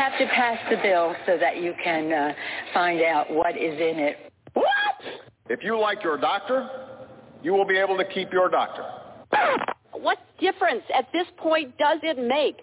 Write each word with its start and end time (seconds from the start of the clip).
have 0.00 0.18
to 0.18 0.26
pass 0.34 0.58
the 0.70 0.76
bill 0.82 1.14
so 1.26 1.36
that 1.36 1.58
you 1.58 1.74
can 1.84 2.10
uh, 2.10 2.32
find 2.72 3.02
out 3.02 3.30
what 3.30 3.54
is 3.56 3.74
in 3.74 3.98
it. 3.98 4.32
What? 4.54 4.66
If 5.50 5.62
you 5.62 5.78
like 5.78 6.02
your 6.02 6.16
doctor, 6.16 6.68
you 7.42 7.52
will 7.52 7.66
be 7.66 7.76
able 7.76 7.98
to 7.98 8.04
keep 8.06 8.32
your 8.32 8.48
doctor. 8.48 8.84
What 9.92 10.18
difference 10.40 10.84
at 10.96 11.06
this 11.12 11.26
point 11.36 11.76
does 11.76 11.98
it 12.02 12.16
make? 12.16 12.62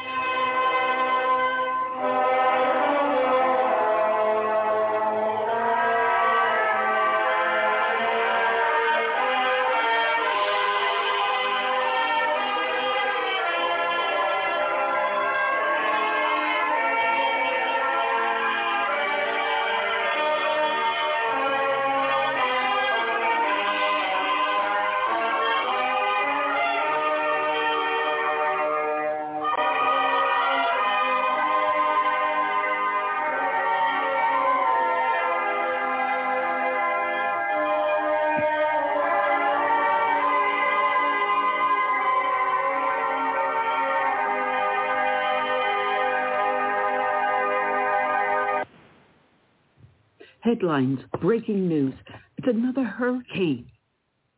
Headlines, 50.61 50.99
breaking 51.21 51.67
news. 51.67 51.95
It's 52.37 52.47
another 52.47 52.83
hurricane. 52.83 53.65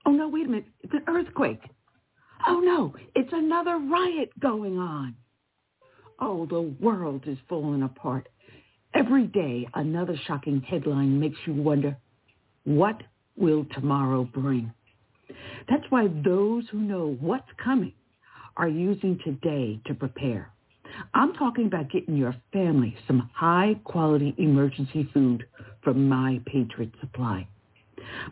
Oh 0.06 0.11
no, 0.11 0.29
wait 0.29 0.45
a 0.45 0.50
minute. 0.50 0.67
It's 0.79 0.94
an 0.94 1.03
earthquake. 1.07 1.59
Oh 2.47 2.61
no, 2.61 2.95
it's 3.13 3.34
another 3.34 3.78
riot 3.78 4.29
going 4.39 4.78
on. 4.78 5.16
Oh, 6.22 6.45
the 6.45 6.62
world 6.79 7.23
is 7.28 7.38
falling 7.50 7.83
apart. 7.83 8.29
Every 8.94 9.28
day, 9.28 9.67
another 9.73 10.16
shocking 10.25 10.62
headline 10.62 11.19
makes 11.19 11.38
you 11.45 11.56
wonder, 11.56 11.97
what 12.63 13.03
will 13.35 13.66
tomorrow 13.73 14.23
bring? 14.23 14.72
That's 15.69 15.83
why 15.89 16.07
those 16.23 16.63
who 16.72 16.79
know 16.79 17.17
what's 17.19 17.50
coming 17.62 17.94
are 18.56 18.69
using 18.69 19.19
today 19.25 19.81
to 19.88 19.94
prepare. 19.94 20.53
I'm 21.13 21.33
talking 21.33 21.66
about 21.66 21.91
getting 21.91 22.16
your 22.16 22.35
family 22.53 22.95
some 23.07 23.29
high 23.33 23.75
quality 23.83 24.33
emergency 24.38 25.09
food 25.13 25.45
from 25.83 26.07
My 26.07 26.39
Patriot 26.45 26.91
Supply. 26.99 27.47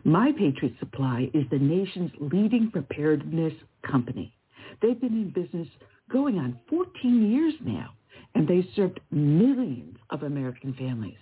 My 0.04 0.32
Patriot 0.32 0.74
Supply 0.78 1.30
is 1.34 1.44
the 1.50 1.58
nation's 1.58 2.10
leading 2.20 2.70
preparedness 2.70 3.54
company. 3.86 4.32
They've 4.80 5.00
been 5.00 5.12
in 5.12 5.30
business 5.30 5.68
going 6.10 6.38
on 6.38 6.58
14 6.68 7.30
years 7.30 7.54
now, 7.64 7.90
and 8.34 8.46
they 8.46 8.66
served 8.74 9.00
millions 9.10 9.96
of 10.10 10.22
American 10.22 10.74
families. 10.74 11.16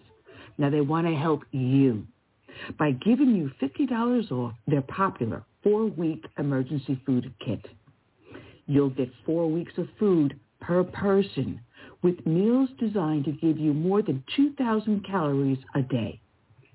Now 0.58 0.70
they 0.70 0.80
want 0.80 1.06
to 1.06 1.14
help 1.14 1.42
you 1.52 2.06
by 2.78 2.92
giving 2.92 3.34
you 3.34 3.50
$50 3.62 4.30
off 4.32 4.54
their 4.66 4.82
popular 4.82 5.44
four-week 5.62 6.24
emergency 6.38 7.00
food 7.06 7.32
kit. 7.44 7.64
You'll 8.66 8.90
get 8.90 9.10
four 9.24 9.50
weeks 9.50 9.72
of 9.78 9.88
food 9.98 10.38
per 10.60 10.84
person 10.84 11.60
with 12.02 12.24
meals 12.26 12.68
designed 12.78 13.24
to 13.26 13.32
give 13.32 13.58
you 13.58 13.72
more 13.72 14.02
than 14.02 14.22
2,000 14.36 15.04
calories 15.04 15.58
a 15.74 15.82
day. 15.82 16.19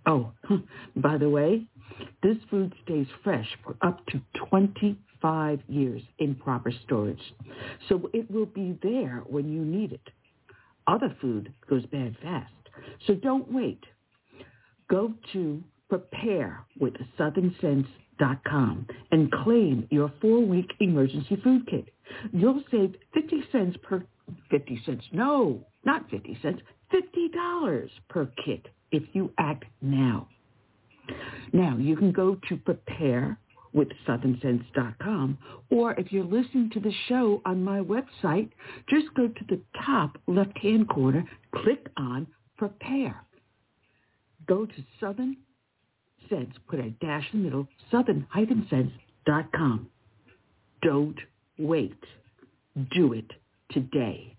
Oh, 0.05 0.31
by 0.95 1.17
the 1.17 1.29
way, 1.29 1.65
this 2.21 2.37
food 2.49 2.73
stays 2.83 3.07
fresh 3.23 3.47
for 3.63 3.77
up 3.81 4.05
to 4.07 4.19
25 4.49 5.59
years 5.67 6.01
in 6.19 6.35
proper 6.35 6.71
storage. 6.85 7.33
So 7.89 8.09
it 8.13 8.29
will 8.29 8.45
be 8.45 8.77
there 8.83 9.23
when 9.27 9.51
you 9.51 9.63
need 9.63 9.93
it. 9.93 10.07
Other 10.87 11.15
food 11.19 11.51
goes 11.69 11.85
bad 11.87 12.15
fast. 12.21 12.51
So 13.07 13.15
don't 13.15 13.51
wait. 13.51 13.83
Go 14.89 15.13
to 15.33 15.61
preparewithsouthernsense.com 15.91 18.87
and 19.11 19.31
claim 19.31 19.87
your 19.89 20.13
four-week 20.21 20.71
emergency 20.79 21.35
food 21.43 21.67
kit. 21.69 21.89
You'll 22.31 22.63
save 22.71 22.95
50 23.13 23.43
cents 23.51 23.75
per 23.83 24.05
50 24.51 24.81
cents. 24.85 25.03
No, 25.11 25.65
not 25.83 26.09
50 26.09 26.37
cents. 26.41 26.61
$50 26.93 27.89
per 28.09 28.29
kit 28.45 28.67
if 28.95 29.03
you 29.13 29.31
act 29.37 29.65
now. 29.81 30.27
Now, 31.53 31.77
you 31.77 31.95
can 31.95 32.11
go 32.11 32.37
to 32.49 32.57
prepare 32.57 33.37
with 33.73 33.89
southernsense.com 34.07 35.37
or 35.69 35.93
if 35.93 36.11
you're 36.11 36.23
listening 36.23 36.69
to 36.73 36.79
the 36.79 36.93
show 37.07 37.41
on 37.45 37.63
my 37.63 37.79
website, 37.79 38.49
just 38.89 39.13
go 39.15 39.27
to 39.27 39.45
the 39.49 39.59
top 39.85 40.17
left-hand 40.27 40.87
corner, 40.89 41.25
click 41.53 41.87
on 41.97 42.25
prepare. 42.57 43.21
Go 44.47 44.65
to 44.65 44.83
Southern 44.99 45.37
Sense, 46.29 46.55
put 46.67 46.79
a 46.79 46.89
dash 46.89 47.27
in 47.33 47.39
the 47.39 47.45
middle, 47.45 47.67
southern-sense.com. 47.91 49.89
Don't 50.81 51.17
wait. 51.59 52.03
Do 52.95 53.13
it 53.13 53.31
today. 53.71 54.34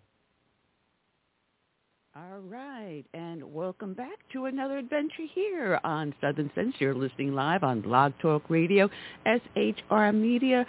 All 2.17 2.41
right, 2.49 3.05
and 3.13 3.53
welcome 3.53 3.93
back 3.93 4.17
to 4.33 4.47
another 4.47 4.79
adventure 4.79 5.27
here 5.35 5.79
on 5.85 6.15
Southern 6.23 6.51
Sense. 6.55 6.75
You're 6.79 6.95
listening 6.95 7.35
live 7.35 7.63
on 7.63 7.83
Blog 7.83 8.15
Talk 8.23 8.49
Radio, 8.49 8.89
SHR 9.27 10.15
Media, 10.15 10.65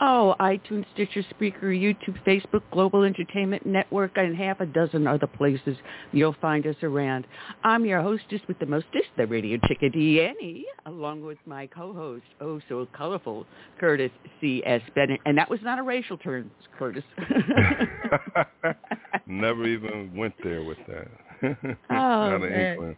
oh, 0.00 0.36
iTunes, 0.38 0.84
Stitcher, 0.94 1.24
Spreaker, 1.34 1.64
YouTube, 1.64 2.22
Facebook, 2.24 2.62
Global 2.70 3.02
Entertainment 3.02 3.66
Network, 3.66 4.12
and 4.14 4.36
half 4.36 4.60
a 4.60 4.66
dozen 4.66 5.08
other 5.08 5.26
places 5.26 5.76
you'll 6.12 6.36
find 6.40 6.64
us 6.68 6.76
around. 6.84 7.26
I'm 7.64 7.84
your 7.84 8.00
hostess 8.00 8.40
with 8.46 8.60
the 8.60 8.66
mostest, 8.66 9.08
the 9.16 9.26
radio 9.26 9.58
chickadee 9.66 10.20
Annie, 10.20 10.66
along 10.86 11.24
with 11.24 11.38
my 11.46 11.66
co-host, 11.66 12.26
oh 12.40 12.60
so 12.68 12.86
colorful, 12.96 13.44
Curtis 13.80 14.12
C.S. 14.40 14.82
Bennett. 14.94 15.18
And 15.26 15.36
that 15.36 15.50
was 15.50 15.58
not 15.64 15.80
a 15.80 15.82
racial 15.82 16.16
term, 16.18 16.48
Curtis. 16.78 17.02
Never 19.26 19.66
even 19.66 20.14
went 20.16 20.34
there 20.42 20.64
with 20.64 20.78
that 20.88 21.08
oh, 21.90 22.38
man. 22.38 22.96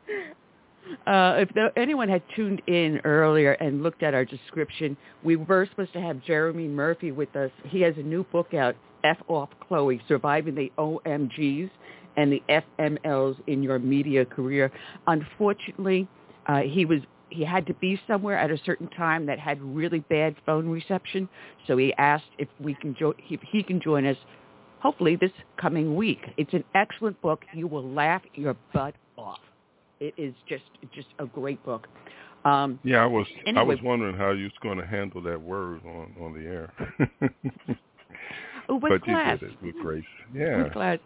Uh, 1.07 1.37
if 1.39 1.49
the, 1.55 1.69
anyone 1.77 2.09
had 2.09 2.23
tuned 2.37 2.61
in 2.67 3.01
earlier 3.05 3.53
and 3.53 3.83
looked 3.83 4.03
at 4.03 4.13
our 4.13 4.25
description, 4.25 4.97
we 5.23 5.37
were 5.37 5.67
supposed 5.71 5.93
to 5.95 6.01
have 6.01 6.23
Jeremy 6.25 6.69
Murphy 6.69 7.11
with 7.11 7.35
us. 7.37 7.51
He 7.65 7.81
has 7.81 7.95
a 7.97 8.03
new 8.03 8.25
book 8.25 8.53
out, 8.53 8.77
F 9.03 9.17
Off 9.29 9.49
Chloe, 9.67 10.01
Surviving 10.09 10.55
the 10.55 10.71
OMGs 10.79 11.71
and 12.17 12.33
the 12.33 12.43
FMLs 12.79 13.37
in 13.47 13.63
Your 13.63 13.79
Media 13.79 14.25
Career. 14.25 14.71
Unfortunately, 15.07 16.07
uh, 16.47 16.61
he 16.61 16.85
was 16.85 17.01
he 17.31 17.45
had 17.45 17.67
to 17.67 17.75
be 17.75 18.01
somewhere 18.07 18.39
at 18.39 18.51
a 18.51 18.59
certain 18.65 18.89
time 18.91 19.27
that 19.27 19.41
had 19.41 19.61
really 19.61 20.01
bad 20.01 20.37
phone 20.47 20.69
reception, 20.69 21.29
so 21.67 21.77
he 21.77 21.93
asked 21.95 22.25
if 22.39 22.49
we 22.61 22.75
can 22.75 22.95
jo- 22.95 23.15
if 23.29 23.41
he 23.51 23.63
can 23.63 23.81
join 23.81 24.07
us 24.07 24.17
hopefully 24.85 25.17
this 25.17 25.33
coming 25.57 25.97
week. 25.97 26.21
It's 26.37 26.53
an 26.53 26.63
excellent 26.75 27.21
book. 27.23 27.43
You 27.55 27.67
will 27.67 27.89
laugh 27.91 28.23
your 28.35 28.55
butt 28.73 28.95
off. 29.17 29.41
It 29.99 30.15
is 30.17 30.35
just 30.49 30.63
just 30.95 31.09
a 31.19 31.27
great 31.27 31.65
book. 31.65 31.89
Um, 32.45 32.79
yeah, 32.85 33.03
I 33.03 33.07
was 33.07 33.27
anyway. 33.47 33.61
I 33.61 33.65
was 33.65 33.79
wondering 33.83 34.15
how 34.15 34.33
you 34.33 34.45
was 34.45 34.53
going 34.63 34.79
to 34.79 34.87
handle 34.87 35.23
that 35.23 35.41
word 35.41 35.81
on 35.87 36.15
on 36.21 36.35
the 36.35 36.45
air. 36.47 36.73
with 38.69 38.91
but 38.91 39.03
class. 39.03 39.39
you 39.41 39.49
did 39.49 39.57
it 39.57 39.63
with 39.63 39.83
grace. 39.83 40.05
Yeah. 40.35 40.65
With 40.65 40.73
class. 40.73 40.99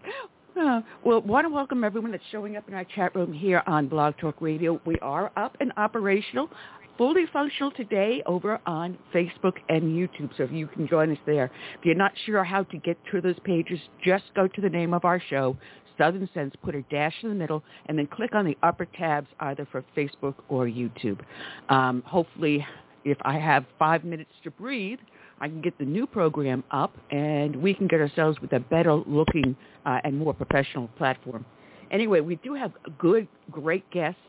Uh, 0.60 0.80
well, 1.04 1.20
want 1.20 1.44
to 1.44 1.54
welcome 1.54 1.84
everyone 1.84 2.10
that's 2.10 2.24
showing 2.32 2.56
up 2.56 2.66
in 2.66 2.74
our 2.74 2.84
chat 2.96 3.14
room 3.14 3.32
here 3.32 3.62
on 3.68 3.86
Blog 3.86 4.16
Talk 4.18 4.40
Radio. 4.40 4.80
We 4.84 4.98
are 4.98 5.30
up 5.36 5.56
and 5.60 5.72
operational, 5.76 6.50
fully 6.98 7.24
functional 7.32 7.70
today 7.70 8.22
over 8.26 8.60
on 8.66 8.98
Facebook 9.14 9.54
and 9.68 9.84
YouTube, 9.84 10.36
so 10.36 10.42
if 10.42 10.52
you 10.52 10.66
can 10.66 10.86
join 10.88 11.12
us 11.12 11.18
there. 11.24 11.44
If 11.78 11.84
you're 11.84 11.94
not 11.94 12.12
sure 12.26 12.44
how 12.44 12.64
to 12.64 12.76
get 12.76 12.98
to 13.12 13.20
those 13.20 13.38
pages, 13.44 13.78
just 14.04 14.24
go 14.34 14.48
to 14.48 14.60
the 14.60 14.68
name 14.68 14.92
of 14.92 15.04
our 15.04 15.22
show, 15.30 15.56
Southern 15.96 16.28
Sense, 16.34 16.54
put 16.62 16.74
a 16.74 16.82
dash 16.82 17.14
in 17.22 17.28
the 17.28 17.34
middle, 17.34 17.62
and 17.86 17.96
then 17.96 18.08
click 18.08 18.34
on 18.34 18.44
the 18.44 18.56
upper 18.62 18.84
tabs 18.84 19.28
either 19.40 19.66
for 19.70 19.84
Facebook 19.96 20.34
or 20.48 20.66
YouTube. 20.66 21.20
Um, 21.68 22.02
hopefully, 22.04 22.66
if 23.04 23.18
I 23.22 23.38
have 23.38 23.64
five 23.78 24.04
minutes 24.04 24.32
to 24.44 24.50
breathe, 24.50 24.98
I 25.40 25.48
can 25.48 25.60
get 25.60 25.78
the 25.78 25.84
new 25.84 26.06
program 26.06 26.64
up 26.72 26.96
and 27.10 27.54
we 27.54 27.72
can 27.72 27.86
get 27.86 28.00
ourselves 28.00 28.40
with 28.40 28.52
a 28.52 28.60
better 28.60 28.94
looking 28.94 29.56
uh, 29.86 30.00
and 30.02 30.18
more 30.18 30.34
professional 30.34 30.88
platform. 30.98 31.46
Anyway, 31.90 32.20
we 32.20 32.36
do 32.36 32.54
have 32.54 32.72
good, 32.98 33.28
great 33.50 33.88
guests. 33.90 34.20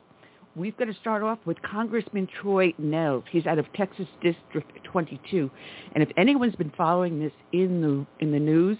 We've 0.60 0.76
got 0.76 0.86
to 0.86 0.94
start 0.96 1.24
off 1.24 1.40
with 1.46 1.56
Congressman 1.62 2.28
Troy 2.42 2.74
Nehls. 2.74 3.24
He's 3.32 3.46
out 3.46 3.60
of 3.60 3.66
Texas 3.76 4.08
District 4.22 4.70
22. 4.84 5.50
And 5.94 6.04
if 6.04 6.10
anyone's 6.18 6.58
been 6.58 6.74
following 6.76 7.18
this 7.18 7.32
in 7.54 7.82
the, 7.82 8.06
in 8.20 8.34
the 8.34 8.40
news, 8.40 8.78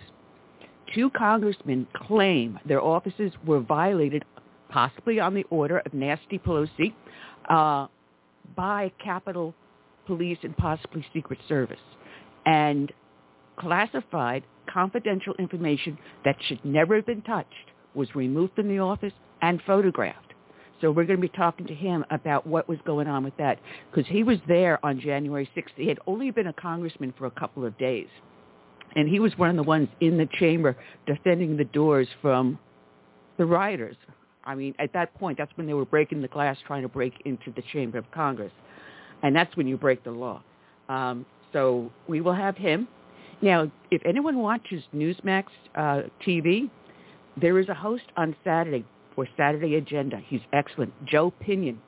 two 0.94 1.10
congressmen 1.12 1.88
claim 1.96 2.60
their 2.66 2.82
offices 2.82 3.32
were 3.46 3.62
violated, 3.62 4.26
possibly 4.68 5.22
on 5.22 5.34
the 5.34 5.46
order 5.50 5.78
of 5.78 5.94
Nasty 5.94 6.38
Pelosi, 6.38 6.94
uh, 7.50 7.88
by 8.58 8.92
Capitol 9.02 9.56
Police 10.06 10.40
and 10.44 10.58
possibly 10.58 11.06
Secret 11.14 11.40
Service 11.48 11.80
and 12.46 12.92
classified 13.58 14.44
confidential 14.70 15.34
information 15.40 15.98
that 16.26 16.36
should 16.46 16.60
never 16.66 16.98
have 16.98 17.06
been 17.06 17.22
touched 17.22 17.72
was 17.96 18.14
removed 18.16 18.54
from 18.56 18.68
the 18.68 18.80
office 18.80 19.14
and 19.42 19.62
photographed. 19.66 20.29
So 20.82 20.92
we're 20.92 21.06
going 21.06 21.18
to 21.18 21.22
be 21.22 21.30
talking 21.30 21.68
to 21.68 21.74
him 21.74 22.06
about 22.10 22.48
what 22.48 22.70
was 22.70 22.80
going 22.86 23.08
on 23.08 23.24
with 23.24 23.36
that 23.38 23.60
because 23.92 24.10
he 24.10 24.24
was 24.24 24.38
there 24.48 24.84
on 24.86 25.00
January 25.00 25.50
6th. 25.56 25.72
He 25.76 25.88
had 25.88 26.00
only 26.08 26.32
been 26.32 26.48
a 26.48 26.54
congressman 26.54 27.14
for 27.18 27.26
a 27.26 27.32
couple 27.32 27.66
of 27.66 27.78
days. 27.78 28.08
And 28.96 29.08
he 29.08 29.20
was 29.20 29.38
one 29.38 29.50
of 29.50 29.56
the 29.56 29.64
ones 29.64 29.90
in 30.00 30.18
the 30.18 30.28
chamber 30.40 30.76
defending 31.06 31.58
the 31.58 31.66
doors 31.66 32.08
from 32.22 32.58
the 33.38 33.46
rioters. 33.46 33.98
I 34.46 34.56
mean, 34.56 34.74
at 34.80 34.94
that 34.94 35.14
point, 35.20 35.38
that's 35.38 35.52
when 35.56 35.68
they 35.68 35.74
were 35.74 35.86
breaking 35.86 36.22
the 36.22 36.28
glass 36.28 36.58
trying 36.66 36.82
to 36.82 36.88
break 36.88 37.14
into 37.26 37.52
the 37.52 37.62
chamber 37.74 37.98
of 37.98 38.10
Congress. 38.12 38.54
And 39.22 39.36
that's 39.36 39.56
when 39.58 39.68
you 39.68 39.78
break 39.78 40.04
the 40.04 40.12
law. 40.12 40.42
Um, 40.88 41.26
so 41.54 41.92
we 42.08 42.22
will 42.22 42.34
have 42.34 42.56
him. 42.56 42.88
Now, 43.42 43.70
if 43.92 44.02
anyone 44.06 44.40
watches 44.40 44.84
Newsmax 44.96 45.46
uh, 45.76 46.02
TV, 46.26 46.70
there 47.40 47.60
is 47.60 47.70
a 47.70 47.74
host 47.74 48.06
on 48.18 48.36
Saturday 48.44 48.86
for 49.20 49.28
Saturday 49.36 49.76
Agenda. 49.76 50.22
He's 50.28 50.40
excellent. 50.54 50.94
Joe 51.06 51.34
Pinion. 51.42 51.82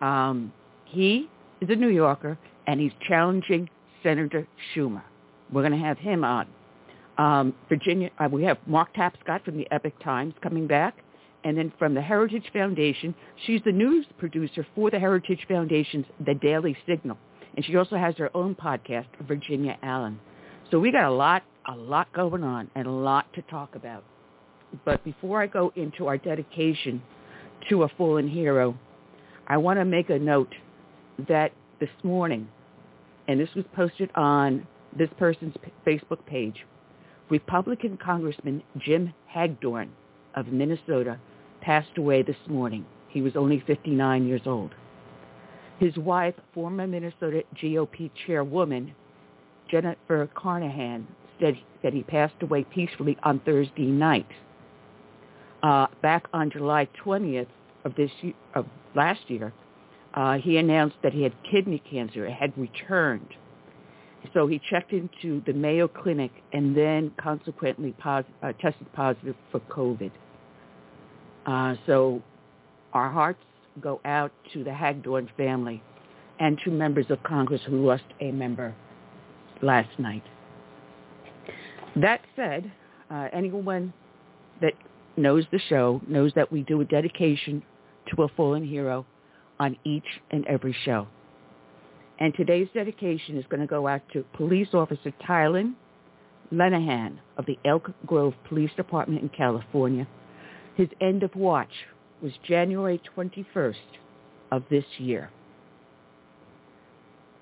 Um, 0.00 0.52
he 0.84 1.28
is 1.60 1.68
a 1.68 1.74
New 1.74 1.88
Yorker, 1.88 2.38
and 2.68 2.78
he's 2.78 2.92
challenging 3.08 3.68
Senator 4.04 4.46
Schumer. 4.72 5.02
We're 5.52 5.62
going 5.62 5.72
to 5.72 5.84
have 5.84 5.98
him 5.98 6.22
on. 6.22 6.46
Um, 7.18 7.54
Virginia, 7.68 8.10
uh, 8.20 8.28
we 8.30 8.44
have 8.44 8.58
Mark 8.68 8.94
Tapscott 8.94 9.44
from 9.44 9.56
the 9.56 9.66
Epoch 9.72 10.00
Times 10.00 10.32
coming 10.44 10.68
back. 10.68 10.98
And 11.42 11.58
then 11.58 11.72
from 11.76 11.92
the 11.92 12.00
Heritage 12.00 12.48
Foundation, 12.52 13.16
she's 13.46 13.60
the 13.64 13.72
news 13.72 14.06
producer 14.18 14.64
for 14.76 14.92
the 14.92 14.98
Heritage 15.00 15.44
Foundation's 15.48 16.06
The 16.24 16.34
Daily 16.34 16.76
Signal. 16.86 17.18
And 17.56 17.64
she 17.64 17.74
also 17.74 17.96
has 17.96 18.14
her 18.18 18.30
own 18.36 18.54
podcast, 18.54 19.06
Virginia 19.26 19.76
Allen. 19.82 20.20
So 20.70 20.78
we 20.78 20.92
got 20.92 21.08
a 21.08 21.12
lot, 21.12 21.42
a 21.66 21.74
lot 21.74 22.12
going 22.12 22.44
on 22.44 22.70
and 22.76 22.86
a 22.86 22.92
lot 22.92 23.26
to 23.34 23.42
talk 23.42 23.74
about. 23.74 24.04
But 24.84 25.04
before 25.04 25.42
I 25.42 25.46
go 25.46 25.72
into 25.76 26.06
our 26.06 26.18
dedication 26.18 27.02
to 27.68 27.84
a 27.84 27.88
fallen 27.96 28.28
hero, 28.28 28.76
I 29.46 29.56
want 29.56 29.78
to 29.78 29.84
make 29.84 30.10
a 30.10 30.18
note 30.18 30.54
that 31.28 31.52
this 31.80 31.90
morning, 32.02 32.48
and 33.28 33.38
this 33.38 33.54
was 33.54 33.64
posted 33.74 34.10
on 34.14 34.66
this 34.96 35.10
person's 35.18 35.54
Facebook 35.86 36.24
page, 36.26 36.64
Republican 37.30 37.96
Congressman 37.96 38.62
Jim 38.78 39.12
Hagedorn 39.26 39.90
of 40.34 40.48
Minnesota 40.48 41.18
passed 41.60 41.96
away 41.96 42.22
this 42.22 42.36
morning. 42.48 42.84
He 43.08 43.22
was 43.22 43.36
only 43.36 43.62
59 43.66 44.26
years 44.26 44.42
old. 44.44 44.74
His 45.78 45.96
wife, 45.96 46.34
former 46.52 46.86
Minnesota 46.86 47.42
GOP 47.56 48.10
chairwoman 48.26 48.94
Jennifer 49.70 50.28
Carnahan, 50.34 51.06
said 51.40 51.56
that 51.82 51.92
he 51.92 52.02
passed 52.02 52.34
away 52.42 52.64
peacefully 52.64 53.16
on 53.22 53.40
Thursday 53.40 53.86
night. 53.86 54.26
Uh, 55.64 55.86
back 56.02 56.26
on 56.34 56.50
July 56.50 56.86
20th 57.02 57.46
of 57.86 57.94
this 57.94 58.10
year, 58.20 58.34
of 58.54 58.66
last 58.94 59.20
year, 59.28 59.50
uh, 60.12 60.34
he 60.34 60.58
announced 60.58 60.96
that 61.02 61.14
he 61.14 61.22
had 61.22 61.32
kidney 61.50 61.82
cancer. 61.90 62.26
It 62.26 62.34
had 62.34 62.52
returned. 62.58 63.28
So 64.34 64.46
he 64.46 64.60
checked 64.68 64.92
into 64.92 65.42
the 65.46 65.54
Mayo 65.54 65.88
Clinic 65.88 66.30
and 66.52 66.76
then 66.76 67.12
consequently 67.18 67.94
pos- 67.98 68.24
uh, 68.42 68.52
tested 68.60 68.92
positive 68.92 69.36
for 69.50 69.60
COVID. 69.60 70.10
Uh, 71.46 71.76
so 71.86 72.22
our 72.92 73.10
hearts 73.10 73.40
go 73.80 74.02
out 74.04 74.32
to 74.52 74.64
the 74.64 74.72
Hagedorn 74.72 75.30
family 75.34 75.82
and 76.40 76.58
to 76.64 76.70
members 76.70 77.06
of 77.08 77.22
Congress 77.22 77.62
who 77.66 77.86
lost 77.86 78.04
a 78.20 78.32
member 78.32 78.74
last 79.62 79.98
night. 79.98 80.24
That 81.96 82.20
said, 82.36 82.70
uh, 83.10 83.28
anyone 83.32 83.94
that 84.60 84.74
knows 85.16 85.44
the 85.50 85.60
show 85.68 86.00
knows 86.06 86.32
that 86.34 86.50
we 86.50 86.62
do 86.62 86.80
a 86.80 86.84
dedication 86.84 87.62
to 88.14 88.22
a 88.22 88.28
fallen 88.28 88.66
hero 88.66 89.06
on 89.58 89.76
each 89.84 90.20
and 90.30 90.46
every 90.46 90.76
show. 90.84 91.06
And 92.18 92.32
today's 92.34 92.68
dedication 92.74 93.36
is 93.38 93.44
going 93.48 93.60
to 93.60 93.66
go 93.66 93.88
out 93.88 94.02
to 94.12 94.24
Police 94.34 94.68
Officer 94.72 95.12
Tyler 95.26 95.64
Lenehan 96.52 97.18
of 97.36 97.46
the 97.46 97.58
Elk 97.64 97.90
Grove 98.06 98.34
Police 98.48 98.70
Department 98.76 99.22
in 99.22 99.28
California. 99.30 100.06
His 100.76 100.88
end 101.00 101.22
of 101.22 101.34
watch 101.34 101.72
was 102.22 102.32
January 102.46 103.00
21st 103.16 103.74
of 104.52 104.62
this 104.70 104.84
year. 104.98 105.30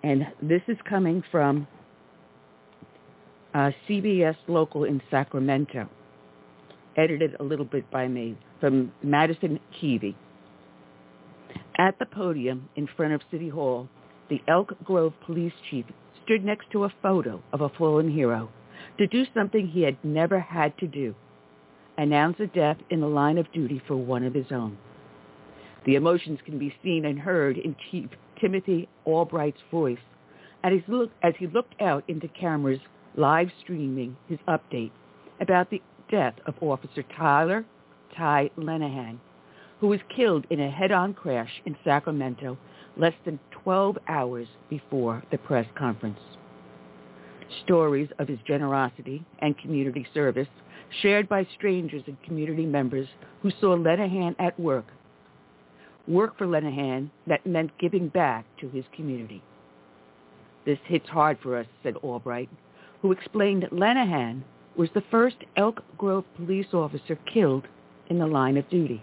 And 0.03 0.27
this 0.41 0.63
is 0.69 0.77
coming 0.89 1.23
from 1.31 1.67
uh, 3.55 3.71
CBS 3.89 4.37
Local 4.49 4.85
in 4.85 5.01
Sacramento, 5.11 5.89
edited 6.97 7.37
a 7.41 7.43
little 7.43 7.65
bit 7.65 7.91
by 7.91 8.09
me, 8.09 8.37
from 8.61 8.93
Madison 9.03 9.59
Keevy. 9.81 10.15
At 11.79 11.99
the 11.99 12.07
podium 12.07 12.69
in 12.77 12.87
front 12.97 13.15
of 13.15 13.23
City 13.31 13.49
Hall, 13.49 13.89
the 14.29 14.41
Elk 14.49 14.73
Grove 14.85 15.15
police 15.25 15.53
chief 15.71 15.87
stood 16.25 16.45
next 16.45 16.71
to 16.73 16.85
a 16.85 16.93
photo 17.03 17.43
of 17.53 17.61
a 17.61 17.69
fallen 17.71 18.11
hero 18.11 18.51
to 18.99 19.07
do 19.07 19.25
something 19.35 19.67
he 19.67 19.83
had 19.83 19.97
never 20.05 20.39
had 20.39 20.77
to 20.79 20.87
do, 20.87 21.15
announce 21.99 22.39
a 22.41 22.47
death 22.47 22.77
in 22.91 23.01
the 23.01 23.07
line 23.07 23.39
of 23.39 23.51
duty 23.53 23.83
for 23.87 23.97
one 23.97 24.25
of 24.25 24.35
his 24.35 24.51
own. 24.51 24.77
The 25.85 25.97
emotions 25.97 26.39
can 26.45 26.59
be 26.59 26.75
seen 26.83 27.05
and 27.05 27.19
heard 27.19 27.59
in 27.59 27.75
Chief 27.91 28.09
Timothy 28.41 28.89
Albright's 29.07 29.61
voice 29.71 29.99
as 30.63 30.73
he, 30.73 30.93
looked, 30.93 31.15
as 31.25 31.35
he 31.39 31.47
looked 31.47 31.81
out 31.81 32.05
into 32.09 32.29
cameras 32.29 32.81
live 33.17 33.51
streaming 33.61 34.17
his 34.29 34.39
update 34.49 34.93
about 35.41 35.71
the 35.71 35.83
death 36.13 36.35
of 36.47 36.55
Officer 36.61 37.03
Tyler 37.17 37.65
Ty 38.17 38.51
Lenehan, 38.57 39.19
who 39.81 39.89
was 39.89 40.01
killed 40.15 40.47
in 40.51 40.61
a 40.61 40.71
head-on 40.71 41.15
crash 41.15 41.51
in 41.67 41.75
Sacramento 41.83 42.57
less 42.97 43.15
than 43.25 43.41
12 43.65 43.99
hours 44.07 44.47
before 44.69 45.23
the 45.33 45.39
press 45.39 45.67
conference. 45.77 46.21
Stories 47.65 48.11
of 48.19 48.29
his 48.29 48.39
generosity 48.47 49.25
and 49.41 49.59
community 49.59 50.07
service 50.13 50.49
shared 51.01 51.29
by 51.29 51.47
strangers 51.57 52.03
and 52.07 52.23
community 52.23 52.67
members 52.67 53.09
who 53.41 53.51
saw 53.61 53.75
Lenehan 53.75 54.37
at 54.39 54.59
work. 54.61 54.87
Work 56.07 56.37
for 56.37 56.47
Lenehan 56.47 57.11
that 57.27 57.47
meant 57.47 57.71
giving 57.79 58.09
back 58.09 58.45
to 58.61 58.69
his 58.69 58.85
community. 58.95 59.43
This 60.67 60.79
hits 60.87 61.09
hard 61.09 61.39
for 61.43 61.57
us, 61.57 61.67
said 61.83 61.97
Albright, 61.97 62.51
who 63.01 63.13
explained 63.13 63.67
Lenehan 63.73 64.43
was 64.77 64.89
the 64.95 65.03
first 65.11 65.37
Elk 65.57 65.83
Grove 65.99 66.25
police 66.37 66.73
officer 66.73 67.17
killed 67.33 67.67
in 68.09 68.19
the 68.19 68.27
line 68.27 68.57
of 68.57 68.69
duty. 68.71 69.03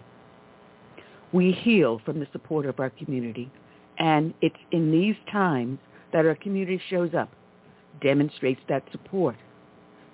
We 1.31 1.51
heal 1.51 2.01
from 2.05 2.19
the 2.19 2.27
support 2.31 2.65
of 2.65 2.79
our 2.79 2.89
community, 2.89 3.51
and 3.99 4.33
it's 4.41 4.55
in 4.71 4.91
these 4.91 5.15
times 5.31 5.79
that 6.11 6.25
our 6.25 6.35
community 6.35 6.81
shows 6.89 7.13
up, 7.13 7.29
demonstrates 8.01 8.61
that 8.67 8.83
support. 8.91 9.35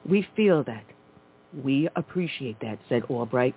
We 0.07 0.27
feel 0.35 0.63
that. 0.65 0.83
We 1.63 1.87
appreciate 1.95 2.59
that, 2.61 2.79
said 2.89 3.03
Albright. 3.09 3.55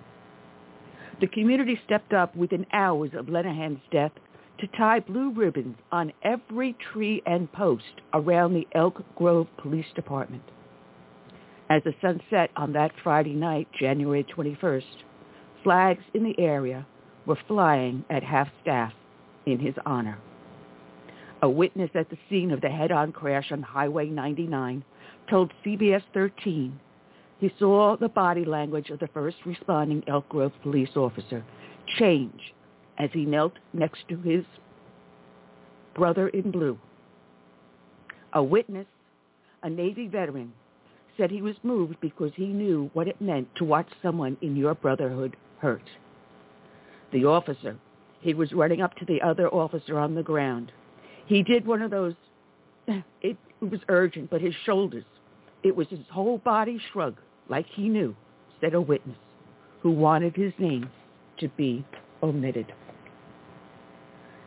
The 1.19 1.27
community 1.27 1.77
stepped 1.85 2.13
up 2.13 2.33
within 2.35 2.65
hours 2.71 3.11
of 3.13 3.25
Lenehan's 3.25 3.81
death 3.91 4.11
to 4.59 4.67
tie 4.77 5.01
blue 5.01 5.31
ribbons 5.31 5.75
on 5.91 6.13
every 6.23 6.77
tree 6.93 7.21
and 7.25 7.51
post 7.51 7.83
around 8.13 8.53
the 8.53 8.67
Elk 8.73 9.03
Grove 9.15 9.47
Police 9.57 9.85
Department. 9.95 10.43
As 11.69 11.83
the 11.83 11.93
sun 12.01 12.19
set 12.29 12.49
on 12.55 12.73
that 12.73 12.91
Friday 13.03 13.33
night, 13.33 13.67
January 13.79 14.25
21st, 14.35 14.83
flags 15.63 16.03
in 16.13 16.23
the 16.23 16.39
area 16.39 16.85
were 17.25 17.37
flying 17.47 18.03
at 18.09 18.23
half-staff 18.23 18.91
in 19.45 19.59
his 19.59 19.75
honor. 19.85 20.17
A 21.41 21.49
witness 21.49 21.91
at 21.93 22.09
the 22.09 22.17
scene 22.29 22.51
of 22.51 22.61
the 22.61 22.69
head-on 22.69 23.11
crash 23.11 23.51
on 23.51 23.61
Highway 23.61 24.07
99 24.07 24.83
told 25.29 25.53
CBS 25.63 26.01
13 26.13 26.79
he 27.39 27.53
saw 27.57 27.95
the 27.95 28.09
body 28.09 28.43
language 28.43 28.89
of 28.89 28.99
the 28.99 29.07
first 29.07 29.37
responding 29.45 30.03
Elk 30.07 30.27
Grove 30.27 30.51
police 30.61 30.89
officer 30.95 31.45
change 31.97 32.53
as 32.97 33.09
he 33.13 33.25
knelt 33.25 33.53
next 33.71 34.01
to 34.09 34.17
his 34.17 34.43
brother 35.95 36.27
in 36.29 36.51
blue. 36.51 36.77
A 38.33 38.43
witness, 38.43 38.87
a 39.63 39.69
Navy 39.69 40.07
veteran, 40.07 40.51
said 41.19 41.29
he 41.29 41.41
was 41.41 41.55
moved 41.61 41.97
because 42.01 42.31
he 42.35 42.47
knew 42.47 42.89
what 42.93 43.07
it 43.07 43.21
meant 43.21 43.47
to 43.57 43.63
watch 43.63 43.89
someone 44.01 44.37
in 44.41 44.55
your 44.55 44.73
brotherhood 44.73 45.35
hurt. 45.59 45.83
The 47.13 47.25
officer, 47.25 47.75
he 48.21 48.33
was 48.33 48.51
running 48.53 48.81
up 48.81 48.95
to 48.95 49.05
the 49.05 49.21
other 49.21 49.47
officer 49.49 49.99
on 49.99 50.15
the 50.15 50.23
ground. 50.23 50.71
He 51.27 51.43
did 51.43 51.67
one 51.67 51.81
of 51.81 51.91
those, 51.91 52.15
it 53.21 53.37
was 53.61 53.81
urgent, 53.89 54.31
but 54.31 54.41
his 54.41 54.55
shoulders, 54.65 55.05
it 55.61 55.75
was 55.75 55.87
his 55.89 55.99
whole 56.11 56.37
body 56.39 56.79
shrug, 56.91 57.17
like 57.49 57.67
he 57.75 57.89
knew, 57.89 58.15
said 58.61 58.73
a 58.73 58.81
witness, 58.81 59.17
who 59.81 59.91
wanted 59.91 60.35
his 60.35 60.53
name 60.57 60.89
to 61.39 61.49
be 61.49 61.85
omitted 62.23 62.73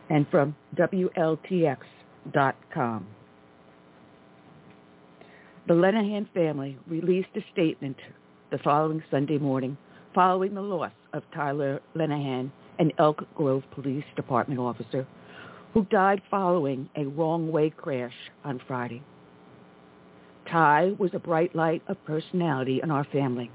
and 0.09 0.27
from 0.29 0.55
WLTX.com. 0.75 1.77
The 5.65 5.73
Lenehan 5.73 6.27
family 6.33 6.77
released 6.87 7.29
a 7.37 7.41
statement 7.53 7.95
the 8.51 8.57
following 8.57 9.01
Sunday 9.09 9.37
morning 9.37 9.77
following 10.13 10.53
the 10.53 10.61
loss 10.61 10.91
of 11.13 11.23
Tyler 11.33 11.79
Lenehan, 11.95 12.51
an 12.79 12.91
Elk 12.97 13.23
Grove 13.33 13.63
Police 13.71 14.03
Department 14.17 14.59
officer 14.59 15.07
who 15.73 15.85
died 15.85 16.21
following 16.29 16.89
a 16.97 17.05
wrong-way 17.05 17.69
crash 17.69 18.13
on 18.43 18.59
Friday. 18.67 19.01
Ty 20.51 20.95
was 20.99 21.11
a 21.13 21.19
bright 21.19 21.55
light 21.55 21.81
of 21.87 22.03
personality 22.03 22.81
in 22.83 22.91
our 22.91 23.05
family. 23.05 23.49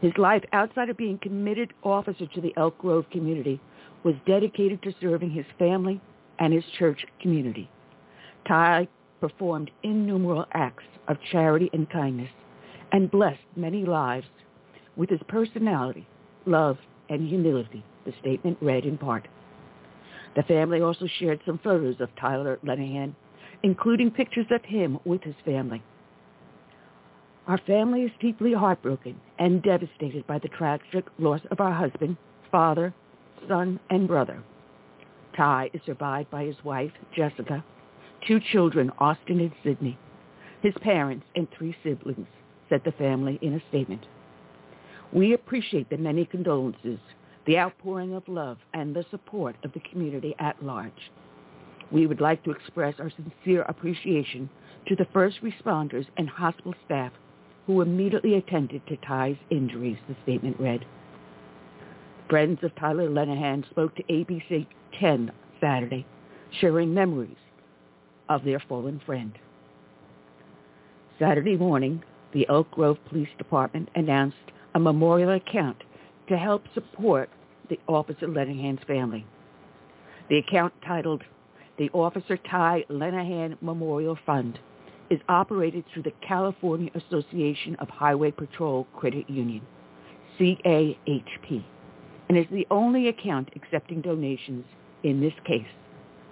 His 0.00 0.12
life 0.18 0.42
outside 0.52 0.90
of 0.90 0.96
being 0.96 1.18
committed 1.18 1.72
officer 1.84 2.26
to 2.26 2.40
the 2.40 2.52
Elk 2.56 2.76
Grove 2.78 3.06
community 3.12 3.60
was 4.02 4.16
dedicated 4.26 4.82
to 4.82 4.94
serving 5.00 5.30
his 5.30 5.46
family 5.56 6.00
and 6.40 6.52
his 6.52 6.64
church 6.76 7.06
community. 7.20 7.70
Ty 8.48 8.88
performed 9.22 9.70
innumerable 9.84 10.44
acts 10.52 10.82
of 11.06 11.16
charity 11.30 11.70
and 11.72 11.88
kindness 11.88 12.28
and 12.90 13.08
blessed 13.08 13.38
many 13.54 13.84
lives 13.84 14.26
with 14.96 15.08
his 15.08 15.20
personality, 15.28 16.04
love, 16.44 16.76
and 17.08 17.28
humility, 17.28 17.84
the 18.04 18.12
statement 18.20 18.58
read 18.60 18.84
in 18.84 18.98
part. 18.98 19.28
The 20.34 20.42
family 20.42 20.80
also 20.80 21.06
shared 21.20 21.40
some 21.46 21.60
photos 21.62 22.00
of 22.00 22.08
Tyler 22.20 22.58
Lenehan, 22.64 23.14
including 23.62 24.10
pictures 24.10 24.46
of 24.50 24.64
him 24.64 24.98
with 25.04 25.22
his 25.22 25.36
family. 25.44 25.84
Our 27.46 27.58
family 27.58 28.02
is 28.02 28.10
deeply 28.20 28.52
heartbroken 28.52 29.20
and 29.38 29.62
devastated 29.62 30.26
by 30.26 30.40
the 30.40 30.48
tragic 30.48 31.04
loss 31.20 31.42
of 31.52 31.60
our 31.60 31.72
husband, 31.72 32.16
father, 32.50 32.92
son, 33.46 33.78
and 33.88 34.08
brother. 34.08 34.42
Ty 35.36 35.70
is 35.72 35.80
survived 35.86 36.30
by 36.30 36.44
his 36.44 36.56
wife, 36.64 36.92
Jessica, 37.14 37.64
two 38.26 38.40
children, 38.52 38.90
Austin 38.98 39.40
and 39.40 39.52
Sydney, 39.62 39.98
his 40.62 40.74
parents, 40.80 41.26
and 41.34 41.48
three 41.50 41.76
siblings, 41.82 42.28
said 42.68 42.82
the 42.84 42.92
family 42.92 43.38
in 43.42 43.54
a 43.54 43.62
statement. 43.68 44.06
We 45.12 45.34
appreciate 45.34 45.90
the 45.90 45.98
many 45.98 46.24
condolences, 46.24 46.98
the 47.46 47.58
outpouring 47.58 48.14
of 48.14 48.26
love, 48.28 48.58
and 48.72 48.94
the 48.94 49.04
support 49.10 49.56
of 49.64 49.72
the 49.72 49.80
community 49.80 50.34
at 50.38 50.62
large. 50.62 51.10
We 51.90 52.06
would 52.06 52.20
like 52.20 52.42
to 52.44 52.52
express 52.52 52.94
our 52.98 53.10
sincere 53.10 53.62
appreciation 53.62 54.48
to 54.86 54.96
the 54.96 55.06
first 55.12 55.42
responders 55.42 56.06
and 56.16 56.28
hospital 56.28 56.74
staff 56.84 57.12
who 57.66 57.82
immediately 57.82 58.34
attended 58.34 58.86
to 58.86 58.96
Ty's 58.98 59.36
injuries, 59.50 59.98
the 60.08 60.16
statement 60.22 60.58
read. 60.58 60.84
Friends 62.28 62.60
of 62.62 62.74
Tyler 62.76 63.10
Lenehan 63.10 63.68
spoke 63.70 63.94
to 63.96 64.02
ABC 64.04 64.66
10 64.98 65.30
Saturday, 65.60 66.06
sharing 66.60 66.94
memories 66.94 67.36
of 68.28 68.44
their 68.44 68.60
fallen 68.68 69.00
friend. 69.04 69.32
Saturday 71.18 71.56
morning, 71.56 72.02
the 72.32 72.46
Oak 72.48 72.70
Grove 72.70 72.98
Police 73.08 73.28
Department 73.38 73.88
announced 73.94 74.36
a 74.74 74.80
memorial 74.80 75.30
account 75.30 75.76
to 76.28 76.36
help 76.36 76.64
support 76.74 77.28
the 77.68 77.78
Officer 77.86 78.26
Lenehan's 78.26 78.82
family. 78.84 79.26
The 80.28 80.38
account 80.38 80.72
titled 80.86 81.22
the 81.78 81.90
Officer 81.90 82.36
Ty 82.36 82.84
Lenehan 82.90 83.56
Memorial 83.60 84.18
Fund 84.24 84.58
is 85.10 85.20
operated 85.28 85.84
through 85.92 86.04
the 86.04 86.12
California 86.26 86.90
Association 86.94 87.76
of 87.76 87.88
Highway 87.88 88.30
Patrol 88.30 88.86
Credit 88.94 89.28
Union, 89.28 89.62
CAHP 90.38 91.64
and 92.32 92.38
is 92.38 92.46
the 92.50 92.66
only 92.70 93.08
account 93.08 93.50
accepting 93.54 94.00
donations 94.00 94.64
in 95.02 95.20
this 95.20 95.34
case, 95.44 95.66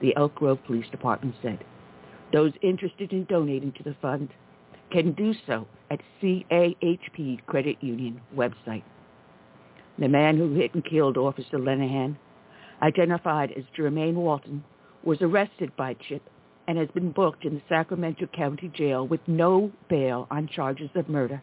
the 0.00 0.16
Elk 0.16 0.35
Grove 0.35 0.59
Police 0.66 0.88
Department 0.90 1.35
said. 1.42 1.62
Those 2.32 2.52
interested 2.62 3.12
in 3.12 3.25
donating 3.25 3.72
to 3.72 3.82
the 3.82 3.96
fund 4.00 4.28
can 4.90 5.12
do 5.12 5.34
so 5.46 5.66
at 5.90 6.00
CAHP 6.22 7.44
Credit 7.46 7.76
Union 7.80 8.20
website. 8.34 8.82
The 9.99 10.08
man 10.08 10.37
who 10.37 10.54
hit 10.54 10.75
and 10.75 10.84
killed 10.84 11.16
Officer 11.16 11.58
Lenehan, 11.58 12.16
identified 12.82 13.52
as 13.52 13.64
Jermaine 13.76 14.14
Walton, 14.14 14.64
was 15.04 15.20
arrested 15.20 15.75
by 15.76 15.94
CHIP 15.94 16.22
and 16.68 16.78
has 16.78 16.88
been 16.94 17.10
booked 17.10 17.44
in 17.44 17.54
the 17.54 17.62
Sacramento 17.68 18.26
County 18.26 18.68
Jail 18.68 19.06
with 19.06 19.20
no 19.26 19.72
bail 19.88 20.26
on 20.30 20.46
charges 20.46 20.90
of 20.94 21.08
murder, 21.08 21.42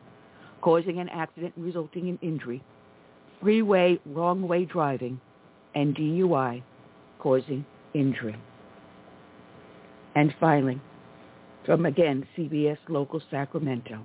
causing 0.62 1.00
an 1.00 1.10
accident 1.10 1.54
resulting 1.58 2.08
in 2.08 2.18
injury, 2.22 2.64
freeway 3.42 4.00
wrong-way 4.06 4.66
driving, 4.66 5.20
and 5.76 5.96
DUI 5.96 6.64
causing 7.20 7.66
injury. 7.94 8.36
And 10.18 10.34
finally, 10.40 10.82
from 11.64 11.86
again 11.86 12.26
CBS 12.36 12.80
Local 12.90 13.22
Sacramento, 13.30 14.04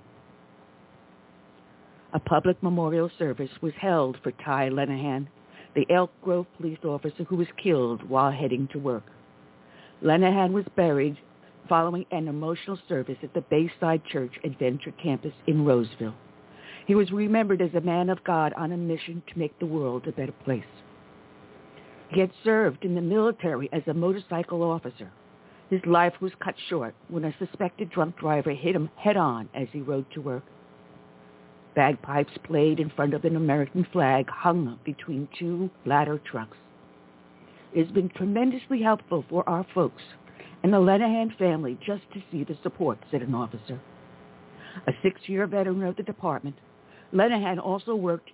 a 2.13 2.21
public 2.21 2.63
memorial 2.63 3.11
service 3.19 3.49
was 3.63 3.73
held 3.81 4.19
for 4.23 4.31
Ty 4.45 4.69
Lenehan, 4.69 5.27
the 5.75 5.87
Elk 5.91 6.11
Grove 6.21 6.47
police 6.59 6.85
officer 6.85 7.25
who 7.25 7.37
was 7.37 7.47
killed 7.63 8.07
while 8.11 8.31
heading 8.31 8.69
to 8.73 8.79
work. 8.79 9.05
Lenehan 10.03 10.53
was 10.53 10.67
buried 10.77 11.17
following 11.67 12.05
an 12.11 12.29
emotional 12.29 12.79
service 12.91 13.17
at 13.23 13.33
the 13.33 13.41
Bayside 13.49 14.05
Church 14.05 14.35
Adventure 14.45 14.93
Campus 15.03 15.33
in 15.47 15.65
Roseville. 15.65 16.15
He 16.87 16.95
was 16.95 17.11
remembered 17.11 17.63
as 17.63 17.73
a 17.73 17.81
man 17.81 18.11
of 18.11 18.23
God 18.23 18.53
on 18.59 18.73
a 18.73 18.77
mission 18.77 19.23
to 19.33 19.39
make 19.39 19.59
the 19.59 19.65
world 19.65 20.07
a 20.07 20.13
better 20.13 20.35
place. 20.45 20.63
He 22.11 22.21
had 22.21 22.33
served 22.45 22.85
in 22.85 22.95
the 22.95 23.01
military 23.01 23.71
as 23.73 23.83
a 23.87 23.95
motorcycle 23.95 24.63
officer. 24.63 25.11
His 25.73 25.87
life 25.87 26.13
was 26.21 26.33
cut 26.39 26.55
short 26.69 26.95
when 27.09 27.25
a 27.25 27.35
suspected 27.39 27.89
drunk 27.89 28.19
driver 28.19 28.51
hit 28.51 28.77
him 28.77 28.91
head-on 28.95 29.49
as 29.55 29.69
he 29.73 29.81
rode 29.81 30.05
to 30.11 30.21
work. 30.21 30.43
Bagpipes 31.75 32.37
played 32.45 32.79
in 32.79 32.91
front 32.91 33.15
of 33.15 33.25
an 33.25 33.37
American 33.37 33.87
flag 33.91 34.29
hung 34.29 34.79
between 34.85 35.29
two 35.39 35.71
ladder 35.87 36.19
trucks. 36.19 36.59
It 37.73 37.87
has 37.87 37.95
been 37.95 38.11
tremendously 38.11 38.83
helpful 38.83 39.25
for 39.31 39.49
our 39.49 39.65
folks 39.73 40.03
and 40.63 40.75
the 40.75 40.77
Lenehan 40.77 41.39
family 41.39 41.79
just 41.83 42.03
to 42.13 42.23
see 42.31 42.45
the 42.45 42.59
support, 42.63 42.99
said 43.11 43.23
an 43.23 43.35
officer. 43.35 43.81
A 44.87 44.93
six-year 45.03 45.47
veteran 45.47 45.85
of 45.85 45.97
the 45.97 46.03
department, 46.03 46.57
Lenehan 47.15 47.59
also 47.59 47.95
worked 47.95 48.29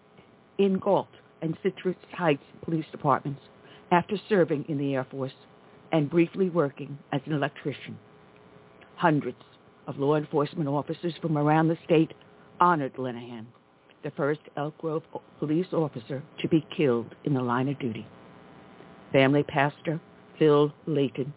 in 0.59 0.80
Galt 0.80 1.07
and 1.40 1.57
Citrus 1.62 1.95
Heights 2.14 2.42
police 2.62 2.87
departments 2.90 3.42
after 3.92 4.16
serving 4.28 4.64
in 4.68 4.76
the 4.76 4.97
Air 4.97 5.07
Force 5.09 5.30
and 5.92 6.11
briefly 6.11 6.50
working 6.50 6.99
as 7.12 7.21
an 7.26 7.33
electrician. 7.33 7.99
Hundreds 8.97 9.38
of 9.87 9.99
law 9.99 10.16
enforcement 10.16 10.68
officers 10.68 11.14
from 11.21 11.38
around 11.38 11.68
the 11.68 11.78
state 11.85 12.12
honored 12.61 12.95
Lenehan, 12.95 13.47
the 14.02 14.11
first 14.12 14.40
Elk 14.57 14.76
Grove 14.78 15.02
police 15.38 15.73
officer 15.73 16.23
to 16.40 16.49
be 16.49 16.66
killed 16.76 17.14
in 17.25 17.35
the 17.35 17.42
line 17.42 17.68
of 17.68 17.78
duty. 17.78 18.07
Family 19.12 19.42
pastor 19.42 20.00
Phil 20.38 20.73
Layton 20.87 21.33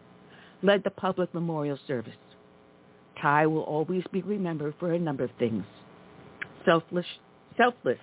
led 0.61 0.83
the 0.83 0.91
public 0.91 1.33
memorial 1.33 1.79
service. 1.87 2.13
Ty 3.21 3.47
will 3.47 3.61
always 3.61 4.03
be 4.11 4.21
remembered 4.21 4.75
for 4.79 4.93
a 4.93 4.99
number 4.99 5.23
of 5.23 5.31
things. 5.39 5.63
Selfless 6.65 7.05
selfless 7.57 7.99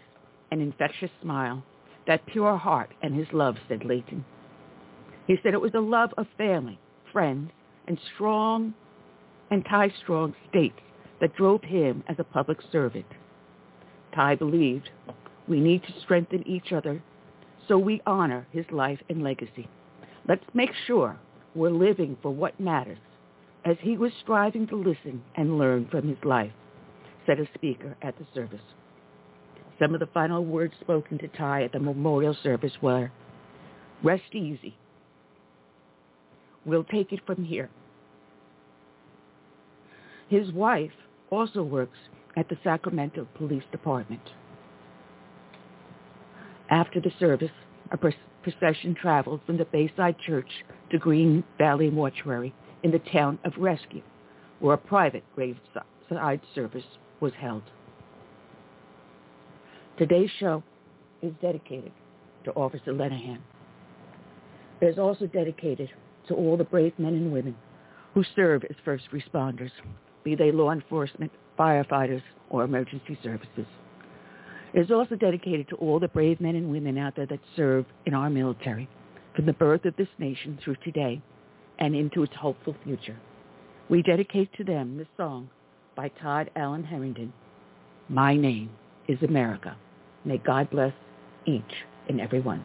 and 0.51 0.61
infectious 0.61 1.11
smile, 1.23 1.63
that 2.07 2.27
pure 2.27 2.57
heart 2.57 2.91
and 3.03 3.15
his 3.15 3.27
love, 3.33 3.57
said 3.69 3.85
Leighton. 3.85 4.25
He 5.29 5.37
said 5.43 5.55
it 5.55 5.61
was 5.61 5.75
a 5.75 5.81
love 5.81 6.13
of 6.17 6.27
family, 6.37 6.81
friends, 7.13 7.53
and 7.87 8.01
strong 8.15 8.75
and 9.51 9.65
tie-strong 9.65 10.35
states 10.49 10.81
that 11.21 11.37
drove 11.37 11.63
him 11.63 12.03
as 12.09 12.17
a 12.19 12.25
public 12.25 12.59
servant. 12.73 13.07
Ty 14.15 14.37
believed 14.37 14.89
we 15.47 15.61
need 15.61 15.83
to 15.85 16.01
strengthen 16.03 16.47
each 16.49 16.73
other 16.73 17.03
so 17.69 17.77
we 17.77 18.01
honor 18.07 18.47
his 18.51 18.65
life 18.71 18.99
and 19.11 19.23
legacy. 19.23 19.69
Let's 20.27 20.45
make 20.55 20.71
sure 20.87 21.19
we're 21.55 21.71
living 21.71 22.17
for 22.23 22.31
what 22.31 22.59
matters 22.59 22.99
as 23.65 23.77
he 23.81 23.99
was 23.99 24.13
striving 24.23 24.67
to 24.69 24.77
listen 24.77 25.23
and 25.35 25.59
learn 25.59 25.87
from 25.91 26.09
his 26.09 26.25
life, 26.25 26.53
said 27.27 27.39
a 27.39 27.49
speaker 27.55 27.97
at 28.01 28.17
the 28.19 28.27
service. 28.35 28.63
Some 29.79 29.93
of 29.93 30.01
the 30.01 30.07
final 30.07 30.45
words 30.45 30.73
spoken 30.81 31.19
to 31.19 31.29
Ty 31.29 31.65
at 31.65 31.73
the 31.73 31.81
memorial 31.81 32.37
service 32.43 32.73
were, 32.81 33.13
rest 34.03 34.35
easy. 34.35 34.77
We'll 36.69 36.85
take 36.85 37.15
it 37.15 37.21
from 37.25 37.45
here. 37.45 37.71
His 40.29 40.53
wife 40.53 40.93
also 41.31 41.63
works 41.63 41.97
at 42.37 42.51
the 42.51 42.59
Sacramento 42.63 43.27
Police 43.37 43.63
Department. 43.73 44.21
After 46.69 47.01
the 47.01 47.11
service, 47.19 47.51
a 47.91 47.97
procession 48.43 48.95
traveled 48.95 49.41
from 49.47 49.57
the 49.57 49.65
Bayside 49.65 50.17
Church 50.19 50.51
to 50.91 50.99
Green 50.99 51.43
Valley 51.57 51.89
Mortuary 51.89 52.55
in 52.83 52.91
the 52.91 52.99
town 52.99 53.39
of 53.47 53.55
Rescue, 53.57 54.03
where 54.61 54.75
a 54.75 54.79
private 54.79 55.25
graveside 55.35 56.41
service 56.55 56.85
was 57.21 57.33
held. 57.41 57.63
Today's 59.97 60.31
show 60.39 60.63
is 61.23 61.33
dedicated 61.41 61.93
to 62.45 62.53
Officer 62.53 62.93
Lenehan. 62.93 63.39
It 64.83 64.87
is 64.87 64.99
also 64.99 65.27
dedicated 65.27 65.89
to 66.29 66.35
all 66.35 66.57
the 66.57 66.65
brave 66.65 66.93
men 66.99 67.15
and 67.15 67.33
women 67.33 67.57
who 68.15 68.25
serve 68.37 68.65
as 68.65 68.77
first 68.85 69.05
responders, 69.13 69.71
be 70.25 70.35
they 70.35 70.53
law 70.53 70.71
enforcement, 70.71 71.33
firefighters, 71.59 72.23
or 72.51 72.65
emergency 72.65 73.19
services. 73.23 73.67
It 74.75 74.81
is 74.81 74.91
also 74.91 75.17
dedicated 75.17 75.69
to 75.69 75.77
all 75.77 75.99
the 75.99 76.09
brave 76.09 76.41
men 76.41 76.57
and 76.57 76.71
women 76.71 76.99
out 76.99 77.17
there 77.17 77.27
that 77.27 77.41
serve 77.57 77.87
in 78.07 78.15
our 78.15 78.31
military, 78.31 78.89
from 79.35 79.47
the 79.47 79.53
birth 79.53 79.85
of 79.85 79.97
this 79.97 80.09
nation 80.19 80.59
through 80.63 80.77
today 80.85 81.23
and 81.79 81.95
into 81.95 82.23
its 82.23 82.35
hopeful 82.35 82.75
future. 82.85 83.17
We 83.89 84.03
dedicate 84.03 84.53
to 84.55 84.65
them 84.65 84.99
this 84.99 85.07
song 85.17 85.49
by 85.97 86.09
Todd 86.21 86.51
Allen 86.57 86.85
Harrington, 86.85 87.33
My 88.09 88.37
Name 88.37 88.71
is 89.09 89.23
America. 89.23 89.77
May 90.25 90.39
God 90.39 90.69
bless 90.71 90.93
each 91.47 91.63
and 92.09 92.21
every 92.21 92.41
one. 92.41 92.65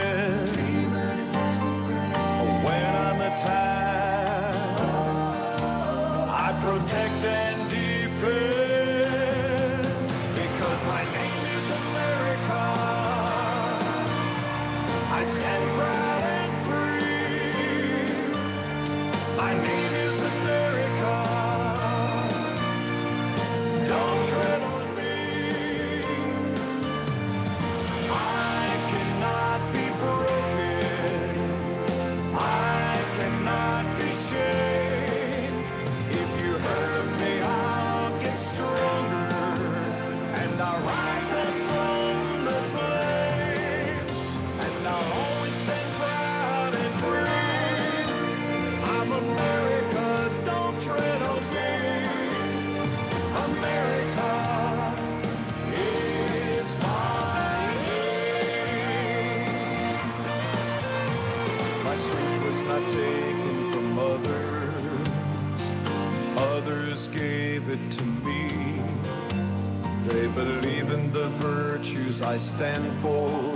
I 72.23 72.37
stand 72.55 73.01
for. 73.01 73.55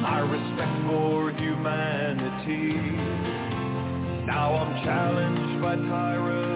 My 0.00 0.20
respect 0.20 0.86
for 0.86 1.30
humanity. 1.30 2.72
Now 4.26 4.54
I'm 4.54 4.84
challenged 4.84 5.62
by 5.62 5.76
tyrants 5.76 6.51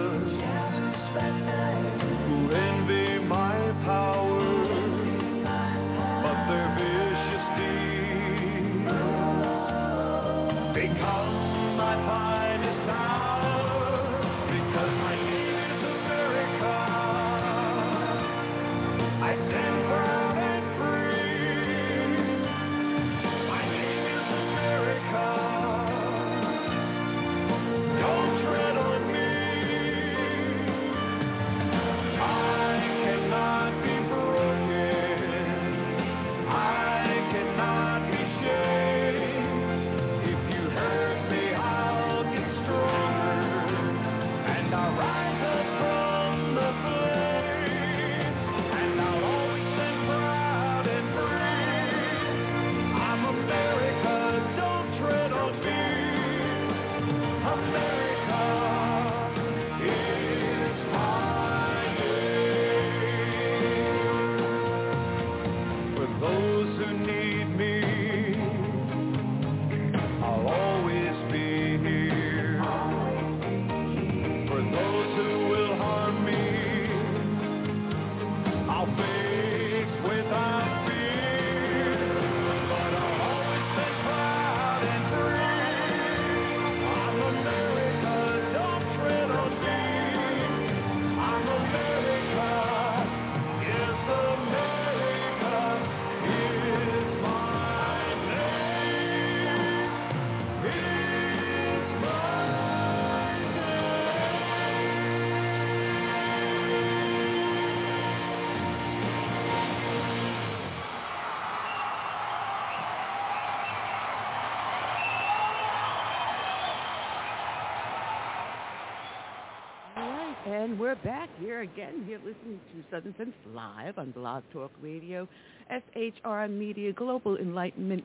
And 120.57 120.79
we're 120.79 120.95
back 120.95 121.29
here 121.39 121.61
again. 121.61 122.03
You're 122.09 122.17
listening 122.17 122.59
to 122.73 122.83
Southern 122.89 123.15
Sense 123.15 123.35
live 123.53 123.99
on 123.99 124.09
Blog 124.09 124.41
Talk 124.51 124.71
Radio, 124.81 125.27
SHR 125.71 126.49
Media, 126.49 126.91
Global 126.93 127.37
Enlightenment 127.37 128.03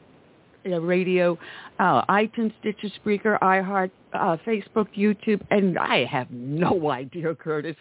uh, 0.66 0.78
Radio, 0.82 1.38
uh, 1.78 2.04
iTunes, 2.10 2.52
Stitcher, 2.60 2.88
Spreaker, 3.02 3.38
iHeart, 3.40 3.90
uh, 4.12 4.36
Facebook, 4.46 4.86
YouTube, 4.94 5.40
and 5.50 5.78
I 5.78 6.04
have 6.04 6.30
no 6.30 6.90
idea, 6.90 7.34
Curtis. 7.34 7.76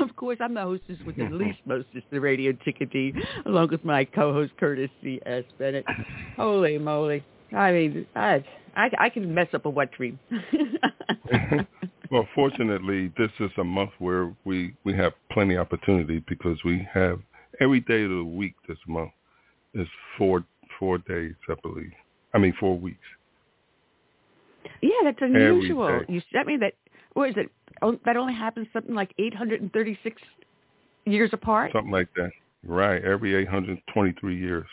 Of 0.00 0.16
course, 0.16 0.38
I'm 0.40 0.54
the 0.54 0.62
hostess 0.62 0.98
with 1.06 1.14
the 1.14 1.28
least 1.30 1.60
mostest, 1.64 2.06
the 2.10 2.20
radio 2.20 2.52
chickadee, 2.64 3.14
along 3.44 3.68
with 3.70 3.84
my 3.84 4.04
co-host 4.04 4.54
Curtis 4.58 4.90
C. 5.04 5.20
S. 5.24 5.44
Bennett. 5.56 5.84
Holy 6.34 6.78
moly! 6.78 7.24
I 7.52 7.70
mean, 7.70 8.06
I 8.16 8.44
I, 8.76 8.90
I 8.98 9.08
can 9.08 9.32
mess 9.34 9.48
up 9.54 9.64
a 9.64 9.70
wet 9.70 9.90
dream. 9.92 10.18
well, 12.10 12.28
fortunately, 12.34 13.12
this 13.16 13.30
is 13.40 13.50
a 13.58 13.64
month 13.64 13.90
where 13.98 14.34
we 14.44 14.74
we 14.84 14.94
have 14.94 15.12
plenty 15.32 15.54
of 15.54 15.66
opportunity 15.66 16.22
because 16.28 16.58
we 16.64 16.86
have 16.92 17.20
every 17.60 17.80
day 17.80 18.04
of 18.04 18.10
the 18.10 18.24
week 18.24 18.54
this 18.68 18.78
month 18.86 19.10
is 19.74 19.88
four 20.18 20.44
four 20.78 20.98
days, 20.98 21.34
I 21.48 21.54
believe. 21.62 21.92
I 22.34 22.38
mean, 22.38 22.54
four 22.60 22.78
weeks. 22.78 22.98
Yeah, 24.82 24.90
that's 25.04 25.18
unusual. 25.20 26.02
You 26.08 26.20
sent 26.32 26.46
me 26.46 26.58
that. 26.58 26.74
What 27.14 27.30
is 27.30 27.34
it? 27.38 27.50
Oh, 27.82 27.98
that 28.04 28.16
only 28.16 28.34
happens 28.34 28.66
something 28.72 28.94
like 28.94 29.12
836 29.18 30.20
years 31.06 31.30
apart. 31.32 31.72
Something 31.72 31.92
like 31.92 32.08
that. 32.16 32.30
Right, 32.62 33.02
every 33.02 33.34
823 33.36 34.38
years, 34.38 34.66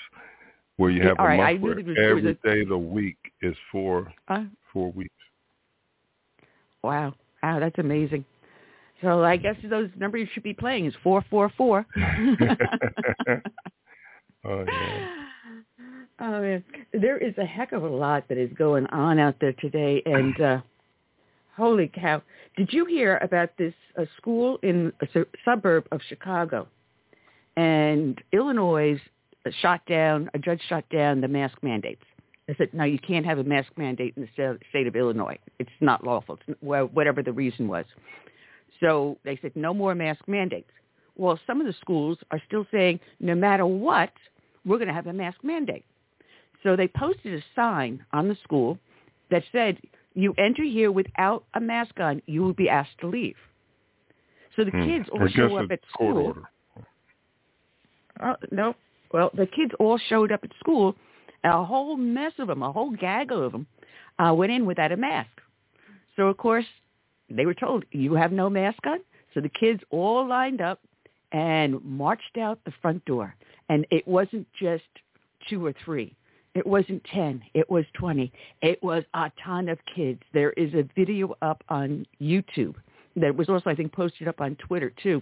where 0.78 0.90
you 0.90 1.02
have 1.04 1.20
All 1.20 1.26
a 1.26 1.30
right, 1.30 1.60
month 1.60 1.62
where 1.62 1.76
there 1.76 1.84
was- 1.86 1.96
there 1.96 2.16
was 2.16 2.26
a- 2.26 2.34
day 2.48 2.62
of 2.62 2.70
the 2.70 2.78
week 2.78 3.18
is 3.42 3.56
four 3.72 4.12
Uh, 4.28 4.46
four 4.72 4.92
weeks. 4.92 5.14
wow, 6.84 7.14
wow, 7.42 7.60
that's 7.60 7.78
amazing. 7.78 8.26
So 9.02 9.24
I 9.24 9.36
guess 9.38 9.56
those 9.64 9.90
numbers 9.98 10.22
you 10.22 10.28
should 10.28 10.44
be 10.44 10.54
playing 10.54 10.86
is 10.86 10.96
four 11.04 11.22
four 11.30 11.50
four. 11.50 11.86
Oh 14.46 14.66
yeah. 14.68 15.08
Oh 16.20 16.42
man, 16.42 16.64
there 16.92 17.18
is 17.18 17.34
a 17.38 17.46
heck 17.46 17.72
of 17.72 17.84
a 17.84 17.88
lot 17.88 18.28
that 18.28 18.38
is 18.38 18.52
going 18.58 18.86
on 18.88 19.18
out 19.18 19.36
there 19.40 19.54
today, 19.54 20.02
and 20.06 20.40
uh, 20.42 20.62
holy 21.56 21.88
cow! 21.88 22.22
Did 22.58 22.74
you 22.74 22.84
hear 22.86 23.20
about 23.22 23.56
this 23.58 23.74
uh, 23.98 24.06
school 24.18 24.60
in 24.64 24.92
a 25.02 25.08
su- 25.14 25.26
suburb 25.46 25.88
of 25.94 26.02
Chicago, 26.10 26.68
and 27.56 28.22
Illinois 28.34 29.00
shot 29.52 29.86
down 29.86 30.30
a 30.34 30.40
judge 30.40 30.62
shot 30.68 30.84
down 30.90 31.22
the 31.22 31.28
mask 31.28 31.58
mandates. 31.62 32.04
They 32.48 32.56
said, 32.58 32.74
no, 32.74 32.84
you 32.84 33.00
can't 33.00 33.26
have 33.26 33.40
a 33.40 33.44
mask 33.44 33.72
mandate 33.78 34.16
in 34.18 34.28
the 34.38 34.60
state 34.70 34.88
of 34.88 34.96
Illinois. 34.96 35.38
It's 35.60 35.70
not 35.80 36.04
lawful, 36.04 36.40
it's, 36.46 36.60
whatever 36.62 37.24
the 37.24 37.32
reason 37.32 37.68
was. 37.68 37.86
So 38.80 39.18
they 39.24 39.40
said, 39.42 39.56
no 39.56 39.74
more 39.74 39.96
mask 39.96 40.28
mandates. 40.28 40.70
Well, 41.16 41.40
some 41.48 41.62
of 41.62 41.68
the 41.68 41.74
schools 41.80 42.18
are 42.32 42.42
still 42.48 42.66
saying, 42.72 43.00
no 43.20 43.36
matter 43.36 43.66
what, 43.66 44.12
we're 44.66 44.78
going 44.78 44.88
to 44.88 44.94
have 44.94 45.08
a 45.08 45.14
mask 45.14 45.38
mandate. 45.44 45.86
So 46.64 46.76
they 46.76 46.88
posted 46.88 47.34
a 47.34 47.44
sign 47.56 48.04
on 48.12 48.28
the 48.28 48.38
school 48.44 48.78
that 49.30 49.44
said, 49.52 49.78
you 50.16 50.34
enter 50.38 50.64
here 50.64 50.92
without 50.92 51.44
a 51.54 51.60
mask 51.60 52.00
on, 52.00 52.22
you 52.26 52.42
will 52.42 52.54
be 52.54 52.70
asked 52.70 52.98
to 53.02 53.08
leave. 53.08 53.36
So 54.56 54.64
the 54.64 54.72
Hmm. 54.72 54.86
kids 54.86 55.10
all 55.10 55.28
show 55.28 55.56
up 55.58 55.72
at 55.72 55.80
school. 55.92 56.18
order. 56.18 56.50
Oh, 58.22 58.36
no. 58.52 58.76
Well, 59.14 59.30
the 59.34 59.46
kids 59.46 59.72
all 59.80 59.98
showed 60.10 60.32
up 60.32 60.42
at 60.44 60.50
school. 60.60 60.96
A 61.46 61.64
whole 61.64 61.96
mess 61.96 62.34
of 62.40 62.48
them, 62.48 62.64
a 62.64 62.72
whole 62.72 62.92
gaggle 62.92 63.46
of 63.46 63.52
them, 63.52 63.68
uh, 64.18 64.34
went 64.34 64.52
in 64.52 64.66
without 64.66 64.92
a 64.92 64.98
mask. 64.98 65.30
So, 66.16 66.28
of 66.28 66.38
course, 66.38 66.66
they 67.30 67.46
were 67.46 67.54
told, 67.54 67.86
you 67.92 68.14
have 68.16 68.32
no 68.32 68.50
mask 68.50 68.80
on. 68.86 69.00
So 69.34 69.42
the 69.42 69.50
kids 69.50 69.82
all 69.90 70.28
lined 70.28 70.62
up 70.62 70.80
and 71.32 71.84
marched 71.84 72.38
out 72.38 72.60
the 72.66 72.74
front 72.82 73.04
door. 73.06 73.36
And 73.70 73.86
it 73.92 74.08
wasn't 74.08 74.48
just 74.60 74.84
two 75.50 75.66
or 75.66 75.74
three. 75.84 76.16
It 76.56 76.66
wasn't 76.66 77.04
10. 77.06 77.42
It 77.56 77.70
was 77.70 77.84
20. 77.96 78.32
It 78.62 78.82
was 78.84 79.04
a 79.16 79.32
ton 79.44 79.70
of 79.70 79.80
kids. 79.96 80.22
There 80.34 80.52
is 80.52 80.74
a 80.76 80.88
video 80.96 81.36
up 81.42 81.64
on 81.70 82.06
YouTube 82.22 82.76
that 83.16 83.36
was 83.36 83.50
also, 83.50 83.70
I 83.70 83.76
think, 83.76 83.92
posted 83.92 84.28
up 84.28 84.40
on 84.40 84.56
Twitter, 84.56 84.94
too. 85.02 85.22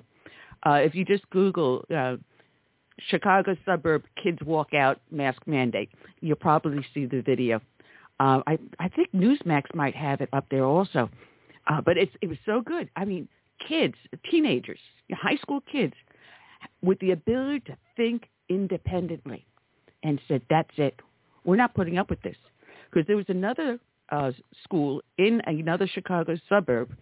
Uh, 0.65 0.73
if 0.73 0.93
you 0.93 1.05
just 1.05 1.27
Google 1.29 1.85
uh, 1.95 2.17
Chicago 3.09 3.55
suburb 3.65 4.03
kids 4.21 4.39
walk 4.43 4.73
out 4.73 5.01
mask 5.11 5.41
mandate. 5.45 5.89
You'll 6.21 6.35
probably 6.35 6.85
see 6.93 7.05
the 7.05 7.21
video. 7.21 7.61
Uh, 8.19 8.41
I 8.47 8.59
I 8.79 8.87
think 8.89 9.11
Newsmax 9.13 9.73
might 9.73 9.95
have 9.95 10.21
it 10.21 10.29
up 10.33 10.45
there 10.51 10.65
also, 10.65 11.09
uh, 11.67 11.81
but 11.81 11.97
it's 11.97 12.13
it 12.21 12.27
was 12.27 12.37
so 12.45 12.61
good. 12.61 12.89
I 12.95 13.05
mean, 13.05 13.27
kids, 13.67 13.95
teenagers, 14.29 14.79
high 15.11 15.37
school 15.37 15.61
kids, 15.71 15.93
with 16.81 16.99
the 16.99 17.11
ability 17.11 17.61
to 17.61 17.77
think 17.97 18.29
independently, 18.49 19.45
and 20.03 20.19
said, 20.27 20.41
"That's 20.49 20.71
it. 20.77 20.99
We're 21.43 21.55
not 21.55 21.73
putting 21.73 21.97
up 21.97 22.09
with 22.09 22.21
this." 22.21 22.37
Because 22.89 23.07
there 23.07 23.17
was 23.17 23.29
another 23.29 23.79
uh, 24.09 24.31
school 24.63 25.01
in 25.17 25.41
another 25.47 25.87
Chicago 25.87 26.35
suburb 26.47 26.95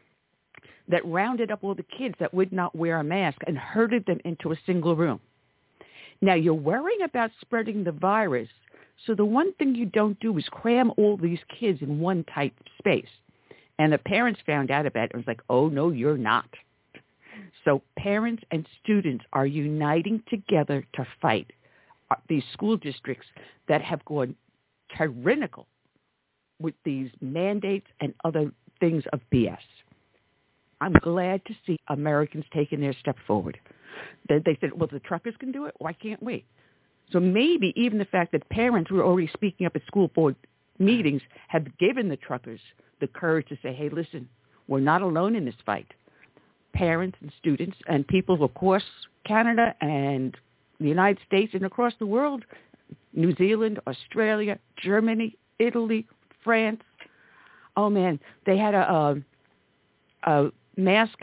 that 0.88 1.06
rounded 1.06 1.52
up 1.52 1.64
all 1.64 1.76
the 1.76 1.86
kids 1.98 2.16
that 2.20 2.34
would 2.34 2.52
not 2.52 2.76
wear 2.76 3.00
a 3.00 3.04
mask 3.04 3.38
and 3.48 3.58
herded 3.58 4.06
them 4.06 4.20
into 4.26 4.52
a 4.52 4.56
single 4.66 4.96
room. 4.96 5.20
Now 6.22 6.36
you're 6.36 6.54
worrying 6.54 7.02
about 7.04 7.32
spreading 7.42 7.84
the 7.84 7.92
virus, 7.92 8.50
so 9.06 9.16
the 9.16 9.26
one 9.26 9.54
thing 9.54 9.76
you 9.76 9.86
don't 9.86 10.20
do 10.20 10.38
is 10.38 10.46
cram 10.52 10.92
all 10.98 11.18
these 11.18 11.40
kids 11.60 11.82
in 11.82 12.00
one 12.00 12.26
tight 12.26 12.54
space. 12.78 13.08
And 13.78 13.94
the 13.94 13.98
parents 13.98 14.42
found 14.46 14.72
out 14.72 14.86
about 14.86 15.06
it 15.06 15.12
and 15.14 15.22
was 15.22 15.28
like, 15.28 15.42
oh 15.50 15.70
no, 15.70 15.90
you're 15.90 16.18
not. 16.18 16.50
So 17.64 17.82
parents 17.98 18.44
and 18.52 18.68
students 18.84 19.24
are 19.32 19.46
uniting 19.46 20.22
together 20.30 20.86
to 20.96 21.08
fight 21.22 21.52
uh, 22.12 22.16
these 22.28 22.44
school 22.54 22.76
districts 22.76 23.28
that 23.68 23.82
have 23.82 24.04
gone 24.06 24.36
tyrannical 24.98 25.68
with 26.60 26.74
these 26.84 27.10
mandates 27.22 27.88
and 28.02 28.14
other 28.26 28.52
things 28.80 29.04
of 29.14 29.22
BS. 29.34 29.58
I'm 30.82 30.94
glad 30.94 31.44
to 31.46 31.54
see 31.66 31.78
Americans 31.88 32.46
taking 32.54 32.80
their 32.80 32.96
step 33.00 33.18
forward. 33.28 33.60
They, 34.28 34.40
they 34.40 34.58
said, 34.62 34.72
well, 34.74 34.90
the 34.92 35.00
truckers 35.00 35.36
can 35.40 35.52
do 35.52 35.66
it. 35.66 35.76
Why 35.80 35.94
can't 35.94 36.22
we? 36.24 36.46
So 37.12 37.20
maybe 37.20 37.74
even 37.76 37.98
the 37.98 38.06
fact 38.06 38.32
that 38.32 38.48
parents 38.50 38.90
who 38.90 39.00
are 39.00 39.06
already 39.06 39.30
speaking 39.34 39.66
up 39.66 39.76
at 39.76 39.86
school 39.88 40.10
board 40.10 40.36
meetings 40.78 41.22
have 41.48 41.78
given 41.78 42.08
the 42.08 42.18
truckers 42.18 42.60
the 43.02 43.08
courage 43.08 43.48
to 43.50 43.58
say, 43.62 43.74
hey, 43.74 43.90
listen, 43.90 44.28
we're 44.68 44.80
not 44.80 45.02
alone 45.02 45.36
in 45.36 45.46
this 45.46 45.56
fight. 45.66 45.88
Parents 46.74 47.18
and 47.22 47.32
students 47.40 47.78
and 47.88 48.08
people 48.08 48.44
across 48.44 48.84
Canada 49.26 49.76
and 49.82 50.38
the 50.80 50.88
United 50.88 51.20
States 51.26 51.54
and 51.54 51.66
across 51.66 51.94
the 52.00 52.06
world, 52.06 52.46
New 53.14 53.36
Zealand, 53.36 53.80
Australia, 53.88 54.60
Germany, 54.78 55.36
Italy, 55.58 56.08
France. 56.44 56.82
Oh, 57.76 57.90
man, 57.90 58.20
they 58.46 58.58
had 58.58 58.76
a, 58.76 58.94
um, 58.94 59.26
a, 60.24 60.46
a 60.46 60.52
mask 60.80 61.20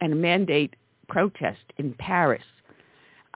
and 0.00 0.20
mandate 0.20 0.76
protest 1.08 1.72
in 1.78 1.94
Paris. 1.94 2.44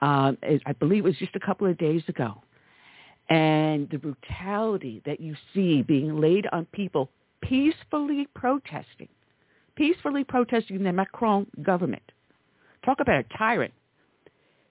Um, 0.02 0.38
it- 0.42 0.62
I 0.66 0.72
believe 0.72 1.04
it 1.04 1.08
was 1.08 1.18
just 1.18 1.36
a 1.36 1.40
couple 1.40 1.66
of 1.66 1.78
days 1.78 2.08
ago. 2.08 2.42
And 3.28 3.88
the 3.90 3.98
brutality 3.98 5.02
that 5.04 5.20
you 5.20 5.36
see 5.54 5.82
being 5.82 6.20
laid 6.20 6.46
on 6.52 6.66
people 6.66 7.10
peacefully 7.40 8.26
protesting, 8.34 9.08
peacefully 9.76 10.24
protesting 10.24 10.82
the 10.82 10.92
Macron 10.92 11.46
government. 11.62 12.12
Talk 12.84 13.00
about 13.00 13.24
a 13.24 13.38
tyrant. 13.38 13.72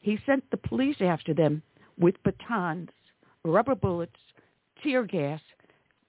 He 0.02 0.20
sent 0.26 0.50
the 0.52 0.58
police 0.58 1.02
after 1.02 1.34
them 1.34 1.62
with 1.98 2.22
batons, 2.24 2.90
rubber 3.44 3.76
bullets, 3.76 4.20
tear 4.84 5.04
gas. 5.04 5.42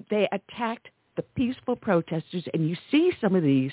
They 0.08 0.28
attacked 0.32 0.88
the 1.16 1.22
peaceful 1.22 1.76
protesters, 1.76 2.44
and 2.54 2.68
you 2.68 2.76
see 2.90 3.12
some 3.20 3.34
of 3.34 3.42
these 3.42 3.72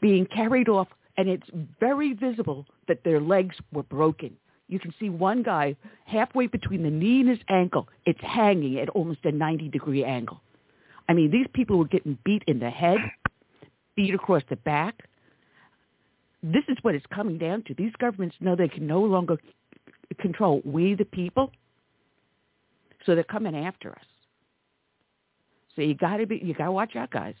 being 0.00 0.26
carried 0.26 0.68
off, 0.68 0.88
and 1.16 1.28
it's 1.28 1.48
very 1.78 2.12
visible 2.12 2.66
that 2.88 3.04
their 3.04 3.20
legs 3.20 3.56
were 3.72 3.82
broken. 3.82 4.36
You 4.68 4.78
can 4.78 4.94
see 5.00 5.08
one 5.10 5.42
guy 5.42 5.76
halfway 6.04 6.46
between 6.46 6.82
the 6.82 6.90
knee 6.90 7.20
and 7.20 7.28
his 7.28 7.40
ankle. 7.48 7.88
It's 8.06 8.20
hanging 8.22 8.78
at 8.78 8.88
almost 8.90 9.20
a 9.24 9.32
90-degree 9.32 10.04
angle. 10.04 10.40
I 11.08 11.12
mean, 11.12 11.30
these 11.30 11.48
people 11.52 11.76
were 11.76 11.88
getting 11.88 12.16
beat 12.24 12.44
in 12.46 12.60
the 12.60 12.70
head, 12.70 12.98
beat 13.96 14.14
across 14.14 14.42
the 14.48 14.56
back. 14.56 15.08
This 16.42 16.62
is 16.68 16.78
what 16.82 16.94
it's 16.94 17.06
coming 17.12 17.36
down 17.36 17.64
to. 17.64 17.74
These 17.74 17.92
governments 17.98 18.36
know 18.40 18.54
they 18.54 18.68
can 18.68 18.86
no 18.86 19.00
longer 19.00 19.38
control 20.20 20.62
we 20.64 20.94
the 20.94 21.04
people, 21.04 21.50
so 23.04 23.14
they're 23.14 23.24
coming 23.24 23.56
after 23.56 23.90
us. 23.90 24.04
So 25.74 25.82
you 25.82 25.94
got 25.94 26.18
to 26.18 26.26
be, 26.26 26.40
you 26.42 26.54
got 26.54 26.66
to 26.66 26.72
watch 26.72 26.94
out, 26.96 27.10
guys. 27.10 27.34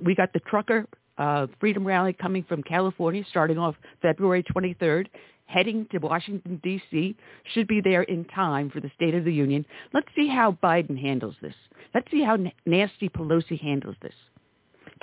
We 0.00 0.14
got 0.14 0.32
the 0.32 0.40
trucker 0.40 0.86
uh, 1.18 1.46
freedom 1.60 1.86
rally 1.86 2.12
coming 2.12 2.44
from 2.44 2.62
California, 2.62 3.24
starting 3.30 3.58
off 3.58 3.76
February 4.02 4.42
23rd, 4.42 5.06
heading 5.46 5.86
to 5.92 5.98
Washington 5.98 6.60
D.C. 6.62 7.16
Should 7.52 7.68
be 7.68 7.80
there 7.80 8.02
in 8.02 8.24
time 8.24 8.70
for 8.70 8.80
the 8.80 8.90
State 8.94 9.14
of 9.14 9.24
the 9.24 9.32
Union. 9.32 9.64
Let's 9.92 10.08
see 10.16 10.28
how 10.28 10.58
Biden 10.62 11.00
handles 11.00 11.36
this. 11.40 11.54
Let's 11.94 12.10
see 12.10 12.22
how 12.22 12.38
nasty 12.66 13.08
Pelosi 13.08 13.60
handles 13.60 13.96
this. 14.02 14.14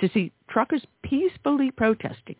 To 0.00 0.08
see 0.12 0.32
truckers 0.48 0.84
peacefully 1.02 1.70
protesting. 1.70 2.36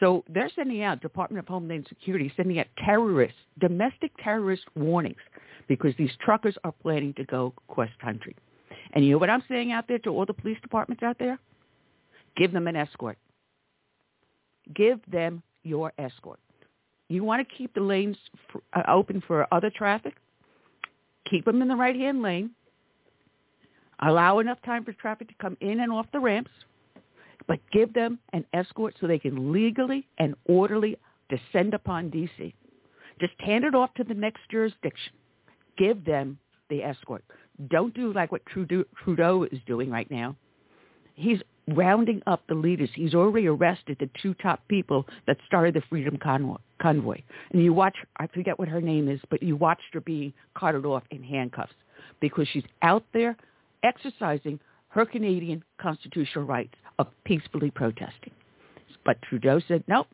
So 0.00 0.24
they're 0.28 0.50
sending 0.54 0.82
out, 0.82 1.00
Department 1.00 1.38
of 1.38 1.48
Homeland 1.48 1.86
Security, 1.88 2.32
sending 2.36 2.58
out 2.58 2.66
terrorist, 2.84 3.34
domestic 3.60 4.12
terrorist 4.22 4.64
warnings 4.74 5.20
because 5.68 5.94
these 5.96 6.10
truckers 6.24 6.56
are 6.64 6.72
planning 6.82 7.14
to 7.14 7.24
go 7.24 7.52
cross 7.68 7.88
country. 8.00 8.36
And 8.92 9.04
you 9.04 9.12
know 9.12 9.18
what 9.18 9.30
I'm 9.30 9.42
saying 9.48 9.72
out 9.72 9.88
there 9.88 9.98
to 10.00 10.10
all 10.10 10.26
the 10.26 10.34
police 10.34 10.58
departments 10.62 11.02
out 11.02 11.18
there? 11.18 11.38
Give 12.36 12.52
them 12.52 12.66
an 12.66 12.76
escort. 12.76 13.18
Give 14.74 15.00
them 15.10 15.42
your 15.62 15.92
escort. 15.98 16.38
You 17.08 17.22
want 17.24 17.46
to 17.46 17.54
keep 17.56 17.72
the 17.74 17.80
lanes 17.80 18.16
uh, 18.72 18.82
open 18.88 19.22
for 19.26 19.46
other 19.52 19.70
traffic? 19.74 20.14
Keep 21.30 21.44
them 21.44 21.62
in 21.62 21.68
the 21.68 21.76
right-hand 21.76 22.22
lane. 22.22 22.50
Allow 24.00 24.40
enough 24.40 24.58
time 24.64 24.84
for 24.84 24.92
traffic 24.92 25.28
to 25.28 25.34
come 25.40 25.56
in 25.60 25.80
and 25.80 25.90
off 25.90 26.06
the 26.12 26.20
ramps, 26.20 26.50
but 27.46 27.58
give 27.72 27.94
them 27.94 28.18
an 28.32 28.44
escort 28.52 28.94
so 29.00 29.06
they 29.06 29.18
can 29.18 29.52
legally 29.52 30.06
and 30.18 30.34
orderly 30.46 30.98
descend 31.30 31.74
upon 31.74 32.10
D.C. 32.10 32.54
Just 33.20 33.32
hand 33.38 33.64
it 33.64 33.74
off 33.74 33.94
to 33.94 34.04
the 34.04 34.14
next 34.14 34.40
jurisdiction. 34.50 35.12
Give 35.78 36.04
them 36.04 36.38
the 36.68 36.82
escort. 36.82 37.24
Don't 37.68 37.94
do 37.94 38.12
like 38.12 38.32
what 38.32 38.42
Trudeau 38.46 39.44
is 39.44 39.58
doing 39.66 39.90
right 39.90 40.10
now. 40.10 40.36
He's 41.14 41.40
rounding 41.68 42.22
up 42.26 42.42
the 42.48 42.54
leaders. 42.54 42.90
He's 42.94 43.14
already 43.14 43.48
arrested 43.48 43.96
the 43.98 44.08
two 44.22 44.34
top 44.34 44.60
people 44.68 45.06
that 45.26 45.38
started 45.46 45.74
the 45.74 45.82
Freedom 45.88 46.16
Convoy. 46.18 47.20
And 47.50 47.62
you 47.62 47.72
watch, 47.72 47.96
I 48.18 48.28
forget 48.28 48.58
what 48.58 48.68
her 48.68 48.80
name 48.80 49.08
is, 49.08 49.20
but 49.30 49.42
you 49.42 49.56
watched 49.56 49.92
her 49.92 50.00
being 50.00 50.32
carted 50.54 50.84
off 50.86 51.02
in 51.10 51.22
handcuffs 51.22 51.72
because 52.20 52.46
she's 52.52 52.64
out 52.82 53.04
there 53.12 53.36
exercising 53.82 54.60
her 54.88 55.04
Canadian 55.04 55.62
constitutional 55.80 56.44
rights 56.44 56.74
of 56.98 57.08
peacefully 57.24 57.70
protesting. 57.70 58.32
But 59.04 59.20
Trudeau 59.22 59.60
said, 59.66 59.84
nope, 59.88 60.06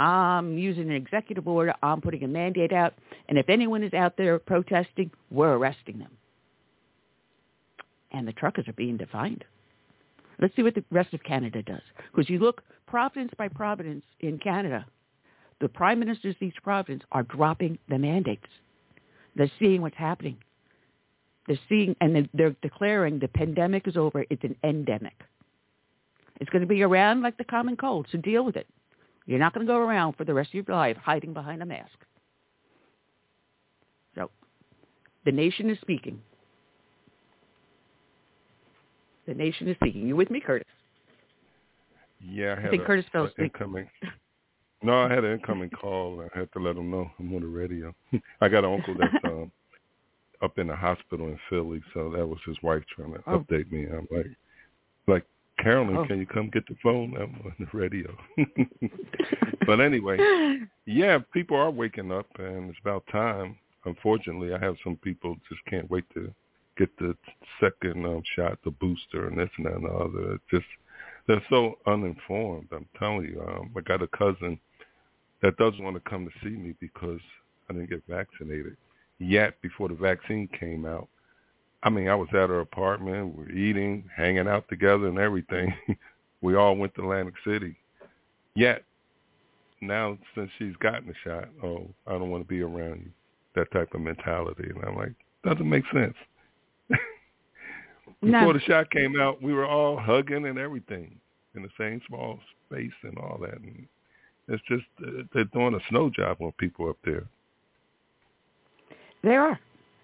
I'm 0.00 0.58
using 0.58 0.84
an 0.84 0.96
executive 0.96 1.46
order. 1.46 1.74
I'm 1.82 2.00
putting 2.00 2.24
a 2.24 2.28
mandate 2.28 2.72
out. 2.72 2.94
And 3.28 3.38
if 3.38 3.48
anyone 3.48 3.82
is 3.82 3.92
out 3.92 4.16
there 4.16 4.38
protesting, 4.38 5.10
we're 5.30 5.54
arresting 5.54 5.98
them. 5.98 6.10
And 8.10 8.26
the 8.26 8.32
truckers 8.32 8.68
are 8.68 8.72
being 8.72 8.96
defined. 8.96 9.44
Let's 10.40 10.54
see 10.56 10.62
what 10.62 10.74
the 10.74 10.84
rest 10.90 11.14
of 11.14 11.22
Canada 11.22 11.62
does. 11.62 11.82
Because 12.10 12.28
you 12.28 12.38
look 12.38 12.62
province 12.86 13.32
by 13.36 13.48
province 13.48 14.04
in 14.20 14.38
Canada, 14.38 14.86
the 15.60 15.68
prime 15.68 15.98
ministers 15.98 16.34
of 16.36 16.42
each 16.42 16.56
province 16.62 17.02
are 17.12 17.22
dropping 17.22 17.78
the 17.88 17.98
mandates. 17.98 18.46
They're 19.36 19.50
seeing 19.58 19.82
what's 19.82 19.96
happening. 19.96 20.38
They're 21.46 21.58
seeing, 21.68 21.94
and 22.00 22.28
they're 22.32 22.56
declaring 22.62 23.18
the 23.18 23.28
pandemic 23.28 23.86
is 23.86 23.96
over. 23.96 24.24
It's 24.30 24.44
an 24.44 24.56
endemic. 24.64 25.14
It's 26.40 26.50
going 26.50 26.62
to 26.62 26.68
be 26.68 26.82
around 26.82 27.22
like 27.22 27.36
the 27.36 27.44
common 27.44 27.76
cold, 27.76 28.06
so 28.10 28.18
deal 28.18 28.44
with 28.44 28.56
it. 28.56 28.66
You're 29.26 29.38
not 29.38 29.54
going 29.54 29.66
to 29.66 29.72
go 29.72 29.78
around 29.78 30.14
for 30.14 30.24
the 30.24 30.34
rest 30.34 30.48
of 30.50 30.54
your 30.54 30.64
life 30.68 30.96
hiding 30.96 31.32
behind 31.32 31.62
a 31.62 31.66
mask. 31.66 31.96
So, 34.14 34.30
the 35.24 35.32
nation 35.32 35.70
is 35.70 35.78
speaking. 35.80 36.20
The 39.26 39.34
nation 39.34 39.68
is 39.68 39.76
speaking. 39.76 40.06
You 40.06 40.16
with 40.16 40.30
me, 40.30 40.40
Curtis? 40.40 40.66
Yeah, 42.20 42.54
I 42.56 42.60
had 42.60 42.66
I 42.66 42.70
think 42.70 42.82
a, 42.82 42.86
Curtis 42.86 43.04
fell 43.12 43.24
asleep. 43.24 43.52
incoming. 43.54 43.88
No, 44.82 44.98
I 45.02 45.08
had 45.12 45.24
an 45.24 45.32
incoming 45.32 45.70
call. 45.70 46.22
I 46.34 46.38
had 46.38 46.52
to 46.52 46.58
let 46.58 46.76
him 46.76 46.90
know 46.90 47.10
I'm 47.18 47.34
on 47.34 47.40
the 47.40 47.46
radio. 47.46 47.94
I 48.40 48.48
got 48.48 48.64
an 48.64 48.72
uncle 48.74 48.94
that's 48.98 49.14
um, 49.24 49.50
up 50.42 50.58
in 50.58 50.66
the 50.66 50.76
hospital 50.76 51.26
in 51.28 51.38
Philly, 51.48 51.80
so 51.94 52.10
that 52.10 52.26
was 52.26 52.38
his 52.46 52.56
wife 52.62 52.82
trying 52.94 53.14
to 53.14 53.20
Oh. 53.26 53.38
update 53.40 53.70
me. 53.72 53.86
I'm 53.86 54.06
like, 54.10 54.26
like 55.06 55.24
Carolyn, 55.58 55.96
Oh. 55.96 56.06
can 56.06 56.18
you 56.18 56.26
come 56.26 56.50
get 56.50 56.66
the 56.66 56.76
phone? 56.82 57.14
I'm 57.16 57.34
on 57.46 57.54
the 57.58 57.66
radio. 57.72 58.14
but 59.66 59.80
anyway, 59.80 60.18
yeah, 60.86 61.18
people 61.32 61.56
are 61.56 61.70
waking 61.70 62.12
up, 62.12 62.26
and 62.38 62.70
it's 62.70 62.78
about 62.82 63.04
time. 63.10 63.56
Unfortunately, 63.86 64.52
I 64.54 64.58
have 64.58 64.76
some 64.84 64.96
people 64.96 65.36
just 65.48 65.64
can't 65.66 65.90
wait 65.90 66.04
to 66.14 66.32
get 66.76 66.96
the 66.98 67.16
second 67.60 68.04
um, 68.04 68.22
shot, 68.36 68.58
the 68.64 68.70
booster, 68.70 69.28
and 69.28 69.38
this 69.38 69.50
and 69.56 69.66
that 69.66 69.74
and 69.74 69.84
the 69.84 69.92
other. 69.92 70.34
It's 70.34 70.44
just 70.50 70.66
they're 71.26 71.42
so 71.48 71.78
uninformed. 71.86 72.68
I'm 72.72 72.88
telling 72.98 73.24
you. 73.24 73.42
Um, 73.46 73.70
I 73.76 73.80
got 73.80 74.02
a 74.02 74.08
cousin 74.08 74.58
that 75.42 75.56
doesn't 75.56 75.82
want 75.82 75.96
to 75.96 76.10
come 76.10 76.26
to 76.26 76.32
see 76.42 76.56
me 76.56 76.74
because 76.80 77.20
I 77.68 77.72
didn't 77.72 77.90
get 77.90 78.02
vaccinated 78.08 78.76
yet. 79.18 79.60
Before 79.62 79.88
the 79.88 79.94
vaccine 79.94 80.48
came 80.58 80.84
out, 80.84 81.08
I 81.82 81.90
mean, 81.90 82.08
I 82.08 82.14
was 82.14 82.28
at 82.30 82.50
her 82.50 82.60
apartment. 82.60 83.36
We're 83.36 83.50
eating, 83.50 84.08
hanging 84.14 84.48
out 84.48 84.68
together, 84.68 85.06
and 85.06 85.18
everything. 85.18 85.74
we 86.40 86.56
all 86.56 86.76
went 86.76 86.94
to 86.94 87.02
Atlantic 87.02 87.34
City. 87.46 87.76
Yet 88.54 88.84
now, 89.80 90.18
since 90.34 90.50
she's 90.58 90.76
gotten 90.76 91.08
the 91.08 91.14
shot, 91.24 91.48
oh, 91.62 91.88
I 92.06 92.12
don't 92.12 92.30
want 92.30 92.44
to 92.44 92.48
be 92.48 92.62
around 92.62 93.02
you. 93.04 93.10
That 93.54 93.70
type 93.70 93.94
of 93.94 94.00
mentality, 94.00 94.70
and 94.74 94.84
I'm 94.84 94.96
like, 94.96 95.12
doesn't 95.44 95.68
make 95.68 95.84
sense. 95.92 96.14
Before 98.24 98.40
No. 98.40 98.52
the 98.54 98.60
shot 98.60 98.90
came 98.90 99.20
out, 99.20 99.42
we 99.42 99.52
were 99.52 99.66
all 99.66 99.98
hugging 99.98 100.46
and 100.46 100.58
everything 100.58 101.18
in 101.54 101.62
the 101.62 101.68
same 101.78 102.00
small 102.08 102.38
space 102.66 102.92
and 103.02 103.16
all 103.18 103.38
that. 103.42 103.58
And 103.60 103.86
it's 104.48 104.62
just 104.68 104.84
uh, 105.06 105.22
they're 105.32 105.44
doing 105.44 105.74
a 105.74 105.80
snow 105.90 106.10
job 106.10 106.38
on 106.40 106.52
people 106.58 106.88
up 106.88 106.96
there. 107.04 107.24
They 109.22 109.36
are. 109.36 109.58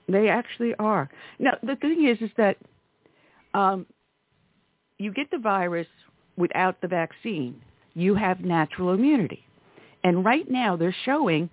They 0.09 0.29
actually 0.29 0.75
are. 0.79 1.09
Now, 1.39 1.53
the 1.63 1.77
thing 1.77 2.07
is, 2.07 2.21
is 2.21 2.31
that 2.37 2.57
um, 3.55 3.87
you 4.99 5.13
get 5.13 5.31
the 5.31 5.39
virus 5.39 5.87
without 6.37 6.81
the 6.81 6.89
vaccine. 6.89 7.61
You 7.95 8.15
have 8.15 8.41
natural 8.41 8.93
immunity. 8.93 9.45
And 10.05 10.25
right 10.25 10.51
now 10.51 10.77
they're 10.77 10.97
showing 11.05 11.51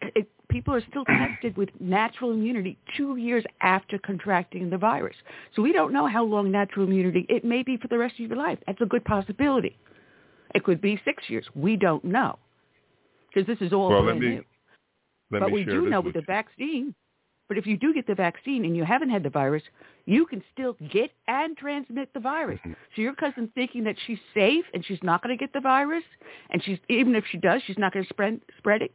it, 0.00 0.28
people 0.56 0.74
are 0.74 0.82
still 0.88 1.04
tested 1.04 1.54
with 1.58 1.68
natural 1.80 2.30
immunity 2.30 2.78
two 2.96 3.16
years 3.16 3.44
after 3.60 3.98
contracting 3.98 4.70
the 4.70 4.78
virus. 4.78 5.14
So 5.54 5.60
we 5.60 5.70
don't 5.70 5.92
know 5.92 6.06
how 6.06 6.24
long 6.24 6.50
natural 6.50 6.86
immunity, 6.86 7.26
it 7.28 7.44
may 7.44 7.62
be 7.62 7.76
for 7.76 7.88
the 7.88 7.98
rest 7.98 8.14
of 8.14 8.20
your 8.20 8.38
life. 8.38 8.58
That's 8.66 8.80
a 8.80 8.86
good 8.86 9.04
possibility. 9.04 9.76
It 10.54 10.64
could 10.64 10.80
be 10.80 10.98
six 11.04 11.24
years. 11.28 11.44
We 11.54 11.76
don't 11.76 12.02
know. 12.04 12.38
Because 13.28 13.46
this 13.46 13.58
is 13.60 13.74
all 13.74 13.90
well, 13.90 14.04
brand 14.04 14.18
me 14.20 14.28
new. 14.28 14.44
but 15.30 15.52
we 15.52 15.62
do 15.62 15.90
know 15.90 16.00
with 16.00 16.14
the 16.14 16.22
vaccine, 16.22 16.94
but 17.48 17.58
if 17.58 17.66
you 17.66 17.76
do 17.76 17.92
get 17.92 18.06
the 18.06 18.14
vaccine 18.14 18.64
and 18.64 18.74
you 18.74 18.82
haven't 18.82 19.10
had 19.10 19.22
the 19.22 19.28
virus, 19.28 19.62
you 20.06 20.24
can 20.24 20.42
still 20.54 20.74
get 20.90 21.10
and 21.28 21.54
transmit 21.58 22.08
the 22.14 22.20
virus. 22.20 22.60
Mhm. 22.64 22.76
So 22.94 23.02
your 23.02 23.14
cousin 23.14 23.48
thinking 23.54 23.84
that 23.84 23.96
she's 24.06 24.20
safe 24.32 24.64
and 24.72 24.82
she's 24.86 25.02
not 25.02 25.22
going 25.22 25.36
to 25.36 25.38
get 25.44 25.52
the 25.52 25.60
virus, 25.60 26.04
and 26.48 26.64
she's 26.64 26.78
even 26.88 27.14
if 27.14 27.26
she 27.26 27.36
does, 27.36 27.62
she's 27.66 27.76
not 27.76 27.92
going 27.92 28.06
to 28.06 28.08
spread 28.08 28.40
spread 28.56 28.80
it. 28.80 28.92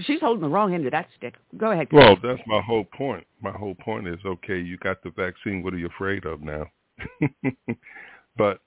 She's 0.00 0.20
holding 0.20 0.42
the 0.42 0.48
wrong 0.48 0.74
end 0.74 0.84
of 0.84 0.92
that 0.92 1.08
stick. 1.16 1.34
Go 1.56 1.70
ahead. 1.70 1.88
Well, 1.90 2.16
that's 2.22 2.40
my 2.46 2.60
whole 2.60 2.84
point. 2.84 3.26
My 3.40 3.52
whole 3.52 3.74
point 3.74 4.06
is 4.06 4.18
okay. 4.24 4.58
You 4.58 4.76
got 4.78 5.02
the 5.02 5.10
vaccine. 5.10 5.62
What 5.62 5.72
are 5.72 5.78
you 5.78 5.86
afraid 5.86 6.26
of 6.26 6.42
now? 6.42 6.66
but 8.36 8.60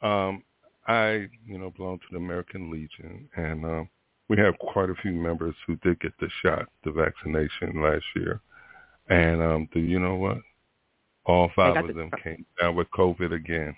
um, 0.00 0.42
I, 0.86 1.28
you 1.46 1.58
know, 1.58 1.70
belong 1.76 1.98
to 1.98 2.04
the 2.10 2.16
American 2.16 2.70
Legion, 2.70 3.28
and 3.36 3.64
um, 3.64 3.88
we 4.28 4.38
have 4.38 4.58
quite 4.58 4.88
a 4.88 4.94
few 4.94 5.12
members 5.12 5.54
who 5.66 5.76
did 5.76 6.00
get 6.00 6.12
the 6.20 6.28
shot, 6.42 6.68
the 6.84 6.90
vaccination 6.90 7.82
last 7.82 8.04
year. 8.16 8.40
And 9.08 9.42
um, 9.42 9.68
do 9.74 9.80
you 9.80 9.98
know 9.98 10.14
what? 10.14 10.38
All 11.26 11.50
five 11.54 11.76
of 11.76 11.86
the- 11.86 11.92
them 11.92 12.10
came 12.22 12.46
down 12.60 12.74
with 12.74 12.88
COVID 12.90 13.32
again. 13.32 13.76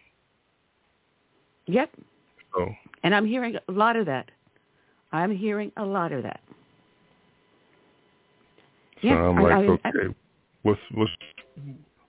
Yep. 1.67 1.91
So 2.55 2.75
And 3.03 3.15
I'm 3.15 3.27
hearing 3.27 3.57
a 3.57 3.73
lot 3.73 3.97
of 3.97 4.07
that. 4.07 4.31
I'm 5.13 5.35
hearing 5.35 5.73
a 5.77 5.85
lot 5.85 6.13
of 6.13 6.23
that. 6.23 6.41
So 9.05 9.11
Yeah, 9.11 9.29
I'm 9.29 9.39
I- 9.39 9.43
like, 9.43 9.81
I- 9.85 9.89
I- 9.89 9.93
okay, 9.93 10.15
what's 10.63 10.81
what's 10.93 11.13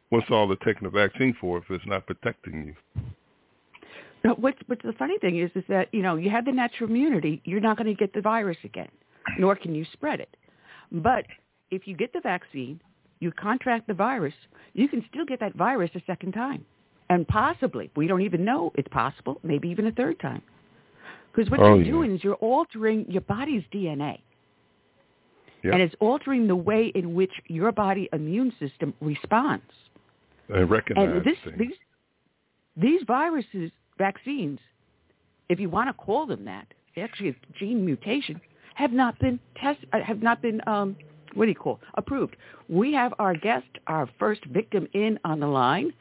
what's 0.09 0.31
all 0.31 0.47
the 0.47 0.55
taking 0.57 0.83
the 0.83 0.89
vaccine 0.89 1.33
for 1.41 1.57
if 1.57 1.69
it's 1.69 1.85
not 1.85 2.05
protecting 2.07 2.67
you? 2.67 3.03
No, 4.23 4.33
what's, 4.35 4.57
what's 4.67 4.81
the 4.81 4.93
funny 4.93 5.19
thing 5.19 5.37
is, 5.39 5.51
is 5.55 5.63
that 5.67 5.89
you 5.93 6.01
know 6.01 6.15
you 6.15 6.29
have 6.29 6.45
the 6.45 6.51
natural 6.53 6.89
immunity, 6.89 7.41
you're 7.43 7.59
not 7.59 7.77
going 7.77 7.87
to 7.87 7.93
get 7.93 8.13
the 8.13 8.21
virus 8.21 8.57
again, 8.63 8.87
nor 9.37 9.55
can 9.57 9.75
you 9.75 9.85
spread 9.91 10.19
it. 10.21 10.35
But 10.91 11.25
if 11.69 11.85
you 11.85 11.95
get 11.97 12.13
the 12.13 12.21
vaccine, 12.21 12.79
you 13.19 13.31
contract 13.33 13.87
the 13.87 13.93
virus, 13.93 14.33
you 14.73 14.87
can 14.87 15.03
still 15.09 15.25
get 15.25 15.39
that 15.41 15.53
virus 15.55 15.91
a 15.95 16.01
second 16.07 16.31
time, 16.31 16.65
and 17.09 17.27
possibly 17.27 17.91
we 17.97 18.07
don't 18.07 18.21
even 18.21 18.45
know 18.45 18.71
it's 18.75 18.87
possible, 18.87 19.39
maybe 19.43 19.67
even 19.67 19.87
a 19.87 19.91
third 19.91 20.17
time. 20.21 20.41
Because 21.33 21.51
what 21.51 21.59
Oh, 21.59 21.75
you're 21.75 21.83
yeah. 21.83 21.91
doing 21.91 22.15
is 22.15 22.23
you're 22.23 22.35
altering 22.35 23.05
your 23.11 23.21
body's 23.21 23.63
DNA. 23.73 24.19
Yep. 25.65 25.73
And 25.73 25.81
it's 25.81 25.95
altering 25.99 26.45
the 26.47 26.55
way 26.55 26.91
in 26.93 27.15
which 27.15 27.31
your 27.47 27.71
body 27.71 28.07
immune 28.13 28.53
system 28.59 28.93
responds. 29.01 29.63
And 30.53 30.69
recognize 30.69 31.09
And 31.09 31.25
this, 31.25 31.37
these 31.57 31.73
these 32.77 33.01
viruses, 33.07 33.71
vaccines, 33.97 34.59
if 35.49 35.59
you 35.59 35.69
want 35.69 35.89
to 35.89 35.93
call 35.93 36.27
them 36.27 36.45
that, 36.45 36.67
actually 36.97 37.29
it's 37.29 37.39
gene 37.57 37.83
mutation, 37.83 38.39
have 38.75 38.91
not 38.91 39.17
been 39.17 39.39
test, 39.59 39.79
uh, 39.91 40.01
have 40.05 40.21
not 40.21 40.39
been 40.39 40.61
um, 40.67 40.95
what 41.33 41.45
do 41.45 41.49
you 41.49 41.55
call 41.55 41.79
approved. 41.95 42.35
We 42.69 42.93
have 42.93 43.15
our 43.17 43.33
guest, 43.33 43.65
our 43.87 44.07
first 44.19 44.45
victim, 44.45 44.87
in 44.93 45.17
on 45.25 45.39
the 45.39 45.47
line, 45.47 45.93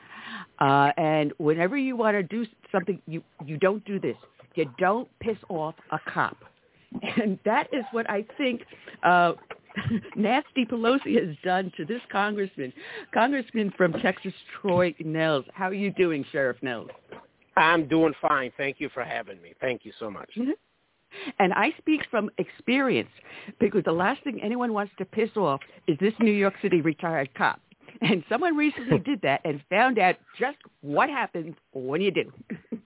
uh, 0.59 0.91
and 0.99 1.33
whenever 1.39 1.79
you 1.79 1.97
want 1.97 2.17
to 2.17 2.23
do 2.23 2.45
something, 2.71 3.01
you 3.07 3.23
you 3.47 3.57
don't 3.57 3.83
do 3.87 3.99
this. 3.99 4.17
You 4.57 4.67
don't 4.79 5.09
piss 5.21 5.39
off 5.49 5.75
a 5.91 5.99
cop. 6.13 6.37
And 7.17 7.39
that 7.45 7.69
is 7.73 7.85
what 7.93 8.09
I 8.09 8.25
think 8.37 8.63
uh, 9.03 9.33
Nasty 10.17 10.65
Pelosi 10.65 11.21
has 11.27 11.37
done 11.45 11.73
to 11.77 11.85
this 11.85 12.01
congressman. 12.11 12.73
Congressman 13.13 13.73
from 13.77 13.93
Texas, 13.95 14.33
Troy 14.61 14.95
Nehls. 15.03 15.45
How 15.53 15.69
are 15.69 15.75
you 15.75 15.91
doing, 15.93 16.25
Sheriff 16.31 16.59
Nehls? 16.63 16.89
I'm 17.57 17.89
doing 17.89 18.15
fine. 18.21 18.53
Thank 18.57 18.81
you 18.81 18.89
for 18.93 19.05
having 19.05 19.41
me. 19.43 19.55
Thank 19.61 19.85
you 19.85 19.93
so 19.99 20.11
much. 20.11 20.31
Mm-hmm. 20.37 20.51
And 21.39 21.53
I 21.53 21.73
speak 21.79 22.03
from 22.11 22.31
experience 22.39 23.11
because 23.61 23.85
the 23.85 23.93
last 23.93 24.25
thing 24.25 24.41
anyone 24.43 24.73
wants 24.73 24.93
to 24.99 25.05
piss 25.05 25.31
off 25.37 25.61
is 25.87 25.97
this 26.01 26.13
New 26.19 26.33
York 26.33 26.55
City 26.61 26.81
retired 26.81 27.33
cop. 27.35 27.61
And 28.01 28.25
someone 28.29 28.57
recently 28.57 28.99
did 29.05 29.21
that 29.23 29.41
and 29.45 29.63
found 29.71 29.99
out 29.99 30.17
just 30.39 30.59
what 30.81 31.09
happens 31.09 31.55
when 31.73 32.01
you 32.01 32.11
do. 32.11 32.33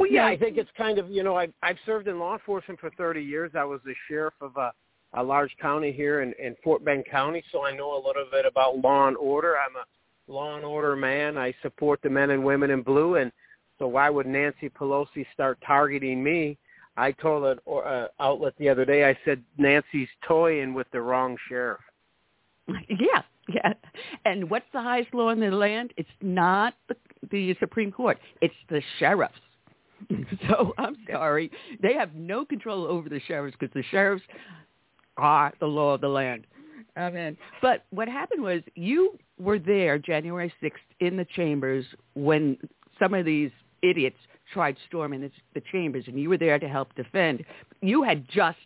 well, 0.00 0.10
yeah, 0.10 0.24
I 0.24 0.34
think 0.34 0.56
it's 0.56 0.70
kind 0.78 0.98
of, 0.98 1.10
you 1.10 1.22
know, 1.22 1.36
I've, 1.36 1.52
I've 1.62 1.76
served 1.84 2.08
in 2.08 2.18
law 2.18 2.32
enforcement 2.32 2.80
for 2.80 2.88
30 2.96 3.20
years. 3.20 3.52
I 3.54 3.64
was 3.64 3.80
the 3.84 3.94
sheriff 4.08 4.32
of 4.40 4.56
a, 4.56 4.72
a 5.12 5.22
large 5.22 5.54
county 5.60 5.92
here 5.92 6.22
in, 6.22 6.32
in 6.42 6.56
Fort 6.64 6.82
Bend 6.82 7.04
County, 7.10 7.44
so 7.52 7.66
I 7.66 7.76
know 7.76 7.94
a 7.94 8.02
little 8.04 8.24
bit 8.32 8.46
about 8.46 8.78
law 8.78 9.08
and 9.08 9.16
order. 9.18 9.56
I'm 9.58 9.76
a 9.76 10.32
law 10.32 10.56
and 10.56 10.64
order 10.64 10.96
man. 10.96 11.36
I 11.36 11.52
support 11.60 12.00
the 12.02 12.08
men 12.08 12.30
and 12.30 12.42
women 12.42 12.70
in 12.70 12.80
blue, 12.80 13.16
and 13.16 13.30
so 13.78 13.88
why 13.88 14.08
would 14.08 14.26
Nancy 14.26 14.70
Pelosi 14.70 15.26
start 15.34 15.58
targeting 15.66 16.24
me? 16.24 16.56
I 16.96 17.12
told 17.12 17.44
an 17.44 17.58
uh, 17.70 18.06
outlet 18.20 18.54
the 18.58 18.70
other 18.70 18.86
day, 18.86 19.04
I 19.04 19.18
said 19.26 19.42
Nancy's 19.58 20.08
toying 20.26 20.72
with 20.72 20.86
the 20.92 21.02
wrong 21.02 21.36
sheriff. 21.46 21.80
Yeah, 22.88 23.22
yeah. 23.48 23.72
And 24.24 24.48
what's 24.48 24.66
the 24.72 24.80
highest 24.80 25.12
law 25.12 25.30
in 25.30 25.40
the 25.40 25.50
land? 25.50 25.92
It's 25.96 26.08
not 26.22 26.74
the, 26.88 26.94
the 27.30 27.56
Supreme 27.58 27.92
Court. 27.92 28.18
It's 28.40 28.54
the 28.68 28.80
sheriffs. 28.98 29.34
so 30.48 30.74
I'm 30.78 30.96
sorry. 31.10 31.50
They 31.82 31.94
have 31.94 32.14
no 32.14 32.44
control 32.44 32.86
over 32.86 33.08
the 33.08 33.20
sheriffs 33.26 33.56
because 33.58 33.72
the 33.74 33.84
sheriffs 33.90 34.24
are 35.16 35.52
the 35.60 35.66
law 35.66 35.94
of 35.94 36.00
the 36.00 36.08
land. 36.08 36.46
Amen. 36.96 37.36
But 37.62 37.84
what 37.90 38.08
happened 38.08 38.42
was 38.42 38.62
you 38.74 39.18
were 39.38 39.58
there 39.58 39.98
January 39.98 40.52
6th 40.62 40.72
in 41.00 41.16
the 41.16 41.26
chambers 41.36 41.84
when 42.14 42.56
some 42.98 43.14
of 43.14 43.24
these 43.24 43.50
idiots 43.82 44.16
tried 44.52 44.76
storming 44.88 45.20
the, 45.20 45.30
the 45.54 45.62
chambers, 45.72 46.04
and 46.06 46.18
you 46.18 46.28
were 46.28 46.38
there 46.38 46.58
to 46.58 46.68
help 46.68 46.94
defend. 46.94 47.44
You 47.80 48.02
had 48.02 48.28
just, 48.28 48.58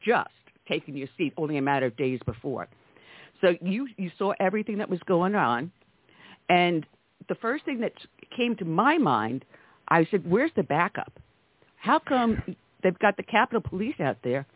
just 0.00 0.30
taken 0.68 0.96
your 0.96 1.08
seat 1.18 1.32
only 1.36 1.56
a 1.56 1.62
matter 1.62 1.86
of 1.86 1.96
days 1.96 2.20
before. 2.24 2.68
So 3.40 3.54
you, 3.60 3.88
you 3.96 4.10
saw 4.16 4.32
everything 4.40 4.78
that 4.78 4.88
was 4.88 5.00
going 5.06 5.34
on. 5.34 5.70
And 6.48 6.86
the 7.28 7.34
first 7.36 7.64
thing 7.64 7.80
that 7.80 7.92
came 8.36 8.56
to 8.56 8.64
my 8.64 8.98
mind, 8.98 9.44
I 9.88 10.06
said, 10.10 10.28
where's 10.28 10.50
the 10.56 10.62
backup? 10.62 11.12
How 11.76 11.98
come 11.98 12.42
they've 12.82 12.98
got 12.98 13.16
the 13.16 13.22
Capitol 13.22 13.60
Police 13.60 14.00
out 14.00 14.18
there? 14.24 14.46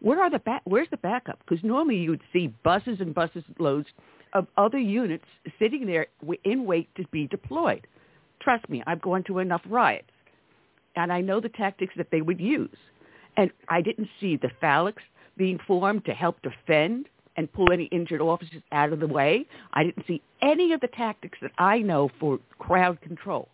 Where 0.00 0.20
are 0.22 0.30
the 0.30 0.38
back? 0.38 0.62
Where's 0.64 0.88
the 0.90 0.96
backup? 0.96 1.38
Because 1.40 1.62
normally 1.62 1.96
you 1.96 2.10
would 2.10 2.22
see 2.32 2.54
buses 2.64 3.00
and 3.00 3.14
buses 3.14 3.44
loads 3.58 3.88
of 4.32 4.46
other 4.56 4.78
units 4.78 5.24
sitting 5.58 5.86
there 5.86 6.06
in 6.44 6.64
wait 6.64 6.88
to 6.96 7.04
be 7.10 7.26
deployed. 7.26 7.86
Trust 8.40 8.68
me, 8.68 8.82
I've 8.86 9.02
gone 9.02 9.24
to 9.24 9.38
enough 9.40 9.60
riots, 9.68 10.10
and 10.96 11.12
I 11.12 11.20
know 11.20 11.40
the 11.40 11.50
tactics 11.50 11.94
that 11.98 12.10
they 12.10 12.22
would 12.22 12.40
use. 12.40 12.76
And 13.36 13.50
I 13.68 13.82
didn't 13.82 14.08
see 14.20 14.36
the 14.36 14.50
phalanx 14.60 15.02
being 15.36 15.58
formed 15.66 16.06
to 16.06 16.12
help 16.12 16.40
defend 16.42 17.08
and 17.36 17.52
pull 17.52 17.72
any 17.72 17.84
injured 17.84 18.20
officers 18.20 18.62
out 18.72 18.92
of 18.92 19.00
the 19.00 19.06
way. 19.06 19.46
I 19.72 19.84
didn't 19.84 20.06
see 20.06 20.22
any 20.42 20.72
of 20.72 20.80
the 20.80 20.88
tactics 20.88 21.38
that 21.42 21.52
I 21.58 21.78
know 21.78 22.10
for 22.18 22.38
crowd 22.58 23.00
control. 23.02 23.48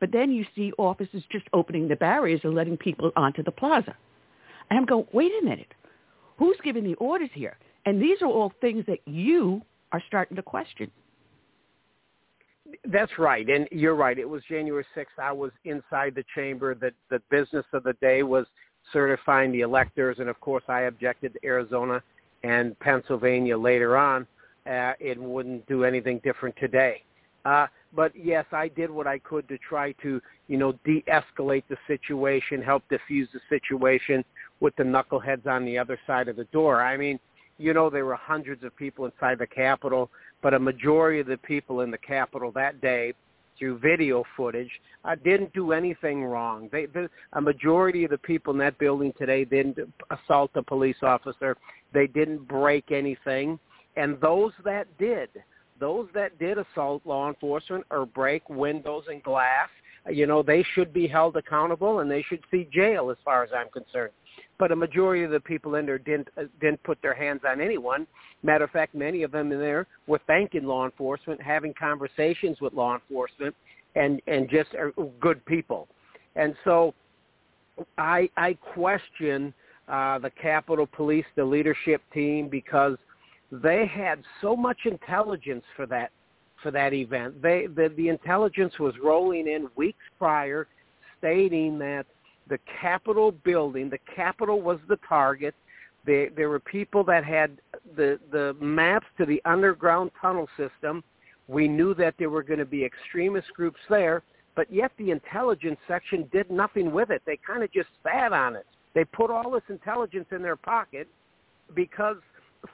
But 0.00 0.12
then 0.12 0.30
you 0.30 0.44
see 0.54 0.72
officers 0.78 1.22
just 1.30 1.46
opening 1.52 1.88
the 1.88 1.96
barriers 1.96 2.40
and 2.44 2.54
letting 2.54 2.76
people 2.76 3.10
onto 3.16 3.42
the 3.42 3.50
plaza. 3.50 3.96
And 4.70 4.78
I'm 4.78 4.86
going, 4.86 5.06
wait 5.12 5.32
a 5.40 5.44
minute. 5.44 5.72
Who's 6.38 6.56
giving 6.62 6.84
the 6.84 6.94
orders 6.94 7.30
here? 7.32 7.56
And 7.86 8.02
these 8.02 8.20
are 8.20 8.28
all 8.28 8.52
things 8.60 8.84
that 8.86 8.98
you 9.06 9.62
are 9.92 10.02
starting 10.08 10.36
to 10.36 10.42
question. 10.42 10.90
That's 12.84 13.12
right, 13.18 13.48
and 13.48 13.68
you're 13.70 13.94
right. 13.94 14.18
It 14.18 14.28
was 14.28 14.42
January 14.48 14.84
6th. 14.96 15.04
I 15.22 15.30
was 15.30 15.52
inside 15.64 16.14
the 16.16 16.24
chamber. 16.34 16.74
That 16.74 16.94
the 17.10 17.20
business 17.30 17.64
of 17.72 17.84
the 17.84 17.92
day 18.00 18.24
was 18.24 18.44
certifying 18.92 19.52
the 19.52 19.60
electors, 19.60 20.16
and 20.18 20.28
of 20.28 20.40
course, 20.40 20.64
I 20.68 20.82
objected 20.82 21.34
to 21.34 21.46
Arizona 21.46 22.02
and 22.42 22.78
Pennsylvania 22.80 23.56
later 23.56 23.96
on. 23.96 24.26
Uh, 24.68 24.92
it 24.98 25.20
wouldn't 25.20 25.66
do 25.68 25.84
anything 25.84 26.20
different 26.24 26.56
today. 26.56 27.04
Uh, 27.46 27.68
but 27.94 28.10
yes, 28.16 28.44
I 28.50 28.66
did 28.66 28.90
what 28.90 29.06
I 29.06 29.18
could 29.20 29.46
to 29.48 29.58
try 29.58 29.92
to, 30.02 30.20
you 30.48 30.58
know, 30.58 30.72
de-escalate 30.84 31.62
the 31.68 31.76
situation, 31.86 32.60
help 32.60 32.82
diffuse 32.90 33.28
the 33.32 33.40
situation 33.48 34.24
with 34.58 34.74
the 34.74 34.82
knuckleheads 34.82 35.46
on 35.46 35.64
the 35.64 35.78
other 35.78 35.98
side 36.08 36.26
of 36.26 36.34
the 36.34 36.44
door. 36.46 36.82
I 36.82 36.96
mean, 36.96 37.20
you 37.58 37.72
know, 37.72 37.88
there 37.88 38.04
were 38.04 38.16
hundreds 38.16 38.64
of 38.64 38.76
people 38.76 39.04
inside 39.04 39.38
the 39.38 39.46
Capitol, 39.46 40.10
but 40.42 40.54
a 40.54 40.58
majority 40.58 41.20
of 41.20 41.28
the 41.28 41.36
people 41.38 41.82
in 41.82 41.90
the 41.92 41.98
Capitol 41.98 42.50
that 42.52 42.80
day, 42.80 43.14
through 43.56 43.78
video 43.78 44.24
footage, 44.36 44.70
uh, 45.04 45.14
didn't 45.24 45.52
do 45.54 45.72
anything 45.72 46.24
wrong. 46.24 46.68
They, 46.72 46.86
the, 46.86 47.08
a 47.34 47.40
majority 47.40 48.04
of 48.04 48.10
the 48.10 48.18
people 48.18 48.52
in 48.52 48.58
that 48.58 48.76
building 48.78 49.14
today 49.16 49.44
didn't 49.44 49.78
assault 50.10 50.50
a 50.56 50.62
police 50.62 51.00
officer. 51.02 51.56
They 51.94 52.08
didn't 52.08 52.48
break 52.48 52.90
anything. 52.90 53.58
And 53.96 54.20
those 54.20 54.52
that 54.64 54.86
did, 54.98 55.30
those 55.80 56.08
that 56.14 56.38
did 56.38 56.58
assault 56.58 57.02
law 57.04 57.28
enforcement 57.28 57.84
or 57.90 58.06
break 58.06 58.48
windows 58.48 59.04
and 59.08 59.22
glass, 59.22 59.68
you 60.10 60.26
know, 60.26 60.42
they 60.42 60.64
should 60.74 60.92
be 60.92 61.06
held 61.06 61.36
accountable 61.36 62.00
and 62.00 62.10
they 62.10 62.22
should 62.22 62.40
see 62.50 62.68
jail 62.72 63.10
as 63.10 63.16
far 63.24 63.42
as 63.42 63.50
I'm 63.56 63.68
concerned. 63.70 64.12
But 64.58 64.72
a 64.72 64.76
majority 64.76 65.24
of 65.24 65.30
the 65.30 65.40
people 65.40 65.74
in 65.74 65.86
there 65.86 65.98
didn't 65.98 66.28
uh, 66.38 66.44
didn't 66.60 66.82
put 66.82 67.00
their 67.02 67.14
hands 67.14 67.42
on 67.46 67.60
anyone. 67.60 68.06
Matter 68.42 68.64
of 68.64 68.70
fact, 68.70 68.94
many 68.94 69.22
of 69.22 69.30
them 69.30 69.52
in 69.52 69.58
there 69.58 69.86
were 70.06 70.20
thanking 70.26 70.64
law 70.64 70.84
enforcement, 70.84 71.42
having 71.42 71.74
conversations 71.78 72.60
with 72.60 72.72
law 72.72 72.94
enforcement, 72.94 73.54
and 73.96 74.22
and 74.26 74.48
just 74.48 74.74
are 74.74 74.92
good 75.20 75.44
people. 75.44 75.88
And 76.36 76.54
so, 76.64 76.94
I 77.98 78.30
I 78.36 78.54
question 78.54 79.52
uh, 79.88 80.18
the 80.20 80.30
Capitol 80.30 80.86
Police, 80.86 81.26
the 81.36 81.44
leadership 81.44 82.02
team, 82.14 82.48
because 82.48 82.96
they 83.50 83.86
had 83.86 84.22
so 84.40 84.56
much 84.56 84.80
intelligence 84.84 85.64
for 85.76 85.86
that 85.86 86.10
for 86.62 86.70
that 86.70 86.92
event. 86.92 87.40
They 87.40 87.66
the, 87.66 87.92
the 87.96 88.08
intelligence 88.08 88.78
was 88.78 88.94
rolling 89.02 89.46
in 89.46 89.68
weeks 89.76 90.04
prior, 90.18 90.66
stating 91.18 91.78
that 91.78 92.06
the 92.48 92.58
Capitol 92.80 93.32
building, 93.32 93.90
the 93.90 93.98
Capitol 94.14 94.60
was 94.60 94.78
the 94.88 94.98
target. 95.08 95.54
There, 96.04 96.30
there 96.30 96.48
were 96.48 96.60
people 96.60 97.04
that 97.04 97.24
had 97.24 97.58
the 97.96 98.18
the 98.32 98.56
maps 98.60 99.06
to 99.18 99.26
the 99.26 99.40
underground 99.44 100.10
tunnel 100.20 100.48
system. 100.56 101.02
We 101.48 101.68
knew 101.68 101.94
that 101.94 102.14
there 102.18 102.30
were 102.30 102.42
going 102.42 102.58
to 102.58 102.64
be 102.64 102.84
extremist 102.84 103.52
groups 103.54 103.78
there, 103.88 104.22
but 104.56 104.72
yet 104.72 104.90
the 104.98 105.12
intelligence 105.12 105.78
section 105.86 106.28
did 106.32 106.50
nothing 106.50 106.90
with 106.90 107.10
it. 107.10 107.22
They 107.24 107.38
kind 107.46 107.62
of 107.62 107.72
just 107.72 107.88
sat 108.02 108.32
on 108.32 108.56
it. 108.56 108.66
They 108.94 109.04
put 109.04 109.30
all 109.30 109.50
this 109.50 109.62
intelligence 109.68 110.26
in 110.32 110.42
their 110.42 110.56
pocket 110.56 111.06
because 111.74 112.16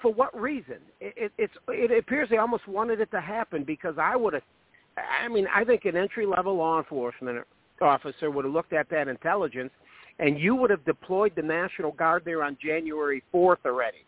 for 0.01 0.13
what 0.13 0.39
reason? 0.39 0.79
It, 1.01 1.15
it, 1.17 1.33
it's, 1.39 1.55
it 1.69 1.97
appears 1.97 2.29
they 2.31 2.39
almost 2.39 2.67
wanted 2.67 3.01
it 3.01 3.11
to 3.11 3.21
happen 3.21 3.65
because 3.65 3.95
I 3.99 4.17
would 4.17 4.35
have, 4.35 4.43
I 4.97 5.29
mean, 5.29 5.47
I 5.55 5.65
think 5.65 5.85
an 5.85 5.97
entry-level 5.97 6.57
law 6.57 6.79
enforcement 6.79 7.45
officer 7.81 8.31
would 8.31 8.45
have 8.45 8.55
looked 8.55 8.73
at 8.73 8.89
that 8.91 9.09
intelligence 9.09 9.73
and 10.19 10.39
you 10.39 10.55
would 10.55 10.71
have 10.71 10.85
deployed 10.85 11.33
the 11.35 11.43
National 11.43 11.93
Guard 11.93 12.23
there 12.25 12.43
on 12.43 12.57
January 12.63 13.23
4th 13.35 13.65
already. 13.65 14.05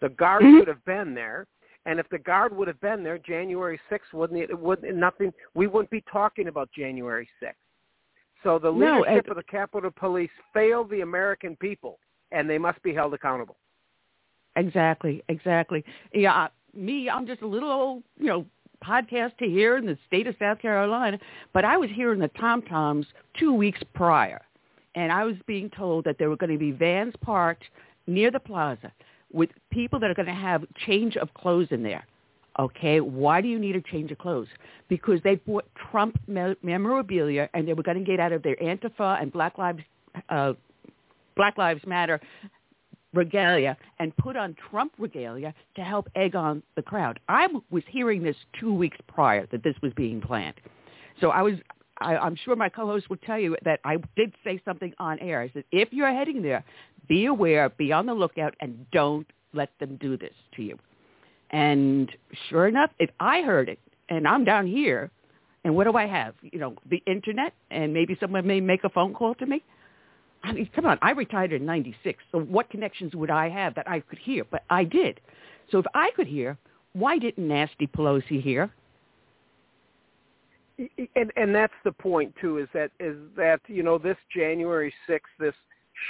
The 0.00 0.10
Guard 0.10 0.42
mm-hmm. 0.42 0.58
should 0.58 0.68
have 0.68 0.84
been 0.84 1.14
there. 1.14 1.46
And 1.86 2.00
if 2.00 2.08
the 2.08 2.18
Guard 2.18 2.54
would 2.54 2.66
have 2.66 2.80
been 2.80 3.04
there 3.04 3.16
January 3.18 3.80
6th, 3.90 4.12
wouldn't 4.12 4.40
it, 4.40 4.58
Wouldn't 4.58 4.96
nothing, 4.96 5.32
we 5.54 5.68
wouldn't 5.68 5.90
be 5.90 6.02
talking 6.10 6.48
about 6.48 6.68
January 6.76 7.28
6th. 7.42 7.52
So 8.42 8.58
the 8.58 8.70
leadership 8.70 9.26
no, 9.26 9.30
of 9.30 9.36
the 9.36 9.42
Capitol 9.44 9.90
Police 9.90 10.30
failed 10.52 10.90
the 10.90 11.00
American 11.00 11.56
people, 11.56 11.98
and 12.32 12.50
they 12.50 12.58
must 12.58 12.82
be 12.82 12.92
held 12.92 13.14
accountable. 13.14 13.56
Exactly, 14.56 15.22
exactly. 15.28 15.84
Yeah, 16.12 16.48
me, 16.74 17.08
I'm 17.10 17.26
just 17.26 17.42
a 17.42 17.46
little 17.46 17.70
old, 17.70 18.02
you 18.18 18.26
know, 18.26 18.46
podcast 18.84 19.36
to 19.38 19.46
here 19.46 19.76
in 19.76 19.86
the 19.86 19.98
state 20.06 20.26
of 20.26 20.34
South 20.38 20.60
Carolina, 20.60 21.18
but 21.52 21.64
I 21.64 21.76
was 21.76 21.90
hearing 21.90 22.20
the 22.20 22.28
tom 22.28 22.62
toms 22.62 23.06
two 23.38 23.52
weeks 23.52 23.80
prior, 23.94 24.42
and 24.94 25.12
I 25.12 25.24
was 25.24 25.36
being 25.46 25.70
told 25.70 26.04
that 26.04 26.18
there 26.18 26.28
were 26.28 26.36
going 26.36 26.52
to 26.52 26.58
be 26.58 26.72
vans 26.72 27.14
parked 27.22 27.64
near 28.06 28.30
the 28.30 28.40
plaza 28.40 28.92
with 29.32 29.50
people 29.70 29.98
that 30.00 30.10
are 30.10 30.14
going 30.14 30.26
to 30.26 30.34
have 30.34 30.64
change 30.86 31.16
of 31.16 31.32
clothes 31.34 31.68
in 31.70 31.82
there. 31.82 32.06
Okay, 32.58 33.00
why 33.00 33.42
do 33.42 33.48
you 33.48 33.58
need 33.58 33.76
a 33.76 33.82
change 33.82 34.10
of 34.10 34.18
clothes? 34.18 34.48
Because 34.88 35.20
they 35.24 35.34
bought 35.34 35.66
Trump 35.90 36.18
memorabilia 36.26 37.50
and 37.52 37.68
they 37.68 37.74
were 37.74 37.82
going 37.82 37.98
to 37.98 38.04
get 38.04 38.18
out 38.18 38.32
of 38.32 38.42
their 38.42 38.56
Antifa 38.56 39.20
and 39.20 39.30
Black 39.30 39.58
Lives 39.58 39.80
uh, 40.30 40.54
Black 41.36 41.58
Lives 41.58 41.82
Matter 41.86 42.18
regalia 43.16 43.76
and 43.98 44.16
put 44.16 44.36
on 44.36 44.54
Trump 44.70 44.92
regalia 44.98 45.54
to 45.74 45.82
help 45.82 46.08
egg 46.14 46.36
on 46.36 46.62
the 46.76 46.82
crowd. 46.82 47.18
I 47.28 47.48
was 47.70 47.82
hearing 47.88 48.22
this 48.22 48.36
two 48.58 48.72
weeks 48.72 48.98
prior 49.08 49.46
that 49.50 49.62
this 49.62 49.74
was 49.82 49.92
being 49.96 50.20
planned. 50.20 50.54
So 51.20 51.30
I 51.30 51.42
was 51.42 51.54
I, 51.98 52.16
I'm 52.16 52.36
sure 52.36 52.56
my 52.56 52.68
co-host 52.68 53.08
will 53.08 53.16
tell 53.18 53.38
you 53.38 53.56
that 53.64 53.80
I 53.84 53.96
did 54.16 54.34
say 54.44 54.60
something 54.64 54.92
on 54.98 55.18
air. 55.20 55.40
I 55.40 55.50
said, 55.52 55.64
if 55.72 55.92
you're 55.92 56.12
heading 56.12 56.42
there, 56.42 56.64
be 57.08 57.26
aware, 57.26 57.68
be 57.70 57.92
on 57.92 58.06
the 58.06 58.14
lookout, 58.14 58.54
and 58.60 58.86
don't 58.90 59.26
let 59.52 59.70
them 59.80 59.96
do 59.96 60.16
this 60.16 60.34
to 60.56 60.62
you. 60.62 60.78
And 61.50 62.10
sure 62.48 62.66
enough, 62.66 62.90
if 62.98 63.10
I 63.20 63.42
heard 63.42 63.68
it, 63.68 63.78
and 64.08 64.26
I'm 64.28 64.44
down 64.44 64.66
here, 64.66 65.10
and 65.64 65.74
what 65.74 65.84
do 65.84 65.96
I 65.96 66.06
have? 66.06 66.34
You 66.42 66.58
know, 66.58 66.74
the 66.90 67.02
internet, 67.06 67.52
and 67.70 67.92
maybe 67.92 68.16
someone 68.20 68.46
may 68.46 68.60
make 68.60 68.84
a 68.84 68.88
phone 68.88 69.14
call 69.14 69.34
to 69.36 69.46
me. 69.46 69.62
I 70.46 70.52
mean, 70.52 70.70
come 70.74 70.86
on, 70.86 70.98
I 71.02 71.10
retired 71.10 71.52
in 71.52 71.66
96, 71.66 72.22
so 72.30 72.38
what 72.38 72.70
connections 72.70 73.16
would 73.16 73.30
I 73.30 73.48
have 73.48 73.74
that 73.74 73.88
I 73.90 74.00
could 74.00 74.18
hear? 74.18 74.44
But 74.44 74.62
I 74.70 74.84
did. 74.84 75.20
So 75.72 75.78
if 75.78 75.86
I 75.92 76.10
could 76.14 76.28
hear, 76.28 76.56
why 76.92 77.18
didn't 77.18 77.48
Nasty 77.48 77.88
Pelosi 77.88 78.40
hear? 78.40 78.70
And, 81.16 81.32
and 81.36 81.54
that's 81.54 81.72
the 81.84 81.92
point 81.92 82.32
too, 82.40 82.58
is 82.58 82.68
that 82.74 82.90
is 83.00 83.16
that 83.36 83.60
you 83.66 83.82
know 83.82 83.98
this 83.98 84.18
January 84.34 84.92
sixth, 85.06 85.32
this 85.38 85.54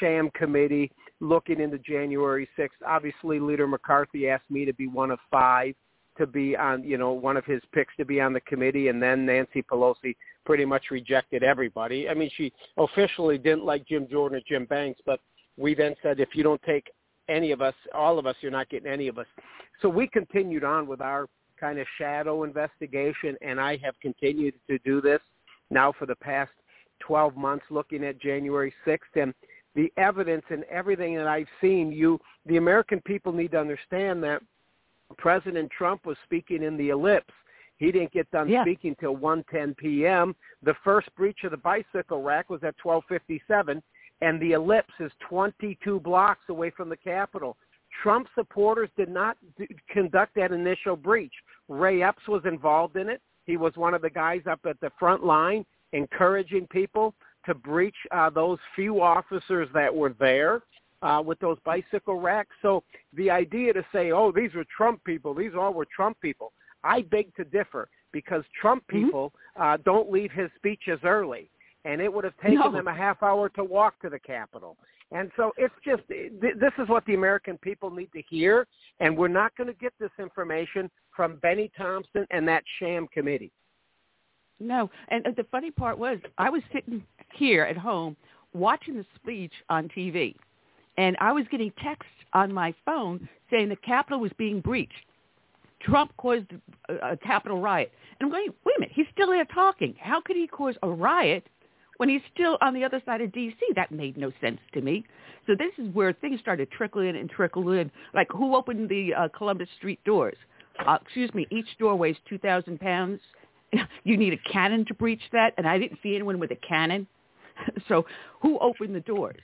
sham 0.01 0.28
committee 0.34 0.91
looking 1.20 1.61
into 1.61 1.78
January 1.78 2.49
sixth. 2.57 2.78
Obviously, 2.84 3.39
Leader 3.39 3.68
McCarthy 3.68 4.28
asked 4.28 4.51
me 4.51 4.64
to 4.64 4.74
be 4.74 4.89
one 4.89 5.12
of 5.12 5.20
five 5.30 5.74
to 6.18 6.26
be 6.26 6.56
on, 6.56 6.82
you 6.82 6.98
know, 6.98 7.12
one 7.12 7.36
of 7.36 7.44
his 7.44 7.62
picks 7.72 7.94
to 7.96 8.04
be 8.04 8.20
on 8.20 8.32
the 8.32 8.40
committee, 8.42 8.88
and 8.88 9.02
then 9.02 9.26
Nancy 9.26 9.62
Pelosi 9.62 10.16
pretty 10.44 10.64
much 10.64 10.90
rejected 10.90 11.42
everybody. 11.42 12.08
I 12.08 12.14
mean, 12.14 12.30
she 12.36 12.52
officially 12.76 13.38
didn't 13.38 13.64
like 13.64 13.86
Jim 13.86 14.06
Jordan 14.10 14.38
or 14.38 14.42
Jim 14.48 14.64
Banks, 14.66 15.00
but 15.04 15.20
we 15.56 15.74
then 15.74 15.94
said 16.02 16.20
if 16.20 16.30
you 16.34 16.42
don't 16.42 16.62
take 16.62 16.90
any 17.28 17.50
of 17.52 17.60
us, 17.60 17.74
all 17.94 18.18
of 18.18 18.26
us, 18.26 18.36
you're 18.40 18.52
not 18.52 18.68
getting 18.68 18.90
any 18.90 19.08
of 19.08 19.18
us. 19.18 19.26
So 19.82 19.88
we 19.88 20.06
continued 20.08 20.64
on 20.64 20.86
with 20.86 21.00
our 21.00 21.26
kind 21.58 21.78
of 21.78 21.86
shadow 21.98 22.44
investigation, 22.44 23.36
and 23.42 23.60
I 23.60 23.76
have 23.78 23.94
continued 24.00 24.54
to 24.68 24.78
do 24.84 25.00
this 25.00 25.20
now 25.70 25.92
for 25.98 26.06
the 26.06 26.16
past 26.16 26.52
12 27.00 27.36
months, 27.36 27.64
looking 27.70 28.04
at 28.04 28.20
January 28.20 28.72
6th, 28.86 28.98
and 29.20 29.34
the 29.74 29.92
evidence 29.96 30.44
and 30.50 30.64
everything 30.64 31.16
that 31.16 31.26
I've 31.26 31.48
seen. 31.60 31.92
You, 31.92 32.18
the 32.46 32.56
American 32.56 33.00
people, 33.02 33.32
need 33.32 33.52
to 33.52 33.58
understand 33.60 34.22
that 34.24 34.42
President 35.18 35.70
Trump 35.70 36.07
was 36.07 36.16
speaking 36.24 36.62
in 36.62 36.76
the 36.76 36.90
ellipse. 36.90 37.32
He 37.78 37.92
didn't 37.92 38.12
get 38.12 38.30
done 38.30 38.48
yeah. 38.48 38.62
speaking 38.64 38.96
till 38.98 39.16
1:10 39.16 39.76
p.m. 39.76 40.34
The 40.62 40.74
first 40.82 41.14
breach 41.14 41.44
of 41.44 41.50
the 41.50 41.59
bicycle 41.59 42.22
rack 42.22 42.48
was 42.48 42.62
at 42.64 42.74
12:57, 42.78 43.82
and 44.22 44.40
the 44.40 44.52
ellipse 44.52 44.94
is 44.98 45.12
22 45.28 46.00
blocks 46.00 46.48
away 46.48 46.70
from 46.70 46.88
the 46.88 46.96
Capitol. 46.96 47.57
Trump 48.02 48.28
supporters 48.34 48.90
did 48.96 49.09
not 49.09 49.36
do, 49.57 49.66
conduct 49.90 50.34
that 50.36 50.52
initial 50.52 50.96
breach. 50.96 51.32
Ray 51.68 52.02
Epps 52.02 52.26
was 52.28 52.42
involved 52.44 52.96
in 52.96 53.09
it. 53.09 53.20
He 53.44 53.57
was 53.57 53.76
one 53.76 53.94
of 53.94 54.02
the 54.02 54.11
guys 54.11 54.42
up 54.50 54.61
at 54.64 54.80
the 54.80 54.90
front 54.98 55.24
line 55.24 55.64
encouraging 55.92 56.66
people 56.66 57.14
to 57.46 57.54
breach 57.54 57.94
uh, 58.11 58.28
those 58.28 58.59
few 58.74 59.00
officers 59.00 59.68
that 59.72 59.94
were 59.94 60.14
there 60.18 60.62
uh, 61.07 61.22
with 61.22 61.38
those 61.38 61.57
bicycle 61.64 62.18
racks. 62.20 62.54
So 62.62 62.82
the 63.14 63.30
idea 63.30 63.72
to 63.72 63.84
say, 63.92 64.11
oh, 64.11 64.32
these 64.32 64.52
were 64.54 64.66
Trump 64.76 65.02
people, 65.04 65.34
these 65.34 65.52
all 65.59 65.72
were 65.72 65.86
Trump 65.94 66.20
people, 66.20 66.52
I 66.82 67.02
beg 67.02 67.34
to 67.36 67.44
differ 67.44 67.88
because 68.12 68.42
Trump 68.61 68.82
mm-hmm. 68.88 69.04
people 69.04 69.32
mm-hmm. 69.57 69.62
uh, 69.62 69.76
don't 69.84 70.11
leave 70.11 70.32
his 70.32 70.50
speeches 70.57 70.98
early. 71.04 71.48
And 71.84 72.00
it 72.00 72.12
would 72.12 72.24
have 72.24 72.36
taken 72.38 72.59
no. 72.59 72.72
them 72.72 72.88
a 72.88 72.94
half 72.94 73.22
hour 73.22 73.48
to 73.50 73.62
walk 73.62 74.00
to 74.00 74.11
the 74.11 74.18
Capitol. 74.18 74.76
And 75.12 75.30
so 75.36 75.52
it's 75.57 75.74
just, 75.84 76.02
this 76.09 76.72
is 76.78 76.88
what 76.88 77.04
the 77.07 77.14
American 77.14 77.57
people 77.59 77.92
need 77.92 78.11
to 78.12 78.22
hear. 78.28 78.66
And 78.98 79.16
we're 79.16 79.28
not 79.28 79.57
going 79.57 79.68
to 79.68 79.74
get 79.74 79.92
this 80.00 80.11
information 80.18 80.90
from 81.14 81.36
Benny 81.36 81.70
Thompson 81.76 82.26
and 82.32 82.48
that 82.48 82.64
sham 82.80 83.07
committee. 83.14 83.52
No, 84.59 84.90
and 85.09 85.24
the 85.36 85.46
funny 85.52 85.70
part 85.70 85.96
was 85.96 86.18
I 86.38 86.50
was 86.50 86.62
sitting 86.72 87.04
here 87.34 87.62
at 87.62 87.76
home 87.76 88.16
watching 88.52 88.96
the 88.96 89.07
speech 89.14 89.52
on 89.68 89.88
TV, 89.88 90.34
and 90.97 91.16
I 91.20 91.32
was 91.32 91.44
getting 91.51 91.72
texts 91.82 92.12
on 92.32 92.53
my 92.53 92.74
phone 92.84 93.28
saying 93.51 93.68
the 93.68 93.76
Capitol 93.76 94.20
was 94.20 94.32
being 94.36 94.61
breached. 94.61 94.92
Trump 95.80 96.12
caused 96.16 96.47
a, 96.88 97.16
Capitol 97.16 97.61
riot. 97.61 97.92
And 98.18 98.26
I'm 98.26 98.30
going, 98.32 98.49
wait 98.64 98.76
a 98.76 98.80
minute, 98.80 98.94
he's 98.94 99.07
still 99.12 99.28
there 99.28 99.44
talking. 99.44 99.94
How 100.01 100.20
could 100.20 100.36
he 100.36 100.47
cause 100.47 100.74
a 100.82 100.88
riot 100.88 101.47
when 101.99 102.09
he's 102.09 102.22
still 102.34 102.59
on 102.61 102.74
the 102.74 102.84
other 102.84 103.01
side 103.05 103.20
of 103.20 103.32
D.C.? 103.32 103.59
That 103.74 103.92
made 103.92 104.16
no 104.16 104.32
sense 104.40 104.61
to 104.74 104.80
me. 104.80 105.05
So 105.47 105.55
this 105.57 105.72
is 105.78 105.94
where 105.94 106.12
things 106.12 106.40
started 106.40 106.70
trickling 106.70 107.11
in 107.11 107.16
and 107.16 107.30
trickle 107.30 107.70
in. 107.72 107.90
Like 108.14 108.28
who 108.30 108.57
opened 108.57 108.88
the 108.88 109.14
uh, 109.14 109.28
Columbus 109.36 109.68
Street 109.76 110.01
doors? 110.05 110.36
Uh, 110.86 110.99
excuse 111.03 111.32
me, 111.34 111.47
each 111.51 111.68
door 111.78 111.97
weighs 111.97 112.16
2,000 112.28 112.80
pounds. 112.80 113.20
You 114.05 114.16
need 114.16 114.32
a 114.32 114.51
cannon 114.51 114.86
to 114.86 114.94
breach 114.94 115.20
that, 115.32 115.53
and 115.59 115.66
I 115.66 115.76
didn't 115.76 115.99
see 116.03 116.14
anyone 116.14 116.38
with 116.38 116.53
a 116.53 116.57
cannon. 116.57 117.07
so 117.88 118.07
who 118.40 118.59
opened 118.61 118.94
the 118.94 119.01
doors? 119.01 119.40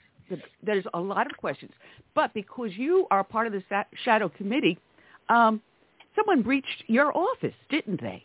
There's 0.61 0.85
a 0.93 0.99
lot 0.99 1.29
of 1.29 1.37
questions. 1.37 1.71
But 2.15 2.33
because 2.33 2.71
you 2.75 3.07
are 3.11 3.23
part 3.23 3.47
of 3.47 3.53
the 3.53 3.63
shadow 4.03 4.29
committee, 4.29 4.77
um, 5.29 5.61
someone 6.15 6.41
breached 6.41 6.83
your 6.87 7.15
office, 7.15 7.55
didn't 7.69 8.01
they? 8.01 8.23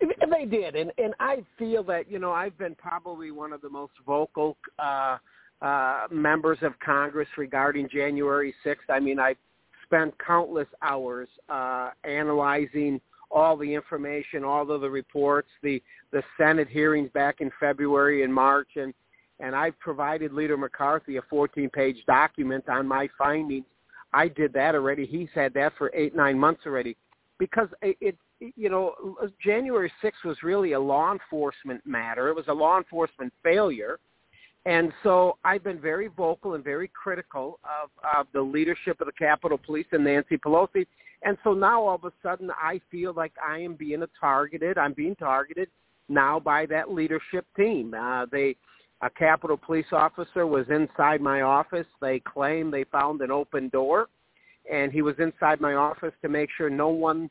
They 0.00 0.46
did, 0.46 0.74
and 0.74 0.90
and 0.98 1.14
I 1.20 1.44
feel 1.58 1.84
that 1.84 2.10
you 2.10 2.18
know 2.18 2.32
I've 2.32 2.56
been 2.58 2.74
probably 2.74 3.30
one 3.30 3.52
of 3.52 3.60
the 3.60 3.68
most 3.68 3.92
vocal 4.04 4.56
uh, 4.78 5.18
uh, 5.60 6.06
members 6.10 6.58
of 6.62 6.72
Congress 6.84 7.28
regarding 7.36 7.88
January 7.88 8.52
6th. 8.66 8.76
I 8.88 8.98
mean, 8.98 9.20
I 9.20 9.36
spent 9.84 10.14
countless 10.18 10.66
hours 10.82 11.28
uh, 11.48 11.90
analyzing 12.02 13.00
all 13.30 13.56
the 13.56 13.72
information, 13.72 14.42
all 14.42 14.68
of 14.70 14.80
the 14.80 14.90
reports, 14.90 15.48
the 15.62 15.80
the 16.10 16.22
Senate 16.36 16.68
hearings 16.68 17.10
back 17.14 17.40
in 17.40 17.50
February 17.60 18.24
and 18.24 18.34
March, 18.34 18.70
and 18.76 18.92
and 19.40 19.54
I've 19.54 19.78
provided 19.78 20.32
Leader 20.32 20.56
McCarthy 20.56 21.16
a 21.16 21.22
14-page 21.22 22.04
document 22.06 22.68
on 22.68 22.86
my 22.86 23.08
findings. 23.18 23.66
I 24.12 24.28
did 24.28 24.52
that 24.52 24.74
already. 24.74 25.06
He's 25.06 25.28
had 25.34 25.54
that 25.54 25.72
for 25.78 25.90
eight, 25.94 26.14
nine 26.14 26.38
months 26.38 26.62
already, 26.66 26.96
because 27.38 27.68
it, 27.80 27.96
it 28.00 28.16
you 28.56 28.68
know, 28.68 28.94
January 29.44 29.92
6th 30.02 30.24
was 30.24 30.36
really 30.42 30.72
a 30.72 30.80
law 30.80 31.12
enforcement 31.12 31.80
matter. 31.86 32.28
It 32.28 32.36
was 32.36 32.48
a 32.48 32.52
law 32.52 32.78
enforcement 32.78 33.32
failure. 33.42 33.98
And 34.64 34.92
so 35.02 35.38
I've 35.44 35.64
been 35.64 35.80
very 35.80 36.08
vocal 36.08 36.54
and 36.54 36.62
very 36.62 36.88
critical 36.88 37.58
of, 37.64 37.90
of 38.16 38.26
the 38.32 38.40
leadership 38.40 39.00
of 39.00 39.06
the 39.06 39.12
Capitol 39.12 39.58
Police 39.58 39.86
and 39.92 40.04
Nancy 40.04 40.36
Pelosi. 40.36 40.86
And 41.24 41.36
so 41.42 41.52
now 41.52 41.82
all 41.82 41.96
of 41.96 42.04
a 42.04 42.12
sudden 42.22 42.50
I 42.50 42.80
feel 42.90 43.12
like 43.12 43.32
I 43.44 43.58
am 43.58 43.74
being 43.74 44.02
targeted. 44.20 44.78
I'm 44.78 44.92
being 44.92 45.16
targeted 45.16 45.68
now 46.08 46.38
by 46.38 46.66
that 46.66 46.92
leadership 46.92 47.46
team. 47.56 47.94
Uh, 47.94 48.26
they 48.30 48.56
a 49.02 49.10
Capitol 49.10 49.56
police 49.56 49.92
officer 49.92 50.46
was 50.46 50.66
inside 50.70 51.20
my 51.20 51.42
office. 51.42 51.86
They 52.00 52.20
claim 52.20 52.70
they 52.70 52.84
found 52.84 53.20
an 53.20 53.30
open 53.30 53.68
door, 53.68 54.08
and 54.70 54.92
he 54.92 55.02
was 55.02 55.16
inside 55.18 55.60
my 55.60 55.74
office 55.74 56.14
to 56.22 56.28
make 56.28 56.48
sure 56.56 56.70
no 56.70 56.88
one 56.88 57.28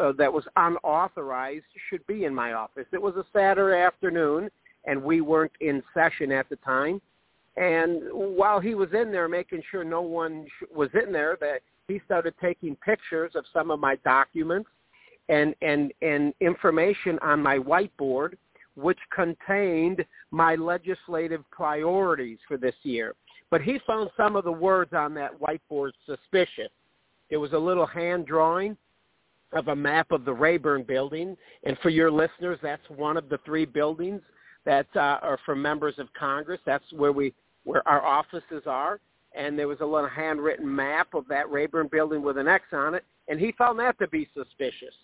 uh, 0.00 0.12
that 0.12 0.32
was 0.32 0.44
unauthorized 0.56 1.64
should 1.88 2.04
be 2.06 2.24
in 2.24 2.34
my 2.34 2.52
office. 2.52 2.86
It 2.92 3.00
was 3.00 3.14
a 3.14 3.24
Saturday 3.32 3.80
afternoon, 3.80 4.50
and 4.84 5.02
we 5.02 5.20
weren't 5.20 5.52
in 5.60 5.82
session 5.94 6.32
at 6.32 6.48
the 6.48 6.56
time. 6.56 7.00
And 7.56 8.02
while 8.12 8.58
he 8.58 8.74
was 8.74 8.92
in 8.92 9.12
there 9.12 9.28
making 9.28 9.62
sure 9.70 9.84
no 9.84 10.02
one 10.02 10.46
sh- 10.58 10.64
was 10.74 10.90
in 11.00 11.12
there, 11.12 11.38
that 11.40 11.60
he 11.86 12.00
started 12.04 12.34
taking 12.40 12.74
pictures 12.76 13.32
of 13.36 13.44
some 13.52 13.70
of 13.70 13.78
my 13.78 13.96
documents 14.04 14.68
and 15.28 15.54
and 15.62 15.92
and 16.02 16.34
information 16.40 17.18
on 17.20 17.40
my 17.40 17.58
whiteboard 17.58 18.34
which 18.76 18.98
contained 19.14 20.04
my 20.30 20.54
legislative 20.54 21.42
priorities 21.50 22.38
for 22.48 22.56
this 22.56 22.74
year. 22.82 23.14
But 23.50 23.62
he 23.62 23.78
found 23.86 24.10
some 24.16 24.36
of 24.36 24.44
the 24.44 24.52
words 24.52 24.92
on 24.92 25.14
that 25.14 25.32
whiteboard 25.40 25.92
suspicious. 26.06 26.70
It 27.30 27.36
was 27.36 27.52
a 27.52 27.58
little 27.58 27.86
hand 27.86 28.26
drawing 28.26 28.76
of 29.52 29.68
a 29.68 29.76
map 29.76 30.10
of 30.10 30.24
the 30.24 30.32
Rayburn 30.32 30.82
building. 30.82 31.36
And 31.62 31.78
for 31.78 31.90
your 31.90 32.10
listeners, 32.10 32.58
that's 32.62 32.82
one 32.88 33.16
of 33.16 33.28
the 33.28 33.38
three 33.44 33.64
buildings 33.64 34.20
that 34.64 34.86
uh, 34.96 35.18
are 35.22 35.38
for 35.44 35.54
members 35.54 35.98
of 35.98 36.12
Congress. 36.14 36.60
That's 36.66 36.84
where 36.92 37.12
we 37.12 37.34
where 37.64 37.86
our 37.88 38.04
offices 38.04 38.64
are. 38.66 39.00
And 39.34 39.58
there 39.58 39.68
was 39.68 39.80
a 39.80 39.86
little 39.86 40.08
handwritten 40.08 40.72
map 40.72 41.14
of 41.14 41.26
that 41.28 41.50
Rayburn 41.50 41.88
building 41.90 42.22
with 42.22 42.38
an 42.38 42.46
X 42.46 42.64
on 42.72 42.94
it. 42.94 43.04
And 43.28 43.40
he 43.40 43.52
found 43.52 43.78
that 43.78 43.98
to 43.98 44.08
be 44.08 44.28
suspicious. 44.34 44.94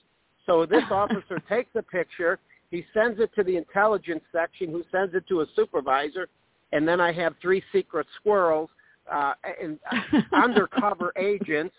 So 0.47 0.67
this 0.67 0.85
officer 0.91 1.41
takes 1.49 1.71
a 1.75 1.83
picture 1.83 2.39
he 2.71 2.85
sends 2.95 3.21
it 3.21 3.31
to 3.35 3.43
the 3.43 3.57
intelligence 3.57 4.23
section, 4.33 4.71
who 4.71 4.85
sends 4.93 5.15
it 5.15 5.27
to 5.29 5.41
a 5.41 5.47
supervisor, 5.57 6.29
and 6.73 6.87
then 6.87 7.01
I 7.01 7.13
have 7.13 7.35
three 7.43 7.63
secret 7.73 8.07
squirrels 8.19 8.71
uh, 9.11 9.35
and 9.61 9.79
uh, 9.91 10.21
undercover 10.33 11.13
agents 11.19 11.75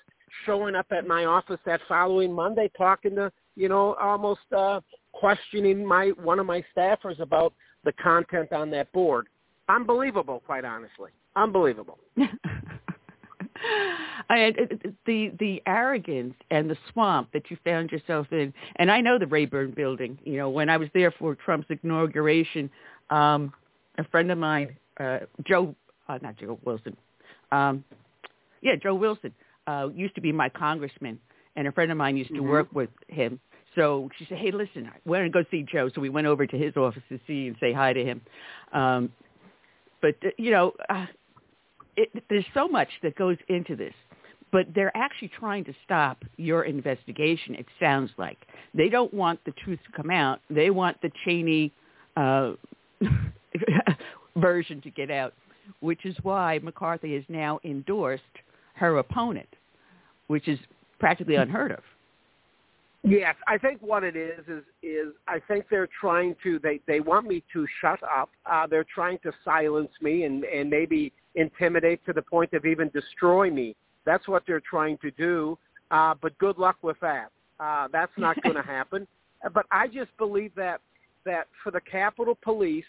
showing 0.45 0.75
up 0.75 0.87
at 0.91 1.07
my 1.07 1.25
office 1.25 1.59
that 1.65 1.81
following 1.87 2.31
Monday, 2.31 2.69
talking 2.77 3.15
to 3.15 3.31
you 3.55 3.69
know 3.69 3.95
almost 3.95 4.41
uh, 4.55 4.81
questioning 5.13 5.85
my 5.85 6.09
one 6.21 6.39
of 6.39 6.45
my 6.45 6.63
staffers 6.75 7.19
about 7.19 7.53
the 7.83 7.91
content 7.93 8.51
on 8.51 8.69
that 8.71 8.91
board. 8.91 9.27
Unbelievable, 9.69 10.41
quite 10.45 10.65
honestly. 10.65 11.11
Unbelievable. 11.35 11.97
I, 14.29 14.53
the 15.05 15.31
the 15.39 15.61
arrogance 15.65 16.35
and 16.49 16.69
the 16.69 16.77
swamp 16.91 17.29
that 17.33 17.49
you 17.49 17.57
found 17.63 17.91
yourself 17.91 18.27
in, 18.31 18.53
and 18.77 18.91
I 18.91 19.01
know 19.01 19.19
the 19.19 19.27
Rayburn 19.27 19.71
Building. 19.71 20.17
You 20.23 20.37
know, 20.37 20.49
when 20.49 20.69
I 20.69 20.77
was 20.77 20.89
there 20.93 21.11
for 21.11 21.35
Trump's 21.35 21.67
inauguration, 21.83 22.69
um, 23.09 23.53
a 23.97 24.03
friend 24.05 24.31
of 24.31 24.37
mine, 24.37 24.75
uh, 24.99 25.19
Joe, 25.45 25.75
uh, 26.07 26.19
not 26.21 26.37
Joe 26.37 26.59
Wilson, 26.63 26.95
um, 27.51 27.83
yeah, 28.61 28.75
Joe 28.81 28.95
Wilson, 28.95 29.33
uh, 29.67 29.89
used 29.93 30.15
to 30.15 30.21
be 30.21 30.31
my 30.31 30.49
congressman, 30.49 31.19
and 31.55 31.67
a 31.67 31.71
friend 31.71 31.91
of 31.91 31.97
mine 31.97 32.17
used 32.17 32.29
to 32.29 32.37
mm-hmm. 32.37 32.49
work 32.49 32.67
with 32.73 32.89
him. 33.07 33.39
So 33.75 34.09
she 34.17 34.25
said, 34.25 34.37
"Hey, 34.37 34.51
listen, 34.51 34.89
we're 35.05 35.19
going 35.19 35.31
to 35.31 35.43
go 35.43 35.45
see 35.51 35.63
Joe." 35.63 35.89
So 35.93 36.01
we 36.01 36.09
went 36.09 36.27
over 36.27 36.45
to 36.45 36.57
his 36.57 36.75
office 36.77 37.03
to 37.09 37.19
see 37.27 37.47
and 37.47 37.55
say 37.59 37.73
hi 37.73 37.93
to 37.93 38.03
him. 38.03 38.21
Um, 38.73 39.11
but 40.01 40.15
uh, 40.25 40.29
you 40.37 40.51
know, 40.51 40.73
uh, 40.89 41.05
it, 41.95 42.23
there's 42.29 42.45
so 42.53 42.67
much 42.67 42.89
that 43.03 43.15
goes 43.15 43.37
into 43.49 43.75
this. 43.75 43.93
But 44.51 44.67
they're 44.75 44.95
actually 44.97 45.29
trying 45.29 45.63
to 45.65 45.73
stop 45.85 46.23
your 46.35 46.63
investigation. 46.63 47.55
It 47.55 47.65
sounds 47.79 48.11
like 48.17 48.37
they 48.73 48.89
don't 48.89 49.13
want 49.13 49.39
the 49.45 49.53
truth 49.63 49.79
to 49.85 49.91
come 49.95 50.11
out. 50.11 50.41
They 50.49 50.69
want 50.71 51.01
the 51.01 51.09
Cheney 51.23 51.71
uh, 52.17 52.53
version 54.35 54.81
to 54.81 54.89
get 54.89 55.09
out, 55.09 55.33
which 55.79 56.05
is 56.05 56.15
why 56.23 56.59
McCarthy 56.61 57.13
has 57.13 57.23
now 57.29 57.61
endorsed 57.63 58.23
her 58.73 58.97
opponent, 58.97 59.47
which 60.27 60.49
is 60.49 60.59
practically 60.99 61.35
unheard 61.35 61.71
of. 61.71 61.83
Yes, 63.03 63.35
I 63.47 63.57
think 63.57 63.81
what 63.81 64.03
it 64.03 64.15
is 64.15 64.45
is 64.47 64.63
is 64.83 65.07
I 65.27 65.39
think 65.47 65.65
they're 65.71 65.89
trying 65.99 66.35
to 66.43 66.59
they 66.59 66.79
they 66.87 66.99
want 66.99 67.25
me 67.25 67.43
to 67.51 67.65
shut 67.81 67.99
up. 68.03 68.29
Uh, 68.45 68.67
they're 68.67 68.85
trying 68.93 69.17
to 69.23 69.31
silence 69.43 69.89
me 70.01 70.25
and 70.25 70.43
and 70.43 70.69
maybe 70.69 71.11
intimidate 71.35 72.05
to 72.05 72.13
the 72.13 72.21
point 72.21 72.53
of 72.53 72.65
even 72.65 72.89
destroy 72.89 73.49
me. 73.49 73.75
That's 74.05 74.27
what 74.27 74.43
they're 74.47 74.61
trying 74.61 74.97
to 74.99 75.11
do. 75.11 75.57
Uh, 75.91 76.15
but 76.21 76.37
good 76.37 76.57
luck 76.57 76.77
with 76.81 76.97
that. 77.01 77.29
Uh, 77.59 77.87
that's 77.91 78.11
not 78.17 78.41
going 78.43 78.55
to 78.55 78.61
happen. 78.61 79.07
But 79.53 79.65
I 79.71 79.87
just 79.87 80.15
believe 80.17 80.53
that 80.55 80.81
that 81.25 81.47
for 81.63 81.71
the 81.71 81.81
Capitol 81.81 82.37
Police 82.41 82.85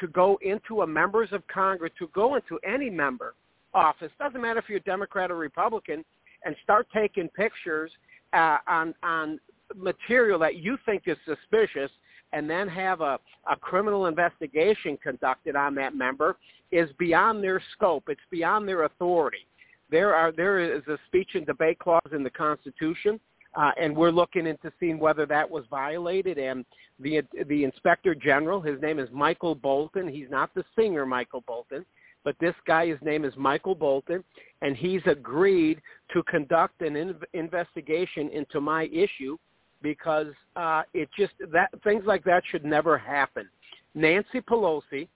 to 0.00 0.08
go 0.08 0.38
into 0.42 0.82
a 0.82 0.86
members 0.86 1.28
of 1.32 1.46
Congress 1.46 1.92
to 1.98 2.08
go 2.14 2.34
into 2.34 2.58
any 2.68 2.90
member 2.90 3.34
office 3.74 4.10
doesn't 4.18 4.40
matter 4.40 4.58
if 4.58 4.68
you're 4.68 4.80
Democrat 4.80 5.30
or 5.30 5.36
Republican 5.36 6.04
and 6.44 6.56
start 6.62 6.86
taking 6.92 7.28
pictures 7.28 7.90
uh, 8.32 8.58
on 8.66 8.94
on 9.02 9.38
material 9.76 10.38
that 10.38 10.56
you 10.56 10.78
think 10.86 11.04
is 11.06 11.16
suspicious 11.24 11.90
and 12.32 12.48
then 12.48 12.68
have 12.68 13.00
a, 13.00 13.18
a 13.50 13.56
criminal 13.56 14.06
investigation 14.06 14.98
conducted 15.02 15.56
on 15.56 15.74
that 15.74 15.94
member 15.94 16.36
is 16.72 16.90
beyond 16.98 17.42
their 17.42 17.62
scope. 17.74 18.04
It's 18.08 18.20
beyond 18.30 18.68
their 18.68 18.84
authority. 18.84 19.46
There 19.90 20.14
are 20.14 20.32
there 20.32 20.58
is 20.58 20.82
a 20.88 20.98
speech 21.06 21.30
and 21.34 21.46
debate 21.46 21.78
clause 21.78 22.10
in 22.12 22.22
the 22.22 22.30
Constitution, 22.30 23.20
uh, 23.54 23.70
and 23.80 23.96
we're 23.96 24.10
looking 24.10 24.46
into 24.46 24.72
seeing 24.80 24.98
whether 24.98 25.26
that 25.26 25.48
was 25.48 25.64
violated. 25.70 26.38
And 26.38 26.64
the 26.98 27.22
the 27.48 27.64
Inspector 27.64 28.14
General, 28.16 28.60
his 28.60 28.80
name 28.80 28.98
is 28.98 29.08
Michael 29.12 29.54
Bolton. 29.54 30.08
He's 30.08 30.30
not 30.30 30.52
the 30.54 30.64
singer 30.76 31.06
Michael 31.06 31.44
Bolton 31.46 31.84
but 32.26 32.34
this 32.40 32.56
guy, 32.66 32.88
his 32.88 32.98
name 33.02 33.24
is 33.24 33.32
Michael 33.36 33.76
Bolton, 33.76 34.24
and 34.60 34.76
he's 34.76 35.00
agreed 35.06 35.80
to 36.12 36.24
conduct 36.24 36.82
an 36.82 36.96
in- 36.96 37.14
investigation 37.34 38.28
into 38.30 38.60
my 38.60 38.86
issue 38.86 39.36
because 39.80 40.32
uh, 40.56 40.82
it 40.92 41.08
just 41.16 41.34
that 41.52 41.70
things 41.84 42.02
like 42.04 42.24
that 42.24 42.42
should 42.50 42.64
never 42.64 42.98
happen. 42.98 43.48
Nancy 43.94 44.40
Pelosi 44.40 45.06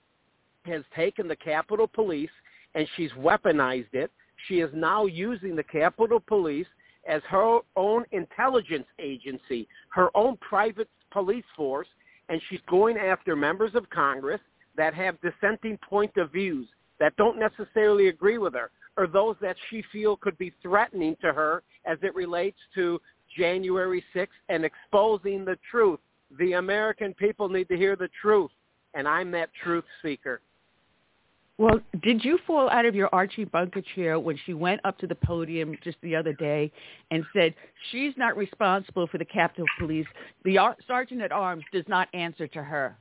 has 0.65 0.83
taken 0.95 1.29
the 1.29 1.37
Capitol 1.37 1.89
Police 1.89 2.31
and 2.75 2.87
she's 2.97 3.11
weaponized 3.13 3.93
it. 3.93 4.11
She 4.49 4.61
is 4.61 4.71
now 4.75 5.07
using 5.07 5.57
the 5.57 5.65
Capitol 5.65 6.21
Police 6.21 6.67
as 7.09 7.23
her 7.29 7.61
own 7.77 8.05
intelligence 8.13 8.87
agency, 8.99 9.67
her 9.91 10.09
own 10.15 10.37
private 10.37 10.89
police 11.11 11.45
force, 11.57 11.89
and 12.29 12.41
she's 12.49 12.61
going 12.69 12.97
after 12.97 13.35
members 13.35 13.75
of 13.75 13.89
Congress 13.91 14.41
that 14.77 14.95
have 14.95 15.17
dissenting 15.21 15.79
point 15.79 16.17
of 16.17 16.33
views 16.33 16.69
that 17.01 17.17
don't 17.17 17.39
necessarily 17.39 18.09
agree 18.09 18.39
with 18.39 18.55
her 18.55 18.71
or 18.97 19.07
those 19.07 19.37
that 19.41 19.57
she 19.69 19.83
feel 19.91 20.17
could 20.17 20.37
be 20.39 20.53
threatening 20.63 21.17
to 21.21 21.33
her 21.33 21.63
as 21.87 21.99
it 22.03 22.15
relates 22.15 22.59
to 22.75 23.01
January 23.37 24.05
6th 24.15 24.29
and 24.49 24.65
exposing 24.65 25.45
the 25.45 25.59
truth. 25.71 26.01
The 26.39 26.53
American 26.55 27.15
people 27.15 27.49
need 27.49 27.69
to 27.69 27.77
hear 27.77 27.97
the 27.97 28.11
truth, 28.21 28.51
and 28.95 29.09
I'm 29.09 29.31
that 29.33 29.51
truth 29.65 29.85
seeker. 30.03 30.41
Well, 31.61 31.79
did 32.03 32.25
you 32.25 32.39
fall 32.47 32.71
out 32.71 32.87
of 32.87 32.95
your 32.95 33.11
Archie 33.15 33.45
Bunker 33.45 33.83
chair 33.95 34.19
when 34.19 34.39
she 34.47 34.55
went 34.55 34.81
up 34.83 34.97
to 35.01 35.07
the 35.07 35.15
podium 35.15 35.77
just 35.85 35.99
the 36.03 36.17
other 36.17 36.33
day 36.33 36.73
and 37.11 37.23
said 37.35 37.55
she's 37.93 38.15
not 38.17 38.35
responsible 38.35 39.07
for 39.07 39.19
the 39.19 39.27
Capitol 39.27 39.67
Police? 39.79 40.07
The 40.43 40.57
sergeant 40.87 41.21
at 41.21 41.33
arms 41.33 41.63
does 41.71 41.85
not 41.87 42.09
answer 42.15 42.47
to 42.47 42.63
her. 42.63 42.97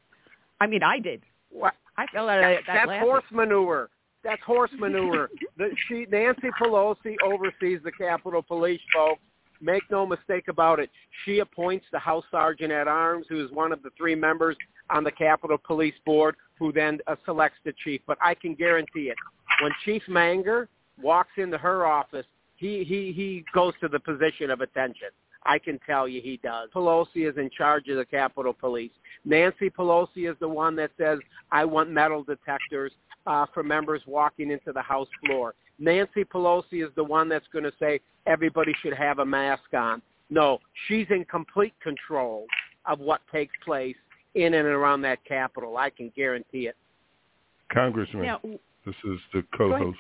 I 0.60 0.68
mean, 0.68 0.84
I 0.84 1.00
did. 1.00 1.22
What? 1.50 1.74
I 1.98 2.06
fell 2.08 2.28
out 2.28 2.40
of 2.40 2.44
that. 2.44 2.64
That's 2.68 2.88
laughing. 2.90 3.08
horse 3.08 3.24
manure. 3.32 3.90
That's 4.26 4.42
horse 4.44 4.72
manure. 4.78 5.30
the, 5.58 5.70
she 5.88 6.06
Nancy 6.12 6.50
Pelosi 6.62 7.16
oversees 7.24 7.80
the 7.86 7.94
Capitol 7.98 8.44
Police, 8.44 8.82
folks. 8.94 9.22
Make 9.62 9.84
no 9.90 10.06
mistake 10.06 10.50
about 10.50 10.82
it. 10.82 10.90
She 11.24 11.40
appoints 11.40 11.86
the 11.94 12.00
House 12.00 12.26
Sergeant 12.30 12.74
at 12.74 12.90
Arms, 12.90 13.26
who 13.30 13.42
is 13.42 13.50
one 13.52 13.72
of 13.72 13.82
the 13.84 13.90
three 13.98 14.16
members 14.16 14.58
on 14.90 15.04
the 15.04 15.12
Capitol 15.12 15.58
Police 15.58 15.96
Board, 16.06 16.36
who 16.58 16.72
then 16.72 17.00
uh, 17.08 17.16
selects 17.26 17.58
the 17.66 17.74
chief. 17.84 18.02
But 18.08 18.18
I 18.22 18.34
can 18.34 18.56
guarantee 18.56 19.10
it. 19.10 19.18
When 19.62 19.72
Chief 19.86 20.02
Manger 20.08 20.68
walks 21.02 21.32
into 21.38 21.58
her 21.58 21.86
office, 21.86 22.26
he 22.56 22.84
he 22.84 23.12
he 23.14 23.46
goes 23.54 23.74
to 23.82 23.88
the 23.88 24.00
position 24.00 24.50
of 24.52 24.62
attention. 24.62 25.10
I 25.44 25.58
can 25.58 25.80
tell 25.86 26.08
you 26.08 26.22
he 26.22 26.40
does. 26.44 26.70
Pelosi 26.76 27.30
is 27.30 27.38
in 27.38 27.50
charge 27.50 27.88
of 27.88 27.98
the 27.98 28.06
Capitol 28.06 28.54
Police. 28.54 28.92
Nancy 29.26 29.70
Pelosi 29.70 30.30
is 30.30 30.36
the 30.40 30.50
one 30.50 30.76
that 30.76 30.92
says, 30.98 31.20
I 31.52 31.64
want 31.66 31.90
metal 31.90 32.24
detectors 32.24 32.92
uh, 33.26 33.46
for 33.54 33.64
members 33.64 34.02
walking 34.06 34.52
into 34.52 34.74
the 34.74 34.82
House 34.82 35.08
floor. 35.26 35.56
Nancy 35.80 36.26
Pelosi 36.26 36.86
is 36.86 36.92
the 36.96 37.04
one 37.04 37.30
that's 37.30 37.48
going 37.54 37.64
to 37.64 37.72
say 37.80 38.02
everybody 38.28 38.74
should 38.82 38.94
have 38.94 39.20
a 39.20 39.26
mask 39.26 39.74
on. 39.74 40.02
No, 40.30 40.60
she's 40.88 41.08
in 41.10 41.26
complete 41.26 41.74
control 41.82 42.46
of 42.86 43.00
what 43.00 43.22
takes 43.32 43.54
place 43.64 43.96
in 44.40 44.54
and 44.54 44.68
around 44.68 45.02
that 45.02 45.24
Capitol. 45.26 45.78
I 45.78 45.90
can 45.90 46.12
guarantee 46.16 46.68
it. 46.68 46.76
Congressman, 47.72 48.24
now, 48.24 48.40
this 48.86 48.96
is 49.06 49.20
the 49.34 49.44
co-host. 49.56 49.98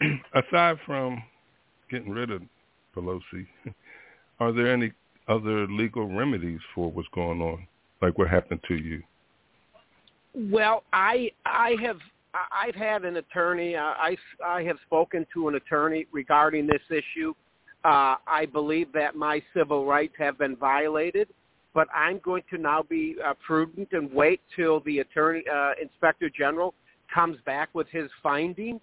Aside 0.34 0.76
from 0.84 1.22
getting 1.90 2.10
rid 2.10 2.30
of 2.30 2.42
Pelosi, 2.94 3.46
are 4.40 4.52
there 4.52 4.72
any 4.72 4.92
other 5.28 5.66
legal 5.68 6.06
remedies 6.06 6.60
for 6.74 6.90
what's 6.90 7.08
going 7.14 7.40
on, 7.40 7.66
like 8.02 8.18
what 8.18 8.28
happened 8.28 8.60
to 8.68 8.74
you? 8.74 9.02
Well, 10.34 10.84
I 10.92 11.30
I 11.46 11.76
have 11.82 11.98
I've 12.52 12.74
had 12.74 13.04
an 13.04 13.16
attorney. 13.16 13.76
I 13.76 14.16
I 14.44 14.62
have 14.64 14.76
spoken 14.86 15.26
to 15.32 15.48
an 15.48 15.54
attorney 15.54 16.06
regarding 16.12 16.66
this 16.66 16.82
issue. 16.90 17.32
Uh, 17.84 18.16
I 18.26 18.46
believe 18.52 18.92
that 18.92 19.14
my 19.14 19.42
civil 19.54 19.86
rights 19.86 20.14
have 20.18 20.38
been 20.38 20.56
violated, 20.56 21.28
but 21.76 21.88
I'm 21.94 22.20
going 22.24 22.42
to 22.48 22.56
now 22.56 22.82
be 22.88 23.16
uh, 23.22 23.34
prudent 23.46 23.88
and 23.92 24.10
wait 24.10 24.40
till 24.56 24.80
the 24.80 25.00
attorney 25.00 25.44
uh, 25.54 25.72
inspector 25.80 26.30
general 26.30 26.72
comes 27.14 27.36
back 27.44 27.68
with 27.74 27.86
his 27.90 28.10
findings, 28.22 28.80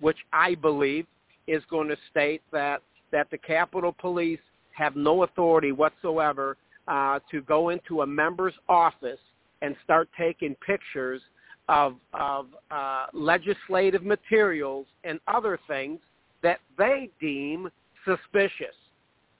which 0.00 0.16
I 0.32 0.56
believe 0.56 1.06
is 1.46 1.62
going 1.70 1.88
to 1.88 1.96
state 2.10 2.42
that 2.50 2.82
that 3.12 3.28
the 3.30 3.38
Capitol 3.38 3.94
Police 3.96 4.40
have 4.72 4.96
no 4.96 5.22
authority 5.22 5.70
whatsoever 5.70 6.56
uh, 6.88 7.20
to 7.30 7.42
go 7.42 7.68
into 7.68 8.02
a 8.02 8.06
member's 8.06 8.54
office 8.68 9.20
and 9.60 9.76
start 9.84 10.08
taking 10.18 10.56
pictures 10.66 11.22
of, 11.68 11.94
of 12.12 12.46
uh, 12.72 13.06
legislative 13.12 14.02
materials 14.02 14.86
and 15.04 15.20
other 15.28 15.60
things 15.68 16.00
that 16.42 16.58
they 16.76 17.08
deem 17.20 17.70
suspicious. 18.04 18.74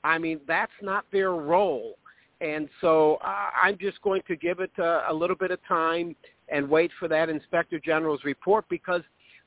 I 0.04 0.18
mean, 0.18 0.38
that's 0.46 0.70
not 0.82 1.04
their 1.10 1.32
role. 1.32 1.94
And 2.42 2.68
so 2.80 3.18
uh, 3.24 3.50
I'm 3.62 3.78
just 3.78 4.02
going 4.02 4.20
to 4.26 4.34
give 4.34 4.58
it 4.58 4.72
a, 4.76 5.04
a 5.08 5.14
little 5.14 5.36
bit 5.36 5.52
of 5.52 5.60
time 5.66 6.16
and 6.48 6.68
wait 6.68 6.90
for 6.98 7.06
that 7.06 7.28
Inspector 7.28 7.78
General's 7.80 8.24
report 8.24 8.64
because 8.68 9.02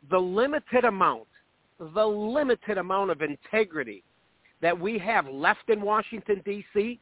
the 0.10 0.18
limited 0.18 0.86
amount, 0.86 1.28
the 1.78 2.06
limited 2.06 2.78
amount 2.78 3.12
of 3.12 3.22
integrity 3.22 4.02
that 4.62 4.80
we 4.80 4.98
have 4.98 5.28
left 5.28 5.68
in 5.70 5.82
Washington, 5.82 6.42
D.C. 6.46 6.98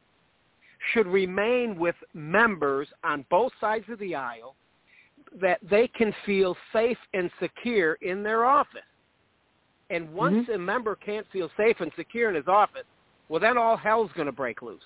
should 0.92 1.06
remain 1.06 1.78
with 1.78 1.94
members 2.12 2.88
on 3.04 3.24
both 3.30 3.52
sides 3.60 3.84
of 3.88 4.00
the 4.00 4.16
aisle 4.16 4.56
that 5.40 5.60
they 5.70 5.86
can 5.86 6.12
feel 6.26 6.56
safe 6.72 6.98
and 7.12 7.30
secure 7.40 7.94
in 8.02 8.24
their 8.24 8.44
office. 8.44 8.80
And 9.90 10.12
once 10.12 10.48
mm-hmm. 10.48 10.52
a 10.52 10.58
member 10.58 10.96
can't 10.96 11.26
feel 11.32 11.50
safe 11.56 11.76
and 11.78 11.92
secure 11.96 12.28
in 12.30 12.34
his 12.34 12.48
office, 12.48 12.84
well, 13.28 13.40
then 13.40 13.56
all 13.56 13.76
hell's 13.76 14.10
going 14.16 14.26
to 14.26 14.32
break 14.32 14.60
loose 14.60 14.82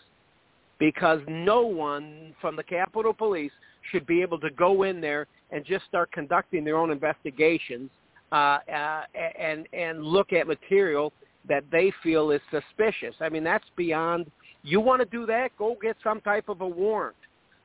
because 0.79 1.21
no 1.29 1.63
one 1.63 2.35
from 2.41 2.57
the 2.57 2.63
Capitol 2.63 3.13
Police 3.13 3.53
should 3.91 4.07
be 4.07 4.23
able 4.23 4.39
to 4.41 4.51
go 4.51 4.85
in 4.85 5.01
there 5.01 5.27
and 5.51 5.65
just 5.65 5.85
start 5.87 6.13
conducting 6.13 6.65
their 6.65 6.77
own 6.77 6.91
investigations 6.91 7.91
uh, 8.33 8.59
uh, 8.73 9.03
and 9.39 9.67
and 9.73 10.05
look 10.05 10.33
at 10.33 10.47
material 10.47 11.13
that 11.49 11.65
they 11.73 11.93
feel 12.03 12.31
is 12.31 12.41
suspicious. 12.51 13.15
I 13.21 13.29
mean, 13.29 13.45
that's 13.45 13.65
beyond. 13.77 14.31
You 14.63 14.81
want 14.81 15.01
to 15.01 15.07
do 15.07 15.25
that? 15.27 15.57
Go 15.57 15.77
get 15.81 15.97
some 16.05 16.21
type 16.21 16.49
of 16.49 16.61
a 16.61 16.69
warrant, 16.69 17.17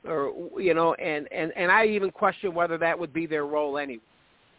or 0.05 0.31
you 0.57 0.73
know, 0.73 0.93
and 0.95 1.27
and 1.31 1.51
and 1.57 1.71
I 1.71 1.85
even 1.87 2.11
question 2.11 2.53
whether 2.53 2.77
that 2.77 2.97
would 2.97 3.13
be 3.13 3.25
their 3.25 3.45
role 3.45 3.77
anyway. 3.77 4.01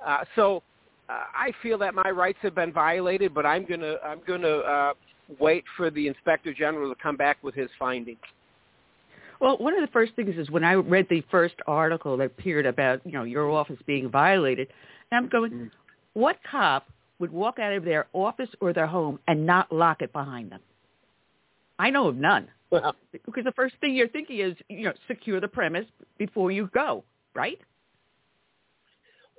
Uh, 0.05 0.25
so 0.37 0.63
uh, 1.09 1.25
I 1.35 1.53
feel 1.63 1.79
that 1.79 1.95
my 1.95 2.11
rights 2.11 2.39
have 2.43 2.55
been 2.55 2.73
violated, 2.73 3.33
but 3.33 3.47
I'm 3.47 3.65
gonna 3.65 3.97
I'm 4.05 4.21
gonna 4.27 4.59
uh, 4.59 4.93
wait 5.41 5.65
for 5.77 5.91
the 5.91 6.07
inspector 6.07 6.53
general 6.53 6.95
to 6.95 7.03
come 7.03 7.17
back 7.17 7.43
with 7.43 7.55
his 7.55 7.71
findings. 7.79 8.19
Well, 9.45 9.59
one 9.59 9.75
of 9.75 9.83
the 9.83 9.93
first 9.93 10.15
things 10.17 10.35
is 10.39 10.51
when 10.51 10.65
I 10.65 10.73
read 10.73 11.07
the 11.11 11.23
first 11.31 11.57
article 11.67 12.17
that 12.17 12.25
appeared 12.25 12.65
about 12.65 13.03
you 13.05 13.13
know 13.13 13.25
your 13.25 13.51
office 13.51 13.77
being 13.87 14.09
violated, 14.09 14.69
and 15.13 15.23
I'm 15.23 15.29
going, 15.29 15.53
mm-hmm. 15.53 15.67
what 16.15 16.39
cop 16.51 16.89
would 17.19 17.31
walk 17.31 17.59
out 17.59 17.75
of 17.75 17.85
their 17.85 18.07
office 18.15 18.49
or 18.63 18.73
their 18.73 18.87
home 18.87 19.19
and 19.29 19.45
not 19.45 19.71
lock 19.71 20.01
it 20.01 20.15
behind 20.15 20.51
them? 20.51 20.61
I 21.79 21.91
know 21.91 22.09
of 22.09 22.17
none. 22.17 22.49
Well, 22.71 22.97
because 23.13 23.45
the 23.45 23.53
first 23.53 23.75
thing 23.83 23.95
you're 23.95 24.09
thinking 24.09 24.39
is 24.39 24.55
you 24.71 24.85
know 24.85 24.95
secure 25.09 25.43
the 25.43 25.49
premise 25.49 25.85
before 26.17 26.51
you 26.51 26.71
go, 26.73 27.05
right? 27.35 27.59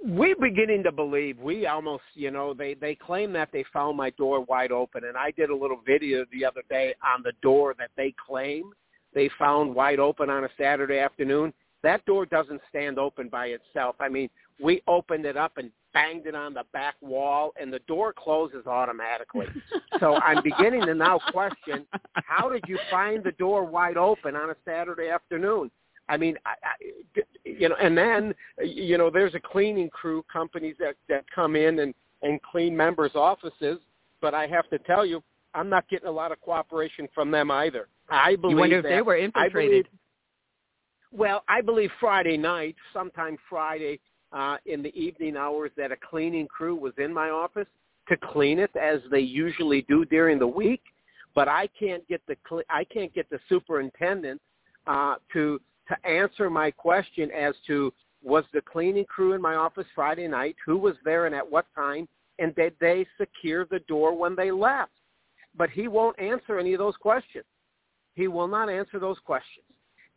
we're 0.04 0.36
beginning 0.36 0.84
to 0.84 0.92
believe 0.92 1.40
we 1.40 1.66
almost 1.66 2.04
you 2.14 2.30
know 2.30 2.54
they 2.54 2.76
they 2.76 2.94
claim 2.94 3.34
that 3.34 3.50
they 3.52 3.64
found 3.74 3.98
my 3.98 4.12
door 4.12 4.42
wide 4.42 4.72
open 4.72 5.04
and 5.06 5.18
i 5.18 5.32
did 5.32 5.50
a 5.50 5.56
little 5.56 5.80
video 5.88 6.26
the 6.32 6.46
other 6.46 6.62
day 6.70 6.94
on 7.04 7.24
the 7.24 7.32
door 7.42 7.74
that 7.80 7.90
they 7.96 8.14
claim 8.28 8.72
they 9.16 9.30
found 9.40 9.74
wide 9.74 10.00
open 10.00 10.30
on 10.30 10.44
a 10.44 10.50
saturday 10.58 11.00
afternoon 11.00 11.52
that 11.82 12.06
door 12.06 12.26
doesn't 12.26 12.62
stand 12.68 12.98
open 12.98 13.30
by 13.30 13.48
itself. 13.48 13.96
I 14.00 14.10
mean 14.10 14.30
we 14.62 14.82
opened 14.88 15.26
it 15.26 15.38
up 15.38 15.58
and 15.58 15.72
banged 15.94 16.28
it 16.28 16.36
on 16.36 16.54
the 16.54 16.64
back 16.74 16.96
wall 17.02 17.54
and 17.60 17.74
the 17.74 17.80
door 17.88 18.14
closes 18.14 18.68
automatically. 18.68 19.48
So 20.02 20.16
i'm 20.16 20.44
beginning 20.44 20.86
to 20.88 20.94
now 20.94 21.20
question 21.32 21.86
how 22.14 22.50
did 22.50 22.66
you 22.68 22.78
find 22.92 23.24
the 23.24 23.32
door 23.32 23.64
wide 23.64 23.98
open 23.98 24.36
on 24.36 24.50
a 24.50 24.56
saturday 24.66 25.08
afternoon? 25.08 25.72
I 26.08 26.18
mean, 26.18 26.38
I, 26.46 26.52
I, 26.64 27.22
you 27.44 27.70
know, 27.70 27.76
and 27.82 27.98
then 27.98 28.34
you 28.64 28.98
know, 28.98 29.10
there's 29.10 29.36
a 29.36 29.40
cleaning 29.40 29.90
crew 29.90 30.24
companies 30.32 30.76
that 30.80 30.96
that 31.10 31.26
come 31.34 31.56
in 31.56 31.80
and 31.80 31.94
and 32.22 32.42
clean 32.42 32.76
members' 32.76 33.16
offices, 33.16 33.80
but 34.22 34.34
I 34.34 34.48
have 34.48 34.70
to 34.70 34.80
tell 34.80 35.06
you, 35.06 35.22
I'm 35.54 35.70
not 35.70 35.88
getting 35.90 36.08
a 36.08 36.12
lot 36.12 36.32
of 36.32 36.42
cooperation 36.42 37.08
from 37.14 37.32
them 37.32 37.52
either. 37.52 37.88
I 38.10 38.36
believe 38.36 38.56
you 38.56 38.60
wonder 38.60 38.78
if 38.78 38.84
that, 38.84 38.90
they 38.90 39.02
were 39.02 39.18
infiltrated. 39.18 39.56
I 39.56 39.68
believe, 39.68 39.86
well, 41.12 41.44
I 41.48 41.62
believe 41.62 41.90
Friday 42.00 42.38
night, 42.38 42.76
sometime 42.94 43.38
Friday 43.50 44.00
uh, 44.32 44.58
in 44.66 44.84
the 44.84 44.94
evening 44.96 45.38
hours, 45.38 45.72
that 45.78 45.92
a 45.92 45.98
cleaning 45.98 46.48
crew 46.48 46.76
was 46.76 46.94
in 46.98 47.14
my 47.14 47.30
office 47.30 47.68
to 48.10 48.18
clean 48.18 48.60
it 48.60 48.76
as 48.76 49.00
they 49.10 49.20
usually 49.20 49.82
do 49.84 50.06
during 50.06 50.40
the 50.40 50.48
week. 50.48 50.82
But 51.34 51.48
I 51.48 51.68
can't 51.78 52.08
get 52.08 52.22
the 52.28 52.38
I 52.70 52.84
can't 52.86 53.14
get 53.14 53.30
the 53.30 53.40
superintendent 53.50 54.42
uh, 54.88 55.16
to 55.34 55.60
to 55.88 56.08
answer 56.08 56.50
my 56.50 56.72
question 56.72 57.30
as 57.32 57.56
to 57.68 57.94
was 58.24 58.44
the 58.54 58.62
cleaning 58.62 59.06
crew 59.06 59.34
in 59.34 59.42
my 59.42 59.56
office 59.56 59.86
Friday 59.94 60.28
night, 60.28 60.56
who 60.66 60.78
was 60.78 60.96
there 61.04 61.28
and 61.28 61.36
at 61.36 61.50
what 61.50 61.68
time, 61.76 62.08
and 62.40 62.56
did 62.56 62.74
they 62.82 63.06
secure 63.20 63.66
the 63.66 63.80
door 63.80 64.18
when 64.18 64.36
they 64.36 64.50
left? 64.52 64.92
But 65.56 65.70
he 65.70 65.88
won't 65.88 66.20
answer 66.20 66.58
any 66.58 66.74
of 66.74 66.80
those 66.80 66.96
questions. 66.98 67.46
He 68.16 68.28
will 68.28 68.48
not 68.48 68.70
answer 68.70 69.00
those 69.00 69.20
questions. 69.26 69.66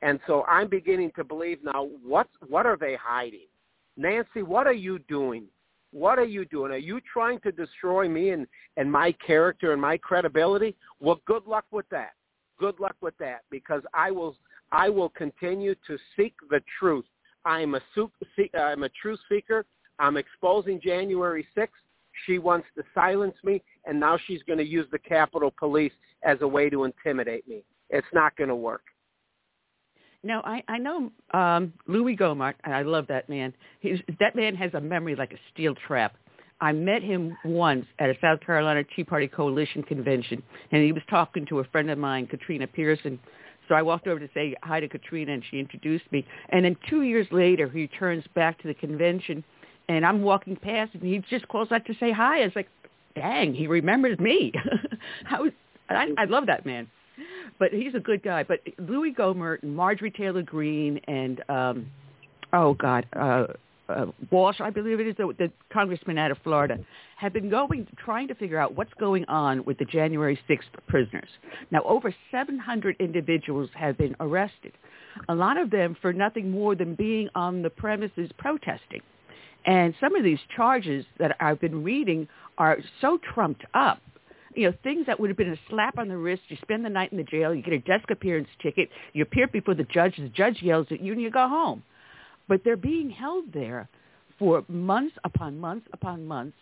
And 0.02 0.20
so 0.26 0.44
I'm 0.44 0.68
beginning 0.68 1.10
to 1.16 1.24
believe 1.24 1.58
now, 1.64 1.88
what, 2.04 2.28
what 2.46 2.66
are 2.66 2.76
they 2.76 2.96
hiding? 3.00 3.48
Nancy, 3.96 4.42
what 4.42 4.66
are 4.66 4.72
you 4.72 5.00
doing? 5.00 5.44
What 5.90 6.18
are 6.18 6.24
you 6.24 6.44
doing? 6.44 6.70
Are 6.70 6.76
you 6.76 7.00
trying 7.12 7.40
to 7.40 7.50
destroy 7.50 8.08
me 8.08 8.30
and, 8.30 8.46
and 8.76 8.90
my 8.90 9.12
character 9.26 9.72
and 9.72 9.82
my 9.82 9.96
credibility? 9.96 10.76
Well, 11.00 11.20
good 11.26 11.46
luck 11.46 11.64
with 11.70 11.88
that. 11.90 12.12
Good 12.58 12.78
luck 12.78 12.96
with 13.00 13.16
that 13.18 13.42
because 13.50 13.82
I 13.94 14.10
will 14.10 14.36
I 14.70 14.90
will 14.90 15.08
continue 15.08 15.74
to 15.86 15.96
seek 16.16 16.34
the 16.50 16.60
truth. 16.78 17.06
I'm 17.44 17.74
a, 17.74 17.80
I'm 18.54 18.82
a 18.82 18.88
truth 18.90 19.20
seeker. 19.28 19.64
I'm 19.98 20.16
exposing 20.16 20.80
January 20.80 21.46
6th. 21.56 21.68
She 22.26 22.38
wants 22.38 22.66
to 22.76 22.82
silence 22.94 23.36
me, 23.42 23.62
and 23.86 23.98
now 23.98 24.18
she's 24.26 24.42
going 24.42 24.58
to 24.58 24.66
use 24.66 24.86
the 24.90 24.98
Capitol 24.98 25.54
Police 25.58 25.92
as 26.22 26.38
a 26.42 26.48
way 26.48 26.68
to 26.68 26.84
intimidate 26.84 27.48
me. 27.48 27.62
It's 27.90 28.06
not 28.12 28.36
going 28.36 28.48
to 28.48 28.56
work. 28.56 28.82
Now 30.24 30.42
I 30.44 30.64
I 30.66 30.78
know 30.78 31.12
um 31.32 31.72
Louis 31.86 32.16
Gohmert. 32.16 32.54
I 32.64 32.82
love 32.82 33.06
that 33.08 33.28
man. 33.28 33.54
He's 33.80 34.00
that 34.18 34.34
man 34.34 34.56
has 34.56 34.74
a 34.74 34.80
memory 34.80 35.14
like 35.14 35.32
a 35.32 35.38
steel 35.52 35.74
trap. 35.86 36.16
I 36.60 36.72
met 36.72 37.02
him 37.02 37.36
once 37.44 37.86
at 38.00 38.10
a 38.10 38.14
South 38.20 38.40
Carolina 38.40 38.82
Tea 38.96 39.04
Party 39.04 39.28
Coalition 39.28 39.84
convention, 39.84 40.42
and 40.72 40.82
he 40.82 40.90
was 40.90 41.04
talking 41.08 41.46
to 41.46 41.60
a 41.60 41.64
friend 41.64 41.88
of 41.88 41.98
mine, 41.98 42.26
Katrina 42.26 42.66
Pearson, 42.66 43.20
so 43.68 43.74
I 43.74 43.82
walked 43.82 44.06
over 44.06 44.18
to 44.18 44.28
say 44.32 44.54
hi 44.62 44.80
to 44.80 44.88
Katrina, 44.88 45.32
and 45.32 45.42
she 45.50 45.60
introduced 45.60 46.10
me. 46.10 46.26
And 46.48 46.64
then 46.64 46.76
two 46.88 47.02
years 47.02 47.26
later, 47.30 47.68
he 47.68 47.86
turns 47.86 48.24
back 48.34 48.60
to 48.62 48.68
the 48.68 48.74
convention, 48.74 49.44
and 49.88 50.04
I'm 50.04 50.22
walking 50.22 50.56
past, 50.56 50.94
and 50.94 51.02
he 51.02 51.22
just 51.30 51.46
calls 51.48 51.70
out 51.70 51.84
to 51.86 51.94
say 52.00 52.10
hi. 52.10 52.38
It's 52.38 52.56
like, 52.56 52.68
dang, 53.14 53.54
he 53.54 53.66
remembers 53.66 54.18
me. 54.18 54.52
How 55.24 55.46
I, 55.90 56.08
I 56.16 56.24
love 56.24 56.46
that 56.46 56.66
man. 56.66 56.88
But 57.58 57.72
he's 57.72 57.94
a 57.94 58.00
good 58.00 58.22
guy. 58.22 58.42
But 58.42 58.60
Louis 58.78 59.12
Gohmert 59.12 59.62
and 59.62 59.74
Marjorie 59.74 60.10
Taylor 60.10 60.42
Greene 60.42 61.00
and 61.08 61.42
um 61.48 61.86
oh 62.52 62.74
God, 62.74 63.06
uh 63.14 63.46
uh, 63.88 64.06
Walsh, 64.30 64.60
I 64.60 64.70
believe 64.70 65.00
it 65.00 65.06
is, 65.06 65.16
the, 65.16 65.32
the 65.38 65.50
congressman 65.72 66.18
out 66.18 66.30
of 66.30 66.38
Florida, 66.44 66.78
have 67.16 67.32
been 67.32 67.48
going, 67.48 67.86
trying 67.96 68.28
to 68.28 68.34
figure 68.34 68.58
out 68.58 68.76
what's 68.76 68.92
going 69.00 69.24
on 69.26 69.64
with 69.64 69.78
the 69.78 69.84
January 69.84 70.38
6th 70.48 70.60
prisoners. 70.86 71.28
Now, 71.70 71.82
over 71.84 72.14
700 72.30 72.96
individuals 73.00 73.70
have 73.74 73.96
been 73.96 74.14
arrested, 74.20 74.72
a 75.28 75.34
lot 75.34 75.56
of 75.56 75.70
them 75.70 75.96
for 76.00 76.12
nothing 76.12 76.50
more 76.50 76.74
than 76.74 76.94
being 76.94 77.28
on 77.34 77.62
the 77.62 77.70
premises 77.70 78.30
protesting. 78.38 79.00
And 79.64 79.94
some 80.00 80.14
of 80.14 80.22
these 80.22 80.38
charges 80.54 81.04
that 81.18 81.36
I've 81.40 81.60
been 81.60 81.82
reading 81.82 82.28
are 82.58 82.78
so 83.00 83.18
trumped 83.34 83.64
up 83.74 84.00
you 84.54 84.68
know, 84.68 84.76
things 84.82 85.06
that 85.06 85.18
would 85.18 85.30
have 85.30 85.36
been 85.36 85.52
a 85.52 85.58
slap 85.68 85.98
on 85.98 86.08
the 86.08 86.16
wrist. 86.16 86.42
You 86.48 86.56
spend 86.62 86.84
the 86.84 86.90
night 86.90 87.12
in 87.12 87.18
the 87.18 87.24
jail, 87.24 87.54
you 87.54 87.62
get 87.62 87.74
a 87.74 87.78
desk 87.78 88.10
appearance 88.10 88.48
ticket, 88.62 88.88
you 89.12 89.22
appear 89.22 89.46
before 89.48 89.74
the 89.74 89.84
judge, 89.84 90.16
the 90.16 90.28
judge 90.28 90.62
yells 90.62 90.86
at 90.90 91.00
you, 91.00 91.12
and 91.12 91.20
you 91.20 91.30
go 91.30 91.48
home. 91.48 91.82
But 92.48 92.62
they're 92.64 92.76
being 92.76 93.10
held 93.10 93.52
there 93.52 93.88
for 94.38 94.64
months 94.68 95.16
upon 95.24 95.58
months 95.58 95.86
upon 95.92 96.26
months 96.26 96.56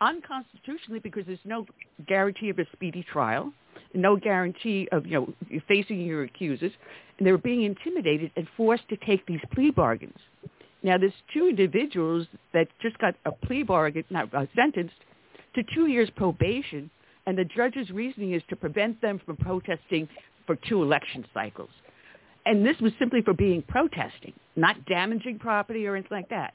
unconstitutionally 0.00 0.98
because 1.00 1.24
there's 1.26 1.38
no 1.44 1.64
guarantee 2.08 2.50
of 2.50 2.58
a 2.58 2.66
speedy 2.72 3.04
trial, 3.10 3.52
no 3.94 4.16
guarantee 4.16 4.88
of 4.92 5.06
you 5.06 5.12
know 5.12 5.60
facing 5.68 6.00
your 6.00 6.24
accusers, 6.24 6.72
and 7.18 7.26
they 7.26 7.32
were 7.32 7.38
being 7.38 7.62
intimidated 7.62 8.30
and 8.36 8.46
forced 8.56 8.88
to 8.88 8.96
take 8.96 9.24
these 9.26 9.40
plea 9.52 9.70
bargains. 9.70 10.18
Now, 10.82 10.98
there's 10.98 11.12
two 11.32 11.48
individuals 11.48 12.26
that 12.52 12.66
just 12.80 12.98
got 12.98 13.14
a 13.24 13.30
plea 13.30 13.62
bargain, 13.62 14.04
not 14.10 14.34
uh, 14.34 14.46
sentenced 14.56 14.96
to 15.54 15.62
two 15.74 15.86
years 15.86 16.10
probation, 16.16 16.90
and 17.26 17.36
the 17.36 17.44
judge's 17.44 17.90
reasoning 17.90 18.32
is 18.32 18.42
to 18.48 18.56
prevent 18.56 19.00
them 19.00 19.20
from 19.24 19.36
protesting 19.36 20.08
for 20.46 20.56
two 20.68 20.82
election 20.82 21.24
cycles. 21.32 21.70
And 22.44 22.66
this 22.66 22.76
was 22.80 22.92
simply 22.98 23.22
for 23.22 23.34
being 23.34 23.62
protesting, 23.62 24.32
not 24.56 24.84
damaging 24.86 25.38
property 25.38 25.86
or 25.86 25.94
anything 25.94 26.16
like 26.16 26.28
that. 26.30 26.54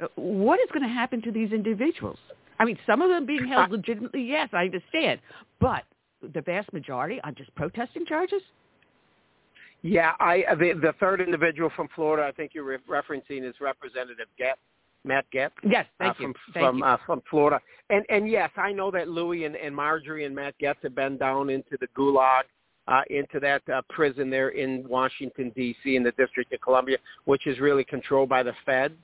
Uh, 0.00 0.06
what 0.16 0.60
is 0.60 0.68
going 0.72 0.86
to 0.86 0.92
happen 0.92 1.20
to 1.22 1.32
these 1.32 1.52
individuals? 1.52 2.18
I 2.58 2.64
mean, 2.64 2.78
some 2.86 3.02
of 3.02 3.10
them 3.10 3.26
being 3.26 3.46
held 3.46 3.70
legitimately, 3.70 4.22
yes, 4.22 4.48
I 4.52 4.64
understand. 4.64 5.20
But 5.60 5.82
the 6.32 6.40
vast 6.40 6.72
majority 6.72 7.20
on 7.24 7.34
just 7.34 7.54
protesting 7.54 8.06
charges? 8.06 8.42
Yeah, 9.82 10.12
I 10.18 10.44
the, 10.58 10.72
the 10.80 10.94
third 10.98 11.20
individual 11.20 11.70
from 11.76 11.88
Florida, 11.94 12.26
I 12.26 12.32
think 12.32 12.52
you're 12.54 12.64
re- 12.64 12.78
referencing 12.88 13.46
is 13.46 13.54
Representative 13.60 14.28
Gaetz, 14.40 14.54
Matt 15.04 15.26
Gaetz. 15.32 15.50
Yes, 15.62 15.86
thank 15.98 16.12
uh, 16.12 16.22
you. 16.22 16.26
From, 16.26 16.34
thank 16.54 16.66
from 16.66 16.78
you. 16.78 16.84
Uh, 16.84 16.96
from 17.06 17.22
Florida, 17.30 17.60
and 17.90 18.04
and 18.08 18.28
yes, 18.28 18.50
I 18.56 18.72
know 18.72 18.90
that 18.90 19.08
Louis 19.08 19.44
and, 19.44 19.56
and 19.56 19.74
Marjorie 19.74 20.24
and 20.24 20.34
Matt 20.34 20.54
Gaetz 20.60 20.76
have 20.82 20.94
been 20.94 21.16
down 21.16 21.50
into 21.50 21.76
the 21.80 21.88
Gulag 21.96 22.42
uh, 22.88 23.02
into 23.10 23.40
that 23.40 23.62
uh, 23.68 23.82
prison 23.88 24.30
there 24.30 24.50
in 24.50 24.86
Washington 24.88 25.52
D.C. 25.56 25.96
in 25.96 26.02
the 26.02 26.12
District 26.12 26.52
of 26.52 26.60
Columbia, 26.60 26.98
which 27.24 27.46
is 27.46 27.58
really 27.60 27.84
controlled 27.84 28.28
by 28.28 28.42
the 28.42 28.52
feds. 28.66 28.94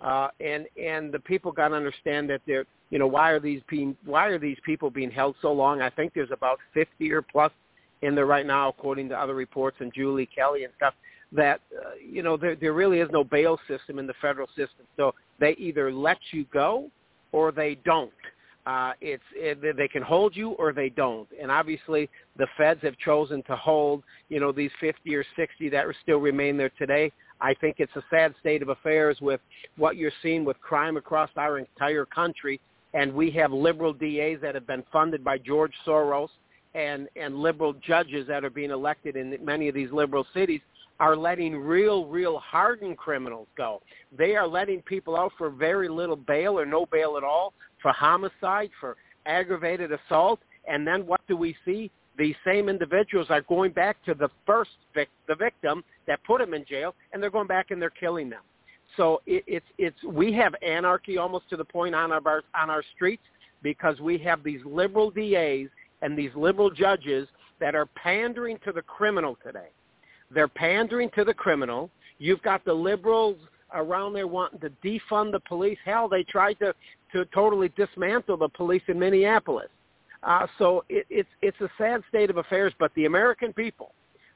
Uh, 0.00 0.28
and 0.40 0.66
and 0.80 1.12
the 1.12 1.18
people 1.20 1.50
got 1.50 1.68
to 1.68 1.74
understand 1.74 2.30
that 2.30 2.40
they're 2.46 2.64
you 2.90 2.98
know 2.98 3.06
why 3.06 3.30
are 3.30 3.40
these 3.40 3.60
being 3.68 3.96
why 4.04 4.26
are 4.26 4.38
these 4.38 4.58
people 4.64 4.90
being 4.90 5.10
held 5.10 5.34
so 5.42 5.52
long? 5.52 5.82
I 5.82 5.90
think 5.90 6.14
there's 6.14 6.30
about 6.30 6.58
50 6.74 7.10
or 7.12 7.22
plus 7.22 7.52
in 8.02 8.14
there 8.14 8.26
right 8.26 8.46
now, 8.46 8.68
according 8.68 9.08
to 9.08 9.20
other 9.20 9.34
reports 9.34 9.76
and 9.80 9.92
Julie 9.92 10.28
Kelly 10.32 10.64
and 10.64 10.72
stuff. 10.76 10.94
That 11.32 11.60
uh, 11.76 11.90
you 12.02 12.22
know 12.22 12.36
there 12.36 12.56
there 12.56 12.72
really 12.72 13.00
is 13.00 13.08
no 13.12 13.22
bail 13.22 13.58
system 13.68 13.98
in 13.98 14.06
the 14.06 14.14
federal 14.20 14.46
system, 14.48 14.86
so 14.96 15.14
they 15.38 15.52
either 15.58 15.92
let 15.92 16.18
you 16.30 16.46
go 16.52 16.90
or 17.32 17.52
they 17.52 17.76
don't. 17.84 18.10
Uh, 18.66 18.92
it's 19.00 19.22
it, 19.34 19.76
they 19.76 19.88
can 19.88 20.02
hold 20.02 20.34
you 20.34 20.50
or 20.52 20.72
they 20.72 20.88
don't, 20.88 21.28
and 21.40 21.50
obviously 21.50 22.08
the 22.38 22.46
feds 22.56 22.80
have 22.82 22.96
chosen 22.96 23.42
to 23.42 23.56
hold 23.56 24.02
you 24.30 24.40
know 24.40 24.52
these 24.52 24.70
50 24.80 25.14
or 25.14 25.24
60 25.36 25.68
that 25.68 25.84
still 26.02 26.18
remain 26.18 26.56
there 26.56 26.72
today. 26.78 27.12
I 27.40 27.54
think 27.54 27.76
it's 27.78 27.94
a 27.96 28.02
sad 28.10 28.34
state 28.40 28.62
of 28.62 28.68
affairs 28.68 29.18
with 29.20 29.40
what 29.76 29.96
you're 29.96 30.12
seeing 30.22 30.44
with 30.44 30.60
crime 30.60 30.96
across 30.96 31.30
our 31.36 31.58
entire 31.58 32.04
country. 32.04 32.60
And 32.94 33.12
we 33.12 33.30
have 33.32 33.52
liberal 33.52 33.92
DAs 33.92 34.38
that 34.42 34.54
have 34.54 34.66
been 34.66 34.82
funded 34.92 35.22
by 35.22 35.38
George 35.38 35.74
Soros 35.86 36.30
and, 36.78 37.08
and 37.16 37.36
liberal 37.36 37.72
judges 37.74 38.26
that 38.28 38.44
are 38.44 38.50
being 38.50 38.70
elected 38.70 39.16
in 39.16 39.36
many 39.44 39.68
of 39.68 39.74
these 39.74 39.90
liberal 39.90 40.24
cities 40.32 40.60
are 41.00 41.16
letting 41.16 41.56
real, 41.56 42.06
real 42.06 42.38
hardened 42.38 42.96
criminals 42.96 43.48
go. 43.56 43.80
They 44.16 44.36
are 44.36 44.46
letting 44.46 44.82
people 44.82 45.16
out 45.16 45.32
for 45.36 45.50
very 45.50 45.88
little 45.88 46.16
bail 46.16 46.58
or 46.58 46.64
no 46.64 46.86
bail 46.86 47.16
at 47.16 47.24
all, 47.24 47.52
for 47.82 47.92
homicide, 47.92 48.70
for 48.80 48.96
aggravated 49.26 49.90
assault. 49.92 50.40
And 50.68 50.86
then 50.86 51.06
what 51.06 51.20
do 51.28 51.36
we 51.36 51.56
see? 51.64 51.90
These 52.16 52.34
same 52.44 52.68
individuals 52.68 53.28
are 53.30 53.42
going 53.42 53.72
back 53.72 53.96
to 54.04 54.14
the 54.14 54.28
first 54.44 54.70
vic- 54.94 55.08
the 55.28 55.36
victim 55.36 55.84
that 56.06 56.22
put 56.24 56.40
them 56.40 56.52
in 56.52 56.64
jail, 56.64 56.94
and 57.12 57.22
they're 57.22 57.30
going 57.30 57.46
back 57.46 57.70
and 57.70 57.80
they're 57.80 57.90
killing 57.90 58.28
them. 58.28 58.42
So 58.96 59.20
it, 59.26 59.44
it's 59.46 59.66
it's 59.78 60.02
we 60.02 60.32
have 60.32 60.54
anarchy 60.66 61.16
almost 61.16 61.48
to 61.50 61.56
the 61.56 61.64
point 61.64 61.94
on 61.94 62.10
our 62.10 62.42
on 62.54 62.70
our 62.70 62.82
streets 62.96 63.22
because 63.62 64.00
we 64.00 64.18
have 64.18 64.42
these 64.42 64.60
liberal 64.64 65.10
DAs 65.12 65.68
and 66.02 66.16
these 66.16 66.30
liberal 66.34 66.70
judges 66.70 67.28
that 67.60 67.74
are 67.74 67.86
pandering 67.86 68.58
to 68.64 68.72
the 68.72 68.82
criminal 68.82 69.36
today. 69.44 69.68
They're 70.30 70.48
pandering 70.48 71.10
to 71.16 71.24
the 71.24 71.34
criminal. 71.34 71.90
You've 72.18 72.42
got 72.42 72.64
the 72.64 72.72
liberals 72.72 73.36
around 73.74 74.12
there 74.12 74.26
wanting 74.26 74.60
to 74.60 74.70
defund 74.84 75.32
the 75.32 75.40
police. 75.40 75.78
Hell, 75.84 76.08
they 76.08 76.24
tried 76.24 76.58
to 76.60 76.74
to 77.12 77.24
totally 77.26 77.70
dismantle 77.70 78.36
the 78.36 78.48
police 78.50 78.82
in 78.88 78.98
Minneapolis. 78.98 79.68
Uh, 80.22 80.46
so 80.58 80.84
it, 80.88 81.06
it's 81.08 81.28
it's 81.42 81.60
a 81.60 81.68
sad 81.78 82.02
state 82.08 82.30
of 82.30 82.36
affairs. 82.36 82.72
But 82.78 82.92
the 82.94 83.06
American 83.06 83.52
people, 83.52 83.92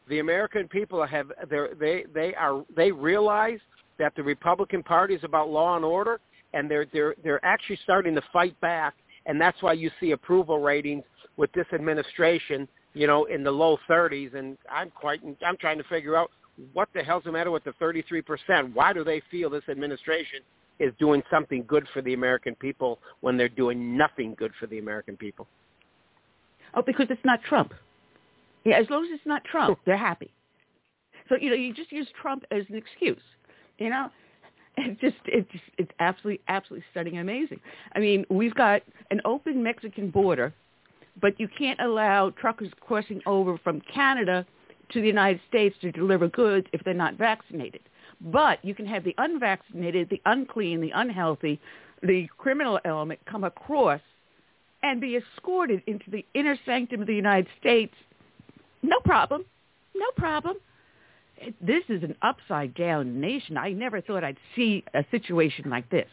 the 0.08 0.20
American 0.20 0.68
people 0.68 1.04
have 1.04 1.32
they 1.78 2.04
they 2.14 2.34
are 2.34 2.64
they 2.74 2.92
realize 2.92 3.60
that 3.98 4.14
the 4.16 4.22
Republican 4.22 4.82
Party 4.82 5.14
is 5.14 5.24
about 5.24 5.50
law 5.50 5.76
and 5.76 5.84
order, 5.84 6.20
and 6.54 6.70
they're 6.70 6.86
they're 6.92 7.14
they're 7.22 7.44
actually 7.44 7.78
starting 7.82 8.14
to 8.14 8.22
fight 8.32 8.58
back, 8.60 8.94
and 9.26 9.40
that's 9.40 9.60
why 9.62 9.72
you 9.72 9.90
see 10.00 10.12
approval 10.12 10.60
ratings 10.60 11.04
with 11.36 11.52
this 11.52 11.66
administration, 11.72 12.68
you 12.94 13.06
know, 13.06 13.24
in 13.24 13.42
the 13.42 13.50
low 13.50 13.78
30s. 13.88 14.34
And 14.34 14.56
I'm 14.70 14.90
quite 14.90 15.20
I'm 15.46 15.56
trying 15.58 15.78
to 15.78 15.84
figure 15.84 16.16
out 16.16 16.30
what 16.72 16.88
the 16.94 17.02
hell's 17.02 17.24
the 17.24 17.32
matter 17.32 17.50
with 17.50 17.64
the 17.64 17.72
33 17.78 18.22
percent. 18.22 18.74
Why 18.74 18.92
do 18.92 19.04
they 19.04 19.22
feel 19.30 19.50
this 19.50 19.68
administration 19.68 20.40
is 20.78 20.92
doing 20.98 21.22
something 21.30 21.64
good 21.66 21.86
for 21.92 22.02
the 22.02 22.14
American 22.14 22.54
people 22.56 22.98
when 23.20 23.36
they're 23.36 23.48
doing 23.48 23.96
nothing 23.96 24.34
good 24.36 24.52
for 24.58 24.66
the 24.66 24.78
American 24.78 25.16
people? 25.16 25.46
Oh, 26.74 26.82
because 26.82 27.06
it's 27.10 27.24
not 27.24 27.40
Trump. 27.42 27.72
Yeah, 28.64 28.78
as 28.78 28.88
long 28.90 29.04
as 29.04 29.10
it's 29.12 29.26
not 29.26 29.44
Trump, 29.44 29.78
they're 29.84 29.96
happy. 29.96 30.32
So 31.28 31.36
you 31.40 31.50
know, 31.50 31.56
you 31.56 31.72
just 31.74 31.92
use 31.92 32.08
Trump 32.20 32.44
as 32.50 32.62
an 32.68 32.76
excuse. 32.76 33.22
You 33.78 33.90
know, 33.90 34.10
it's 34.76 35.00
just 35.00 35.16
it's 35.26 35.50
it's 35.78 35.90
absolutely 35.98 36.40
absolutely 36.48 36.84
stunning 36.90 37.18
and 37.18 37.28
amazing. 37.28 37.60
I 37.94 37.98
mean, 37.98 38.24
we've 38.30 38.54
got 38.54 38.82
an 39.10 39.20
open 39.24 39.62
Mexican 39.62 40.10
border, 40.10 40.52
but 41.20 41.38
you 41.38 41.48
can't 41.48 41.80
allow 41.80 42.30
truckers 42.30 42.70
crossing 42.80 43.20
over 43.26 43.58
from 43.58 43.80
Canada 43.80 44.46
to 44.90 45.00
the 45.00 45.06
United 45.06 45.40
States 45.48 45.76
to 45.80 45.92
deliver 45.92 46.28
goods 46.28 46.66
if 46.72 46.82
they're 46.84 46.94
not 46.94 47.14
vaccinated. 47.14 47.80
But 48.20 48.64
you 48.64 48.74
can 48.74 48.86
have 48.86 49.04
the 49.04 49.14
unvaccinated, 49.18 50.08
the 50.10 50.20
unclean, 50.26 50.80
the 50.80 50.92
unhealthy, 50.94 51.60
the 52.02 52.28
criminal 52.38 52.78
element 52.84 53.20
come 53.26 53.44
across 53.44 54.00
and 54.82 55.00
be 55.00 55.16
escorted 55.16 55.82
into 55.86 56.10
the 56.10 56.24
inner 56.34 56.56
sanctum 56.66 57.00
of 57.00 57.06
the 57.06 57.14
United 57.14 57.48
States, 57.60 57.94
no 58.82 58.98
problem. 59.00 59.44
No 59.94 60.06
problem. 60.16 60.56
This 61.60 61.84
is 61.88 62.02
an 62.02 62.16
upside 62.22 62.74
down 62.74 63.20
nation. 63.20 63.56
I 63.56 63.70
never 63.72 64.00
thought 64.00 64.24
I'd 64.24 64.38
see 64.54 64.84
a 64.94 65.04
situation 65.10 65.70
like 65.70 65.88
this. 65.90 66.08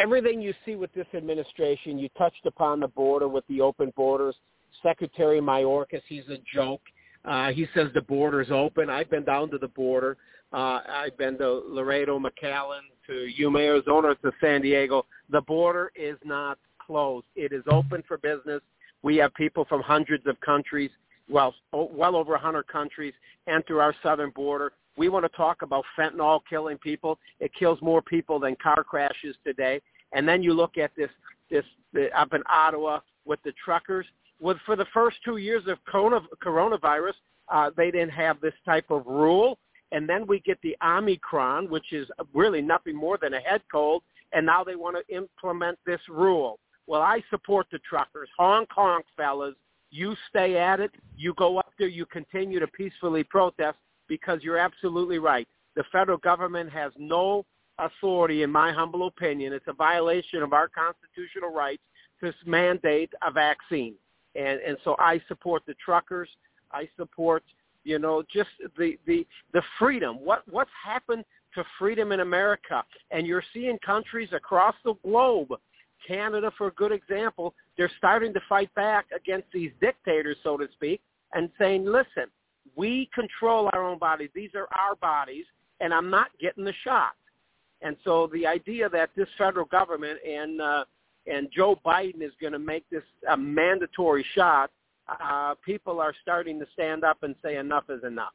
Everything 0.00 0.40
you 0.40 0.54
see 0.64 0.76
with 0.76 0.92
this 0.94 1.06
administration, 1.14 1.98
you 1.98 2.08
touched 2.16 2.46
upon 2.46 2.80
the 2.80 2.88
border 2.88 3.28
with 3.28 3.46
the 3.48 3.60
open 3.60 3.92
borders. 3.96 4.34
Secretary 4.82 5.40
Mayorkas, 5.40 6.00
he's 6.08 6.26
a 6.30 6.38
joke. 6.54 6.80
Uh, 7.26 7.50
he 7.50 7.66
says 7.74 7.88
the 7.92 8.00
border's 8.00 8.50
open. 8.50 8.88
I've 8.88 9.10
been 9.10 9.24
down 9.24 9.50
to 9.50 9.58
the 9.58 9.68
border. 9.68 10.16
Uh, 10.54 10.80
I've 10.88 11.18
been 11.18 11.36
to 11.36 11.62
Laredo, 11.68 12.18
McAllen, 12.18 12.80
to 13.08 13.26
Yuma, 13.36 13.58
Arizona, 13.58 14.14
to 14.22 14.32
San 14.40 14.62
Diego. 14.62 15.04
The 15.28 15.42
border 15.42 15.92
is 15.94 16.16
not 16.24 16.58
closed. 16.78 17.26
It 17.36 17.52
is 17.52 17.62
open 17.70 18.02
for 18.08 18.16
business. 18.16 18.62
We 19.02 19.18
have 19.18 19.34
people 19.34 19.66
from 19.66 19.82
hundreds 19.82 20.26
of 20.26 20.40
countries, 20.40 20.90
well, 21.28 21.54
well 21.72 22.16
over 22.16 22.32
100 22.32 22.66
countries, 22.68 23.12
enter 23.46 23.82
our 23.82 23.94
southern 24.02 24.30
border. 24.30 24.72
We 24.96 25.08
want 25.08 25.24
to 25.24 25.36
talk 25.36 25.62
about 25.62 25.84
fentanyl 25.98 26.40
killing 26.48 26.78
people. 26.78 27.18
It 27.38 27.52
kills 27.54 27.80
more 27.80 28.02
people 28.02 28.38
than 28.38 28.56
car 28.62 28.84
crashes 28.84 29.36
today. 29.44 29.80
And 30.12 30.28
then 30.28 30.42
you 30.42 30.52
look 30.52 30.76
at 30.78 30.90
this, 30.96 31.10
this 31.50 31.64
up 32.14 32.34
in 32.34 32.42
Ottawa 32.48 33.00
with 33.24 33.40
the 33.44 33.52
truckers. 33.64 34.06
With 34.40 34.56
for 34.66 34.76
the 34.76 34.86
first 34.92 35.18
two 35.24 35.36
years 35.36 35.62
of 35.66 35.78
coronavirus, 35.92 37.12
uh, 37.48 37.70
they 37.76 37.90
didn't 37.90 38.10
have 38.10 38.40
this 38.40 38.54
type 38.64 38.90
of 38.90 39.06
rule. 39.06 39.58
And 39.92 40.08
then 40.08 40.26
we 40.26 40.40
get 40.40 40.58
the 40.62 40.76
Omicron, 40.84 41.68
which 41.68 41.92
is 41.92 42.08
really 42.32 42.62
nothing 42.62 42.96
more 42.96 43.18
than 43.20 43.34
a 43.34 43.40
head 43.40 43.62
cold. 43.70 44.02
And 44.32 44.46
now 44.46 44.62
they 44.62 44.76
want 44.76 44.96
to 44.96 45.14
implement 45.14 45.78
this 45.84 46.00
rule. 46.08 46.58
Well, 46.86 47.02
I 47.02 47.22
support 47.30 47.66
the 47.70 47.78
truckers. 47.88 48.28
Honk, 48.38 48.68
honk, 48.72 49.04
fellas. 49.16 49.54
You 49.90 50.14
stay 50.28 50.56
at 50.56 50.78
it. 50.80 50.92
You 51.16 51.34
go 51.34 51.58
up 51.58 51.72
there. 51.78 51.88
You 51.88 52.06
continue 52.06 52.60
to 52.60 52.66
peacefully 52.68 53.24
protest 53.24 53.78
because 54.10 54.40
you're 54.42 54.58
absolutely 54.58 55.18
right. 55.18 55.48
The 55.76 55.84
federal 55.90 56.18
government 56.18 56.70
has 56.72 56.92
no 56.98 57.46
authority, 57.78 58.42
in 58.42 58.50
my 58.50 58.72
humble 58.72 59.06
opinion. 59.06 59.54
It's 59.54 59.68
a 59.68 59.72
violation 59.72 60.42
of 60.42 60.52
our 60.52 60.68
constitutional 60.68 61.50
rights 61.54 61.82
to 62.20 62.34
mandate 62.44 63.10
a 63.22 63.30
vaccine. 63.30 63.94
And, 64.34 64.60
and 64.60 64.76
so 64.84 64.96
I 64.98 65.22
support 65.28 65.62
the 65.66 65.74
truckers. 65.82 66.28
I 66.72 66.88
support, 66.98 67.44
you 67.84 67.98
know, 67.98 68.22
just 68.30 68.50
the, 68.76 68.98
the, 69.06 69.26
the 69.54 69.62
freedom. 69.78 70.16
What, 70.16 70.42
what's 70.50 70.70
happened 70.84 71.24
to 71.54 71.64
freedom 71.78 72.10
in 72.10 72.20
America? 72.20 72.82
And 73.12 73.26
you're 73.26 73.44
seeing 73.54 73.78
countries 73.78 74.28
across 74.32 74.74
the 74.84 74.94
globe 75.04 75.52
Canada, 76.06 76.50
for 76.56 76.68
a 76.68 76.72
good 76.72 76.92
example, 76.92 77.54
they're 77.76 77.90
starting 77.98 78.32
to 78.32 78.40
fight 78.48 78.74
back 78.74 79.06
against 79.14 79.48
these 79.52 79.70
dictators, 79.82 80.36
so 80.42 80.56
to 80.56 80.66
speak, 80.72 81.02
and 81.34 81.50
saying, 81.58 81.84
listen, 81.84 82.30
we 82.76 83.08
control 83.14 83.68
our 83.72 83.82
own 83.84 83.98
bodies. 83.98 84.30
These 84.34 84.50
are 84.54 84.68
our 84.72 84.96
bodies, 84.96 85.44
and 85.80 85.92
I'm 85.92 86.10
not 86.10 86.28
getting 86.40 86.64
the 86.64 86.74
shot. 86.84 87.12
And 87.82 87.96
so 88.04 88.28
the 88.32 88.46
idea 88.46 88.88
that 88.90 89.10
this 89.16 89.28
federal 89.38 89.66
government 89.66 90.18
and 90.26 90.60
uh, 90.60 90.84
and 91.26 91.48
Joe 91.54 91.78
Biden 91.84 92.22
is 92.22 92.32
going 92.40 92.52
to 92.52 92.58
make 92.58 92.88
this 92.90 93.02
a 93.30 93.36
mandatory 93.36 94.24
shot, 94.34 94.70
uh, 95.08 95.54
people 95.64 96.00
are 96.00 96.14
starting 96.22 96.58
to 96.58 96.66
stand 96.72 97.04
up 97.04 97.18
and 97.22 97.34
say 97.42 97.56
enough 97.56 97.84
is 97.88 98.02
enough. 98.04 98.32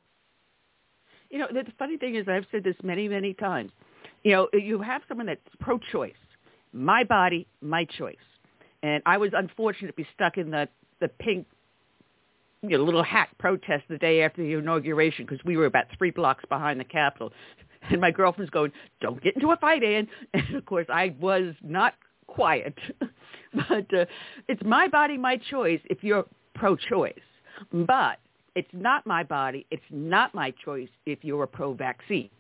You 1.30 1.40
know, 1.40 1.48
the 1.52 1.66
funny 1.78 1.98
thing 1.98 2.16
is, 2.16 2.28
I've 2.28 2.46
said 2.52 2.64
this 2.64 2.76
many, 2.84 3.08
many 3.08 3.34
times. 3.34 3.72
You 4.24 4.32
know, 4.32 4.48
you 4.54 4.82
have 4.82 5.02
someone 5.08 5.28
that's 5.28 5.42
pro-choice, 5.60 6.14
my 6.74 7.04
body, 7.04 7.48
my 7.62 7.86
choice. 7.86 8.16
And 8.84 9.02
I 9.06 9.18
was 9.18 9.32
unfortunate 9.34 9.88
to 9.88 9.94
be 9.94 10.08
stuck 10.14 10.38
in 10.38 10.52
the 10.52 10.68
the 11.02 11.10
pink 11.20 11.46
you 12.70 12.78
know, 12.78 12.84
little 12.84 13.04
hat 13.04 13.30
protest 13.38 13.84
the 13.90 13.98
day 13.98 14.22
after 14.22 14.42
the 14.42 14.54
inauguration 14.54 15.26
because 15.26 15.44
we 15.46 15.58
were 15.58 15.66
about 15.66 15.86
three 15.98 16.12
blocks 16.12 16.44
behind 16.50 16.80
the 16.80 16.86
Capitol. 16.86 17.32
And 17.92 18.02
my 18.02 18.10
girlfriend's 18.10 18.50
going, 18.50 18.72
don't 19.00 19.22
get 19.22 19.36
into 19.36 19.52
a 19.52 19.58
fight, 19.58 19.84
Ann. 19.84 20.08
And 20.34 20.56
of 20.56 20.66
course, 20.66 20.88
I 20.90 21.16
was 21.20 21.54
not 21.62 21.94
quiet. 22.26 22.74
but 23.54 23.94
uh, 23.94 24.06
it's 24.48 24.64
my 24.66 24.88
body, 24.88 25.20
my 25.20 25.38
choice 25.38 25.80
if 25.86 26.04
you're 26.04 26.26
pro-choice. 26.56 27.14
But 27.72 28.18
it's 28.56 28.70
not 28.74 29.06
my 29.06 29.24
body, 29.24 29.68
it's 29.70 29.84
not 29.92 30.34
my 30.34 30.52
choice 30.64 30.90
if 31.06 31.20
you're 31.22 31.44
a 31.44 31.48
pro-vaccine. 31.48 32.32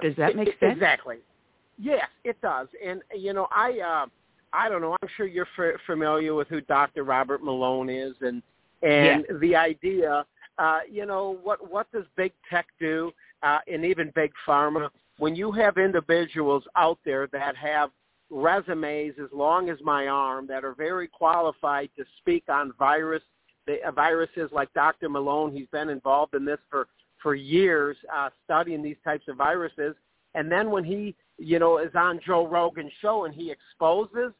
Does 0.00 0.14
that 0.16 0.36
make 0.36 0.48
sense? 0.60 0.74
Exactly. 0.74 1.16
Yes, 1.78 2.06
it 2.24 2.40
does. 2.42 2.68
And 2.86 3.02
you 3.16 3.32
know, 3.32 3.48
I 3.50 3.80
uh, 3.80 4.06
I 4.52 4.68
don't 4.68 4.80
know. 4.80 4.96
I'm 5.00 5.08
sure 5.16 5.26
you're 5.26 5.48
f- 5.58 5.80
familiar 5.86 6.34
with 6.34 6.48
who 6.48 6.60
Dr. 6.60 7.04
Robert 7.04 7.42
Malone 7.42 7.88
is, 7.88 8.14
and 8.20 8.42
and 8.82 9.24
yeah. 9.28 9.36
the 9.40 9.56
idea. 9.56 10.24
Uh, 10.58 10.80
you 10.90 11.06
know 11.06 11.38
what? 11.42 11.70
What 11.70 11.90
does 11.92 12.04
big 12.16 12.32
tech 12.50 12.66
do, 12.78 13.12
uh, 13.42 13.58
and 13.70 13.84
even 13.84 14.12
big 14.14 14.32
pharma? 14.46 14.90
When 15.18 15.34
you 15.34 15.52
have 15.52 15.76
individuals 15.76 16.64
out 16.76 16.98
there 17.04 17.28
that 17.28 17.56
have 17.56 17.90
resumes 18.30 19.14
as 19.22 19.28
long 19.32 19.68
as 19.70 19.78
my 19.82 20.06
arm 20.06 20.46
that 20.46 20.64
are 20.64 20.74
very 20.74 21.08
qualified 21.08 21.90
to 21.96 22.04
speak 22.18 22.44
on 22.48 22.72
virus 22.78 23.22
the, 23.66 23.84
uh, 23.86 23.90
viruses 23.90 24.48
like 24.52 24.72
Dr. 24.72 25.08
Malone, 25.08 25.52
he's 25.52 25.66
been 25.68 25.88
involved 25.88 26.34
in 26.34 26.44
this 26.44 26.58
for 26.70 26.88
for 27.22 27.34
years, 27.34 27.98
uh, 28.12 28.30
studying 28.44 28.82
these 28.82 28.96
types 29.04 29.28
of 29.28 29.36
viruses. 29.36 29.94
And 30.34 30.50
then 30.50 30.70
when 30.70 30.84
he 30.84 31.14
you 31.40 31.58
know, 31.58 31.78
is 31.78 31.90
on 31.94 32.20
Joe 32.24 32.46
Rogan's 32.46 32.92
show 33.00 33.24
and 33.24 33.34
he 33.34 33.50
exposes 33.50 34.32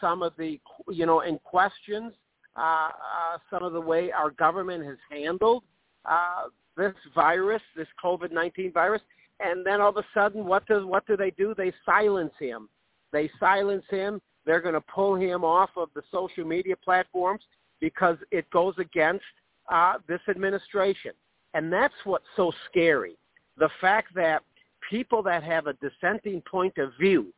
some 0.00 0.22
of 0.22 0.32
the, 0.38 0.60
you 0.88 1.06
know, 1.06 1.20
in 1.20 1.38
questions 1.40 2.12
uh, 2.56 2.88
uh, 2.88 3.38
some 3.50 3.62
of 3.62 3.74
the 3.74 3.80
way 3.80 4.10
our 4.10 4.30
government 4.30 4.84
has 4.84 4.96
handled 5.10 5.62
uh, 6.06 6.44
this 6.76 6.94
virus, 7.14 7.60
this 7.76 7.88
COVID-19 8.02 8.72
virus, 8.72 9.02
and 9.40 9.64
then 9.66 9.82
all 9.82 9.90
of 9.90 9.96
a 9.98 10.04
sudden, 10.14 10.46
what 10.46 10.66
does 10.66 10.82
what 10.84 11.06
do 11.06 11.16
they 11.18 11.30
do? 11.32 11.54
They 11.54 11.72
silence 11.84 12.32
him. 12.38 12.70
They 13.12 13.30
silence 13.38 13.84
him. 13.90 14.22
They're 14.46 14.62
going 14.62 14.74
to 14.74 14.80
pull 14.80 15.16
him 15.16 15.44
off 15.44 15.70
of 15.76 15.90
the 15.94 16.02
social 16.10 16.46
media 16.46 16.76
platforms 16.76 17.42
because 17.78 18.16
it 18.30 18.48
goes 18.50 18.74
against 18.78 19.24
uh, 19.70 19.94
this 20.08 20.20
administration, 20.28 21.12
and 21.52 21.70
that's 21.70 21.94
what's 22.04 22.24
so 22.36 22.52
scary. 22.70 23.18
The 23.58 23.68
fact 23.82 24.14
that 24.14 24.42
people 24.88 25.22
that 25.22 25.42
have 25.42 25.66
a 25.66 25.74
dissenting 25.74 26.42
point 26.50 26.78
of 26.78 26.92
view, 27.00 27.32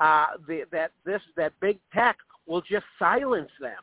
uh, 0.00 0.26
the, 0.46 0.64
that 0.72 0.92
this 1.04 1.22
that 1.36 1.52
big 1.60 1.78
tech 1.92 2.16
will 2.46 2.62
just 2.62 2.84
silence 2.98 3.50
them 3.60 3.82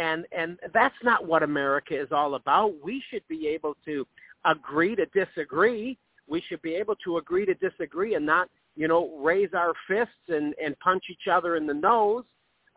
and 0.00 0.24
and 0.36 0.58
that's 0.72 0.94
not 1.02 1.26
what 1.26 1.42
America 1.42 2.00
is 2.00 2.08
all 2.10 2.34
about. 2.34 2.74
We 2.82 3.02
should 3.10 3.26
be 3.28 3.46
able 3.48 3.76
to 3.84 4.06
agree 4.44 4.96
to 4.96 5.06
disagree. 5.06 5.98
We 6.26 6.42
should 6.48 6.62
be 6.62 6.74
able 6.74 6.96
to 7.04 7.18
agree 7.18 7.44
to 7.46 7.54
disagree 7.54 8.14
and 8.14 8.24
not, 8.24 8.48
you 8.76 8.88
know, 8.88 9.16
raise 9.18 9.50
our 9.54 9.74
fists 9.86 10.28
and 10.28 10.54
and 10.62 10.78
punch 10.80 11.04
each 11.10 11.28
other 11.30 11.56
in 11.56 11.66
the 11.66 11.74
nose. 11.74 12.24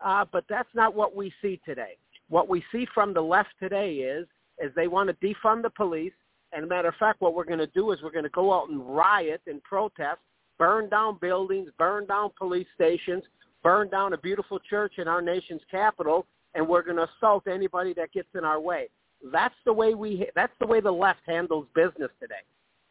Uh, 0.04 0.24
but 0.30 0.44
that's 0.48 0.68
not 0.74 0.94
what 0.94 1.16
we 1.16 1.32
see 1.40 1.60
today. 1.64 1.96
What 2.28 2.48
we 2.48 2.62
see 2.70 2.86
from 2.92 3.14
the 3.14 3.22
left 3.22 3.54
today 3.58 3.94
is 3.94 4.26
is 4.58 4.70
they 4.76 4.88
want 4.88 5.08
to 5.08 5.26
defund 5.26 5.62
the 5.62 5.70
police. 5.70 6.12
And 6.54 6.64
a 6.64 6.66
matter 6.68 6.88
of 6.88 6.94
fact, 6.96 7.20
what 7.20 7.34
we're 7.34 7.44
going 7.44 7.58
to 7.58 7.66
do 7.66 7.90
is 7.90 7.98
we're 8.02 8.12
going 8.12 8.24
to 8.24 8.30
go 8.30 8.52
out 8.52 8.68
and 8.68 8.80
riot 8.96 9.42
and 9.48 9.62
protest, 9.64 10.20
burn 10.56 10.88
down 10.88 11.18
buildings, 11.20 11.68
burn 11.78 12.06
down 12.06 12.30
police 12.38 12.68
stations, 12.76 13.24
burn 13.64 13.90
down 13.90 14.12
a 14.12 14.18
beautiful 14.18 14.60
church 14.60 14.94
in 14.98 15.08
our 15.08 15.20
nation's 15.20 15.62
capital, 15.68 16.26
and 16.54 16.66
we're 16.66 16.82
going 16.82 16.96
to 16.96 17.08
assault 17.16 17.48
anybody 17.48 17.92
that 17.94 18.12
gets 18.12 18.28
in 18.38 18.44
our 18.44 18.60
way. 18.60 18.88
That's 19.32 19.54
the 19.64 19.72
way 19.72 19.94
we. 19.94 20.28
That's 20.36 20.52
the 20.60 20.66
way 20.66 20.80
the 20.80 20.92
left 20.92 21.20
handles 21.26 21.66
business 21.74 22.10
today. 22.20 22.42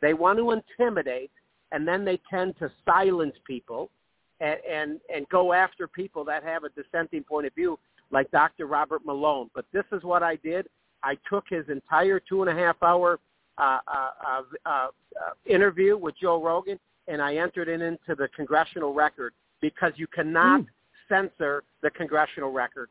They 0.01 0.13
want 0.13 0.39
to 0.39 0.51
intimidate, 0.51 1.31
and 1.71 1.87
then 1.87 2.03
they 2.03 2.19
tend 2.29 2.55
to 2.59 2.71
silence 2.85 3.35
people, 3.45 3.89
and 4.41 4.57
and, 4.69 4.99
and 5.13 5.29
go 5.29 5.53
after 5.53 5.87
people 5.87 6.25
that 6.25 6.43
have 6.43 6.63
a 6.63 6.69
dissenting 6.69 7.23
point 7.23 7.45
of 7.45 7.53
view, 7.53 7.77
like 8.11 8.29
Dr. 8.31 8.65
Robert 8.65 9.05
Malone. 9.05 9.51
But 9.53 9.65
this 9.71 9.85
is 9.91 10.03
what 10.03 10.23
I 10.23 10.37
did. 10.37 10.67
I 11.03 11.17
took 11.29 11.45
his 11.49 11.69
entire 11.69 12.19
two 12.19 12.41
and 12.41 12.49
a 12.49 12.59
half 12.59 12.81
hour 12.81 13.19
uh, 13.57 13.79
uh, 13.87 14.41
uh, 14.65 14.69
uh, 14.69 14.87
interview 15.45 15.97
with 15.97 16.15
Joe 16.19 16.41
Rogan, 16.43 16.79
and 17.07 17.21
I 17.21 17.35
entered 17.35 17.67
it 17.67 17.81
into 17.81 18.15
the 18.15 18.27
congressional 18.35 18.93
record 18.93 19.33
because 19.61 19.93
you 19.95 20.07
cannot 20.07 20.61
mm. 20.61 20.67
censor 21.09 21.63
the 21.81 21.89
congressional 21.91 22.51
record. 22.51 22.89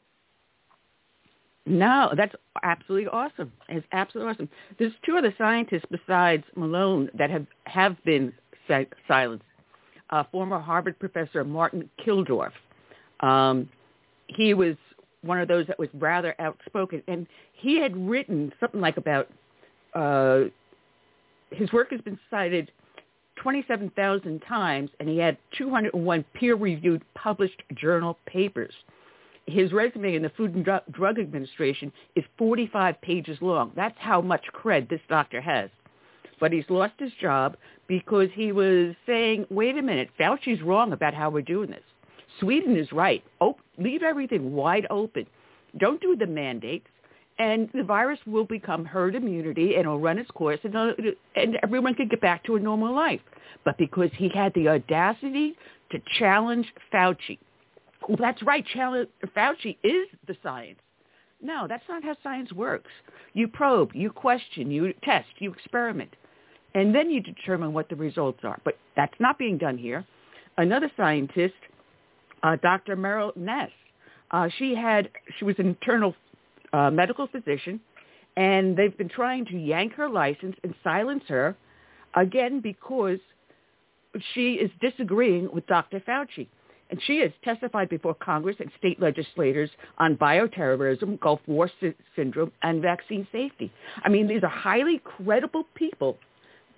No, 1.64 2.12
that's 2.16 2.34
absolutely 2.62 3.08
awesome. 3.08 3.52
It's 3.68 3.86
absolutely 3.92 4.32
awesome. 4.32 4.48
There's 4.78 4.92
two 5.06 5.16
other 5.16 5.32
scientists 5.38 5.84
besides 5.90 6.42
Malone 6.56 7.08
that 7.14 7.30
have 7.30 7.46
have 7.64 8.02
been 8.04 8.32
si- 8.66 8.88
silenced. 9.06 9.44
Uh, 10.10 10.24
former 10.30 10.58
Harvard 10.58 10.98
professor 10.98 11.44
Martin 11.44 11.88
Kulldorff. 12.04 12.52
Um, 13.20 13.68
he 14.26 14.54
was 14.54 14.74
one 15.22 15.40
of 15.40 15.48
those 15.48 15.66
that 15.68 15.78
was 15.78 15.88
rather 15.94 16.34
outspoken, 16.40 17.02
and 17.06 17.26
he 17.52 17.80
had 17.80 17.96
written 17.96 18.52
something 18.58 18.80
like 18.80 18.96
about 18.96 19.28
uh, 19.94 20.44
his 21.50 21.72
work 21.72 21.90
has 21.90 22.00
been 22.00 22.18
cited 22.30 22.70
27,000 23.36 24.40
times, 24.40 24.90
and 25.00 25.08
he 25.08 25.18
had 25.18 25.36
201 25.56 26.24
peer-reviewed 26.34 27.02
published 27.14 27.62
journal 27.74 28.18
papers 28.26 28.72
his 29.46 29.72
resume 29.72 30.14
in 30.14 30.22
the 30.22 30.30
Food 30.30 30.54
and 30.54 30.64
Drug 30.92 31.18
Administration 31.18 31.92
is 32.14 32.24
45 32.38 33.00
pages 33.00 33.38
long. 33.40 33.72
That's 33.74 33.96
how 33.98 34.20
much 34.20 34.44
cred 34.54 34.88
this 34.88 35.00
doctor 35.08 35.40
has. 35.40 35.70
But 36.40 36.52
he's 36.52 36.68
lost 36.68 36.94
his 36.98 37.12
job 37.20 37.56
because 37.88 38.28
he 38.34 38.52
was 38.52 38.94
saying, 39.06 39.46
wait 39.50 39.76
a 39.76 39.82
minute, 39.82 40.10
Fauci's 40.18 40.62
wrong 40.62 40.92
about 40.92 41.14
how 41.14 41.30
we're 41.30 41.42
doing 41.42 41.70
this. 41.70 41.82
Sweden 42.40 42.76
is 42.76 42.90
right. 42.92 43.22
Oh, 43.40 43.56
leave 43.78 44.02
everything 44.02 44.52
wide 44.52 44.86
open. 44.90 45.26
Don't 45.78 46.00
do 46.00 46.16
the 46.16 46.26
mandates. 46.26 46.86
And 47.38 47.68
the 47.74 47.82
virus 47.82 48.20
will 48.26 48.44
become 48.44 48.84
herd 48.84 49.14
immunity 49.14 49.74
and 49.74 49.80
it'll 49.80 49.98
run 49.98 50.18
its 50.18 50.30
course 50.30 50.60
and, 50.64 50.74
and 50.74 51.58
everyone 51.62 51.94
can 51.94 52.08
get 52.08 52.20
back 52.20 52.44
to 52.44 52.56
a 52.56 52.60
normal 52.60 52.94
life. 52.94 53.20
But 53.64 53.78
because 53.78 54.10
he 54.16 54.28
had 54.28 54.52
the 54.54 54.68
audacity 54.68 55.56
to 55.90 55.98
challenge 56.18 56.66
Fauci, 56.92 57.38
well, 58.08 58.18
that's 58.18 58.42
right. 58.42 58.64
challenge, 58.66 59.08
Fauci 59.36 59.76
is 59.82 60.08
the 60.26 60.36
science. 60.42 60.78
No, 61.40 61.66
that's 61.68 61.84
not 61.88 62.04
how 62.04 62.16
science 62.22 62.52
works. 62.52 62.90
You 63.32 63.48
probe, 63.48 63.90
you 63.94 64.10
question, 64.10 64.70
you 64.70 64.92
test, 65.02 65.28
you 65.38 65.52
experiment, 65.52 66.14
and 66.74 66.94
then 66.94 67.10
you 67.10 67.20
determine 67.20 67.72
what 67.72 67.88
the 67.88 67.96
results 67.96 68.40
are. 68.44 68.60
But 68.64 68.78
that's 68.96 69.14
not 69.18 69.38
being 69.38 69.58
done 69.58 69.76
here. 69.76 70.04
Another 70.56 70.90
scientist, 70.96 71.54
uh, 72.42 72.56
Dr. 72.62 72.96
Meryl 72.96 73.36
Nass, 73.36 73.70
uh, 74.30 74.48
she 74.58 74.74
had 74.74 75.08
she 75.38 75.44
was 75.44 75.56
an 75.58 75.66
internal 75.66 76.14
medical 76.72 77.26
physician, 77.26 77.80
and 78.36 78.76
they've 78.76 78.96
been 78.96 79.08
trying 79.08 79.44
to 79.46 79.56
yank 79.56 79.92
her 79.94 80.08
license 80.08 80.56
and 80.64 80.74
silence 80.82 81.24
her 81.28 81.56
again 82.14 82.60
because 82.60 83.18
she 84.34 84.54
is 84.54 84.70
disagreeing 84.80 85.50
with 85.52 85.66
Dr. 85.66 86.00
Fauci 86.00 86.48
and 86.92 87.00
she 87.06 87.20
has 87.20 87.30
testified 87.42 87.88
before 87.88 88.14
Congress 88.14 88.56
and 88.60 88.70
state 88.78 89.00
legislators 89.00 89.70
on 89.96 90.14
bioterrorism, 90.14 91.18
Gulf 91.20 91.40
War 91.46 91.70
sy- 91.80 91.94
syndrome, 92.14 92.52
and 92.62 92.82
vaccine 92.82 93.26
safety. 93.32 93.72
I 94.04 94.10
mean, 94.10 94.28
these 94.28 94.42
are 94.42 94.50
highly 94.50 95.00
credible 95.02 95.64
people, 95.74 96.18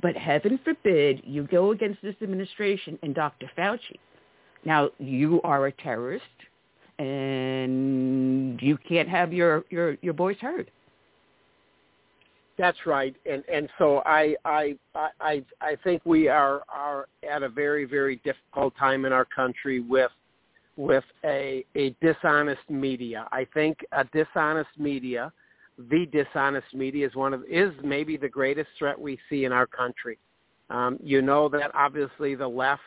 but 0.00 0.16
heaven 0.16 0.60
forbid 0.62 1.20
you 1.24 1.48
go 1.48 1.72
against 1.72 2.00
this 2.00 2.14
administration 2.22 2.96
and 3.02 3.12
Dr. 3.12 3.50
Fauci. 3.58 3.98
Now, 4.64 4.90
you 4.98 5.42
are 5.42 5.66
a 5.66 5.72
terrorist, 5.72 6.24
and 6.98 8.60
you 8.62 8.78
can't 8.88 9.08
have 9.08 9.32
your, 9.32 9.64
your, 9.70 9.96
your 10.02 10.14
voice 10.14 10.38
heard. 10.40 10.70
That's 12.56 12.78
right, 12.86 13.16
and 13.28 13.42
and 13.52 13.68
so 13.78 14.00
I 14.06 14.36
I 14.44 14.76
I 15.20 15.42
I 15.60 15.76
think 15.82 16.02
we 16.04 16.28
are 16.28 16.62
are 16.68 17.08
at 17.28 17.42
a 17.42 17.48
very 17.48 17.84
very 17.84 18.20
difficult 18.24 18.76
time 18.78 19.04
in 19.04 19.12
our 19.12 19.24
country 19.24 19.80
with 19.80 20.12
with 20.76 21.02
a 21.24 21.64
a 21.74 21.96
dishonest 22.00 22.62
media. 22.68 23.26
I 23.32 23.44
think 23.54 23.78
a 23.90 24.04
dishonest 24.04 24.70
media, 24.78 25.32
the 25.90 26.06
dishonest 26.12 26.72
media 26.74 27.08
is 27.08 27.16
one 27.16 27.34
of 27.34 27.42
is 27.50 27.72
maybe 27.82 28.16
the 28.16 28.28
greatest 28.28 28.70
threat 28.78 28.98
we 29.00 29.18
see 29.28 29.44
in 29.44 29.52
our 29.52 29.66
country. 29.66 30.18
Um, 30.70 30.98
you 31.02 31.22
know 31.22 31.48
that 31.48 31.72
obviously 31.74 32.36
the 32.36 32.48
left 32.48 32.82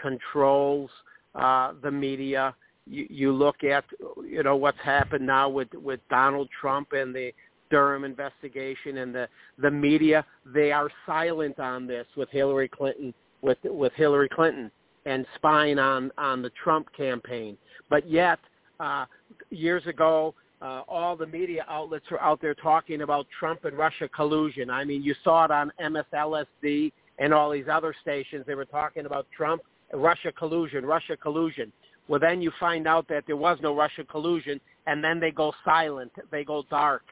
controls 0.00 0.90
uh, 1.34 1.72
the 1.82 1.90
media. 1.90 2.54
You, 2.86 3.32
look 3.32 3.62
at 3.62 3.84
you 4.24 4.42
know 4.42 4.56
what's 4.56 4.80
happened 4.82 5.26
now 5.26 5.48
with 5.48 5.68
with 5.74 6.00
Donald 6.08 6.48
Trump 6.60 6.92
and 6.92 7.14
the 7.14 7.32
Durham 7.70 8.04
investigation 8.04 8.98
and 8.98 9.14
the 9.14 9.28
the 9.58 9.70
media 9.70 10.24
they 10.44 10.72
are 10.72 10.90
silent 11.06 11.60
on 11.60 11.86
this 11.86 12.06
with 12.16 12.28
Hillary 12.30 12.68
Clinton 12.68 13.14
with 13.42 13.58
with 13.64 13.92
Hillary 13.94 14.28
Clinton 14.28 14.70
and 15.06 15.24
spying 15.36 15.78
on 15.78 16.10
on 16.18 16.42
the 16.42 16.50
Trump 16.62 16.88
campaign. 16.96 17.56
But 17.88 18.08
yet 18.08 18.40
uh, 18.80 19.04
years 19.50 19.86
ago 19.86 20.34
uh, 20.62 20.82
all 20.88 21.16
the 21.16 21.26
media 21.26 21.64
outlets 21.68 22.04
were 22.10 22.20
out 22.20 22.40
there 22.40 22.54
talking 22.54 23.02
about 23.02 23.26
Trump 23.38 23.64
and 23.64 23.76
Russia 23.78 24.08
collusion. 24.08 24.68
I 24.68 24.84
mean, 24.84 25.02
you 25.02 25.14
saw 25.24 25.46
it 25.46 25.50
on 25.50 25.72
MSLSD 25.80 26.92
and 27.18 27.32
all 27.32 27.50
these 27.50 27.66
other 27.70 27.94
stations. 28.02 28.44
They 28.46 28.54
were 28.54 28.66
talking 28.66 29.06
about 29.06 29.26
Trump, 29.34 29.62
Russia 29.92 30.32
collusion, 30.32 30.84
Russia 30.84 31.16
collusion. 31.16 31.72
Well, 32.10 32.20
then 32.20 32.42
you 32.42 32.50
find 32.60 32.86
out 32.86 33.08
that 33.08 33.24
there 33.26 33.36
was 33.36 33.58
no 33.62 33.74
Russia 33.74 34.04
collusion, 34.04 34.60
and 34.86 35.02
then 35.02 35.18
they 35.18 35.30
go 35.30 35.54
silent. 35.64 36.12
They 36.30 36.44
go 36.44 36.64
dark 36.68 37.02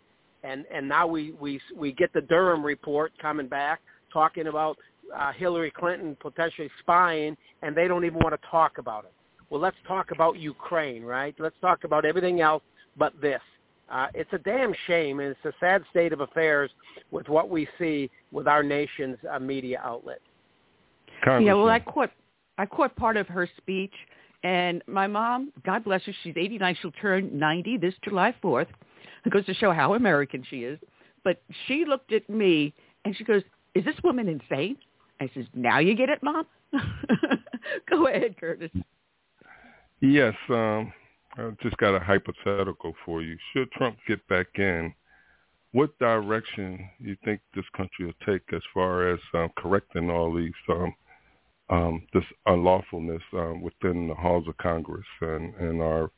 and 0.43 0.65
and 0.73 0.89
now 0.89 1.07
we 1.07 1.33
we 1.41 1.61
we 1.77 1.93
get 1.93 2.13
the 2.13 2.21
Durham 2.21 2.65
report 2.65 3.13
coming 3.21 3.49
back 3.49 3.81
talking 4.13 4.47
about 4.47 4.79
uh, 5.15 5.33
Hillary 5.33 5.71
Clinton 5.71 6.17
potentially 6.21 6.71
spying, 6.81 7.37
and 7.63 7.77
they 7.77 7.89
don't 7.89 8.05
even 8.05 8.19
want 8.19 8.41
to 8.41 8.49
talk 8.49 8.79
about 8.79 9.05
it. 9.05 9.13
Well, 9.51 9.61
let's 9.61 9.77
talk 9.87 10.11
about 10.11 10.39
Ukraine, 10.39 11.03
right? 11.03 11.35
Let's 11.39 11.57
talk 11.61 11.85
about 11.85 12.05
everything 12.05 12.41
else 12.41 12.63
but 12.97 13.19
this. 13.21 13.41
Uh, 13.91 14.09
it's 14.15 14.31
a 14.33 14.39
damn 14.39 14.75
shame, 14.87 15.21
and 15.21 15.31
it's 15.31 15.45
a 15.45 15.53
sad 15.61 15.83
state 15.91 16.13
of 16.13 16.21
affairs 16.21 16.71
with 17.11 17.27
what 17.29 17.49
we 17.49 17.67
see 17.79 18.11
with 18.33 18.47
our 18.47 18.63
nation's 18.63 19.17
uh, 19.31 19.39
media 19.39 19.81
outlet. 19.83 20.21
Yeah, 21.47 21.55
well, 21.55 21.69
I 21.69 21.81
caught 21.81 22.11
I 22.59 22.67
caught 22.67 22.95
part 22.97 23.17
of 23.17 23.27
her 23.29 23.49
speech, 23.57 23.95
and 24.43 24.83
my 24.87 25.07
mom, 25.07 25.53
God 25.65 25.85
bless 25.85 26.03
her, 26.05 26.13
she's 26.23 26.35
89. 26.37 26.77
She'll 26.81 26.93
turn 26.93 27.37
90 27.37 27.79
this 27.79 27.95
July 28.05 28.35
4th. 28.43 28.69
It 29.25 29.33
goes 29.33 29.45
to 29.47 29.55
show 29.55 29.73
how 29.73 29.95
American 29.95 30.45
she 30.49 30.59
is. 30.59 30.79
But 31.25 31.43
she 31.67 31.85
looked 31.87 32.13
at 32.13 32.29
me 32.31 32.73
and 33.05 33.17
she 33.17 33.25
goes, 33.25 33.43
is 33.75 33.85
this 33.85 33.97
woman 34.05 34.29
insane? 34.29 34.77
I 35.21 35.29
says, 35.35 35.45
now 35.55 35.79
you 35.81 35.95
get 35.95 36.09
it, 36.09 36.23
Mom? 36.23 36.47
Go 37.91 38.07
ahead, 38.07 38.37
Curtis. 38.39 38.71
Yes, 40.01 40.35
um, 40.49 40.93
I 41.37 41.51
just 41.61 41.77
got 41.79 41.97
a 41.97 42.01
hypothetical 42.01 42.95
for 43.05 43.23
you. 43.23 43.37
Should 43.53 43.71
Trump 43.73 43.97
get 44.07 44.27
back 44.29 44.47
in, 44.55 44.95
what 45.73 45.99
direction 45.99 46.89
you 47.01 47.17
think 47.25 47.41
this 47.55 47.65
country 47.77 48.07
will 48.07 48.27
take 48.27 48.43
as 48.55 48.63
far 48.73 49.11
as 49.11 49.19
um, 49.35 49.51
correcting 49.57 50.09
all 50.09 50.33
these 50.33 50.53
um, 50.69 50.95
um, 51.71 52.07
this 52.15 52.25
unlawfulness 52.47 53.23
um, 53.35 53.61
within 53.61 54.09
the 54.09 54.15
halls 54.15 54.49
of 54.49 54.57
Congress 54.59 55.07
and, 55.21 55.55
and 55.57 55.83
our 55.83 56.11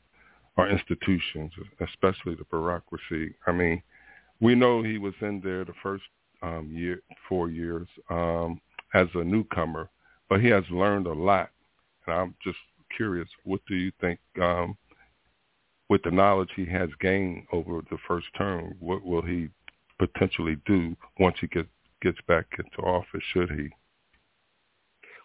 our 0.57 0.69
institutions, 0.69 1.53
especially 1.81 2.35
the 2.35 2.45
bureaucracy. 2.51 3.35
I 3.47 3.53
mean, 3.53 3.83
we 4.41 4.55
know 4.55 4.83
he 4.83 4.99
was 4.99 5.15
in 5.23 5.41
there 5.43 5.65
the 5.65 5.73
first 5.83 6.05
um, 6.43 6.71
year, 6.71 7.01
four 7.29 7.49
years 7.49 7.87
um, 8.11 8.61
as 8.93 9.07
a 9.15 9.25
newcomer, 9.25 9.89
but 10.29 10.41
he 10.41 10.49
has 10.49 10.65
learned 10.71 11.07
a 11.07 11.13
lot. 11.13 11.51
And 12.07 12.15
I'm 12.15 12.35
just 12.43 12.59
curious, 12.95 13.29
what 13.45 13.61
do 13.69 13.75
you 13.75 13.93
think, 14.01 14.19
um, 14.43 14.77
with 15.89 16.03
the 16.03 16.11
knowledge 16.11 16.51
he 16.55 16.67
has 16.67 16.89
gained 17.01 17.47
over 17.53 17.81
the 17.91 17.99
first 18.07 18.27
term, 18.37 18.75
what 18.81 19.05
will 19.05 19.23
he 19.23 19.49
potentially 19.99 20.57
do 20.67 20.97
once 21.19 21.37
he 21.41 21.47
gets 21.47 21.69
gets 22.03 22.19
back 22.27 22.47
into 22.59 22.87
office? 22.87 23.23
Should 23.33 23.51
he? 23.51 23.69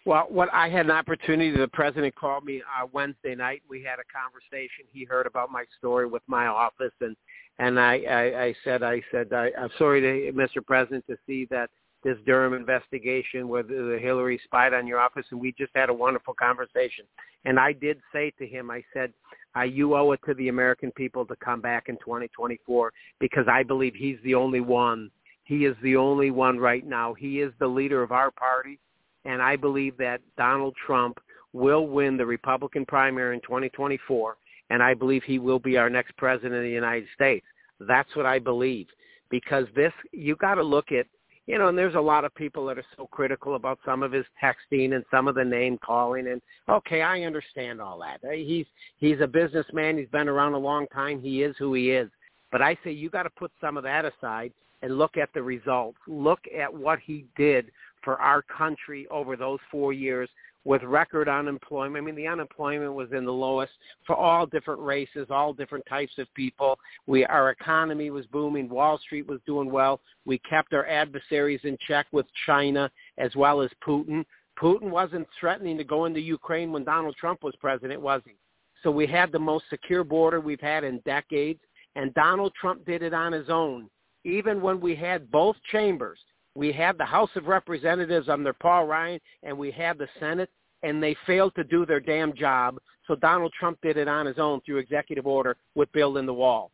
Well, 0.06 0.26
what 0.28 0.48
I 0.52 0.68
had 0.68 0.86
an 0.86 0.92
opportunity. 0.92 1.50
The 1.50 1.66
president 1.66 2.14
called 2.14 2.44
me 2.44 2.62
uh, 2.62 2.86
Wednesday 2.92 3.34
night. 3.34 3.62
We 3.68 3.82
had 3.82 3.98
a 3.98 4.06
conversation. 4.06 4.84
He 4.92 5.04
heard 5.04 5.26
about 5.26 5.50
my 5.50 5.64
story 5.78 6.06
with 6.06 6.22
my 6.28 6.46
office, 6.46 6.92
and 7.00 7.16
and 7.58 7.78
I 7.80 7.96
I, 8.08 8.42
I 8.44 8.54
said 8.62 8.84
I 8.84 9.02
said 9.10 9.32
I, 9.32 9.50
I'm 9.58 9.70
sorry 9.76 10.00
to 10.00 10.32
Mr. 10.32 10.64
President 10.64 11.04
to 11.08 11.16
see 11.26 11.48
that 11.50 11.70
this 12.04 12.16
Durham 12.24 12.54
investigation 12.54 13.48
where 13.48 13.64
the 13.64 13.98
Hillary 14.00 14.40
spied 14.44 14.74
on 14.74 14.86
your 14.86 15.00
office, 15.00 15.26
and 15.32 15.40
we 15.40 15.50
just 15.58 15.72
had 15.74 15.88
a 15.88 15.94
wonderful 15.94 16.34
conversation. 16.34 17.04
And 17.44 17.58
I 17.58 17.72
did 17.72 17.98
say 18.12 18.32
to 18.38 18.46
him, 18.46 18.70
I 18.70 18.84
said, 18.94 19.12
uh, 19.56 19.62
you 19.62 19.96
owe 19.96 20.12
it 20.12 20.20
to 20.26 20.34
the 20.34 20.48
American 20.48 20.92
people 20.92 21.26
to 21.26 21.34
come 21.36 21.60
back 21.60 21.88
in 21.88 21.96
2024 21.96 22.92
because 23.18 23.46
I 23.50 23.64
believe 23.64 23.94
he's 23.96 24.18
the 24.22 24.36
only 24.36 24.60
one. 24.60 25.10
He 25.42 25.64
is 25.64 25.74
the 25.82 25.96
only 25.96 26.30
one 26.30 26.58
right 26.58 26.86
now. 26.86 27.12
He 27.14 27.40
is 27.40 27.52
the 27.58 27.66
leader 27.66 28.04
of 28.04 28.12
our 28.12 28.30
party 28.30 28.78
and 29.26 29.42
I 29.42 29.56
believe 29.56 29.96
that 29.98 30.20
Donald 30.36 30.74
Trump 30.86 31.18
will 31.52 31.86
win 31.86 32.16
the 32.16 32.26
Republican 32.26 32.84
primary 32.86 33.34
in 33.34 33.42
2024, 33.42 34.36
and 34.70 34.82
I 34.82 34.94
believe 34.94 35.22
he 35.24 35.38
will 35.38 35.58
be 35.58 35.76
our 35.76 35.90
next 35.90 36.16
president 36.16 36.54
of 36.54 36.62
the 36.62 36.70
United 36.70 37.08
States. 37.14 37.46
That's 37.80 38.14
what 38.14 38.26
I 38.26 38.38
believe. 38.38 38.86
Because 39.30 39.66
this, 39.74 39.92
you 40.12 40.36
got 40.36 40.54
to 40.54 40.62
look 40.62 40.92
at, 40.92 41.06
you 41.46 41.58
know, 41.58 41.68
and 41.68 41.76
there's 41.76 41.94
a 41.94 42.00
lot 42.00 42.24
of 42.24 42.34
people 42.34 42.66
that 42.66 42.78
are 42.78 42.84
so 42.96 43.06
critical 43.06 43.56
about 43.56 43.78
some 43.84 44.02
of 44.02 44.12
his 44.12 44.24
texting 44.42 44.94
and 44.94 45.04
some 45.10 45.26
of 45.26 45.34
the 45.34 45.44
name 45.44 45.78
calling. 45.84 46.28
And 46.28 46.40
okay, 46.68 47.02
I 47.02 47.22
understand 47.22 47.80
all 47.80 47.98
that. 48.00 48.20
Uh, 48.26 48.32
he's 48.32 48.66
he's 48.98 49.20
a 49.20 49.26
businessman. 49.26 49.98
He's 49.98 50.08
been 50.08 50.28
around 50.28 50.54
a 50.54 50.58
long 50.58 50.86
time. 50.88 51.20
He 51.20 51.42
is 51.42 51.56
who 51.58 51.74
he 51.74 51.90
is. 51.90 52.08
But 52.52 52.62
I 52.62 52.78
say 52.84 52.92
you 52.92 53.10
got 53.10 53.24
to 53.24 53.30
put 53.30 53.50
some 53.60 53.76
of 53.76 53.82
that 53.82 54.04
aside 54.04 54.52
and 54.82 54.98
look 54.98 55.16
at 55.16 55.30
the 55.34 55.42
results. 55.42 55.98
Look 56.06 56.40
at 56.56 56.72
what 56.72 57.00
he 57.04 57.24
did 57.36 57.70
for 58.06 58.16
our 58.20 58.40
country 58.42 59.04
over 59.10 59.36
those 59.36 59.58
four 59.68 59.92
years 59.92 60.30
with 60.62 60.80
record 60.84 61.28
unemployment. 61.28 62.02
I 62.02 62.06
mean, 62.06 62.14
the 62.14 62.28
unemployment 62.28 62.94
was 62.94 63.08
in 63.10 63.24
the 63.24 63.32
lowest 63.32 63.72
for 64.06 64.14
all 64.14 64.46
different 64.46 64.80
races, 64.80 65.26
all 65.28 65.52
different 65.52 65.84
types 65.88 66.12
of 66.18 66.32
people. 66.34 66.78
We, 67.08 67.24
our 67.24 67.50
economy 67.50 68.10
was 68.10 68.24
booming. 68.26 68.68
Wall 68.68 68.96
Street 68.98 69.26
was 69.26 69.40
doing 69.44 69.72
well. 69.72 70.00
We 70.24 70.38
kept 70.48 70.72
our 70.72 70.86
adversaries 70.86 71.60
in 71.64 71.76
check 71.88 72.06
with 72.12 72.26
China 72.46 72.88
as 73.18 73.34
well 73.34 73.60
as 73.60 73.70
Putin. 73.86 74.24
Putin 74.56 74.88
wasn't 74.90 75.26
threatening 75.38 75.76
to 75.78 75.84
go 75.84 76.04
into 76.04 76.20
Ukraine 76.20 76.70
when 76.70 76.84
Donald 76.84 77.16
Trump 77.16 77.42
was 77.42 77.54
president, 77.60 78.00
was 78.00 78.22
he? 78.24 78.36
So 78.84 78.90
we 78.92 79.08
had 79.08 79.32
the 79.32 79.38
most 79.40 79.64
secure 79.68 80.04
border 80.04 80.40
we've 80.40 80.60
had 80.60 80.84
in 80.84 81.00
decades, 81.00 81.60
and 81.96 82.14
Donald 82.14 82.52
Trump 82.60 82.86
did 82.86 83.02
it 83.02 83.12
on 83.12 83.32
his 83.32 83.48
own. 83.48 83.90
Even 84.24 84.60
when 84.60 84.80
we 84.80 84.94
had 84.94 85.28
both 85.32 85.56
chambers, 85.72 86.20
we 86.56 86.72
had 86.72 86.96
the 86.96 87.04
House 87.04 87.30
of 87.36 87.46
Representatives 87.46 88.30
under 88.30 88.54
Paul 88.54 88.86
Ryan, 88.86 89.20
and 89.42 89.56
we 89.56 89.70
had 89.70 89.98
the 89.98 90.08
Senate, 90.18 90.48
and 90.82 91.02
they 91.02 91.14
failed 91.26 91.54
to 91.56 91.64
do 91.64 91.84
their 91.84 92.00
damn 92.00 92.34
job. 92.34 92.78
So 93.06 93.14
Donald 93.14 93.52
Trump 93.58 93.78
did 93.82 93.98
it 93.98 94.08
on 94.08 94.24
his 94.24 94.38
own 94.38 94.60
through 94.62 94.78
executive 94.78 95.26
order 95.26 95.56
with 95.74 95.92
building 95.92 96.24
the 96.24 96.32
wall. 96.32 96.70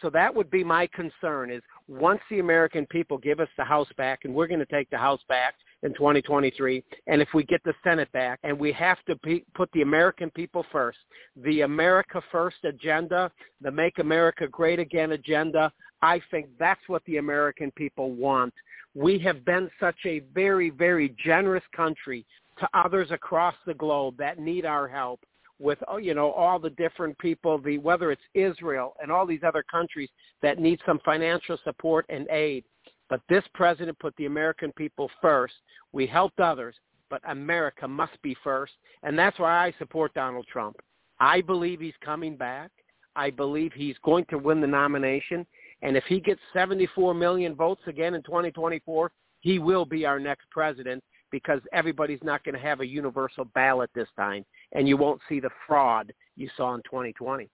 So 0.00 0.08
that 0.10 0.34
would 0.34 0.50
be 0.50 0.64
my 0.64 0.86
concern 0.94 1.50
is 1.50 1.60
once 1.88 2.20
the 2.30 2.38
American 2.38 2.86
people 2.86 3.18
give 3.18 3.40
us 3.40 3.48
the 3.58 3.64
House 3.64 3.88
back, 3.98 4.20
and 4.24 4.34
we're 4.34 4.46
going 4.46 4.60
to 4.60 4.66
take 4.66 4.88
the 4.88 4.96
House 4.96 5.20
back 5.28 5.54
in 5.82 5.92
2023, 5.92 6.82
and 7.06 7.20
if 7.20 7.28
we 7.34 7.44
get 7.44 7.62
the 7.64 7.74
Senate 7.84 8.10
back, 8.12 8.38
and 8.44 8.58
we 8.58 8.72
have 8.72 8.98
to 9.06 9.16
be, 9.16 9.44
put 9.54 9.70
the 9.72 9.82
American 9.82 10.30
people 10.30 10.64
first, 10.72 10.98
the 11.36 11.62
America 11.62 12.22
First 12.32 12.64
agenda, 12.64 13.30
the 13.60 13.70
Make 13.70 13.98
America 13.98 14.48
Great 14.48 14.78
Again 14.78 15.12
agenda, 15.12 15.70
I 16.00 16.20
think 16.30 16.46
that's 16.58 16.80
what 16.86 17.04
the 17.04 17.18
American 17.18 17.72
people 17.72 18.12
want 18.12 18.54
we 18.94 19.18
have 19.20 19.44
been 19.44 19.70
such 19.80 19.98
a 20.06 20.20
very, 20.34 20.70
very 20.70 21.14
generous 21.24 21.64
country 21.74 22.24
to 22.58 22.68
others 22.74 23.10
across 23.10 23.54
the 23.66 23.74
globe 23.74 24.16
that 24.18 24.38
need 24.38 24.64
our 24.64 24.88
help 24.88 25.20
with 25.60 25.78
oh, 25.88 25.96
you 25.96 26.14
know 26.14 26.30
all 26.32 26.58
the 26.58 26.70
different 26.70 27.18
people 27.18 27.58
the 27.58 27.78
whether 27.78 28.12
it's 28.12 28.22
Israel 28.34 28.94
and 29.02 29.10
all 29.10 29.26
these 29.26 29.42
other 29.44 29.64
countries 29.68 30.08
that 30.40 30.60
need 30.60 30.80
some 30.86 31.00
financial 31.04 31.58
support 31.64 32.06
and 32.08 32.28
aid. 32.30 32.64
But 33.08 33.20
this 33.28 33.44
president 33.54 33.98
put 33.98 34.14
the 34.16 34.26
American 34.26 34.72
people 34.72 35.10
first. 35.20 35.54
We 35.92 36.06
helped 36.06 36.40
others 36.40 36.76
but 37.10 37.22
America 37.28 37.86
must 37.86 38.20
be 38.22 38.36
first. 38.44 38.72
And 39.02 39.18
that's 39.18 39.38
why 39.38 39.66
I 39.66 39.74
support 39.78 40.14
Donald 40.14 40.46
Trump. 40.50 40.76
I 41.20 41.40
believe 41.40 41.80
he's 41.80 41.94
coming 42.04 42.36
back. 42.36 42.70
I 43.16 43.30
believe 43.30 43.72
he's 43.72 43.96
going 44.04 44.24
to 44.26 44.38
win 44.38 44.60
the 44.60 44.66
nomination 44.66 45.46
and 45.82 45.96
if 45.96 46.04
he 46.04 46.20
gets 46.20 46.40
74 46.52 47.14
million 47.14 47.54
votes 47.54 47.82
again 47.86 48.14
in 48.14 48.22
2024, 48.22 49.10
he 49.40 49.58
will 49.58 49.84
be 49.84 50.04
our 50.04 50.18
next 50.18 50.50
president 50.50 51.02
because 51.30 51.60
everybody's 51.72 52.22
not 52.22 52.42
going 52.44 52.54
to 52.54 52.60
have 52.60 52.80
a 52.80 52.86
universal 52.86 53.44
ballot 53.54 53.90
this 53.94 54.08
time, 54.16 54.44
and 54.72 54.88
you 54.88 54.96
won't 54.96 55.20
see 55.28 55.40
the 55.40 55.50
fraud 55.66 56.12
you 56.36 56.48
saw 56.56 56.74
in 56.74 56.82
2020. 56.82 57.48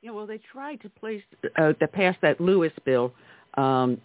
Yeah, 0.00 0.12
well, 0.12 0.26
they 0.26 0.40
tried 0.52 0.80
to 0.82 0.90
place 0.90 1.22
uh, 1.60 1.72
to 1.74 1.88
pass 1.88 2.16
that 2.22 2.40
Lewis 2.40 2.72
bill 2.84 3.12
um, 3.54 4.00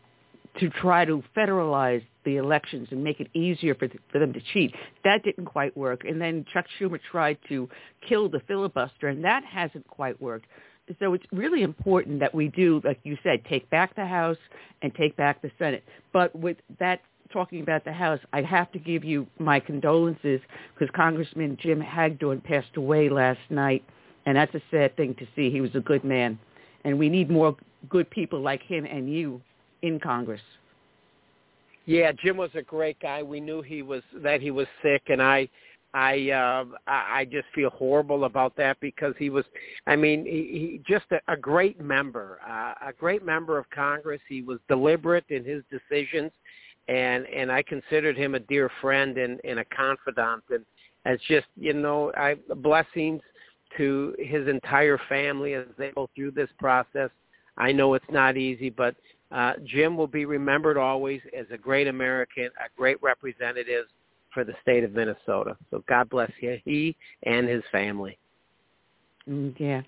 to 0.59 0.69
try 0.69 1.05
to 1.05 1.23
federalize 1.35 2.03
the 2.25 2.37
elections 2.37 2.87
and 2.91 3.03
make 3.03 3.19
it 3.19 3.27
easier 3.33 3.75
for, 3.75 3.87
for 4.11 4.19
them 4.19 4.33
to 4.33 4.41
cheat. 4.53 4.73
That 5.03 5.23
didn't 5.23 5.45
quite 5.45 5.75
work. 5.77 6.03
And 6.05 6.19
then 6.19 6.45
Chuck 6.51 6.65
Schumer 6.79 6.99
tried 7.11 7.37
to 7.49 7.69
kill 8.07 8.29
the 8.29 8.39
filibuster, 8.47 9.07
and 9.07 9.23
that 9.23 9.43
hasn't 9.45 9.87
quite 9.87 10.19
worked 10.21 10.47
so 10.99 11.13
it's 11.13 11.25
really 11.31 11.61
important 11.61 12.19
that 12.19 12.34
we 12.34 12.49
do, 12.49 12.81
like 12.84 12.99
you 13.03 13.17
said, 13.23 13.43
take 13.45 13.69
back 13.69 13.95
the 13.95 14.05
House 14.05 14.38
and 14.81 14.93
take 14.95 15.15
back 15.15 15.41
the 15.41 15.51
Senate. 15.57 15.84
But 16.11 16.36
with 16.36 16.57
that 16.79 17.01
talking 17.31 17.61
about 17.61 17.86
the 17.86 17.93
House, 17.93 18.19
I 18.31 18.41
have 18.41 18.71
to 18.73 18.79
give 18.79 19.03
you 19.03 19.25
my 19.39 19.59
condolences 19.59 20.41
because 20.73 20.93
Congressman 20.95 21.57
Jim 21.61 21.81
Hagedorn 21.81 22.41
passed 22.41 22.75
away 22.75 23.09
last 23.09 23.39
night, 23.49 23.84
and 24.25 24.38
that's 24.38 24.53
a 24.55 24.61
sad 24.71 24.95
thing 24.97 25.15
to 25.15 25.27
see. 25.36 25.49
He 25.49 25.61
was 25.61 25.73
a 25.75 25.79
good 25.79 26.03
man, 26.03 26.38
and 26.84 26.99
we 26.99 27.09
need 27.09 27.29
more 27.29 27.55
good 27.89 28.09
people 28.09 28.41
like 28.41 28.61
him 28.61 28.86
and 28.86 29.11
you 29.11 29.41
in 29.81 29.99
Congress. 29.99 30.41
Yeah, 31.86 32.11
Jim 32.13 32.38
was 32.38 32.51
a 32.55 32.61
great 32.61 32.97
guy. 33.01 33.23
We 33.23 33.41
knew 33.41 33.61
he 33.61 33.81
was 33.81 34.03
that 34.15 34.41
he 34.41 34.51
was 34.51 34.67
sick, 34.81 35.03
and 35.07 35.21
I 35.21 35.49
I 35.93 36.31
uh, 36.31 36.65
I 36.87 37.25
just 37.25 37.45
feel 37.53 37.69
horrible 37.69 38.25
about 38.25 38.55
that 38.57 38.79
because 38.79 39.13
he 39.19 39.29
was, 39.29 39.45
I 39.85 39.95
mean, 39.95 40.25
he, 40.25 40.81
he 40.81 40.81
just 40.87 41.05
a, 41.11 41.31
a 41.31 41.37
great 41.37 41.79
member, 41.79 42.39
uh, 42.47 42.73
a 42.89 42.93
great 42.93 43.23
member 43.23 43.59
of 43.59 43.69
Congress. 43.69 44.21
He 44.27 44.41
was 44.41 44.59
deliberate 44.67 45.25
in 45.29 45.45
his 45.45 45.61
decisions, 45.69 46.31
and 46.87 47.27
and 47.27 47.51
I 47.51 47.61
considered 47.61 48.17
him 48.17 48.33
a 48.33 48.39
dear 48.39 48.71
friend 48.81 49.17
and, 49.19 49.39
and 49.43 49.59
a 49.59 49.65
confidant. 49.65 50.43
And 50.49 50.65
as 51.05 51.19
just 51.27 51.45
you 51.55 51.73
know, 51.73 52.11
I 52.17 52.35
blessings 52.55 53.21
to 53.77 54.15
his 54.17 54.47
entire 54.47 54.99
family 55.07 55.53
as 55.53 55.65
they 55.77 55.91
go 55.91 56.09
through 56.15 56.31
this 56.31 56.49
process. 56.59 57.09
I 57.57 57.71
know 57.71 57.93
it's 57.93 58.05
not 58.09 58.35
easy, 58.35 58.71
but 58.71 58.95
uh, 59.31 59.53
Jim 59.63 59.95
will 59.95 60.07
be 60.07 60.25
remembered 60.25 60.77
always 60.77 61.21
as 61.37 61.45
a 61.51 61.57
great 61.57 61.87
American, 61.87 62.45
a 62.45 62.69
great 62.75 63.01
representative 63.03 63.85
for 64.34 64.43
the 64.43 64.53
state 64.61 64.84
of 64.84 64.93
Minnesota. 64.93 65.57
So 65.71 65.84
God 65.88 66.09
bless 66.09 66.31
you, 66.41 66.59
he 66.65 66.95
and 67.23 67.47
his 67.47 67.63
family. 67.71 68.17
Mm, 69.29 69.53
yeah, 69.57 69.81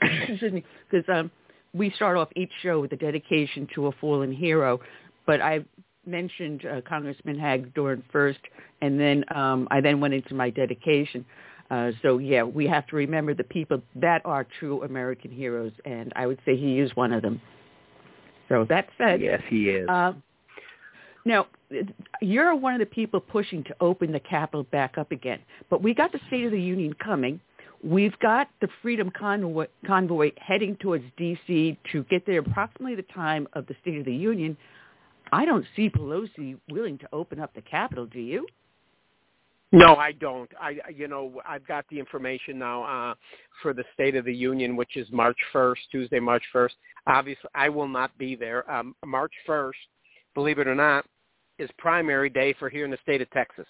excuse 0.02 0.52
me, 0.52 0.64
because 0.90 1.06
um, 1.12 1.30
we 1.74 1.90
start 1.90 2.16
off 2.16 2.28
each 2.36 2.52
show 2.62 2.80
with 2.80 2.92
a 2.92 2.96
dedication 2.96 3.68
to 3.74 3.88
a 3.88 3.92
fallen 4.00 4.32
hero, 4.32 4.80
but 5.26 5.40
I 5.40 5.64
mentioned 6.06 6.64
uh, 6.64 6.80
Congressman 6.88 7.38
Hagedorn 7.38 8.02
first, 8.10 8.40
and 8.80 8.98
then 8.98 9.24
um, 9.34 9.68
I 9.70 9.80
then 9.80 10.00
went 10.00 10.14
into 10.14 10.34
my 10.34 10.50
dedication. 10.50 11.24
Uh, 11.70 11.92
so 12.02 12.18
yeah, 12.18 12.42
we 12.42 12.66
have 12.66 12.86
to 12.88 12.96
remember 12.96 13.34
the 13.34 13.44
people 13.44 13.80
that 13.96 14.22
are 14.24 14.46
true 14.58 14.82
American 14.82 15.30
heroes, 15.30 15.72
and 15.84 16.12
I 16.16 16.26
would 16.26 16.38
say 16.44 16.56
he 16.56 16.80
is 16.80 16.94
one 16.96 17.12
of 17.12 17.22
them. 17.22 17.40
So 18.48 18.66
that 18.68 18.88
said, 18.98 19.20
yes, 19.20 19.40
he 19.48 19.68
is. 19.68 19.88
Uh, 19.88 20.14
now, 21.24 21.46
you're 22.22 22.54
one 22.54 22.74
of 22.74 22.80
the 22.80 22.86
people 22.86 23.20
pushing 23.20 23.62
to 23.64 23.76
open 23.80 24.12
the 24.12 24.20
Capitol 24.20 24.64
back 24.64 24.98
up 24.98 25.12
again. 25.12 25.40
But 25.68 25.82
we 25.82 25.94
got 25.94 26.12
the 26.12 26.20
State 26.28 26.44
of 26.44 26.52
the 26.52 26.60
Union 26.60 26.94
coming. 26.94 27.40
We've 27.82 28.18
got 28.18 28.48
the 28.60 28.68
Freedom 28.82 29.10
Convoy, 29.10 29.66
convoy 29.86 30.32
heading 30.36 30.76
towards 30.76 31.04
D.C. 31.16 31.78
to 31.92 32.04
get 32.04 32.26
there 32.26 32.40
approximately 32.40 32.94
the 32.94 33.02
time 33.14 33.46
of 33.54 33.66
the 33.66 33.74
State 33.80 33.98
of 33.98 34.04
the 34.04 34.14
Union. 34.14 34.56
I 35.32 35.44
don't 35.44 35.64
see 35.76 35.88
Pelosi 35.88 36.58
willing 36.70 36.98
to 36.98 37.08
open 37.12 37.40
up 37.40 37.54
the 37.54 37.62
Capitol. 37.62 38.06
Do 38.06 38.18
you? 38.18 38.46
No, 39.72 39.94
I 39.94 40.12
don't. 40.12 40.50
I, 40.60 40.78
you 40.94 41.06
know, 41.06 41.40
I've 41.48 41.66
got 41.66 41.84
the 41.90 41.98
information 41.98 42.58
now 42.58 42.82
uh, 42.82 43.14
for 43.62 43.72
the 43.72 43.84
State 43.94 44.16
of 44.16 44.24
the 44.24 44.34
Union, 44.34 44.74
which 44.74 44.96
is 44.96 45.06
March 45.12 45.38
1st, 45.54 45.76
Tuesday, 45.92 46.18
March 46.18 46.42
1st. 46.52 46.72
Obviously, 47.06 47.48
I 47.54 47.68
will 47.68 47.88
not 47.88 48.16
be 48.18 48.34
there. 48.34 48.68
Um, 48.70 48.96
March 49.06 49.32
1st, 49.48 49.72
believe 50.40 50.58
it 50.58 50.66
or 50.66 50.74
not, 50.74 51.04
is 51.58 51.68
primary 51.76 52.30
day 52.30 52.54
for 52.58 52.70
here 52.70 52.86
in 52.86 52.90
the 52.90 52.98
state 53.02 53.20
of 53.20 53.30
Texas. 53.30 53.66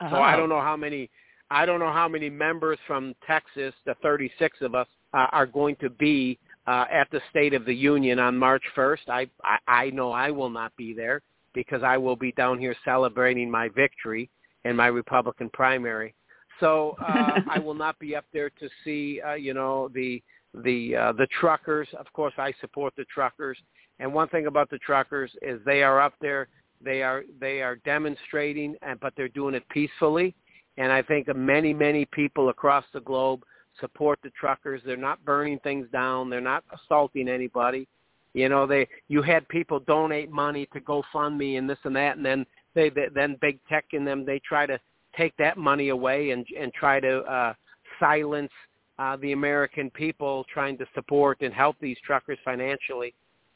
Uh-huh. 0.00 0.16
So 0.16 0.20
I 0.20 0.34
don't 0.34 0.48
know 0.48 0.60
how 0.60 0.76
many. 0.76 1.08
I 1.52 1.64
don't 1.64 1.78
know 1.78 1.92
how 1.92 2.08
many 2.08 2.28
members 2.28 2.78
from 2.86 3.14
Texas, 3.26 3.74
the 3.84 3.94
36 4.02 4.58
of 4.62 4.74
us, 4.74 4.86
uh, 5.14 5.26
are 5.32 5.46
going 5.46 5.76
to 5.76 5.90
be 5.90 6.38
uh, 6.66 6.86
at 6.92 7.08
the 7.10 7.20
State 7.30 7.54
of 7.54 7.64
the 7.64 7.74
Union 7.74 8.18
on 8.18 8.36
March 8.36 8.62
1st. 8.76 9.08
I, 9.08 9.26
I 9.44 9.58
I 9.66 9.90
know 9.90 10.10
I 10.10 10.30
will 10.30 10.50
not 10.50 10.74
be 10.76 10.92
there 10.92 11.22
because 11.54 11.82
I 11.84 11.96
will 11.96 12.16
be 12.16 12.32
down 12.32 12.58
here 12.58 12.74
celebrating 12.84 13.48
my 13.48 13.68
victory 13.68 14.28
in 14.64 14.74
my 14.74 14.88
Republican 14.88 15.50
primary. 15.52 16.14
So 16.58 16.96
uh, 17.00 17.40
I 17.50 17.60
will 17.60 17.74
not 17.74 17.96
be 18.00 18.16
up 18.16 18.24
there 18.32 18.50
to 18.50 18.68
see, 18.84 19.20
uh, 19.20 19.34
you 19.34 19.54
know, 19.54 19.88
the 19.94 20.20
the 20.64 20.96
uh, 20.96 21.12
the 21.12 21.28
truckers. 21.40 21.88
Of 21.98 22.12
course, 22.12 22.34
I 22.38 22.52
support 22.60 22.92
the 22.96 23.04
truckers. 23.04 23.58
And 24.00 24.12
one 24.12 24.28
thing 24.28 24.46
about 24.46 24.70
the 24.70 24.78
truckers 24.78 25.30
is 25.42 25.60
they 25.64 25.82
are 25.82 26.00
up 26.00 26.14
there. 26.20 26.48
They 26.82 27.02
are 27.02 27.22
they 27.38 27.60
are 27.60 27.76
demonstrating, 27.76 28.74
and 28.82 28.98
but 28.98 29.12
they're 29.16 29.28
doing 29.28 29.54
it 29.54 29.68
peacefully. 29.68 30.34
And 30.78 30.90
I 30.90 31.02
think 31.02 31.28
many 31.36 31.74
many 31.74 32.06
people 32.06 32.48
across 32.48 32.84
the 32.92 33.00
globe 33.00 33.42
support 33.78 34.18
the 34.22 34.30
truckers. 34.30 34.80
They're 34.84 34.96
not 34.96 35.24
burning 35.24 35.58
things 35.60 35.86
down. 35.92 36.30
They're 36.30 36.40
not 36.40 36.64
assaulting 36.72 37.28
anybody. 37.28 37.86
You 38.32 38.48
know, 38.48 38.66
they 38.66 38.88
you 39.08 39.20
had 39.20 39.46
people 39.48 39.80
donate 39.80 40.30
money 40.30 40.66
to 40.72 40.80
GoFundMe 40.80 41.58
and 41.58 41.68
this 41.68 41.78
and 41.84 41.94
that, 41.96 42.16
and 42.16 42.24
then 42.24 42.46
they, 42.74 42.88
they 42.88 43.08
then 43.14 43.36
big 43.40 43.58
tech 43.68 43.84
in 43.92 44.04
them 44.04 44.24
they 44.24 44.40
try 44.40 44.64
to 44.64 44.80
take 45.16 45.36
that 45.36 45.58
money 45.58 45.90
away 45.90 46.30
and 46.30 46.46
and 46.58 46.72
try 46.72 47.00
to 47.00 47.18
uh, 47.20 47.52
silence 47.98 48.52
uh, 48.98 49.16
the 49.16 49.32
American 49.32 49.90
people 49.90 50.44
trying 50.52 50.78
to 50.78 50.86
support 50.94 51.42
and 51.42 51.52
help 51.52 51.76
these 51.80 51.96
truckers 52.04 52.38
financially. 52.44 53.14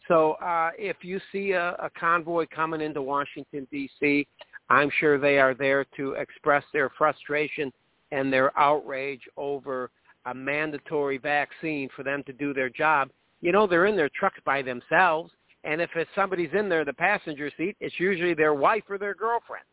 So 0.08 0.32
uh, 0.32 0.70
if 0.78 0.96
you 1.02 1.20
see 1.32 1.52
a, 1.52 1.70
a 1.72 1.90
convoy 1.98 2.46
coming 2.54 2.80
into 2.80 3.00
Washington 3.02 3.66
D.C., 3.70 4.26
I'm 4.68 4.90
sure 4.98 5.18
they 5.18 5.38
are 5.38 5.54
there 5.54 5.84
to 5.96 6.12
express 6.12 6.64
their 6.72 6.90
frustration 6.96 7.72
and 8.12 8.32
their 8.32 8.56
outrage 8.58 9.22
over 9.36 9.90
a 10.26 10.34
mandatory 10.34 11.18
vaccine 11.18 11.88
for 11.94 12.02
them 12.02 12.22
to 12.26 12.32
do 12.32 12.54
their 12.54 12.70
job. 12.70 13.10
You 13.40 13.52
know, 13.52 13.66
they're 13.66 13.86
in 13.86 13.96
their 13.96 14.10
trucks 14.10 14.40
by 14.44 14.62
themselves 14.62 15.30
and 15.64 15.80
if 15.80 15.90
it's 15.96 16.10
somebody's 16.14 16.50
in 16.52 16.68
there, 16.68 16.84
the 16.84 16.92
passenger 16.92 17.50
seat, 17.56 17.76
it's 17.80 17.98
usually 17.98 18.34
their 18.34 18.54
wife 18.54 18.84
or 18.88 18.98
their 18.98 19.14
girlfriend. 19.14 19.64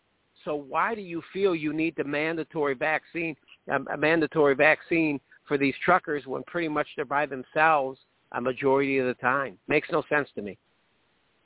So 0.46 0.56
why 0.56 0.96
do 0.96 1.02
you 1.02 1.22
feel 1.34 1.54
you 1.54 1.74
need 1.74 1.96
the 1.98 2.04
mandatory 2.04 2.74
vaccine, 2.74 3.36
um, 3.72 3.88
a 3.94 3.98
mandatory 3.98 4.56
vaccine 4.56 5.20
for 5.48 5.58
these 5.58 5.76
truckers 5.84 6.26
when 6.26 6.44
pretty 6.44 6.70
much 6.70 6.88
they're 6.96 7.06
by 7.06 7.26
themselves 7.26 8.00
a 8.34 8.42
majority 8.42 8.98
of 8.98 9.08
the 9.08 9.14
time? 9.16 9.58
Makes 9.68 9.90
no 9.92 10.04
sense 10.10 10.30
to 10.36 10.42
me. 10.42 10.58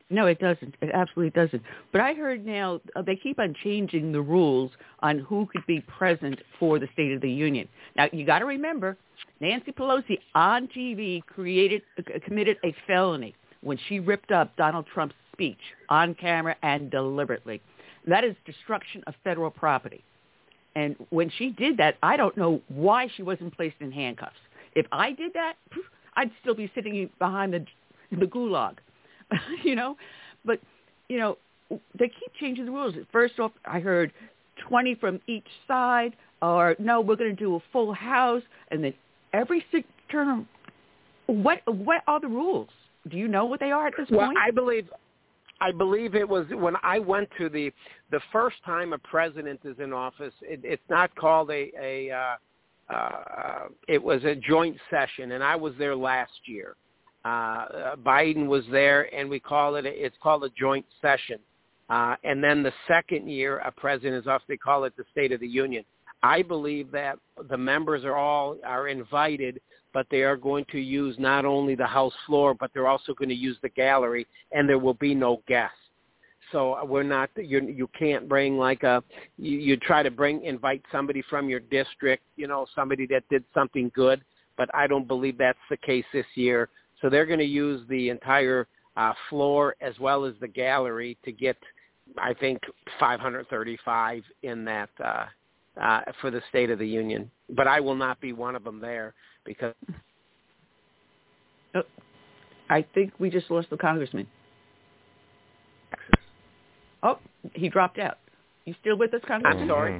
No, 0.09 0.27
it 0.27 0.39
doesn't. 0.39 0.75
It 0.81 0.91
absolutely 0.93 1.31
doesn't. 1.31 1.63
But 1.91 2.01
I 2.01 2.13
heard 2.13 2.45
now 2.45 2.79
uh, 2.95 3.01
they 3.01 3.15
keep 3.15 3.39
on 3.39 3.55
changing 3.63 4.11
the 4.11 4.21
rules 4.21 4.71
on 4.99 5.17
who 5.17 5.47
could 5.47 5.65
be 5.65 5.81
present 5.81 6.39
for 6.59 6.77
the 6.77 6.88
State 6.93 7.11
of 7.11 7.21
the 7.21 7.31
Union. 7.31 7.67
Now 7.95 8.07
you 8.13 8.23
got 8.23 8.39
to 8.39 8.45
remember, 8.45 8.97
Nancy 9.39 9.71
Pelosi 9.71 10.19
on 10.36 10.67
TV 10.67 11.25
created 11.25 11.81
uh, 11.97 12.19
committed 12.23 12.57
a 12.63 12.75
felony 12.86 13.36
when 13.61 13.79
she 13.89 13.99
ripped 13.99 14.31
up 14.31 14.55
Donald 14.57 14.86
Trump's 14.93 15.15
speech 15.31 15.57
on 15.89 16.13
camera 16.13 16.55
and 16.61 16.91
deliberately. 16.91 17.59
That 18.05 18.23
is 18.23 18.36
destruction 18.45 19.03
of 19.07 19.15
federal 19.23 19.49
property. 19.49 20.03
And 20.75 20.95
when 21.09 21.31
she 21.38 21.49
did 21.49 21.77
that, 21.77 21.95
I 22.03 22.15
don't 22.15 22.38
know 22.38 22.61
why 22.67 23.07
she 23.15 23.23
wasn't 23.23 23.55
placed 23.55 23.77
in 23.79 23.91
handcuffs. 23.91 24.36
If 24.75 24.86
I 24.91 25.13
did 25.13 25.33
that, 25.33 25.55
I'd 26.16 26.32
still 26.41 26.55
be 26.55 26.72
sitting 26.76 27.09
behind 27.20 27.53
the 27.53 27.66
the 28.11 28.26
gulag, 28.26 28.78
you 29.63 29.76
know. 29.76 29.97
But 30.43 30.59
you 31.09 31.18
know, 31.18 31.38
they 31.70 32.07
keep 32.07 32.34
changing 32.39 32.66
the 32.66 32.72
rules. 32.72 32.95
First 33.11 33.39
off, 33.39 33.51
I 33.66 33.80
heard 33.80 34.11
20 34.68 34.95
from 34.95 35.20
each 35.28 35.47
side, 35.68 36.16
or 36.41 36.76
no, 36.80 37.01
we're 37.01 37.16
going 37.16 37.36
to 37.36 37.36
do 37.36 37.55
a 37.55 37.59
full 37.72 37.93
house, 37.93 38.43
and 38.72 38.84
then 38.84 38.93
every 39.34 39.63
turn. 40.11 40.47
What 41.28 41.61
what 41.66 42.01
are 42.07 42.20
the 42.20 42.28
rules? 42.28 42.70
Do 43.09 43.18
you 43.18 43.28
know 43.28 43.45
what 43.45 43.59
they 43.59 43.72
are 43.72 43.88
at 43.88 43.93
this 43.97 44.07
well, 44.09 44.28
point? 44.28 44.36
Well, 44.36 44.43
I 44.47 44.51
believe 44.51 44.89
I 45.61 45.72
believe 45.72 46.16
it 46.16 46.28
was 46.28 46.45
when 46.51 46.76
I 46.84 46.99
went 46.99 47.30
to 47.38 47.49
the 47.49 47.72
the 48.11 48.20
first 48.32 48.57
time 48.66 48.93
a 48.93 48.97
president 48.99 49.61
is 49.63 49.78
in 49.80 49.93
office. 49.93 50.34
It, 50.41 50.61
it's 50.63 50.84
not 50.89 51.16
called 51.16 51.49
a 51.49 51.72
a 51.80 52.11
uh, 52.11 52.36
uh, 52.93 53.67
it 53.88 54.01
was 54.01 54.23
a 54.23 54.36
joint 54.36 54.77
session, 54.89 55.33
and 55.33 55.43
I 55.43 55.55
was 55.55 55.73
there 55.77 55.95
last 55.95 56.31
year. 56.45 56.75
Uh, 57.23 57.95
Biden 57.95 58.45
was 58.45 58.63
there, 58.71 59.13
and 59.13 59.29
we 59.29 59.39
call 59.39 59.75
it 59.75 59.86
it's 59.86 60.15
called 60.21 60.43
a 60.43 60.49
joint 60.49 60.86
session. 61.01 61.39
Uh, 61.89 62.15
and 62.23 62.43
then 62.43 62.63
the 62.63 62.73
second 62.88 63.29
year 63.29 63.59
a 63.59 63.71
president 63.71 64.15
is 64.15 64.27
off, 64.27 64.41
they 64.47 64.57
call 64.57 64.83
it 64.86 64.93
the 64.97 65.05
State 65.11 65.31
of 65.31 65.39
the 65.39 65.47
Union. 65.47 65.83
I 66.23 66.41
believe 66.41 66.91
that 66.91 67.17
the 67.49 67.57
members 67.57 68.03
are 68.03 68.15
all 68.15 68.57
are 68.63 68.87
invited 68.87 69.59
but 69.95 70.05
they 70.12 70.24
are 70.24 70.36
going 70.36 70.66
to 70.74 70.78
use 70.78 71.16
not 71.17 71.45
only 71.45 71.74
the 71.74 71.87
House 71.87 72.13
floor, 72.28 72.53
but 72.53 72.70
they're 72.74 72.86
also 72.86 73.13
going 73.13 73.29
to 73.29 73.36
use 73.36 73.57
the 73.62 73.70
gallery, 73.70 74.28
and 74.51 74.67
there 74.67 74.78
will 74.78 74.95
be 74.95 75.16
no 75.16 75.41
guests. 75.47 75.78
So 76.51 76.74
uh, 76.74 76.86
we're 76.86 77.04
not 77.04 77.30
you 77.36 77.62
you 77.62 77.89
can't 77.97 78.28
bring 78.30 78.58
like 78.58 78.84
a 78.84 79.04
you, 79.38 79.58
you 79.58 79.78
try 79.78 80.04
to 80.04 80.12
bring 80.12 80.43
invite 80.43 80.84
somebody 80.92 81.24
from 81.30 81.50
your 81.50 81.59
district, 81.59 82.24
you 82.36 82.47
know, 82.47 82.66
somebody 82.76 83.05
that 83.08 83.24
did 83.30 83.43
something 83.54 83.92
good, 83.96 84.22
but 84.58 84.74
I 84.74 84.88
don't 84.88 85.08
believe 85.08 85.38
that's 85.38 85.58
the 85.70 85.78
case 85.78 86.05
this 86.13 86.26
year. 86.36 86.70
So 87.01 87.09
they're 87.09 87.26
going 87.26 87.39
to 87.39 87.46
use 87.46 87.82
the 87.89 88.09
entire 88.09 88.67
uh, 88.97 89.13
floor 89.30 89.76
as 89.82 89.97
well 90.00 90.26
as 90.26 90.34
the 90.39 90.47
gallery 90.47 91.17
to 91.26 91.32
get, 91.32 91.58
I 92.17 92.34
think, 92.34 92.62
535 93.00 94.24
in 94.43 94.66
that 94.66 94.89
uh, 95.04 95.26
uh, 95.82 96.01
for 96.22 96.32
the 96.32 96.42
State 96.50 96.70
of 96.70 96.80
the 96.80 96.88
Union. 96.88 97.30
But 97.50 97.67
I 97.67 97.80
will 97.80 97.96
not 97.96 98.20
be 98.22 98.34
one 98.34 98.55
of 98.55 98.63
them 98.63 98.80
there 98.80 99.13
because 99.46 99.76
oh, 101.76 101.84
I 102.70 102.86
think 102.93 103.13
we 103.20 103.30
just 103.30 103.51
lost 103.51 103.70
the 103.70 103.78
congressman. 103.78 104.28
Oh, 107.04 107.20
he 107.54 107.70
dropped 107.70 108.00
out. 108.00 108.17
You 108.66 108.76
still 108.82 108.97
with 108.97 109.13
us, 109.13 109.22
Congressman? 109.28 109.63
I'm 109.63 109.70
sorry. 109.70 109.92
Mm-hmm. 109.92 110.00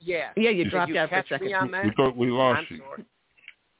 Yeah. 0.00 0.30
Yeah, 0.36 0.50
you 0.50 0.64
did 0.64 0.70
dropped 0.70 0.90
you 0.90 0.98
out 0.98 1.08
for 1.08 1.16
a 1.16 1.24
second. 1.28 1.46
Me 1.46 1.54
on 1.54 1.70
that? 1.72 1.84
We 1.84 1.92
thought 1.96 2.16
we 2.16 2.30
lost 2.30 2.60
I'm 2.70 2.76
you. 2.76 2.82
Sorry. 2.82 3.04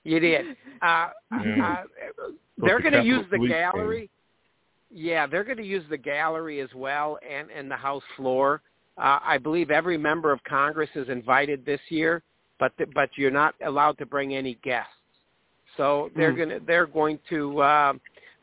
You 0.04 0.20
did. 0.20 0.46
Uh, 0.80 1.08
yeah. 1.44 1.82
uh, 2.20 2.30
they're 2.56 2.78
going 2.78 2.92
to 2.92 3.02
use 3.02 3.26
the 3.32 3.36
Police 3.36 3.50
gallery. 3.50 4.08
Yeah, 4.92 5.26
they're 5.26 5.42
going 5.42 5.56
to 5.56 5.66
use 5.66 5.82
the 5.90 5.96
gallery 5.96 6.60
as 6.60 6.68
well 6.72 7.18
and 7.28 7.50
and 7.50 7.68
the 7.68 7.76
House 7.76 8.04
floor. 8.16 8.62
Uh, 8.96 9.18
I 9.24 9.38
believe 9.38 9.72
every 9.72 9.98
member 9.98 10.30
of 10.30 10.38
Congress 10.44 10.88
is 10.94 11.08
invited 11.08 11.66
this 11.66 11.80
year 11.88 12.22
but 12.58 12.72
the, 12.78 12.86
but 12.94 13.10
you're 13.16 13.30
not 13.30 13.54
allowed 13.64 13.98
to 13.98 14.06
bring 14.06 14.34
any 14.34 14.58
guests. 14.62 14.92
So 15.76 16.10
they're 16.16 16.32
mm. 16.32 16.38
gonna 16.38 16.60
they're 16.66 16.86
going 16.86 17.18
to 17.30 17.60
uh, 17.60 17.92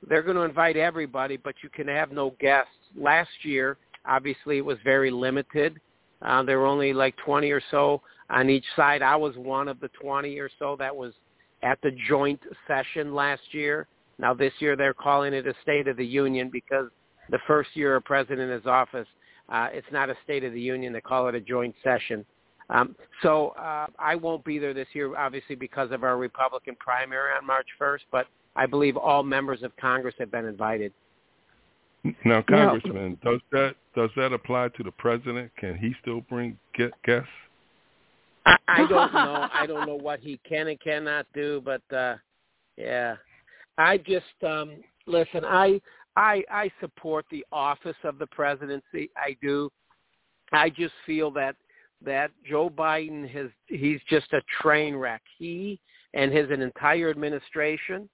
they're 0.07 0.23
going 0.23 0.37
to 0.37 0.43
invite 0.43 0.77
everybody, 0.77 1.37
but 1.37 1.55
you 1.63 1.69
can 1.69 1.87
have 1.87 2.11
no 2.11 2.35
guests. 2.39 2.71
Last 2.97 3.29
year, 3.41 3.77
obviously, 4.07 4.57
it 4.57 4.65
was 4.65 4.77
very 4.83 5.11
limited. 5.11 5.79
Uh, 6.21 6.43
there 6.43 6.59
were 6.59 6.65
only 6.65 6.93
like 6.93 7.15
20 7.17 7.51
or 7.51 7.61
so 7.71 8.01
on 8.29 8.49
each 8.49 8.65
side. 8.75 9.01
I 9.01 9.15
was 9.15 9.35
one 9.35 9.67
of 9.67 9.79
the 9.79 9.89
20 9.89 10.37
or 10.39 10.49
so 10.59 10.75
that 10.79 10.95
was 10.95 11.13
at 11.63 11.79
the 11.81 11.91
joint 12.07 12.39
session 12.67 13.13
last 13.13 13.41
year. 13.51 13.87
Now 14.17 14.33
this 14.33 14.53
year 14.59 14.75
they're 14.75 14.93
calling 14.93 15.33
it 15.33 15.47
a 15.47 15.53
State 15.61 15.87
of 15.87 15.97
the 15.97 16.05
Union 16.05 16.49
because 16.51 16.89
the 17.29 17.39
first 17.47 17.69
year 17.73 17.95
a 17.95 18.01
president 18.01 18.51
his 18.51 18.65
office, 18.65 19.07
uh, 19.49 19.67
it's 19.71 19.87
not 19.91 20.09
a 20.09 20.15
State 20.23 20.43
of 20.43 20.53
the 20.53 20.61
Union. 20.61 20.93
They 20.93 21.01
call 21.01 21.27
it 21.27 21.35
a 21.35 21.41
joint 21.41 21.75
session. 21.83 22.25
Um, 22.69 22.95
so 23.21 23.49
uh, 23.59 23.87
I 23.99 24.15
won't 24.15 24.43
be 24.43 24.57
there 24.57 24.73
this 24.73 24.87
year, 24.93 25.15
obviously, 25.15 25.55
because 25.55 25.91
of 25.91 26.03
our 26.03 26.17
Republican 26.17 26.75
primary 26.79 27.31
on 27.39 27.45
March 27.45 27.67
1st, 27.79 27.99
but 28.11 28.27
I 28.55 28.65
believe 28.65 28.97
all 28.97 29.21
members 29.21 29.61
of 29.61 29.75
Congress 29.77 30.15
have 30.17 30.31
been 30.31 30.45
invited. 30.45 30.91
Now, 32.23 32.43
Congressman, 32.43 33.17
does 33.23 33.39
that 33.51 33.75
does 33.95 34.09
that 34.15 34.33
apply 34.33 34.69
to 34.69 34.83
the 34.83 34.91
president? 34.91 35.51
Can 35.57 35.75
he 35.75 35.93
still 36.01 36.21
bring 36.21 36.57
get 36.75 36.91
guests? 37.03 37.29
I, 38.45 38.57
I 38.67 38.77
don't 38.87 39.13
know. 39.13 39.47
I 39.53 39.65
don't 39.65 39.87
know 39.87 39.95
what 39.95 40.19
he 40.19 40.39
can 40.47 40.67
and 40.67 40.79
cannot 40.79 41.25
do, 41.33 41.61
but 41.63 41.81
uh 41.95 42.15
yeah, 42.77 43.15
I 43.77 43.97
just 43.97 44.25
um 44.45 44.77
listen. 45.07 45.43
I 45.45 45.81
I 46.15 46.43
I 46.51 46.71
support 46.79 47.25
the 47.31 47.45
office 47.51 47.97
of 48.03 48.19
the 48.19 48.27
presidency. 48.27 49.09
I 49.17 49.35
do. 49.41 49.71
I 50.51 50.69
just 50.69 50.93
feel 51.05 51.31
that 51.31 51.55
that 52.03 52.31
Joe 52.47 52.69
Biden 52.69 53.27
has 53.31 53.49
he's 53.67 53.99
just 54.09 54.31
a 54.33 54.41
train 54.61 54.95
wreck. 54.95 55.21
He 55.39 55.79
and 56.13 56.31
his 56.31 56.49
an 56.51 56.61
entire 56.61 57.09
administration, 57.09 58.07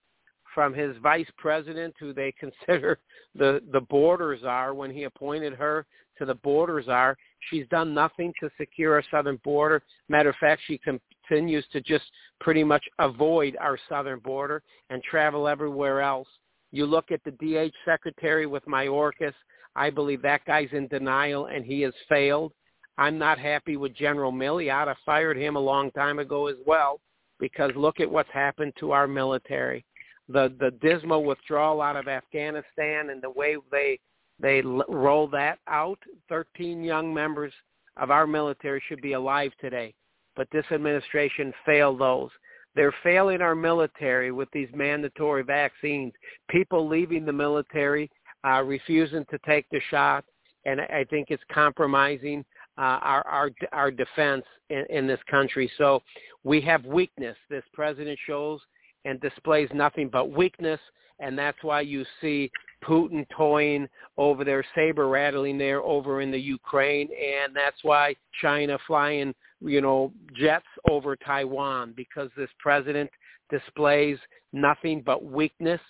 from 0.53 0.73
his 0.73 0.95
vice 1.01 1.29
president, 1.37 1.93
who 1.99 2.13
they 2.13 2.31
consider 2.39 2.99
the 3.35 3.61
the 3.71 3.81
border 3.81 4.37
czar 4.39 4.73
when 4.73 4.91
he 4.91 5.03
appointed 5.03 5.53
her 5.53 5.85
to 6.17 6.25
the 6.25 6.35
border 6.35 6.81
czar, 6.81 7.17
she's 7.49 7.67
done 7.69 7.93
nothing 7.93 8.33
to 8.39 8.49
secure 8.57 8.93
our 8.93 9.03
southern 9.09 9.39
border. 9.43 9.81
Matter 10.09 10.29
of 10.29 10.35
fact, 10.39 10.61
she 10.67 10.79
continues 10.79 11.65
to 11.71 11.81
just 11.81 12.05
pretty 12.39 12.63
much 12.63 12.83
avoid 12.99 13.57
our 13.59 13.77
southern 13.89 14.19
border 14.19 14.61
and 14.89 15.01
travel 15.03 15.47
everywhere 15.47 16.01
else. 16.01 16.27
You 16.71 16.85
look 16.85 17.11
at 17.11 17.21
the 17.23 17.31
DH 17.31 17.73
secretary 17.85 18.45
with 18.45 18.63
Mayorkas. 18.65 19.33
I 19.75 19.89
believe 19.89 20.21
that 20.21 20.45
guy's 20.45 20.69
in 20.73 20.87
denial 20.87 21.47
and 21.47 21.65
he 21.65 21.81
has 21.81 21.93
failed. 22.07 22.53
I'm 22.97 23.17
not 23.17 23.39
happy 23.39 23.77
with 23.77 23.95
General 23.95 24.31
Milley. 24.31 24.69
Have 24.69 24.95
fired 25.05 25.37
him 25.37 25.55
a 25.55 25.59
long 25.59 25.91
time 25.91 26.19
ago 26.19 26.47
as 26.47 26.57
well 26.65 26.99
because 27.39 27.71
look 27.75 27.99
at 27.99 28.09
what's 28.09 28.29
happened 28.31 28.73
to 28.79 28.91
our 28.91 29.07
military. 29.07 29.83
The 30.29 30.53
the 30.59 30.71
dismal 30.81 31.23
withdrawal 31.23 31.81
out 31.81 31.95
of 31.95 32.07
Afghanistan 32.07 33.09
and 33.09 33.21
the 33.21 33.29
way 33.29 33.57
they 33.71 33.99
they 34.39 34.61
roll 34.61 35.27
that 35.27 35.59
out. 35.67 35.99
13 36.29 36.83
young 36.83 37.13
members 37.13 37.53
of 37.97 38.11
our 38.11 38.25
military 38.25 38.81
should 38.87 39.01
be 39.01 39.13
alive 39.13 39.51
today, 39.59 39.93
but 40.35 40.47
this 40.51 40.65
administration 40.71 41.53
failed 41.65 41.99
those. 41.99 42.29
They're 42.75 42.95
failing 43.03 43.41
our 43.41 43.55
military 43.55 44.31
with 44.31 44.49
these 44.53 44.69
mandatory 44.73 45.43
vaccines. 45.43 46.13
People 46.49 46.87
leaving 46.87 47.25
the 47.25 47.33
military, 47.33 48.09
uh, 48.47 48.63
refusing 48.63 49.25
to 49.29 49.37
take 49.45 49.65
the 49.71 49.81
shot, 49.89 50.23
and 50.65 50.79
I 50.79 51.05
think 51.09 51.27
it's 51.29 51.43
compromising 51.51 52.45
uh, 52.77 52.99
our 53.01 53.27
our 53.27 53.51
our 53.73 53.91
defense 53.91 54.45
in, 54.69 54.85
in 54.89 55.07
this 55.07 55.19
country. 55.29 55.69
So 55.77 56.01
we 56.43 56.61
have 56.61 56.85
weakness. 56.85 57.37
This 57.49 57.63
president 57.73 58.17
shows 58.25 58.61
and 59.05 59.19
displays 59.21 59.69
nothing 59.73 60.09
but 60.09 60.31
weakness, 60.31 60.79
and 61.19 61.37
that's 61.37 61.57
why 61.61 61.81
you 61.81 62.05
see 62.19 62.51
Putin 62.83 63.25
toying 63.35 63.87
over 64.17 64.43
there, 64.43 64.63
saber 64.75 65.07
rattling 65.07 65.57
there 65.57 65.81
over 65.81 66.21
in 66.21 66.31
the 66.31 66.39
Ukraine, 66.39 67.09
and 67.11 67.55
that's 67.55 67.77
why 67.83 68.15
China 68.41 68.77
flying, 68.87 69.33
you 69.61 69.81
know, 69.81 70.11
jets 70.35 70.65
over 70.89 71.15
Taiwan 71.15 71.93
because 71.95 72.29
this 72.35 72.49
president 72.59 73.09
displays 73.49 74.17
nothing 74.53 75.03
but 75.05 75.23
weakness, 75.23 75.81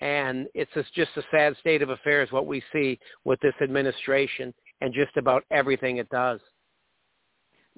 and 0.00 0.46
it's 0.54 0.70
just 0.94 1.10
a 1.16 1.22
sad 1.30 1.56
state 1.60 1.82
of 1.82 1.90
affairs 1.90 2.30
what 2.30 2.46
we 2.46 2.62
see 2.72 2.98
with 3.24 3.40
this 3.40 3.54
administration 3.62 4.54
and 4.80 4.92
just 4.92 5.16
about 5.16 5.44
everything 5.50 5.96
it 5.96 6.08
does. 6.10 6.40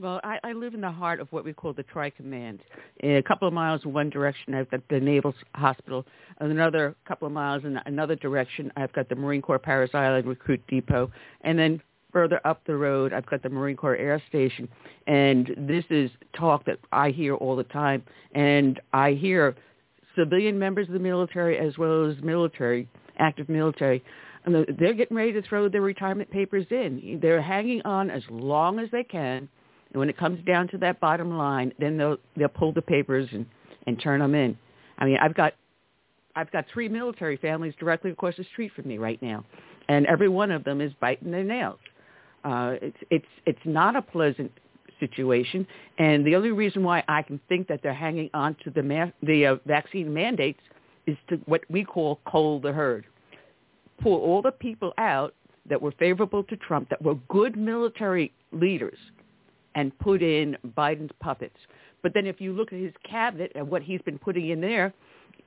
Well, 0.00 0.20
I, 0.22 0.38
I 0.44 0.52
live 0.52 0.74
in 0.74 0.80
the 0.80 0.90
heart 0.92 1.18
of 1.18 1.26
what 1.32 1.44
we 1.44 1.52
call 1.52 1.72
the 1.72 1.82
Tri-Command. 1.82 2.60
Eh, 3.02 3.16
a 3.16 3.22
couple 3.22 3.48
of 3.48 3.54
miles 3.54 3.80
in 3.84 3.92
one 3.92 4.10
direction, 4.10 4.54
I've 4.54 4.70
got 4.70 4.80
the 4.88 5.00
Naval 5.00 5.34
Hospital. 5.56 6.06
Another 6.38 6.94
couple 7.06 7.26
of 7.26 7.32
miles 7.32 7.64
in 7.64 7.78
another 7.84 8.14
direction, 8.14 8.72
I've 8.76 8.92
got 8.92 9.08
the 9.08 9.16
Marine 9.16 9.42
Corps 9.42 9.58
Parris 9.58 9.90
Island 9.94 10.28
Recruit 10.28 10.62
Depot. 10.68 11.10
And 11.40 11.58
then 11.58 11.82
further 12.12 12.40
up 12.46 12.64
the 12.64 12.76
road, 12.76 13.12
I've 13.12 13.26
got 13.26 13.42
the 13.42 13.48
Marine 13.48 13.76
Corps 13.76 13.96
Air 13.96 14.22
Station. 14.28 14.68
And 15.08 15.50
this 15.56 15.84
is 15.90 16.12
talk 16.32 16.64
that 16.66 16.78
I 16.92 17.10
hear 17.10 17.34
all 17.34 17.56
the 17.56 17.64
time. 17.64 18.04
And 18.36 18.80
I 18.92 19.12
hear 19.12 19.56
civilian 20.14 20.60
members 20.60 20.86
of 20.86 20.92
the 20.92 21.00
military 21.00 21.58
as 21.58 21.76
well 21.76 22.08
as 22.08 22.16
military, 22.22 22.88
active 23.18 23.48
military, 23.48 24.04
and 24.44 24.54
they're 24.78 24.94
getting 24.94 25.16
ready 25.16 25.32
to 25.32 25.42
throw 25.42 25.68
their 25.68 25.82
retirement 25.82 26.30
papers 26.30 26.66
in. 26.70 27.18
They're 27.20 27.42
hanging 27.42 27.82
on 27.82 28.10
as 28.10 28.22
long 28.30 28.78
as 28.78 28.88
they 28.92 29.02
can 29.02 29.48
and 29.92 30.00
when 30.00 30.08
it 30.08 30.16
comes 30.16 30.44
down 30.44 30.68
to 30.68 30.78
that 30.78 31.00
bottom 31.00 31.36
line, 31.36 31.72
then 31.78 31.96
they'll 31.96 32.18
they'll 32.36 32.48
pull 32.48 32.72
the 32.72 32.82
papers 32.82 33.28
and 33.32 33.46
and 33.86 34.00
turn 34.00 34.20
them 34.20 34.34
in. 34.34 34.56
I 34.98 35.06
mean, 35.06 35.18
I've 35.20 35.34
got 35.34 35.54
I've 36.36 36.50
got 36.50 36.66
three 36.72 36.88
military 36.88 37.36
families 37.36 37.74
directly 37.80 38.10
across 38.10 38.36
the 38.36 38.44
street 38.44 38.72
from 38.74 38.86
me 38.86 38.98
right 38.98 39.20
now, 39.22 39.44
and 39.88 40.06
every 40.06 40.28
one 40.28 40.50
of 40.50 40.64
them 40.64 40.80
is 40.80 40.92
biting 41.00 41.30
their 41.30 41.44
nails. 41.44 41.78
Uh, 42.44 42.74
it's 42.82 42.96
it's 43.10 43.26
it's 43.46 43.58
not 43.64 43.96
a 43.96 44.02
pleasant 44.02 44.52
situation, 45.00 45.66
and 45.98 46.26
the 46.26 46.36
only 46.36 46.50
reason 46.50 46.82
why 46.82 47.02
I 47.08 47.22
can 47.22 47.40
think 47.48 47.68
that 47.68 47.80
they're 47.82 47.94
hanging 47.94 48.30
on 48.34 48.56
to 48.64 48.70
the 48.70 48.82
ma- 48.82 49.10
the 49.22 49.46
uh, 49.46 49.56
vaccine 49.66 50.12
mandates 50.12 50.60
is 51.06 51.16
to 51.28 51.36
what 51.46 51.62
we 51.70 51.84
call 51.84 52.20
cull 52.30 52.60
the 52.60 52.72
herd, 52.72 53.06
pull 54.02 54.20
all 54.20 54.42
the 54.42 54.52
people 54.52 54.92
out 54.98 55.34
that 55.68 55.80
were 55.80 55.92
favorable 55.92 56.44
to 56.44 56.56
Trump, 56.56 56.88
that 56.90 57.00
were 57.02 57.14
good 57.28 57.56
military 57.56 58.32
leaders, 58.52 58.98
and 59.78 59.96
put 60.00 60.22
in 60.22 60.56
Biden's 60.76 61.12
puppets. 61.20 61.56
But 62.02 62.12
then 62.12 62.26
if 62.26 62.40
you 62.40 62.52
look 62.52 62.72
at 62.72 62.80
his 62.80 62.92
cabinet 63.08 63.52
and 63.54 63.70
what 63.70 63.80
he's 63.80 64.02
been 64.02 64.18
putting 64.18 64.48
in 64.48 64.60
there, 64.60 64.92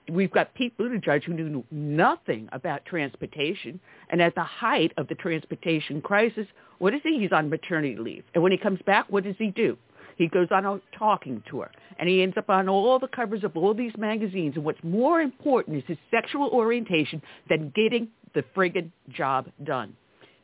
we've 0.09 0.31
got 0.31 0.53
Pete 0.53 0.77
Buttigieg 0.77 1.25
who 1.25 1.33
knew 1.33 1.65
nothing 1.69 2.47
about 2.53 2.85
transportation. 2.85 3.77
And 4.09 4.21
at 4.21 4.33
the 4.33 4.43
height 4.43 4.93
of 4.95 5.09
the 5.09 5.15
transportation 5.15 6.01
crisis, 6.01 6.47
what 6.79 6.93
is 6.93 7.01
he? 7.03 7.19
He's 7.19 7.33
on 7.33 7.49
maternity 7.49 7.97
leave. 7.97 8.23
And 8.33 8.41
when 8.41 8.53
he 8.53 8.57
comes 8.57 8.79
back, 8.85 9.05
what 9.09 9.25
does 9.25 9.35
he 9.37 9.51
do? 9.51 9.77
He 10.15 10.29
goes 10.29 10.47
on 10.49 10.65
a 10.65 10.79
talking 10.97 11.43
tour, 11.49 11.69
and 11.99 12.07
he 12.07 12.21
ends 12.21 12.37
up 12.37 12.49
on 12.49 12.69
all 12.69 12.99
the 12.99 13.07
covers 13.07 13.43
of 13.43 13.57
all 13.57 13.73
these 13.73 13.97
magazines. 13.97 14.55
And 14.55 14.63
what's 14.63 14.81
more 14.81 15.19
important 15.19 15.77
is 15.77 15.83
his 15.87 15.97
sexual 16.09 16.47
orientation 16.49 17.21
than 17.49 17.73
getting 17.75 18.07
the 18.33 18.45
friggin' 18.55 18.91
job 19.09 19.49
done. 19.65 19.93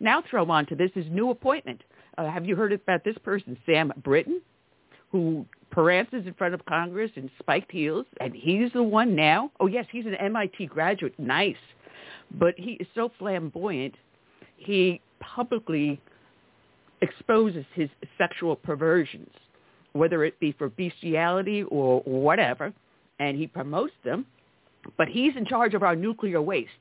Now 0.02 0.24
throw 0.30 0.50
on 0.52 0.66
to 0.68 0.76
this 0.76 0.92
his 0.94 1.06
new 1.10 1.30
appointment 1.30 1.84
uh, 2.18 2.30
have 2.30 2.46
you 2.46 2.56
heard 2.56 2.74
about 2.74 3.04
this 3.04 3.18
person, 3.24 3.58
Sam 3.66 3.92
Brinton, 4.04 4.42
who 5.12 5.46
prances 5.72 6.26
in 6.26 6.34
front 6.34 6.54
of 6.54 6.66
Congress 6.66 7.12
in 7.16 7.30
spiked 7.40 7.72
heels, 7.72 8.06
and 8.20 8.34
he's 8.34 8.72
the 8.74 8.84
one 8.84 9.16
now. 9.16 9.52
Oh 9.60 9.68
yes, 9.68 9.86
he's 9.92 10.06
an 10.06 10.16
MIT 10.16 10.68
graduate. 10.68 11.14
Nice, 11.18 11.56
but 12.40 12.56
he 12.58 12.72
is 12.74 12.88
so 12.96 13.12
flamboyant. 13.20 13.96
He 14.58 15.02
publicly 15.20 16.02
exposes 17.02 17.66
his 17.74 17.90
sexual 18.18 18.56
perversions, 18.56 19.32
whether 19.94 20.24
it 20.24 20.40
be 20.40 20.52
for 20.52 20.70
bestiality 20.70 21.64
or 21.64 22.02
whatever, 22.02 22.74
and 23.20 23.38
he 23.38 23.48
promotes 23.48 23.94
them. 24.04 24.26
But 24.98 25.08
he's 25.08 25.36
in 25.36 25.46
charge 25.46 25.74
of 25.74 25.84
our 25.84 25.96
nuclear 25.96 26.42
waste. 26.42 26.72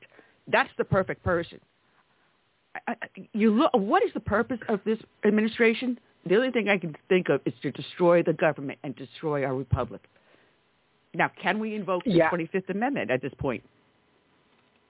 That's 0.47 0.69
the 0.77 0.85
perfect 0.85 1.23
person 1.23 1.59
you 3.33 3.51
look. 3.51 3.71
What 3.73 4.03
is 4.03 4.11
the 4.13 4.19
purpose 4.19 4.59
of 4.69 4.79
this 4.85 4.99
administration? 5.25 5.99
The 6.25 6.35
only 6.35 6.51
thing 6.51 6.69
I 6.69 6.77
can 6.77 6.95
think 7.09 7.29
of 7.29 7.41
is 7.45 7.53
to 7.61 7.71
destroy 7.71 8.21
the 8.23 8.33
government 8.33 8.79
and 8.83 8.95
destroy 8.95 9.45
our 9.45 9.55
republic. 9.55 10.01
Now, 11.13 11.31
can 11.41 11.59
we 11.59 11.75
invoke 11.75 12.03
the 12.03 12.11
yeah. 12.11 12.29
25th 12.29 12.69
Amendment 12.69 13.11
at 13.11 13.21
this 13.21 13.33
point? 13.39 13.63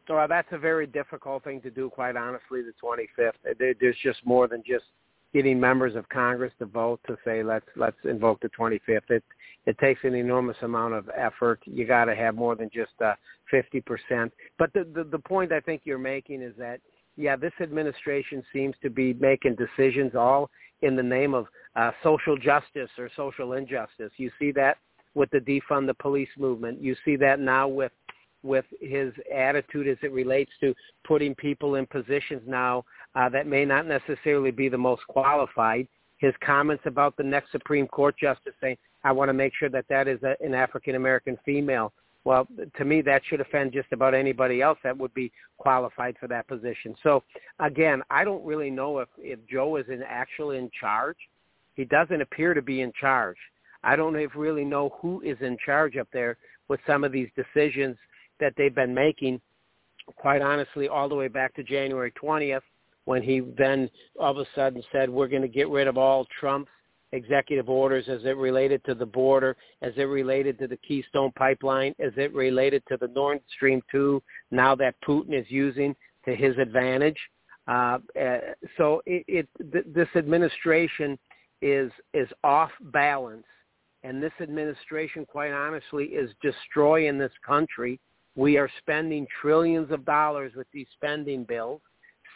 Well, 0.09 0.27
that's 0.27 0.47
a 0.51 0.57
very 0.57 0.87
difficult 0.87 1.43
thing 1.43 1.61
to 1.61 1.69
do, 1.69 1.89
quite 1.89 2.15
honestly, 2.15 2.61
the 2.61 2.73
25th. 2.81 3.75
There's 3.79 3.97
just 4.01 4.19
more 4.25 4.47
than 4.47 4.63
just 4.65 4.85
getting 5.33 5.59
members 5.59 5.95
of 5.95 6.07
Congress 6.09 6.53
to 6.59 6.65
vote 6.65 6.99
to 7.07 7.17
say 7.25 7.43
let's 7.43 7.65
let's 7.75 7.97
invoke 8.05 8.39
the 8.41 8.49
25th. 8.49 9.09
It 9.09 9.23
it 9.65 9.77
takes 9.79 9.99
an 10.03 10.15
enormous 10.15 10.55
amount 10.61 10.93
of 10.93 11.09
effort. 11.15 11.59
You 11.65 11.85
got 11.85 12.05
to 12.05 12.15
have 12.15 12.35
more 12.35 12.55
than 12.55 12.69
just 12.73 12.93
uh, 13.03 13.15
50%. 13.51 14.31
But 14.57 14.71
the, 14.73 14.87
the 14.95 15.03
the 15.03 15.19
point 15.19 15.51
I 15.51 15.59
think 15.59 15.81
you're 15.83 15.97
making 15.97 16.41
is 16.41 16.53
that 16.57 16.79
yeah, 17.17 17.35
this 17.35 17.53
administration 17.61 18.43
seems 18.53 18.75
to 18.83 18.89
be 18.89 19.13
making 19.15 19.55
decisions 19.55 20.13
all 20.15 20.49
in 20.81 20.95
the 20.95 21.03
name 21.03 21.33
of 21.33 21.47
uh, 21.75 21.91
social 22.03 22.37
justice 22.37 22.89
or 22.97 23.09
social 23.15 23.53
injustice. 23.53 24.11
You 24.17 24.31
see 24.39 24.51
that 24.53 24.77
with 25.15 25.29
the 25.31 25.39
defund 25.39 25.87
the 25.87 25.95
police 25.95 26.29
movement. 26.37 26.81
You 26.81 26.95
see 27.03 27.15
that 27.17 27.39
now 27.39 27.67
with 27.67 27.91
with 28.43 28.65
his 28.79 29.11
attitude 29.35 29.87
as 29.87 29.97
it 30.03 30.11
relates 30.11 30.51
to 30.61 30.73
putting 31.05 31.33
people 31.33 31.75
in 31.75 31.87
positions 31.87 32.43
now 32.45 32.85
uh, 33.15 33.27
that 33.27 33.47
may 33.47 33.65
not 33.65 33.87
necessarily 33.87 34.51
be 34.51 34.69
the 34.69 34.77
most 34.77 35.01
qualified. 35.07 35.87
His 36.19 36.33
comments 36.45 36.83
about 36.85 37.17
the 37.17 37.23
next 37.23 37.51
Supreme 37.51 37.87
Court 37.87 38.15
justice 38.17 38.53
saying, 38.61 38.77
"I 39.03 39.11
want 39.11 39.29
to 39.29 39.33
make 39.33 39.53
sure 39.55 39.69
that 39.69 39.85
that 39.89 40.07
is 40.07 40.21
a, 40.21 40.35
an 40.39 40.53
African 40.53 40.95
American 40.95 41.37
female." 41.43 41.93
Well, 42.27 42.45
to 42.75 42.83
me, 42.83 43.01
that 43.03 43.21
should 43.25 43.39
offend 43.39 43.71
just 43.71 43.93
about 43.93 44.13
anybody 44.13 44.61
else 44.61 44.77
that 44.83 44.97
would 44.97 45.13
be 45.13 45.31
qualified 45.57 46.17
for 46.19 46.27
that 46.27 46.45
position. 46.45 46.93
So, 47.01 47.23
again, 47.61 48.01
I 48.09 48.25
don't 48.25 48.43
really 48.43 48.69
know 48.69 48.99
if, 48.99 49.07
if 49.17 49.39
Joe 49.49 49.77
is 49.77 49.85
in, 49.87 50.03
actually 50.05 50.57
in 50.57 50.69
charge. 50.77 51.15
He 51.75 51.85
doesn't 51.85 52.21
appear 52.21 52.53
to 52.53 52.61
be 52.61 52.81
in 52.81 52.91
charge. 52.99 53.37
I 53.81 53.95
don't 53.95 54.13
really 54.35 54.65
know 54.65 54.93
who 55.01 55.21
is 55.21 55.37
in 55.39 55.57
charge 55.65 55.95
up 55.95 56.09
there 56.11 56.35
with 56.67 56.81
some 56.85 57.05
of 57.05 57.13
these 57.13 57.29
decisions 57.37 57.95
that 58.41 58.51
they've 58.57 58.75
been 58.75 58.93
making, 58.93 59.39
quite 60.17 60.41
honestly, 60.41 60.89
all 60.89 61.07
the 61.07 61.15
way 61.15 61.29
back 61.29 61.55
to 61.55 61.63
January 61.63 62.11
20th 62.21 62.59
when 63.05 63.23
he 63.23 63.39
then 63.57 63.89
all 64.19 64.31
of 64.31 64.37
a 64.37 64.45
sudden 64.53 64.83
said, 64.91 65.09
we're 65.09 65.29
going 65.29 65.43
to 65.43 65.47
get 65.47 65.69
rid 65.69 65.87
of 65.87 65.97
all 65.97 66.27
Trump's 66.41 66.71
executive 67.11 67.69
orders 67.69 68.05
as 68.09 68.23
it 68.25 68.37
related 68.37 68.83
to 68.85 68.93
the 68.93 69.05
border, 69.05 69.55
as 69.81 69.93
it 69.97 70.03
related 70.03 70.59
to 70.59 70.67
the 70.67 70.77
Keystone 70.77 71.31
Pipeline, 71.37 71.95
as 71.99 72.11
it 72.17 72.33
related 72.33 72.83
to 72.89 72.97
the 72.97 73.07
Nord 73.07 73.39
Stream 73.55 73.81
2, 73.91 74.21
now 74.51 74.75
that 74.75 74.95
Putin 75.07 75.39
is 75.39 75.45
using 75.49 75.95
to 76.25 76.35
his 76.35 76.57
advantage. 76.57 77.17
Uh, 77.67 77.99
uh, 78.19 78.37
so 78.77 79.01
it, 79.05 79.23
it 79.27 79.47
th- 79.71 79.85
this 79.93 80.07
administration 80.15 81.17
is 81.61 81.91
is 82.13 82.29
off 82.43 82.71
balance, 82.93 83.45
and 84.03 84.21
this 84.21 84.31
administration, 84.41 85.25
quite 85.25 85.51
honestly, 85.51 86.05
is 86.05 86.31
destroying 86.41 87.17
this 87.17 87.31
country. 87.45 87.99
We 88.35 88.57
are 88.57 88.69
spending 88.79 89.27
trillions 89.41 89.91
of 89.91 90.05
dollars 90.05 90.53
with 90.55 90.67
these 90.71 90.87
spending 90.93 91.43
bills. 91.43 91.81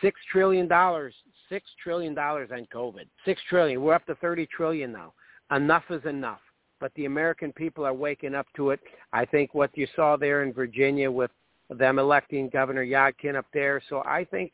Six 0.02 0.19
trillion 0.32 0.68
dollars, 0.68 1.14
six 1.49 1.69
trillion 1.82 2.14
dollars 2.14 2.49
on 2.52 2.68
COVID. 2.73 3.06
Six 3.26 3.41
trillion. 3.49 3.82
We're 3.82 3.94
up 3.94 4.06
to 4.07 4.15
thirty 4.15 4.48
trillion 4.48 4.91
now. 4.91 5.14
Enough 5.52 5.84
is 5.90 6.03
enough. 6.06 6.40
But 6.80 6.91
the 6.95 7.06
American 7.06 7.53
people 7.53 7.86
are 7.86 7.94
waking 7.94 8.34
up 8.34 8.48
to 8.56 8.72
it. 8.72 8.80
I 9.14 9.26
think 9.26 9.53
what 9.53 9.69
you 9.78 9.88
saw 9.95 10.18
there 10.18 10.41
in 10.41 10.52
Virginia 10.52 11.11
with 11.11 11.30
them 11.69 11.99
electing 11.99 12.49
Governor 12.49 12.86
Youngkin 12.86 13.36
up 13.36 13.45
there. 13.53 13.82
So 13.88 14.02
I 14.06 14.26
think 14.26 14.52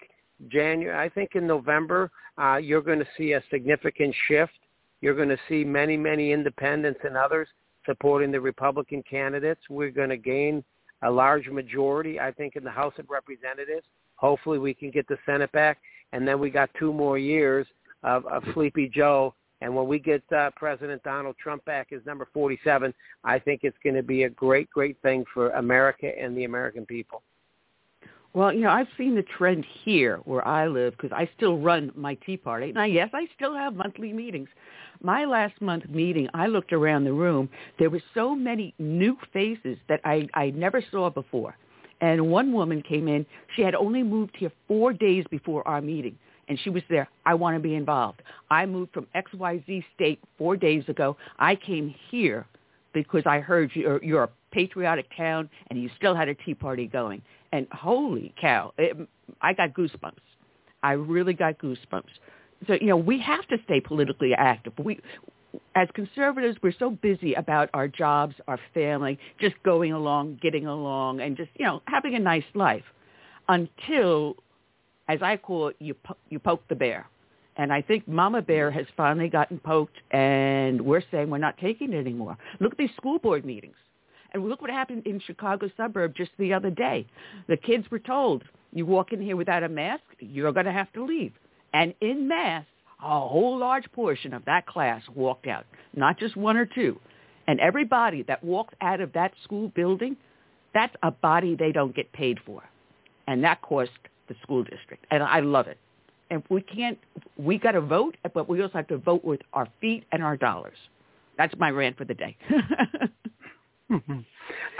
January, 0.49 0.97
I 0.97 1.09
think 1.09 1.31
in 1.35 1.47
November, 1.47 2.11
uh, 2.37 2.57
you're 2.57 2.81
going 2.81 2.99
to 2.99 3.07
see 3.17 3.33
a 3.33 3.43
significant 3.49 4.13
shift. 4.27 4.59
You're 5.01 5.15
going 5.15 5.29
to 5.29 5.39
see 5.47 5.63
many, 5.63 5.95
many 5.95 6.31
independents 6.31 6.99
and 7.03 7.15
others 7.15 7.47
supporting 7.85 8.31
the 8.31 8.41
Republican 8.41 9.03
candidates. 9.09 9.61
We're 9.69 9.91
going 9.91 10.09
to 10.09 10.17
gain 10.17 10.63
a 11.03 11.09
large 11.09 11.47
majority, 11.47 12.19
I 12.19 12.31
think, 12.31 12.55
in 12.55 12.63
the 12.63 12.71
House 12.71 12.93
of 12.97 13.09
Representatives. 13.09 13.85
Hopefully, 14.17 14.59
we 14.59 14.73
can 14.73 14.91
get 14.91 15.07
the 15.07 15.17
Senate 15.25 15.51
back, 15.51 15.79
and 16.11 16.27
then 16.27 16.39
we 16.39 16.49
got 16.49 16.69
two 16.77 16.91
more 16.91 17.17
years 17.17 17.65
of, 18.03 18.25
of 18.27 18.43
Sleepy 18.53 18.89
Joe. 18.93 19.33
And 19.61 19.75
when 19.75 19.87
we 19.87 19.97
get 19.97 20.21
uh, 20.31 20.51
President 20.55 21.01
Donald 21.03 21.35
Trump 21.41 21.65
back 21.65 21.91
as 21.91 22.05
number 22.05 22.27
47, 22.33 22.93
I 23.23 23.39
think 23.39 23.61
it's 23.63 23.77
going 23.83 23.95
to 23.95 24.03
be 24.03 24.23
a 24.23 24.29
great, 24.29 24.69
great 24.69 24.97
thing 25.01 25.25
for 25.33 25.49
America 25.51 26.11
and 26.19 26.37
the 26.37 26.43
American 26.43 26.85
people. 26.85 27.23
Well, 28.33 28.53
you 28.53 28.61
know, 28.61 28.69
I've 28.69 28.87
seen 28.99 29.15
the 29.15 29.23
trend 29.23 29.65
here 29.83 30.17
where 30.25 30.47
I 30.47 30.67
live 30.67 30.93
because 30.95 31.11
I 31.11 31.27
still 31.35 31.57
run 31.57 31.91
my 31.95 32.13
Tea 32.23 32.37
Party. 32.37 32.71
Now, 32.71 32.83
yes, 32.83 33.09
I 33.13 33.27
still 33.35 33.55
have 33.55 33.73
monthly 33.73 34.13
meetings. 34.13 34.49
My 35.01 35.25
last 35.25 35.59
month 35.59 35.89
meeting, 35.89 36.27
I 36.35 36.45
looked 36.45 36.71
around 36.71 37.05
the 37.05 37.13
room. 37.13 37.49
There 37.79 37.89
were 37.89 38.01
so 38.13 38.35
many 38.35 38.75
new 38.77 39.17
faces 39.33 39.77
that 39.89 40.01
I, 40.05 40.27
I 40.35 40.51
never 40.51 40.83
saw 40.91 41.09
before. 41.09 41.55
And 42.01 42.29
one 42.29 42.53
woman 42.53 42.81
came 42.81 43.07
in. 43.07 43.25
She 43.55 43.61
had 43.61 43.75
only 43.75 44.03
moved 44.03 44.35
here 44.37 44.51
four 44.67 44.93
days 44.93 45.25
before 45.31 45.67
our 45.67 45.81
meeting. 45.81 46.17
And 46.47 46.59
she 46.63 46.69
was 46.69 46.83
there. 46.89 47.09
I 47.25 47.33
want 47.33 47.55
to 47.55 47.59
be 47.59 47.75
involved. 47.75 48.21
I 48.49 48.65
moved 48.65 48.93
from 48.93 49.07
XYZ 49.15 49.83
state 49.95 50.19
four 50.37 50.55
days 50.55 50.83
ago. 50.87 51.17
I 51.39 51.55
came 51.55 51.93
here 52.09 52.45
because 52.93 53.23
I 53.25 53.39
heard 53.39 53.71
you're, 53.73 54.01
you're 54.03 54.23
a 54.23 54.29
patriotic 54.51 55.07
town 55.15 55.49
and 55.69 55.81
you 55.81 55.89
still 55.97 56.15
had 56.15 56.29
a 56.29 56.35
Tea 56.35 56.53
Party 56.53 56.87
going 56.87 57.21
and 57.51 57.67
holy 57.71 58.33
cow, 58.39 58.73
it, 58.77 58.97
I 59.41 59.53
got 59.53 59.73
goosebumps. 59.73 60.13
I 60.83 60.93
really 60.93 61.33
got 61.33 61.57
goosebumps. 61.59 62.03
So 62.67 62.73
you 62.73 62.87
know, 62.87 62.97
we 62.97 63.19
have 63.21 63.47
to 63.47 63.57
stay 63.65 63.79
politically 63.79 64.33
active. 64.33 64.73
We, 64.83 64.99
as 65.75 65.87
conservatives, 65.93 66.57
we're 66.61 66.73
so 66.77 66.89
busy 66.89 67.33
about 67.33 67.69
our 67.73 67.87
jobs, 67.87 68.35
our 68.47 68.59
family, 68.73 69.17
just 69.39 69.55
going 69.63 69.93
along, 69.93 70.39
getting 70.41 70.65
along, 70.65 71.21
and 71.21 71.37
just 71.37 71.49
you 71.55 71.65
know 71.65 71.81
having 71.87 72.15
a 72.15 72.19
nice 72.19 72.43
life, 72.53 72.83
until, 73.47 74.35
as 75.07 75.21
I 75.21 75.37
call 75.37 75.69
it, 75.69 75.75
you 75.79 75.93
po- 75.93 76.17
you 76.29 76.39
poke 76.39 76.67
the 76.67 76.75
bear. 76.75 77.07
And 77.57 77.73
I 77.73 77.81
think 77.81 78.07
Mama 78.07 78.41
Bear 78.41 78.69
mm-hmm. 78.69 78.77
has 78.77 78.87
finally 78.95 79.29
gotten 79.29 79.59
poked, 79.59 79.97
and 80.11 80.81
we're 80.81 81.03
saying 81.11 81.29
we're 81.29 81.39
not 81.39 81.57
taking 81.57 81.93
it 81.93 81.97
anymore. 81.97 82.37
Look 82.59 82.73
at 82.73 82.77
these 82.77 82.95
school 82.95 83.19
board 83.19 83.45
meetings. 83.45 83.75
And 84.33 84.47
look 84.47 84.61
what 84.61 84.69
happened 84.69 85.07
in 85.07 85.19
Chicago 85.21 85.69
suburb 85.77 86.13
just 86.15 86.31
the 86.37 86.53
other 86.53 86.69
day. 86.69 87.07
The 87.47 87.57
kids 87.57 87.89
were 87.89 87.99
told, 87.99 88.43
you 88.73 88.85
walk 88.85 89.13
in 89.13 89.21
here 89.21 89.35
without 89.37 89.63
a 89.63 89.69
mask, 89.69 90.03
you're 90.19 90.51
going 90.51 90.65
to 90.65 90.71
have 90.71 90.91
to 90.93 91.05
leave. 91.05 91.31
And 91.73 91.93
in 92.01 92.27
mass, 92.27 92.65
a 93.01 93.19
whole 93.19 93.57
large 93.57 93.91
portion 93.91 94.33
of 94.33 94.43
that 94.45 94.65
class 94.65 95.01
walked 95.13 95.47
out, 95.47 95.65
not 95.95 96.19
just 96.19 96.35
one 96.35 96.57
or 96.57 96.65
two. 96.65 96.99
And 97.47 97.59
everybody 97.59 98.23
that 98.23 98.43
walked 98.43 98.75
out 98.81 98.99
of 99.01 99.13
that 99.13 99.31
school 99.43 99.69
building, 99.69 100.17
that's 100.73 100.95
a 101.03 101.11
body 101.11 101.55
they 101.55 101.71
don't 101.71 101.95
get 101.95 102.11
paid 102.11 102.39
for. 102.45 102.63
And 103.27 103.43
that 103.43 103.61
cost 103.61 103.91
the 104.27 104.35
school 104.41 104.63
district. 104.63 105.05
And 105.11 105.23
I 105.23 105.39
love 105.39 105.67
it. 105.67 105.77
And 106.29 106.43
we 106.49 106.61
can't, 106.61 106.97
we 107.37 107.57
got 107.57 107.71
to 107.71 107.81
vote, 107.81 108.17
but 108.33 108.49
we 108.49 108.61
also 108.61 108.73
have 108.73 108.87
to 108.87 108.97
vote 108.97 109.23
with 109.23 109.39
our 109.53 109.67
feet 109.79 110.03
and 110.11 110.21
our 110.21 110.35
dollars. 110.35 110.77
That's 111.37 111.53
my 111.57 111.69
rant 111.69 111.97
for 111.97 112.05
the 112.05 112.15
day. 112.15 112.35
Mm-hmm. 113.91 114.19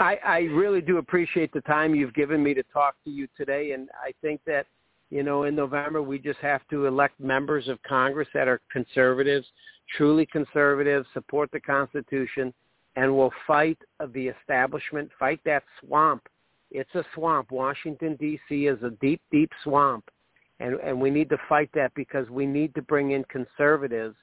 I, 0.00 0.18
I 0.24 0.38
really 0.40 0.80
do 0.80 0.98
appreciate 0.98 1.52
the 1.52 1.62
time 1.62 1.94
you've 1.94 2.14
given 2.14 2.42
me 2.42 2.54
to 2.54 2.62
talk 2.72 2.94
to 3.04 3.10
you 3.10 3.26
today, 3.36 3.72
and 3.72 3.88
I 4.04 4.12
think 4.20 4.40
that 4.46 4.66
you 5.10 5.22
know 5.22 5.44
in 5.44 5.54
November 5.54 6.02
we 6.02 6.18
just 6.18 6.40
have 6.40 6.60
to 6.70 6.86
elect 6.86 7.18
members 7.20 7.68
of 7.68 7.82
Congress 7.82 8.28
that 8.34 8.48
are 8.48 8.60
conservatives, 8.70 9.46
truly 9.96 10.26
conservatives, 10.26 11.06
support 11.14 11.50
the 11.52 11.60
Constitution, 11.60 12.52
and 12.96 13.14
will 13.14 13.32
fight 13.46 13.78
the 14.12 14.28
establishment, 14.28 15.10
fight 15.18 15.40
that 15.44 15.62
swamp. 15.80 16.28
It's 16.70 16.94
a 16.94 17.04
swamp. 17.14 17.50
Washington 17.50 18.16
D.C. 18.16 18.66
is 18.66 18.82
a 18.82 18.90
deep, 19.00 19.22
deep 19.30 19.50
swamp, 19.64 20.04
and 20.60 20.74
and 20.80 21.00
we 21.00 21.10
need 21.10 21.30
to 21.30 21.38
fight 21.48 21.70
that 21.74 21.92
because 21.94 22.28
we 22.28 22.44
need 22.44 22.74
to 22.74 22.82
bring 22.82 23.12
in 23.12 23.24
conservatives 23.24 24.16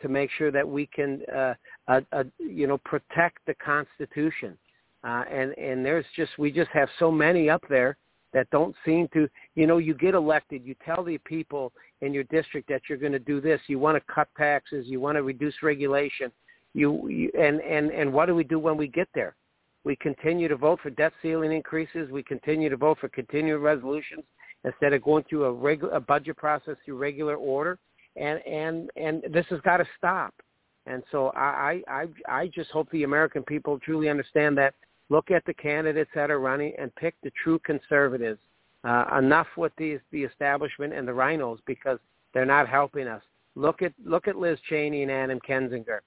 to 0.00 0.08
make 0.08 0.30
sure 0.38 0.50
that 0.50 0.66
we 0.66 0.86
can, 0.86 1.20
uh, 1.34 1.54
uh, 1.88 2.00
uh, 2.12 2.24
you 2.38 2.66
know, 2.66 2.78
protect 2.78 3.38
the 3.46 3.54
Constitution. 3.54 4.56
Uh, 5.02 5.24
and 5.30 5.56
and 5.56 5.84
there's 5.84 6.04
just 6.14 6.30
we 6.38 6.52
just 6.52 6.70
have 6.70 6.88
so 6.98 7.10
many 7.10 7.48
up 7.48 7.64
there 7.68 7.96
that 8.32 8.48
don't 8.50 8.74
seem 8.84 9.08
to, 9.12 9.28
you 9.54 9.66
know, 9.66 9.78
you 9.78 9.94
get 9.94 10.14
elected, 10.14 10.64
you 10.64 10.74
tell 10.84 11.02
the 11.02 11.18
people 11.18 11.72
in 12.00 12.14
your 12.14 12.24
district 12.24 12.68
that 12.68 12.82
you're 12.88 12.98
going 12.98 13.12
to 13.12 13.18
do 13.18 13.40
this, 13.40 13.60
you 13.66 13.78
want 13.78 13.96
to 13.96 14.12
cut 14.12 14.28
taxes, 14.36 14.86
you 14.86 15.00
want 15.00 15.16
to 15.16 15.22
reduce 15.22 15.54
regulation, 15.62 16.30
you, 16.74 17.08
you 17.08 17.30
and 17.38 17.60
and 17.60 17.90
and 17.90 18.12
what 18.12 18.26
do 18.26 18.34
we 18.34 18.44
do 18.44 18.58
when 18.58 18.76
we 18.76 18.86
get 18.86 19.08
there? 19.14 19.34
We 19.82 19.96
continue 19.96 20.46
to 20.48 20.56
vote 20.56 20.80
for 20.82 20.90
debt 20.90 21.12
ceiling 21.22 21.52
increases. 21.52 22.10
We 22.10 22.22
continue 22.22 22.68
to 22.68 22.76
vote 22.76 22.98
for 23.00 23.08
continuing 23.08 23.62
resolutions 23.62 24.24
instead 24.64 24.92
of 24.92 25.02
going 25.02 25.24
through 25.28 25.44
a, 25.44 25.52
regular 25.52 25.94
a 25.94 26.00
budget 26.00 26.36
process 26.36 26.76
through 26.84 26.98
regular 26.98 27.36
order 27.36 27.78
and 28.16 28.40
and 28.46 28.90
and 28.96 29.22
this 29.32 29.46
has 29.50 29.60
got 29.60 29.78
to 29.78 29.86
stop. 29.96 30.34
And 30.86 31.02
so 31.10 31.32
I 31.36 31.82
I 31.88 32.06
I 32.28 32.46
just 32.48 32.70
hope 32.70 32.90
the 32.90 33.04
American 33.04 33.42
people 33.42 33.78
truly 33.78 34.08
understand 34.08 34.56
that. 34.58 34.74
Look 35.10 35.30
at 35.30 35.44
the 35.44 35.54
candidates 35.54 36.10
that 36.14 36.30
are 36.30 36.40
running 36.40 36.72
and 36.78 36.94
pick 36.94 37.14
the 37.22 37.32
true 37.42 37.58
conservatives. 37.60 38.40
Uh, 38.82 39.18
enough 39.18 39.48
with 39.58 39.72
the 39.76 39.98
the 40.10 40.22
establishment 40.22 40.94
and 40.94 41.06
the 41.06 41.12
rhinos 41.12 41.58
because 41.66 41.98
they're 42.32 42.46
not 42.46 42.66
helping 42.66 43.06
us. 43.06 43.22
Look 43.54 43.82
at 43.82 43.92
look 44.02 44.26
at 44.26 44.36
Liz 44.36 44.58
Cheney 44.70 45.02
and 45.02 45.10
Adam 45.10 45.38
Kinzinger. 45.46 45.98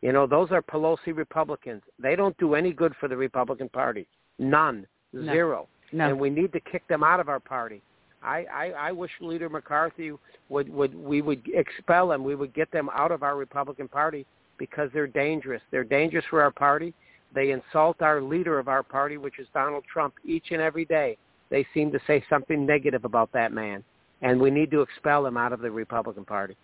You 0.00 0.12
know 0.12 0.26
those 0.26 0.50
are 0.50 0.62
Pelosi 0.62 1.14
Republicans. 1.14 1.82
They 1.98 2.16
don't 2.16 2.36
do 2.38 2.54
any 2.54 2.72
good 2.72 2.94
for 2.98 3.06
the 3.06 3.16
Republican 3.16 3.68
Party. 3.68 4.06
None, 4.38 4.86
no. 5.12 5.30
zero. 5.30 5.68
No. 5.92 6.08
And 6.08 6.18
we 6.18 6.30
need 6.30 6.54
to 6.54 6.60
kick 6.60 6.88
them 6.88 7.04
out 7.04 7.20
of 7.20 7.28
our 7.28 7.40
party. 7.40 7.82
I, 8.22 8.46
I, 8.52 8.66
I 8.70 8.92
wish 8.92 9.10
Leader 9.20 9.48
McCarthy 9.48 10.12
would, 10.48 10.72
would 10.72 10.94
we 10.94 11.22
would 11.22 11.42
expel 11.52 12.08
them. 12.08 12.24
We 12.24 12.34
would 12.34 12.54
get 12.54 12.70
them 12.70 12.88
out 12.94 13.10
of 13.10 13.22
our 13.22 13.36
Republican 13.36 13.88
Party 13.88 14.24
because 14.58 14.90
they're 14.94 15.06
dangerous. 15.06 15.60
They're 15.70 15.84
dangerous 15.84 16.24
for 16.30 16.40
our 16.40 16.52
party. 16.52 16.94
They 17.34 17.50
insult 17.50 18.02
our 18.02 18.20
leader 18.20 18.58
of 18.58 18.68
our 18.68 18.82
party, 18.82 19.16
which 19.16 19.38
is 19.38 19.46
Donald 19.54 19.84
Trump, 19.90 20.14
each 20.24 20.46
and 20.50 20.60
every 20.60 20.84
day. 20.84 21.16
They 21.50 21.66
seem 21.74 21.92
to 21.92 22.00
say 22.06 22.24
something 22.28 22.64
negative 22.66 23.04
about 23.04 23.30
that 23.32 23.52
man, 23.52 23.84
and 24.22 24.40
we 24.40 24.50
need 24.50 24.70
to 24.70 24.80
expel 24.80 25.26
him 25.26 25.36
out 25.36 25.52
of 25.52 25.60
the 25.60 25.70
Republican 25.70 26.24
Party. 26.24 26.56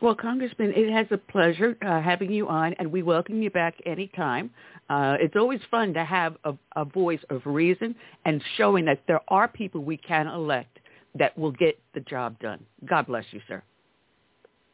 Well, 0.00 0.14
Congressman, 0.14 0.72
it 0.74 0.90
has 0.92 1.06
a 1.10 1.18
pleasure 1.18 1.76
uh, 1.82 2.00
having 2.00 2.32
you 2.32 2.48
on, 2.48 2.74
and 2.74 2.90
we 2.90 3.02
welcome 3.02 3.42
you 3.42 3.50
back 3.50 3.74
anytime. 3.84 4.50
Uh, 4.88 5.16
it's 5.20 5.36
always 5.36 5.60
fun 5.70 5.94
to 5.94 6.04
have 6.04 6.36
a, 6.44 6.54
a 6.76 6.84
voice 6.84 7.20
of 7.30 7.42
reason 7.44 7.94
and 8.24 8.42
showing 8.56 8.84
that 8.86 9.02
there 9.06 9.20
are 9.28 9.48
people 9.48 9.84
we 9.84 9.96
can 9.96 10.26
elect 10.26 10.78
that 11.14 11.36
will 11.38 11.52
get 11.52 11.78
the 11.94 12.00
job 12.00 12.38
done. 12.40 12.64
God 12.86 13.06
bless 13.06 13.24
you, 13.30 13.40
sir. 13.46 13.62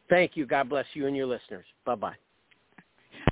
Thank 0.09 0.35
you. 0.35 0.45
God 0.45 0.69
bless 0.69 0.85
you 0.93 1.07
and 1.07 1.15
your 1.15 1.27
listeners. 1.27 1.65
Bye-bye. 1.85 2.15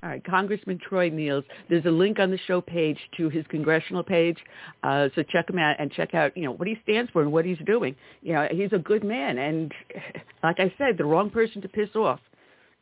All 0.01 0.09
right, 0.09 0.23
Congressman 0.23 0.79
Troy 0.79 1.09
Nehls. 1.09 1.43
There's 1.69 1.85
a 1.85 1.91
link 1.91 2.19
on 2.19 2.31
the 2.31 2.39
show 2.47 2.61
page 2.61 2.97
to 3.17 3.27
his 3.27 3.45
congressional 3.47 4.01
page, 4.01 4.37
uh, 4.83 5.09
so 5.13 5.23
check 5.23 5.49
him 5.49 5.59
out 5.59 5.75
and 5.77 5.91
check 5.91 6.13
out, 6.15 6.35
you 6.37 6.43
know, 6.43 6.53
what 6.53 6.69
he 6.69 6.77
stands 6.83 7.11
for 7.11 7.21
and 7.21 7.31
what 7.33 7.43
he's 7.43 7.57
doing. 7.65 7.95
You 8.21 8.33
know, 8.33 8.47
he's 8.49 8.71
a 8.71 8.77
good 8.77 9.03
man, 9.03 9.37
and 9.37 9.73
like 10.43 10.59
I 10.59 10.73
said, 10.77 10.97
the 10.97 11.03
wrong 11.03 11.29
person 11.29 11.61
to 11.63 11.67
piss 11.67 11.89
off 11.95 12.21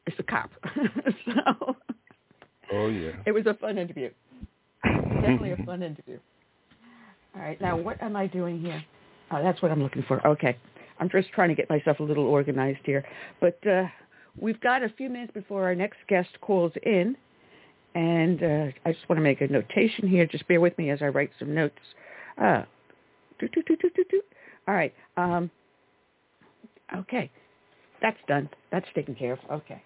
is 0.06 0.14
a 0.19 0.23
cop. 0.23 0.52
so, 1.26 1.76
oh 2.73 2.88
yeah, 2.88 3.14
it 3.26 3.31
was 3.31 3.48
a 3.48 3.56
fun 3.56 3.80
interview. 3.80 4.11
Definitely 4.84 5.53
a 5.53 5.65
fun 5.65 5.81
interview. 5.81 6.19
All 7.35 7.41
right, 7.41 7.60
now 7.60 7.77
what 7.77 8.02
am 8.03 8.15
I 8.15 8.27
doing 8.27 8.61
here? 8.61 8.84
Oh, 9.31 9.41
that's 9.41 9.61
what 9.64 9.72
I'm 9.72 9.81
looking 9.81 10.06
for. 10.07 10.26
Okay, 10.26 10.56
I'm 10.99 11.10
just 11.10 11.30
trying 11.31 11.49
to 11.49 11.56
get 11.56 11.68
myself 11.68 11.99
a 11.99 12.03
little 12.03 12.27
organized 12.27 12.81
here, 12.84 13.03
but. 13.41 13.57
uh 13.65 13.85
We've 14.39 14.59
got 14.61 14.84
a 14.84 14.89
few 14.89 15.09
minutes 15.09 15.31
before 15.34 15.64
our 15.64 15.76
next 15.76 15.97
guest 16.07 16.30
calls 16.41 16.72
in, 16.84 17.15
and 17.95 18.43
uh, 18.43 18.65
I 18.85 18.91
just 18.91 19.07
want 19.09 19.18
to 19.18 19.23
make 19.23 19.41
a 19.41 19.47
notation 19.47 20.07
here. 20.07 20.26
Just 20.26 20.47
bear 20.47 20.61
with 20.61 20.77
me 20.77 20.89
as 20.91 21.01
I 21.01 21.07
write 21.07 21.31
some 21.39 21.55
notes. 21.55 21.80
Uh, 22.39 22.64
doo, 23.39 23.47
doo, 23.47 23.64
doo, 23.68 24.22
All 24.68 24.76
right. 24.76 24.93
Um, 25.15 25.49
okay. 26.95 27.31
That's 28.01 28.18
done. 28.27 28.49
That's 28.72 28.85
taken 28.93 29.15
care 29.15 29.34
of. 29.34 29.39
Okay. 29.51 29.81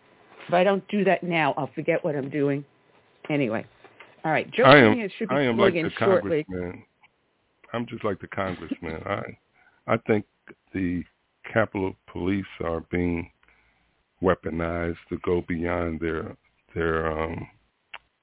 If 0.47 0.53
I 0.53 0.63
don't 0.63 0.85
do 0.89 1.03
that 1.05 1.23
now, 1.23 1.53
I'll 1.55 1.69
forget 1.73 2.03
what 2.03 2.15
I'm 2.15 2.29
doing. 2.29 2.65
Anyway. 3.29 3.65
All 4.25 4.31
right. 4.31 4.51
Joe 4.51 4.63
I 4.63 4.77
am, 4.79 5.09
should 5.17 5.29
be 5.29 5.35
I 5.35 5.43
am 5.43 5.57
like 5.57 5.73
the 5.73 5.89
shortly. 5.97 6.43
congressman. 6.43 6.83
I'm 7.73 7.85
just 7.87 8.03
like 8.03 8.19
the 8.19 8.27
congressman. 8.27 9.01
I 9.05 9.21
I 9.87 9.97
think 10.07 10.25
the 10.73 11.03
Capitol 11.51 11.95
Police 12.11 12.45
are 12.63 12.81
being 12.91 13.31
weaponized 14.21 14.97
to 15.09 15.17
go 15.23 15.43
beyond 15.47 15.99
their 15.99 16.35
their 16.75 17.11
um 17.11 17.47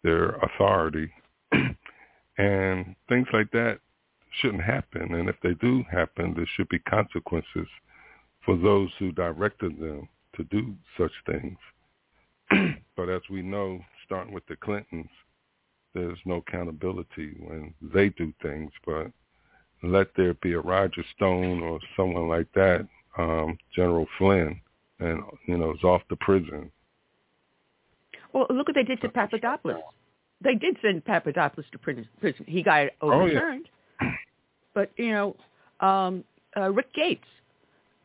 their 0.02 0.36
authority. 0.36 1.10
And 2.40 2.94
things 3.08 3.26
like 3.32 3.50
that 3.50 3.80
shouldn't 4.40 4.62
happen. 4.62 5.12
And 5.14 5.28
if 5.28 5.34
they 5.42 5.54
do 5.54 5.82
happen 5.90 6.34
there 6.36 6.46
should 6.54 6.68
be 6.68 6.78
consequences 6.78 7.66
for 8.44 8.56
those 8.56 8.90
who 9.00 9.10
directed 9.10 9.80
them 9.80 10.08
to 10.36 10.44
do 10.44 10.76
such 10.96 11.10
things. 11.26 11.58
But 12.96 13.08
as 13.08 13.22
we 13.30 13.42
know 13.42 13.80
starting 14.06 14.32
with 14.32 14.46
the 14.46 14.56
clintons 14.56 15.10
there's 15.94 16.18
no 16.24 16.36
accountability 16.36 17.34
when 17.40 17.74
they 17.80 18.10
do 18.10 18.32
things. 18.40 18.70
But 18.86 19.10
let 19.82 20.08
there 20.16 20.34
be 20.34 20.52
a 20.52 20.60
roger 20.60 21.04
stone 21.16 21.60
or 21.62 21.80
someone 21.96 22.28
like 22.28 22.52
that 22.54 22.86
um 23.16 23.58
general 23.74 24.06
flynn 24.16 24.60
and 25.00 25.22
you 25.46 25.56
know 25.56 25.72
is 25.72 25.84
off 25.84 26.02
to 26.08 26.16
prison 26.16 26.70
Well, 28.32 28.46
look 28.50 28.68
what 28.68 28.74
they 28.74 28.82
did 28.82 29.00
to 29.02 29.08
Papadopoulos. 29.08 29.80
They 30.42 30.54
did 30.54 30.76
send 30.82 31.04
Papadopoulos 31.04 31.66
to 31.72 31.78
prison. 31.78 32.06
prison. 32.20 32.44
He 32.46 32.62
got 32.62 32.88
Oh, 33.00 33.08
yeah. 33.10 33.14
overturned. 33.22 33.68
But, 34.74 34.90
you 34.96 35.10
know, 35.10 35.36
um, 35.80 36.22
uh, 36.56 36.70
Rick 36.70 36.92
Gates, 36.94 37.24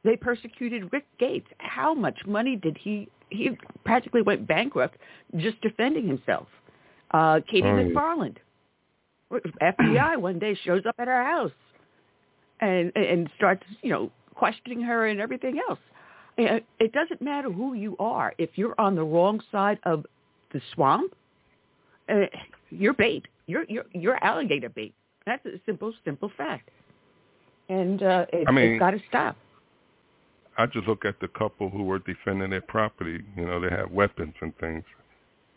they 0.03 0.15
persecuted 0.15 0.91
Rick 0.91 1.06
Gates. 1.20 1.45
How 1.60 1.94
much 1.94 2.18
money 2.26 2.56
did 2.56 2.78
he, 2.78 3.10
he 3.30 3.52
practically 3.86 4.22
went 4.24 4.48
bankrupt 4.48 4.98
just 5.38 5.61
defending 5.61 6.07
himself. 6.07 6.48
Uh, 7.11 7.41
Katie 7.48 7.68
Oh, 7.68 7.78
yeah. 7.78 7.84
McFarland, 7.90 8.38
FBI 9.61 10.18
one 10.18 10.40
day 10.40 10.57
shows 10.64 10.84
up 10.88 10.95
at 10.99 11.07
her 11.07 11.24
house 11.24 11.52
and, 12.60 12.91
and 12.95 13.30
starts, 13.36 13.64
you 13.84 13.90
know, 13.91 14.10
questioning 14.34 14.82
her 14.82 15.06
and 15.07 15.20
everything 15.20 15.60
else. 15.70 15.80
It 16.38 16.92
doesn't 16.94 17.22
matter 17.22 17.52
who 17.52 17.74
you 17.74 17.96
are. 18.00 18.34
If 18.38 18.52
you're 18.56 18.76
on 18.80 18.96
the 18.96 19.04
wrong 19.04 19.42
side 19.52 19.80
of 19.84 20.06
the 20.52 20.62
swamp, 20.74 21.14
uh, 22.10 22.26
you're 22.70 22.94
bait. 22.94 23.26
You're 23.48 23.66
you're 23.68 23.86
you're 23.94 24.24
alligator 24.24 24.70
bait. 24.70 24.94
That's 25.26 25.46
a 25.46 25.60
simple 25.66 25.94
simple 26.06 26.32
fact. 26.38 26.70
And 27.70 28.02
uh, 28.04 28.26
it, 28.34 28.46
I 28.48 28.52
mean- 28.52 28.74
it's 28.74 28.80
got 28.80 28.92
to 28.92 29.02
stop. 29.10 29.38
I 30.58 30.68
just 30.68 30.88
look 30.88 31.04
at 31.04 31.20
the 31.20 31.28
couple 31.30 31.70
who 31.70 31.84
were 31.84 31.98
defending 32.00 32.52
their 32.52 32.62
property. 32.62 33.24
You 33.36 33.46
know, 33.46 33.60
they 33.60 33.70
had 33.70 33.92
weapons 33.92 34.36
and 34.40 34.56
things, 34.60 34.84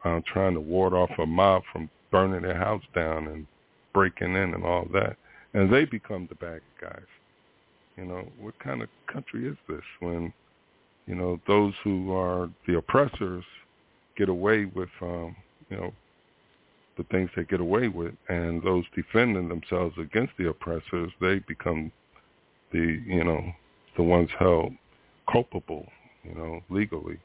uh, 0.04 0.20
trying 0.26 0.54
to 0.54 0.60
ward 0.60 0.94
off 0.94 1.10
a 1.18 1.26
mob 1.26 1.64
from 1.70 1.90
burning 2.10 2.40
their 2.40 2.56
house 2.56 2.82
down 2.94 3.26
and 3.28 3.46
breaking 3.92 4.34
in 4.34 4.54
and 4.54 4.64
all 4.64 4.86
that. 4.94 5.16
And 5.52 5.70
they 5.70 5.84
become 5.84 6.26
the 6.30 6.34
bad 6.36 6.62
guys. 6.80 7.04
You 7.98 8.06
know, 8.06 8.26
what 8.40 8.58
kind 8.58 8.80
of 8.82 8.88
country 9.12 9.46
is 9.46 9.56
this 9.68 9.82
when, 10.00 10.32
you 11.06 11.14
know, 11.14 11.40
those 11.46 11.72
who 11.84 12.12
are 12.12 12.50
the 12.66 12.76
oppressors 12.76 13.44
get 14.16 14.28
away 14.28 14.64
with, 14.64 14.88
um, 15.00 15.36
you 15.70 15.76
know, 15.76 15.92
the 16.96 17.04
things 17.04 17.30
they 17.36 17.44
get 17.44 17.60
away 17.60 17.88
with, 17.88 18.14
and 18.28 18.62
those 18.62 18.84
defending 18.94 19.48
themselves 19.48 19.94
against 19.98 20.32
the 20.38 20.48
oppressors, 20.48 21.12
they 21.20 21.38
become 21.40 21.92
the, 22.72 23.02
you 23.06 23.22
know, 23.22 23.44
the 23.96 24.02
ones 24.02 24.30
held 24.38 24.72
culpable, 25.30 25.86
you 26.24 26.34
know, 26.34 26.60
legally. 26.70 27.18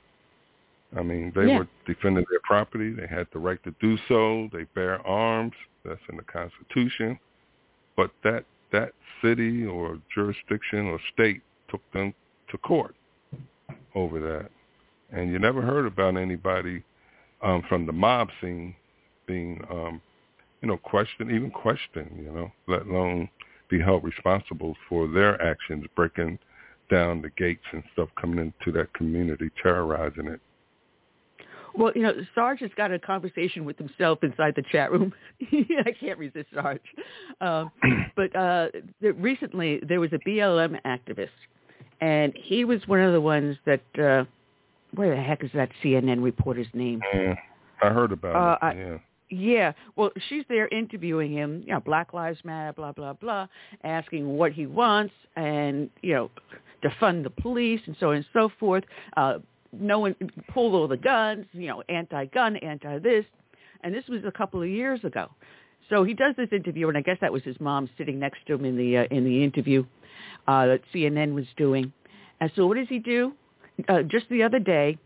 I 0.95 1.01
mean, 1.01 1.31
they 1.33 1.47
Yeah. 1.47 1.59
were 1.59 1.67
defending 1.85 2.25
their 2.29 2.41
property. 2.41 2.91
They 2.91 3.07
had 3.07 3.27
the 3.31 3.39
right 3.39 3.61
to 3.63 3.71
do 3.79 3.97
so. 4.09 4.49
They 4.51 4.65
bear 4.75 5.05
arms. 5.07 5.55
That's 5.83 6.01
in 6.09 6.17
the 6.17 6.23
Constitution. 6.23 7.17
But 7.95 8.11
that 8.23 8.45
that 8.71 8.93
city 9.21 9.65
or 9.65 9.99
jurisdiction 10.13 10.87
or 10.87 10.99
state 11.13 11.41
took 11.67 11.81
them 11.91 12.13
to 12.49 12.57
court 12.57 12.95
over 13.95 14.19
that. 14.19 14.49
And 15.11 15.31
you 15.31 15.39
never 15.39 15.61
heard 15.61 15.85
about 15.85 16.17
anybody 16.17 16.83
um, 17.41 17.63
from 17.67 17.85
the 17.85 17.91
mob 17.91 18.29
scene 18.39 18.75
being, 19.27 19.61
um, 19.69 20.01
you 20.61 20.67
know, 20.67 20.77
questioned, 20.77 21.31
even 21.31 21.51
questioned, 21.51 22.11
you 22.17 22.31
know, 22.31 22.51
let 22.67 22.85
alone 22.85 23.29
be 23.69 23.79
held 23.79 24.03
responsible 24.03 24.75
for 24.87 25.07
their 25.07 25.41
actions, 25.41 25.85
breaking 25.95 26.37
down 26.89 27.21
the 27.21 27.29
gates 27.31 27.63
and 27.71 27.83
stuff 27.93 28.09
coming 28.19 28.39
into 28.39 28.77
that 28.77 28.93
community, 28.93 29.49
terrorizing 29.61 30.27
it. 30.27 30.39
Well, 31.73 31.93
you 31.95 32.01
know, 32.01 32.13
Sarge 32.35 32.59
has 32.59 32.71
got 32.75 32.91
a 32.91 32.99
conversation 32.99 33.63
with 33.63 33.77
himself 33.77 34.19
inside 34.23 34.55
the 34.55 34.63
chat 34.71 34.91
room. 34.91 35.13
I 35.41 35.91
can't 35.97 36.19
resist 36.19 36.47
Sarge. 36.53 36.81
Um, 37.39 37.71
but 38.15 38.35
uh, 38.35 38.67
th- 39.01 39.15
recently 39.17 39.79
there 39.87 39.99
was 39.99 40.11
a 40.11 40.19
BLM 40.27 40.79
activist, 40.85 41.29
and 42.01 42.33
he 42.35 42.65
was 42.65 42.87
one 42.87 42.99
of 42.99 43.13
the 43.13 43.21
ones 43.21 43.57
that, 43.65 43.81
uh, 43.97 44.25
where 44.95 45.15
the 45.15 45.21
heck 45.21 45.43
is 45.43 45.51
that 45.53 45.69
CNN 45.83 46.21
reporter's 46.21 46.67
name? 46.73 47.01
Yeah, 47.13 47.35
I 47.81 47.89
heard 47.89 48.11
about 48.11 48.35
Uh, 48.35 48.65
it. 48.65 48.65
I- 48.65 48.79
yeah. 48.79 48.97
Yeah, 49.33 49.71
well, 49.95 50.11
she's 50.27 50.43
there 50.49 50.67
interviewing 50.67 51.31
him, 51.31 51.63
you 51.65 51.71
know, 51.73 51.79
Black 51.79 52.11
Lives 52.13 52.43
Matter, 52.43 52.73
blah, 52.73 52.91
blah, 52.91 53.13
blah, 53.13 53.47
asking 53.85 54.27
what 54.35 54.51
he 54.51 54.65
wants 54.65 55.13
and, 55.37 55.89
you 56.01 56.13
know, 56.13 56.29
defund 56.83 57.23
the 57.23 57.29
police 57.29 57.79
and 57.87 57.95
so 57.97 58.09
on 58.09 58.17
and 58.17 58.25
so 58.33 58.49
forth. 58.59 58.83
Uh, 59.15 59.39
no 59.71 59.99
one 59.99 60.15
pulled 60.49 60.75
all 60.75 60.85
the 60.85 60.97
guns, 60.97 61.45
you 61.53 61.67
know, 61.67 61.81
anti-gun, 61.87 62.57
anti-this. 62.57 63.23
And 63.85 63.95
this 63.95 64.05
was 64.09 64.25
a 64.25 64.31
couple 64.33 64.61
of 64.61 64.67
years 64.67 65.01
ago. 65.05 65.29
So 65.89 66.03
he 66.03 66.13
does 66.13 66.35
this 66.37 66.49
interview, 66.51 66.87
and 66.87 66.97
I 66.97 67.01
guess 67.01 67.17
that 67.21 67.33
was 67.33 67.43
his 67.43 67.59
mom 67.59 67.89
sitting 67.97 68.19
next 68.19 68.45
to 68.47 68.53
him 68.53 68.65
in 68.65 68.77
the 68.77 68.97
uh, 68.97 69.03
in 69.11 69.23
the 69.25 69.43
interview 69.43 69.85
uh, 70.47 70.67
that 70.67 70.81
CNN 70.93 71.33
was 71.33 71.45
doing. 71.57 71.91
And 72.39 72.51
so 72.55 72.65
what 72.67 72.77
does 72.77 72.87
he 72.87 72.99
do? 72.99 73.33
Uh, 73.87 74.01
just 74.03 74.27
the 74.29 74.43
other 74.43 74.59
day, 74.59 74.97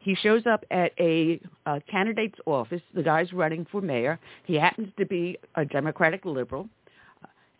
he 0.00 0.14
shows 0.14 0.46
up 0.46 0.64
at 0.70 0.92
a 1.00 1.40
uh, 1.66 1.80
candidate's 1.90 2.38
office. 2.46 2.82
The 2.94 3.02
guy's 3.02 3.32
running 3.32 3.66
for 3.70 3.80
mayor. 3.80 4.18
He 4.44 4.54
happens 4.54 4.92
to 4.98 5.06
be 5.06 5.38
a 5.54 5.64
Democratic 5.64 6.24
liberal, 6.24 6.68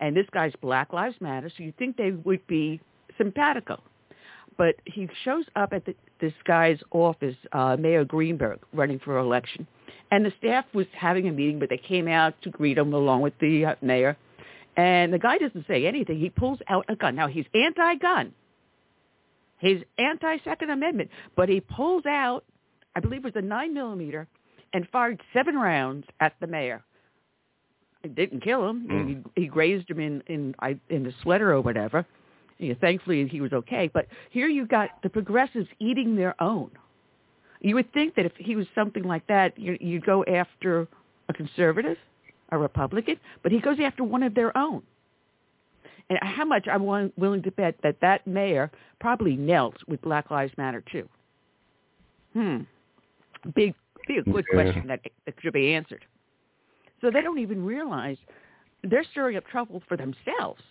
and 0.00 0.16
this 0.16 0.26
guy's 0.32 0.52
Black 0.60 0.92
Lives 0.92 1.16
Matter. 1.20 1.50
So 1.56 1.64
you 1.64 1.72
think 1.78 1.96
they 1.96 2.12
would 2.12 2.46
be 2.46 2.80
simpatico, 3.18 3.80
but 4.56 4.76
he 4.84 5.08
shows 5.24 5.44
up 5.56 5.72
at 5.72 5.84
the, 5.86 5.94
this 6.20 6.32
guy's 6.44 6.78
office, 6.90 7.36
uh, 7.52 7.76
Mayor 7.78 8.04
Greenberg, 8.04 8.60
running 8.72 8.98
for 8.98 9.18
election, 9.18 9.66
and 10.10 10.24
the 10.24 10.32
staff 10.38 10.64
was 10.72 10.86
having 10.92 11.28
a 11.28 11.32
meeting, 11.32 11.58
but 11.58 11.68
they 11.68 11.78
came 11.78 12.08
out 12.08 12.34
to 12.42 12.50
greet 12.50 12.78
him 12.78 12.92
along 12.94 13.22
with 13.22 13.34
the 13.40 13.64
uh, 13.66 13.74
mayor. 13.82 14.16
And 14.76 15.12
the 15.12 15.18
guy 15.18 15.38
doesn't 15.38 15.66
say 15.66 15.86
anything. 15.86 16.18
He 16.20 16.28
pulls 16.30 16.58
out 16.68 16.84
a 16.88 16.96
gun. 16.96 17.16
Now 17.16 17.28
he's 17.28 17.46
anti-gun. 17.54 18.32
He's 19.58 19.80
anti-Second 19.98 20.70
Amendment, 20.70 21.10
but 21.34 21.48
he 21.48 21.60
pulls 21.60 22.04
out, 22.06 22.44
I 22.94 23.00
believe 23.00 23.24
it 23.24 23.34
was 23.34 23.42
a 23.42 23.46
nine 23.46 23.72
millimeter, 23.72 24.28
and 24.74 24.86
fired 24.90 25.20
seven 25.32 25.54
rounds 25.56 26.06
at 26.20 26.34
the 26.40 26.46
mayor. 26.46 26.84
It 28.02 28.14
didn't 28.14 28.40
kill 28.44 28.68
him. 28.68 28.86
Mm. 28.88 29.08
He, 29.34 29.42
he 29.42 29.48
grazed 29.48 29.90
him 29.90 29.98
in 29.98 30.22
in 30.26 30.54
I- 30.60 30.78
in 30.90 31.02
the 31.04 31.12
sweater 31.22 31.52
or 31.52 31.60
whatever. 31.62 32.06
You 32.58 32.70
know, 32.70 32.76
thankfully, 32.80 33.26
he 33.28 33.40
was 33.40 33.52
okay. 33.52 33.90
But 33.92 34.06
here 34.30 34.48
you 34.48 34.66
got 34.66 34.90
the 35.02 35.10
progressives 35.10 35.68
eating 35.78 36.16
their 36.16 36.40
own. 36.42 36.70
You 37.60 37.74
would 37.74 37.92
think 37.92 38.14
that 38.14 38.26
if 38.26 38.32
he 38.36 38.56
was 38.56 38.66
something 38.74 39.02
like 39.02 39.26
that, 39.26 39.58
you, 39.58 39.76
you'd 39.80 40.06
go 40.06 40.24
after 40.24 40.86
a 41.28 41.32
conservative, 41.32 41.96
a 42.50 42.58
Republican, 42.58 43.16
but 43.42 43.52
he 43.52 43.60
goes 43.60 43.78
after 43.82 44.04
one 44.04 44.22
of 44.22 44.34
their 44.34 44.56
own. 44.56 44.82
And 46.08 46.18
how 46.22 46.44
much 46.44 46.68
I'm 46.70 46.86
willing- 46.86 47.12
willing 47.16 47.42
to 47.42 47.50
bet 47.50 47.74
that 47.82 48.00
that 48.00 48.26
mayor 48.26 48.70
probably 49.00 49.36
knelt 49.36 49.76
with 49.88 50.00
Black 50.02 50.30
Lives 50.30 50.52
Matter 50.56 50.82
too. 50.92 51.08
Hmm. 52.32 52.58
Big, 53.54 53.74
big, 54.06 54.24
good 54.24 54.44
Yeah. 54.48 54.54
question 54.54 54.86
that, 54.86 55.00
that 55.24 55.34
should 55.40 55.52
be 55.52 55.74
answered. 55.74 56.04
So 57.00 57.10
they 57.10 57.22
don't 57.22 57.38
even 57.38 57.64
realize 57.64 58.18
they're 58.82 59.04
stirring 59.04 59.36
up 59.36 59.46
trouble 59.48 59.82
for 59.88 59.96
themselves. 59.96 60.62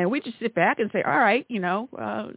And 0.00 0.10
we 0.10 0.20
just 0.20 0.38
sit 0.38 0.54
back 0.54 0.78
and 0.78 0.90
say, 0.92 1.02
all 1.02 1.18
right, 1.18 1.44
you 1.48 1.60
know, 1.60 1.88
uh, 1.98 2.28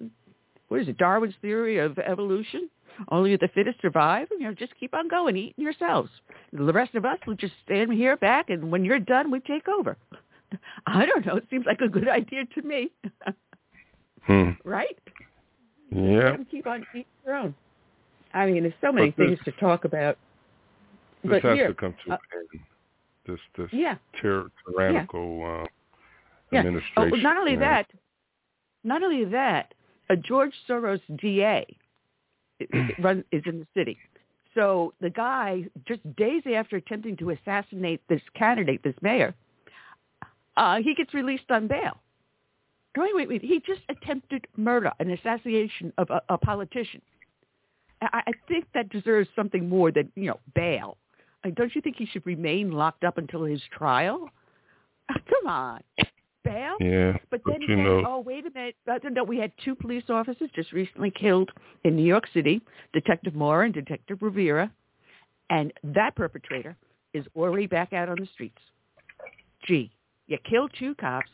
what 0.67 0.81
is 0.81 0.87
it, 0.89 0.97
Darwin's 0.97 1.33
theory 1.41 1.77
of 1.77 1.97
evolution? 1.97 2.69
Only 3.09 3.35
the 3.37 3.47
fittest 3.55 3.79
survive. 3.81 4.27
You 4.31 4.47
know, 4.47 4.53
just 4.53 4.73
keep 4.79 4.93
on 4.93 5.07
going, 5.07 5.37
eating 5.37 5.63
yourselves. 5.63 6.09
The 6.51 6.73
rest 6.73 6.93
of 6.95 7.05
us 7.05 7.17
will 7.25 7.35
just 7.35 7.53
stand 7.65 7.93
here 7.93 8.17
back, 8.17 8.49
and 8.49 8.69
when 8.71 8.83
you're 8.83 8.99
done, 8.99 9.31
we 9.31 9.39
take 9.39 9.67
over. 9.69 9.95
I 10.85 11.05
don't 11.05 11.25
know. 11.25 11.37
It 11.37 11.45
seems 11.49 11.65
like 11.65 11.79
a 11.81 11.87
good 11.87 12.07
idea 12.21 12.43
to 12.53 12.61
me, 12.61 12.91
Hmm. 14.27 14.51
right? 14.65 14.97
Yeah. 15.89 16.35
Keep 16.51 16.67
on 16.67 16.85
eating 16.93 17.05
their 17.25 17.35
own. 17.35 17.55
I 18.33 18.45
mean, 18.47 18.63
there's 18.63 18.73
so 18.81 18.91
many 18.91 19.11
this- 19.11 19.27
things 19.27 19.39
to 19.45 19.51
talk 19.53 19.85
about. 19.85 20.17
This 21.23 21.31
But 21.31 21.41
has 21.43 21.55
here, 21.57 21.67
to 21.69 21.73
come 21.73 21.95
to 22.05 22.11
uh, 22.13 22.17
an 22.33 22.47
end. 22.53 22.61
This 23.25 23.39
this 23.57 23.69
Yeah. 23.71 23.95
tyr- 24.21 24.49
tyrannical 24.67 25.61
uh, 25.63 25.67
Yeah. 26.53 26.59
administration. 26.59 27.13
Oh, 27.13 27.21
not 27.21 27.37
only 27.37 27.55
that, 27.57 27.87
not 28.83 29.03
only 29.03 29.25
that, 29.25 29.73
a 30.09 30.15
George 30.15 30.53
Soros 30.67 31.01
DA 31.17 31.65
run, 32.99 33.23
is 33.31 33.43
in 33.45 33.59
the 33.59 33.67
city. 33.75 33.97
So 34.53 34.93
the 35.01 35.09
guy, 35.09 35.65
just 35.87 36.01
days 36.15 36.43
after 36.53 36.75
attempting 36.75 37.17
to 37.17 37.31
assassinate 37.31 38.01
this 38.07 38.21
candidate, 38.35 38.83
this 38.83 38.95
mayor, 39.01 39.33
uh, 40.57 40.77
he 40.77 40.93
gets 40.93 41.13
released 41.13 41.49
on 41.49 41.67
bail. 41.67 41.97
Wait, 42.95 43.15
wait, 43.15 43.27
wait. 43.27 43.41
He 43.41 43.59
just 43.65 43.81
attempted 43.89 44.45
murder, 44.55 44.91
an 44.99 45.09
assassination 45.09 45.91
of 45.97 46.09
a, 46.11 46.21
a 46.29 46.37
politician. 46.37 47.01
I, 48.01 48.21
I 48.27 48.31
think 48.47 48.65
that 48.75 48.89
deserves 48.89 49.29
something 49.35 49.67
more 49.67 49.91
than, 49.91 50.11
you 50.15 50.27
know, 50.27 50.39
bail. 50.53 50.97
I 51.43 51.49
don't 51.49 51.73
you 51.73 51.81
think 51.81 51.95
he 51.97 52.05
should 52.05 52.25
remain 52.25 52.71
locked 52.71 53.03
up 53.03 53.17
until 53.17 53.43
his 53.43 53.61
trial? 53.75 54.29
Come 55.09 55.47
on. 55.47 55.81
Bail? 56.43 56.75
Yeah. 56.79 57.17
But 57.29 57.41
then 57.45 57.55
but 57.55 57.61
you 57.61 57.67
said, 57.75 57.77
know, 57.77 58.03
oh, 58.07 58.19
wait 58.19 58.45
a 58.45 58.51
minute. 58.51 58.75
No, 59.11 59.23
we 59.23 59.37
had 59.37 59.51
two 59.63 59.75
police 59.75 60.03
officers 60.09 60.49
just 60.55 60.71
recently 60.71 61.11
killed 61.11 61.51
in 61.83 61.95
New 61.95 62.05
York 62.05 62.25
City, 62.33 62.61
Detective 62.93 63.35
Moore 63.35 63.63
and 63.63 63.73
Detective 63.73 64.19
Rivera. 64.21 64.71
And 65.49 65.73
that 65.83 66.15
perpetrator 66.15 66.75
is 67.13 67.25
already 67.35 67.67
back 67.67 67.93
out 67.93 68.09
on 68.09 68.17
the 68.19 68.27
streets. 68.33 68.57
Gee, 69.67 69.91
you 70.27 70.37
killed 70.49 70.71
two 70.77 70.95
cops 70.95 71.29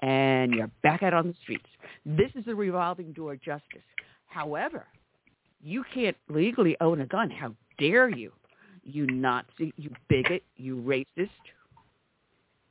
and 0.00 0.54
you're 0.54 0.70
back 0.82 1.02
out 1.02 1.14
on 1.14 1.26
the 1.26 1.34
streets. 1.42 1.66
This 2.06 2.30
is 2.34 2.44
a 2.46 2.54
revolving 2.54 3.12
door 3.12 3.36
justice. 3.36 3.82
However, 4.26 4.86
you 5.60 5.84
can't 5.92 6.16
legally 6.28 6.76
own 6.80 7.00
a 7.00 7.06
gun. 7.06 7.30
How 7.30 7.54
dare 7.78 8.08
you? 8.08 8.32
You 8.84 9.06
Nazi, 9.06 9.72
you 9.76 9.90
bigot, 10.08 10.44
you 10.56 10.76
racist. 10.76 11.28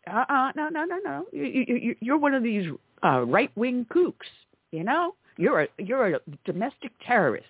Uh-uh, 0.08 0.52
no, 0.56 0.70
no, 0.70 0.86
no, 0.86 0.98
no. 1.04 1.26
You, 1.32 1.44
you, 1.68 1.96
you're 2.00 2.18
one 2.18 2.34
of 2.34 2.44
these 2.44 2.70
uh, 3.04 3.22
right-wing 3.22 3.86
kooks, 3.90 4.28
you 4.72 4.84
know? 4.84 5.16
You're 5.38 5.64
a, 5.64 5.68
you're 5.78 6.16
a 6.16 6.20
domestic 6.46 6.92
terrorist. 7.06 7.48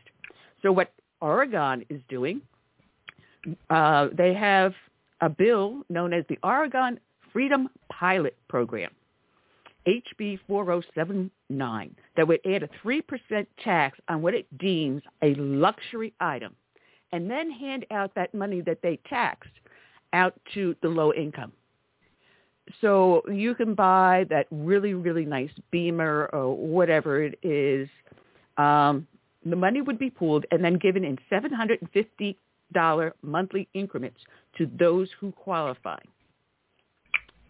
So 0.62 0.72
what 0.72 0.92
Oregon 1.22 1.86
is 1.90 2.02
doing, 2.10 2.42
uh, 3.70 4.10
they 4.14 4.34
have 4.34 4.74
a 5.22 5.30
bill 5.30 5.84
known 5.90 6.14
as 6.14 6.26
the 6.30 6.38
Oregon 6.44 7.00
Freedom 7.32 7.70
Pilot 7.90 8.36
Program. 8.50 8.92
HB 9.88 10.40
4079 10.48 11.96
that 12.18 12.28
would 12.28 12.42
add 12.46 12.64
a 12.64 12.70
3% 12.86 13.48
tax 13.64 13.98
on 14.10 14.22
what 14.22 14.34
it 14.34 14.46
deems 14.58 15.02
a 15.24 15.34
luxury 15.36 16.14
item 16.20 16.54
and 17.14 17.32
then 17.32 17.50
hand 17.50 17.86
out 17.90 18.14
that 18.16 18.34
money 18.34 18.60
that 18.62 18.82
they 18.84 19.00
taxed 19.08 19.50
out 20.12 20.34
to 20.54 20.76
the 20.82 20.90
low 20.90 21.14
income. 21.14 21.54
So 22.81 23.22
you 23.31 23.56
can 23.56 23.76
buy 23.76 24.26
that 24.30 24.48
really, 24.52 24.94
really 24.94 25.26
nice 25.26 25.52
Beamer 25.72 26.30
or 26.34 26.56
whatever 26.56 27.23
it 27.23 27.39
is. 27.44 27.88
Um, 28.57 29.07
the 29.45 29.56
money 29.56 29.81
would 29.81 29.99
be 29.99 30.10
pooled 30.10 30.45
and 30.52 30.64
then 30.64 30.76
given 30.77 31.03
in 31.03 31.18
$750 31.31 33.11
monthly 33.22 33.68
increments 33.73 34.19
to 34.57 34.69
those 34.77 35.10
who 35.19 35.31
qualify. 35.31 35.99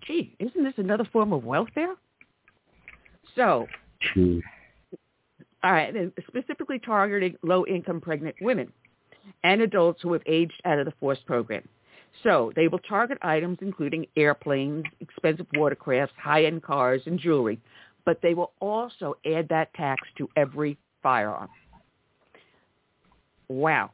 Gee, 0.05 0.35
isn't 0.39 0.63
this 0.63 0.73
another 0.77 1.05
form 1.11 1.33
of 1.33 1.43
welfare? 1.43 1.95
So, 3.35 3.67
True. 4.13 4.41
all 5.63 5.71
right, 5.71 5.93
specifically 6.27 6.79
targeting 6.79 7.35
low-income 7.43 8.01
pregnant 8.01 8.35
women 8.41 8.71
and 9.43 9.61
adults 9.61 10.01
who 10.01 10.13
have 10.13 10.21
aged 10.25 10.61
out 10.65 10.79
of 10.79 10.85
the 10.85 10.93
forced 10.99 11.25
program. 11.25 11.67
So 12.23 12.51
they 12.55 12.67
will 12.67 12.79
target 12.79 13.17
items 13.21 13.59
including 13.61 14.07
airplanes, 14.15 14.85
expensive 14.99 15.45
watercrafts, 15.55 16.09
high-end 16.17 16.63
cars, 16.63 17.01
and 17.05 17.19
jewelry, 17.19 17.59
but 18.05 18.21
they 18.21 18.33
will 18.33 18.53
also 18.59 19.15
add 19.25 19.49
that 19.49 19.73
tax 19.73 20.01
to 20.17 20.27
every 20.35 20.77
firearm. 21.03 21.49
Wow. 23.49 23.91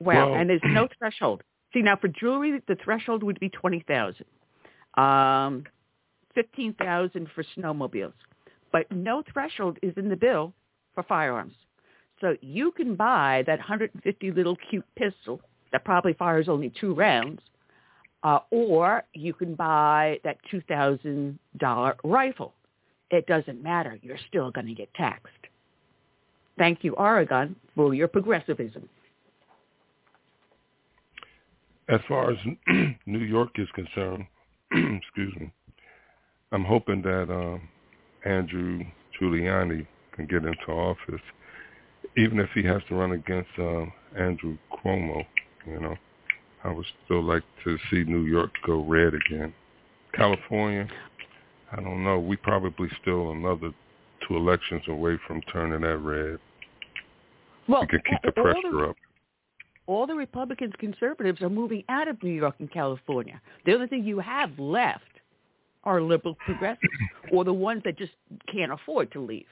Wow, 0.00 0.30
Well- 0.30 0.34
and 0.40 0.48
there's 0.50 0.60
no 0.64 0.88
threshold. 0.98 1.42
See, 1.72 1.82
now 1.82 1.96
for 1.96 2.08
jewelry, 2.08 2.62
the 2.68 2.76
threshold 2.82 3.22
would 3.22 3.38
be 3.40 3.50
20000 3.50 4.24
um, 4.96 5.64
15000 6.34 7.28
for 7.34 7.44
snowmobiles. 7.56 8.12
But 8.72 8.90
no 8.90 9.22
threshold 9.32 9.78
is 9.82 9.92
in 9.96 10.08
the 10.08 10.16
bill 10.16 10.52
for 10.94 11.02
firearms. 11.02 11.54
So 12.20 12.36
you 12.40 12.70
can 12.72 12.94
buy 12.94 13.44
that 13.46 13.58
150 13.58 14.30
little 14.32 14.56
cute 14.70 14.84
pistol 14.96 15.40
that 15.72 15.84
probably 15.84 16.12
fires 16.14 16.48
only 16.48 16.72
two 16.80 16.94
rounds, 16.94 17.40
uh, 18.22 18.40
or 18.50 19.04
you 19.14 19.32
can 19.32 19.54
buy 19.54 20.18
that 20.24 20.38
$2,000 20.52 21.94
rifle. 22.04 22.54
It 23.10 23.26
doesn't 23.26 23.62
matter. 23.62 23.98
You're 24.02 24.18
still 24.28 24.50
going 24.50 24.66
to 24.66 24.74
get 24.74 24.92
taxed. 24.94 25.32
Thank 26.58 26.82
you, 26.82 26.94
Oregon, 26.94 27.54
for 27.74 27.94
your 27.94 28.08
progressivism. 28.08 28.88
As 31.88 32.00
far 32.08 32.32
as 32.32 32.38
New 33.06 33.20
York 33.20 33.50
is 33.56 33.68
concerned, 33.74 34.26
excuse 34.72 35.34
me, 35.38 35.52
I'm 36.50 36.64
hoping 36.64 37.02
that 37.02 37.30
um, 37.30 37.68
Andrew 38.24 38.82
Giuliani 39.20 39.86
can 40.12 40.26
get 40.26 40.44
into 40.44 40.66
office, 40.68 41.20
even 42.16 42.40
if 42.40 42.48
he 42.54 42.64
has 42.64 42.82
to 42.88 42.94
run 42.94 43.12
against 43.12 43.50
um, 43.58 43.92
Andrew 44.18 44.56
Cuomo. 44.72 45.24
You 45.66 45.80
know, 45.80 45.96
I 46.64 46.72
would 46.72 46.86
still 47.04 47.22
like 47.22 47.42
to 47.64 47.76
see 47.90 48.04
New 48.04 48.22
York 48.24 48.50
go 48.64 48.84
red 48.84 49.14
again. 49.14 49.52
California, 50.14 50.88
I 51.72 51.76
don't 51.76 52.04
know. 52.04 52.18
We 52.18 52.36
probably 52.36 52.88
still 53.02 53.32
another 53.32 53.72
two 54.26 54.36
elections 54.36 54.82
away 54.88 55.18
from 55.26 55.42
turning 55.52 55.82
that 55.82 55.98
red. 55.98 56.38
Well, 57.68 57.82
we 57.82 57.86
can 57.88 58.00
keep 58.08 58.22
the 58.22 58.40
all 58.40 58.52
pressure 58.52 58.90
up. 58.90 58.96
all 59.86 60.06
the 60.06 60.14
Republicans, 60.14 60.72
conservatives 60.78 61.42
are 61.42 61.50
moving 61.50 61.82
out 61.88 62.08
of 62.08 62.22
New 62.22 62.30
York 62.30 62.56
and 62.60 62.70
California. 62.70 63.40
The 63.64 63.74
only 63.74 63.88
thing 63.88 64.04
you 64.04 64.20
have 64.20 64.56
left 64.58 65.02
are 65.84 66.00
liberal 66.00 66.36
progressives 66.44 66.80
or 67.32 67.44
the 67.44 67.52
ones 67.52 67.82
that 67.84 67.98
just 67.98 68.12
can't 68.52 68.72
afford 68.72 69.12
to 69.12 69.20
leave. 69.20 69.46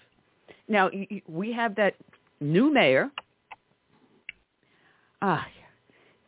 Now, 0.69 0.91
we 1.29 1.53
have 1.53 1.75
that 1.77 1.95
new 2.41 2.73
mayor. 2.73 3.11
Ah, 5.23 5.47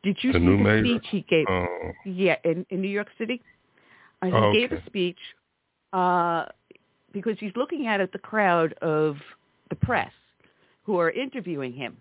did 0.06 0.16
you 0.22 0.32
The 0.32 0.38
see 0.38 0.44
the 0.46 0.50
mayor? 0.56 0.84
speech 0.84 1.06
he 1.10 1.20
gave? 1.22 1.46
Oh. 1.48 1.66
Yeah, 2.04 2.36
in, 2.44 2.64
in 2.70 2.80
New 2.80 2.88
York 2.88 3.08
City. 3.18 3.42
Uh, 4.22 4.26
he 4.26 4.32
Oh, 4.32 4.52
gave 4.52 4.72
a 4.72 4.82
speech 4.86 5.18
uh, 5.92 6.46
because 7.12 7.36
he's 7.40 7.52
looking 7.56 7.86
out 7.86 8.00
at 8.00 8.12
the 8.12 8.18
crowd 8.18 8.72
of 8.74 9.16
the 9.68 9.76
press 9.76 10.12
who 10.84 10.98
are 10.98 11.10
interviewing 11.10 11.72
him. 11.72 11.96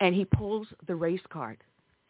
And 0.00 0.14
he 0.14 0.24
pulls 0.24 0.66
the 0.86 0.94
race 0.94 1.20
card. 1.32 1.58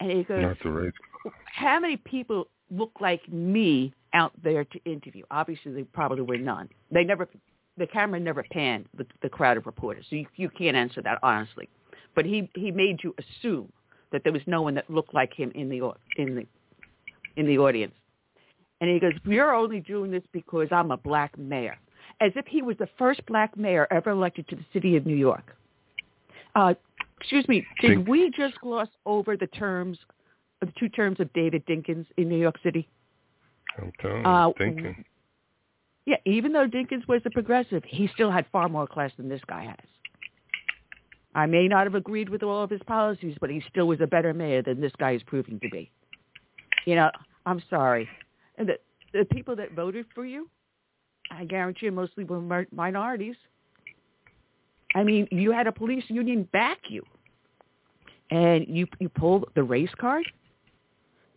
And 0.01 0.11
he 0.11 0.25
goes, 0.25 0.43
Not 0.43 0.57
the 0.63 0.71
race. 0.71 0.93
how 1.47 1.79
many 1.81 1.97
people 1.97 2.49
look 2.71 2.93
like 3.01 3.27
me 3.33 3.93
out 4.13 4.33
there 4.43 4.65
to 4.65 4.79
interview? 4.85 5.25
Obviously, 5.31 5.73
there 5.73 5.85
probably 5.93 6.23
were 6.23 6.39
none. 6.39 6.69
They 6.91 7.05
never, 7.05 7.29
the 7.77 7.87
camera 7.87 8.19
never 8.21 8.45
panned 8.51 8.87
the, 8.97 9.07
the 9.23 9.29
crowd 9.29 9.57
of 9.57 9.67
reporters, 9.67 10.07
so 10.11 10.17
you, 10.17 10.27
you 10.37 10.49
can't 10.51 10.77
answer 10.77 11.01
that 11.03 11.19
honestly. 11.23 11.69
But 12.15 12.25
he 12.27 12.51
he 12.55 12.71
made 12.73 12.99
you 13.05 13.15
assume 13.19 13.73
that 14.13 14.25
there 14.25 14.33
was 14.33 14.43
no 14.47 14.63
one 14.63 14.75
that 14.75 14.89
looked 14.91 15.15
like 15.15 15.33
him 15.33 15.51
in 15.55 15.69
the 15.69 15.93
in 16.17 16.35
the 16.35 16.47
in 17.37 17.47
the 17.47 17.59
audience. 17.59 17.95
And 18.81 18.91
he 18.91 18.99
goes, 18.99 19.13
"You're 19.25 19.55
only 19.55 19.81
doing 19.81 20.11
this 20.11 20.23
because 20.33 20.69
I'm 20.71 20.91
a 20.91 20.97
black 20.97 21.37
mayor," 21.39 21.77
as 22.21 22.33
if 22.37 22.47
he 22.47 22.63
was 22.63 22.77
the 22.79 22.89
first 22.99 23.25
black 23.27 23.57
mayor 23.57 23.87
ever 23.91 24.11
elected 24.11 24.49
to 24.49 24.57
the 24.57 24.65
city 24.73 24.97
of 24.97 25.07
New 25.07 25.17
York. 25.17 25.57
Uh, 26.55 26.75
excuse 27.19 27.47
me, 27.49 27.67
did 27.81 27.97
Think- 27.97 28.09
we 28.09 28.31
just 28.31 28.59
gloss 28.61 28.89
over 29.07 29.37
the 29.37 29.47
terms, 29.49 29.99
the 30.61 30.73
two 30.79 30.89
terms 30.89 31.21
of 31.21 31.33
David 31.33 31.65
Dinkins 31.67 32.07
in 32.17 32.29
New 32.29 32.39
York 32.39 32.59
City? 32.63 32.89
I'm 33.79 34.27
Uh, 34.27 34.53
thinking. 34.59 35.05
Yeah, 36.07 36.17
even 36.25 36.53
though 36.53 36.67
Dinkins 36.67 37.07
was 37.07 37.23
a 37.25 37.31
progressive, 37.31 37.85
he 37.85 38.09
still 38.09 38.31
had 38.31 38.47
far 38.49 38.69
more 38.69 38.87
class 38.87 39.15
than 39.17 39.29
this 39.29 39.45
guy 39.45 39.65
has. 39.65 39.87
I 41.35 41.47
may 41.47 41.69
not 41.69 41.85
have 41.85 41.95
agreed 41.95 42.29
with 42.29 42.43
all 42.43 42.63
of 42.63 42.71
his 42.71 42.81
policies, 42.87 43.37
but 43.41 43.51
he 43.51 43.63
still 43.69 43.87
was 43.87 44.01
a 44.01 44.07
better 44.07 44.35
mayor 44.35 44.63
than 44.63 44.81
this 44.81 44.93
guy 44.99 45.13
is 45.13 45.23
proving 45.23 45.61
to 45.61 45.69
be. 45.71 45.91
You 46.87 46.97
know, 46.97 47.11
I'm 47.47 47.63
sorry. 47.71 48.09
And 48.57 48.69
the, 48.69 48.79
the 49.13 49.25
people 49.27 49.55
that 49.57 49.73
voted 49.73 50.07
for 50.15 50.25
you, 50.25 50.49
I 51.31 51.45
guarantee 51.45 51.87
you 51.87 51.93
mostly 51.93 52.25
were 52.25 52.41
mi- 52.41 52.67
minorities. 52.73 53.37
I 54.95 55.05
mean, 55.05 55.29
you 55.31 55.53
had 55.53 55.67
a 55.67 55.73
police 55.73 56.05
union 56.09 56.49
back 56.53 56.79
you, 56.89 57.05
and 58.31 58.67
you 58.69 58.87
you 58.99 59.09
pulled 59.09 59.45
the 59.55 59.63
race 59.63 59.91
card. 60.01 60.25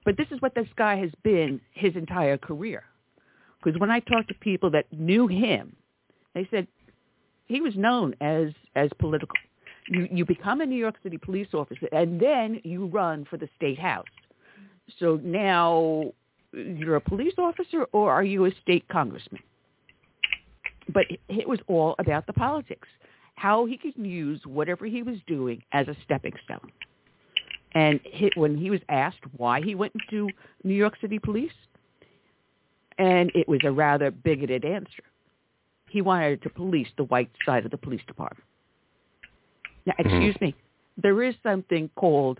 But 0.05 0.17
this 0.17 0.27
is 0.31 0.41
what 0.41 0.55
this 0.55 0.67
guy 0.75 0.95
has 0.97 1.11
been 1.23 1.61
his 1.71 1.95
entire 1.95 2.37
career. 2.37 2.83
Because 3.63 3.79
when 3.79 3.91
I 3.91 3.99
talked 3.99 4.27
to 4.29 4.33
people 4.33 4.69
that 4.71 4.91
knew 4.91 5.27
him, 5.27 5.75
they 6.33 6.47
said 6.51 6.67
he 7.45 7.61
was 7.61 7.75
known 7.75 8.15
as 8.21 8.49
as 8.75 8.89
political. 8.99 9.37
You 9.87 10.07
you 10.11 10.25
become 10.25 10.61
a 10.61 10.65
New 10.65 10.77
York 10.77 10.95
City 11.03 11.17
police 11.17 11.53
officer, 11.53 11.87
and 11.91 12.19
then 12.19 12.61
you 12.63 12.87
run 12.87 13.25
for 13.29 13.37
the 13.37 13.49
state 13.55 13.79
house. 13.79 14.05
So 14.99 15.19
now 15.23 16.11
you're 16.51 16.95
a 16.95 17.01
police 17.01 17.33
officer, 17.37 17.85
or 17.91 18.11
are 18.11 18.23
you 18.23 18.45
a 18.45 18.51
state 18.61 18.87
congressman? 18.89 19.41
but 20.91 21.05
it 21.29 21.47
was 21.47 21.59
all 21.67 21.95
about 21.99 22.27
the 22.27 22.33
politics, 22.33 22.87
how 23.35 23.65
he 23.65 23.77
could 23.77 23.95
use 23.95 24.41
whatever 24.45 24.85
he 24.85 25.03
was 25.03 25.17
doing 25.27 25.63
as 25.71 25.87
a 25.87 25.95
stepping 26.03 26.33
stone. 26.43 26.71
And 27.73 27.99
he, 28.03 28.31
when 28.35 28.57
he 28.57 28.69
was 28.69 28.81
asked 28.89 29.19
why 29.37 29.61
he 29.61 29.75
went 29.75 29.93
into 29.95 30.29
New 30.63 30.75
York 30.75 30.95
City 31.01 31.19
Police, 31.19 31.51
and 32.97 33.31
it 33.33 33.47
was 33.47 33.61
a 33.63 33.71
rather 33.71 34.11
bigoted 34.11 34.65
answer. 34.65 35.03
He 35.89 36.01
wanted 36.01 36.41
to 36.43 36.49
police 36.49 36.87
the 36.97 37.05
white 37.05 37.31
side 37.45 37.65
of 37.65 37.71
the 37.71 37.77
police 37.77 38.01
department. 38.07 38.43
Now, 39.85 39.93
Mm-hmm. 39.99 40.09
excuse 40.09 40.41
me, 40.41 40.55
there 40.97 41.21
is 41.23 41.35
something 41.43 41.89
called 41.95 42.39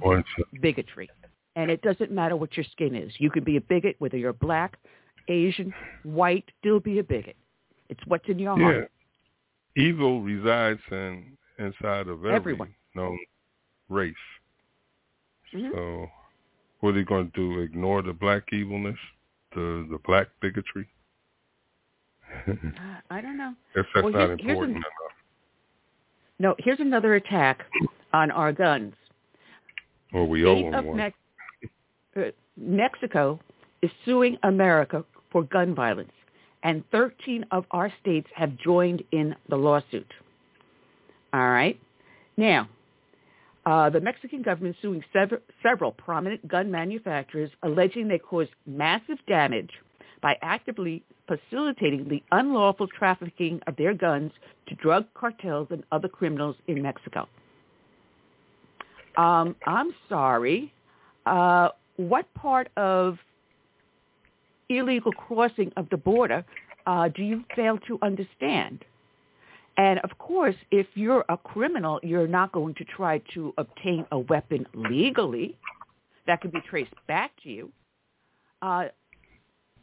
bigotry, 0.61 1.09
and 1.55 1.69
it 1.71 1.81
doesn't 1.81 2.11
matter 2.11 2.35
what 2.35 2.55
your 2.55 2.63
skin 2.71 2.95
is. 2.95 3.11
You 3.19 3.29
can 3.29 3.43
be 3.43 3.57
a 3.57 3.61
bigot 3.61 3.95
whether 3.99 4.17
you're 4.17 4.33
black, 4.33 4.77
Asian, 5.27 5.73
white, 6.03 6.45
still 6.59 6.79
be 6.79 6.99
a 6.99 7.03
bigot. 7.03 7.35
It's 7.89 7.99
what's 8.07 8.27
in 8.29 8.39
your 8.39 8.57
Yeah. 8.59 8.63
heart. 8.65 8.91
Evil 9.75 10.21
resides 10.21 10.81
in 10.91 11.37
inside 11.57 12.07
of 12.07 12.25
every 12.25 12.33
Everyone. 12.35 12.73
No 12.95 13.17
race. 13.89 14.15
Mhm. 15.53 15.71
So 15.71 16.09
what 16.79 16.89
are 16.89 16.93
they 16.93 17.03
going 17.03 17.31
to 17.31 17.35
do? 17.35 17.59
Ignore 17.59 18.01
the 18.03 18.13
black 18.13 18.51
evilness, 18.53 18.99
the 19.53 19.85
the 19.89 19.97
black 20.05 20.27
bigotry? 20.41 20.87
I 23.09 23.21
don't 23.21 23.37
know. 23.37 23.53
If 23.75 23.85
that's 23.93 24.03
Well, 24.03 24.13
not 24.13 24.29
important 24.31 24.71
an- 24.71 24.75
enough. 24.77 25.12
No, 26.43 26.55
here's 26.59 26.81
another 26.81 27.15
attack 27.15 27.61
on 28.11 28.29
our 28.29 28.51
guns. 28.51 28.93
Or 30.11 30.27
we 30.27 30.43
owe 30.45 30.69
them 30.71 30.87
one. 30.87 30.97
Mex- 30.97 31.17
uh, 32.17 32.21
Mexico 32.57 33.39
is 33.81 33.89
suing 34.03 34.37
America 34.43 35.05
for 35.31 35.43
gun 35.43 35.73
violence, 35.73 36.11
and 36.61 36.83
13 36.91 37.45
of 37.51 37.63
our 37.71 37.89
states 38.01 38.27
have 38.35 38.57
joined 38.57 39.03
in 39.13 39.33
the 39.47 39.55
lawsuit. 39.55 40.11
All 41.31 41.49
right. 41.49 41.79
Now, 42.35 42.67
uh, 43.65 43.89
the 43.89 44.01
Mexican 44.01 44.41
government 44.41 44.75
is 44.75 44.81
suing 44.81 45.01
sever- 45.13 45.41
several 45.63 45.93
prominent 45.93 46.45
gun 46.45 46.69
manufacturers, 46.69 47.51
alleging 47.63 48.09
they 48.09 48.19
caused 48.19 48.51
massive 48.65 49.17
damage 49.27 49.71
by 50.23 50.37
actively 50.41 51.03
facilitating 51.27 52.07
the 52.07 52.23
unlawful 52.31 52.87
trafficking 52.87 53.59
of 53.67 53.75
their 53.75 53.93
guns 53.93 54.31
to 54.67 54.75
drug 54.75 55.05
cartels 55.13 55.67
and 55.69 55.83
other 55.91 56.07
criminals 56.07 56.55
in 56.67 56.81
Mexico. 56.81 57.27
Um, 59.17 59.55
I'm 59.67 59.93
sorry. 60.09 60.73
Uh, 61.25 61.69
what 61.97 62.33
part 62.33 62.69
of 62.77 63.17
illegal 64.69 65.11
crossing 65.11 65.71
of 65.77 65.89
the 65.89 65.97
border 65.97 66.43
uh, 66.87 67.09
do 67.09 67.21
you 67.21 67.43
fail 67.55 67.77
to 67.87 67.99
understand? 68.01 68.83
And 69.77 69.99
of 69.99 70.17
course, 70.17 70.55
if 70.71 70.87
you're 70.93 71.25
a 71.29 71.37
criminal, 71.37 71.99
you're 72.01 72.27
not 72.27 72.53
going 72.53 72.75
to 72.75 72.85
try 72.85 73.19
to 73.33 73.53
obtain 73.57 74.05
a 74.11 74.19
weapon 74.19 74.65
legally 74.73 75.57
that 76.27 76.41
can 76.41 76.51
be 76.51 76.61
traced 76.69 76.93
back 77.07 77.31
to 77.43 77.49
you. 77.49 77.71
Uh, 78.61 78.85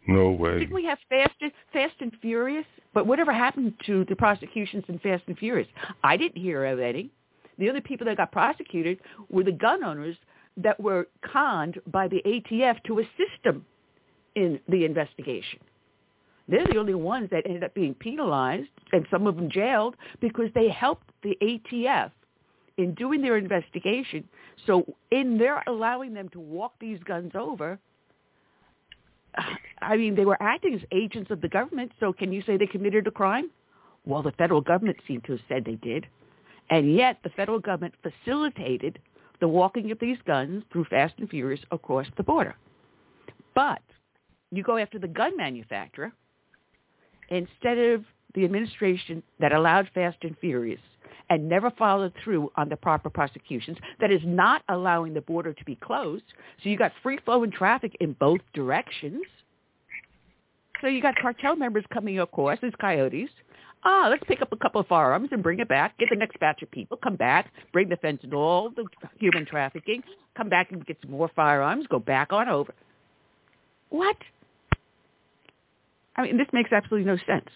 No 0.06 0.30
way. 0.30 0.60
didn't 0.60 0.74
we 0.74 0.84
have 0.84 0.98
Fast 1.08 1.34
and, 1.40 1.52
Fast 1.72 1.94
and 2.00 2.12
Furious? 2.20 2.66
But 2.92 3.06
whatever 3.06 3.32
happened 3.32 3.74
to 3.86 4.04
the 4.08 4.16
prosecutions 4.16 4.84
in 4.88 4.98
Fast 4.98 5.22
and 5.26 5.38
Furious? 5.38 5.68
I 6.02 6.16
didn't 6.16 6.40
hear 6.40 6.64
of 6.64 6.80
any. 6.80 7.10
The 7.58 7.68
only 7.68 7.80
people 7.80 8.06
that 8.06 8.16
got 8.16 8.32
prosecuted 8.32 8.98
were 9.28 9.44
the 9.44 9.52
gun 9.52 9.84
owners 9.84 10.16
that 10.56 10.80
were 10.80 11.08
conned 11.22 11.78
by 11.86 12.08
the 12.08 12.22
ATF 12.26 12.82
to 12.84 13.00
assist 13.00 13.44
them 13.44 13.64
in 14.34 14.58
the 14.68 14.84
investigation. 14.84 15.60
They're 16.48 16.66
the 16.66 16.78
only 16.78 16.94
ones 16.94 17.28
that 17.30 17.46
ended 17.46 17.62
up 17.62 17.74
being 17.74 17.94
penalized 17.94 18.68
and 18.92 19.06
some 19.10 19.26
of 19.26 19.36
them 19.36 19.50
jailed 19.50 19.94
because 20.20 20.50
they 20.54 20.68
helped 20.68 21.08
the 21.22 21.36
ATF 21.40 22.10
in 22.76 22.94
doing 22.94 23.22
their 23.22 23.36
investigation. 23.36 24.28
So 24.66 24.84
in 25.10 25.38
their 25.38 25.62
allowing 25.66 26.12
them 26.14 26.28
to 26.30 26.40
walk 26.40 26.72
these 26.80 26.98
guns 27.04 27.32
over, 27.34 27.78
I 29.82 29.96
mean, 29.96 30.14
they 30.14 30.24
were 30.24 30.40
acting 30.40 30.74
as 30.74 30.80
agents 30.92 31.30
of 31.30 31.40
the 31.40 31.48
government, 31.48 31.92
so 32.00 32.12
can 32.12 32.32
you 32.32 32.42
say 32.42 32.56
they 32.56 32.66
committed 32.66 33.06
a 33.06 33.10
crime? 33.10 33.50
Well, 34.04 34.22
the 34.22 34.32
federal 34.32 34.60
government 34.60 34.96
seemed 35.06 35.24
to 35.24 35.32
have 35.32 35.40
said 35.48 35.64
they 35.64 35.76
did. 35.76 36.06
And 36.70 36.94
yet 36.94 37.18
the 37.22 37.30
federal 37.30 37.58
government 37.58 37.94
facilitated 38.02 38.98
the 39.40 39.48
walking 39.48 39.90
of 39.90 39.98
these 39.98 40.18
guns 40.26 40.62
through 40.72 40.84
Fast 40.84 41.14
and 41.18 41.28
Furious 41.28 41.60
across 41.70 42.06
the 42.16 42.22
border. 42.22 42.54
But 43.54 43.82
you 44.50 44.62
go 44.62 44.76
after 44.76 44.98
the 44.98 45.08
gun 45.08 45.36
manufacturer 45.36 46.12
instead 47.28 47.78
of 47.78 48.04
the 48.34 48.44
administration 48.44 49.22
that 49.38 49.52
allowed 49.52 49.88
Fast 49.94 50.18
and 50.22 50.36
Furious 50.38 50.80
and 51.30 51.48
never 51.48 51.70
followed 51.70 52.12
through 52.22 52.50
on 52.56 52.68
the 52.68 52.76
proper 52.76 53.08
prosecutions, 53.08 53.78
that 54.00 54.10
is 54.10 54.20
not 54.24 54.62
allowing 54.68 55.14
the 55.14 55.20
border 55.20 55.52
to 55.52 55.64
be 55.64 55.76
closed. 55.76 56.24
So 56.62 56.68
you 56.68 56.76
got 56.76 56.92
free 57.02 57.18
flowing 57.24 57.52
traffic 57.52 57.96
in 58.00 58.14
both 58.14 58.40
directions. 58.52 59.22
So 60.80 60.88
you 60.88 61.00
got 61.00 61.14
cartel 61.16 61.54
members 61.56 61.84
coming 61.92 62.18
across 62.18 62.58
as 62.62 62.72
coyotes. 62.80 63.30
Ah, 63.84 64.08
let's 64.10 64.24
pick 64.26 64.42
up 64.42 64.52
a 64.52 64.56
couple 64.56 64.80
of 64.80 64.86
firearms 64.88 65.28
and 65.32 65.42
bring 65.42 65.60
it 65.60 65.68
back. 65.68 65.96
Get 65.98 66.08
the 66.10 66.16
next 66.16 66.38
batch 66.38 66.62
of 66.62 66.70
people. 66.70 66.98
Come 66.98 67.16
back. 67.16 67.50
Bring 67.72 67.88
the 67.88 67.96
fentanyl, 67.96 68.34
All 68.34 68.70
the 68.70 68.84
human 69.18 69.46
trafficking. 69.46 70.02
Come 70.36 70.48
back 70.48 70.70
and 70.72 70.84
get 70.84 70.98
some 71.00 71.12
more 71.12 71.30
firearms. 71.34 71.86
Go 71.88 71.98
back 71.98 72.32
on 72.32 72.48
over. 72.48 72.74
What? 73.88 74.16
I 76.16 76.22
mean, 76.22 76.36
this 76.36 76.48
makes 76.52 76.72
absolutely 76.72 77.06
no 77.06 77.16
sense. 77.26 77.48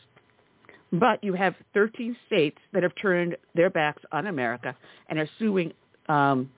But 1.01 1.25
you 1.25 1.35
have 1.35 1.55
13 1.73 2.17
states 2.27 2.59
that 2.73 2.83
have 2.83 2.93
turned 3.01 3.37
their 3.55 3.71
backs 3.71 4.03
on 4.13 4.27
America 4.27 4.77
and 5.09 5.19
are 5.19 5.29
suing. 5.39 5.73
Um, 6.09 6.51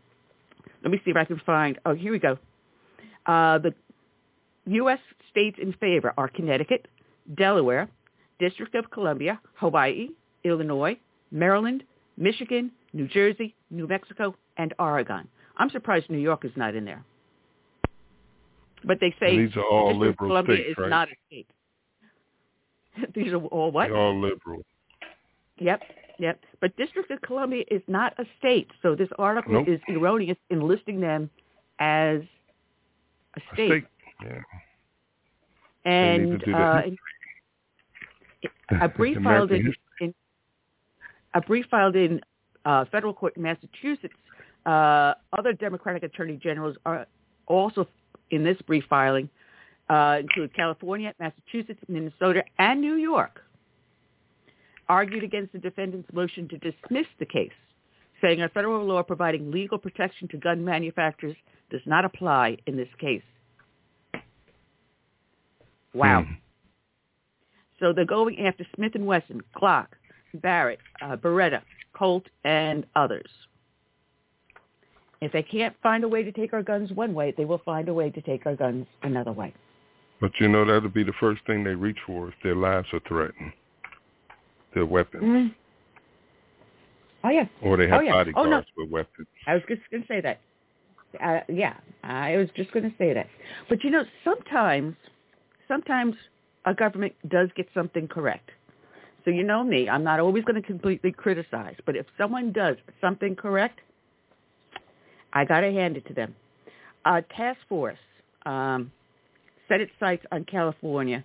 let 0.83 0.91
me 0.91 1.01
see 1.05 1.11
if 1.11 1.17
I 1.17 1.25
can 1.25 1.41
find. 1.47 1.79
Oh, 1.87 1.95
here 1.95 2.13
we 2.13 2.19
go. 2.19 2.39
Uh, 3.25 3.59
the 3.59 3.75
U.S. 4.67 4.99
states 5.31 5.59
in 5.61 5.73
favor 5.75 6.13
are 6.19 6.29
Connecticut, 6.29 6.87
Delaware, 7.37 7.89
District 8.39 8.75
of 8.75 8.91
Columbia, 8.91 9.41
Hawaii, 9.55 10.09
Illinois, 10.45 10.99
Maryland, 11.31 11.83
Michigan, 12.19 12.71
New 12.93 13.09
Jersey, 13.09 13.55
New 13.71 13.87
Mexico, 13.87 14.35
and 14.59 14.75
Oregon. 14.79 15.29
I'm 15.57 15.71
surprised 15.71 16.11
New 16.11 16.19
York 16.19 16.45
is 16.45 16.53
not 16.57 16.75
in 16.75 16.85
there. 16.85 17.03
But 18.85 18.99
they 19.01 19.15
say 19.19 19.37
And 19.37 19.49
these 19.49 19.57
are 19.57 19.65
all 19.65 19.89
District 19.93 20.21
liberal 20.21 20.31
Columbia 20.31 20.57
states, 20.57 20.71
is 20.71 20.77
right? 20.79 20.91
not 20.91 21.09
a 21.09 21.15
state. 21.29 21.47
these 23.15 23.33
are 23.33 23.37
all 23.37 23.71
what? 23.71 23.89
They're 23.89 23.97
all 23.97 24.19
liberal. 24.21 24.63
Yep, 25.59 25.83
yep. 26.19 26.41
But 26.61 26.77
District 26.77 27.11
of 27.11 27.21
Columbia 27.23 27.65
is 27.71 27.83
not 27.89 28.13
a 28.19 28.25
state, 28.39 28.69
so 28.83 28.95
this 28.95 29.09
article 29.19 29.53
Nope. 29.55 29.69
is 29.69 29.81
erroneous 29.89 30.37
in 30.51 30.61
listing 30.61 31.01
them 31.01 31.31
as 31.79 32.21
a 33.37 33.41
A 33.41 33.55
state. 33.55 33.69
state. 33.71 33.85
Yeah. 34.25 34.41
And 35.85 36.43
uh, 36.55 36.83
a 38.81 38.89
brief 38.97 39.19
filed 39.23 39.53
in, 39.53 39.73
in 40.01 40.15
a 41.35 41.41
brief 41.41 41.67
filed 41.71 41.97
in 41.97 42.21
uh, 42.65 42.85
federal 42.91 43.15
court 43.15 43.37
in 43.37 43.43
Massachusetts. 43.43 44.15
Uh, 44.65 45.15
other 45.39 45.53
Democratic 45.53 46.03
attorney 46.03 46.37
generals 46.43 46.77
are 46.85 47.07
also 47.47 47.87
in 48.31 48.43
this 48.43 48.57
brief 48.67 48.83
filing, 48.91 49.29
uh, 49.89 50.19
include 50.21 50.55
California, 50.55 51.15
Massachusetts, 51.19 51.81
Minnesota, 51.89 52.43
and 52.59 52.81
New 52.81 52.95
York. 52.95 53.43
Argued 54.89 55.25
against 55.25 55.53
the 55.53 55.59
defendant's 55.59 56.13
motion 56.13 56.49
to 56.49 56.59
dismiss 56.59 57.07
the 57.19 57.27
case, 57.27 57.51
saying 58.21 58.43
a 58.43 58.49
federal 58.49 58.85
law 58.85 59.03
providing 59.03 59.51
legal 59.51 59.79
protection 59.79 60.29
to 60.29 60.37
gun 60.37 60.65
manufacturers 60.65 61.37
does 61.71 61.81
not 61.87 62.05
apply 62.05 62.57
in 62.67 62.77
this 62.77 62.89
case. 63.01 63.23
Wow. 65.93 66.23
Hmm. 66.23 66.33
So 67.81 67.93
they're 67.93 68.05
going 68.05 68.47
after 68.47 68.65
Smith 68.75 68.95
and 68.95 69.07
Wesson, 69.07 69.43
Glock, 69.55 69.89
Barrett, 70.35 70.79
uh, 71.03 71.17
Beretta, 71.17 71.63
Colt, 71.95 72.25
and 72.45 72.87
others. 72.95 73.29
If 75.21 75.33
they 75.33 75.43
can't 75.43 75.75
find 75.83 76.05
a 76.05 76.09
way 76.09 76.23
to 76.23 76.33
take 76.33 76.53
our 76.53 76.63
guns 76.63 76.93
one 76.93 77.15
way, 77.15 77.35
they 77.37 77.45
will 77.45 77.61
find 77.65 77.89
a 77.89 77.95
way 77.95 78.11
to 78.11 78.21
take 78.21 78.47
our 78.47 78.55
guns 78.55 78.87
another 79.03 79.33
way. 79.33 79.55
But 80.21 80.33
you 80.41 80.49
know 80.49 80.65
that'll 80.65 80.89
be 80.89 81.05
the 81.05 81.13
first 81.21 81.43
thing 81.47 81.63
they 81.65 81.75
reach 81.75 81.99
for 82.07 82.29
if 82.29 82.35
their 82.43 82.55
lives 82.57 82.89
are 82.93 83.01
threatened. 83.07 83.53
Their 84.75 84.87
weapons. 84.87 85.53
Oh 87.25 87.29
yeah, 87.31 87.47
Or 87.63 87.77
they 87.77 87.89
have 87.89 88.01
Oh, 88.01 88.05
yeah. 88.05 88.13
bodyguards 88.13 88.47
Oh, 88.47 88.51
no. 88.51 88.63
with 88.77 88.91
weapons. 88.91 89.27
I 89.47 89.55
was 89.55 89.63
just 89.69 89.83
going 89.91 90.03
to 90.03 90.09
say 90.09 90.21
that. 90.21 90.41
Uh, 91.21 91.41
yeah, 91.53 91.75
I 92.05 92.37
was 92.37 92.49
just 92.57 92.71
going 92.73 92.89
to 92.89 92.97
say 92.99 93.13
that. 93.15 93.27
But 93.69 93.83
you 93.83 93.91
know, 93.91 94.05
sometimes, 94.23 94.95
sometimes 95.67 96.15
a 96.67 96.75
government 96.75 97.15
does 97.29 97.49
get 97.57 97.69
something 97.75 98.07
correct. 98.07 98.51
So 99.25 99.31
you 99.31 99.43
know 99.43 99.65
me, 99.65 99.89
I'm 99.89 100.05
not 100.05 100.21
always 100.21 100.45
going 100.45 100.61
to 100.61 100.67
completely 100.67 101.11
criticize. 101.11 101.75
But 101.85 101.97
if 101.97 102.07
someone 102.17 102.53
does 102.53 102.77
something 103.01 103.35
correct, 103.35 103.81
I 105.33 105.45
got 105.45 105.61
to 105.61 105.73
hand 105.73 105.97
it 105.97 106.07
to 106.07 106.15
them. 106.15 106.35
A 107.07 107.23
task 107.23 107.59
force 107.69 107.99
um, 108.45 108.93
set 109.69 109.81
its 109.81 109.93
sights 110.01 110.25
on 110.33 110.45
California 110.45 111.25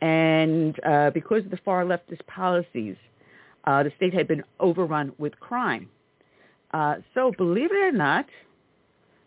And 0.00 0.78
uh, 0.84 1.10
because 1.10 1.44
of 1.44 1.50
the 1.50 1.58
far 1.64 1.84
leftist 1.84 2.26
policies, 2.26 2.96
uh, 3.64 3.84
the 3.84 3.92
state 3.96 4.12
had 4.12 4.26
been 4.26 4.42
overrun 4.58 5.12
with 5.18 5.38
crime. 5.38 5.88
Uh, 6.72 6.96
so 7.14 7.32
believe 7.38 7.70
it 7.70 7.76
or 7.76 7.92
not, 7.92 8.26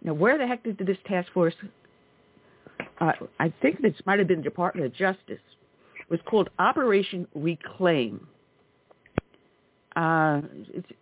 now 0.03 0.13
where 0.13 0.37
the 0.37 0.45
heck 0.45 0.63
did 0.63 0.77
this 0.77 0.97
task 1.07 1.31
force, 1.33 1.53
uh, 2.99 3.13
I 3.39 3.53
think 3.61 3.81
this 3.81 3.93
might 4.05 4.19
have 4.19 4.27
been 4.27 4.39
the 4.39 4.43
Department 4.43 4.85
of 4.85 4.93
Justice, 4.93 5.39
it 5.99 6.09
was 6.09 6.19
called 6.25 6.49
Operation 6.59 7.27
Reclaim. 7.33 8.27
Uh, 9.95 10.41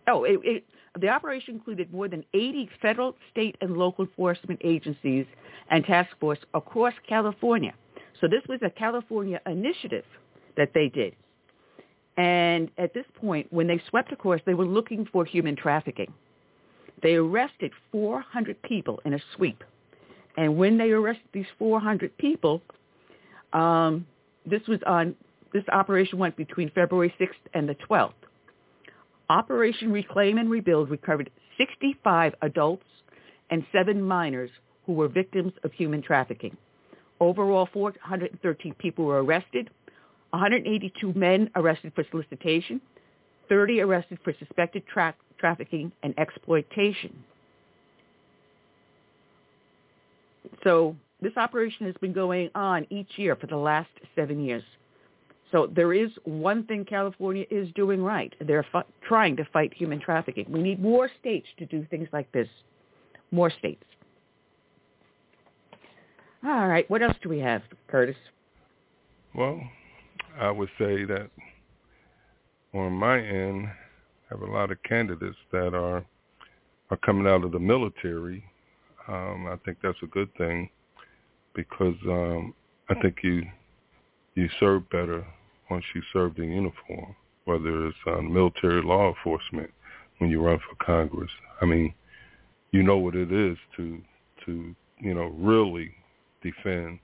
oh, 0.08 0.24
it, 0.24 0.40
it, 0.44 0.64
the 1.00 1.10
operation 1.10 1.56
included 1.56 1.92
more 1.92 2.08
than 2.08 2.24
80 2.34 2.70
federal, 2.82 3.16
state, 3.32 3.56
and 3.62 3.78
local 3.78 4.06
enforcement 4.06 4.60
agencies 4.64 5.26
and 5.70 5.84
task 5.84 6.10
force 6.20 6.40
across 6.54 6.94
California. 7.08 7.74
So 8.22 8.28
this 8.28 8.44
was 8.48 8.60
a 8.64 8.70
California 8.70 9.42
initiative 9.48 10.06
that 10.56 10.70
they 10.74 10.90
did. 10.90 11.16
And 12.16 12.70
at 12.78 12.94
this 12.94 13.06
point, 13.20 13.52
when 13.52 13.68
they 13.68 13.82
swept 13.90 14.12
across, 14.12 14.40
they 14.46 14.54
were 14.54 14.66
looking 14.66 15.08
for 15.12 15.26
human 15.26 15.56
trafficking. 15.56 16.14
They 17.02 17.16
arrested 17.16 17.72
400 17.92 18.62
people 18.62 19.02
in 19.04 19.14
a 19.14 19.20
sweep. 19.36 19.64
And 20.38 20.58
when 20.58 20.78
they 20.78 20.92
arrested 20.92 21.28
these 21.34 21.46
400 21.58 22.16
people, 22.18 22.62
um, 23.52 24.06
this 24.46 24.62
was 24.68 24.80
on, 24.86 25.16
this 25.54 25.64
operation 25.72 26.20
went 26.20 26.36
between 26.36 26.70
February 26.72 27.14
6th 27.20 27.30
and 27.54 27.68
the 27.68 27.76
12th. 27.90 28.14
Operation 29.34 29.92
Reclaim 29.92 30.38
and 30.38 30.48
Rebuild 30.48 30.92
recovered 30.92 31.32
65 31.58 32.36
adults 32.44 32.86
and 33.50 33.66
seven 33.72 34.00
minors 34.00 34.52
who 34.86 34.94
were 34.94 35.08
victims 35.08 35.54
of 35.64 35.74
human 35.74 36.04
trafficking. 36.04 36.56
Overall, 37.20 37.68
413 37.74 38.76
people 38.76 39.06
were 39.06 39.24
arrested, 39.24 39.72
182 40.30 41.14
men 41.14 41.50
arrested 41.56 41.94
for 41.96 42.06
solicitation, 42.12 42.80
30 43.50 43.82
arrested 43.82 44.20
for 44.24 44.36
suspected 44.38 44.84
tra- 44.86 45.16
trafficking 45.40 45.92
and 46.04 46.14
exploitation. 46.20 47.24
So 50.64 50.96
this 51.24 51.36
operation 51.38 51.88
has 51.88 51.96
been 52.00 52.14
going 52.14 52.52
on 52.54 52.86
each 52.92 53.10
year 53.16 53.36
for 53.36 53.48
the 53.48 53.58
last 53.58 53.90
seven 54.16 54.46
years. 54.46 54.64
So 55.54 55.72
there 55.74 55.94
is 55.94 56.10
one 56.24 56.66
thing 56.66 56.84
California 56.84 57.46
is 57.52 57.70
doing 57.76 58.02
right. 58.02 58.34
They're 58.42 58.66
trying 59.08 59.38
to 59.38 59.46
fight 59.54 59.72
human 59.72 60.00
trafficking. 60.00 60.48
We 60.50 60.64
need 60.64 60.82
more 60.82 61.12
states 61.20 61.46
to 61.60 61.68
do 61.68 61.86
things 61.92 62.08
like 62.12 62.30
this. 62.32 62.48
More 63.30 63.52
states. 63.52 63.84
All 66.44 66.68
right. 66.68 66.90
What 66.90 67.04
else 67.04 67.16
do 67.22 67.30
we 67.30 67.38
have, 67.38 67.62
Curtis? 67.88 68.16
Well, 69.36 69.62
I 70.42 70.50
would 70.50 70.70
say 70.80 71.06
that 71.06 71.30
on 72.74 72.92
my 72.94 73.20
end, 73.20 73.68
I 73.68 74.34
have 74.34 74.42
a 74.42 74.52
lot 74.52 74.72
of 74.72 74.82
candidates 74.84 75.38
that 75.52 75.76
are 75.76 76.04
are 76.90 76.98
coming 76.98 77.28
out 77.28 77.44
of 77.44 77.52
the 77.52 77.60
military. 77.60 78.44
Um, 79.08 79.48
I 79.48 79.56
think 79.64 79.78
that's 79.84 79.98
a 80.02 80.08
good 80.08 80.34
thing 80.36 80.70
because 81.56 81.96
um, 82.08 82.56
I 82.90 82.96
think 83.02 83.18
you 83.22 83.44
you 84.34 84.50
serve 84.60 84.90
better 84.90 85.24
once 85.70 85.84
you 85.96 86.02
serve 86.12 86.38
in 86.38 86.52
uniform, 86.52 87.16
whether 87.46 87.88
it's 87.88 87.98
um, 88.08 88.34
military 88.34 88.82
law 88.82 89.10
enforcement 89.10 89.70
when 90.18 90.30
you 90.30 90.42
run 90.42 90.60
for 90.60 90.84
Congress. 90.84 91.32
I 91.62 91.66
mean, 91.66 91.94
you 92.72 92.84
know 92.84 92.98
what 92.98 93.16
it 93.16 93.32
is 93.32 93.58
to 93.78 94.02
to 94.46 94.76
you 95.00 95.14
know 95.14 95.34
really 95.38 95.92
defend, 96.42 97.00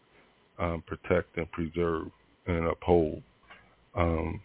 um, 0.58 0.84
protect, 0.86 1.38
and 1.38 1.50
preserve 1.52 2.08
and 2.48 2.66
uphold. 2.66 3.22
Um, 3.96 4.42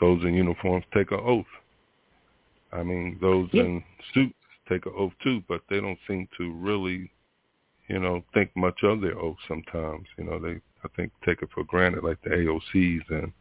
those 0.00 0.22
in 0.22 0.34
uniforms 0.34 0.84
take 0.94 1.10
an 1.10 1.20
oath. 1.22 1.46
I 2.72 2.82
mean, 2.82 3.18
those 3.20 3.48
yeah. 3.52 3.62
in 3.62 3.84
suits 4.14 4.34
take 4.68 4.86
an 4.86 4.92
oath 4.96 5.12
too, 5.22 5.42
but 5.48 5.62
they 5.70 5.80
don't 5.80 5.98
seem 6.06 6.28
to 6.38 6.52
really, 6.54 7.10
you 7.88 7.98
know, 7.98 8.22
think 8.34 8.50
much 8.56 8.82
of 8.82 9.00
their 9.00 9.18
oath 9.18 9.38
sometimes. 9.48 10.06
You 10.16 10.24
know, 10.24 10.38
they 10.38 10.60
I 10.84 10.88
think 10.96 11.12
take 11.24 11.42
it 11.42 11.48
for 11.54 11.64
granted, 11.64 12.04
like 12.04 12.20
the 12.22 12.30
AOCs 12.30 13.02
and 13.10 13.32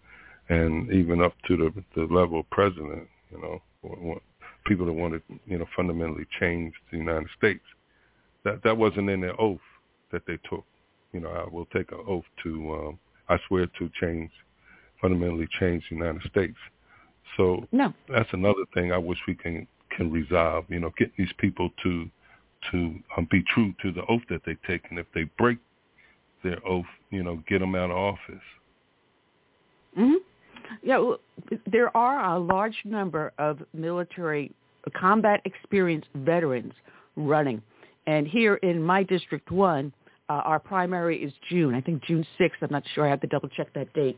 and 0.50 0.92
even 0.92 1.22
up 1.22 1.34
to 1.48 1.58
the 1.58 1.84
the 1.96 2.14
level 2.14 2.40
of 2.40 2.50
president. 2.50 3.08
You 3.32 3.42
know, 3.42 3.62
or, 3.84 3.98
or 3.98 4.22
people 4.66 4.86
that 4.86 4.94
want 4.94 5.14
to 5.14 5.40
you 5.46 5.58
know 5.58 5.66
fundamentally 5.76 6.26
change 6.40 6.74
the 6.92 6.98
United 6.98 7.28
States. 7.38 7.64
That 8.44 8.64
that 8.64 8.78
wasn't 8.78 9.10
in 9.10 9.22
their 9.22 9.40
oath 9.40 9.60
that 10.12 10.24
they 10.26 10.38
took. 10.50 10.66
You 11.14 11.22
know, 11.22 11.30
I 11.30 11.50
will 11.50 11.66
take 11.68 11.92
an 11.92 12.00
oath 12.08 12.26
to 12.44 12.74
um, 12.74 13.00
I 13.30 13.38
swear 13.48 13.68
to 13.68 13.90
change 14.00 14.32
fundamentally 15.02 15.48
change 15.60 15.84
the 15.90 15.96
United 15.96 16.22
States. 16.30 16.58
So 17.36 17.68
no. 17.72 17.94
that's 18.10 18.30
another 18.34 18.64
thing 18.74 18.92
I 18.92 18.98
wish 18.98 19.20
we 19.28 19.36
can 19.36 19.68
can 19.96 20.12
resolve. 20.12 20.66
You 20.70 20.80
know, 20.80 20.92
get 20.98 21.12
these 21.18 21.32
people 21.38 21.70
to 21.84 22.10
to 22.72 22.96
um, 23.16 23.28
be 23.30 23.44
true 23.54 23.74
to 23.82 23.92
the 23.92 24.04
oath 24.08 24.24
that 24.30 24.42
they 24.46 24.58
take, 24.66 24.82
and 24.90 25.00
if 25.00 25.06
they 25.14 25.24
break 25.38 25.60
their 26.50 26.68
oath, 26.68 26.86
you 27.12 27.24
know, 27.24 27.44
get 27.48 27.60
them 27.60 27.76
out 27.76 27.92
of 27.92 27.98
office. 27.98 28.44
Mm-hmm. 29.98 30.16
Yeah, 30.84 30.98
well, 30.98 31.20
there 31.72 31.96
are 31.96 32.36
a 32.36 32.40
large 32.40 32.78
number 32.84 33.32
of 33.38 33.60
military 33.74 34.52
combat 34.96 35.42
experience 35.46 36.06
veterans 36.16 36.74
running, 37.16 37.62
and 38.06 38.28
here 38.28 38.56
in 38.56 38.82
my 38.82 39.04
district 39.04 39.52
one, 39.52 39.94
uh, 40.30 40.34
our 40.34 40.60
primary 40.60 41.24
is 41.24 41.34
June. 41.50 41.74
I 41.74 41.82
think 41.82 42.04
June 42.04 42.26
sixth. 42.38 42.62
I'm 42.62 42.70
not 42.72 42.84
sure. 42.94 43.06
I 43.06 43.10
have 43.10 43.22
to 43.22 43.28
double 43.28 43.50
check 43.50 43.74
that 43.74 43.92
date. 43.94 44.18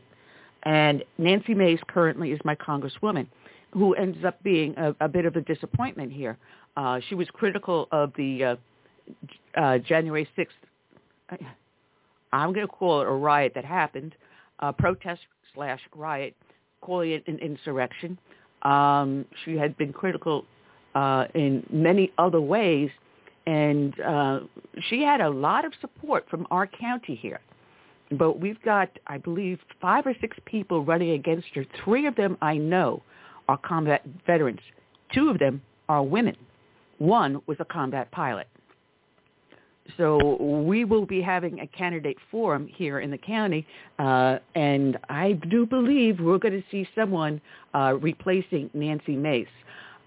And 0.64 1.04
Nancy 1.18 1.54
Mace 1.54 1.80
currently 1.88 2.32
is 2.32 2.40
my 2.44 2.54
congresswoman, 2.54 3.26
who 3.72 3.94
ends 3.94 4.18
up 4.24 4.42
being 4.42 4.74
a, 4.76 4.94
a 5.00 5.08
bit 5.08 5.24
of 5.24 5.36
a 5.36 5.40
disappointment 5.40 6.12
here. 6.12 6.36
Uh, 6.76 7.00
she 7.08 7.14
was 7.14 7.28
critical 7.32 7.88
of 7.92 8.12
the 8.16 8.44
uh, 8.44 8.56
uh, 9.56 9.78
January 9.78 10.28
6th, 10.36 11.40
I'm 12.32 12.52
going 12.52 12.66
to 12.66 12.72
call 12.72 13.02
it 13.02 13.06
a 13.06 13.12
riot 13.12 13.52
that 13.54 13.64
happened, 13.64 14.14
uh, 14.60 14.72
protest 14.72 15.20
slash 15.54 15.80
riot, 15.94 16.34
calling 16.80 17.12
it 17.12 17.24
an 17.26 17.38
insurrection. 17.38 18.18
Um, 18.62 19.24
she 19.44 19.56
had 19.56 19.76
been 19.76 19.92
critical 19.92 20.44
uh, 20.94 21.24
in 21.34 21.66
many 21.70 22.12
other 22.18 22.40
ways, 22.40 22.90
and 23.46 23.98
uh, 24.00 24.40
she 24.88 25.02
had 25.02 25.20
a 25.20 25.28
lot 25.30 25.64
of 25.64 25.72
support 25.80 26.26
from 26.28 26.46
our 26.50 26.66
county 26.66 27.14
here. 27.14 27.40
But 28.12 28.40
we've 28.40 28.60
got, 28.62 28.90
I 29.06 29.18
believe, 29.18 29.60
five 29.80 30.06
or 30.06 30.14
six 30.20 30.36
people 30.44 30.84
running 30.84 31.10
against 31.10 31.46
her. 31.54 31.64
Three 31.84 32.06
of 32.06 32.16
them 32.16 32.36
I 32.42 32.56
know 32.56 33.02
are 33.48 33.56
combat 33.56 34.02
veterans. 34.26 34.60
Two 35.14 35.28
of 35.28 35.38
them 35.38 35.62
are 35.88 36.02
women. 36.02 36.36
One 36.98 37.40
was 37.46 37.56
a 37.60 37.64
combat 37.64 38.10
pilot. 38.10 38.48
So 39.96 40.36
we 40.40 40.84
will 40.84 41.06
be 41.06 41.20
having 41.20 41.60
a 41.60 41.66
candidate 41.66 42.16
forum 42.30 42.66
here 42.66 43.00
in 43.00 43.10
the 43.10 43.18
county, 43.18 43.66
uh, 43.98 44.38
and 44.54 44.98
I 45.08 45.32
do 45.32 45.66
believe 45.66 46.20
we're 46.20 46.38
going 46.38 46.60
to 46.60 46.64
see 46.70 46.88
someone 46.94 47.40
uh, 47.74 47.94
replacing 48.00 48.70
Nancy 48.74 49.16
Mace. 49.16 49.48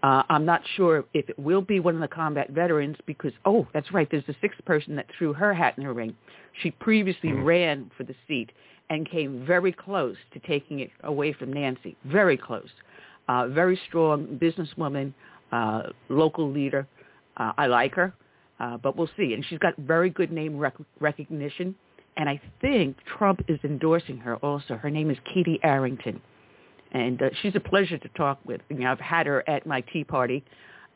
Uh, 0.03 0.21
I'm 0.29 0.45
not 0.45 0.61
sure 0.75 1.05
if 1.13 1.29
it 1.29 1.39
will 1.39 1.61
be 1.61 1.79
one 1.79 1.95
of 1.95 2.01
the 2.01 2.09
combat 2.09 2.49
veterans 2.49 2.97
because, 3.05 3.31
oh, 3.45 3.65
that's 3.73 3.91
right, 3.93 4.07
there's 4.11 4.27
a 4.27 4.35
sixth 4.41 4.63
person 4.65 4.97
that 4.97 5.05
threw 5.17 5.31
her 5.31 5.53
hat 5.53 5.75
in 5.77 5.85
the 5.85 5.93
ring. 5.93 6.13
She 6.61 6.71
previously 6.71 7.29
mm-hmm. 7.29 7.43
ran 7.43 7.91
for 7.95 8.03
the 8.03 8.15
seat 8.27 8.51
and 8.89 9.09
came 9.09 9.45
very 9.45 9.71
close 9.71 10.17
to 10.33 10.39
taking 10.39 10.81
it 10.81 10.91
away 11.03 11.31
from 11.31 11.53
Nancy, 11.53 11.95
very 12.05 12.37
close. 12.37 12.69
Uh, 13.29 13.47
very 13.47 13.79
strong 13.87 14.27
businesswoman, 14.41 15.13
uh, 15.53 15.83
local 16.09 16.51
leader. 16.51 16.85
Uh, 17.37 17.53
I 17.57 17.67
like 17.67 17.95
her. 17.95 18.13
Uh, 18.63 18.77
but 18.77 18.95
we'll 18.95 19.09
see. 19.17 19.33
And 19.33 19.43
she's 19.49 19.59
got 19.59 19.75
very 19.77 20.09
good 20.09 20.31
name 20.31 20.57
rec- 20.57 20.77
recognition. 21.01 21.75
And 22.15 22.29
I 22.29 22.39
think 22.61 22.95
Trump 23.17 23.41
is 23.49 23.59
endorsing 23.63 24.17
her 24.19 24.37
also. 24.37 24.75
Her 24.75 24.89
name 24.89 25.09
is 25.11 25.17
Katie 25.33 25.59
Arrington. 25.63 26.21
And 26.93 27.21
uh, 27.21 27.29
she's 27.41 27.55
a 27.55 27.59
pleasure 27.59 27.97
to 27.97 28.07
talk 28.09 28.39
with. 28.45 28.61
You 28.69 28.77
know, 28.77 28.91
I've 28.91 28.99
had 28.99 29.25
her 29.25 29.43
at 29.49 29.65
my 29.65 29.81
tea 29.81 30.05
party 30.05 30.45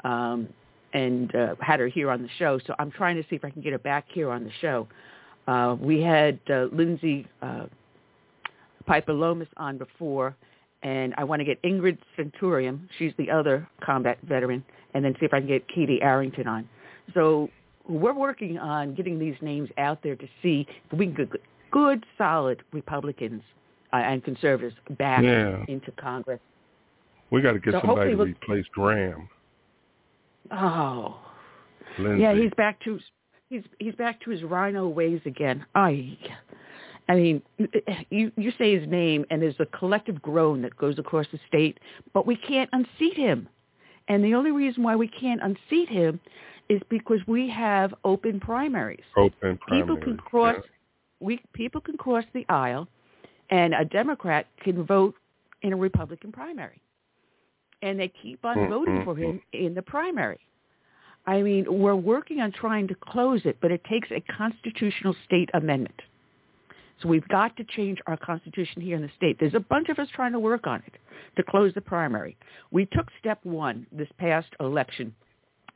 um, 0.06 0.48
and 0.94 1.36
uh, 1.36 1.56
had 1.60 1.82
her 1.82 1.88
here 1.88 2.10
on 2.10 2.22
the 2.22 2.30
show. 2.40 2.58
So 2.66 2.74
I'm 2.80 2.92
trying 2.92 3.18
to 3.18 3.24
see 3.24 3.36
if 3.36 3.44
I 3.44 3.50
can 3.50 3.62
get 3.62 3.74
her 3.74 3.80
back 3.80 4.06
here 4.14 4.32
on 4.32 4.46
the 4.46 4.52
show. 4.62 4.88
Uh, 5.48 5.76
we 5.78 6.02
had 6.02 6.40
uh, 6.50 6.68
Lindsay 6.72 7.28
uh, 7.42 7.66
Piper 8.86 9.14
Loomis 9.14 9.50
on 9.58 9.78
before, 9.78 10.38
and 10.84 11.14
I 11.18 11.26
want 11.26 11.42
to 11.42 11.46
get 11.46 11.62
Ingrid 11.64 11.98
Centurion. 12.16 12.88
She's 12.98 13.12
the 13.18 13.30
other 13.30 13.68
combat 13.84 14.20
veteran, 14.24 14.64
and 14.94 15.04
then 15.04 15.16
see 15.20 15.26
if 15.26 15.34
I 15.34 15.40
can 15.40 15.48
get 15.50 15.68
Katie 15.68 16.02
Arrington 16.02 16.48
on. 16.48 16.70
So 17.14 17.50
we're 17.88 18.14
working 18.14 18.58
on 18.58 18.94
getting 18.94 19.20
these 19.20 19.36
names 19.42 19.70
out 19.78 20.00
there 20.04 20.16
to 20.16 20.28
see 20.42 20.68
if 20.92 20.98
we 20.98 21.08
can 21.08 21.16
get 21.16 21.42
good, 21.72 22.06
solid 22.18 22.62
Republicans 22.72 23.42
uh, 23.94 23.98
and 23.98 24.24
conservatives 24.24 24.76
back 24.98 25.24
yeah. 25.24 25.64
into 25.68 25.92
Congress. 25.92 26.40
We 27.32 27.42
got 27.42 27.54
to 27.54 27.60
get 27.60 27.74
so 27.74 27.82
somebody 27.86 28.16
to 28.16 28.22
replace 28.22 28.66
Graham. 28.74 29.30
Oh, 30.52 31.20
Lindsay. 32.00 32.22
yeah, 32.22 32.34
he's 32.34 32.52
back 32.56 32.80
to 32.86 33.00
he's 33.50 33.64
he's 33.80 33.96
back 33.96 34.22
to 34.22 34.30
his 34.30 34.44
rhino 34.44 34.88
ways 34.88 35.20
again. 35.26 35.66
I 35.76 36.18
I 37.10 37.16
mean, 37.16 37.42
you 38.10 38.32
you 38.38 38.52
say 38.58 38.78
his 38.78 38.88
name, 38.88 39.26
and 39.30 39.42
there's 39.42 39.60
a 39.60 39.66
collective 39.66 40.22
groan 40.22 40.62
that 40.62 40.76
goes 40.78 41.00
across 41.00 41.26
the 41.32 41.40
state, 41.48 41.80
but 42.14 42.26
we 42.26 42.36
can't 42.36 42.70
unseat 42.74 43.16
him. 43.16 43.48
And 44.10 44.24
the 44.24 44.36
only 44.36 44.52
reason 44.52 44.84
why 44.84 44.96
we 44.96 45.08
can't 45.08 45.42
unseat 45.42 45.90
him 45.90 46.20
is 46.70 46.82
because 46.90 47.20
we 47.28 47.50
have 47.50 47.94
open 48.04 48.40
primaries. 48.40 49.04
Open 49.16 49.58
primaries. 49.58 49.84
People 49.84 49.98
can 49.98 50.18
cross. 50.18 50.56
Yeah. 50.58 50.62
We 51.20 51.40
people 51.54 51.82
can 51.82 51.98
cross 51.98 52.26
the 52.34 52.46
aisle, 52.50 52.88
and 53.50 53.74
a 53.74 53.86
Democrat 53.86 54.48
can 54.64 54.84
vote 54.86 55.16
in 55.62 55.74
a 55.74 55.78
Republican 55.78 56.32
primary, 56.32 56.82
and 57.82 58.00
they 58.00 58.12
keep 58.22 58.44
on 58.46 58.58
Mm, 58.58 58.70
voting 58.70 59.04
for 59.04 59.16
him 59.16 59.42
in 59.54 59.74
the 59.74 59.82
primary. 59.82 60.40
I 61.26 61.42
mean, 61.42 61.66
we're 61.68 61.96
working 61.96 62.40
on 62.40 62.52
trying 62.52 62.88
to 62.88 62.96
close 62.96 63.42
it, 63.46 63.58
but 63.62 63.72
it 63.72 63.84
takes 63.86 64.10
a 64.12 64.22
constitutional 64.38 65.16
state 65.26 65.50
amendment. 65.54 66.02
So 67.02 67.10
we've 67.10 67.28
got 67.28 67.56
to 67.58 67.64
change 67.64 68.00
our 68.08 68.18
constitution 68.18 68.82
here 68.82 68.96
in 68.96 69.02
the 69.02 69.12
state. 69.18 69.38
There's 69.40 69.54
a 69.54 69.60
bunch 69.60 69.90
of 69.90 70.00
us 70.00 70.08
trying 70.14 70.32
to 70.32 70.40
work 70.40 70.66
on 70.66 70.82
it 70.88 70.94
to 71.36 71.44
close 71.44 71.74
the 71.74 71.82
primary. 71.82 72.38
We 72.72 72.86
took 72.86 73.08
step 73.20 73.40
one 73.44 73.86
this 73.92 74.08
past 74.18 74.48
election, 74.60 75.14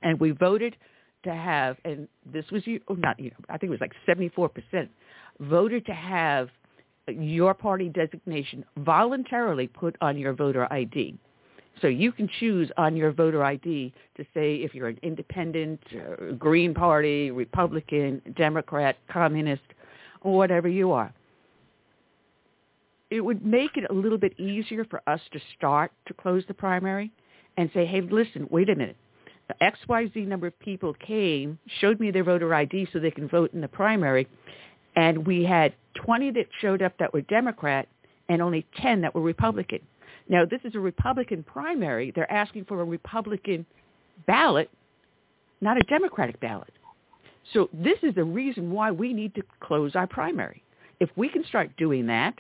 and 0.02 0.20
we 0.20 0.32
voted 0.32 0.76
to 1.24 1.34
have, 1.34 1.78
and 1.86 2.08
this 2.32 2.46
was 2.52 2.66
you, 2.66 2.80
oh, 2.88 2.96
not 2.96 3.20
you, 3.20 3.32
I 3.50 3.58
think 3.58 3.72
it 3.72 3.80
was 3.80 3.82
like 3.82 3.94
74% 4.08 4.90
voted 5.40 5.86
to 5.86 5.94
have 5.94 6.50
your 7.08 7.54
party 7.54 7.90
designation 7.90 8.64
voluntarily 8.78 9.68
put 9.68 9.96
on 10.02 10.18
your 10.18 10.34
voter 10.34 10.72
ID. 10.72 11.18
So 11.82 11.88
you 11.88 12.12
can 12.12 12.30
choose 12.40 12.70
on 12.78 12.96
your 12.96 13.12
voter 13.12 13.44
ID 13.44 13.94
to 14.18 14.24
say 14.34 14.56
if 14.56 14.76
you're 14.76 14.90
an 14.90 15.00
independent, 15.02 15.80
uh, 15.96 16.34
Green 16.34 16.74
Party, 16.74 17.32
Republican, 17.32 18.22
Democrat, 18.36 18.98
Communist, 19.12 19.64
or 20.22 20.38
whatever 20.38 20.68
you 20.68 20.92
are. 20.92 21.14
It 23.10 23.22
would 23.22 23.46
make 23.46 23.78
it 23.78 23.90
a 23.90 23.94
little 23.94 24.18
bit 24.18 24.40
easier 24.40 24.86
for 24.86 25.02
us 25.08 25.20
to 25.34 25.40
start 25.58 25.92
to 26.08 26.14
close 26.14 26.44
the 26.48 26.54
primary 26.54 27.12
and 27.58 27.70
say, 27.74 27.86
hey, 27.86 28.02
listen, 28.02 28.48
wait 28.50 28.70
a 28.70 28.76
minute. 28.76 28.96
XYZ 29.62 30.28
number 30.28 30.48
of 30.48 30.60
people 30.60 30.94
came, 30.96 31.58
showed 31.80 32.00
me 32.00 32.12
their 32.12 32.24
voter 32.24 32.54
ID 32.54 32.88
so 32.92 33.00
they 33.00 33.12
can 33.12 33.28
vote 33.28 33.54
in 33.54 33.62
the 33.62 33.68
primary, 33.68 34.28
and 34.96 35.26
we 35.26 35.44
had 35.44 35.74
20 35.96 36.32
that 36.32 36.48
showed 36.60 36.82
up 36.82 36.94
that 37.00 37.14
were 37.14 37.22
Democrat 37.22 37.88
and 38.30 38.42
only 38.42 38.66
10 38.82 39.02
that 39.02 39.14
were 39.14 39.22
Republican. 39.22 39.80
Now, 40.30 40.46
this 40.46 40.62
is 40.64 40.76
a 40.76 40.80
Republican 40.80 41.44
primary. 41.44 42.12
They're 42.12 42.32
asking 42.32 42.66
for 42.66 42.82
a 42.82 42.86
Republican 42.86 43.66
ballot, 44.28 44.70
not 45.60 45.78
a 45.78 45.84
Democratic 45.84 46.40
ballot. 46.40 46.72
So 47.54 47.70
this 47.74 47.98
is 48.04 48.16
the 48.16 48.24
reason 48.24 48.72
why 48.72 48.92
we 48.92 49.14
need 49.14 49.36
to 49.36 49.44
close 49.60 49.96
our 49.96 50.08
primary. 50.08 50.64
If 51.00 51.10
we 51.16 51.28
can 51.28 51.44
start 51.46 51.72
doing 51.78 52.06
that, 52.08 52.36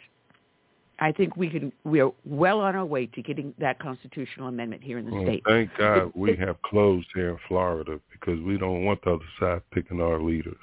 I 1.02 1.12
think 1.12 1.36
we 1.36 1.50
can. 1.50 1.74
We 1.84 2.00
are 2.00 2.14
well 2.26 2.60
on 2.62 2.76
our 2.76 2.86
way 2.86 3.08
to 3.08 3.22
getting 3.24 3.56
that 3.58 3.80
constitutional 3.80 4.48
amendment 4.48 4.84
here 4.84 5.00
in 5.00 5.06
the 5.06 5.12
Well, 5.12 5.24
state. 5.24 5.44
thank 5.48 5.76
God 5.76 6.12
we 6.16 6.36
have 6.38 6.62
closed 6.62 7.08
here 7.16 7.32
in 7.32 7.38
Florida 7.48 8.00
because 8.12 8.40
we 8.42 8.58
don't 8.58 8.86
want 8.86 9.04
the 9.04 9.16
other 9.16 9.26
side 9.40 9.62
picking 9.72 10.00
our 10.00 10.22
leaders. 10.22 10.60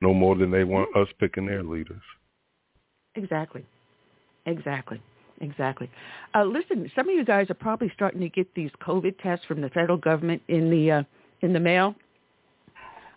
No 0.00 0.12
more 0.12 0.34
than 0.34 0.50
they 0.50 0.64
want 0.64 0.94
us 0.96 1.06
picking 1.20 1.46
their 1.46 1.62
leaders. 1.62 2.02
Exactly. 3.14 3.64
Exactly. 4.44 5.00
Exactly. 5.40 5.90
Uh, 6.34 6.44
listen, 6.44 6.90
some 6.94 7.08
of 7.08 7.14
you 7.14 7.24
guys 7.24 7.48
are 7.48 7.54
probably 7.54 7.90
starting 7.94 8.20
to 8.20 8.28
get 8.28 8.52
these 8.54 8.70
COVID 8.82 9.16
tests 9.22 9.44
from 9.46 9.60
the 9.60 9.68
federal 9.70 9.98
government 9.98 10.42
in 10.48 10.68
the 10.68 10.90
uh, 10.90 11.02
in 11.42 11.52
the 11.52 11.60
mail. 11.60 11.94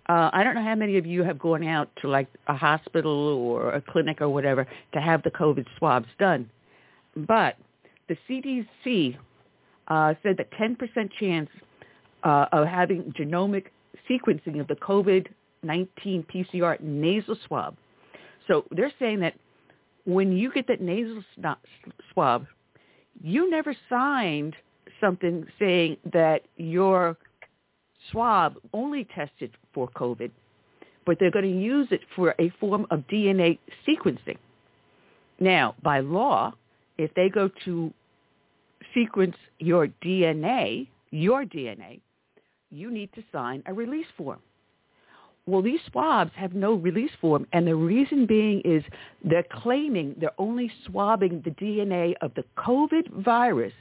Uh, 0.09 0.29
I 0.31 0.43
don't 0.43 0.55
know 0.55 0.63
how 0.63 0.75
many 0.75 0.97
of 0.97 1.05
you 1.05 1.23
have 1.23 1.37
gone 1.37 1.63
out 1.65 1.89
to 2.01 2.07
like 2.07 2.27
a 2.47 2.55
hospital 2.55 3.11
or 3.11 3.73
a 3.73 3.81
clinic 3.81 4.21
or 4.21 4.29
whatever 4.29 4.65
to 4.93 5.01
have 5.01 5.21
the 5.23 5.31
COVID 5.31 5.65
swabs 5.77 6.07
done, 6.17 6.49
but 7.15 7.57
the 8.07 8.17
CDC 8.29 9.17
uh, 9.89 10.13
said 10.23 10.37
that 10.37 10.51
10% 10.51 10.77
chance 11.19 11.49
uh, 12.23 12.45
of 12.51 12.67
having 12.67 13.13
genomic 13.19 13.65
sequencing 14.09 14.59
of 14.59 14.67
the 14.67 14.75
COVID-19 14.75 15.27
PCR 15.65 16.79
nasal 16.79 17.37
swab. 17.47 17.75
So 18.47 18.65
they're 18.71 18.93
saying 18.99 19.19
that 19.21 19.33
when 20.05 20.31
you 20.31 20.51
get 20.53 20.67
that 20.67 20.79
nasal 20.79 21.21
swab, 22.13 22.47
you 23.21 23.49
never 23.49 23.75
signed 23.89 24.55
something 25.01 25.45
saying 25.59 25.97
that 26.13 26.43
your 26.55 27.17
swab 28.11 28.55
only 28.73 29.05
tested 29.15 29.51
for 29.73 29.89
COVID, 29.89 30.31
but 31.05 31.17
they're 31.19 31.31
going 31.31 31.45
to 31.45 31.61
use 31.61 31.87
it 31.91 32.01
for 32.15 32.35
a 32.39 32.49
form 32.59 32.85
of 32.91 33.01
DNA 33.07 33.59
sequencing. 33.87 34.37
Now, 35.39 35.75
by 35.83 35.99
law, 35.99 36.53
if 36.97 37.13
they 37.13 37.29
go 37.29 37.49
to 37.65 37.93
sequence 38.93 39.35
your 39.59 39.87
DNA, 40.03 40.87
your 41.11 41.45
DNA, 41.45 42.01
you 42.71 42.91
need 42.91 43.11
to 43.13 43.23
sign 43.31 43.63
a 43.65 43.73
release 43.73 44.07
form. 44.17 44.39
Well, 45.45 45.61
these 45.61 45.79
swabs 45.89 46.31
have 46.35 46.53
no 46.53 46.73
release 46.73 47.11
form, 47.21 47.47
and 47.53 47.65
the 47.65 47.75
reason 47.75 48.25
being 48.25 48.61
is 48.65 48.83
they're 49.23 49.45
claiming 49.49 50.15
they're 50.19 50.31
only 50.37 50.69
swabbing 50.85 51.41
the 51.45 51.51
DNA 51.51 52.15
of 52.21 52.33
the 52.35 52.43
COVID 52.57 53.23
virus 53.23 53.73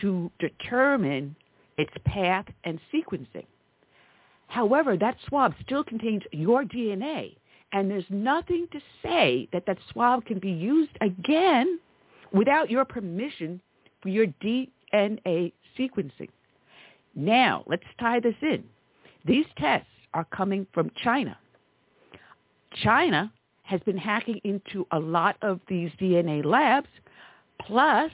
to 0.00 0.30
determine 0.40 1.36
its 1.78 1.92
path 2.04 2.46
and 2.64 2.80
sequencing. 2.92 3.46
However, 4.48 4.96
that 4.96 5.16
swab 5.28 5.54
still 5.64 5.84
contains 5.84 6.22
your 6.32 6.64
DNA, 6.64 7.36
and 7.72 7.90
there's 7.90 8.04
nothing 8.10 8.68
to 8.72 8.80
say 9.02 9.48
that 9.52 9.66
that 9.66 9.78
swab 9.92 10.24
can 10.24 10.38
be 10.38 10.50
used 10.50 10.96
again 11.00 11.80
without 12.32 12.70
your 12.70 12.84
permission 12.84 13.60
for 14.00 14.08
your 14.08 14.26
DNA 14.42 15.52
sequencing. 15.78 16.28
Now, 17.14 17.64
let's 17.66 17.84
tie 17.98 18.20
this 18.20 18.36
in. 18.42 18.64
These 19.24 19.46
tests 19.58 19.88
are 20.14 20.26
coming 20.26 20.66
from 20.72 20.90
China. 21.02 21.36
China 22.82 23.32
has 23.62 23.80
been 23.80 23.96
hacking 23.96 24.40
into 24.44 24.86
a 24.92 24.98
lot 24.98 25.36
of 25.42 25.60
these 25.68 25.90
DNA 26.00 26.44
labs, 26.44 26.88
plus 27.60 28.12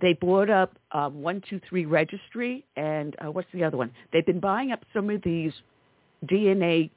they 0.00 0.12
bought 0.14 0.50
up 0.50 0.76
um, 0.92 1.22
123 1.22 1.86
Registry 1.86 2.64
and 2.76 3.16
uh, 3.24 3.30
what's 3.30 3.48
the 3.52 3.64
other 3.64 3.76
one? 3.76 3.90
They've 4.12 4.26
been 4.26 4.40
buying 4.40 4.72
up 4.72 4.84
some 4.92 5.08
of 5.10 5.22
these 5.22 5.52
DNA 6.26 6.90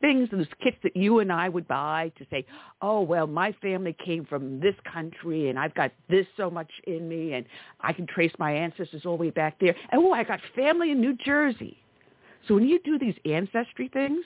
things, 0.00 0.28
those 0.30 0.46
kits 0.62 0.76
that 0.82 0.94
you 0.96 1.20
and 1.20 1.32
I 1.32 1.48
would 1.48 1.66
buy 1.66 2.12
to 2.18 2.26
say, 2.30 2.44
oh, 2.82 3.00
well, 3.00 3.26
my 3.26 3.52
family 3.62 3.96
came 4.04 4.24
from 4.24 4.60
this 4.60 4.74
country 4.90 5.48
and 5.48 5.58
I've 5.58 5.74
got 5.74 5.90
this 6.08 6.26
so 6.36 6.50
much 6.50 6.70
in 6.86 7.08
me 7.08 7.32
and 7.32 7.46
I 7.80 7.92
can 7.92 8.06
trace 8.06 8.32
my 8.38 8.52
ancestors 8.52 9.02
all 9.06 9.16
the 9.16 9.24
way 9.24 9.30
back 9.30 9.58
there. 9.58 9.74
And, 9.90 10.02
oh, 10.04 10.12
I 10.12 10.24
got 10.24 10.40
family 10.54 10.90
in 10.90 11.00
New 11.00 11.16
Jersey. 11.24 11.78
So 12.46 12.54
when 12.54 12.68
you 12.68 12.78
do 12.84 12.98
these 12.98 13.14
ancestry 13.24 13.88
things, 13.92 14.24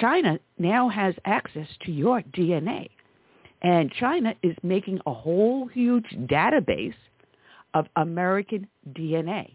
China 0.00 0.38
now 0.58 0.88
has 0.88 1.14
access 1.24 1.68
to 1.84 1.92
your 1.92 2.22
DNA. 2.22 2.90
And 3.64 3.90
China 3.92 4.34
is 4.42 4.54
making 4.62 5.00
a 5.06 5.14
whole 5.14 5.66
huge 5.66 6.04
database 6.26 6.94
of 7.72 7.86
American 7.96 8.68
DNA. 8.92 9.52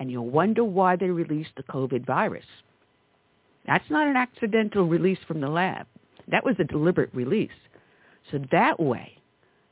And 0.00 0.10
you'll 0.10 0.28
wonder 0.28 0.64
why 0.64 0.96
they 0.96 1.08
released 1.08 1.52
the 1.56 1.62
COVID 1.62 2.04
virus. 2.04 2.44
That's 3.64 3.88
not 3.90 4.08
an 4.08 4.16
accidental 4.16 4.88
release 4.88 5.20
from 5.28 5.40
the 5.40 5.48
lab. 5.48 5.86
That 6.26 6.44
was 6.44 6.56
a 6.58 6.64
deliberate 6.64 7.14
release. 7.14 7.50
So 8.32 8.40
that 8.50 8.80
way, 8.80 9.16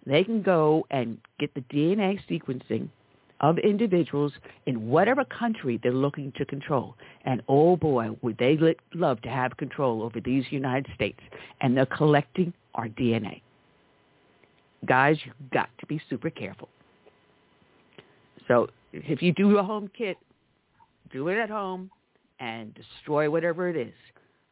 they 0.06 0.22
can 0.22 0.42
go 0.42 0.86
and 0.92 1.18
get 1.40 1.52
the 1.54 1.62
DNA 1.62 2.20
sequencing 2.30 2.88
of 3.40 3.58
individuals 3.58 4.32
in 4.66 4.88
whatever 4.88 5.24
country 5.24 5.80
they're 5.82 5.92
looking 5.92 6.32
to 6.36 6.44
control. 6.44 6.94
And 7.24 7.42
oh 7.48 7.76
boy, 7.76 8.10
would 8.22 8.38
they 8.38 8.56
love 8.94 9.20
to 9.22 9.28
have 9.28 9.56
control 9.56 10.04
over 10.04 10.20
these 10.20 10.44
United 10.50 10.86
States. 10.94 11.20
And 11.60 11.76
they're 11.76 11.86
collecting 11.86 12.52
our 12.74 12.88
DNA. 12.88 13.42
Guys, 14.86 15.16
you've 15.24 15.50
got 15.50 15.68
to 15.78 15.86
be 15.86 16.00
super 16.08 16.30
careful. 16.30 16.68
So 18.48 18.68
if 18.92 19.22
you 19.22 19.32
do 19.32 19.58
a 19.58 19.62
home 19.62 19.90
kit, 19.96 20.16
do 21.12 21.28
it 21.28 21.38
at 21.38 21.50
home 21.50 21.90
and 22.38 22.74
destroy 22.74 23.30
whatever 23.30 23.68
it 23.68 23.76
is. 23.76 23.94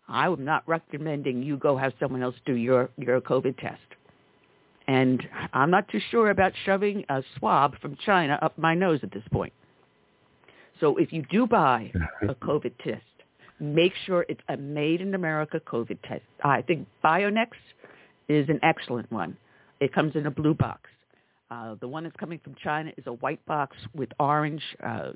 I 0.08 0.26
am 0.26 0.44
not 0.44 0.62
recommending 0.66 1.42
you 1.42 1.56
go 1.56 1.76
have 1.76 1.92
someone 2.00 2.22
else 2.22 2.34
do 2.46 2.54
your, 2.54 2.90
your 2.96 3.20
COVID 3.20 3.58
test. 3.58 3.80
And 4.86 5.22
I'm 5.52 5.70
not 5.70 5.88
too 5.88 6.00
sure 6.10 6.30
about 6.30 6.52
shoving 6.64 7.04
a 7.10 7.22
swab 7.38 7.78
from 7.80 7.96
China 8.06 8.38
up 8.40 8.56
my 8.56 8.74
nose 8.74 9.00
at 9.02 9.12
this 9.12 9.24
point. 9.30 9.52
So 10.80 10.96
if 10.96 11.12
you 11.12 11.24
do 11.30 11.46
buy 11.46 11.92
a 12.22 12.34
COVID 12.42 12.72
test, 12.82 13.02
make 13.60 13.92
sure 14.06 14.24
it's 14.28 14.40
a 14.48 14.56
made 14.56 15.00
in 15.00 15.14
America 15.14 15.60
COVID 15.60 15.98
test. 16.08 16.22
I 16.42 16.62
think 16.62 16.86
Binax 17.04 17.48
is 18.28 18.48
an 18.48 18.60
excellent 18.62 19.10
one. 19.10 19.36
It 19.80 19.92
comes 19.92 20.16
in 20.16 20.26
a 20.26 20.30
blue 20.30 20.54
box. 20.54 20.90
Uh, 21.50 21.76
the 21.80 21.88
one 21.88 22.04
that's 22.04 22.16
coming 22.16 22.40
from 22.44 22.54
China 22.62 22.92
is 22.96 23.04
a 23.06 23.12
white 23.14 23.44
box 23.46 23.76
with 23.94 24.10
orange, 24.20 24.62
uh, 24.84 25.12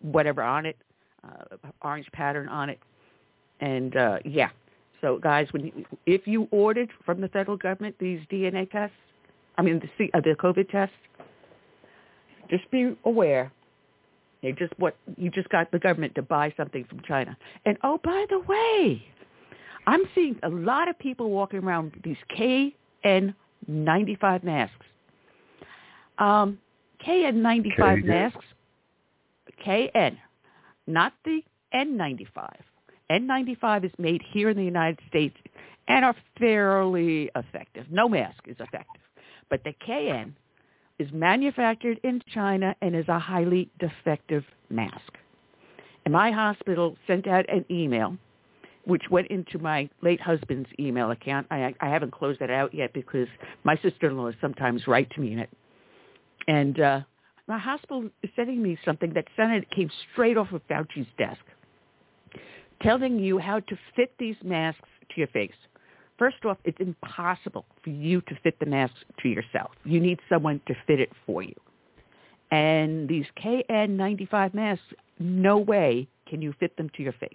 whatever 0.00 0.42
on 0.42 0.66
it, 0.66 0.76
uh, 1.22 1.56
orange 1.82 2.06
pattern 2.12 2.48
on 2.48 2.68
it. 2.68 2.80
And 3.60 3.96
uh, 3.96 4.18
yeah, 4.24 4.50
So, 5.00 5.18
guys, 5.18 5.46
when 5.52 5.66
you, 5.66 5.84
if 6.06 6.26
you 6.26 6.48
ordered 6.50 6.90
from 7.04 7.20
the 7.20 7.28
federal 7.28 7.58
government 7.58 7.94
these 8.00 8.20
DNA 8.32 8.70
tests, 8.70 8.96
I 9.58 9.62
mean 9.62 9.80
the 9.98 10.10
uh, 10.14 10.20
the 10.20 10.34
COVID 10.34 10.70
tests, 10.70 10.96
just 12.50 12.68
be 12.70 12.96
aware. 13.04 13.52
They 14.42 14.52
just 14.52 14.72
what 14.78 14.96
you 15.18 15.30
just 15.30 15.48
got 15.50 15.70
the 15.70 15.78
government 15.78 16.14
to 16.16 16.22
buy 16.22 16.54
something 16.56 16.84
from 16.84 17.00
China. 17.06 17.36
And 17.66 17.76
oh, 17.84 18.00
by 18.02 18.24
the 18.30 18.40
way, 18.40 19.04
I'm 19.86 20.02
seeing 20.14 20.38
a 20.42 20.48
lot 20.48 20.88
of 20.88 20.98
people 20.98 21.30
walking 21.30 21.60
around 21.60 21.92
with 21.94 22.02
these 22.02 22.16
KN95 23.66 24.42
masks. 24.42 24.86
Um, 26.18 26.58
KN95 27.06 28.02
KN. 28.02 28.06
masks, 28.06 28.44
KN, 29.64 30.18
not 30.86 31.12
the 31.24 31.42
N95. 31.74 32.54
N95 33.10 33.84
is 33.84 33.92
made 33.98 34.22
here 34.32 34.48
in 34.48 34.56
the 34.56 34.64
United 34.64 35.00
States 35.08 35.36
and 35.88 36.04
are 36.04 36.14
fairly 36.38 37.30
effective. 37.36 37.86
No 37.90 38.08
mask 38.08 38.42
is 38.46 38.56
effective. 38.58 39.02
But 39.50 39.62
the 39.64 39.74
KN 39.84 40.34
is 40.98 41.12
manufactured 41.12 42.00
in 42.04 42.22
China 42.32 42.74
and 42.80 42.96
is 42.96 43.08
a 43.08 43.18
highly 43.18 43.68
defective 43.78 44.44
mask. 44.70 45.12
And 46.04 46.12
my 46.12 46.30
hospital 46.30 46.96
sent 47.06 47.26
out 47.26 47.44
an 47.48 47.64
email 47.70 48.16
which 48.86 49.02
went 49.10 49.28
into 49.28 49.58
my 49.58 49.88
late 50.02 50.20
husband's 50.20 50.68
email 50.78 51.10
account. 51.10 51.46
I, 51.50 51.74
I 51.80 51.88
haven't 51.88 52.12
closed 52.12 52.40
that 52.40 52.50
out 52.50 52.74
yet 52.74 52.92
because 52.92 53.28
my 53.64 53.76
sister-in-law 53.76 54.32
sometimes 54.40 54.86
write 54.86 55.10
to 55.12 55.20
me 55.20 55.32
in 55.32 55.38
it. 55.38 55.50
And 56.46 56.80
uh, 56.80 57.00
my 57.46 57.58
hospital 57.58 58.08
is 58.22 58.30
sending 58.36 58.62
me 58.62 58.78
something 58.84 59.12
that 59.14 59.26
sounded 59.36 59.70
came 59.70 59.90
straight 60.12 60.36
off 60.36 60.52
of 60.52 60.62
Fauci's 60.68 61.06
desk, 61.18 61.40
telling 62.82 63.18
you 63.18 63.38
how 63.38 63.60
to 63.60 63.78
fit 63.96 64.12
these 64.18 64.36
masks 64.42 64.88
to 65.10 65.14
your 65.16 65.28
face. 65.28 65.54
First 66.18 66.44
off, 66.44 66.58
it's 66.64 66.78
impossible 66.80 67.66
for 67.82 67.90
you 67.90 68.20
to 68.22 68.38
fit 68.42 68.58
the 68.60 68.66
mask 68.66 68.94
to 69.22 69.28
yourself. 69.28 69.72
You 69.84 70.00
need 70.00 70.20
someone 70.28 70.60
to 70.66 70.74
fit 70.86 71.00
it 71.00 71.10
for 71.26 71.42
you. 71.42 71.54
And 72.50 73.08
these 73.08 73.26
KN95 73.42 74.54
masks, 74.54 74.84
no 75.18 75.58
way 75.58 76.06
can 76.28 76.40
you 76.40 76.54
fit 76.60 76.76
them 76.76 76.88
to 76.96 77.02
your 77.02 77.14
face. 77.14 77.32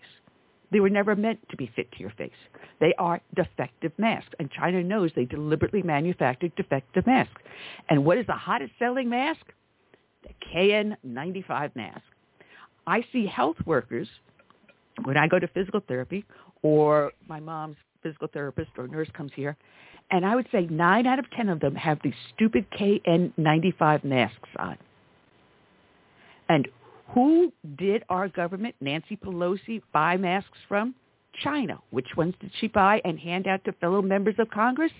They 0.71 0.79
were 0.79 0.89
never 0.89 1.15
meant 1.15 1.39
to 1.49 1.57
be 1.57 1.71
fit 1.75 1.91
to 1.93 1.99
your 1.99 2.11
face. 2.11 2.31
They 2.79 2.93
are 2.97 3.21
defective 3.35 3.91
masks, 3.97 4.29
and 4.39 4.51
China 4.51 4.83
knows 4.83 5.11
they 5.15 5.25
deliberately 5.25 5.81
manufactured 5.81 6.55
defective 6.55 7.07
masks. 7.07 7.41
And 7.89 8.05
what 8.05 8.17
is 8.17 8.27
the 8.27 8.33
hottest 8.33 8.73
selling 8.79 9.09
mask? 9.09 9.41
The 10.23 10.33
KN95 10.53 11.75
mask. 11.75 12.03
I 12.85 13.03
see 13.11 13.25
health 13.25 13.57
workers 13.65 14.07
when 15.03 15.17
I 15.17 15.27
go 15.27 15.39
to 15.39 15.47
physical 15.47 15.81
therapy 15.87 16.25
or 16.61 17.11
my 17.27 17.39
mom's 17.39 17.77
physical 18.03 18.27
therapist 18.31 18.71
or 18.77 18.87
nurse 18.87 19.09
comes 19.15 19.31
here, 19.35 19.57
and 20.11 20.25
I 20.25 20.35
would 20.35 20.47
say 20.51 20.67
nine 20.69 21.05
out 21.05 21.19
of 21.19 21.29
ten 21.31 21.49
of 21.49 21.59
them 21.59 21.75
have 21.75 21.99
these 22.03 22.13
stupid 22.33 22.65
KN95 22.71 24.03
masks 24.03 24.49
on. 24.57 24.77
And 26.47 26.67
who 27.13 27.51
did 27.77 28.03
our 28.09 28.27
government, 28.27 28.75
Nancy 28.81 29.15
Pelosi, 29.17 29.81
buy 29.93 30.17
masks 30.17 30.57
from? 30.67 30.95
China. 31.43 31.79
Which 31.91 32.07
ones 32.17 32.35
did 32.39 32.51
she 32.59 32.67
buy 32.67 33.01
and 33.05 33.19
hand 33.19 33.47
out 33.47 33.63
to 33.65 33.71
fellow 33.73 34.01
members 34.01 34.35
of 34.39 34.49
Congress? 34.49 34.91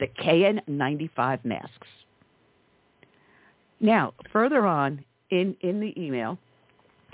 The 0.00 0.06
KN95 0.22 1.44
masks. 1.44 1.88
Now, 3.80 4.14
further 4.32 4.66
on 4.66 5.04
in, 5.30 5.56
in 5.60 5.80
the 5.80 5.92
email, 6.00 6.38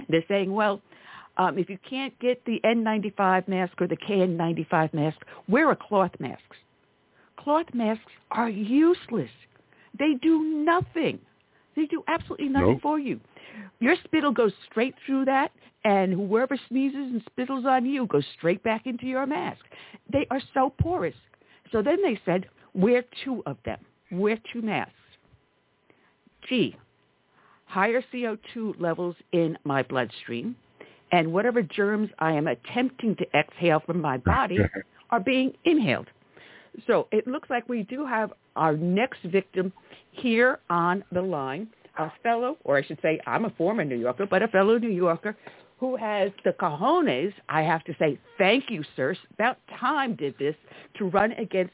they're 0.09 0.25
saying, 0.29 0.53
well, 0.53 0.81
um, 1.39 1.57
if 1.57 1.71
you 1.71 1.79
can't 1.89 2.19
get 2.19 2.45
the 2.45 2.61
N95 2.65 3.49
mask 3.49 3.81
or 3.81 3.87
the 3.87 3.97
KN95 3.97 4.93
mask, 4.93 5.19
wear 5.49 5.71
a 5.71 5.77
cloth 5.77 6.11
mask. 6.19 6.43
Cloth 7.39 7.67
masks 7.73 8.13
are 8.33 8.51
useless. 8.51 9.31
They 9.99 10.15
do 10.21 10.43
nothing. 10.43 11.19
They 11.77 11.87
do 11.87 12.03
absolutely 12.09 12.49
nothing 12.49 12.73
Nope. 12.73 12.83
for 12.83 12.99
you. 12.99 13.21
Your 13.81 13.97
spittle 14.05 14.33
goes 14.33 14.53
straight 14.71 14.95
through 15.07 15.27
that, 15.27 15.53
and 15.85 16.13
whoever 16.13 16.59
sneezes 16.69 17.13
and 17.13 17.23
spittles 17.31 17.65
on 17.65 17.87
you 17.87 18.07
goes 18.07 18.25
straight 18.37 18.63
back 18.63 18.87
into 18.87 19.07
your 19.07 19.27
mask. 19.27 19.61
They 20.13 20.27
are 20.31 20.41
so 20.55 20.73
porous. 20.81 21.15
So 21.73 21.83
then 21.83 22.03
they 22.03 22.21
said, 22.25 22.47
wear 22.75 23.05
two 23.25 23.43
of 23.47 23.57
them. 23.65 23.79
Wear 24.11 24.39
two 24.53 24.63
masks. 24.63 24.93
Gee, 26.49 26.77
higher 27.67 28.03
CO2 28.13 28.81
levels 28.81 29.17
in 29.33 29.59
my 29.65 29.83
bloodstream, 29.83 30.57
and 31.13 31.33
whatever 31.33 31.63
germs 31.63 32.11
I 32.19 32.33
am 32.33 32.47
attempting 32.47 33.17
to 33.17 33.27
exhale 33.39 33.81
from 33.81 34.01
my 34.01 34.19
body 34.19 34.59
are 35.11 35.21
being 35.21 35.53
inhaled. 35.65 36.09
So 36.87 37.09
it 37.13 37.27
looks 37.27 37.51
like 37.51 37.69
we 37.69 37.83
do 37.83 38.07
have 38.07 38.33
our 38.57 38.77
next 38.77 39.21
victim 39.25 39.73
here 40.13 40.61
on 40.71 41.05
the 41.13 41.23
line, 41.23 41.69
a 41.99 42.13
fellow, 42.23 42.57
or 42.65 42.77
I 42.77 42.83
should 42.83 42.99
say 43.03 43.21
I'm 43.27 43.45
a 43.45 43.51
former 43.51 43.85
New 43.85 43.97
Yorker, 43.97 44.27
but 44.27 44.43
a 44.43 44.49
fellow 44.49 44.79
New 44.79 44.91
Yorker 44.91 45.37
who 45.79 45.97
has 45.97 46.31
the 46.45 46.53
cojones, 46.53 47.33
I 47.49 47.63
have 47.63 47.85
to 47.85 47.95
say, 47.99 48.19
thank 48.37 48.65
you, 48.69 48.83
sir. 48.97 49.15
About 49.35 49.59
time 49.79 50.17
did 50.17 50.35
this 50.39 50.57
to 50.99 51.07
run 51.07 51.33
against 51.33 51.73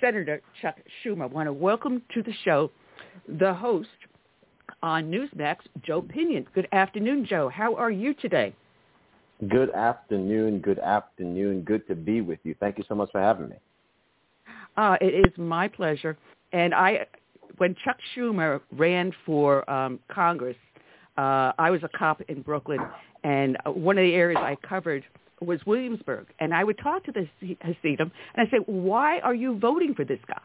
Senator 0.00 0.42
Chuck 0.60 0.76
Schumer. 1.04 1.22
I 1.22 1.26
want 1.26 1.46
to 1.46 1.52
welcome 1.52 2.02
to 2.14 2.22
the 2.22 2.32
show 2.44 2.70
the 3.38 3.52
host 3.54 3.88
on 4.82 5.10
Newsmax, 5.10 5.56
Joe 5.82 6.02
Pinion. 6.02 6.46
Good 6.54 6.68
afternoon, 6.72 7.26
Joe. 7.28 7.48
How 7.48 7.74
are 7.74 7.90
you 7.90 8.14
today? 8.14 8.54
Good 9.48 9.70
afternoon. 9.70 10.60
Good 10.60 10.78
afternoon. 10.78 11.62
Good 11.62 11.86
to 11.88 11.94
be 11.94 12.20
with 12.20 12.38
you. 12.44 12.54
Thank 12.60 12.78
you 12.78 12.84
so 12.88 12.94
much 12.94 13.10
for 13.12 13.20
having 13.20 13.48
me. 13.48 13.56
Uh, 14.76 14.96
it 15.00 15.26
is 15.26 15.38
my 15.38 15.68
pleasure. 15.68 16.16
And 16.52 16.74
I, 16.74 17.06
when 17.58 17.74
Chuck 17.84 17.96
Schumer 18.14 18.60
ran 18.72 19.12
for 19.26 19.68
um, 19.70 19.98
Congress, 20.10 20.56
uh, 21.18 21.52
I 21.58 21.70
was 21.70 21.82
a 21.82 21.88
cop 21.98 22.20
in 22.28 22.42
Brooklyn, 22.42 22.80
and 23.24 23.56
uh, 23.66 23.70
one 23.70 23.98
of 23.98 24.02
the 24.02 24.14
areas 24.14 24.40
I 24.40 24.56
covered 24.66 25.04
was 25.40 25.64
Williamsburg. 25.66 26.26
And 26.38 26.54
I 26.54 26.64
would 26.64 26.78
talk 26.78 27.04
to 27.04 27.12
the 27.12 27.28
Hasidim, 27.60 28.10
and 28.34 28.48
I 28.48 28.50
say, 28.50 28.58
why 28.66 29.20
are 29.20 29.34
you 29.34 29.58
voting 29.58 29.94
for 29.94 30.04
this 30.04 30.20
guy? 30.26 30.40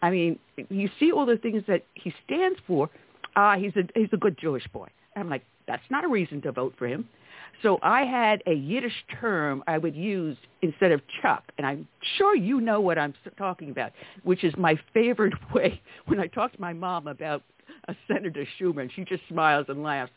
I 0.00 0.10
mean, 0.10 0.38
you 0.68 0.88
see 1.00 1.12
all 1.12 1.26
the 1.26 1.36
things 1.36 1.62
that 1.66 1.84
he 1.94 2.12
stands 2.24 2.58
for. 2.66 2.88
Ah, 3.36 3.56
he's 3.56 3.72
a 3.76 3.82
he's 3.94 4.08
a 4.12 4.16
good 4.16 4.38
Jewish 4.38 4.66
boy. 4.72 4.88
I'm 5.18 5.28
like, 5.28 5.44
that's 5.66 5.82
not 5.90 6.04
a 6.04 6.08
reason 6.08 6.40
to 6.42 6.52
vote 6.52 6.74
for 6.78 6.86
him. 6.86 7.08
So 7.62 7.78
I 7.82 8.04
had 8.04 8.42
a 8.46 8.52
Yiddish 8.52 9.04
term 9.20 9.64
I 9.66 9.78
would 9.78 9.96
use 9.96 10.36
instead 10.62 10.92
of 10.92 11.00
Chuck, 11.20 11.42
and 11.58 11.66
I'm 11.66 11.88
sure 12.16 12.36
you 12.36 12.60
know 12.60 12.80
what 12.80 12.98
I'm 12.98 13.14
talking 13.36 13.70
about, 13.70 13.92
which 14.22 14.44
is 14.44 14.54
my 14.56 14.78
favorite 14.94 15.34
way 15.54 15.80
when 16.06 16.20
I 16.20 16.28
talk 16.28 16.52
to 16.52 16.60
my 16.60 16.72
mom 16.72 17.08
about 17.08 17.42
a 17.88 17.96
Senator 18.06 18.46
Schumer, 18.58 18.82
and 18.82 18.92
she 18.94 19.04
just 19.04 19.22
smiles 19.28 19.66
and 19.68 19.82
laughs. 19.82 20.12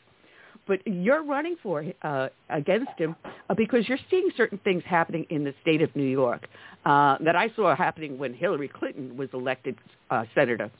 But 0.68 0.86
you're 0.86 1.24
running 1.24 1.56
for 1.60 1.84
uh, 2.02 2.28
against 2.48 2.92
him 2.96 3.16
uh, 3.50 3.54
because 3.54 3.88
you're 3.88 3.98
seeing 4.08 4.28
certain 4.36 4.58
things 4.58 4.84
happening 4.86 5.26
in 5.28 5.42
the 5.42 5.52
state 5.60 5.82
of 5.82 5.94
New 5.96 6.04
York 6.04 6.46
uh, 6.84 7.16
that 7.24 7.34
I 7.34 7.50
saw 7.56 7.74
happening 7.74 8.16
when 8.16 8.32
Hillary 8.32 8.68
Clinton 8.68 9.16
was 9.16 9.28
elected 9.32 9.76
uh, 10.10 10.24
senator. 10.36 10.70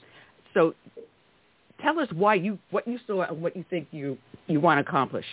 So 0.54 0.74
tell 1.82 1.98
us 1.98 2.08
why 2.12 2.34
you 2.34 2.58
what 2.70 2.86
you 2.86 2.98
saw 3.06 3.22
and 3.22 3.42
what 3.42 3.56
you 3.56 3.64
think 3.68 3.88
you 3.90 4.16
you 4.46 4.60
want 4.60 4.78
to 4.78 4.88
accomplish. 4.88 5.26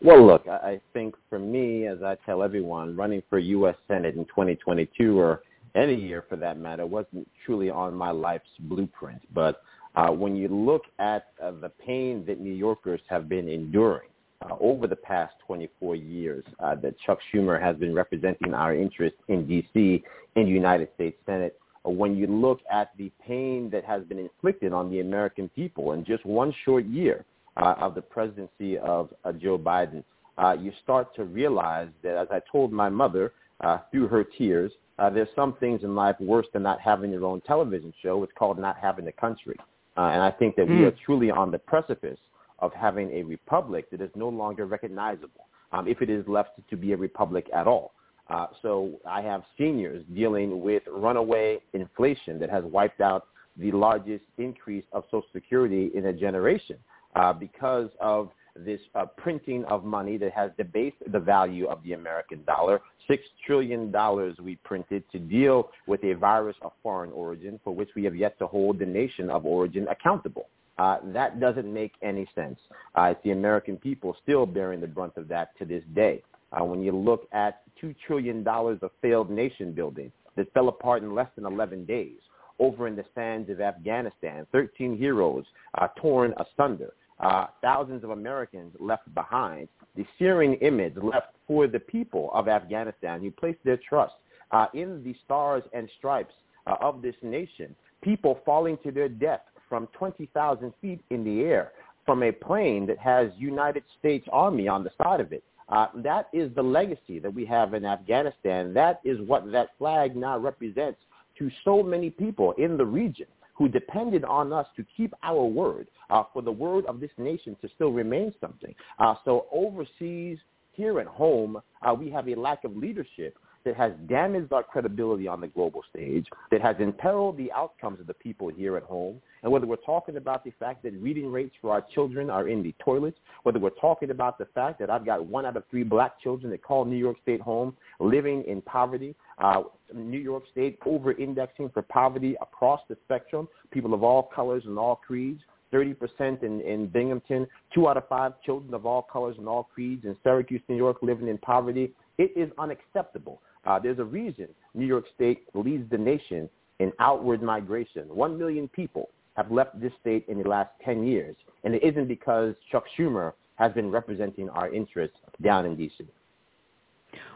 Well, 0.00 0.24
look, 0.24 0.46
I 0.46 0.80
think 0.92 1.16
for 1.28 1.40
me, 1.40 1.88
as 1.88 2.02
I 2.04 2.16
tell 2.24 2.44
everyone, 2.44 2.96
running 2.96 3.20
for 3.28 3.40
U.S. 3.40 3.74
Senate 3.88 4.14
in 4.14 4.24
2022 4.26 5.18
or 5.18 5.42
any 5.74 5.94
year 5.94 6.24
for 6.28 6.36
that 6.36 6.56
matter 6.58 6.86
wasn't 6.86 7.28
truly 7.44 7.68
on 7.68 7.94
my 7.94 8.12
life's 8.12 8.48
blueprint. 8.60 9.20
But 9.34 9.62
uh, 9.96 10.10
when 10.10 10.36
you 10.36 10.48
look 10.48 10.82
at 11.00 11.26
uh, 11.42 11.50
the 11.60 11.70
pain 11.84 12.24
that 12.26 12.40
New 12.40 12.52
Yorkers 12.52 13.00
have 13.08 13.28
been 13.28 13.48
enduring 13.48 14.08
uh, 14.42 14.54
over 14.60 14.86
the 14.86 14.96
past 14.96 15.34
24 15.46 15.96
years 15.96 16.44
uh, 16.60 16.76
that 16.76 16.94
Chuck 17.00 17.18
Schumer 17.32 17.60
has 17.60 17.76
been 17.76 17.92
representing 17.92 18.54
our 18.54 18.74
interests 18.74 19.18
in 19.26 19.48
D.C. 19.48 20.04
in 20.36 20.44
the 20.44 20.50
United 20.50 20.88
States 20.94 21.16
Senate, 21.26 21.58
when 21.90 22.16
you 22.16 22.26
look 22.26 22.60
at 22.70 22.90
the 22.96 23.10
pain 23.26 23.70
that 23.70 23.84
has 23.84 24.02
been 24.04 24.18
inflicted 24.18 24.72
on 24.72 24.90
the 24.90 25.00
American 25.00 25.48
people 25.50 25.92
in 25.92 26.04
just 26.04 26.24
one 26.26 26.52
short 26.64 26.84
year 26.86 27.24
uh, 27.56 27.74
of 27.78 27.94
the 27.94 28.02
presidency 28.02 28.78
of 28.78 29.12
uh, 29.24 29.32
Joe 29.32 29.58
Biden, 29.58 30.02
uh, 30.38 30.56
you 30.58 30.72
start 30.82 31.14
to 31.16 31.24
realize 31.24 31.88
that, 32.02 32.16
as 32.16 32.28
I 32.30 32.40
told 32.50 32.72
my 32.72 32.88
mother 32.88 33.32
uh, 33.60 33.78
through 33.90 34.08
her 34.08 34.24
tears, 34.24 34.72
uh, 34.98 35.10
there's 35.10 35.28
some 35.34 35.54
things 35.54 35.82
in 35.82 35.94
life 35.94 36.16
worse 36.20 36.46
than 36.52 36.62
not 36.62 36.80
having 36.80 37.10
your 37.10 37.24
own 37.24 37.40
television 37.42 37.92
show. 38.02 38.22
It's 38.22 38.32
called 38.38 38.58
not 38.58 38.76
having 38.76 39.06
a 39.08 39.12
country. 39.12 39.56
Uh, 39.96 40.10
and 40.12 40.22
I 40.22 40.30
think 40.30 40.54
that 40.56 40.66
we 40.66 40.76
Mm. 40.76 40.86
are 40.86 40.96
truly 41.04 41.30
on 41.30 41.50
the 41.50 41.58
precipice 41.58 42.20
of 42.60 42.72
having 42.72 43.10
a 43.12 43.22
republic 43.22 43.90
that 43.90 44.00
is 44.00 44.10
no 44.14 44.28
longer 44.28 44.66
recognizable, 44.66 45.46
um, 45.72 45.86
if 45.88 46.02
it 46.02 46.10
is 46.10 46.26
left 46.28 46.50
to 46.70 46.76
be 46.76 46.92
a 46.92 46.96
republic 46.96 47.48
at 47.52 47.66
all. 47.66 47.92
Uh, 48.28 48.46
so 48.62 48.92
I 49.08 49.22
have 49.22 49.42
seniors 49.56 50.04
dealing 50.14 50.60
with 50.60 50.82
runaway 50.90 51.60
inflation 51.72 52.38
that 52.40 52.50
has 52.50 52.64
wiped 52.64 53.00
out 53.00 53.28
the 53.56 53.72
largest 53.72 54.24
increase 54.36 54.84
of 54.92 55.04
Social 55.06 55.24
Security 55.32 55.90
in 55.94 56.06
a 56.06 56.12
generation 56.12 56.76
uh, 57.16 57.32
because 57.32 57.88
of 58.00 58.30
this 58.64 58.80
uh, 58.94 59.06
printing 59.16 59.64
of 59.66 59.84
money 59.84 60.16
that 60.18 60.32
has 60.32 60.50
debased 60.56 60.96
the 61.12 61.18
value 61.18 61.66
of 61.66 61.82
the 61.84 61.92
American 61.92 62.44
dollar. 62.44 62.80
Six 63.08 63.22
trillion 63.46 63.90
dollars 63.90 64.36
we 64.42 64.56
printed 64.56 65.04
to 65.12 65.18
deal 65.18 65.70
with 65.86 66.02
a 66.04 66.14
virus 66.14 66.56
of 66.62 66.72
foreign 66.82 67.12
origin 67.12 67.58
for 67.64 67.74
which 67.74 67.90
we 67.96 68.04
have 68.04 68.16
yet 68.16 68.38
to 68.40 68.46
hold 68.46 68.78
the 68.78 68.86
nation 68.86 69.30
of 69.30 69.46
origin 69.46 69.86
accountable. 69.88 70.48
Uh, 70.78 70.98
that 71.06 71.40
doesn't 71.40 71.72
make 71.72 71.92
any 72.02 72.28
sense. 72.34 72.58
Uh, 72.94 73.04
it's 73.04 73.20
the 73.24 73.30
American 73.30 73.76
people 73.76 74.16
still 74.22 74.46
bearing 74.46 74.80
the 74.80 74.86
brunt 74.86 75.16
of 75.16 75.26
that 75.28 75.56
to 75.58 75.64
this 75.64 75.82
day. 75.94 76.22
Uh, 76.52 76.64
when 76.64 76.82
you 76.82 76.92
look 76.92 77.28
at 77.32 77.62
$2 77.82 77.94
trillion 78.06 78.46
of 78.46 78.90
failed 79.02 79.30
nation 79.30 79.72
building 79.72 80.10
that 80.36 80.52
fell 80.52 80.68
apart 80.68 81.02
in 81.02 81.14
less 81.14 81.28
than 81.36 81.44
11 81.44 81.84
days 81.84 82.16
over 82.58 82.88
in 82.88 82.96
the 82.96 83.04
sands 83.14 83.50
of 83.50 83.60
Afghanistan, 83.60 84.46
13 84.52 84.96
heroes 84.96 85.44
uh, 85.76 85.88
torn 86.00 86.34
asunder, 86.38 86.92
uh, 87.20 87.46
thousands 87.60 88.04
of 88.04 88.10
Americans 88.10 88.74
left 88.80 89.12
behind, 89.14 89.68
the 89.96 90.06
searing 90.18 90.54
image 90.54 90.94
left 91.02 91.34
for 91.46 91.66
the 91.66 91.80
people 91.80 92.30
of 92.32 92.48
Afghanistan 92.48 93.20
who 93.20 93.30
placed 93.30 93.58
their 93.64 93.78
trust 93.88 94.14
uh, 94.52 94.66
in 94.74 95.02
the 95.04 95.14
stars 95.24 95.62
and 95.72 95.88
stripes 95.98 96.34
uh, 96.66 96.76
of 96.80 97.02
this 97.02 97.14
nation, 97.22 97.74
people 98.02 98.40
falling 98.44 98.78
to 98.84 98.90
their 98.90 99.08
death 99.08 99.42
from 99.68 99.88
20,000 99.98 100.72
feet 100.80 101.00
in 101.10 101.24
the 101.24 101.40
air 101.42 101.72
from 102.06 102.22
a 102.22 102.32
plane 102.32 102.86
that 102.86 102.98
has 102.98 103.28
United 103.36 103.82
States 103.98 104.26
Army 104.32 104.66
on 104.66 104.82
the 104.82 104.90
side 105.02 105.20
of 105.20 105.32
it. 105.32 105.44
Uh, 105.68 105.88
that 105.96 106.28
is 106.32 106.54
the 106.54 106.62
legacy 106.62 107.18
that 107.18 107.32
we 107.32 107.44
have 107.44 107.74
in 107.74 107.84
Afghanistan. 107.84 108.72
That 108.72 109.00
is 109.04 109.20
what 109.20 109.50
that 109.52 109.70
flag 109.78 110.16
now 110.16 110.38
represents 110.38 110.98
to 111.38 111.50
so 111.64 111.82
many 111.82 112.10
people 112.10 112.52
in 112.52 112.76
the 112.76 112.86
region 112.86 113.26
who 113.54 113.68
depended 113.68 114.24
on 114.24 114.52
us 114.52 114.66
to 114.76 114.84
keep 114.96 115.12
our 115.22 115.44
word, 115.44 115.88
uh, 116.10 116.22
for 116.32 116.42
the 116.42 116.50
word 116.50 116.86
of 116.86 117.00
this 117.00 117.10
nation 117.18 117.56
to 117.60 117.68
still 117.74 117.90
remain 117.90 118.32
something. 118.40 118.74
Uh, 118.98 119.14
so 119.24 119.46
overseas, 119.52 120.38
here 120.72 121.00
at 121.00 121.06
home, 121.08 121.60
uh, 121.82 121.92
we 121.92 122.08
have 122.08 122.28
a 122.28 122.34
lack 122.36 122.62
of 122.62 122.76
leadership 122.76 123.36
that 123.68 123.76
has 123.76 123.92
damaged 124.08 124.50
our 124.50 124.62
credibility 124.62 125.28
on 125.28 125.42
the 125.42 125.46
global 125.46 125.82
stage, 125.90 126.26
that 126.50 126.62
has 126.62 126.74
imperiled 126.80 127.36
the 127.36 127.52
outcomes 127.52 128.00
of 128.00 128.06
the 128.06 128.14
people 128.14 128.48
here 128.48 128.78
at 128.78 128.82
home. 128.82 129.20
And 129.42 129.52
whether 129.52 129.66
we're 129.66 129.76
talking 129.76 130.16
about 130.16 130.42
the 130.42 130.52
fact 130.58 130.82
that 130.84 130.94
reading 130.94 131.30
rates 131.30 131.54
for 131.60 131.70
our 131.70 131.84
children 131.94 132.30
are 132.30 132.48
in 132.48 132.62
the 132.62 132.74
toilets, 132.82 133.18
whether 133.42 133.58
we're 133.58 133.70
talking 133.70 134.10
about 134.10 134.38
the 134.38 134.46
fact 134.54 134.78
that 134.78 134.88
I've 134.88 135.04
got 135.04 135.26
one 135.26 135.44
out 135.44 135.58
of 135.58 135.64
three 135.70 135.82
black 135.82 136.18
children 136.18 136.50
that 136.50 136.62
call 136.62 136.86
New 136.86 136.96
York 136.96 137.18
State 137.22 137.42
home 137.42 137.76
living 138.00 138.42
in 138.48 138.62
poverty, 138.62 139.14
uh, 139.36 139.64
New 139.94 140.18
York 140.18 140.44
State 140.50 140.78
over-indexing 140.86 141.68
for 141.74 141.82
poverty 141.82 142.36
across 142.40 142.80
the 142.88 142.96
spectrum, 143.04 143.48
people 143.70 143.92
of 143.92 144.02
all 144.02 144.22
colors 144.34 144.62
and 144.66 144.78
all 144.78 144.96
creeds, 144.96 145.42
30% 145.74 146.42
in, 146.42 146.62
in 146.62 146.86
Binghamton, 146.86 147.46
two 147.74 147.86
out 147.86 147.98
of 147.98 148.08
five 148.08 148.32
children 148.44 148.72
of 148.72 148.86
all 148.86 149.02
colors 149.02 149.36
and 149.38 149.46
all 149.46 149.64
creeds 149.74 150.06
in 150.06 150.16
Syracuse, 150.22 150.62
New 150.70 150.76
York 150.76 150.98
living 151.02 151.28
in 151.28 151.36
poverty. 151.36 151.92
It 152.16 152.32
is 152.34 152.50
unacceptable. 152.58 153.42
Uh, 153.68 153.78
there's 153.78 153.98
a 153.98 154.04
reason 154.04 154.48
New 154.74 154.86
York 154.86 155.04
State 155.14 155.42
leads 155.52 155.88
the 155.90 155.98
nation 155.98 156.48
in 156.78 156.90
outward 157.00 157.42
migration. 157.42 158.04
One 158.08 158.38
million 158.38 158.66
people 158.66 159.10
have 159.36 159.52
left 159.52 159.78
this 159.78 159.92
state 160.00 160.24
in 160.26 160.42
the 160.42 160.48
last 160.48 160.70
10 160.84 161.06
years, 161.06 161.36
and 161.64 161.74
it 161.74 161.82
isn't 161.84 162.08
because 162.08 162.54
Chuck 162.72 162.84
Schumer 162.98 163.34
has 163.56 163.70
been 163.72 163.90
representing 163.90 164.48
our 164.48 164.72
interests 164.72 165.18
down 165.42 165.66
in 165.66 165.76
D.C. 165.76 166.06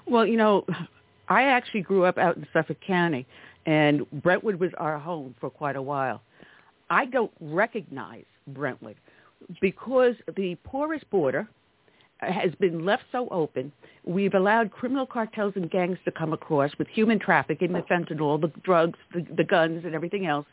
Well, 0.07 0.27
you 0.27 0.39
know, 0.39 0.65
I 1.29 1.43
actually 1.43 1.83
grew 1.83 2.07
up 2.07 2.17
out 2.17 2.39
in 2.39 2.47
Suffolk 2.53 2.79
County, 2.81 3.27
and 3.67 4.11
Brentwood 4.23 4.59
was 4.59 4.71
our 4.79 4.99
home 4.99 5.35
for 5.39 5.51
quite 5.51 5.77
a 5.77 5.83
while. 5.83 6.23
I 6.89 7.05
don't 7.05 7.33
recognize 7.41 8.25
Brentwood 8.49 8.97
because 9.61 10.15
the 10.37 10.57
porous 10.65 11.03
border 11.11 11.47
has 12.31 12.55
been 12.61 12.85
left 12.85 13.05
so 13.13 13.29
open. 13.31 13.73
We've 14.05 14.35
allowed 14.35 14.71
criminal 14.71 15.07
cartels 15.07 15.55
and 15.57 15.71
gangs 15.71 15.99
to 16.05 16.13
come 16.13 16.33
across 16.33 16.71
with 16.79 16.89
human 16.89 17.19
trafficking, 17.19 17.73
the 17.73 17.81
fentanyl, 17.81 18.41
the 18.41 18.53
drugs, 18.63 18.99
the, 19.15 19.27
the 19.37 19.45
guns, 19.45 19.85
and 19.85 19.95
everything 19.95 20.27
else. 20.27 20.47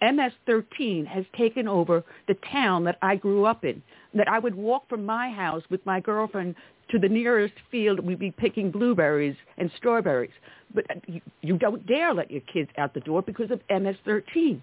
MS-13 0.00 1.06
has 1.06 1.24
taken 1.36 1.66
over 1.66 2.04
the 2.28 2.36
town 2.52 2.84
that 2.84 2.98
I 3.02 3.16
grew 3.16 3.44
up 3.46 3.64
in. 3.64 3.82
That 4.14 4.28
I 4.28 4.38
would 4.38 4.54
walk 4.54 4.88
from 4.88 5.04
my 5.04 5.30
house 5.30 5.62
with 5.70 5.84
my 5.84 6.00
girlfriend 6.00 6.54
to 6.90 6.98
the 6.98 7.08
nearest 7.08 7.54
field. 7.70 8.00
We'd 8.00 8.18
be 8.18 8.30
picking 8.30 8.70
blueberries 8.70 9.36
and 9.56 9.70
strawberries. 9.76 10.30
But 10.72 10.86
you, 11.06 11.20
you 11.40 11.58
don't 11.58 11.86
dare 11.86 12.14
let 12.14 12.30
your 12.30 12.42
kids 12.42 12.70
out 12.78 12.94
the 12.94 13.00
door 13.00 13.22
because 13.22 13.50
of 13.50 13.60
MS-13 13.68 14.60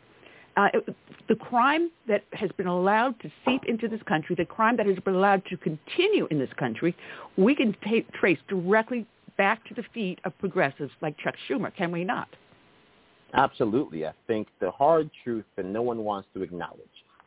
uh, 0.57 0.69
the 1.27 1.35
crime 1.35 1.91
that 2.07 2.23
has 2.33 2.49
been 2.57 2.67
allowed 2.67 3.19
to 3.21 3.31
seep 3.45 3.65
into 3.65 3.87
this 3.87 4.01
country, 4.03 4.35
the 4.35 4.45
crime 4.45 4.77
that 4.77 4.85
has 4.85 4.97
been 4.99 5.15
allowed 5.15 5.43
to 5.47 5.57
continue 5.57 6.27
in 6.31 6.39
this 6.39 6.49
country, 6.57 6.95
we 7.37 7.55
can 7.55 7.75
t- 7.83 8.05
trace 8.13 8.39
directly 8.47 9.05
back 9.37 9.65
to 9.67 9.73
the 9.73 9.83
feet 9.93 10.19
of 10.23 10.37
progressives 10.39 10.91
like 11.01 11.17
Chuck 11.17 11.35
Schumer, 11.49 11.75
can 11.75 11.91
we 11.91 12.03
not? 12.03 12.29
Absolutely. 13.33 14.05
I 14.05 14.13
think 14.27 14.47
the 14.61 14.71
hard 14.71 15.09
truth 15.23 15.43
that 15.57 15.65
no 15.65 15.81
one 15.81 15.99
wants 16.03 16.29
to 16.35 16.41
acknowledge 16.41 16.79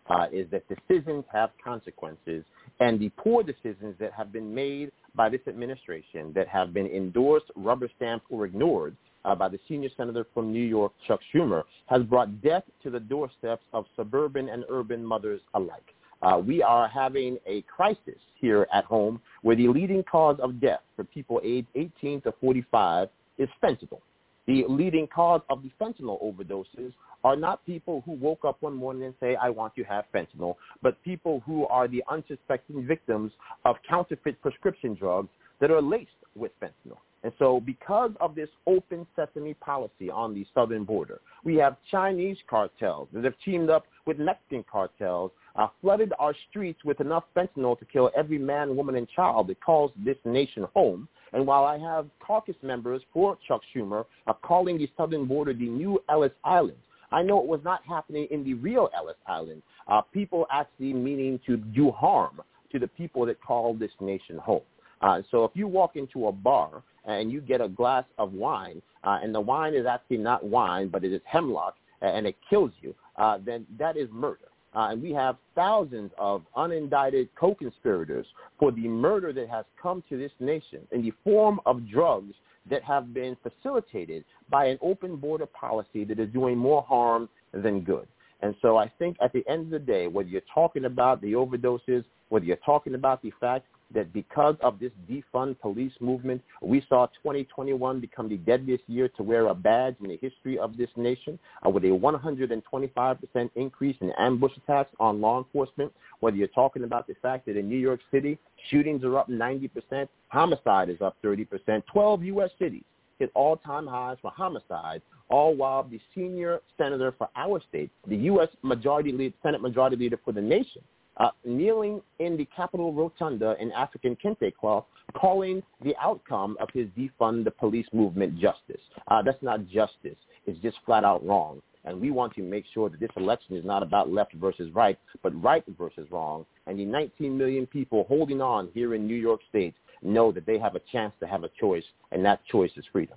uh, 0.08 0.26
is 0.32 0.46
that 0.50 0.64
decisions 0.68 1.24
have 1.30 1.50
consequences, 1.62 2.44
and 2.80 2.98
the 2.98 3.10
poor 3.10 3.42
decisions 3.42 3.94
that 3.98 4.12
have 4.12 4.32
been 4.32 4.54
made 4.54 4.90
by 5.14 5.28
this 5.28 5.40
administration 5.46 6.32
that 6.34 6.48
have 6.48 6.72
been 6.72 6.86
endorsed, 6.86 7.46
rubber 7.56 7.90
stamped, 7.96 8.24
or 8.30 8.46
ignored 8.46 8.96
uh, 9.24 9.34
by 9.34 9.48
the 9.48 9.58
senior 9.68 9.88
senator 9.96 10.26
from 10.34 10.52
New 10.52 10.64
York, 10.64 10.92
Chuck 11.06 11.20
Schumer, 11.32 11.64
has 11.86 12.02
brought 12.02 12.42
death 12.42 12.64
to 12.82 12.90
the 12.90 13.00
doorsteps 13.00 13.64
of 13.72 13.84
suburban 13.96 14.48
and 14.48 14.64
urban 14.68 15.04
mothers 15.04 15.40
alike. 15.54 15.94
Uh, 16.22 16.40
we 16.44 16.62
are 16.62 16.88
having 16.88 17.38
a 17.46 17.62
crisis 17.62 18.18
here 18.40 18.66
at 18.72 18.84
home 18.84 19.20
where 19.42 19.56
the 19.56 19.68
leading 19.68 20.02
cause 20.02 20.38
of 20.40 20.60
death 20.60 20.80
for 20.96 21.04
people 21.04 21.40
aged 21.44 21.68
18 21.74 22.22
to 22.22 22.32
45 22.40 23.08
is 23.38 23.48
fentanyl. 23.62 24.00
The 24.46 24.64
leading 24.68 25.06
cause 25.06 25.42
of 25.50 25.62
the 25.62 25.70
fentanyl 25.80 26.22
overdoses 26.22 26.92
are 27.22 27.36
not 27.36 27.64
people 27.66 28.02
who 28.06 28.12
woke 28.12 28.44
up 28.44 28.56
one 28.60 28.74
morning 28.74 29.04
and 29.04 29.14
say, 29.20 29.36
I 29.36 29.50
want 29.50 29.74
to 29.76 29.84
have 29.84 30.06
fentanyl, 30.14 30.56
but 30.82 31.02
people 31.04 31.42
who 31.46 31.66
are 31.66 31.86
the 31.86 32.02
unsuspecting 32.10 32.86
victims 32.86 33.32
of 33.64 33.76
counterfeit 33.88 34.40
prescription 34.40 34.94
drugs 34.94 35.28
that 35.60 35.70
are 35.70 35.82
laced 35.82 36.10
with 36.34 36.52
fentanyl. 36.60 36.98
And 37.24 37.32
so 37.38 37.60
because 37.60 38.12
of 38.20 38.34
this 38.34 38.48
open 38.66 39.06
sesame 39.16 39.54
policy 39.54 40.10
on 40.10 40.34
the 40.34 40.46
southern 40.54 40.84
border, 40.84 41.20
we 41.44 41.56
have 41.56 41.76
Chinese 41.90 42.36
cartels 42.48 43.08
that 43.12 43.24
have 43.24 43.34
teamed 43.44 43.70
up 43.70 43.86
with 44.06 44.18
Mexican 44.18 44.64
cartels, 44.70 45.32
uh, 45.56 45.66
flooded 45.80 46.12
our 46.18 46.34
streets 46.48 46.84
with 46.84 47.00
enough 47.00 47.24
fentanyl 47.36 47.78
to 47.78 47.84
kill 47.84 48.10
every 48.16 48.38
man, 48.38 48.76
woman, 48.76 48.94
and 48.94 49.08
child 49.08 49.48
that 49.48 49.60
calls 49.60 49.90
this 50.04 50.16
nation 50.24 50.66
home. 50.74 51.08
And 51.32 51.46
while 51.46 51.64
I 51.64 51.76
have 51.78 52.06
caucus 52.20 52.56
members 52.62 53.02
for 53.12 53.36
Chuck 53.46 53.60
Schumer 53.74 54.04
uh, 54.26 54.32
calling 54.34 54.78
the 54.78 54.88
southern 54.96 55.26
border 55.26 55.52
the 55.52 55.68
new 55.68 56.02
Ellis 56.08 56.32
Island, 56.44 56.78
I 57.10 57.22
know 57.22 57.40
it 57.40 57.46
was 57.46 57.60
not 57.64 57.82
happening 57.86 58.28
in 58.30 58.44
the 58.44 58.54
real 58.54 58.90
Ellis 58.96 59.16
Island. 59.26 59.62
Uh, 59.88 60.02
people 60.02 60.46
actually 60.52 60.92
meaning 60.92 61.40
to 61.46 61.56
do 61.56 61.90
harm 61.90 62.40
to 62.70 62.78
the 62.78 62.88
people 62.88 63.26
that 63.26 63.40
call 63.42 63.74
this 63.74 63.90
nation 64.00 64.38
home. 64.38 64.62
Uh, 65.00 65.22
so 65.30 65.44
if 65.44 65.52
you 65.54 65.66
walk 65.66 65.96
into 65.96 66.26
a 66.26 66.32
bar 66.32 66.82
and 67.08 67.32
you 67.32 67.40
get 67.40 67.60
a 67.60 67.68
glass 67.68 68.04
of 68.18 68.32
wine, 68.32 68.80
uh, 69.04 69.18
and 69.22 69.34
the 69.34 69.40
wine 69.40 69.74
is 69.74 69.86
actually 69.86 70.18
not 70.18 70.44
wine, 70.44 70.88
but 70.88 71.04
it 71.04 71.12
is 71.12 71.20
hemlock, 71.24 71.74
and 72.02 72.26
it 72.26 72.36
kills 72.48 72.70
you, 72.80 72.94
uh, 73.16 73.38
then 73.44 73.66
that 73.78 73.96
is 73.96 74.08
murder. 74.12 74.48
Uh, 74.74 74.88
and 74.90 75.02
we 75.02 75.12
have 75.12 75.36
thousands 75.54 76.10
of 76.18 76.42
unindicted 76.56 77.28
co-conspirators 77.40 78.26
for 78.58 78.70
the 78.70 78.86
murder 78.86 79.32
that 79.32 79.48
has 79.48 79.64
come 79.82 80.04
to 80.08 80.18
this 80.18 80.32
nation 80.40 80.80
in 80.92 81.02
the 81.02 81.12
form 81.24 81.58
of 81.64 81.88
drugs 81.88 82.34
that 82.70 82.82
have 82.82 83.14
been 83.14 83.36
facilitated 83.42 84.24
by 84.50 84.66
an 84.66 84.78
open 84.82 85.16
border 85.16 85.46
policy 85.46 86.04
that 86.04 86.18
is 86.18 86.28
doing 86.32 86.56
more 86.56 86.82
harm 86.82 87.28
than 87.52 87.80
good. 87.80 88.06
And 88.40 88.54
so 88.60 88.76
I 88.76 88.92
think 88.98 89.16
at 89.20 89.32
the 89.32 89.42
end 89.48 89.64
of 89.64 89.70
the 89.70 89.78
day, 89.78 90.06
whether 90.06 90.28
you're 90.28 90.42
talking 90.52 90.84
about 90.84 91.20
the 91.22 91.32
overdoses, 91.32 92.04
whether 92.28 92.44
you're 92.44 92.56
talking 92.56 92.94
about 92.94 93.22
the 93.22 93.32
fact 93.40 93.66
that 93.94 94.12
because 94.12 94.56
of 94.60 94.78
this 94.78 94.92
defund 95.10 95.58
police 95.60 95.92
movement, 96.00 96.42
we 96.62 96.84
saw 96.88 97.06
2021 97.06 98.00
become 98.00 98.28
the 98.28 98.36
deadliest 98.36 98.84
year 98.86 99.08
to 99.16 99.22
wear 99.22 99.48
a 99.48 99.54
badge 99.54 99.96
in 100.02 100.08
the 100.08 100.18
history 100.20 100.58
of 100.58 100.76
this 100.76 100.90
nation, 100.96 101.38
uh, 101.64 101.70
with 101.70 101.84
a 101.84 101.88
125% 101.88 103.50
increase 103.56 103.96
in 104.00 104.12
ambush 104.18 104.52
attacks 104.56 104.94
on 105.00 105.20
law 105.20 105.38
enforcement. 105.38 105.92
Whether 106.20 106.36
you're 106.36 106.48
talking 106.48 106.84
about 106.84 107.06
the 107.06 107.14
fact 107.22 107.46
that 107.46 107.56
in 107.56 107.68
New 107.68 107.78
York 107.78 108.00
City, 108.10 108.38
shootings 108.70 109.04
are 109.04 109.18
up 109.18 109.28
90%, 109.28 110.08
homicide 110.28 110.90
is 110.90 111.00
up 111.00 111.16
30%, 111.24 111.82
12 111.92 112.24
U.S. 112.24 112.50
cities 112.58 112.84
hit 113.18 113.30
all-time 113.34 113.86
highs 113.86 114.16
for 114.22 114.30
homicide, 114.30 115.02
all 115.28 115.54
while 115.54 115.82
the 115.82 116.00
senior 116.14 116.60
senator 116.76 117.12
for 117.18 117.28
our 117.36 117.60
state, 117.68 117.90
the 118.06 118.16
U.S. 118.16 118.48
majority 118.62 119.12
lead, 119.12 119.34
Senate 119.42 119.60
majority 119.60 119.96
leader 119.96 120.18
for 120.24 120.32
the 120.32 120.40
nation, 120.40 120.82
uh, 121.18 121.30
kneeling 121.44 122.00
in 122.18 122.36
the 122.36 122.46
Capitol 122.56 122.92
Rotunda 122.92 123.56
in 123.60 123.72
African 123.72 124.16
kente 124.16 124.54
cloth, 124.54 124.84
calling 125.14 125.62
the 125.82 125.94
outcome 126.00 126.56
of 126.60 126.68
his 126.72 126.88
defund 126.96 127.44
the 127.44 127.50
police 127.50 127.86
movement 127.92 128.38
justice. 128.38 128.80
Uh, 129.08 129.22
that's 129.22 129.42
not 129.42 129.66
justice. 129.68 130.16
It's 130.46 130.58
just 130.60 130.76
flat 130.86 131.04
out 131.04 131.24
wrong. 131.26 131.60
And 131.84 132.00
we 132.00 132.10
want 132.10 132.34
to 132.34 132.42
make 132.42 132.64
sure 132.74 132.90
that 132.90 133.00
this 133.00 133.10
election 133.16 133.56
is 133.56 133.64
not 133.64 133.82
about 133.82 134.10
left 134.10 134.34
versus 134.34 134.70
right, 134.74 134.98
but 135.22 135.30
right 135.42 135.64
versus 135.78 136.06
wrong. 136.10 136.44
And 136.66 136.78
the 136.78 136.84
19 136.84 137.36
million 137.36 137.66
people 137.66 138.04
holding 138.08 138.42
on 138.42 138.68
here 138.74 138.94
in 138.94 139.06
New 139.06 139.14
York 139.14 139.40
State 139.48 139.74
know 140.02 140.30
that 140.32 140.44
they 140.44 140.58
have 140.58 140.74
a 140.76 140.80
chance 140.92 141.12
to 141.20 141.26
have 141.26 141.44
a 141.44 141.50
choice, 141.58 141.84
and 142.12 142.24
that 142.24 142.44
choice 142.46 142.70
is 142.76 142.84
freedom. 142.92 143.16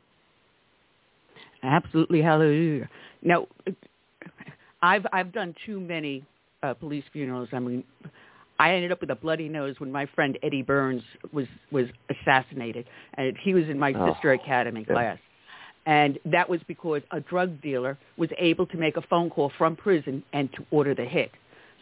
Absolutely, 1.63 2.21
hallelujah. 2.21 2.89
Now, 3.21 3.47
I've 4.81 5.05
I've 5.13 5.31
done 5.31 5.53
too 5.65 5.79
many 5.79 6.23
uh, 6.63 6.73
police 6.73 7.03
funerals. 7.11 7.49
I 7.51 7.59
mean, 7.59 7.83
I 8.59 8.73
ended 8.73 8.91
up 8.91 9.01
with 9.01 9.09
a 9.09 9.15
bloody 9.15 9.49
nose 9.49 9.75
when 9.79 9.91
my 9.91 10.05
friend 10.05 10.37
Eddie 10.43 10.61
Burns 10.61 11.03
was 11.31 11.47
was 11.71 11.85
assassinated, 12.09 12.85
and 13.15 13.35
he 13.41 13.53
was 13.53 13.65
in 13.65 13.79
my 13.79 13.93
Oh, 13.93 14.13
sister 14.13 14.33
academy 14.33 14.85
yeah. 14.87 14.93
class. 14.93 15.17
And 15.87 16.19
that 16.25 16.47
was 16.47 16.61
because 16.67 17.01
a 17.09 17.19
drug 17.19 17.59
dealer 17.61 17.97
was 18.17 18.29
able 18.37 18.67
to 18.67 18.77
make 18.77 18.97
a 18.97 19.01
phone 19.01 19.31
call 19.31 19.51
from 19.57 19.75
prison 19.75 20.23
and 20.31 20.51
to 20.53 20.65
order 20.69 20.93
the 20.93 21.05
hit. 21.05 21.31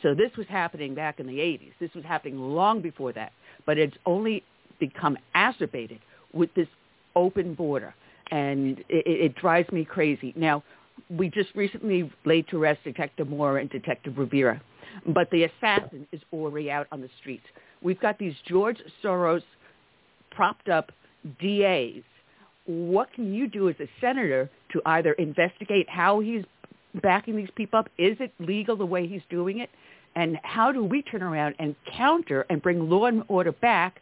So 0.02 0.14
this 0.16 0.32
was 0.38 0.48
happening 0.48 0.96
back 0.96 1.20
in 1.20 1.28
the 1.28 1.40
80s. 1.40 1.74
This 1.82 1.94
was 1.94 2.06
happening 2.06 2.40
long 2.40 2.82
before 2.82 3.12
that. 3.14 3.34
But 3.66 3.78
it's 3.78 3.98
only 4.06 4.44
become 4.80 5.18
acerbated 5.36 6.00
with 6.32 6.54
this 6.54 6.70
open 7.18 7.56
border. 7.56 7.94
And 8.32 8.80
it, 8.88 9.06
it 9.06 9.36
drives 9.36 9.70
me 9.74 9.84
crazy. 9.84 10.32
Now, 10.38 10.64
we 11.10 11.30
just 11.30 11.50
recently 11.54 12.10
laid 12.24 12.48
to 12.50 12.58
rest 12.58 12.84
Detective 12.86 13.28
Mora 13.28 13.60
and 13.60 13.70
Detective 13.70 14.18
Rivera. 14.18 14.62
But 15.08 15.30
the 15.32 15.44
assassin 15.44 16.08
is 16.12 16.22
already 16.34 16.70
out 16.72 16.88
on 16.92 17.02
the 17.02 17.10
streets. 17.20 17.46
We've 17.82 18.00
got 18.00 18.20
these 18.20 18.36
George 18.48 18.78
Soros 19.04 19.44
propped 20.32 20.70
up 20.70 20.92
DAs. 21.42 22.04
What 22.66 23.12
can 23.14 23.34
you 23.34 23.48
do 23.48 23.70
as 23.70 23.76
a 23.80 23.88
senator 24.00 24.50
to 24.74 24.82
either 24.86 25.14
investigate 25.14 25.90
how 25.90 26.20
he's 26.20 26.44
backing 27.02 27.36
these 27.36 27.50
people 27.56 27.80
up? 27.80 27.90
Is 27.98 28.18
it 28.20 28.32
legal 28.40 28.76
the 28.76 28.86
way 28.86 29.08
he's 29.08 29.22
doing 29.30 29.60
it? 29.60 29.70
And 30.16 30.38
how 30.44 30.72
do 30.72 30.84
we 30.84 31.02
turn 31.02 31.24
around 31.24 31.56
and 31.60 31.76
counter 31.96 32.46
and 32.50 32.62
bring 32.62 32.90
law 32.90 33.06
and 33.06 33.24
order 33.28 33.52
back 33.52 34.02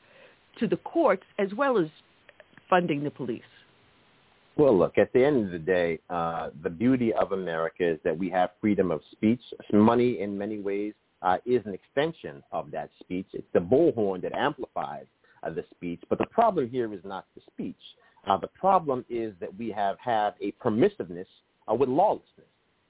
to 0.59 0.67
the 0.67 0.77
courts 0.77 1.23
as 1.37 1.53
well 1.53 1.77
as 1.77 1.87
funding 2.69 3.03
the 3.03 3.11
police? 3.11 3.41
Well, 4.57 4.75
look, 4.75 4.97
at 4.97 5.13
the 5.13 5.23
end 5.23 5.45
of 5.45 5.51
the 5.51 5.59
day, 5.59 5.99
uh, 6.09 6.49
the 6.63 6.69
beauty 6.69 7.13
of 7.13 7.31
America 7.31 7.87
is 7.87 7.99
that 8.03 8.17
we 8.17 8.27
have 8.31 8.49
freedom 8.59 8.89
of 8.89 9.01
speech. 9.11 9.41
Money, 9.71 10.19
in 10.19 10.35
many 10.35 10.57
ways, 10.57 10.93
uh, 11.21 11.37
is 11.45 11.61
an 11.65 11.75
extension 11.75 12.41
of 12.51 12.71
that 12.71 12.89
speech. 12.99 13.27
It's 13.33 13.47
the 13.53 13.59
bullhorn 13.59 14.21
that 14.23 14.33
amplifies 14.33 15.05
uh, 15.43 15.51
the 15.51 15.63
speech. 15.75 16.01
But 16.09 16.17
the 16.17 16.25
problem 16.25 16.69
here 16.69 16.91
is 16.91 17.01
not 17.03 17.25
the 17.35 17.41
speech. 17.51 17.75
Uh, 18.27 18.37
the 18.37 18.47
problem 18.47 19.05
is 19.09 19.35
that 19.39 19.55
we 19.57 19.69
have 19.69 19.97
had 19.99 20.33
a 20.41 20.51
permissiveness 20.53 21.27
uh, 21.69 21.75
with 21.75 21.89
lawlessness. 21.89 22.47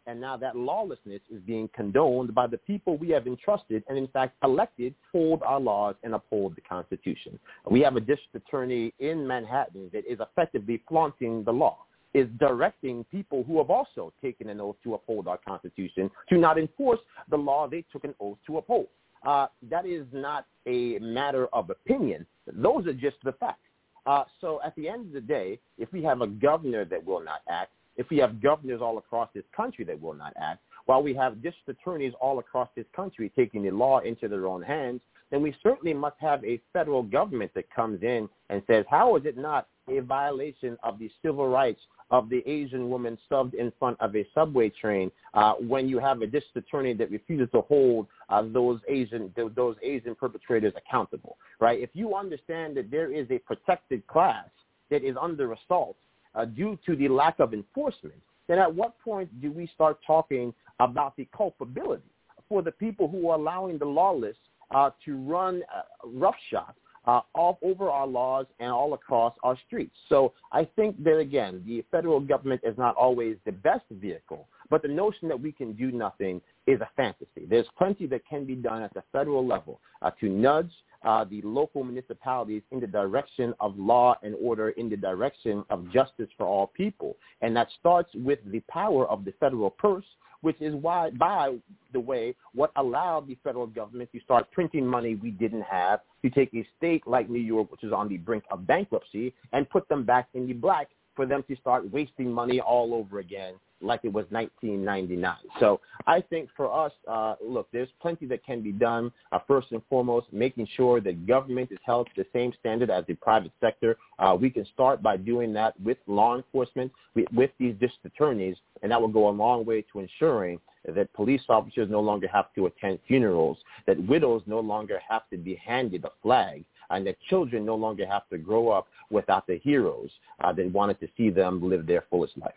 And 0.08 0.22
now 0.22 0.38
that 0.38 0.56
lawlessness 0.56 1.20
is 1.30 1.42
being 1.46 1.70
condoned 1.76 2.34
by 2.34 2.48
the 2.48 2.58
people 2.58 2.98
we 2.98 3.10
have 3.10 3.28
entrusted 3.28 3.84
and, 3.90 3.98
in 3.98 4.08
fact, 4.08 4.38
elected 4.42 4.94
to 4.94 5.20
hold 5.20 5.44
our 5.44 5.60
laws 5.60 5.96
and 6.04 6.16
uphold 6.16 6.56
the 6.56 6.62
Constitution. 6.62 7.38
We 7.70 7.82
have 7.82 7.98
a 7.98 8.00
district 8.00 8.34
attorney 8.36 8.94
in 9.00 9.28
Manhattan 9.28 9.90
that 9.92 10.10
is 10.10 10.20
effectively 10.22 10.82
flaunting 10.88 11.44
the 11.44 11.52
law, 11.52 11.80
is 12.14 12.30
directing 12.40 13.04
people 13.12 13.44
who 13.44 13.58
have 13.58 13.70
also 13.70 14.14
taken 14.22 14.48
an 14.48 14.62
oath 14.62 14.78
to 14.86 14.94
uphold 14.94 15.28
our 15.28 15.40
Constitution 15.46 16.10
to 16.30 16.38
not 16.38 16.58
enforce 16.58 17.00
the 17.30 17.38
law 17.38 17.68
they 17.68 17.84
took 17.92 18.06
an 18.06 18.16
oath 18.22 18.38
to 18.48 18.60
uphold. 18.60 18.88
Uh, 19.26 19.48
that 19.70 19.86
is 19.86 20.06
not 20.14 20.46
a 20.68 21.00
matter 21.00 21.48
of 21.48 21.70
opinion. 21.70 22.26
Those 22.48 22.88
are 22.88 22.94
just 22.94 23.18
the 23.26 23.34
facts. 23.34 23.60
Uh, 24.06 24.24
so 24.40 24.62
at 24.64 24.74
the 24.78 24.88
end 24.88 25.08
of 25.08 25.12
the 25.12 25.20
day, 25.20 25.60
if 25.78 25.92
we 25.92 26.02
have 26.02 26.22
a 26.22 26.28
governor 26.28 26.86
that 26.86 27.06
will 27.06 27.22
not 27.22 27.42
act, 27.50 27.72
if 27.98 28.10
we 28.10 28.18
have 28.18 28.42
governors 28.42 28.82
all 28.82 28.98
across 28.98 29.30
this 29.34 29.44
country 29.56 29.84
that 29.86 30.02
will 30.02 30.14
not 30.14 30.34
act, 30.40 30.62
while 30.86 31.04
we 31.04 31.14
have 31.14 31.44
district 31.44 31.70
attorneys 31.82 32.14
all 32.22 32.40
across 32.40 32.70
this 32.76 32.86
country 32.96 33.32
taking 33.36 33.64
the 33.64 33.72
law 33.72 34.00
into 34.00 34.28
their 34.28 34.48
own 34.48 34.62
hands, 34.62 35.02
then 35.32 35.42
we 35.42 35.54
certainly 35.62 35.94
must 35.94 36.16
have 36.20 36.44
a 36.46 36.62
federal 36.72 37.04
government 37.04 37.52
that 37.54 37.70
comes 37.70 38.02
in 38.02 38.30
and 38.50 38.64
says, 38.68 38.86
how 38.90 39.16
is 39.18 39.26
it 39.26 39.38
not 39.38 39.68
a 39.90 40.00
violation 40.00 40.78
of 40.84 40.98
the 41.00 41.12
civil 41.22 41.48
rights 41.50 41.82
of 42.10 42.30
the 42.30 42.42
Asian 42.48 42.90
woman 42.90 43.18
subbed 43.30 43.54
in 43.54 43.72
front 43.78 44.00
of 44.00 44.16
a 44.16 44.26
subway 44.34 44.70
train 44.70 45.12
uh, 45.34 45.54
when 45.54 45.90
you 45.90 46.00
have 46.00 46.22
a 46.22 46.28
district 46.28 46.68
attorney 46.68 46.94
that 46.94 47.12
refuses 47.12 47.50
to 47.52 47.62
hold 47.62 48.08
uh, 48.30 48.42
those 48.54 48.80
Asian 48.88 49.34
those 49.56 49.76
Asian 49.84 50.16
perpetrators 50.16 50.74
accountable, 50.78 51.38
right? 51.60 51.80
If 51.80 51.90
you 51.94 52.16
understand 52.16 52.78
that 52.78 52.90
there 52.90 53.12
is 53.12 53.30
a 53.30 53.40
protected 53.40 54.08
class 54.08 54.48
that 54.90 55.04
is 55.04 55.18
under 55.20 55.52
assault 55.52 55.98
uh, 56.38 56.46
due 56.46 56.78
to 56.86 56.96
the 56.96 57.08
lack 57.08 57.40
of 57.40 57.54
enforcement, 57.54 58.16
then 58.48 58.60
at 58.60 58.74
what 58.74 58.98
point 59.00 59.30
do 59.42 59.52
we 59.52 59.68
start 59.74 60.00
talking 60.06 60.54
about 60.80 61.16
the 61.18 61.28
culpability 61.36 62.04
for 62.48 62.62
the 62.62 62.72
people 62.72 63.08
who 63.08 63.30
are 63.30 63.36
allowing 63.38 63.78
the 63.78 63.86
lawless 63.86 64.38
uh, 64.74 64.92
to 65.04 65.18
run 65.18 65.62
uh, 65.76 65.82
roughshod 66.06 66.74
uh, 67.06 67.22
all 67.36 67.58
over 67.62 67.90
our 67.90 68.06
laws 68.06 68.46
and 68.60 68.70
all 68.70 68.94
across 68.94 69.34
our 69.44 69.58
streets. 69.66 69.96
So 70.10 70.34
I 70.52 70.68
think 70.76 71.02
that, 71.04 71.18
again, 71.18 71.64
the 71.66 71.84
federal 71.90 72.20
government 72.20 72.62
is 72.64 72.78
not 72.78 72.96
always 72.96 73.38
the 73.46 73.54
best 73.54 73.86
vehicle, 73.92 74.48
but 74.70 74.82
the 74.82 74.90
notion 74.90 75.28
that 75.30 75.40
we 75.40 75.52
can 75.52 75.74
do 75.74 75.92
nothing 75.92 76.42
is 76.68 76.82
a 76.82 76.90
fantasy. 76.96 77.48
There's 77.50 77.66
plenty 77.78 78.06
that 78.08 78.22
can 78.30 78.46
be 78.46 78.56
done 78.56 78.84
at 78.84 78.94
the 78.94 79.04
federal 79.12 79.46
level 79.46 79.80
uh, 80.02 80.12
to 80.20 80.30
nudge 80.30 80.72
uh, 81.04 81.24
the 81.24 81.42
local 81.44 81.84
municipalities 81.84 82.62
in 82.72 82.80
the 82.80 82.88
direction 82.88 83.54
of 83.60 83.78
law 83.78 84.16
and 84.24 84.36
order, 84.42 84.70
in 84.72 84.90
the 84.90 84.98
direction 84.98 85.64
of 85.70 85.90
justice 85.92 86.30
for 86.38 86.46
all 86.46 86.68
people. 86.68 87.16
And 87.42 87.56
that 87.56 87.68
starts 87.80 88.10
with 88.14 88.40
the 88.52 88.60
power 88.62 89.08
of 89.08 89.24
the 89.24 89.34
federal 89.40 89.70
purse, 89.70 90.06
which 90.42 90.62
is 90.62 90.76
why, 90.76 91.10
by 91.12 91.56
the 91.94 92.00
way, 92.00 92.36
what 92.54 92.72
allowed 92.76 93.28
the 93.28 93.38
federal 93.44 93.68
government 93.68 94.10
to 94.12 94.20
start 94.20 94.52
printing 94.52 94.86
money 94.86 95.16
we 95.16 95.32
didn't 95.32 95.64
have, 95.64 96.02
to 96.24 96.30
take 96.30 96.54
a 96.54 96.68
state 96.78 97.08
like 97.08 97.30
New 97.30 97.40
York, 97.40 97.72
which 97.72 97.84
is 97.84 97.94
on 97.94 98.10
the 98.10 98.18
brink 98.18 98.44
of 98.52 98.68
bankruptcy, 98.68 99.34
and 99.54 99.70
put 99.70 99.88
them 99.90 100.04
back 100.04 100.28
in 100.34 100.48
the 100.48 100.54
black 100.54 100.90
for 101.18 101.26
them 101.26 101.44
to 101.50 101.56
start 101.58 101.92
wasting 101.92 102.32
money 102.32 102.62
all 102.62 102.94
over 102.94 103.20
again 103.20 103.56
like 103.82 104.00
it 104.04 104.12
was 104.12 104.26
1999. 104.30 105.36
So 105.60 105.80
I 106.06 106.22
think 106.22 106.50
for 106.56 106.72
us, 106.72 106.92
uh, 107.08 107.36
look, 107.44 107.68
there's 107.72 107.90
plenty 108.02 108.26
that 108.28 108.44
can 108.46 108.62
be 108.62 108.72
done. 108.72 109.12
Uh, 109.32 109.40
first 109.48 109.72
and 109.72 109.82
foremost, 109.90 110.28
making 110.32 110.68
sure 110.76 111.00
that 111.02 111.28
government 111.28 111.72
is 111.72 111.78
held 111.86 112.08
to 112.08 112.24
the 112.24 112.28
same 112.34 112.54
standard 112.60 112.90
as 112.90 113.06
the 113.08 113.14
private 113.16 113.52
sector. 113.62 113.98
Uh, 114.20 114.36
we 114.40 114.50
can 114.50 114.66
start 114.74 115.04
by 115.04 115.18
doing 115.18 115.54
that 115.54 115.80
with 115.80 115.98
law 116.08 116.36
enforcement, 116.36 116.92
with, 117.16 117.28
with 117.32 117.52
these 117.60 117.74
district 117.74 118.06
attorneys, 118.06 118.56
and 118.82 118.92
that 118.92 119.00
will 119.00 119.08
go 119.08 119.30
a 119.30 119.32
long 119.32 119.66
way 119.66 119.84
to 119.94 120.00
ensuring 120.00 120.60
that 120.96 121.12
police 121.14 121.42
officers 121.50 121.90
no 121.90 122.00
longer 122.00 122.28
have 122.28 122.54
to 122.56 122.66
attend 122.68 122.98
funerals, 123.08 123.58
that 123.86 124.02
widows 124.08 124.42
no 124.46 124.60
longer 124.60 125.00
have 125.08 125.30
to 125.30 125.38
be 125.38 125.56
handed 125.56 126.06
a 126.06 126.12
flag, 126.24 126.64
and 126.90 127.06
that 127.08 127.18
children 127.30 127.66
no 127.66 127.76
longer 127.76 128.06
have 128.06 128.28
to 128.30 128.38
grow 128.38 128.70
up 128.70 128.88
without 129.10 129.46
the 129.48 129.60
heroes 129.64 130.10
uh, 130.44 130.52
that 130.54 130.72
wanted 130.72 131.00
to 131.00 131.08
see 131.18 131.30
them 131.30 131.62
live 131.62 131.86
their 131.86 132.04
fullest 132.10 132.38
life 132.38 132.54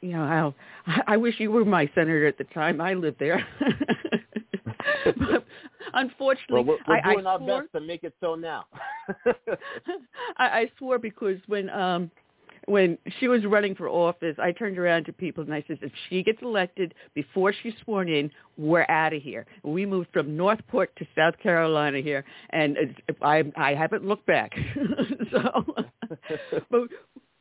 you 0.00 0.12
know, 0.12 0.54
I 1.06 1.16
wish 1.16 1.34
you 1.38 1.50
were 1.50 1.64
my 1.64 1.90
senator 1.94 2.26
at 2.26 2.38
the 2.38 2.44
time. 2.44 2.80
I 2.80 2.94
lived 2.94 3.18
there. 3.18 3.46
but 5.04 5.44
unfortunately, 5.92 6.54
well, 6.54 6.64
we're, 6.64 6.78
we're 6.88 7.00
I, 7.04 7.14
doing 7.14 7.26
I 7.26 7.30
our 7.30 7.38
swore, 7.38 7.60
best 7.62 7.72
to 7.72 7.80
make 7.80 8.04
it 8.04 8.14
so 8.20 8.34
now. 8.34 8.64
I, 10.36 10.60
I 10.60 10.72
swore 10.78 10.98
because 10.98 11.38
when 11.46 11.68
um 11.70 12.10
when 12.70 12.96
she 13.18 13.26
was 13.26 13.44
running 13.44 13.74
for 13.74 13.88
office, 13.88 14.36
I 14.40 14.52
turned 14.52 14.78
around 14.78 15.04
to 15.06 15.12
people 15.12 15.42
and 15.42 15.52
I 15.52 15.64
said, 15.66 15.78
if 15.82 15.92
she 16.08 16.22
gets 16.22 16.40
elected 16.40 16.94
before 17.14 17.52
she's 17.52 17.74
sworn 17.84 18.08
in, 18.08 18.30
we're 18.56 18.86
out 18.88 19.12
of 19.12 19.22
here. 19.22 19.44
We 19.64 19.84
moved 19.84 20.08
from 20.12 20.36
Northport 20.36 20.94
to 20.96 21.06
South 21.16 21.36
Carolina 21.42 22.00
here, 22.00 22.24
and 22.50 22.76
I 23.22 23.42
I 23.56 23.74
haven't 23.74 24.04
looked 24.04 24.26
back. 24.26 24.52
so, 25.32 25.64
but 26.70 26.82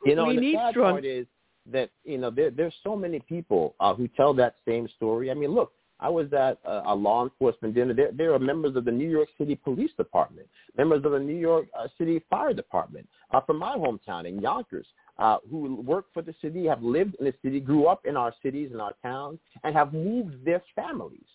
you 0.06 0.16
know, 0.16 0.26
we 0.26 0.36
the 0.36 0.42
need 0.42 0.56
sad 0.56 0.72
strong. 0.72 0.94
part 0.94 1.06
is 1.06 1.28
that 1.72 1.90
you 2.04 2.18
know 2.18 2.32
there 2.32 2.50
there's 2.50 2.74
so 2.84 2.96
many 2.96 3.20
people 3.20 3.76
uh, 3.80 3.94
who 3.94 4.08
tell 4.08 4.34
that 4.36 4.56
same 4.68 4.88
story. 4.96 5.30
I 5.30 5.34
mean, 5.34 5.52
look, 5.52 5.74
I 6.00 6.10
was 6.10 6.32
at 6.34 6.58
a, 6.66 6.94
a 6.94 6.96
law 6.96 7.24
enforcement 7.24 7.76
dinner. 7.76 7.94
There, 7.94 8.12
there 8.14 8.34
are 8.34 8.40
members 8.40 8.76
of 8.76 8.86
the 8.86 8.92
New 8.92 9.10
York 9.10 9.28
City 9.38 9.56
Police 9.56 9.92
Department, 9.98 10.48
members 10.78 11.04
of 11.04 11.12
the 11.12 11.20
New 11.20 11.36
York 11.36 11.68
uh, 11.78 11.88
City 11.98 12.22
Fire 12.30 12.54
Department 12.54 13.08
uh, 13.32 13.42
from 13.42 13.58
my 13.58 13.76
hometown 13.76 14.26
in 14.28 14.40
Yonkers, 14.40 14.88
uh, 15.20 15.38
who 15.52 15.76
work 15.76 16.06
for 16.14 16.22
the 16.22 16.34
city, 16.42 16.66
have 16.66 16.82
lived 16.82 17.16
in 17.20 17.26
the 17.26 17.34
city, 17.44 17.60
grew 17.60 17.86
up 17.86 18.06
in 18.06 18.16
our 18.16 18.34
cities 18.42 18.70
and 18.72 18.82
our 18.82 18.94
towns, 19.04 19.38
and 19.64 19.76
have 19.76 19.94
moved 19.94 20.44
their 20.46 20.64
families 20.76 21.28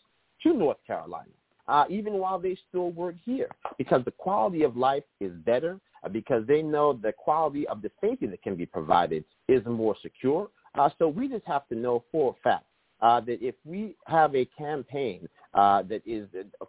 to 0.43 0.55
North 0.55 0.78
Carolina, 0.86 1.31
uh, 1.69 1.85
even 1.89 2.15
while 2.15 2.39
they 2.39 2.56
still 2.69 2.90
work 2.90 3.15
here, 3.24 3.48
because 3.78 4.02
the 4.05 4.11
quality 4.11 4.62
of 4.62 4.77
life 4.77 5.05
is 5.20 5.32
better, 5.44 5.78
uh, 6.02 6.09
because 6.09 6.47
they 6.47 6.62
know 6.62 6.94
the 6.94 7.12
quality 7.12 7.66
of 7.69 7.82
the 7.82 7.90
safety 8.01 8.27
that 8.27 8.43
can 8.43 8.56
be 8.56 8.66
provided 8.66 9.24
is 9.48 9.62
more 9.66 9.97
secure. 10.02 10.48
Uh, 10.74 10.89
so 10.98 11.06
we 11.06 11.28
just 11.28 11.44
have 11.47 11.69
to 11.69 11.74
know 11.74 12.02
for 12.11 12.35
a 12.35 12.43
fact 12.43 12.65
uh, 13.01 13.20
that 13.20 13.39
if 13.43 13.55
we 13.65 13.97
have 14.06 14.35
a 14.35 14.44
campaign 14.59 15.28
uh, 15.52 15.82
that 15.82 16.02
is 16.06 16.27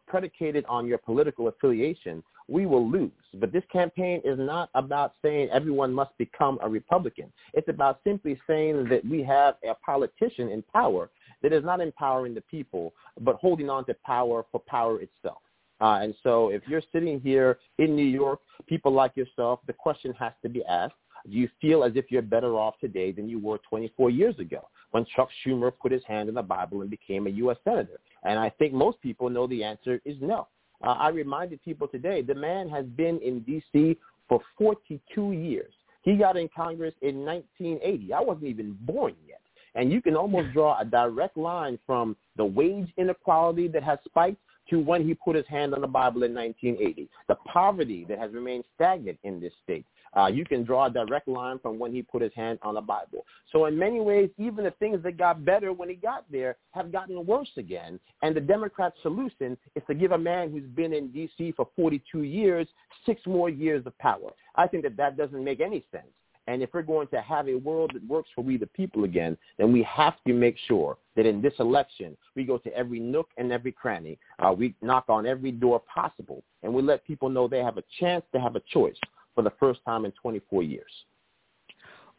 predicated 0.08 0.66
on 0.68 0.86
your 0.86 0.98
political 0.98 1.48
affiliation, 1.48 2.22
we 2.48 2.66
will 2.66 2.90
lose. 2.90 3.12
But 3.36 3.52
this 3.52 3.64
campaign 3.72 4.22
is 4.24 4.38
not 4.38 4.70
about 4.76 5.14
saying 5.22 5.50
everyone 5.52 5.94
must 5.94 6.18
become 6.18 6.60
a 6.62 6.70
Republican. 6.70 7.32
It's 7.54 7.70
about 7.70 8.00
simply 8.04 8.40
saying 8.48 8.88
that 8.90 9.04
we 9.06 9.24
have 9.24 9.56
a 9.64 9.74
politician 9.76 10.50
in 10.50 10.64
power 10.74 11.10
that 11.42 11.54
is 11.54 11.64
not 11.64 11.82
empowering 11.82 12.34
the 12.34 12.42
people, 12.42 12.94
but 13.22 13.36
holding 13.36 13.70
on 13.70 13.86
to 13.86 13.96
power 14.06 14.46
for 14.52 14.60
power 14.68 15.02
itself. 15.02 15.40
Uh, 15.82 16.00
and 16.02 16.16
so 16.24 16.50
if 16.50 16.62
you're 16.68 16.82
sitting 16.94 17.20
here 17.20 17.58
in 17.80 17.96
New 17.96 18.06
York, 18.06 18.40
people 18.68 18.94
like 18.94 19.16
yourself, 19.18 19.60
the 19.68 19.74
question 19.74 20.14
has 20.14 20.32
to 20.42 20.50
be 20.50 20.64
asked, 20.66 20.96
do 21.30 21.38
you 21.38 21.50
feel 21.60 21.84
as 21.84 21.94
if 21.96 22.06
you're 22.10 22.22
better 22.22 22.56
off 22.56 22.76
today 22.80 23.12
than 23.12 23.28
you 23.28 23.40
were 23.40 23.60
24 23.70 24.10
years 24.12 24.38
ago 24.40 24.68
when 24.92 25.06
Chuck 25.16 25.30
Schumer 25.44 25.72
put 25.82 25.92
his 25.92 26.04
hand 26.08 26.30
in 26.30 26.36
the 26.36 26.44
Bible 26.44 26.82
and 26.82 26.90
became 26.90 27.28
a 27.28 27.32
U.S. 27.32 27.58
Senator? 27.64 28.00
And 28.24 28.40
I 28.40 28.50
think 28.50 28.74
most 28.74 29.02
people 29.02 29.30
know 29.30 29.48
the 29.48 29.64
answer 29.64 30.00
is 30.06 30.16
no. 30.22 30.48
Uh, 30.84 30.92
I 30.92 31.10
reminded 31.10 31.64
people 31.64 31.88
today, 31.88 32.22
the 32.22 32.36
man 32.36 32.70
has 32.70 32.86
been 32.86 33.20
in 33.20 33.42
D.C. 33.42 33.98
for 34.28 34.42
42 34.58 35.32
years. 35.32 35.74
He 36.04 36.16
got 36.16 36.38
in 36.38 36.50
Congress 36.56 36.94
in 37.02 37.26
1980. 37.26 38.14
I 38.14 38.22
wasn't 38.22 38.46
even 38.46 38.78
born 38.82 39.16
yet. 39.28 39.42
And 39.74 39.92
you 39.92 40.02
can 40.02 40.16
almost 40.16 40.54
draw 40.54 40.80
a 40.80 40.86
direct 40.86 41.36
line 41.36 41.78
from 41.86 42.16
the 42.38 42.46
wage 42.46 42.88
inequality 42.98 43.68
that 43.70 43.84
has 43.84 44.00
spiked 44.06 44.40
to 44.70 44.80
when 44.80 45.06
he 45.06 45.14
put 45.14 45.36
his 45.36 45.48
hand 45.48 45.74
on 45.74 45.82
the 45.82 45.88
Bible 45.88 46.24
in 46.24 46.34
1980. 46.34 47.10
The 47.28 47.36
poverty 47.52 48.06
that 48.08 48.20
has 48.20 48.32
remained 48.32 48.64
stagnant 48.76 49.20
in 49.24 49.40
this 49.40 49.54
state. 49.64 49.86
Uh, 50.16 50.28
you 50.28 50.46
can 50.46 50.64
draw 50.64 50.86
a 50.86 50.90
direct 50.90 51.28
line 51.28 51.60
from 51.60 51.78
when 51.78 51.94
he 51.94 52.02
put 52.02 52.22
his 52.22 52.34
hand 52.34 52.58
on 52.62 52.76
the 52.76 52.82
Bible. 52.82 53.26
So 53.52 53.66
in 53.66 53.78
many 53.78 54.00
ways, 54.00 54.30
even 54.38 54.64
the 54.64 54.72
things 54.72 55.04
that 55.04 55.18
got 55.18 55.44
better 55.44 55.74
when 55.74 55.90
he 55.90 55.96
got 55.96 56.26
there 56.32 56.56
have 56.72 56.92
gotten 56.92 57.26
worse 57.26 57.52
again. 57.58 58.00
And 58.22 58.36
the 58.36 58.42
Democrat 58.42 58.94
solution 59.02 59.58
is 59.76 59.84
to 59.88 59.94
give 59.94 60.12
a 60.12 60.18
man 60.18 60.52
who's 60.52 60.70
been 60.70 60.94
in 60.94 61.10
D.C. 61.10 61.54
for 61.54 61.68
42 61.76 62.24
years 62.24 62.68
six 63.06 63.22
more 63.26 63.50
years 63.50 63.86
of 63.86 63.98
power. 64.00 64.32
I 64.56 64.68
think 64.68 64.84
that 64.84 64.98
that 64.98 65.18
doesn't 65.18 65.44
make 65.44 65.60
any 65.60 65.84
sense. 65.92 66.08
And 66.48 66.62
if 66.62 66.70
we're 66.74 66.84
going 66.84 67.08
to 67.08 67.22
have 67.22 67.48
a 67.48 67.56
world 67.56 67.92
that 67.96 68.08
works 68.08 68.30
for 68.36 68.44
we 68.44 68.58
the 68.58 68.68
people 68.68 69.04
again, 69.04 69.36
then 69.58 69.74
we 69.74 69.82
have 69.84 70.14
to 70.28 70.34
make 70.34 70.58
sure 70.68 70.98
that 71.16 71.26
in 71.26 71.42
this 71.42 71.54
election, 71.60 72.16
we 72.36 72.44
go 72.44 72.60
to 72.60 72.72
every 72.76 73.00
nook 73.00 73.30
and 73.38 73.52
every 73.52 73.72
cranny. 73.72 74.20
Uh, 74.38 74.54
we 74.54 74.76
knock 74.82 75.06
on 75.10 75.26
every 75.26 75.52
door 75.52 75.82
possible, 75.92 76.44
and 76.62 76.72
we 76.72 76.84
let 76.84 77.06
people 77.06 77.30
know 77.30 77.48
they 77.48 77.64
have 77.64 77.78
a 77.78 77.84
chance 78.00 78.24
to 78.32 78.40
have 78.40 78.56
a 78.56 78.62
choice 78.72 78.98
for 79.36 79.44
the 79.44 79.52
first 79.60 79.82
time 79.86 80.06
in 80.06 80.12
24 80.14 80.64
years. 80.64 80.92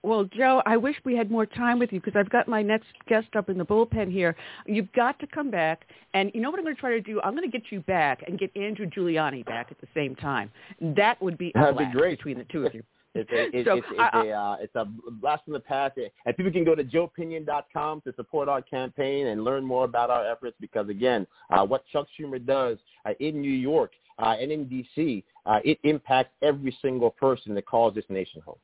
Well, 0.03 0.25
Joe, 0.25 0.63
I 0.67 0.77
wish 0.77 0.95
we 1.05 1.17
had 1.17 1.33
more 1.33 1.47
time 1.47 1.81
with 1.81 1.93
you 1.93 2.01
because 2.01 2.17
I've 2.17 2.31
got 2.31 2.47
my 2.47 2.63
next 2.63 2.87
guest 3.09 3.27
up 3.35 3.49
in 3.49 3.59
the 3.59 3.65
bullpen 3.65 4.13
here. 4.13 4.37
You've 4.65 4.93
got 4.93 5.19
to 5.19 5.27
come 5.27 5.51
back, 5.51 5.89
and 6.15 6.31
you 6.33 6.41
know 6.41 6.51
what 6.51 6.61
I'm 6.61 6.65
going 6.65 6.77
to 6.77 6.81
try 6.81 6.91
to 6.91 7.01
do? 7.01 7.21
I'm 7.23 7.35
going 7.35 7.51
to 7.51 7.59
get 7.59 7.73
you 7.73 7.81
back 7.81 8.23
and 8.25 8.39
get 8.39 8.57
Andrew 8.57 8.87
Giuliani 8.87 9.45
back 9.45 9.69
at 9.73 9.81
the 9.81 9.89
same 9.95 10.15
time. 10.15 10.53
That 10.81 11.21
would 11.21 11.37
be 11.37 11.51
a 11.57 11.59
That'd 11.59 11.79
be 11.79 11.87
great. 11.91 12.19
between 12.19 12.39
the 12.39 12.45
two 12.45 12.67
of 12.67 12.75
you. 12.75 12.85
It's 13.19 13.31
a, 13.33 13.65
So, 13.65 13.77
it's, 13.77 13.87
a, 13.99 14.31
uh, 14.31 14.57
it's 14.61 14.75
a 14.75 14.87
blast 15.23 15.45
from 15.45 15.55
the 15.55 15.61
past. 15.61 15.99
And 16.27 16.37
people 16.37 16.53
can 16.53 16.65
go 16.65 16.75
to 16.75 16.85
joepinion.com 16.85 18.03
to 18.03 18.13
support 18.15 18.49
our 18.49 18.61
campaign 18.61 19.29
and 19.29 19.43
learn 19.43 19.65
more 19.65 19.87
about 19.87 20.11
our 20.11 20.31
efforts 20.31 20.55
because, 20.61 20.91
again, 20.91 21.27
uh, 21.51 21.65
what 21.65 21.87
Chuck 21.87 22.07
Schumer 22.19 22.45
does 22.45 22.77
uh, 23.07 23.13
in 23.19 23.41
New 23.41 23.51
York 23.51 23.93
uh, 24.19 24.37
and 24.41 24.51
in 24.51 24.69
D.C., 24.69 25.25
uh, 25.45 25.59
it 25.65 25.79
impacts 25.85 26.35
every 26.43 26.77
single 26.83 27.11
person 27.11 27.55
that 27.55 27.67
calls 27.67 27.95
this 27.95 28.05
nation 28.09 28.41
home. 28.45 28.59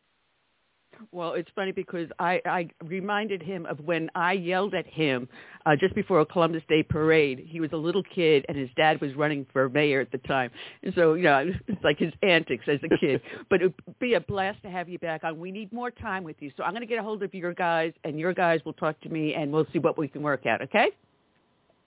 Well, 1.10 1.32
it's 1.32 1.50
funny 1.54 1.72
because 1.72 2.08
I, 2.18 2.40
I 2.44 2.68
reminded 2.84 3.42
him 3.42 3.66
of 3.66 3.80
when 3.80 4.10
I 4.14 4.32
yelled 4.34 4.74
at 4.74 4.86
him 4.86 5.28
uh, 5.66 5.74
just 5.74 5.94
before 5.94 6.20
a 6.20 6.26
Columbus 6.26 6.62
Day 6.68 6.82
parade. 6.82 7.44
He 7.48 7.60
was 7.60 7.70
a 7.72 7.76
little 7.76 8.02
kid, 8.02 8.44
and 8.48 8.56
his 8.56 8.68
dad 8.76 9.00
was 9.00 9.14
running 9.14 9.46
for 9.52 9.68
mayor 9.68 10.00
at 10.00 10.12
the 10.12 10.18
time. 10.18 10.50
And 10.82 10.92
so, 10.94 11.14
you 11.14 11.24
know, 11.24 11.50
it's 11.66 11.82
like 11.82 11.98
his 11.98 12.12
antics 12.22 12.64
as 12.68 12.78
a 12.84 12.96
kid. 12.98 13.20
but 13.50 13.62
it 13.62 13.74
would 13.86 13.98
be 13.98 14.14
a 14.14 14.20
blast 14.20 14.62
to 14.62 14.70
have 14.70 14.88
you 14.88 14.98
back 14.98 15.24
on. 15.24 15.40
We 15.40 15.50
need 15.50 15.72
more 15.72 15.90
time 15.90 16.24
with 16.24 16.36
you. 16.40 16.52
So 16.56 16.62
I'm 16.62 16.72
going 16.72 16.82
to 16.82 16.86
get 16.86 16.98
a 16.98 17.02
hold 17.02 17.22
of 17.22 17.34
your 17.34 17.54
guys, 17.54 17.92
and 18.04 18.18
your 18.18 18.34
guys 18.34 18.60
will 18.64 18.74
talk 18.74 19.00
to 19.00 19.08
me, 19.08 19.34
and 19.34 19.52
we'll 19.52 19.66
see 19.72 19.78
what 19.78 19.98
we 19.98 20.08
can 20.08 20.22
work 20.22 20.46
out, 20.46 20.62
okay? 20.62 20.90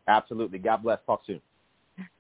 Absolutely. 0.08 0.60
God 0.60 0.84
bless. 0.84 1.00
Talk 1.06 1.22
soon. 1.26 1.42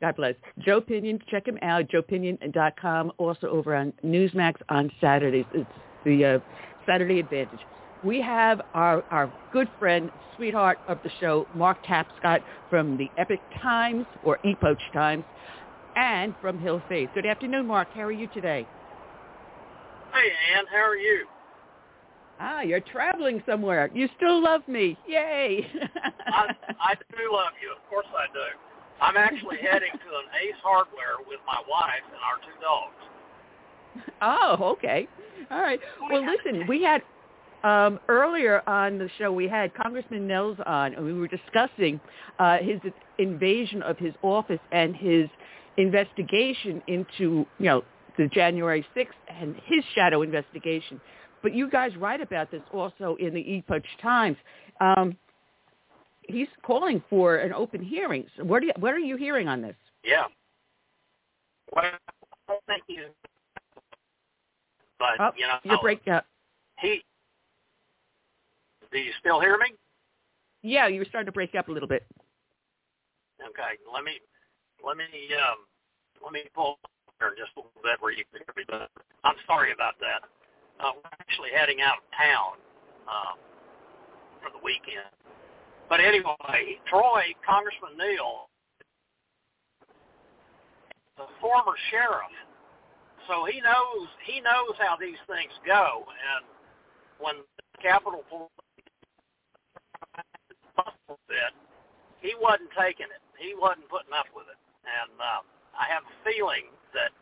God 0.02 0.16
bless. 0.16 0.36
Joe 0.60 0.82
Pinion, 0.82 1.20
check 1.30 1.48
him 1.48 1.58
out, 1.62 1.88
joepinion.com, 1.88 3.12
also 3.18 3.48
over 3.48 3.76
on 3.76 3.94
Newsmax 4.04 4.56
on 4.70 4.92
Saturdays. 5.02 5.46
It's 5.54 5.70
the 6.06 6.26
uh, 6.26 6.40
Saturday 6.86 7.20
Advantage. 7.20 7.60
We 8.04 8.22
have 8.22 8.62
our, 8.74 9.04
our 9.12 9.34
good 9.52 9.70
friend, 9.80 10.12
sweetheart 10.36 10.78
of 10.88 11.00
the 11.04 11.10
show, 11.20 11.48
Mark 11.56 11.84
Tapscott 11.86 12.42
from 12.70 12.98
the 12.98 13.10
Epic 13.18 13.40
Times, 13.62 14.06
or 14.24 14.38
Epoch 14.46 14.78
Times, 14.94 15.24
and 15.96 16.36
from 16.42 16.60
Hill 16.60 16.82
Faith. 16.88 17.10
Good 17.16 17.26
afternoon, 17.26 17.66
Mark. 17.66 17.88
How 17.94 18.02
are 18.02 18.12
you 18.12 18.28
today? 18.28 18.68
Hey, 20.14 20.30
Ann, 20.56 20.66
how 20.72 20.88
are 20.88 20.96
you? 20.96 21.26
Ah, 22.40 22.62
you're 22.62 22.82
traveling 22.82 23.42
somewhere. 23.46 23.90
You 23.94 24.10
still 24.18 24.44
love 24.44 24.62
me. 24.68 24.98
Yay. 25.08 25.66
I, 26.28 26.54
I 26.80 26.96
do 26.96 27.32
love 27.32 27.54
you. 27.62 27.72
Of 27.72 27.90
course 27.90 28.06
I 28.14 28.32
do. 28.34 28.75
I'm 29.02 29.18
actually 29.18 29.58
heading 29.58 29.92
to 29.92 30.10
an 30.16 30.28
Ace 30.44 30.56
Hardware 30.64 31.18
with 31.28 31.40
my 31.46 31.62
wife 31.70 32.04
and 32.08 32.22
our 32.24 32.38
two 32.44 32.58
dogs. 32.62 32.96
Oh, 34.22 34.72
okay. 34.74 35.08
All 35.52 35.62
right. 35.62 35.80
Well, 36.12 36.26
listen, 36.26 36.68
we 36.68 36.84
had 36.84 37.02
um, 37.64 38.00
earlier 38.08 38.62
on 38.68 38.98
the 38.98 39.10
show 39.18 39.32
we 39.32 39.48
had 39.48 39.74
Congressman 39.74 40.28
Nehls 40.28 40.66
on, 40.68 40.94
and 40.94 41.06
we 41.06 41.14
were 41.14 41.28
discussing 41.28 42.00
uh, 42.40 42.58
his 42.60 42.80
invasion 43.18 43.82
of 43.84 43.98
his 43.98 44.14
office 44.22 44.60
and 44.72 44.96
his 44.96 45.28
investigation 45.78 46.82
into, 46.88 47.46
you 47.60 47.66
know, 47.66 47.84
the 48.18 48.28
January 48.28 48.86
6th 48.96 49.08
and 49.30 49.56
his 49.66 49.84
shadow 49.94 50.22
investigation. 50.22 51.02
But 51.42 51.54
you 51.54 51.70
guys 51.70 51.96
write 51.98 52.22
about 52.22 52.50
this 52.50 52.62
also 52.72 53.18
in 53.20 53.34
the 53.34 53.42
Epoch 53.42 53.84
Times. 54.02 54.38
Um, 54.80 55.18
he's 56.28 56.48
calling 56.66 57.02
for 57.10 57.38
an 57.38 57.54
open 57.54 57.84
hearing. 57.84 58.26
So 58.38 58.44
what, 58.44 58.62
do 58.62 58.68
you, 58.68 58.74
what 58.80 58.94
are 58.94 59.00
you 59.00 59.18
hearing 59.18 59.48
on 59.48 59.62
this? 59.62 59.76
Yeah. 60.04 60.26
Well, 61.76 61.92
thank 62.68 62.84
you. 62.88 63.08
But, 65.00 65.20
Oh, 65.20 65.32
you 65.36 65.48
know, 65.48 65.58
you're 65.64 65.80
breaking 65.82 66.14
up. 66.14 66.26
he, 66.80 67.04
do 68.92 69.00
you 69.00 69.12
still 69.20 69.42
hear 69.42 69.58
me? 69.58 69.74
Yeah, 70.62 70.88
you 70.88 71.00
were 71.00 71.06
starting 71.06 71.26
to 71.26 71.32
break 71.32 71.54
up 71.56 71.68
a 71.68 71.72
little 71.72 71.88
bit. 71.90 72.06
Okay, 73.42 73.76
let 73.92 74.04
me, 74.04 74.14
let 74.86 74.96
me, 74.98 75.06
um, 75.36 75.68
let 76.24 76.32
me 76.32 76.44
pull 76.56 76.80
here 77.20 77.36
just 77.38 77.52
a 77.58 77.60
little 77.60 77.84
bit 77.84 78.00
where 78.00 78.12
you 78.14 78.24
can 78.32 78.42
hear 78.42 78.54
me 78.56 78.64
better. 78.68 78.88
I'm 79.24 79.36
sorry 79.46 79.74
about 79.74 79.96
that. 80.00 80.24
Uh, 80.80 80.92
we're 80.96 81.12
actually 81.20 81.50
heading 81.56 81.82
out 81.82 81.98
of 82.00 82.04
town, 82.18 82.56
um, 83.08 83.36
for 84.42 84.50
the 84.52 84.64
weekend. 84.64 85.12
But 85.90 86.00
anyway, 86.00 86.82
Troy, 86.90 87.34
Congressman 87.46 87.98
Neal, 87.98 88.50
the 91.18 91.30
former 91.40 91.78
sheriff, 91.92 92.34
so 93.28 93.46
he 93.46 93.62
knows 93.62 94.08
he 94.26 94.42
knows 94.42 94.76
how 94.80 94.98
these 94.98 95.20
things 95.28 95.54
go. 95.66 96.06
And 96.10 96.46
when 97.20 97.36
the 97.58 97.82
Capitol 97.82 98.24
Police 98.30 98.50
bit, 101.30 101.54
he 102.22 102.34
wasn't 102.42 102.70
taking 102.78 103.08
it. 103.08 103.22
He 103.38 103.54
wasn't 103.56 103.90
putting 103.90 104.14
up 104.14 104.28
with 104.36 104.46
it. 104.50 104.60
And 104.86 105.14
uh, 105.22 105.42
I 105.78 105.86
have 105.90 106.04
a 106.04 106.16
feeling 106.26 106.70
that 106.94 107.14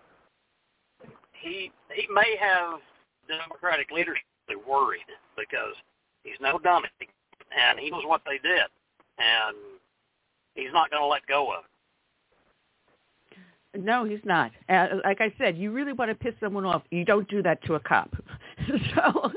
he 1.35 1.72
he 1.91 2.07
may 2.14 2.35
have 2.40 2.80
Democratic 3.27 3.91
leadership 3.91 4.23
worried 4.68 5.07
because 5.35 5.76
he's 6.23 6.40
no 6.40 6.60
dummy 6.60 6.90
and 7.57 7.80
he 7.80 7.89
knows 7.89 8.03
what 8.05 8.21
they 8.25 8.38
did, 8.38 8.67
and 9.17 9.55
he's 10.55 10.73
not 10.73 10.89
going 10.91 11.01
to 11.01 11.07
let 11.07 11.25
go 11.27 11.51
of 11.53 11.63
it. 11.65 11.69
No, 13.75 14.05
he's 14.05 14.19
not. 14.23 14.51
Uh, 14.69 14.88
like 15.03 15.19
I 15.19 15.34
said, 15.38 15.57
you 15.57 15.71
really 15.71 15.93
want 15.93 16.09
to 16.11 16.15
piss 16.15 16.35
someone 16.39 16.65
off, 16.65 16.84
you 16.91 17.03
don't 17.05 17.27
do 17.27 17.41
that 17.41 17.63
to 17.65 17.73
a 17.73 17.80
cop. 17.80 18.13
so 18.95 19.31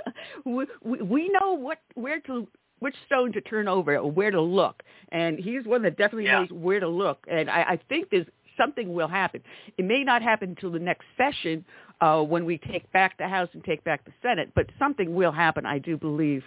we, 0.44 0.66
we 0.84 1.02
we 1.02 1.28
know 1.30 1.54
what 1.54 1.78
where 1.94 2.20
to 2.20 2.46
which 2.80 2.94
stone 3.06 3.32
to 3.32 3.40
turn 3.40 3.66
over 3.66 3.96
or 3.96 4.10
where 4.10 4.30
to 4.30 4.40
look, 4.40 4.82
and 5.10 5.38
he's 5.38 5.64
one 5.64 5.82
that 5.82 5.96
definitely 5.96 6.26
Yeah. 6.26 6.40
knows 6.40 6.50
where 6.50 6.80
to 6.80 6.88
look. 6.88 7.24
And 7.30 7.48
I, 7.48 7.62
I 7.62 7.80
think 7.88 8.10
there's 8.10 8.26
something 8.58 8.92
will 8.92 9.08
happen. 9.08 9.42
It 9.78 9.84
may 9.86 10.04
not 10.04 10.20
happen 10.22 10.50
until 10.50 10.70
the 10.70 10.78
next 10.78 11.06
session 11.16 11.64
uh, 12.00 12.22
when 12.22 12.44
we 12.44 12.58
take 12.58 12.90
back 12.92 13.16
the 13.18 13.28
House 13.28 13.48
and 13.52 13.64
take 13.64 13.82
back 13.84 14.04
the 14.04 14.12
Senate, 14.22 14.50
but 14.54 14.66
something 14.78 15.14
will 15.14 15.32
happen, 15.32 15.64
I 15.64 15.78
do 15.78 15.96
believe. 15.96 16.42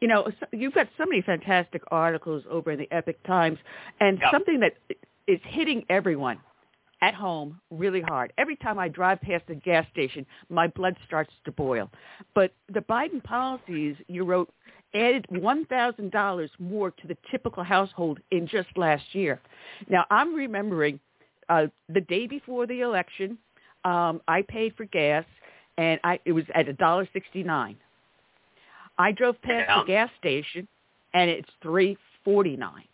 You 0.00 0.08
know, 0.08 0.30
so- 0.40 0.46
you've 0.52 0.74
got 0.74 0.88
so 0.96 1.04
many 1.06 1.20
fantastic 1.22 1.82
articles 1.90 2.44
over 2.50 2.70
in 2.70 2.78
the 2.78 2.90
Epic 2.90 3.22
Times, 3.24 3.58
and 4.00 4.18
Yeah. 4.18 4.30
something 4.30 4.60
that 4.60 4.74
is 5.26 5.40
hitting 5.44 5.84
everyone 5.88 6.40
at 7.02 7.14
home 7.14 7.60
really 7.70 8.00
hard. 8.00 8.32
Every 8.38 8.56
time 8.56 8.78
I 8.78 8.88
drive 8.88 9.20
past 9.20 9.44
a 9.48 9.54
gas 9.54 9.86
station, 9.88 10.24
my 10.48 10.68
blood 10.68 10.96
starts 11.06 11.32
to 11.44 11.52
boil. 11.52 11.90
But 12.34 12.52
the 12.68 12.80
Biden 12.80 13.22
policies 13.22 13.96
you 14.08 14.24
wrote 14.24 14.50
added 14.94 15.26
$1,000 15.30 16.48
more 16.58 16.90
to 16.92 17.06
the 17.06 17.16
typical 17.30 17.62
household 17.62 18.20
in 18.30 18.46
just 18.46 18.68
last 18.76 19.14
year. 19.14 19.40
Now, 19.88 20.06
I'm 20.10 20.34
remembering 20.34 21.00
uh, 21.48 21.66
the 21.88 22.00
day 22.00 22.26
before 22.26 22.66
the 22.66 22.80
election, 22.80 23.36
um, 23.84 24.20
I 24.28 24.42
paid 24.42 24.74
for 24.76 24.84
gas, 24.86 25.24
and 25.78 26.00
I, 26.04 26.18
it 26.24 26.32
was 26.32 26.44
at 26.54 26.68
a 26.68 26.72
dollar 26.74 27.08
sixty-nine. 27.12 27.76
I 28.98 29.12
drove 29.12 29.40
past 29.42 29.68
Yeah. 29.68 29.80
the 29.80 29.86
gas 29.86 30.10
station, 30.18 30.68
and 31.14 31.30
it's 31.30 31.48
three 31.62 31.96
forty-nine. 32.24 32.84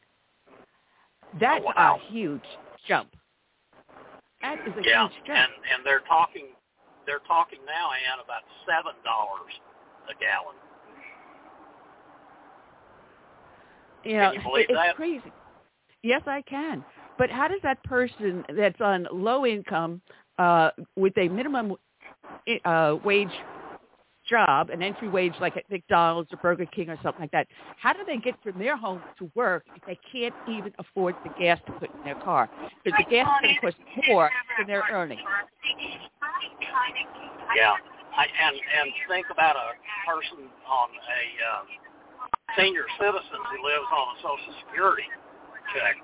That's 1.40 1.64
Oh, 1.64 1.72
wow. 1.76 2.00
a 2.00 2.12
huge 2.12 2.44
jump. 2.88 3.10
That 4.42 4.58
is 4.66 4.74
a 4.78 4.82
Yeah, 4.88 5.08
huge 5.08 5.12
jump. 5.26 5.38
and 5.38 5.52
and 5.74 5.86
they're 5.86 6.00
talking 6.08 6.46
they're 7.06 7.20
talking 7.26 7.58
now, 7.66 7.90
Ann, 7.92 8.18
about 8.24 8.42
seven 8.66 8.94
dollars 9.04 9.52
a 10.08 10.14
gallon. 10.20 10.56
You 14.04 14.12
know, 14.14 14.32
Can 14.32 14.34
you 14.34 14.40
it- 14.40 14.70
it's 14.70 14.78
that? 14.78 14.96
crazy. 14.96 15.32
Yes, 16.02 16.22
I 16.26 16.42
can. 16.42 16.84
But 17.18 17.30
how 17.30 17.48
does 17.48 17.60
that 17.62 17.82
person 17.84 18.44
that's 18.48 18.80
on 18.80 19.06
low 19.12 19.44
income 19.44 20.00
uh, 20.40 20.70
with 20.96 21.16
a 21.18 21.28
minimum 21.28 21.76
uh, 22.64 22.96
wage 23.04 23.28
job, 24.28 24.70
an 24.70 24.82
entry 24.82 25.08
wage 25.08 25.34
like 25.40 25.56
at 25.56 25.68
McDonald's 25.70 26.32
or 26.32 26.38
Burger 26.38 26.64
King 26.64 26.88
or 26.88 26.96
something 27.02 27.20
like 27.20 27.32
that, 27.32 27.46
how 27.76 27.92
do 27.92 28.00
they 28.06 28.16
get 28.16 28.34
from 28.42 28.58
their 28.58 28.76
home 28.76 29.02
to 29.18 29.30
work 29.34 29.64
if 29.76 29.82
they 29.84 29.98
can't 30.10 30.34
even 30.48 30.72
afford 30.78 31.14
the 31.24 31.30
gas 31.38 31.58
to 31.66 31.72
put 31.72 31.94
in 31.94 32.04
their 32.04 32.14
car? 32.14 32.48
Because 32.82 32.98
the 33.04 33.10
gas 33.10 33.28
is 33.44 33.56
cost 33.60 33.76
more 34.08 34.30
than 34.56 34.66
they're 34.66 34.84
earning. 34.90 35.18
Yeah, 37.54 37.74
I, 38.16 38.24
and 38.24 38.56
and 38.56 38.90
think 39.08 39.26
about 39.30 39.56
a 39.56 39.76
person 40.08 40.48
on 40.64 40.88
a 40.88 41.22
um, 41.52 41.66
senior 42.56 42.86
citizen 42.98 43.40
who 43.50 43.58
lives 43.66 43.88
on 43.92 44.16
a 44.16 44.20
Social 44.22 44.54
Security 44.64 45.04
check. 45.74 45.96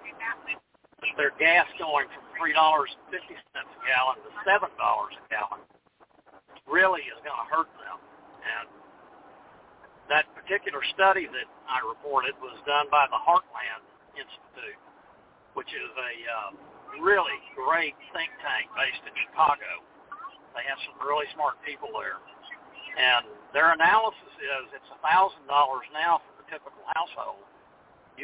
Their 1.16 1.32
gas 1.38 1.66
going 1.78 2.06
from 2.12 2.25
three 2.38 2.52
dollars 2.52 2.92
fifty 3.10 3.36
cents 3.52 3.70
a 3.72 3.80
gallon 3.84 4.16
to 4.22 4.30
seven 4.44 4.70
dollars 4.78 5.16
a 5.16 5.24
gallon 5.28 5.62
really 6.66 7.06
is 7.06 7.18
going 7.22 7.38
to 7.38 7.48
hurt 7.48 7.70
them. 7.78 7.98
And 8.42 8.66
that 10.10 10.26
particular 10.34 10.82
study 10.94 11.26
that 11.26 11.48
I 11.66 11.82
reported 11.82 12.34
was 12.38 12.54
done 12.66 12.86
by 12.90 13.06
the 13.10 13.18
Heartland 13.18 13.82
Institute, 14.14 14.80
which 15.54 15.70
is 15.70 15.90
a 15.94 16.12
uh, 16.26 16.50
really 17.02 17.38
great 17.54 17.94
think 18.14 18.30
tank 18.42 18.70
based 18.74 19.02
in 19.06 19.14
Chicago. 19.26 19.82
They 20.54 20.64
have 20.66 20.78
some 20.86 20.96
really 21.02 21.26
smart 21.34 21.58
people 21.66 21.90
there. 21.94 22.22
And 22.96 23.28
their 23.52 23.76
analysis 23.76 24.32
is 24.40 24.72
it's 24.72 24.90
a 24.94 25.00
thousand 25.04 25.44
dollars 25.50 25.84
now 25.92 26.22
for 26.24 26.32
the 26.40 26.46
typical 26.48 26.80
household, 26.96 27.44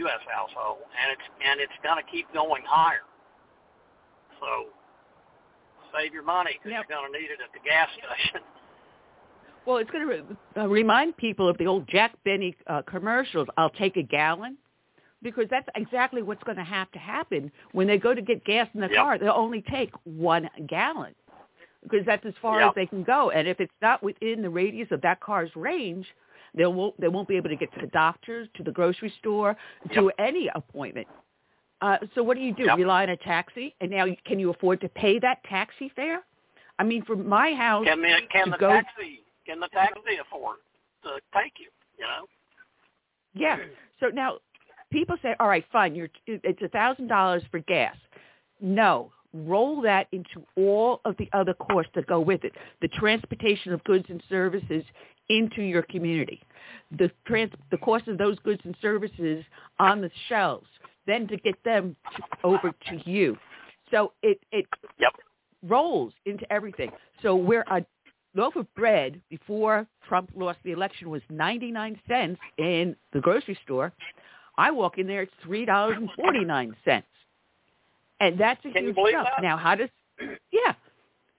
U.S. 0.06 0.22
household, 0.24 0.80
and 0.96 1.12
it's 1.12 1.26
and 1.44 1.60
it's 1.60 1.76
going 1.84 2.00
to 2.00 2.06
keep 2.08 2.24
going 2.32 2.64
higher. 2.64 3.04
So 4.42 4.66
save 5.96 6.12
your 6.12 6.24
money 6.24 6.52
because 6.58 6.72
Yep. 6.72 6.86
you're 6.88 6.98
going 6.98 7.12
to 7.12 7.18
need 7.18 7.30
it 7.30 7.38
at 7.40 7.52
the 7.54 7.60
gas 7.68 7.88
station. 7.92 8.40
Well, 9.64 9.76
it's 9.76 9.90
going 9.92 10.08
to 10.08 10.12
re- 10.12 10.36
uh, 10.60 10.68
remind 10.68 11.16
people 11.16 11.48
of 11.48 11.56
the 11.56 11.68
old 11.68 11.86
Jack 11.86 12.16
Benny 12.24 12.56
uh, 12.66 12.82
commercials. 12.82 13.46
I'll 13.56 13.70
take 13.70 13.96
a 13.96 14.02
gallon, 14.02 14.58
because 15.22 15.44
that's 15.50 15.68
exactly 15.76 16.20
what's 16.20 16.42
going 16.42 16.56
to 16.58 16.64
have 16.64 16.90
to 16.90 16.98
happen 16.98 17.48
when 17.70 17.86
they 17.86 17.96
go 17.96 18.12
to 18.12 18.20
get 18.20 18.44
gas 18.44 18.66
in 18.74 18.80
the 18.80 18.88
Yep. 18.88 18.96
car. 18.96 19.18
They'll 19.20 19.30
only 19.30 19.62
take 19.70 19.92
one 20.02 20.50
gallon, 20.66 21.14
because 21.84 22.04
that's 22.04 22.26
as 22.26 22.34
far 22.42 22.58
Yep. 22.58 22.70
as 22.70 22.74
they 22.74 22.86
can 22.86 23.04
go. 23.04 23.30
And 23.30 23.46
if 23.46 23.60
it's 23.60 23.72
not 23.80 24.02
within 24.02 24.42
the 24.42 24.50
radius 24.50 24.90
of 24.90 25.00
that 25.02 25.20
car's 25.20 25.54
range, 25.54 26.12
they 26.54 26.66
won't 26.66 27.00
they 27.00 27.06
won't 27.06 27.28
be 27.28 27.36
able 27.36 27.50
to 27.50 27.56
get 27.56 27.72
to 27.74 27.80
the 27.82 27.86
doctor, 27.86 28.46
to 28.48 28.62
the 28.64 28.72
grocery 28.72 29.10
store, 29.20 29.56
to 29.94 30.10
any 30.18 30.50
appointment. 30.56 31.06
Uh, 31.82 31.98
so 32.14 32.22
what 32.22 32.36
do 32.36 32.42
you 32.42 32.54
do? 32.54 32.64
Yep. 32.64 32.78
Rely 32.78 33.02
on 33.02 33.10
a 33.10 33.16
taxi? 33.18 33.74
And 33.80 33.90
now, 33.90 34.06
can 34.24 34.38
you 34.38 34.50
afford 34.50 34.80
to 34.82 34.88
pay 34.88 35.18
that 35.18 35.42
taxi 35.44 35.90
fare? 35.94 36.22
I 36.78 36.84
mean, 36.84 37.04
from 37.04 37.28
my 37.28 37.52
house 37.52 37.84
Can 37.84 38.00
the 38.00 38.16
can 38.32 38.50
the 38.50 38.56
go 38.56 38.70
taxi 38.70 39.20
can 39.44 39.60
the 39.60 39.68
taxi 39.68 40.16
afford 40.20 40.58
to 41.02 41.10
take 41.34 41.52
you? 41.58 41.68
You 41.98 42.04
know. 42.04 42.26
Yeah. 43.34 43.58
So 44.00 44.06
now 44.08 44.38
people 44.90 45.16
say, 45.22 45.34
all 45.40 45.48
right, 45.48 45.64
fine, 45.72 45.94
you're, 45.94 46.08
it's 46.26 46.62
a 46.62 46.68
thousand 46.68 47.08
dollars 47.08 47.42
for 47.50 47.58
gas. 47.60 47.96
No, 48.60 49.10
roll 49.34 49.80
that 49.82 50.06
into 50.12 50.44
all 50.56 51.00
of 51.04 51.16
the 51.18 51.28
other 51.32 51.54
costs 51.54 51.90
that 51.94 52.06
go 52.06 52.20
with 52.20 52.44
it. 52.44 52.52
The 52.80 52.88
transportation 52.88 53.72
of 53.72 53.82
goods 53.84 54.04
and 54.08 54.22
services 54.28 54.84
into 55.28 55.62
your 55.62 55.82
community, 55.82 56.40
the 56.98 57.10
trans, 57.26 57.52
the 57.70 57.78
cost 57.78 58.06
of 58.08 58.18
those 58.18 58.38
goods 58.40 58.60
and 58.64 58.76
services 58.82 59.44
on 59.78 60.00
the 60.00 60.10
shelves, 60.28 60.66
then 61.06 61.26
to 61.28 61.36
get 61.36 61.62
them 61.64 61.96
to, 62.16 62.22
over 62.44 62.72
to 62.88 63.10
you. 63.10 63.36
So 63.90 64.12
it 64.22 64.38
it 64.52 64.66
Yep. 64.98 65.12
rolls 65.64 66.12
into 66.26 66.50
everything. 66.52 66.90
So 67.22 67.34
where 67.36 67.64
a 67.70 67.84
loaf 68.34 68.56
of 68.56 68.72
bread 68.74 69.20
before 69.30 69.86
Trump 70.08 70.30
lost 70.34 70.58
the 70.64 70.72
election 70.72 71.10
was 71.10 71.22
99 71.30 72.00
cents 72.08 72.40
in 72.58 72.96
the 73.12 73.20
grocery 73.20 73.58
store. 73.64 73.92
I 74.58 74.70
walk 74.70 74.98
in 74.98 75.06
there, 75.06 75.22
it's 75.22 75.32
$3.49. 75.46 77.02
And 78.20 78.38
that's 78.38 78.64
a 78.64 78.70
Can 78.70 78.84
huge 78.84 78.96
jump. 79.10 79.28
that? 79.36 79.42
Now, 79.42 79.56
how 79.56 79.74
does, 79.74 79.88
yeah. 80.52 80.74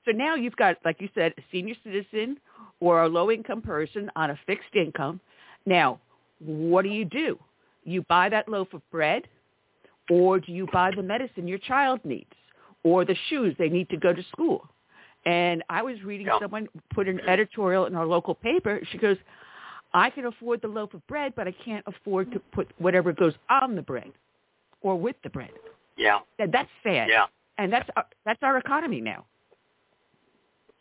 So 0.05 0.11
now 0.11 0.35
you've 0.35 0.55
got, 0.55 0.77
like 0.83 0.99
you 0.99 1.09
said, 1.15 1.33
a 1.37 1.41
senior 1.51 1.75
citizen 1.83 2.37
or 2.79 3.03
a 3.03 3.07
low-income 3.07 3.61
person 3.61 4.11
on 4.15 4.31
a 4.31 4.39
fixed 4.45 4.75
income. 4.75 5.19
Now, 5.65 5.99
what 6.39 6.81
do 6.81 6.89
you 6.89 7.05
do? 7.05 7.39
You 7.85 8.01
buy 8.09 8.29
that 8.29 8.49
loaf 8.49 8.73
of 8.73 8.81
bread 8.91 9.23
or 10.09 10.39
do 10.39 10.51
you 10.51 10.67
buy 10.71 10.91
the 10.95 11.03
medicine 11.03 11.47
your 11.47 11.59
child 11.59 11.99
needs 12.03 12.33
or 12.83 13.05
the 13.05 13.15
shoes 13.29 13.55
they 13.57 13.69
need 13.69 13.89
to 13.89 13.97
go 13.97 14.13
to 14.13 14.23
school? 14.23 14.67
And 15.25 15.63
I 15.69 15.81
was 15.81 16.01
reading 16.03 16.27
Yeah. 16.27 16.39
someone 16.39 16.67
put 16.93 17.07
an 17.07 17.21
editorial 17.21 17.85
in 17.85 17.95
our 17.95 18.05
local 18.05 18.35
paper. 18.35 18.81
She 18.91 18.97
goes, 18.97 19.17
I 19.93 20.09
can 20.09 20.25
afford 20.25 20.61
the 20.61 20.67
loaf 20.67 20.93
of 20.93 21.05
bread, 21.07 21.33
but 21.35 21.47
I 21.47 21.51
can't 21.51 21.85
afford 21.87 22.31
to 22.33 22.39
put 22.39 22.67
whatever 22.77 23.13
goes 23.13 23.33
on 23.49 23.75
the 23.75 23.81
bread 23.81 24.11
or 24.81 24.95
with 24.95 25.15
the 25.23 25.29
bread. 25.29 25.51
Yeah. 25.97 26.19
And 26.39 26.51
that's 26.51 26.69
sad. 26.81 27.09
Yeah. 27.09 27.25
And 27.57 27.71
that's 27.71 27.89
our, 27.95 28.05
that's 28.25 28.41
our 28.41 28.57
economy 28.57 28.99
now. 28.99 29.25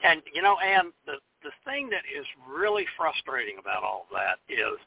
And 0.03 0.23
you 0.35 0.43
know, 0.43 0.57
and 0.59 0.93
the 1.07 1.19
the 1.43 1.51
thing 1.65 1.89
that 1.91 2.03
is 2.19 2.25
really 2.49 2.87
frustrating 2.97 3.59
about 3.59 3.85
all 3.85 4.07
that 4.13 4.39
is 4.49 4.79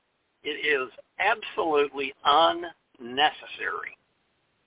it 0.44 0.66
is 0.66 0.90
absolutely 1.20 2.14
unnecessary. 2.26 3.98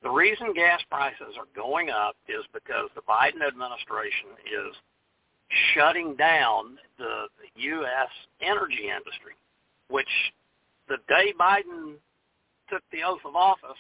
The 0.03 0.11
reason 0.11 0.55
gas 0.55 0.81
prices 0.91 1.35
are 1.37 1.49
going 1.57 1.91
up 1.91 2.15
is 2.29 2.45
because 2.55 2.89
the 2.95 3.03
Biden 3.03 3.47
administration 3.47 4.31
is 4.47 4.75
shutting 5.75 6.15
down 6.15 6.79
the 6.99 7.27
U.S. 7.57 8.09
energy 8.41 8.91
industry, 8.91 9.35
which 9.89 10.09
the 10.89 10.99
day 11.09 11.35
Biden 11.39 11.95
took 12.70 12.83
the 12.93 13.03
oath 13.03 13.20
of 13.25 13.35
office, 13.35 13.79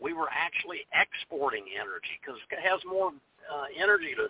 we 0.00 0.12
were 0.12 0.28
actually 0.32 0.86
exporting 0.94 1.64
energy 1.74 2.18
because 2.20 2.40
it 2.50 2.58
has 2.62 2.80
more 2.86 3.10
uh, 3.50 3.64
energy 3.80 4.14
to 4.16 4.28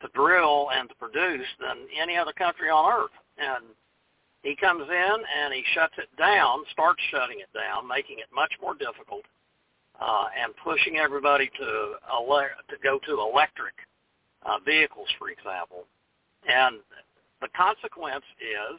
to 0.00 0.08
drill 0.14 0.68
and 0.72 0.88
to 0.88 0.94
produce 0.94 1.46
than 1.60 1.86
any 2.00 2.16
other 2.16 2.32
country 2.32 2.70
on 2.70 2.86
earth. 2.86 3.16
And 3.38 3.64
he 4.42 4.54
comes 4.54 4.86
in 4.88 5.16
and 5.42 5.52
he 5.52 5.64
shuts 5.74 5.94
it 5.98 6.08
down, 6.16 6.62
starts 6.70 7.02
shutting 7.10 7.40
it 7.40 7.50
down, 7.52 7.88
making 7.88 8.18
it 8.18 8.30
much 8.34 8.52
more 8.62 8.74
difficult, 8.74 9.22
uh, 10.00 10.24
and 10.40 10.52
pushing 10.62 10.96
everybody 10.96 11.50
to 11.58 11.94
ele- 12.12 12.50
to 12.70 12.76
go 12.82 12.98
to 13.06 13.20
electric 13.20 13.74
uh, 14.46 14.58
vehicles, 14.64 15.08
for 15.18 15.30
example. 15.30 15.84
And 16.48 16.76
the 17.40 17.48
consequence 17.56 18.24
is 18.40 18.78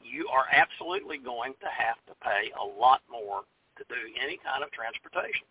you 0.00 0.28
are 0.28 0.44
absolutely 0.52 1.18
going 1.18 1.54
to 1.60 1.66
have 1.66 1.96
to 2.06 2.14
pay 2.22 2.52
a 2.60 2.64
lot 2.80 3.00
more 3.10 3.40
to 3.78 3.84
do 3.88 4.00
any 4.22 4.38
kind 4.44 4.62
of 4.62 4.70
transportation. 4.70 5.46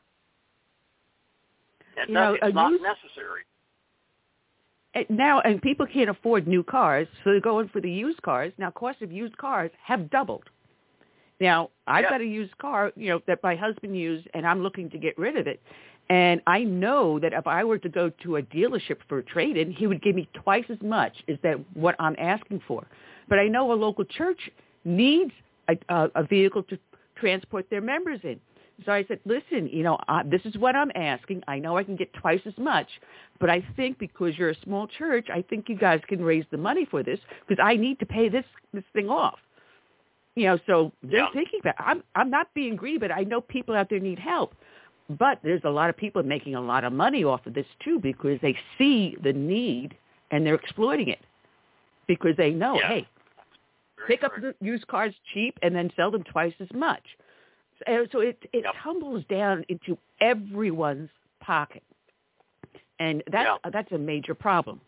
And 1.98 2.10
You 2.10 2.16
know, 2.16 2.38
it's 2.42 2.56
not 2.56 2.72
used- 2.72 2.84
necessary. 2.84 3.42
Now, 5.10 5.40
and 5.42 5.60
people 5.62 5.88
can't 5.88 6.10
afford 6.10 6.48
new 6.48 6.64
cars, 6.64 7.08
so 7.24 7.32
they're 7.32 7.40
going 7.40 7.68
for 7.70 7.82
the 7.82 7.90
used 7.92 8.22
cars. 8.22 8.54
Now, 8.60 8.70
cost 8.70 9.02
of 9.02 9.12
used 9.12 9.36
cars 9.38 9.72
have 9.84 10.10
doubled. 10.12 10.44
Now, 11.44 11.72
I've 11.88 12.04
Yeah. 12.04 12.10
got 12.12 12.22
a 12.22 12.26
used 12.26 12.58
car, 12.58 12.94
you 12.96 13.10
know, 13.10 13.22
that 13.26 13.44
my 13.44 13.54
husband 13.54 13.98
used, 13.98 14.30
and 14.34 14.48
I'm 14.48 14.64
looking 14.64 14.90
to 14.92 14.98
get 14.98 15.18
rid 15.18 15.36
of 15.36 15.46
it. 15.46 15.60
And 16.10 16.42
I 16.48 16.64
know 16.64 17.20
that 17.20 17.34
if 17.34 17.48
I 17.48 17.66
were 17.66 17.78
to 17.80 17.90
go 17.90 18.10
to 18.24 18.38
a 18.38 18.42
dealership 18.42 19.00
for 19.10 19.18
a 19.18 19.24
trade-in, 19.24 19.70
he 19.72 19.86
would 19.86 20.02
give 20.02 20.16
me 20.16 20.30
twice 20.34 20.64
as 20.70 20.82
much 20.82 21.22
as 21.28 21.38
that 21.42 21.58
what 21.74 21.96
I'm 22.00 22.16
asking 22.18 22.62
for. 22.62 22.88
But 23.28 23.40
I 23.40 23.50
know 23.50 23.74
a 23.74 23.78
local 23.88 24.06
church 24.06 24.50
needs 24.86 25.34
a, 25.68 25.78
a, 25.90 26.12
a 26.16 26.24
vehicle 26.24 26.64
to 26.64 26.80
transport 27.16 27.70
their 27.70 27.82
members 27.82 28.22
in. 28.24 28.40
So 28.86 28.94
I 28.94 29.04
said, 29.04 29.20
listen, 29.26 29.68
you 29.68 29.84
know, 29.84 29.98
uh, 30.08 30.24
this 30.26 30.42
is 30.46 30.58
what 30.58 30.78
I'm 30.78 30.92
asking. 30.96 31.44
I 31.48 31.60
know 31.60 31.78
I 31.78 31.84
can 31.84 31.98
get 31.98 32.12
twice 32.14 32.42
as 32.46 32.58
much, 32.58 32.88
but 33.40 33.50
I 33.50 33.60
think 33.76 34.00
because 34.00 34.38
you're 34.38 34.50
a 34.52 34.62
small 34.64 34.88
church, 34.88 35.28
I 35.30 35.42
think 35.42 35.68
you 35.68 35.76
guys 35.76 36.02
can 36.08 36.24
raise 36.24 36.46
the 36.52 36.58
money 36.58 36.86
for 36.86 37.04
this 37.04 37.20
because 37.46 37.62
I 37.62 37.76
need 37.76 38.00
to 38.00 38.06
pay 38.06 38.30
this 38.30 38.46
this 38.74 38.86
thing 38.94 39.10
off. 39.10 39.40
You 40.36 40.46
know, 40.48 40.60
so 40.66 40.92
they're 41.04 41.20
Yeah. 41.22 41.30
thinking 41.34 41.60
about. 41.60 41.76
I'm 41.80 42.04
I'm 42.16 42.30
not 42.30 42.54
being 42.54 42.76
greedy, 42.76 42.98
but 42.98 43.12
I 43.12 43.24
know 43.24 43.42
people 43.42 43.76
out 43.76 43.90
there 43.90 44.00
need 44.00 44.20
help. 44.20 44.56
But 45.10 45.40
there's 45.44 45.64
a 45.66 45.70
lot 45.70 45.90
of 45.90 45.98
people 45.98 46.24
making 46.24 46.56
a 46.56 46.62
lot 46.62 46.84
of 46.84 46.94
money 46.94 47.24
off 47.24 47.46
of 47.46 47.54
this 47.54 47.68
too 47.84 48.00
because 48.00 48.40
they 48.42 48.58
see 48.78 49.16
the 49.22 49.34
need 49.34 49.96
and 50.32 50.46
they're 50.46 50.56
exploiting 50.56 51.10
it 51.10 51.20
because 52.08 52.36
they 52.38 52.52
know, 52.52 52.78
Yeah. 52.80 52.88
hey, 52.88 53.08
Very 53.98 54.08
pick 54.08 54.24
up 54.24 54.36
the 54.36 54.56
used 54.62 54.88
cars 54.88 55.14
cheap 55.34 55.58
and 55.62 55.76
then 55.76 55.92
sell 55.96 56.10
them 56.10 56.24
twice 56.24 56.54
as 56.60 56.72
much. 56.74 57.04
So, 57.86 58.08
so 58.12 58.20
it 58.22 58.42
it 58.54 58.64
Yep. 58.64 58.76
tumbles 58.82 59.24
down 59.26 59.66
into 59.70 59.98
everyone's 60.22 61.10
pocket, 61.42 61.84
and 63.00 63.22
that's 63.32 63.60
that's 63.72 63.92
a 63.92 63.98
major 63.98 64.34
problem. 64.34 64.80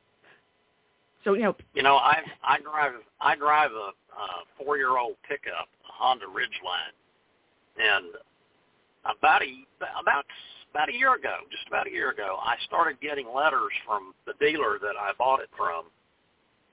So 1.23 1.34
you 1.34 1.43
know, 1.43 1.55
You 1.73 1.84
know, 1.84 1.97
I 1.97 2.23
I 2.43 2.59
drive 2.61 2.93
I 3.19 3.35
drive 3.35 3.72
a 3.73 3.91
uh, 4.16 4.44
four 4.58 4.78
year 4.78 4.98
old 4.98 5.16
pickup, 5.28 5.68
a 5.88 5.92
Honda 5.92 6.26
Ridgeline, 6.26 6.96
and 7.78 8.16
about 9.06 9.42
a 9.44 9.52
about 10.00 10.26
about 10.72 10.90
a 10.90 10.94
year 10.94 11.16
ago, 11.16 11.48
just 11.52 11.68
about 11.68 11.88
a 11.88 11.92
year 11.92 12.12
ago, 12.12 12.38
I 12.42 12.56
started 12.66 13.00
getting 13.00 13.28
letters 13.32 13.72
from 13.86 14.14
the 14.26 14.34
dealer 14.44 14.80
that 14.82 15.00
I 15.00 15.12
bought 15.18 15.40
it 15.40 15.50
from, 15.56 15.88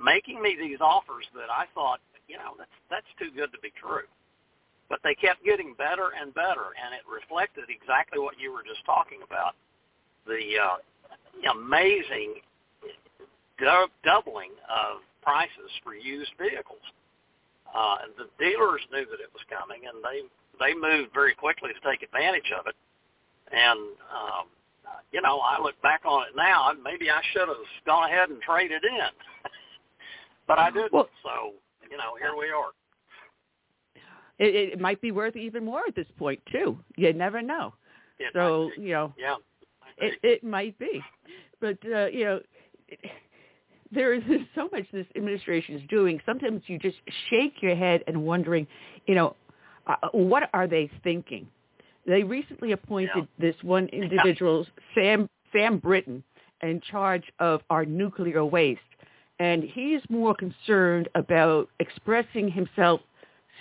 making 0.03 0.43
me 0.43 0.57
these 0.59 0.83
offers 0.83 1.23
that 1.35 1.51
I 1.51 1.71
thought, 1.75 2.01
you 2.27 2.37
know, 2.37 2.59
that's 2.59 2.75
that's 2.91 3.13
too 3.19 3.31
good 3.31 3.53
to 3.53 3.61
be 3.63 3.71
true. 3.79 4.09
But 4.91 5.01
they 5.05 5.15
kept 5.15 5.45
getting 5.45 5.75
better 5.79 6.11
and 6.19 6.35
better, 6.35 6.75
and 6.77 6.93
it 6.93 7.07
reflected 7.09 7.71
exactly 7.71 8.19
what 8.19 8.35
you 8.39 8.53
were 8.53 8.67
just 8.67 8.85
talking 8.85 9.23
about, 9.25 9.55
the 10.27 10.59
uh, 10.59 10.77
amazing 11.55 12.43
doubling 14.05 14.51
of 14.67 15.01
prices 15.23 15.71
for 15.83 15.95
used 15.95 16.33
vehicles. 16.39 16.83
Uh, 17.75 17.97
and 18.05 18.13
the 18.19 18.29
dealers 18.43 18.83
knew 18.93 19.05
that 19.07 19.21
it 19.21 19.33
was 19.33 19.43
coming, 19.49 19.83
and 19.89 20.05
they 20.05 20.21
they 20.61 20.75
moved 20.75 21.13
very 21.15 21.35
quickly 21.35 21.71
to 21.73 21.91
take 21.91 22.03
advantage 22.03 22.53
of 22.59 22.67
it. 22.67 22.75
And 23.51 23.81
um, 24.13 24.47
you 25.11 25.23
know, 25.23 25.41
I 25.41 25.61
look 25.61 25.81
back 25.83 26.03
on 26.05 26.23
it 26.29 26.37
now, 26.37 26.71
and 26.71 26.83
maybe 26.83 27.11
I 27.11 27.21
should 27.33 27.49
have 27.49 27.57
gone 27.87 28.11
ahead 28.11 28.29
and 28.29 28.41
traded 28.43 28.85
in, 28.85 29.09
but 30.49 30.59
I 30.59 30.71
didn't. 30.71 30.93
Well- 30.93 31.09
so 31.23 31.53
you 31.91 31.99
know, 31.99 32.17
here 32.19 32.35
we 32.39 32.47
are. 32.51 32.71
it, 34.39 34.73
it 34.73 34.81
might 34.81 35.01
be 35.03 35.11
worth 35.13 35.37
even 35.37 35.65
more 35.65 35.83
at 35.87 35.95
this 35.95 36.07
point 36.19 36.41
too. 36.51 36.79
You 36.97 37.13
never 37.13 37.43
know. 37.43 37.75
It 38.19 38.33
So 38.35 38.71
you 38.79 38.93
know, 38.93 39.15
yeah, 39.19 39.37
it 39.99 40.19
it 40.23 40.45
might 40.45 40.79
be, 40.79 41.03
but 41.61 41.79
uh, 41.87 42.07
you 42.07 42.25
know. 42.25 42.41
It, 42.89 42.99
there 43.93 44.15
is 44.15 44.23
so 44.55 44.69
much 44.73 44.85
this 44.93 45.07
administration 45.17 45.77
is 45.77 45.83
doing. 45.89 46.21
Sometimes 46.27 46.63
you 46.67 46.79
just 46.79 46.97
shake 47.31 47.55
your 47.61 47.77
head 47.77 48.03
and 48.07 48.23
wondering, 48.25 48.67
you 49.07 49.15
know, 49.15 49.37
uh, 49.87 49.97
what 50.13 50.49
are 50.53 50.67
they 50.67 50.91
thinking? 51.03 51.47
They 52.07 52.23
recently 52.23 52.73
appointed 52.73 53.11
Yeah. 53.17 53.25
this 53.39 53.57
one 53.63 53.87
individual, 53.89 54.67
Sam 54.95 55.29
Sam 55.53 55.79
Brinton, 55.79 56.23
in 56.63 56.81
charge 56.81 57.25
of 57.39 57.61
our 57.69 57.85
nuclear 57.85 58.45
waste, 58.45 58.81
and 59.39 59.63
he 59.63 59.95
is 59.95 60.03
more 60.09 60.35
concerned 60.35 61.09
about 61.15 61.69
expressing 61.79 62.51
himself 62.51 63.01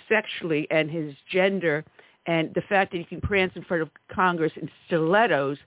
sexually 0.08 0.66
and 0.70 0.90
his 0.90 1.14
gender 1.30 1.84
and 2.26 2.54
the 2.54 2.62
fact 2.62 2.92
that 2.92 2.98
he 2.98 3.04
can 3.04 3.20
prance 3.20 3.52
in 3.56 3.64
front 3.64 3.82
of 3.82 3.90
Congress 4.08 4.52
in 4.56 4.70
stilettos 4.86 5.58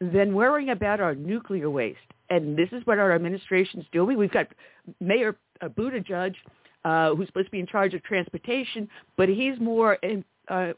than 0.00 0.34
worrying 0.34 0.70
about 0.70 1.00
our 1.00 1.14
nuclear 1.14 1.70
waste. 1.70 1.98
And 2.30 2.56
this 2.56 2.68
is 2.72 2.84
what 2.86 2.98
our 2.98 3.12
administration's 3.12 3.84
doing. 3.92 4.16
We've 4.18 4.32
got 4.32 4.48
Mayor 5.00 5.36
uh, 5.60 5.68
Buttigieg, 5.68 6.34
uh, 6.84 7.14
who's 7.14 7.26
supposed 7.28 7.46
to 7.46 7.50
be 7.52 7.60
in 7.60 7.66
charge 7.66 7.94
of 7.94 8.02
transportation, 8.02 8.88
but 9.16 9.28
he's 9.28 9.58
more 9.60 9.94
in, 9.94 10.24
uh, 10.48 10.72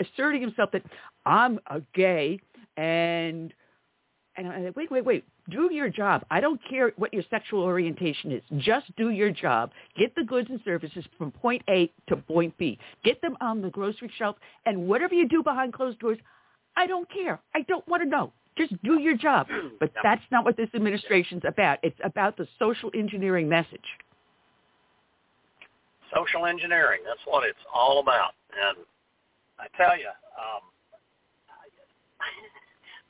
asserting 0.00 0.40
himself 0.40 0.70
that 0.72 0.82
I'm 1.26 1.58
a 1.66 1.82
gay 1.94 2.38
and 2.76 3.52
and 4.36 4.48
I 4.48 4.62
said, 4.62 4.76
wait, 4.76 4.90
wait, 4.90 5.04
wait. 5.04 5.24
Do 5.50 5.68
your 5.72 5.90
job. 5.90 6.24
I 6.30 6.40
don't 6.40 6.60
care 6.70 6.92
what 6.96 7.12
your 7.12 7.24
sexual 7.28 7.62
orientation 7.62 8.32
is. 8.32 8.42
Just 8.58 8.86
do 8.96 9.10
your 9.10 9.30
job. 9.30 9.70
Get 9.98 10.14
the 10.14 10.24
goods 10.24 10.48
and 10.48 10.60
services 10.64 11.04
from 11.18 11.30
point 11.30 11.62
A 11.68 11.92
to 12.08 12.16
point 12.16 12.56
B. 12.56 12.78
Get 13.04 13.20
them 13.20 13.36
on 13.40 13.60
the 13.60 13.68
grocery 13.68 14.10
shelf. 14.16 14.36
And 14.64 14.88
whatever 14.88 15.14
you 15.14 15.28
do 15.28 15.42
behind 15.42 15.72
closed 15.74 15.98
doors, 15.98 16.16
I 16.76 16.86
don't 16.86 17.10
care. 17.12 17.40
I 17.54 17.62
don't 17.62 17.86
want 17.88 18.02
to 18.02 18.08
know. 18.08 18.32
Just 18.58 18.82
do 18.82 19.00
your 19.00 19.16
job. 19.16 19.46
But 19.78 19.92
Yep. 19.94 20.02
that's 20.02 20.22
not 20.30 20.44
what 20.44 20.56
this 20.56 20.68
administration's 20.74 21.42
about. 21.46 21.78
It's 21.82 21.98
about 22.04 22.36
the 22.36 22.46
social 22.58 22.90
engineering 22.94 23.48
message. 23.48 23.84
social 26.14 26.46
engineering. 26.46 27.00
That's 27.06 27.22
what 27.24 27.46
it's 27.46 27.62
all 27.72 28.00
about. 28.00 28.34
And 28.50 28.82
I 29.58 29.66
tell 29.78 29.96
you, 29.96 30.10
um, 30.34 30.62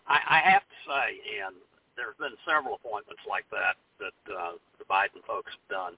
I, 0.07 0.21
I 0.29 0.39
have 0.51 0.63
to 0.63 0.79
say, 0.85 1.07
and 1.41 1.57
there's 1.97 2.17
been 2.21 2.37
several 2.45 2.77
appointments 2.77 3.23
like 3.29 3.49
that 3.51 3.81
that 4.01 4.17
uh, 4.29 4.53
the 4.79 4.85
Biden 4.85 5.25
folks 5.27 5.53
have 5.53 5.69
done, 5.73 5.95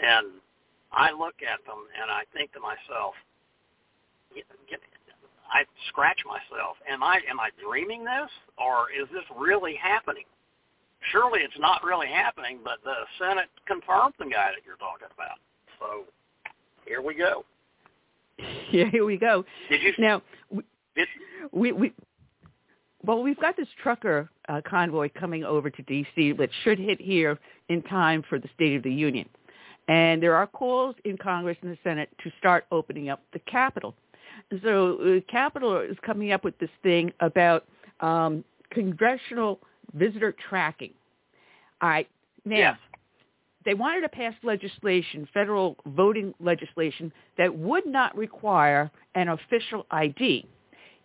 and 0.00 0.40
I 0.92 1.12
look 1.12 1.40
at 1.40 1.64
them 1.64 1.80
and 2.00 2.10
I 2.10 2.24
think 2.36 2.52
to 2.52 2.60
myself, 2.60 3.14
get, 4.34 4.80
I 5.52 5.64
scratch 5.88 6.18
myself. 6.26 6.76
Am 6.88 7.02
I 7.02 7.20
am 7.28 7.38
I 7.38 7.50
dreaming 7.62 8.04
this, 8.04 8.30
or 8.58 8.88
is 8.90 9.08
this 9.12 9.24
really 9.38 9.74
happening? 9.76 10.24
Surely 11.10 11.40
it's 11.40 11.58
not 11.58 11.82
really 11.84 12.08
happening, 12.08 12.58
but 12.64 12.78
the 12.84 12.94
Senate 13.18 13.48
confirmed 13.66 14.14
the 14.18 14.24
guy 14.24 14.50
that 14.54 14.64
you're 14.64 14.76
talking 14.76 15.08
about. 15.12 15.38
So 15.78 16.04
here 16.86 17.02
we 17.02 17.14
go. 17.14 17.44
Yeah, 18.70 18.88
here 18.90 19.04
we 19.04 19.16
go. 19.16 19.44
Did 19.68 19.82
you? 19.82 19.92
Now, 19.98 20.22
we, 20.50 20.62
Did, 20.94 21.08
we, 21.52 21.72
we 21.72 21.92
well, 23.04 23.22
we've 23.22 23.40
got 23.40 23.56
this 23.56 23.68
trucker 23.82 24.30
uh, 24.48 24.60
convoy 24.64 25.10
coming 25.18 25.44
over 25.44 25.70
to 25.70 25.82
D.C. 25.82 26.32
that 26.32 26.50
should 26.62 26.78
hit 26.78 27.00
here 27.00 27.38
in 27.68 27.82
time 27.82 28.22
for 28.28 28.38
the 28.38 28.48
State 28.54 28.76
of 28.76 28.84
the 28.84 28.92
Union. 28.92 29.28
And 29.88 30.22
there 30.22 30.36
are 30.36 30.46
calls 30.46 30.94
in 31.04 31.16
Congress 31.18 31.56
and 31.62 31.72
the 31.72 31.78
Senate 31.82 32.08
to 32.22 32.30
start 32.38 32.64
opening 32.70 33.08
up 33.08 33.20
the 33.32 33.40
Capitol. 33.40 33.94
So 34.62 34.98
uh, 35.00 35.30
Capitol 35.30 35.78
is 35.80 35.96
coming 36.04 36.32
up 36.32 36.44
with 36.44 36.58
this 36.58 36.70
thing 36.82 37.12
about 37.20 37.64
um, 38.00 38.44
congressional 38.70 39.60
visitor 39.94 40.34
tracking. 40.48 40.92
All 41.80 41.88
right. 41.88 42.08
Now, 42.44 42.56
Yes. 42.56 42.78
they 43.64 43.74
wanted 43.74 44.02
to 44.02 44.08
pass 44.08 44.34
legislation, 44.42 45.28
federal 45.32 45.76
voting 45.86 46.34
legislation, 46.40 47.12
that 47.38 47.54
would 47.56 47.86
not 47.86 48.16
require 48.16 48.90
an 49.14 49.28
official 49.28 49.86
ID. 49.90 50.46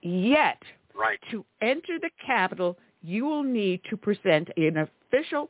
Yet, 0.01 0.61
right. 0.95 1.19
to 1.31 1.45
enter 1.61 1.99
the 1.99 2.09
Capitol, 2.25 2.77
you 3.01 3.25
will 3.25 3.43
need 3.43 3.81
to 3.89 3.97
present 3.97 4.49
an 4.57 4.87
official 5.11 5.49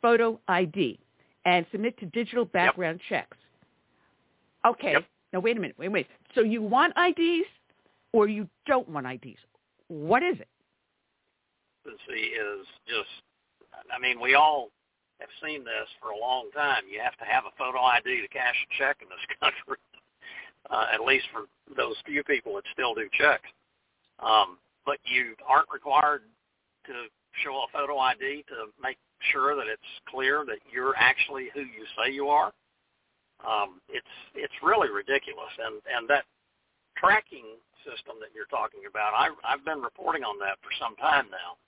photo 0.00 0.38
ID 0.48 0.98
and 1.44 1.66
submit 1.72 1.98
to 1.98 2.06
digital 2.06 2.44
background 2.44 3.00
checks. 3.08 3.36
Okay. 4.66 4.92
Yep. 4.92 5.04
Now, 5.32 5.40
wait 5.40 5.56
a 5.56 5.60
minute. 5.60 5.76
Wait, 5.78 5.88
wait. 5.88 6.06
So 6.34 6.42
you 6.42 6.62
want 6.62 6.92
IDs 6.96 7.46
or 8.12 8.28
you 8.28 8.48
don't 8.66 8.88
want 8.88 9.06
IDs? 9.06 9.38
What 9.88 10.22
is 10.22 10.36
it? 10.38 10.48
Presidency 11.84 12.28
is 12.36 12.66
just, 12.86 13.08
I 13.92 13.98
mean, 13.98 14.20
we 14.20 14.34
all 14.34 14.68
have 15.20 15.30
seen 15.42 15.64
this 15.64 15.88
for 16.00 16.10
a 16.10 16.18
long 16.18 16.50
time. 16.54 16.82
You 16.90 17.00
have 17.02 17.16
to 17.18 17.24
have 17.24 17.44
a 17.44 17.56
photo 17.56 17.80
ID 17.80 18.22
to 18.22 18.28
cash 18.28 18.54
a 18.54 18.78
check 18.78 18.98
in 19.00 19.08
this 19.08 19.24
country, 19.40 19.80
uh, 20.70 20.86
at 20.92 21.00
least 21.00 21.26
for 21.32 21.46
those 21.76 21.96
few 22.04 22.22
people 22.24 22.54
that 22.56 22.64
still 22.72 22.94
do 22.94 23.08
checks. 23.12 23.48
Um, 24.20 24.58
but 24.84 24.98
you 25.04 25.34
aren't 25.48 25.70
required 25.72 26.22
to 26.86 26.92
show 27.42 27.54
a 27.54 27.66
photo 27.72 27.98
ID 27.98 28.44
to 28.48 28.70
make 28.82 28.98
sure 29.32 29.56
that 29.56 29.66
it's 29.68 29.82
clear 30.08 30.44
that 30.46 30.58
you're 30.72 30.94
actually 30.96 31.48
who 31.54 31.60
you 31.60 31.86
say 31.96 32.12
you 32.12 32.28
are. 32.28 32.52
Um, 33.42 33.80
it's 33.88 34.14
it's 34.34 34.54
really 34.62 34.88
ridiculous, 34.90 35.50
and 35.58 35.82
and 35.90 36.08
that 36.08 36.24
tracking 36.96 37.58
system 37.82 38.22
that 38.22 38.30
you're 38.34 38.50
talking 38.50 38.86
about, 38.88 39.10
I, 39.14 39.34
I've 39.42 39.64
been 39.64 39.82
reporting 39.82 40.22
on 40.22 40.38
that 40.38 40.58
for 40.62 40.70
some 40.78 40.94
time 40.96 41.26
now, 41.30 41.58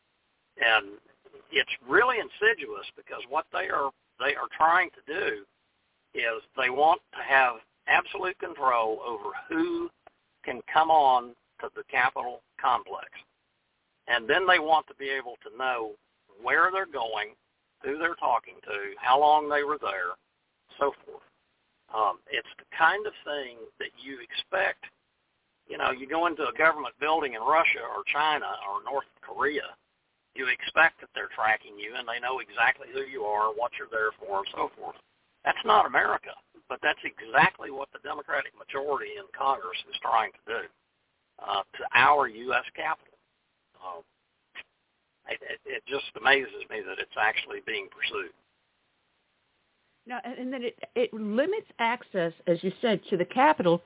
and 0.63 0.95
it's 1.51 1.75
really 1.89 2.17
insidious 2.23 2.87
because 2.97 3.23
what 3.29 3.47
they 3.53 3.67
are 3.69 3.91
they 4.21 4.39
are 4.39 4.51
trying 4.57 4.91
to 4.95 5.03
do 5.07 5.43
is 6.15 6.39
they 6.57 6.71
want 6.71 7.01
to 7.13 7.23
have 7.27 7.57
absolute 7.89 8.39
control 8.39 9.01
over 9.07 9.35
who 9.49 9.91
can 10.45 10.61
come 10.73 10.91
on 10.91 11.35
to 11.61 11.69
the 11.75 11.83
Capitol 11.91 12.41
complex, 12.61 13.11
and 14.07 14.29
then 14.29 14.47
they 14.47 14.59
want 14.59 14.87
to 14.87 14.95
be 14.95 15.09
able 15.09 15.35
to 15.43 15.57
know 15.59 15.93
where 16.43 16.71
they're 16.71 16.87
going, 16.87 17.35
who 17.83 17.99
they're 17.99 18.15
talking 18.15 18.55
to, 18.63 18.95
how 18.99 19.19
long 19.19 19.49
they 19.49 19.65
were 19.65 19.79
there, 19.83 20.15
so 20.79 20.93
forth. 21.05 21.24
Um, 21.95 22.19
it's 22.27 22.51
the 22.59 22.67
kind 22.77 23.07
of 23.07 23.15
thing 23.25 23.63
that 23.79 23.95
you 24.03 24.19
expect 24.19 24.85
you 25.69 25.79
know, 25.79 25.91
you 25.91 26.07
go 26.07 26.27
into 26.27 26.45
a 26.45 26.53
government 26.53 26.95
building 27.01 27.35
in 27.35 27.41
Russia 27.41 27.81
or 27.81 28.05
China 28.13 28.47
or 28.69 28.85
North 28.85 29.09
Korea, 29.25 29.73
you 30.35 30.49
expect 30.49 31.01
that 31.01 31.09
they're 31.15 31.33
tracking 31.33 31.79
you 31.79 31.95
and 31.97 32.05
they 32.07 32.21
know 32.21 32.41
exactly 32.41 32.89
who 32.93 33.07
you 33.09 33.25
are, 33.25 33.55
what 33.55 33.73
you're 33.79 33.91
there 33.91 34.13
for, 34.21 34.45
and 34.45 34.51
so 34.53 34.71
forth. 34.77 34.97
That's 35.45 35.61
not 35.65 35.87
America, 35.87 36.37
but 36.69 36.81
that's 36.83 37.01
exactly 37.05 37.71
what 37.71 37.89
the 37.93 38.03
Democratic 38.05 38.53
majority 38.59 39.17
in 39.17 39.25
Congress 39.33 39.79
is 39.89 39.97
trying 40.03 40.33
to 40.33 40.43
do 40.45 40.61
uh, 41.41 41.63
to 41.63 41.83
our 41.95 42.29
U.S. 42.29 42.67
Capitol. 42.77 43.17
Uh, 43.79 44.03
it, 45.33 45.41
it, 45.41 45.61
it 45.65 45.83
just 45.89 46.13
amazes 46.21 46.65
me 46.69 46.85
that 46.85 47.01
it's 47.01 47.17
actually 47.17 47.65
being 47.65 47.89
pursued. 47.89 48.33
Now, 50.07 50.21
and 50.25 50.53
then 50.53 50.63
it, 50.63 50.79
it 50.95 51.15
limits 51.15 51.67
access, 51.79 52.33
as 52.47 52.63
you 52.63 52.73
said, 52.83 53.01
to 53.11 53.17
the 53.17 53.25
Capitol, 53.25 53.83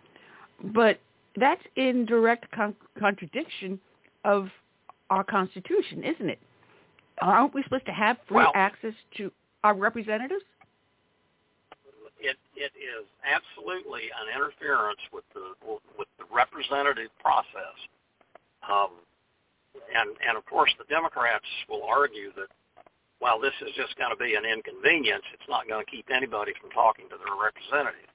but 0.74 0.98
that's 1.36 1.62
in 1.76 2.06
direct 2.06 2.50
con- 2.50 2.74
contradiction 2.98 3.78
of 4.24 4.48
our 5.10 5.22
Constitution, 5.22 6.02
isn't 6.02 6.28
it? 6.28 6.40
Aren't 7.20 7.54
we 7.54 7.62
supposed 7.62 7.86
to 7.86 7.92
have 7.92 8.16
free 8.26 8.36
well, 8.36 8.52
access 8.54 8.94
to 9.16 9.30
our 9.64 9.74
representatives? 9.74 10.42
It 12.20 12.36
it 12.56 12.72
is 12.74 13.06
absolutely 13.22 14.02
an 14.10 14.34
interference 14.34 15.00
with 15.12 15.24
the 15.34 15.54
with 15.96 16.08
the 16.18 16.24
representative 16.34 17.10
process, 17.20 17.78
um, 18.68 18.90
and 19.94 20.10
and 20.26 20.36
of 20.36 20.44
course 20.46 20.74
the 20.78 20.84
Democrats 20.92 21.46
will 21.68 21.84
argue 21.84 22.32
that 22.34 22.48
while 23.18 23.40
this 23.40 23.54
is 23.62 23.74
just 23.74 23.96
going 23.98 24.10
to 24.10 24.20
be 24.20 24.34
an 24.34 24.46
inconvenience, 24.46 25.24
it's 25.34 25.48
not 25.48 25.66
going 25.66 25.84
to 25.84 25.90
keep 25.90 26.06
anybody 26.14 26.52
from 26.60 26.70
talking 26.70 27.10
to 27.10 27.16
their 27.18 27.34
representative. 27.34 28.08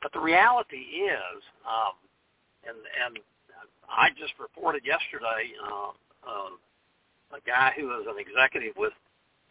But 0.00 0.12
the 0.12 0.20
reality 0.20 1.02
is, 1.02 1.40
um, 1.66 1.96
and 2.68 2.78
and 2.78 3.18
I 3.88 4.10
just 4.18 4.34
reported 4.38 4.84
yesterday 4.84 5.52
uh, 5.58 5.92
um, 6.24 6.60
a 7.32 7.40
guy 7.42 7.72
who 7.76 7.90
is 8.00 8.06
an 8.06 8.20
executive 8.20 8.76
with 8.76 8.92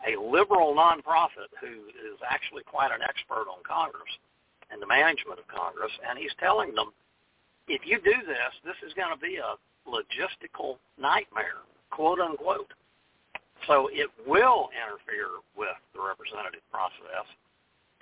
a 0.08 0.20
liberal 0.20 0.76
nonprofit 0.76 1.52
who 1.60 1.88
is 1.92 2.20
actually 2.28 2.64
quite 2.64 2.92
an 2.92 3.02
expert 3.04 3.48
on 3.48 3.64
Congress 3.64 4.12
and 4.72 4.82
the 4.82 4.88
management 4.88 5.40
of 5.40 5.48
Congress, 5.48 5.92
and 6.08 6.18
he's 6.18 6.34
telling 6.40 6.74
them, 6.76 6.92
if 7.68 7.82
you 7.86 8.00
do 8.04 8.18
this, 8.28 8.52
this 8.66 8.76
is 8.86 8.94
going 8.94 9.14
to 9.14 9.20
be 9.20 9.40
a 9.40 9.56
logistical 9.88 10.78
nightmare, 11.00 11.64
quote 11.92 12.20
unquote. 12.20 12.72
So 13.68 13.88
it 13.92 14.10
will 14.28 14.70
interfere 14.76 15.40
with 15.56 15.78
the 15.96 16.02
representative 16.02 16.64
process, 16.72 17.28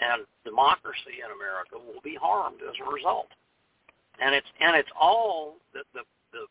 and 0.02 0.26
democracy 0.44 1.22
in 1.22 1.30
America 1.30 1.78
will 1.78 2.02
be 2.02 2.18
harmed 2.18 2.62
as 2.66 2.74
a 2.82 2.88
result. 2.90 3.30
And 4.20 4.34
it's 4.34 4.50
and 4.60 4.76
it's 4.76 4.90
all 4.98 5.58
the 5.74 5.86
the 5.94 6.02
the 6.34 6.50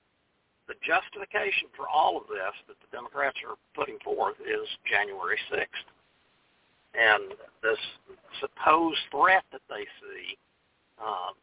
the 0.70 0.78
justification 0.86 1.66
for 1.74 1.90
all 1.90 2.16
of 2.16 2.30
this 2.30 2.54
that 2.70 2.78
the 2.78 2.90
Democrats 2.94 3.38
are 3.42 3.58
putting 3.74 3.98
forth 4.06 4.38
is 4.42 4.66
January 4.86 5.38
6th. 5.50 5.86
And 6.94 7.34
this 7.62 7.78
supposed 8.38 8.98
threat 9.10 9.42
that 9.50 9.62
they 9.70 9.86
see 10.02 10.38
um, 10.98 11.34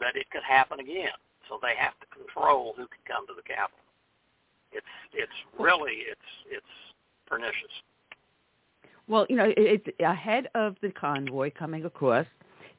that 0.00 0.16
it 0.16 0.28
could 0.32 0.44
happen 0.44 0.80
again. 0.80 1.16
So 1.48 1.58
they 1.60 1.76
have 1.76 1.96
to 2.00 2.08
control 2.12 2.74
who 2.76 2.84
can 2.88 3.04
come 3.08 3.26
to 3.26 3.34
the 3.36 3.42
Capitol. 3.42 3.80
It's 4.72 4.94
it's 5.12 5.38
really 5.58 6.06
it's 6.06 6.30
it's 6.46 6.74
pernicious. 7.30 7.70
Well, 9.08 9.26
you 9.28 9.36
know, 9.36 9.52
it's 9.56 9.86
ahead 10.00 10.48
of 10.54 10.76
the 10.82 10.90
convoy 10.90 11.50
coming 11.58 11.84
across. 11.84 12.26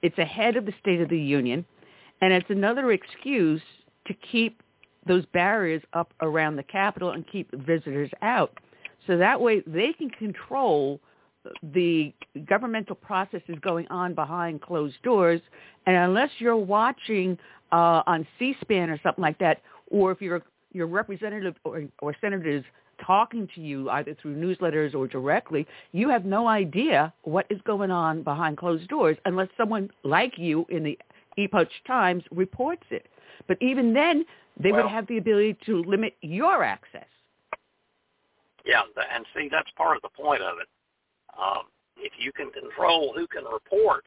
It's 0.01 0.17
ahead 0.17 0.55
of 0.55 0.65
the 0.65 0.73
State 0.79 1.01
of 1.01 1.09
the 1.09 1.19
Union, 1.19 1.65
and 2.21 2.31
it's 2.31 2.49
another 2.49 2.91
excuse 2.91 3.61
to 4.07 4.13
keep 4.31 4.61
those 5.07 5.25
barriers 5.27 5.81
up 5.93 6.13
around 6.21 6.55
the 6.55 6.63
Capitol 6.63 7.11
and 7.11 7.25
keep 7.27 7.51
visitors 7.65 8.09
out. 8.21 8.57
So 9.07 9.17
that 9.17 9.39
way 9.39 9.61
they 9.65 9.93
can 9.93 10.09
control 10.09 10.99
the 11.73 12.13
governmental 12.47 12.95
processes 12.95 13.55
going 13.61 13.87
on 13.87 14.13
behind 14.13 14.61
closed 14.61 15.01
doors. 15.03 15.41
And 15.85 15.95
unless 15.95 16.29
you're 16.37 16.55
watching 16.55 17.37
uh, 17.71 18.03
on 18.05 18.27
C-SPAN 18.37 18.89
or 18.89 18.99
something 19.01 19.21
like 19.21 19.39
that, 19.39 19.61
or 19.89 20.11
if 20.11 20.21
your 20.21 20.43
your 20.73 20.87
representative 20.87 21.55
or, 21.65 21.83
or 22.01 22.15
senators 22.21 22.63
talking 23.05 23.47
to 23.55 23.61
you 23.61 23.89
either 23.89 24.15
through 24.21 24.35
newsletters 24.35 24.93
or 24.95 25.07
directly, 25.07 25.67
you 25.91 26.09
have 26.09 26.25
no 26.25 26.47
idea 26.47 27.13
what 27.23 27.45
is 27.49 27.59
going 27.65 27.91
on 27.91 28.23
behind 28.23 28.57
closed 28.57 28.87
doors 28.87 29.17
unless 29.25 29.49
someone 29.57 29.89
like 30.03 30.37
you 30.37 30.65
in 30.69 30.83
the 30.83 30.97
Epoch 31.37 31.69
Times 31.85 32.23
reports 32.31 32.83
it. 32.89 33.07
But 33.47 33.57
even 33.61 33.93
then, 33.93 34.25
they 34.59 34.71
well, 34.71 34.83
would 34.83 34.91
have 34.91 35.07
the 35.07 35.17
ability 35.17 35.57
to 35.65 35.83
limit 35.83 36.15
your 36.21 36.63
access. 36.63 37.05
Yeah, 38.65 38.83
and 39.13 39.25
see, 39.35 39.49
that's 39.51 39.69
part 39.75 39.95
of 39.95 40.03
the 40.03 40.21
point 40.21 40.41
of 40.41 40.57
it. 40.59 40.67
Um, 41.39 41.63
if 41.97 42.13
you 42.19 42.31
can 42.31 42.51
control 42.51 43.13
who 43.15 43.27
can 43.27 43.43
report 43.45 44.03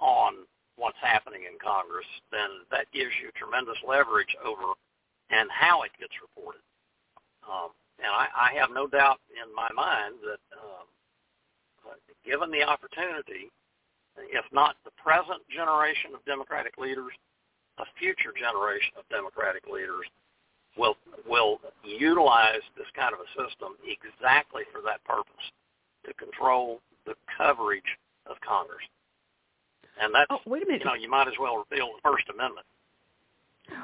on 0.00 0.34
what's 0.76 0.96
happening 1.02 1.42
in 1.42 1.58
Congress, 1.62 2.06
then 2.32 2.64
that 2.70 2.86
gives 2.92 3.12
you 3.22 3.30
tremendous 3.36 3.76
leverage 3.86 4.34
over 4.44 4.74
and 5.30 5.48
how 5.52 5.82
it 5.82 5.90
gets 6.00 6.14
reported. 6.20 6.62
Um, 7.46 7.70
and 8.00 8.10
I, 8.10 8.26
I 8.32 8.58
have 8.58 8.70
no 8.72 8.86
doubt 8.86 9.20
in 9.30 9.48
my 9.54 9.68
mind 9.76 10.16
that 10.24 10.42
um, 10.56 10.86
given 12.24 12.50
the 12.50 12.62
opportunity, 12.62 13.52
if 14.16 14.44
not 14.52 14.76
the 14.84 14.92
present 14.96 15.40
generation 15.48 16.12
of 16.14 16.24
Democratic 16.24 16.76
leaders, 16.78 17.12
a 17.78 17.84
future 17.98 18.32
generation 18.36 18.92
of 18.98 19.08
Democratic 19.08 19.64
leaders 19.66 20.04
will 20.76 20.96
will 21.28 21.60
utilize 21.84 22.62
this 22.76 22.86
kind 22.94 23.12
of 23.14 23.20
a 23.20 23.28
system 23.34 23.74
exactly 23.84 24.62
for 24.72 24.80
that 24.82 25.02
purpose, 25.04 25.46
to 26.06 26.14
control 26.14 26.80
the 27.06 27.14
coverage 27.36 27.98
of 28.26 28.36
Congress. 28.40 28.84
And 30.00 30.14
that's, 30.14 30.26
oh, 30.30 30.40
wait 30.46 30.62
a 30.62 30.66
minute. 30.66 30.80
you 30.80 30.86
know, 30.86 30.94
you 30.94 31.10
might 31.10 31.28
as 31.28 31.34
well 31.38 31.58
repeal 31.58 31.90
the 31.96 32.08
First 32.08 32.24
Amendment. 32.32 32.66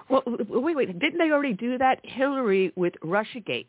Well, 0.09 0.23
wait, 0.49 0.77
wait. 0.77 0.99
Didn't 0.99 1.19
they 1.19 1.31
already 1.31 1.53
do 1.53 1.79
that? 1.79 2.01
Hillary 2.03 2.73
with 2.77 2.95
RussiaGate. 3.05 3.67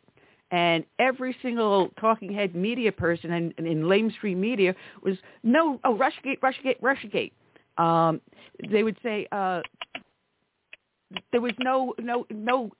And 0.50 0.84
every 0.98 1.36
single 1.42 1.90
talking 2.00 2.32
head 2.32 2.54
media 2.54 2.90
person 2.90 3.32
in, 3.32 3.52
in 3.58 3.82
lamestream 3.82 4.36
media 4.36 4.74
was, 5.02 5.16
no, 5.42 5.78
oh, 5.84 5.94
RussiaGate, 5.94 6.40
RussiaGate, 6.40 6.80
RussiaGate. 6.80 7.32
Um, 7.76 8.20
they 8.70 8.82
would 8.82 8.96
say, 9.02 9.26
uh, 9.30 9.60
there 11.32 11.40
was 11.40 11.52
no 11.58 11.94
no 11.98 12.26
no 12.30 12.70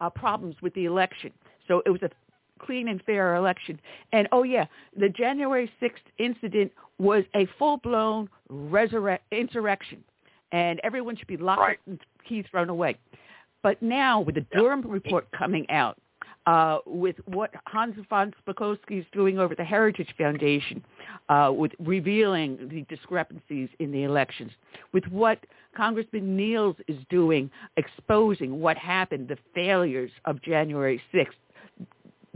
uh, 0.00 0.10
problems 0.10 0.56
with 0.62 0.74
the 0.74 0.84
election. 0.84 1.32
So 1.68 1.82
it 1.86 1.90
was 1.90 2.02
a 2.02 2.10
clean 2.58 2.88
and 2.88 3.02
fair 3.04 3.36
election. 3.36 3.80
And 4.12 4.28
oh 4.32 4.42
yeah, 4.42 4.66
the 4.96 5.08
January 5.08 5.70
6th 5.80 5.92
incident 6.18 6.72
was 6.98 7.24
a 7.34 7.46
full-blown 7.58 8.28
resurre- 8.50 9.18
insurrection, 9.30 10.02
and 10.52 10.80
everyone 10.84 11.16
should 11.16 11.26
be 11.26 11.36
locked 11.36 11.60
right. 11.60 11.78
up 11.78 11.86
and 11.86 12.00
keys 12.28 12.44
thrown 12.50 12.68
away. 12.68 12.96
But 13.62 13.80
now 13.82 14.20
with 14.20 14.36
the 14.36 14.46
Durham 14.56 14.82
report 14.82 15.28
coming 15.36 15.68
out, 15.70 15.98
uh, 16.46 16.78
with 16.86 17.16
what 17.26 17.50
Hans 17.66 17.94
von 18.08 18.34
Spakovsky 18.46 19.00
is 19.00 19.06
doing 19.12 19.38
over 19.38 19.54
the 19.54 19.64
Heritage 19.64 20.12
Foundation, 20.18 20.82
uh, 21.28 21.52
with 21.54 21.72
revealing 21.78 22.68
the 22.70 22.82
discrepancies 22.94 23.68
in 23.78 23.92
the 23.92 24.02
elections, 24.02 24.50
with 24.92 25.04
what 25.06 25.38
Congressman 25.76 26.36
Nehls 26.36 26.76
is 26.88 26.98
doing, 27.08 27.50
exposing 27.76 28.60
what 28.60 28.76
happened, 28.76 29.28
the 29.28 29.38
failures 29.54 30.10
of 30.24 30.42
January 30.42 31.00
6th, 31.14 31.28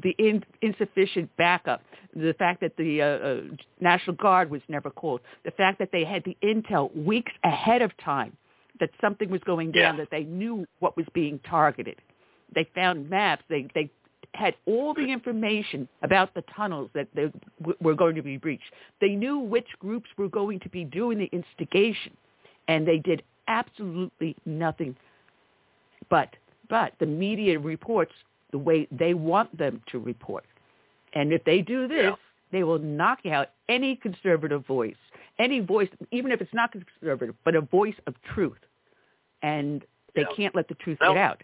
the 0.03 0.15
in, 0.19 0.45
insufficient 0.63 1.35
backup, 1.37 1.83
the 2.15 2.35
fact 2.39 2.61
that 2.61 2.77
the 2.77 3.03
uh, 3.03 3.07
uh, 3.07 3.41
National 3.81 4.15
Guard 4.17 4.51
was 4.51 4.63
never 4.69 4.91
called, 4.91 5.21
the 5.45 5.51
fact 5.53 5.79
that 5.79 5.91
they 5.93 6.05
had 6.05 6.23
the 6.25 6.37
intel 6.43 6.95
weeks 6.97 7.33
ahead 7.45 7.83
of 7.83 7.91
time 7.99 8.37
that 8.79 8.91
something 9.01 9.31
was 9.31 9.41
going 9.47 9.73
down, 9.73 9.95
yeah. 9.95 10.05
that 10.05 10.11
they 10.11 10.25
knew 10.25 10.67
what 10.81 10.97
was 10.97 11.07
being 11.15 11.41
targeted. 11.49 11.97
They 12.55 12.69
found 12.75 13.09
maps. 13.11 13.45
They 13.49 13.69
they 13.75 13.91
had 14.35 14.55
all 14.67 14.93
the 14.93 15.11
information 15.11 15.89
about 16.03 16.35
the 16.35 16.43
tunnels 16.55 16.91
that 16.95 17.09
they 17.15 17.33
w- 17.61 17.77
were 17.81 17.95
going 17.95 18.15
to 18.15 18.23
be 18.23 18.37
breached. 18.37 18.71
They 19.01 19.11
knew 19.11 19.39
which 19.39 19.69
groups 19.79 20.09
were 20.19 20.29
going 20.29 20.61
to 20.61 20.69
be 20.69 20.85
doing 20.85 21.19
the 21.19 21.31
instigation, 21.33 22.15
and 22.69 22.87
they 22.87 22.99
did 22.99 23.23
absolutely 23.49 24.37
nothing. 24.45 24.95
But 26.11 26.37
but 26.69 26.93
the 26.99 27.07
media 27.07 27.59
reports 27.59 28.13
the 28.51 28.59
way 28.59 28.87
they 28.91 29.15
want 29.15 29.57
them 29.57 29.83
to 29.93 29.99
report, 29.99 30.45
and 31.15 31.33
if 31.33 31.43
they 31.45 31.63
do 31.63 31.89
this, 31.89 32.05
yeah. 32.05 32.15
they 32.53 32.63
will 32.63 32.79
knock 32.79 33.25
out 33.27 33.51
any 33.69 33.97
conservative 33.97 34.67
voice, 34.67 34.97
any 35.39 35.61
voice, 35.61 35.89
even 36.11 36.31
if 36.31 36.41
it's 36.41 36.55
not 36.55 36.73
conservative, 36.73 37.35
but 37.45 37.55
a 37.55 37.61
voice 37.61 37.95
of 38.07 38.15
truth, 38.35 38.59
and 39.43 39.85
they 40.15 40.23
Yeah. 40.23 40.27
can't 40.37 40.55
let 40.55 40.69
the 40.69 40.75
truth 40.75 40.99
get 41.01 41.17
out. 41.17 41.43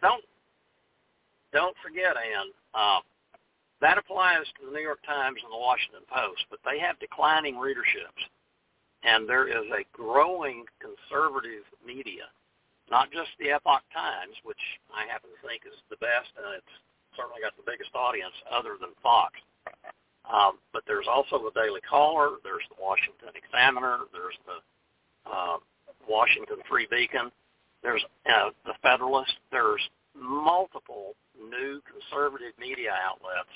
Don't 1.53 1.77
forget, 1.83 2.17
Ann, 2.17 2.51
uh, 2.75 3.01
that 3.81 3.99
applies 3.99 4.47
to 4.59 4.67
the 4.67 4.73
New 4.73 4.83
York 4.83 5.03
Times 5.05 5.39
and 5.43 5.53
the 5.53 5.59
Washington 5.59 6.03
Post, 6.09 6.47
but 6.51 6.61
they 6.65 6.79
have 6.79 6.99
declining 6.99 7.57
readerships. 7.57 8.23
And 9.03 9.29
there 9.29 9.49
is 9.49 9.67
a 9.75 9.83
growing 9.93 10.65
conservative 10.79 11.67
media 11.85 12.31
not 12.93 13.11
just 13.11 13.33
the 13.41 13.49
Epoch 13.49 13.81
Times, 13.89 14.37
which 14.45 14.61
I 14.93 15.09
happen 15.09 15.33
to 15.33 15.41
think 15.41 15.65
is 15.65 15.81
the 15.89 15.97
best, 15.97 16.29
and 16.37 16.61
it's 16.61 16.77
certainly 17.17 17.41
got 17.41 17.57
the 17.57 17.65
biggest 17.65 17.97
audience 17.97 18.37
other 18.53 18.77
than 18.77 18.93
Fox. 19.01 19.33
Um, 20.29 20.61
but 20.77 20.85
there's 20.87 21.09
also 21.09 21.41
the 21.41 21.57
Daily 21.57 21.81
Caller, 21.89 22.37
there's 22.45 22.69
the 22.69 22.77
Washington 22.77 23.33
Examiner, 23.33 24.05
there's 24.13 24.37
the 24.45 24.61
uh, 25.25 25.57
Washington 26.05 26.61
Free 26.69 26.87
Beacon, 26.93 27.33
there's 27.83 28.05
uh, 28.29 28.53
the 28.69 28.77
Federalist, 28.85 29.35
there's 29.51 29.83
multiple 30.15 31.17
new 31.51 31.81
conservative 31.87 32.53
media 32.59 32.93
outlets 32.95 33.51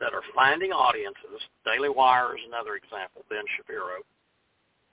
that 0.00 0.14
are 0.14 0.22
finding 0.34 0.70
audiences. 0.70 1.42
Daily 1.64 1.88
Wire 1.88 2.36
is 2.36 2.42
another 2.46 2.76
example, 2.76 3.24
Ben 3.28 3.44
Shapiro, 3.56 4.02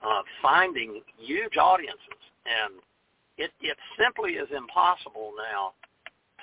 uh, 0.02 0.22
finding 0.42 1.02
huge 1.18 1.58
audiences. 1.58 2.22
And 2.46 2.82
it, 3.38 3.52
it 3.62 3.78
simply 4.00 4.34
is 4.34 4.50
impossible 4.56 5.34
now 5.38 5.74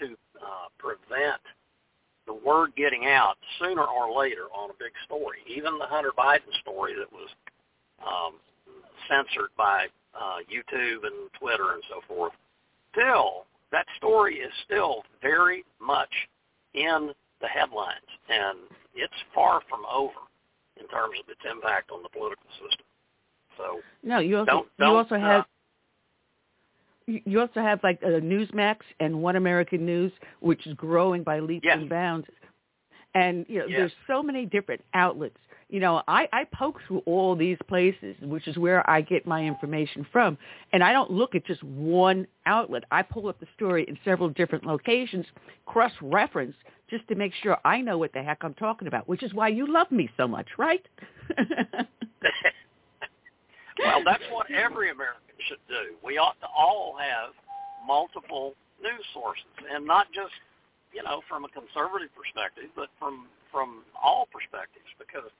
to 0.00 0.14
uh, 0.38 0.68
prevent 0.78 1.42
the 2.26 2.34
word 2.34 2.70
getting 2.76 3.06
out 3.06 3.34
sooner 3.58 3.82
or 3.82 4.16
later 4.16 4.46
on 4.54 4.70
a 4.70 4.78
big 4.78 4.92
story. 5.04 5.38
Even 5.46 5.78
the 5.78 5.86
Hunter 5.86 6.12
Biden 6.16 6.52
story 6.60 6.94
that 6.94 7.10
was 7.10 7.28
um, 8.06 8.38
censored 9.08 9.50
by 9.56 9.86
uh, 10.14 10.38
YouTube 10.46 11.04
and 11.04 11.30
Twitter 11.38 11.72
and 11.74 11.82
so 11.88 12.00
forth, 12.06 12.32
still, 12.92 13.46
that 13.72 13.86
story 13.96 14.36
is 14.36 14.52
still 14.64 15.02
very 15.20 15.64
much 15.80 16.12
in 16.74 17.10
the 17.40 17.48
headlines, 17.48 18.06
and 18.28 18.58
it's 18.94 19.12
far 19.34 19.60
from 19.68 19.80
over 19.92 20.12
in 20.80 20.86
terms 20.88 21.14
of 21.22 21.28
its 21.28 21.40
impact 21.50 21.90
on 21.90 22.02
the 22.02 22.08
political 22.08 22.46
system. 22.52 22.86
So 23.58 23.80
no, 24.02 24.18
you 24.20 24.38
also 24.38 24.46
don't, 24.50 24.68
don't, 24.78 24.90
you 24.90 24.96
also 24.96 25.14
uh, 25.16 25.18
have 25.18 25.44
you 27.06 27.40
also 27.40 27.60
have 27.60 27.80
like 27.82 27.98
uh, 28.02 28.08
Newsmax 28.20 28.76
and 29.00 29.22
One 29.22 29.36
American 29.36 29.84
News, 29.84 30.12
which 30.40 30.66
is 30.66 30.74
growing 30.74 31.22
by 31.22 31.40
leaps 31.40 31.64
Yes. 31.64 31.78
and 31.78 31.88
bounds. 31.88 32.26
And 33.14 33.44
you 33.48 33.58
know, 33.58 33.66
Yes. 33.66 33.78
there's 33.78 33.92
so 34.06 34.22
many 34.22 34.46
different 34.46 34.82
outlets. 34.94 35.36
You 35.72 35.80
know, 35.80 36.02
I, 36.06 36.28
I 36.34 36.44
poke 36.52 36.80
through 36.86 36.98
all 37.06 37.34
these 37.34 37.56
places, 37.66 38.14
which 38.20 38.46
is 38.46 38.58
where 38.58 38.88
I 38.88 39.00
get 39.00 39.26
my 39.26 39.42
information 39.42 40.06
from. 40.12 40.36
And 40.74 40.84
I 40.84 40.92
don't 40.92 41.10
look 41.10 41.34
at 41.34 41.46
just 41.46 41.64
one 41.64 42.26
outlet. 42.44 42.84
I 42.90 43.00
pull 43.00 43.26
up 43.26 43.40
the 43.40 43.46
story 43.56 43.86
in 43.88 43.98
several 44.04 44.28
different 44.28 44.66
locations, 44.66 45.24
cross-reference, 45.64 46.54
just 46.90 47.08
to 47.08 47.14
make 47.14 47.32
sure 47.42 47.56
I 47.64 47.80
know 47.80 47.96
what 47.96 48.12
the 48.12 48.22
heck 48.22 48.44
I'm 48.44 48.52
talking 48.52 48.86
about, 48.86 49.08
which 49.08 49.22
is 49.22 49.32
why 49.32 49.48
you 49.48 49.66
love 49.66 49.90
me 49.90 50.10
so 50.18 50.28
much, 50.28 50.46
right? 50.58 50.86
well, 53.78 54.02
that's 54.04 54.24
what 54.30 54.50
every 54.50 54.90
American 54.90 55.36
should 55.48 55.56
do. 55.68 55.96
We 56.04 56.18
ought 56.18 56.38
to 56.40 56.48
all 56.54 56.98
have 57.00 57.30
multiple 57.86 58.52
news 58.82 59.06
sources, 59.14 59.46
and 59.74 59.86
not 59.86 60.08
just 60.12 60.34
you 60.92 61.02
know 61.02 61.22
from 61.30 61.46
a 61.46 61.48
conservative 61.48 62.10
perspective, 62.12 62.68
but 62.76 62.90
from 62.98 63.26
from 63.50 63.84
all 63.96 64.28
perspectives, 64.30 64.84
because 64.98 65.32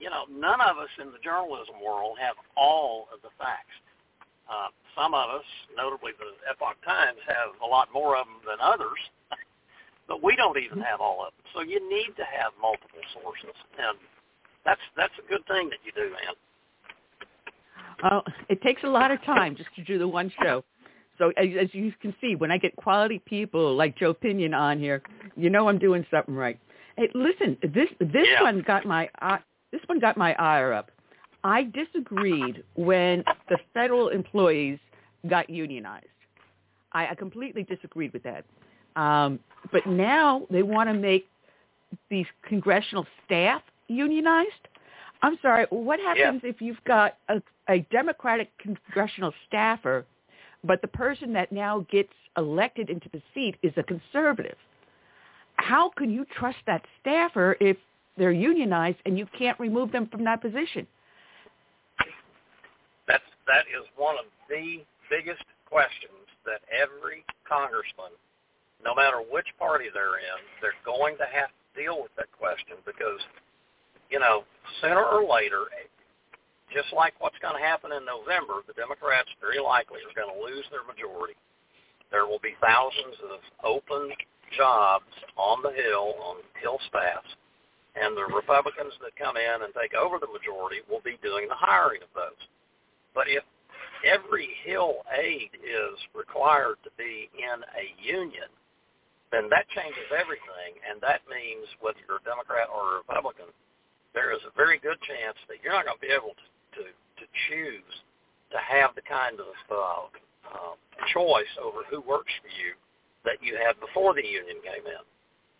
you 0.00 0.10
know 0.10 0.24
none 0.30 0.60
of 0.60 0.78
us 0.78 0.90
in 1.00 1.12
the 1.12 1.20
journalism 1.22 1.76
world 1.84 2.18
have 2.20 2.36
all 2.56 3.08
of 3.12 3.20
the 3.22 3.30
facts. 3.38 3.74
Uh, 4.48 4.68
some 4.94 5.14
of 5.14 5.30
us, 5.30 5.46
notably 5.76 6.12
the 6.18 6.36
Epoch 6.50 6.76
Times, 6.84 7.18
have 7.26 7.56
a 7.64 7.66
lot 7.66 7.88
more 7.92 8.16
of 8.16 8.26
them 8.26 8.44
than 8.44 8.60
others, 8.60 9.00
but 10.08 10.22
we 10.22 10.36
don't 10.36 10.58
even 10.58 10.80
have 10.80 11.00
all 11.00 11.24
of 11.24 11.32
them. 11.32 11.44
So 11.54 11.62
you 11.62 11.80
need 11.88 12.12
to 12.16 12.26
have 12.28 12.52
multiple 12.60 13.00
sources, 13.16 13.56
and 13.78 13.96
that's 14.64 14.80
that's 14.96 15.14
a 15.18 15.26
good 15.28 15.46
thing 15.46 15.70
that 15.70 15.80
you 15.84 15.92
do, 15.96 16.10
man. 16.10 16.34
Uh, 18.02 18.20
it 18.48 18.60
takes 18.62 18.82
a 18.84 18.88
lot 18.88 19.10
of 19.10 19.22
time 19.24 19.56
just 19.56 19.70
to 19.76 19.84
do 19.84 19.98
the 19.98 20.08
one 20.08 20.30
show. 20.42 20.64
So 21.18 21.32
as, 21.36 21.46
as 21.60 21.68
you 21.72 21.92
can 22.02 22.14
see, 22.20 22.34
when 22.34 22.50
I 22.50 22.58
get 22.58 22.74
quality 22.76 23.20
people 23.24 23.74
like 23.76 23.96
Joe 23.96 24.12
Pinion 24.14 24.52
on 24.52 24.78
here, 24.78 25.02
you 25.36 25.48
know 25.48 25.68
I'm 25.68 25.78
doing 25.78 26.04
something 26.10 26.34
right. 26.34 26.58
Hey, 26.96 27.08
listen, 27.14 27.56
this 27.62 27.88
this 28.00 28.26
Yeah. 28.28 28.42
one 28.42 28.62
got 28.66 28.84
my 28.84 29.08
eye, 29.20 29.40
this 29.74 29.82
one 29.86 29.98
got 29.98 30.16
my 30.16 30.34
ire 30.34 30.72
up. 30.72 30.92
I 31.42 31.64
disagreed 31.64 32.62
when 32.76 33.24
the 33.48 33.58
federal 33.74 34.08
employees 34.08 34.78
got 35.28 35.50
unionized. 35.50 36.06
I, 36.92 37.08
I 37.08 37.14
completely 37.16 37.64
disagreed 37.64 38.12
with 38.12 38.22
that. 38.22 38.44
Um, 38.94 39.40
but 39.72 39.84
now 39.84 40.46
they 40.48 40.62
want 40.62 40.88
to 40.90 40.94
make 40.94 41.26
these 42.08 42.26
congressional 42.46 43.04
staff 43.26 43.62
unionized. 43.88 44.50
I'm 45.22 45.38
sorry. 45.42 45.66
What 45.70 45.98
happens 45.98 46.42
if 46.44 46.60
you've 46.60 46.82
got 46.86 47.16
a, 47.28 47.42
a 47.68 47.80
Democratic 47.90 48.50
congressional 48.58 49.34
staffer, 49.48 50.06
but 50.62 50.82
the 50.82 50.88
person 50.88 51.32
that 51.32 51.50
now 51.50 51.84
gets 51.90 52.12
elected 52.36 52.90
into 52.90 53.08
the 53.12 53.20
seat 53.34 53.56
is 53.64 53.72
a 53.76 53.82
conservative? 53.82 54.56
How 55.56 55.90
can 55.90 56.10
you 56.10 56.24
trust 56.38 56.58
that 56.68 56.84
staffer 57.00 57.56
if 57.60 57.76
they're 58.16 58.32
unionized 58.32 58.98
and 59.06 59.18
you 59.18 59.26
can't 59.36 59.58
remove 59.58 59.92
them 59.92 60.06
from 60.06 60.24
that 60.24 60.40
position? 60.40 60.86
That's 63.06 63.24
that 63.46 63.66
is 63.68 63.84
one 63.96 64.16
of 64.16 64.26
the 64.48 64.82
biggest 65.10 65.44
questions 65.68 66.24
that 66.46 66.60
every 66.72 67.24
congressman, 67.48 68.12
no 68.84 68.94
matter 68.94 69.20
which 69.20 69.48
party 69.58 69.86
they're 69.92 70.20
in, 70.20 70.38
they're 70.60 70.78
going 70.84 71.16
to 71.18 71.28
have 71.28 71.48
to 71.48 71.64
deal 71.76 72.00
with 72.00 72.12
that 72.16 72.30
question 72.32 72.76
because, 72.86 73.20
you 74.10 74.20
know, 74.20 74.44
sooner 74.80 75.02
or 75.02 75.24
later, 75.26 75.68
just 76.72 76.92
like 76.92 77.14
what's 77.18 77.38
going 77.38 77.54
to 77.54 77.64
happen 77.64 77.92
in 77.92 78.04
November, 78.04 78.64
the 78.66 78.74
Democrats 78.74 79.28
very 79.40 79.60
likely 79.60 80.00
are 80.02 80.14
going 80.16 80.30
to 80.30 80.40
lose 80.40 80.64
their 80.70 80.84
majority. 80.84 81.36
There 82.10 82.26
will 82.26 82.42
be 82.42 82.54
thousands 82.62 83.18
of 83.26 83.40
open 83.64 84.10
jobs 84.56 85.10
on 85.36 85.62
the 85.62 85.72
Hill, 85.72 86.14
on 86.22 86.36
Hill 86.60 86.78
staffs, 86.88 87.28
and 87.94 88.16
the 88.16 88.26
Republicans 88.34 88.94
that 89.02 89.14
come 89.14 89.38
in 89.38 89.62
and 89.62 89.70
take 89.74 89.94
over 89.94 90.18
the 90.18 90.30
majority 90.30 90.82
will 90.90 91.02
be 91.06 91.18
doing 91.22 91.46
the 91.46 91.58
hiring 91.58 92.02
of 92.02 92.10
those. 92.14 92.42
But 93.14 93.30
if 93.30 93.46
every 94.02 94.50
Hill 94.66 95.06
aide 95.14 95.54
is 95.62 95.96
required 96.14 96.82
to 96.82 96.90
be 96.98 97.30
in 97.38 97.58
a 97.62 97.86
union, 98.02 98.50
then 99.30 99.50
that 99.50 99.66
changes 99.74 100.06
everything, 100.14 100.78
and 100.86 101.02
that 101.02 101.22
means 101.26 101.66
whether 101.82 101.98
you're 102.06 102.22
a 102.22 102.26
Democrat 102.26 102.70
or 102.70 102.98
a 102.98 103.02
Republican, 103.02 103.50
there 104.14 104.30
is 104.30 104.42
a 104.46 104.54
very 104.54 104.78
good 104.78 104.98
chance 105.02 105.38
that 105.50 105.58
you're 105.62 105.74
not 105.74 105.86
going 105.86 105.98
to 105.98 106.06
be 106.06 106.14
able 106.14 106.38
to, 106.38 106.46
to, 106.78 106.82
to 107.18 107.24
choose 107.50 107.94
to 108.54 108.58
have 108.62 108.94
the 108.94 109.02
kind 109.02 109.42
of 109.42 109.54
uh, 109.70 110.06
uh, 110.54 110.74
choice 111.10 111.50
over 111.58 111.82
who 111.90 111.98
works 112.02 112.30
for 112.38 112.50
you 112.54 112.78
that 113.26 113.42
you 113.42 113.58
had 113.58 113.74
before 113.82 114.14
the 114.14 114.22
union 114.22 114.62
came 114.62 114.86
in. 114.86 115.02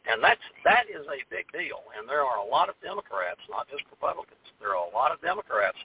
And 0.04 0.22
that's 0.22 0.42
that 0.64 0.84
is 0.92 1.06
a 1.08 1.20
big 1.32 1.48
deal. 1.52 1.80
And 1.96 2.08
there 2.08 2.20
are 2.20 2.36
a 2.36 2.44
lot 2.44 2.68
of 2.68 2.76
Democrats, 2.84 3.40
not 3.48 3.68
just 3.70 3.82
Republicans. 3.90 4.44
There 4.60 4.76
are 4.76 4.84
a 4.84 4.92
lot 4.92 5.12
of 5.12 5.20
Democrats 5.24 5.78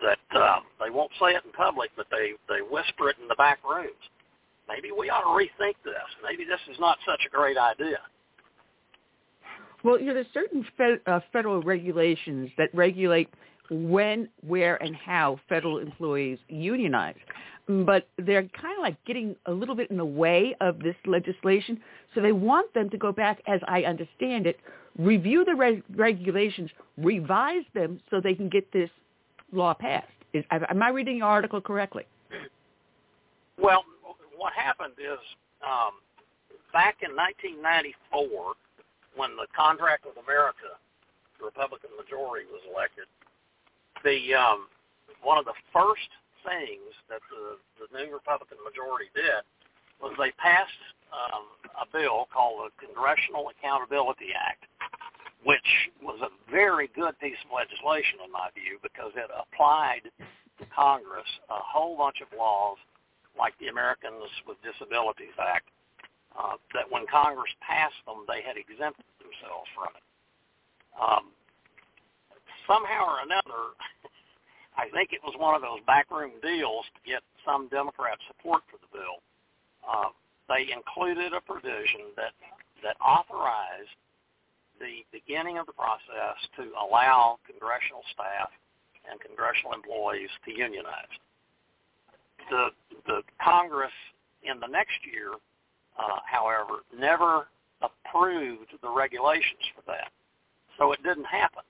that 0.00 0.20
um, 0.36 0.68
they 0.76 0.90
won't 0.90 1.12
say 1.16 1.32
it 1.32 1.42
in 1.44 1.52
public, 1.52 1.90
but 1.96 2.06
they 2.10 2.36
they 2.48 2.60
whisper 2.60 3.08
it 3.08 3.16
in 3.20 3.28
the 3.28 3.38
back 3.40 3.58
rooms. 3.64 3.96
Maybe 4.68 4.90
we 4.92 5.08
ought 5.08 5.24
to 5.24 5.32
rethink 5.32 5.76
this. 5.84 6.08
Maybe 6.22 6.44
this 6.44 6.60
is 6.70 6.76
not 6.80 6.98
such 7.06 7.22
a 7.26 7.30
great 7.30 7.56
idea. 7.56 7.98
Well, 9.84 10.00
you 10.00 10.06
know, 10.06 10.14
there's 10.14 10.26
certain 10.34 10.66
fed, 10.76 11.00
uh, 11.06 11.20
federal 11.32 11.62
regulations 11.62 12.50
that 12.58 12.70
regulate 12.74 13.28
when, 13.70 14.28
where, 14.46 14.82
and 14.82 14.96
how 14.96 15.38
federal 15.48 15.78
employees 15.78 16.38
unionize. 16.48 17.16
But 17.68 18.08
they're 18.16 18.42
kind 18.42 18.78
of 18.78 18.82
like 18.82 18.96
getting 19.06 19.34
a 19.46 19.52
little 19.52 19.74
bit 19.74 19.90
in 19.90 19.96
the 19.96 20.04
way 20.04 20.54
of 20.60 20.78
this 20.78 20.94
legislation. 21.04 21.80
So 22.14 22.20
they 22.20 22.32
want 22.32 22.72
them 22.74 22.90
to 22.90 22.96
go 22.96 23.10
back, 23.10 23.42
as 23.48 23.60
I 23.66 23.82
understand 23.82 24.46
it, 24.46 24.60
review 24.98 25.44
the 25.44 25.54
reg- 25.54 25.82
regulations, 25.94 26.70
revise 26.96 27.64
them 27.74 28.00
so 28.08 28.20
they 28.20 28.34
can 28.34 28.48
get 28.48 28.72
this 28.72 28.90
law 29.52 29.74
passed. 29.74 30.06
Is, 30.32 30.44
am 30.50 30.82
I 30.82 30.90
reading 30.90 31.20
the 31.20 31.24
article 31.24 31.60
correctly? 31.60 32.04
Well, 33.58 33.84
what 34.36 34.52
happened 34.52 34.94
is 34.98 35.18
um, 35.64 35.98
back 36.72 36.98
in 37.02 37.16
1994, 37.16 38.54
when 39.16 39.34
the 39.36 39.46
Contract 39.56 40.04
with 40.04 40.16
America, 40.22 40.76
the 41.40 41.46
Republican 41.46 41.90
majority, 41.96 42.46
was 42.52 42.60
elected, 42.68 43.08
the 44.04 44.34
um, 44.36 44.68
one 45.22 45.38
of 45.38 45.46
the 45.46 45.56
first 45.72 46.12
things 46.46 46.94
that 47.10 47.20
the, 47.28 47.58
the 47.82 47.88
new 47.90 48.14
Republican 48.14 48.62
majority 48.62 49.10
did 49.12 49.42
was 49.98 50.14
they 50.16 50.30
passed 50.38 50.82
um, 51.10 51.50
a 51.74 51.86
bill 51.90 52.30
called 52.30 52.70
the 52.70 52.72
Congressional 52.78 53.50
Accountability 53.50 54.30
Act, 54.32 54.64
which 55.42 55.90
was 56.02 56.18
a 56.22 56.30
very 56.50 56.88
good 56.94 57.18
piece 57.18 57.38
of 57.46 57.50
legislation 57.50 58.22
in 58.22 58.30
my 58.30 58.48
view 58.54 58.78
because 58.82 59.12
it 59.18 59.30
applied 59.34 60.06
to 60.58 60.64
Congress 60.72 61.28
a 61.50 61.60
whole 61.60 61.96
bunch 61.96 62.22
of 62.22 62.30
laws 62.36 62.78
like 63.36 63.52
the 63.60 63.68
Americans 63.68 64.32
with 64.48 64.56
Disabilities 64.64 65.36
Act, 65.36 65.68
uh, 66.32 66.56
that 66.72 66.88
when 66.88 67.04
Congress 67.08 67.52
passed 67.60 68.00
them, 68.08 68.24
they 68.24 68.40
had 68.40 68.56
exempted 68.56 69.04
themselves 69.20 69.68
from 69.76 69.92
it. 69.92 70.04
Um, 70.96 71.24
somehow 72.64 73.16
or 73.16 73.18
another, 73.22 73.76
I 74.76 74.88
think 74.92 75.12
it 75.12 75.20
was 75.24 75.34
one 75.38 75.54
of 75.54 75.62
those 75.62 75.80
backroom 75.86 76.32
deals 76.42 76.84
to 76.94 77.00
get 77.08 77.22
some 77.44 77.68
Democrat 77.68 78.18
support 78.28 78.62
for 78.70 78.76
the 78.76 78.90
bill. 78.92 79.24
Uh, 79.80 80.12
they 80.48 80.68
included 80.72 81.32
a 81.32 81.40
provision 81.40 82.12
that 82.16 82.32
that 82.84 82.96
authorized 83.00 83.96
the 84.78 85.00
beginning 85.10 85.56
of 85.58 85.66
the 85.66 85.72
process 85.72 86.36
to 86.56 86.68
allow 86.76 87.38
congressional 87.48 88.04
staff 88.12 88.52
and 89.10 89.18
congressional 89.20 89.72
employees 89.72 90.28
to 90.44 90.52
unionize. 90.52 91.14
The 92.50 92.68
the 93.06 93.22
Congress 93.42 93.94
in 94.42 94.60
the 94.60 94.68
next 94.68 95.00
year, 95.10 95.32
uh, 95.98 96.20
however, 96.24 96.84
never 96.92 97.48
approved 97.80 98.72
the 98.82 98.90
regulations 98.90 99.64
for 99.74 99.82
that, 99.86 100.12
so 100.78 100.92
it 100.92 101.02
didn't 101.02 101.26
happen. 101.26 101.64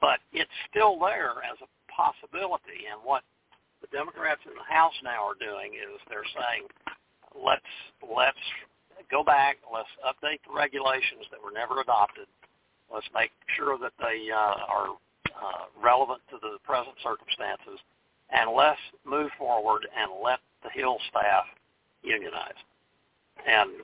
But 0.00 0.20
it's 0.32 0.50
still 0.70 0.98
there 0.98 1.44
as 1.44 1.56
a 1.62 1.68
possibility, 1.94 2.90
and 2.90 2.98
what 3.02 3.22
the 3.80 3.88
Democrats 3.94 4.40
in 4.46 4.52
the 4.54 4.66
House 4.66 4.94
now 5.02 5.22
are 5.22 5.38
doing 5.38 5.74
is 5.78 6.00
they're 6.10 6.26
saying, 6.34 6.66
let's 7.38 7.72
let's 8.02 8.44
go 9.10 9.22
back, 9.22 9.58
let's 9.72 9.90
update 10.02 10.40
the 10.46 10.54
regulations 10.54 11.26
that 11.30 11.42
were 11.42 11.52
never 11.52 11.80
adopted. 11.80 12.26
Let's 12.92 13.08
make 13.14 13.30
sure 13.56 13.78
that 13.78 13.92
they 13.98 14.30
uh, 14.30 14.56
are 14.68 14.88
uh, 15.34 15.64
relevant 15.82 16.20
to 16.30 16.36
the 16.40 16.58
present 16.64 16.94
circumstances, 17.02 17.80
and 18.30 18.50
let's 18.54 18.80
move 19.04 19.30
forward 19.38 19.86
and 19.96 20.10
let 20.22 20.38
the 20.62 20.70
Hill 20.70 20.98
staff 21.10 21.44
unionize. 22.02 22.58
And 23.46 23.82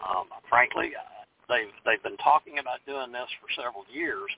um, 0.00 0.26
frankly, 0.48 0.92
they've 1.48 1.72
they've 1.84 2.02
been 2.02 2.18
talking 2.18 2.58
about 2.58 2.80
doing 2.86 3.12
this 3.12 3.28
for 3.40 3.48
several 3.60 3.84
years. 3.92 4.30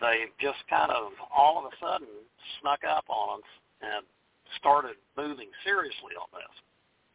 They've 0.00 0.34
just 0.40 0.58
kind 0.70 0.90
of 0.90 1.12
all 1.34 1.58
of 1.58 1.64
a 1.66 1.74
sudden 1.80 2.08
snuck 2.60 2.80
up 2.88 3.04
on 3.08 3.40
us 3.40 3.48
and 3.82 4.06
started 4.58 4.96
moving 5.16 5.48
seriously 5.64 6.14
on 6.20 6.28
this. 6.32 6.54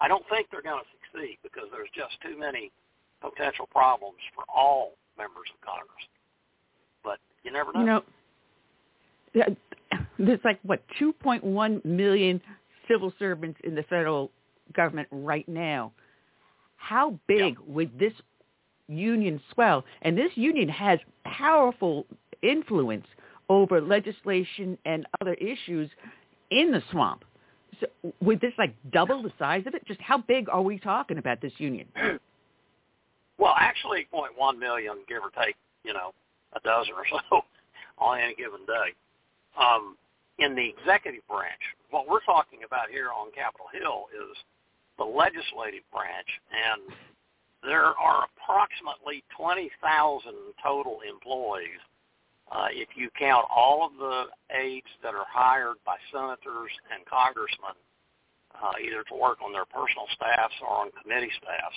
I 0.01 0.07
don't 0.07 0.23
think 0.29 0.47
they're 0.51 0.61
going 0.61 0.83
to 0.83 0.89
succeed 0.99 1.37
because 1.43 1.69
there's 1.71 1.89
just 1.95 2.19
too 2.21 2.37
many 2.37 2.71
potential 3.21 3.67
problems 3.71 4.19
for 4.35 4.43
all 4.53 4.93
members 5.17 5.47
of 5.53 5.59
Congress. 5.65 6.03
But 7.03 7.19
you 7.43 7.51
never 7.51 7.71
know. 7.73 8.03
You 9.33 9.43
know, 9.47 9.55
there's 10.19 10.43
like 10.43 10.59
what 10.63 10.83
2.1 11.01 11.85
million 11.85 12.41
civil 12.89 13.13
servants 13.17 13.59
in 13.63 13.75
the 13.75 13.83
federal 13.83 14.29
government 14.75 15.07
right 15.11 15.47
now. 15.47 15.91
How 16.75 17.17
big 17.27 17.55
yeah. 17.57 17.65
would 17.73 17.97
this 17.97 18.13
union 18.87 19.41
swell? 19.53 19.85
And 20.01 20.17
this 20.17 20.31
union 20.35 20.67
has 20.69 20.99
powerful 21.23 22.05
influence 22.43 23.07
over 23.49 23.81
legislation 23.81 24.77
and 24.85 25.05
other 25.21 25.33
issues 25.35 25.89
in 26.51 26.71
the 26.71 26.81
swamp. 26.91 27.25
So 27.79 27.87
would 28.21 28.39
this 28.39 28.53
like 28.57 28.75
double 28.91 29.23
the 29.23 29.31
size 29.39 29.63
of 29.65 29.73
it? 29.73 29.85
Just 29.85 29.99
how 30.01 30.19
big 30.19 30.47
are 30.49 30.61
we 30.61 30.77
talking 30.77 31.17
about 31.17 31.41
this 31.41 31.53
union? 31.57 31.87
Well, 33.39 33.55
actually, 33.57 34.07
0.1 34.13 34.59
million, 34.59 34.97
give 35.09 35.23
or 35.23 35.31
take, 35.43 35.55
you 35.83 35.91
know, 35.91 36.13
a 36.55 36.59
dozen 36.59 36.93
or 36.93 37.03
so 37.09 37.41
on 37.97 38.19
any 38.19 38.35
given 38.35 38.65
day. 38.65 38.93
Um, 39.59 39.97
in 40.39 40.55
the 40.55 40.69
executive 40.69 41.27
branch, 41.27 41.59
what 41.89 42.07
we're 42.07 42.23
talking 42.25 42.59
about 42.65 42.89
here 42.89 43.09
on 43.09 43.31
Capitol 43.35 43.67
Hill 43.73 44.05
is 44.13 44.37
the 44.97 45.03
legislative 45.03 45.83
branch, 45.91 46.29
and 46.53 46.93
there 47.63 47.97
are 47.97 48.27
approximately 48.31 49.23
20,000 49.35 49.71
total 50.61 50.99
employees 51.01 51.81
uh, 52.53 52.69
if 52.69 52.89
you 52.93 53.09
count 53.17 53.45
all 53.49 53.81
of 53.81 53.97
the 53.97 54.29
aides 54.53 54.89
that 55.01 55.17
are 55.17 55.25
hired 55.25 55.81
by 55.85 55.97
senators 56.13 56.69
and 56.93 57.01
congressmen, 57.09 57.73
uh, 58.53 58.77
either 58.77 59.01
to 59.09 59.15
work 59.17 59.41
on 59.41 59.49
their 59.49 59.65
personal 59.65 60.05
staffs 60.13 60.53
or 60.61 60.69
on 60.69 60.93
committee 61.01 61.33
staffs. 61.41 61.75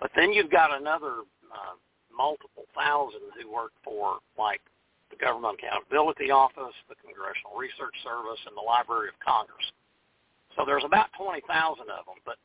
But 0.00 0.10
then 0.16 0.32
you've 0.32 0.50
got 0.50 0.72
another 0.72 1.28
uh, 1.52 1.76
multiple 2.08 2.64
thousand 2.72 3.28
who 3.36 3.52
work 3.52 3.76
for, 3.84 4.24
like, 4.40 4.64
the 5.12 5.20
Government 5.20 5.60
Accountability 5.60 6.32
Office, 6.32 6.74
the 6.88 6.96
Congressional 7.04 7.52
Research 7.52 7.94
Service, 8.00 8.40
and 8.48 8.56
the 8.56 8.64
Library 8.64 9.12
of 9.12 9.20
Congress. 9.20 9.68
So 10.56 10.64
there's 10.64 10.84
about 10.84 11.12
20,000 11.20 11.44
of 11.92 12.08
them, 12.08 12.18
but 12.24 12.40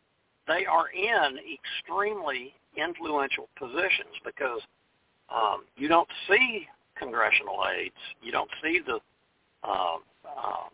they 0.46 0.68
are 0.68 0.92
in 0.92 1.40
extremely 1.48 2.52
influential 2.76 3.48
positions 3.56 4.20
because 4.28 4.60
um, 5.32 5.64
you 5.80 5.88
don't 5.88 6.10
see 6.28 6.68
congressional 7.02 7.58
aides. 7.66 7.98
You 8.22 8.32
don't 8.32 8.50
see 8.62 8.80
the 8.86 9.00
uh, 9.64 9.98
uh, 10.26 10.70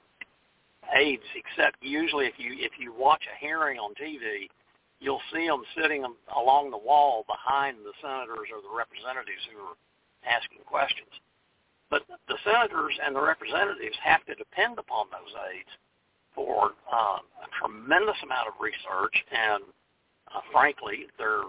aides 0.96 1.24
except 1.36 1.78
usually 1.82 2.26
if 2.26 2.36
you 2.38 2.54
if 2.60 2.74
you 2.80 2.94
watch 2.94 3.24
a 3.32 3.36
hearing 3.40 3.80
on 3.80 3.96
TV, 3.96 4.52
you'll 5.00 5.24
see 5.34 5.48
them 5.48 5.64
sitting 5.80 6.04
along 6.36 6.72
the 6.72 6.78
wall 6.78 7.26
behind 7.28 7.78
the 7.84 7.96
senators 8.02 8.52
or 8.52 8.60
the 8.62 8.76
representatives 8.76 9.44
who 9.52 9.60
are 9.64 9.78
asking 10.28 10.60
questions. 10.68 11.12
But 11.90 12.04
the 12.28 12.38
senators 12.44 13.00
and 13.00 13.16
the 13.16 13.22
representatives 13.22 13.96
have 14.04 14.26
to 14.26 14.36
depend 14.36 14.78
upon 14.78 15.08
those 15.08 15.32
aides 15.52 15.72
for 16.36 16.76
um, 16.92 17.24
a 17.40 17.48
tremendous 17.56 18.18
amount 18.24 18.48
of 18.48 18.54
research 18.60 19.16
and, 19.32 19.64
uh, 20.36 20.42
frankly, 20.52 21.08
their 21.18 21.48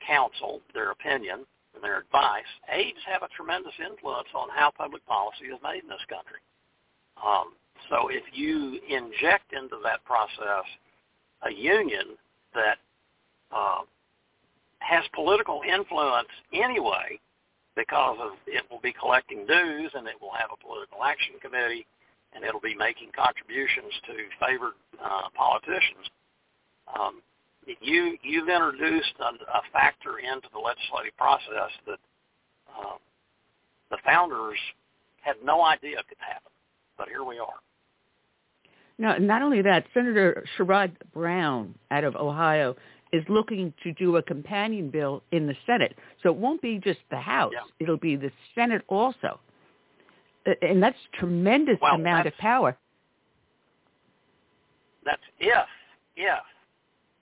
counsel, 0.00 0.60
their 0.72 0.90
opinion, 0.92 1.44
their 1.80 1.98
advice, 1.98 2.48
aides 2.72 2.98
have 3.06 3.22
a 3.22 3.28
tremendous 3.28 3.74
influence 3.78 4.28
on 4.34 4.48
how 4.54 4.70
public 4.76 5.04
policy 5.06 5.46
is 5.46 5.60
made 5.62 5.82
in 5.82 5.88
this 5.88 6.04
country. 6.08 6.40
Um, 7.22 7.54
so 7.88 8.08
if 8.08 8.24
you 8.32 8.80
inject 8.88 9.52
into 9.52 9.76
that 9.84 10.04
process 10.04 10.64
a 11.42 11.52
union 11.52 12.16
that 12.54 12.78
uh, 13.52 13.82
has 14.78 15.04
political 15.14 15.62
influence 15.66 16.28
anyway, 16.52 17.18
because 17.76 18.16
of 18.20 18.32
it 18.46 18.64
will 18.70 18.80
be 18.80 18.92
collecting 18.92 19.46
dues 19.46 19.92
and 19.94 20.08
it 20.08 20.16
will 20.20 20.32
have 20.32 20.48
a 20.52 20.56
political 20.56 21.04
action 21.04 21.34
committee 21.42 21.86
and 22.32 22.44
it'll 22.44 22.60
be 22.60 22.74
making 22.74 23.10
contributions 23.16 23.92
to 24.06 24.14
favored 24.40 24.74
uh, 25.02 25.28
politicians. 25.36 26.08
Um, 26.88 27.20
you 27.80 28.16
you've 28.22 28.48
introduced 28.48 29.14
a, 29.20 29.24
a 29.24 29.62
factor 29.72 30.18
into 30.18 30.48
the 30.52 30.58
legislative 30.58 31.16
process 31.16 31.70
that 31.86 31.98
uh, 32.68 32.96
the 33.90 33.98
founders 34.04 34.58
had 35.22 35.36
no 35.44 35.64
idea 35.64 35.96
could 36.08 36.18
happen, 36.18 36.52
but 36.96 37.08
here 37.08 37.24
we 37.24 37.38
are. 37.38 37.60
No, 38.98 39.18
not 39.18 39.42
only 39.42 39.62
that, 39.62 39.84
Senator 39.92 40.44
Sherrod 40.56 40.92
Brown 41.12 41.74
out 41.90 42.04
of 42.04 42.16
Ohio 42.16 42.76
is 43.12 43.22
looking 43.28 43.72
to 43.82 43.92
do 43.92 44.16
a 44.16 44.22
companion 44.22 44.90
bill 44.90 45.22
in 45.32 45.46
the 45.46 45.54
Senate. 45.66 45.96
So 46.22 46.30
it 46.30 46.36
won't 46.36 46.62
be 46.62 46.78
just 46.78 47.00
the 47.10 47.18
House; 47.18 47.52
yeah. 47.52 47.60
it'll 47.80 47.98
be 47.98 48.16
the 48.16 48.30
Senate 48.54 48.82
also, 48.88 49.40
and 50.62 50.82
that's 50.82 50.96
tremendous 51.18 51.78
well, 51.82 51.94
amount 51.96 52.24
that's, 52.24 52.34
of 52.34 52.40
power. 52.40 52.76
That's 55.04 55.22
if 55.40 55.66
if 56.16 56.38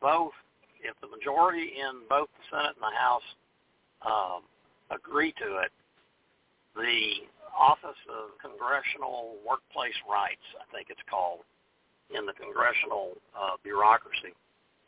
both, 0.05 0.37
if 0.85 0.93
the 1.01 1.09
majority 1.09 1.81
in 1.81 2.05
both 2.13 2.29
the 2.37 2.45
Senate 2.53 2.77
and 2.77 2.85
the 2.85 2.93
House 2.93 3.29
um, 4.05 4.45
agree 4.93 5.33
to 5.41 5.65
it, 5.65 5.73
the 6.77 7.25
Office 7.57 7.97
of 8.13 8.37
Congressional 8.37 9.41
Workplace 9.49 9.97
Rights, 10.05 10.45
I 10.61 10.69
think 10.69 10.93
it's 10.93 11.01
called, 11.09 11.41
in 12.13 12.29
the 12.29 12.37
congressional 12.37 13.17
uh, 13.33 13.57
bureaucracy, 13.65 14.37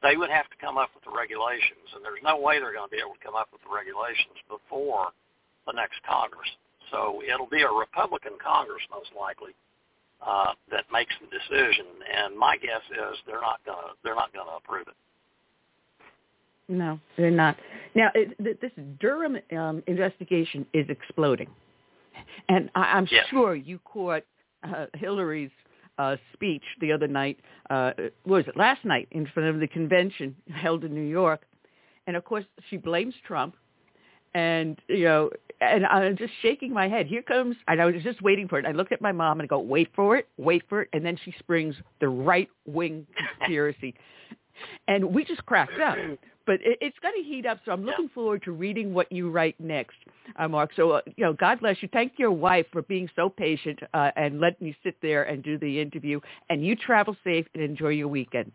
they 0.05 0.21
would 0.21 0.29
have 0.29 0.53
to 0.53 0.59
come 0.61 0.77
up 0.77 0.93
with 0.93 1.01
the 1.09 1.15
regulations, 1.17 1.89
and 1.97 2.05
there's 2.05 2.21
no 2.21 2.37
way 2.37 2.61
they're 2.61 2.77
going 2.77 2.93
to 2.93 2.93
be 2.93 3.01
able 3.01 3.17
to 3.17 3.25
come 3.25 3.33
up 3.33 3.49
with 3.49 3.65
the 3.65 3.73
regulations 3.73 4.37
before 4.53 5.17
the 5.65 5.73
next 5.73 5.97
Congress. 6.05 6.53
So 6.93 7.25
it'll 7.25 7.49
be 7.49 7.65
a 7.65 7.73
Republican 7.73 8.37
Congress 8.37 8.85
most 8.93 9.11
likely 9.17 9.57
uh, 10.21 10.53
that 10.69 10.85
makes 10.93 11.17
the 11.25 11.33
decision, 11.33 11.89
and 12.05 12.37
my 12.37 12.61
guess 12.61 12.85
is 12.93 13.17
they're 13.25 13.41
not 13.41 13.65
going 13.65 13.81
to 13.81 13.97
they're 14.05 14.15
not 14.15 14.33
going 14.37 14.47
to 14.47 14.61
approve 14.61 14.87
it. 14.93 14.99
No, 16.69 16.99
they're 17.17 17.31
not. 17.31 17.57
Now, 17.95 18.11
it, 18.15 18.61
this 18.61 18.73
Durham 19.01 19.39
um, 19.57 19.83
investigation 19.87 20.67
is 20.73 20.87
exploding, 20.89 21.49
and 22.49 22.71
I, 22.75 22.99
am 22.99 23.09
sure 23.31 23.55
you 23.55 23.79
caught 23.85 24.25
uh, 24.65 24.87
Hillary's 24.95 25.51
uh, 25.99 26.17
speech 26.33 26.65
the 26.81 26.93
other 26.93 27.07
night. 27.07 27.39
Uh, 27.71 27.93
what 28.25 28.39
was 28.39 28.49
it 28.49 28.57
last 28.57 28.85
night 28.85 29.09
in 29.13 29.27
front 29.27 29.49
of 29.49 29.61
the 29.61 29.69
convention 29.69 30.35
held 30.53 30.85
in 30.85 30.95
New 30.95 31.09
York, 31.09 31.43
and 32.07 32.17
of 32.17 32.25
course 32.25 32.45
she 32.69 32.77
blames 32.77 33.15
Trump, 33.27 33.55
and 34.35 34.79
you 34.89 35.05
know, 35.05 35.31
and 35.61 35.87
I'm 35.87 36.17
just 36.17 36.33
shaking 36.43 36.73
my 36.73 36.89
head. 36.89 37.07
Here 37.07 37.23
comes, 37.23 37.57
and 37.69 37.81
I 37.81 37.87
was 37.87 38.03
just 38.03 38.21
waiting 38.23 38.49
for 38.49 38.59
it. 38.59 38.67
I 38.67 38.73
looked 38.73 38.93
at 38.93 39.01
my 39.01 39.13
mom 39.13 39.41
and 39.41 39.47
I 39.47 39.49
go, 39.49 39.61
"Wait 39.61 39.89
for 39.95 40.17
it, 40.17 40.29
wait 40.37 40.65
for 40.69 40.83
it," 40.83 40.89
and 40.93 41.05
then 41.05 41.17
she 41.25 41.33
springs 41.39 41.77
the 42.01 42.09
right 42.09 42.49
wing 42.67 43.07
conspiracy. 43.39 43.95
And 44.89 45.15
we 45.15 45.25
just 45.25 45.45
cracked 45.47 45.81
up. 45.81 45.97
But 46.47 46.61
it, 46.63 46.79
it's 46.81 46.97
going 47.01 47.15
to 47.21 47.29
heat 47.29 47.45
up, 47.45 47.59
so 47.65 47.73
I'm 47.73 47.85
looking 47.85 48.09
forward 48.15 48.45
to 48.45 48.53
reading 48.53 48.95
what 48.95 49.11
you 49.11 49.31
write 49.31 49.57
next, 49.59 49.97
uh, 50.39 50.47
Mark. 50.47 50.71
So, 50.77 50.93
uh, 50.93 51.01
you 51.17 51.25
know, 51.25 51.33
God 51.33 51.59
bless 51.59 51.77
you. 51.83 51.89
Thank 51.93 52.13
your 52.19 52.31
wife 52.31 52.67
for 52.71 52.83
being 52.83 53.11
so 53.17 53.29
patient 53.29 53.81
uh, 53.93 54.13
and 54.15 54.41
letting 54.41 54.69
me 54.69 54.77
sit 54.85 54.95
there 55.03 55.25
and 55.25 55.43
do 55.43 55.59
the 55.59 55.81
interview. 55.81 56.21
And 56.49 56.65
you 56.65 56.77
travel 56.77 57.17
safe 57.25 57.47
and 57.55 57.65
enjoy 57.65 57.89
your 57.89 58.07
weekend. 58.07 58.53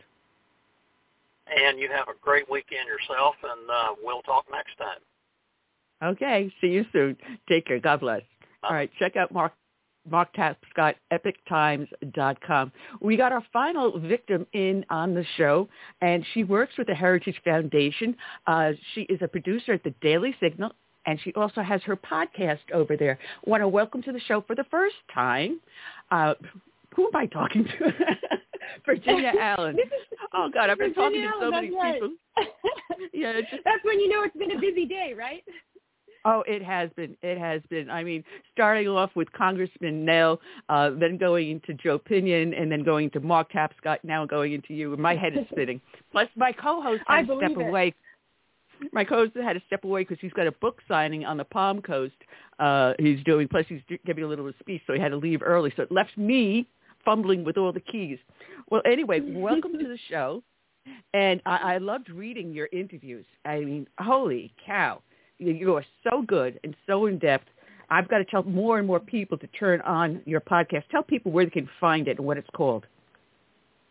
And 1.54 1.78
you 1.80 1.90
have 1.90 2.08
a 2.08 2.18
great 2.22 2.50
weekend 2.50 2.88
yourself, 2.88 3.36
and 3.44 3.70
uh, 3.70 3.96
we'll 4.02 4.22
talk 4.22 4.46
next 4.50 4.78
time. 4.78 5.02
Okay. 6.02 6.52
See 6.62 6.68
you 6.68 6.86
soon. 6.94 7.18
Take 7.50 7.66
care. 7.66 7.80
God 7.80 8.00
bless. 8.00 8.22
All 8.64 8.74
right. 8.74 8.90
Check 9.00 9.18
out 9.18 9.34
Mark 9.34 9.52
Mark 10.10 10.34
Tapscott, 10.36 10.96
epictimes.com. 11.12 12.72
We 13.00 13.18
got 13.18 13.32
our 13.32 13.44
final 13.54 14.00
victim 14.00 14.46
in 14.54 14.86
on 14.90 15.14
the 15.14 15.26
show, 15.38 15.70
and 16.02 16.26
she 16.34 16.44
works 16.44 16.74
with 16.78 16.88
the 16.88 16.96
Heritage 16.96 17.40
Foundation. 17.44 18.16
Uh, 18.48 18.72
she 18.94 19.02
is 19.02 19.20
a 19.22 19.28
producer 19.28 19.74
at 19.74 19.84
the 19.84 19.94
Daily 20.02 20.36
Signal, 20.40 20.72
and 21.06 21.20
she 21.24 21.34
also 21.34 21.62
has 21.62 21.82
her 21.84 21.96
podcast 21.96 22.60
over 22.74 22.98
there. 22.98 23.20
Want 23.46 23.62
to 23.62 23.68
welcome 23.68 24.02
to 24.04 24.12
the 24.12 24.20
show 24.22 24.42
for 24.42 24.56
the 24.56 24.66
first 24.72 24.96
time. 25.14 25.60
Uh, 26.10 26.34
who 26.96 27.08
am 27.08 27.16
I 27.16 27.26
talking 27.28 27.66
to? 27.66 27.94
Virginia 28.86 29.34
Allen. 29.40 29.78
Oh 30.34 30.50
God, 30.54 30.70
I've 30.70 30.78
been 30.78 30.94
Virginia 30.94 31.28
talking 31.30 31.32
to 31.32 31.32
so 31.40 31.44
Allen, 31.44 31.52
many 31.52 31.70
that's 31.72 31.94
people. 31.94 33.10
yeah, 33.14 33.34
just, 33.42 33.64
That's 33.64 33.84
when 33.84 34.00
you 34.00 34.10
know 34.10 34.24
it's 34.24 34.36
been 34.36 34.52
a 34.52 34.60
busy 34.60 34.86
day, 34.86 35.14
right? 35.18 35.44
Oh, 36.25 36.43
it 36.48 36.64
has 36.64 36.90
been. 36.95 37.17
It 37.22 37.38
has 37.38 37.61
been. 37.69 37.90
I 37.90 38.03
mean, 38.03 38.24
starting 38.51 38.88
off 38.88 39.11
with 39.16 39.32
Congressman 39.32 40.06
Nell, 40.06 40.40
uh, 40.69 40.91
then 40.91 41.17
going 41.17 41.50
into 41.50 41.74
Joe 41.74 41.98
Pinion, 41.98 42.53
and 42.53 42.72
then 42.72 42.83
going 42.83 43.09
to 43.11 43.19
Mark 43.19 43.51
Tapscott, 43.51 43.98
now 44.03 44.25
going 44.25 44.53
into 44.53 44.74
you. 44.74 44.95
My 44.98 45.16
head 45.16 45.33
is 45.35 45.45
spinning. 45.51 45.82
Plus, 46.11 46.27
my 46.35 46.51
co-host 46.51 47.01
I 47.08 47.17
had 47.17 47.27
to 47.27 47.38
step 47.38 47.51
it. 47.51 47.67
away. 47.67 47.93
My 48.93 49.03
co-host 49.03 49.33
had 49.35 49.53
to 49.53 49.61
step 49.67 49.83
away 49.83 50.01
because 50.01 50.17
he's 50.22 50.33
got 50.33 50.48
a 50.48 50.51
book 50.53 50.82
signing 50.88 51.25
on 51.25 51.38
the 51.38 51.43
Palm 51.43 51.82
Coast. 51.82 52.16
Uh, 52.59 52.93
he's 53.00 53.24
doing. 53.24 53.48
Plus, 53.48 53.66
he's 53.67 53.82
giving 54.06 54.24
a 54.24 54.27
little 54.27 54.51
speech, 54.59 54.82
so 54.85 54.93
he 54.93 55.00
had 55.00 55.09
to 55.09 55.17
leave 55.17 55.41
early. 55.43 55.74
So 55.75 55.83
it 55.83 55.91
left 55.91 56.17
me 56.17 56.67
fumbling 57.03 57.43
with 57.43 57.58
all 57.58 57.72
the 57.72 57.80
keys. 57.80 58.19
Well, 58.69 58.82
anyway, 58.85 59.22
welcome 59.22 59.74
to 59.74 59.88
the 59.88 59.98
show. 60.09 60.43
And 61.14 61.41
I, 61.45 61.75
I 61.75 61.77
loved 61.77 62.09
reading 62.09 62.53
your 62.53 62.67
interviews. 62.72 63.25
I 63.45 63.59
mean, 63.59 63.88
holy 64.00 64.51
cow 64.66 65.01
you 65.42 65.76
are 65.76 65.86
so 66.03 66.22
good 66.22 66.60
and 66.64 66.76
so 66.88 67.08
in 67.08 67.18
depth. 67.18 67.48
I've 67.90 68.08
got 68.08 68.20
to 68.20 68.26
tell 68.26 68.44
more 68.44 68.80
and 68.80 68.88
more 68.88 69.00
people 69.00 69.38
to 69.38 69.48
turn 69.48 69.82
on 69.82 70.22
your 70.26 70.40
podcast. 70.40 70.84
Tell 70.92 71.03
people 71.03 71.32
where 71.32 71.44
they 71.44 71.52
can 71.52 71.70
find 71.80 72.08
it 72.08 72.18
and 72.18 72.26
what 72.26 72.38
it's 72.38 72.50
called. 72.56 72.86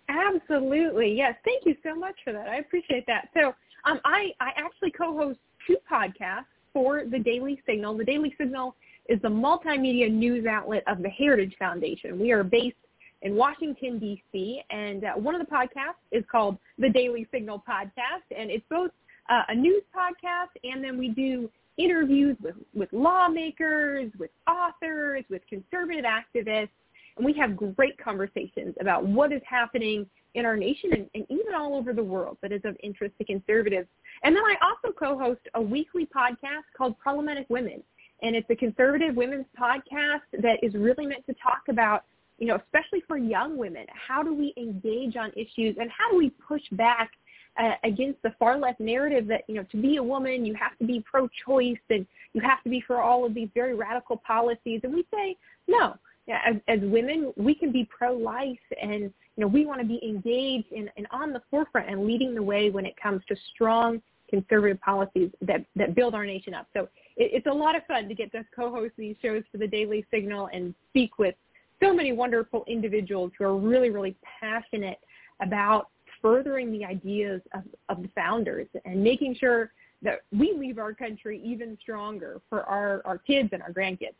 Absolutely. 0.08 1.14
Yes. 1.14 1.34
Thank 1.44 1.66
you 1.66 1.76
so 1.82 1.94
much 1.94 2.16
for 2.24 2.32
that. 2.32 2.48
I 2.48 2.56
appreciate 2.56 3.06
that. 3.06 3.28
So 3.34 3.54
um, 3.84 4.00
I, 4.04 4.32
I 4.40 4.50
actually 4.56 4.90
co-host 4.92 5.38
two 5.66 5.76
podcasts 5.90 6.46
for 6.72 7.04
the 7.04 7.18
Daily 7.18 7.60
Signal. 7.66 7.96
The 7.96 8.04
Daily 8.04 8.34
Signal 8.38 8.74
is 9.08 9.20
the 9.22 9.28
multimedia 9.28 10.10
news 10.10 10.46
outlet 10.46 10.82
of 10.86 11.02
the 11.02 11.10
Heritage 11.10 11.54
Foundation. 11.58 12.18
We 12.18 12.32
are 12.32 12.42
based 12.42 12.76
in 13.22 13.34
Washington, 13.34 13.98
D.C., 13.98 14.62
and 14.70 15.04
uh, 15.04 15.12
one 15.12 15.34
of 15.34 15.40
the 15.40 15.52
podcasts 15.52 16.00
is 16.10 16.24
called 16.30 16.56
the 16.78 16.88
Daily 16.88 17.26
Signal 17.30 17.62
Podcast, 17.68 18.24
and 18.36 18.50
it's 18.50 18.64
both 18.70 18.90
uh, 19.30 19.42
a 19.48 19.54
news 19.54 19.82
podcast 19.96 20.58
and 20.64 20.84
then 20.84 20.98
we 20.98 21.08
do 21.08 21.48
interviews 21.78 22.36
with, 22.42 22.56
with 22.74 22.92
lawmakers, 22.92 24.10
with 24.18 24.30
authors, 24.48 25.24
with 25.30 25.42
conservative 25.48 26.04
activists, 26.04 26.68
and 27.16 27.24
we 27.24 27.32
have 27.32 27.56
great 27.76 27.96
conversations 27.98 28.74
about 28.80 29.06
what 29.06 29.32
is 29.32 29.40
happening 29.48 30.06
in 30.34 30.44
our 30.44 30.56
nation 30.56 30.90
and, 30.92 31.06
and 31.14 31.24
even 31.28 31.54
all 31.56 31.74
over 31.74 31.92
the 31.92 32.02
world 32.02 32.36
that 32.42 32.52
is 32.52 32.60
of 32.64 32.76
interest 32.82 33.14
to 33.18 33.24
conservatives. 33.24 33.88
And 34.22 34.34
then 34.36 34.44
I 34.44 34.56
also 34.62 34.94
co-host 34.96 35.40
a 35.54 35.62
weekly 35.62 36.06
podcast 36.06 36.64
called 36.76 36.98
Problematic 36.98 37.46
Women, 37.48 37.82
and 38.22 38.36
it's 38.36 38.48
a 38.50 38.56
conservative 38.56 39.16
women's 39.16 39.46
podcast 39.58 40.20
that 40.40 40.62
is 40.62 40.74
really 40.74 41.06
meant 41.06 41.24
to 41.26 41.34
talk 41.34 41.62
about, 41.68 42.04
you 42.38 42.46
know, 42.46 42.56
especially 42.56 43.02
for 43.06 43.16
young 43.16 43.56
women, 43.56 43.86
how 43.94 44.22
do 44.22 44.34
we 44.34 44.52
engage 44.56 45.16
on 45.16 45.30
issues 45.32 45.76
and 45.80 45.90
how 45.90 46.10
do 46.10 46.18
we 46.18 46.30
push 46.30 46.62
back 46.72 47.12
uh, 47.58 47.72
against 47.84 48.22
the 48.22 48.32
far 48.38 48.58
left 48.58 48.80
narrative 48.80 49.26
that 49.26 49.42
you 49.48 49.54
know 49.54 49.64
to 49.70 49.76
be 49.76 49.96
a 49.96 50.02
woman 50.02 50.46
you 50.46 50.54
have 50.54 50.76
to 50.78 50.84
be 50.84 51.04
pro-choice 51.10 51.78
and 51.90 52.06
you 52.32 52.40
have 52.40 52.62
to 52.62 52.70
be 52.70 52.82
for 52.86 53.00
all 53.00 53.24
of 53.24 53.34
these 53.34 53.48
very 53.54 53.74
radical 53.74 54.16
policies. 54.16 54.80
And 54.84 54.94
we 54.94 55.04
say 55.12 55.36
no. 55.66 55.96
As, 56.28 56.56
as 56.68 56.78
women 56.82 57.32
we 57.36 57.56
can 57.56 57.72
be 57.72 57.88
pro-life 57.90 58.58
and 58.80 59.02
you 59.02 59.12
know 59.38 59.48
we 59.48 59.66
want 59.66 59.80
to 59.80 59.86
be 59.86 60.00
engaged 60.06 60.70
and, 60.70 60.88
and 60.96 61.08
on 61.10 61.32
the 61.32 61.42
forefront 61.50 61.90
and 61.90 62.06
leading 62.06 62.36
the 62.36 62.42
way 62.42 62.70
when 62.70 62.86
it 62.86 62.94
comes 62.96 63.22
to 63.28 63.36
strong 63.52 64.00
conservative 64.28 64.80
policies 64.80 65.30
that 65.42 65.64
that 65.74 65.96
build 65.96 66.14
our 66.14 66.24
nation 66.24 66.54
up. 66.54 66.68
So 66.72 66.82
it, 67.16 67.30
it's 67.32 67.46
a 67.46 67.52
lot 67.52 67.74
of 67.74 67.84
fun 67.86 68.08
to 68.08 68.14
get 68.14 68.30
to 68.32 68.44
co-host 68.54 68.92
these 68.96 69.16
shows 69.20 69.42
for 69.50 69.58
the 69.58 69.66
daily 69.66 70.06
signal 70.12 70.48
and 70.52 70.72
speak 70.90 71.18
with 71.18 71.34
so 71.82 71.92
many 71.92 72.12
wonderful 72.12 72.64
individuals 72.68 73.32
who 73.36 73.44
are 73.44 73.56
really 73.56 73.90
really 73.90 74.14
passionate 74.40 75.00
about 75.42 75.88
furthering 76.22 76.72
the 76.72 76.84
ideas 76.84 77.40
of, 77.54 77.62
of 77.88 78.02
the 78.02 78.08
founders 78.14 78.66
and 78.84 79.02
making 79.02 79.34
sure 79.34 79.72
that 80.02 80.20
we 80.32 80.54
leave 80.56 80.78
our 80.78 80.94
country 80.94 81.40
even 81.44 81.76
stronger 81.80 82.40
for 82.48 82.62
our, 82.62 83.02
our 83.04 83.18
kids 83.18 83.50
and 83.52 83.62
our 83.62 83.72
grandkids. 83.72 84.14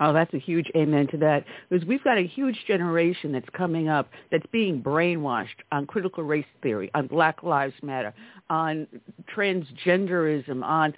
Oh, 0.00 0.12
that's 0.12 0.32
a 0.34 0.38
huge 0.38 0.70
amen 0.76 1.06
to 1.08 1.16
that. 1.18 1.44
Because 1.68 1.86
we've 1.86 2.02
got 2.04 2.18
a 2.18 2.26
huge 2.26 2.58
generation 2.66 3.32
that's 3.32 3.48
coming 3.56 3.88
up 3.88 4.10
that's 4.30 4.46
being 4.52 4.82
brainwashed 4.82 5.46
on 5.72 5.86
critical 5.86 6.22
race 6.22 6.46
theory, 6.62 6.90
on 6.94 7.06
Black 7.06 7.42
Lives 7.42 7.74
Matter, 7.82 8.12
on 8.50 8.86
transgenderism, 9.34 10.62
on 10.62 10.94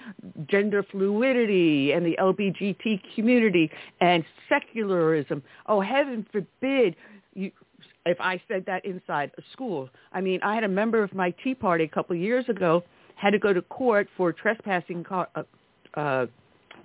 gender 0.48 0.84
fluidity 0.90 1.92
and 1.92 2.05
the 2.05 2.16
LGBT 2.20 3.00
community 3.14 3.70
and 4.00 4.24
secularism. 4.48 5.42
Oh, 5.66 5.80
heaven 5.80 6.26
forbid 6.32 6.97
you 7.34 7.52
if 8.11 8.20
I 8.20 8.41
said 8.49 8.65
that 8.67 8.85
inside 8.85 9.31
a 9.39 9.43
school. 9.53 9.89
I 10.12 10.20
mean, 10.20 10.41
I 10.43 10.55
had 10.55 10.65
a 10.65 10.69
member 10.69 11.03
of 11.03 11.15
my 11.15 11.31
Tea 11.43 11.55
Party 11.55 11.85
a 11.85 11.89
couple 11.89 12.17
of 12.17 12.23
years 12.23 12.49
ago 12.49 12.85
had 13.17 13.31
to 13.31 13.39
go 13.39 13.53
to 13.53 13.62
court 13.62 14.09
for 14.17 14.33
trespassing 14.33 15.03
car, 15.03 15.28
uh, 15.35 15.43
uh, 15.95 16.27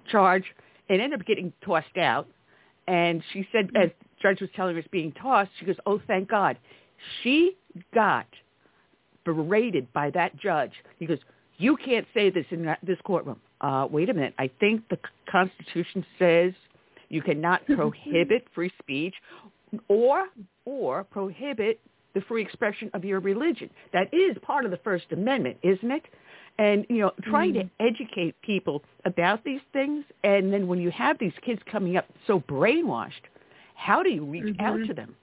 charge 0.09 0.43
and 0.89 1.01
ended 1.01 1.19
up 1.19 1.25
getting 1.25 1.53
tossed 1.63 1.97
out. 1.97 2.27
And 2.87 3.23
she 3.31 3.47
said, 3.51 3.69
as 3.75 3.89
the 3.99 4.05
judge 4.21 4.41
was 4.41 4.49
telling 4.55 4.75
her 4.75 4.79
it's 4.79 4.87
being 4.89 5.11
tossed, 5.13 5.51
she 5.59 5.65
goes, 5.65 5.77
oh, 5.85 6.01
thank 6.07 6.29
God. 6.29 6.57
She 7.21 7.55
got 7.93 8.25
berated 9.25 9.91
by 9.93 10.09
that 10.11 10.37
judge. 10.37 10.71
He 10.99 11.05
goes, 11.05 11.19
you 11.57 11.77
can't 11.77 12.07
say 12.13 12.29
this 12.29 12.45
in 12.51 12.75
this 12.81 12.97
courtroom. 13.05 13.39
Uh, 13.61 13.87
wait 13.89 14.09
a 14.09 14.13
minute. 14.13 14.33
I 14.37 14.49
think 14.59 14.87
the 14.89 14.97
Constitution 15.29 16.05
says 16.19 16.53
you 17.09 17.21
cannot 17.21 17.65
prohibit 17.67 18.47
free 18.53 18.71
speech 18.81 19.13
or 19.87 20.27
or 20.65 21.03
prohibit 21.05 21.79
the 22.13 22.21
free 22.21 22.41
expression 22.41 22.89
of 22.93 23.03
your 23.03 23.19
religion. 23.19 23.69
That 23.91 24.13
is 24.13 24.37
part 24.41 24.65
of 24.65 24.71
the 24.71 24.77
First 24.77 25.05
Amendment, 25.11 25.57
isn't 25.63 25.91
it? 25.91 26.03
And 26.59 26.85
you 26.89 26.99
know, 26.99 27.11
trying 27.23 27.53
Mm-hmm. 27.53 27.59
to 27.61 27.69
educate 27.79 28.35
people 28.41 28.83
about 29.05 29.43
these 29.43 29.61
things, 29.73 30.05
and 30.23 30.53
then 30.53 30.67
when 30.67 30.79
you 30.79 30.91
have 30.91 31.17
these 31.19 31.33
kids 31.45 31.61
coming 31.71 31.97
up 31.97 32.05
so 32.27 32.39
brainwashed, 32.41 33.11
how 33.75 34.03
do 34.03 34.09
you 34.11 34.23
reach 34.25 34.49
out 34.59 34.79
Mhm. 34.79 34.87
to 34.87 34.93
them? 34.93 35.15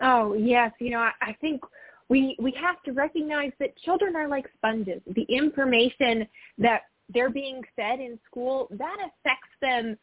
Oh 0.00 0.34
yes, 0.34 0.72
you 0.78 0.90
know 0.90 1.00
I, 1.00 1.12
I 1.20 1.32
think 1.40 1.62
we 2.08 2.36
we 2.38 2.52
have 2.52 2.82
to 2.84 2.92
recognize 2.92 3.52
that 3.58 3.76
children 3.78 4.16
are 4.16 4.28
like 4.28 4.46
sponges. 4.56 5.02
The 5.14 5.22
information 5.28 6.26
that 6.58 6.82
they're 7.12 7.30
being 7.30 7.62
fed 7.74 8.00
in 8.00 8.18
school 8.26 8.68
that 8.70 8.96
affects 9.00 9.48
them 9.60 9.98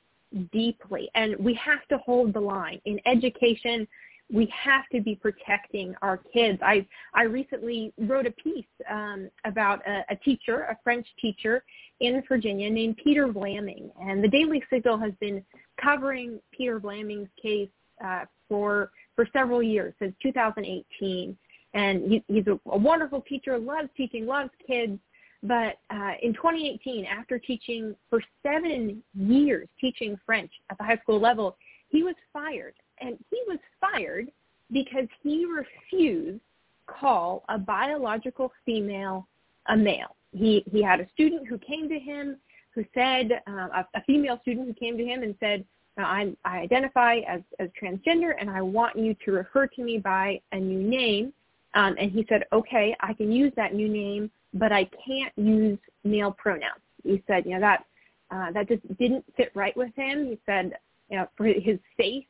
deeply, 0.52 1.10
and 1.16 1.36
we 1.38 1.54
have 1.56 1.86
to 1.90 1.98
hold 2.00 2.34
the 2.34 2.40
line 2.40 2.80
in 2.86 3.00
education. 3.06 3.88
We 4.32 4.52
have 4.64 4.88
to 4.92 5.02
be 5.02 5.16
protecting 5.16 5.94
our 6.02 6.18
kids. 6.18 6.60
I 6.64 6.86
I 7.14 7.24
recently 7.24 7.94
wrote 8.00 8.26
a 8.26 8.32
piece 8.32 8.66
um, 8.90 9.30
about 9.46 9.88
a, 9.88 10.04
a 10.10 10.16
teacher, 10.16 10.62
a 10.64 10.78
French 10.84 11.08
teacher 11.22 11.64
in 12.00 12.22
Virginia 12.28 12.70
named 12.70 12.98
Peter 13.04 13.28
Vlaming, 13.28 13.92
and 14.02 14.24
the 14.24 14.28
Daily 14.28 14.64
Signal 14.70 14.98
has 14.98 15.14
been 15.20 15.44
covering 15.82 16.40
Peter 16.52 16.80
Vlaming's 16.80 17.30
case 17.42 17.70
uh, 18.04 18.26
for 18.50 18.92
for 19.16 19.28
several 19.32 19.64
years 19.64 19.94
since 20.00 20.14
2018 20.22 21.38
and 21.76 22.10
he, 22.10 22.24
he's 22.28 22.48
a, 22.48 22.60
a 22.70 22.78
wonderful 22.78 23.22
teacher 23.22 23.58
loves 23.60 23.90
teaching 23.96 24.26
loves 24.26 24.50
kids 24.66 24.98
but 25.48 25.78
uh, 25.90 26.14
in 26.22 26.34
2018 26.34 27.06
after 27.06 27.40
teaching 27.40 27.96
for 28.10 28.22
seven 28.44 29.04
years 29.14 29.68
teaching 29.80 30.18
french 30.26 30.52
at 30.70 30.78
the 30.78 30.84
high 30.84 30.98
school 30.98 31.20
level 31.20 31.58
he 31.90 32.04
was 32.04 32.16
fired 32.32 32.74
and 33.00 33.18
he 33.30 33.42
was 33.48 33.60
fired 33.80 34.32
because 34.72 35.08
he 35.22 35.46
refused 35.46 36.40
call 36.88 37.44
a 37.50 37.58
biological 37.58 38.52
female 38.66 39.28
a 39.68 39.78
male 39.78 40.16
he 40.32 40.64
he 40.72 40.82
had 40.82 41.00
a 41.00 41.10
student 41.14 41.48
who 41.48 41.58
came 41.58 41.90
to 41.90 42.00
him 42.00 42.38
who 42.74 42.84
said 42.94 43.42
uh, 43.48 43.68
a, 43.74 43.88
a 43.96 44.04
female 44.06 44.40
student 44.42 44.68
who 44.68 44.74
came 44.74 44.98
to 44.98 45.06
him 45.06 45.24
and 45.24 45.36
said 45.40 45.66
I, 45.98 46.36
I 46.44 46.60
identify 46.60 47.20
as, 47.28 47.42
as 47.60 47.70
transgender 47.82 48.34
and 48.40 48.50
I 48.50 48.62
want 48.62 48.98
you 48.98 49.16
to 49.26 49.32
refer 49.32 49.68
to 49.68 49.84
me 49.84 49.98
by 49.98 50.42
a 50.52 50.58
new 50.58 50.82
name. 50.82 51.34
Um, 51.74 51.96
and 52.00 52.12
he 52.12 52.26
said, 52.30 52.46
okay, 52.54 52.96
I 53.02 53.14
can 53.14 53.32
use 53.32 53.52
that 53.56 53.74
new 53.74 53.90
name, 53.90 54.32
but 54.56 54.72
I 54.72 54.90
can't 55.06 55.34
use 55.36 55.78
male 56.04 56.32
pronouns. 56.32 56.82
He 57.04 57.22
said, 57.28 57.46
you 57.46 57.52
know, 57.52 57.60
that 57.60 57.86
uh, 58.32 58.52
that 58.54 58.68
just 58.68 58.82
didn't 58.98 59.24
fit 59.38 59.52
right 59.54 59.76
with 59.78 59.94
him. 59.96 60.26
He 60.26 60.40
said, 60.48 60.74
you 61.10 61.18
know, 61.18 61.28
for 61.38 61.46
his 61.46 61.78
faith 61.96 62.26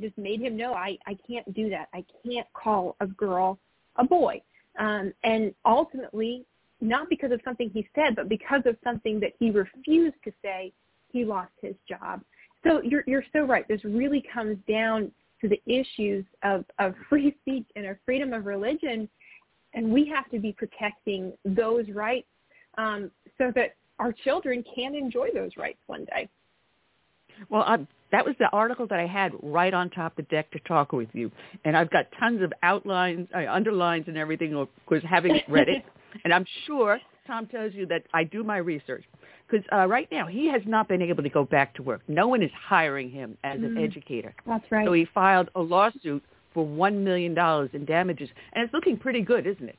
just 0.00 0.16
made 0.16 0.40
him 0.40 0.56
know 0.56 0.72
I, 0.72 0.96
I 1.06 1.18
can't 1.28 1.52
do 1.52 1.68
that. 1.68 1.88
I 1.92 2.02
can't 2.24 2.46
call 2.54 2.96
a 3.00 3.06
girl 3.06 3.58
a 3.96 4.04
boy. 4.04 4.40
Um, 4.78 5.12
and 5.22 5.54
ultimately, 5.66 6.46
not 6.80 7.10
because 7.10 7.30
of 7.30 7.40
something 7.44 7.70
he 7.70 7.86
said, 7.94 8.16
but 8.16 8.28
because 8.28 8.62
of 8.64 8.76
something 8.82 9.20
that 9.20 9.32
he 9.38 9.50
refused 9.50 10.16
to 10.24 10.32
say, 10.42 10.72
he 11.08 11.26
lost 11.26 11.52
his 11.60 11.74
job. 11.86 12.22
So 12.64 12.80
you're 12.82 13.04
you're 13.06 13.24
so 13.32 13.40
right. 13.40 13.66
This 13.68 13.84
really 13.84 14.24
comes 14.32 14.56
down 14.66 15.12
to 15.42 15.48
the 15.48 15.60
issues 15.66 16.24
of, 16.42 16.64
of 16.78 16.94
free 17.08 17.36
speech 17.40 17.66
and 17.76 17.86
of 17.86 17.96
freedom 18.04 18.32
of 18.32 18.46
religion, 18.46 19.08
and 19.74 19.92
we 19.92 20.06
have 20.14 20.30
to 20.30 20.38
be 20.38 20.52
protecting 20.52 21.32
those 21.44 21.88
rights 21.90 22.26
um, 22.78 23.10
so 23.38 23.52
that 23.54 23.76
our 23.98 24.12
children 24.12 24.64
can 24.74 24.94
enjoy 24.94 25.28
those 25.34 25.50
rights 25.56 25.78
one 25.86 26.04
day. 26.06 26.28
Well, 27.48 27.64
I'm, 27.66 27.88
that 28.10 28.24
was 28.24 28.34
the 28.38 28.48
article 28.52 28.86
that 28.88 29.00
I 29.00 29.06
had 29.06 29.32
right 29.42 29.72
on 29.72 29.90
top 29.90 30.18
of 30.18 30.26
the 30.28 30.34
deck 30.34 30.50
to 30.52 30.58
talk 30.60 30.92
with 30.92 31.08
you, 31.12 31.30
and 31.64 31.76
I've 31.76 31.90
got 31.90 32.06
tons 32.20 32.42
of 32.42 32.52
outlines, 32.62 33.28
uh, 33.34 33.50
underlines, 33.50 34.04
and 34.06 34.16
everything 34.16 34.66
because 34.88 35.02
having 35.08 35.40
read 35.48 35.68
it, 35.68 35.82
and 36.24 36.32
I'm 36.32 36.44
sure 36.66 37.00
Tom 37.26 37.46
tells 37.46 37.72
you 37.74 37.86
that 37.86 38.02
I 38.12 38.24
do 38.24 38.44
my 38.44 38.58
research 38.58 39.04
because 39.48 39.64
uh, 39.72 39.86
right 39.86 40.08
now 40.10 40.26
he 40.26 40.48
has 40.48 40.62
not 40.66 40.88
been 40.88 41.02
able 41.02 41.22
to 41.22 41.28
go 41.28 41.44
back 41.44 41.74
to 41.74 41.82
work. 41.82 42.02
No 42.08 42.28
one 42.28 42.42
is 42.42 42.50
hiring 42.68 43.10
him 43.10 43.36
as 43.44 43.58
mm, 43.58 43.66
an 43.66 43.78
educator. 43.78 44.34
That's 44.46 44.64
right. 44.70 44.86
So 44.86 44.92
he 44.92 45.06
filed 45.14 45.48
a 45.54 45.60
lawsuit 45.60 46.22
for 46.54 46.64
one 46.64 47.02
million 47.04 47.34
dollars 47.34 47.70
in 47.72 47.84
damages, 47.84 48.28
and 48.52 48.64
it's 48.64 48.74
looking 48.74 48.96
pretty 48.96 49.22
good, 49.22 49.46
isn't 49.46 49.68
it? 49.68 49.78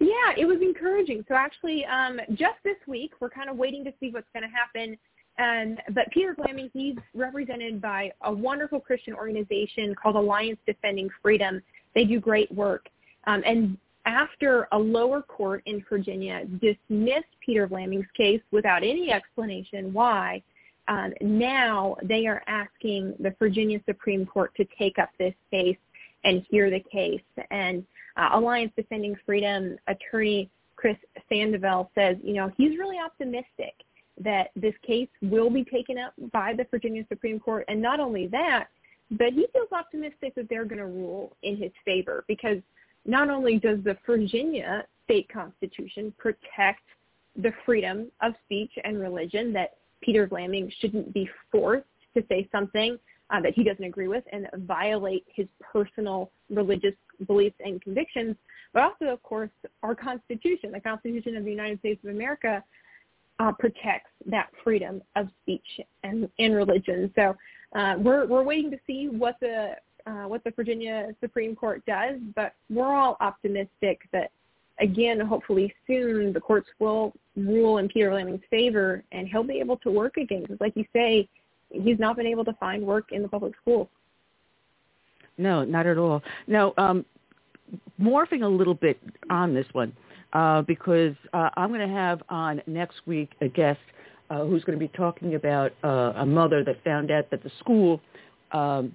Yeah, 0.00 0.32
it 0.36 0.46
was 0.46 0.58
encouraging. 0.62 1.24
So 1.28 1.34
actually, 1.34 1.84
um, 1.84 2.20
just 2.30 2.54
this 2.64 2.76
week, 2.86 3.12
we're 3.20 3.30
kind 3.30 3.50
of 3.50 3.56
waiting 3.56 3.84
to 3.84 3.92
see 4.00 4.10
what's 4.10 4.26
going 4.32 4.42
to 4.42 4.54
happen. 4.54 4.98
And 5.38 5.80
but 5.94 6.10
Peter 6.12 6.34
Vlaming, 6.34 6.70
he's 6.72 6.96
represented 7.14 7.80
by 7.80 8.10
a 8.22 8.32
wonderful 8.32 8.80
Christian 8.80 9.14
organization 9.14 9.94
called 9.94 10.16
Alliance 10.16 10.58
Defending 10.66 11.10
Freedom. 11.22 11.62
They 11.94 12.04
do 12.04 12.20
great 12.20 12.50
work. 12.52 12.88
Um, 13.26 13.42
and 13.44 13.76
after 14.06 14.68
a 14.72 14.78
lower 14.78 15.20
court 15.20 15.62
in 15.66 15.84
Virginia 15.88 16.44
dismissed 16.60 17.26
Peter 17.44 17.68
Vlaming's 17.68 18.06
case 18.16 18.40
without 18.50 18.82
any 18.82 19.12
explanation 19.12 19.92
why, 19.92 20.42
um, 20.88 21.12
now 21.20 21.96
they 22.02 22.26
are 22.26 22.42
asking 22.46 23.14
the 23.18 23.34
Virginia 23.38 23.80
Supreme 23.86 24.26
Court 24.26 24.52
to 24.56 24.66
take 24.78 24.98
up 24.98 25.10
this 25.18 25.34
case 25.50 25.76
and 26.24 26.44
hear 26.50 26.70
the 26.70 26.84
case. 26.92 27.22
And 27.50 27.84
uh, 28.16 28.30
Alliance 28.32 28.72
Defending 28.76 29.16
Freedom 29.24 29.76
attorney 29.88 30.50
Chris 30.76 30.96
Schandevel 31.30 31.88
says, 31.94 32.16
you 32.22 32.34
know, 32.34 32.52
he's 32.56 32.78
really 32.78 32.98
optimistic 32.98 33.74
that 34.22 34.50
this 34.56 34.74
case 34.86 35.08
will 35.22 35.50
be 35.50 35.64
taken 35.64 35.98
up 35.98 36.12
by 36.32 36.52
the 36.54 36.66
Virginia 36.70 37.04
Supreme 37.08 37.40
Court. 37.40 37.64
And 37.68 37.80
not 37.80 38.00
only 38.00 38.26
that, 38.28 38.68
but 39.10 39.32
he 39.32 39.46
feels 39.52 39.68
optimistic 39.72 40.34
that 40.34 40.48
they're 40.48 40.64
going 40.64 40.78
to 40.78 40.86
rule 40.86 41.36
in 41.42 41.56
his 41.56 41.72
favor 41.84 42.24
because 42.28 42.58
not 43.04 43.30
only 43.30 43.58
does 43.58 43.78
the 43.84 43.96
Virginia 44.06 44.84
state 45.04 45.28
constitution 45.28 46.12
protect 46.18 46.82
the 47.36 47.52
freedom 47.64 48.10
of 48.22 48.32
speech 48.44 48.72
and 48.84 48.98
religion 48.98 49.52
that 49.52 49.74
Peter 50.00 50.26
Vlaming 50.26 50.72
shouldn't 50.80 51.12
be 51.12 51.28
forced 51.50 51.86
to 52.14 52.22
say 52.28 52.48
something 52.52 52.98
uh, 53.30 53.40
that 53.40 53.52
he 53.54 53.64
doesn't 53.64 53.84
agree 53.84 54.08
with 54.08 54.24
and 54.32 54.48
violate 54.66 55.24
his 55.34 55.46
personal 55.60 56.30
religious 56.50 56.94
beliefs 57.26 57.56
and 57.64 57.82
convictions, 57.82 58.36
but 58.72 58.82
also, 58.82 59.06
of 59.06 59.22
course, 59.22 59.50
our 59.82 59.94
Constitution, 59.94 60.70
the 60.72 60.80
Constitution 60.80 61.36
of 61.36 61.44
the 61.44 61.50
United 61.50 61.78
States 61.80 62.02
of 62.04 62.10
America, 62.10 62.62
uh, 63.38 63.52
protects 63.58 64.10
that 64.26 64.48
freedom 64.64 65.02
of 65.14 65.28
speech 65.42 65.80
and, 66.04 66.28
and 66.38 66.54
religion. 66.54 67.12
So 67.14 67.36
uh, 67.74 67.96
we're 67.98 68.26
we're 68.26 68.42
waiting 68.42 68.70
to 68.70 68.78
see 68.86 69.08
what 69.08 69.36
the 69.40 69.72
uh, 70.06 70.28
what 70.28 70.42
the 70.44 70.52
Virginia 70.52 71.08
Supreme 71.20 71.56
Court 71.56 71.84
does, 71.86 72.20
but 72.34 72.54
we're 72.70 72.94
all 72.94 73.16
optimistic 73.20 74.00
that 74.12 74.30
again, 74.80 75.20
hopefully 75.20 75.72
soon, 75.86 76.32
the 76.32 76.40
courts 76.40 76.68
will 76.78 77.12
rule 77.36 77.78
in 77.78 77.88
Peter 77.88 78.10
Vlaming's 78.10 78.42
favor, 78.50 79.02
and 79.12 79.28
he'll 79.28 79.42
be 79.42 79.60
able 79.60 79.76
to 79.78 79.90
work 79.90 80.16
again. 80.16 80.42
Because, 80.42 80.58
like 80.60 80.76
you 80.76 80.84
say, 80.92 81.28
he's 81.70 81.98
not 81.98 82.16
been 82.16 82.26
able 82.26 82.44
to 82.44 82.52
find 82.54 82.84
work 82.84 83.12
in 83.12 83.22
the 83.22 83.28
public 83.28 83.54
schools. 83.60 83.88
No, 85.38 85.64
not 85.64 85.86
at 85.86 85.98
all. 85.98 86.22
Now, 86.46 86.72
um, 86.78 87.04
morphing 88.00 88.42
a 88.42 88.48
little 88.48 88.74
bit 88.74 88.98
on 89.28 89.54
this 89.54 89.66
one, 89.72 89.94
uh, 90.32 90.62
because 90.62 91.14
uh, 91.32 91.50
I'm 91.56 91.68
going 91.68 91.86
to 91.86 91.94
have 91.94 92.22
on 92.28 92.62
next 92.66 93.00
week 93.06 93.30
a 93.40 93.48
guest 93.48 93.80
uh, 94.30 94.44
who's 94.44 94.64
going 94.64 94.78
to 94.78 94.84
be 94.84 94.92
talking 94.96 95.34
about 95.34 95.72
uh, 95.84 96.12
a 96.16 96.26
mother 96.26 96.64
that 96.64 96.82
found 96.84 97.10
out 97.10 97.30
that 97.30 97.42
the 97.42 97.50
school, 97.60 98.00
um, 98.52 98.92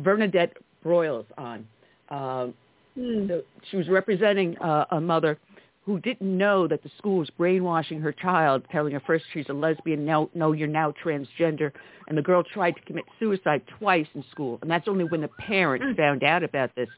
Bernadette 0.00 0.56
Broyles 0.84 1.26
on. 1.38 1.66
Um, 2.10 2.54
mm. 2.98 3.28
so 3.28 3.42
she 3.70 3.76
was 3.76 3.88
representing 3.88 4.56
uh, 4.58 4.84
a 4.90 5.00
mother 5.00 5.38
who 5.84 6.00
didn't 6.00 6.36
know 6.36 6.66
that 6.66 6.82
the 6.82 6.90
school 6.96 7.18
was 7.18 7.28
brainwashing 7.30 8.00
her 8.00 8.12
child, 8.12 8.62
telling 8.72 8.92
her 8.92 9.02
first 9.06 9.24
she's 9.32 9.48
a 9.50 9.52
lesbian, 9.52 10.04
now 10.04 10.30
no, 10.34 10.52
you're 10.52 10.66
now 10.66 10.92
transgender, 11.04 11.70
and 12.08 12.16
the 12.16 12.22
girl 12.22 12.42
tried 12.42 12.72
to 12.72 12.80
commit 12.82 13.04
suicide 13.18 13.62
twice 13.78 14.06
in 14.14 14.24
school, 14.30 14.58
and 14.62 14.70
that's 14.70 14.88
only 14.88 15.04
when 15.04 15.20
the 15.20 15.28
parents 15.28 15.84
mm. 15.84 15.96
found 15.96 16.24
out 16.24 16.42
about 16.42 16.74
this. 16.74 16.88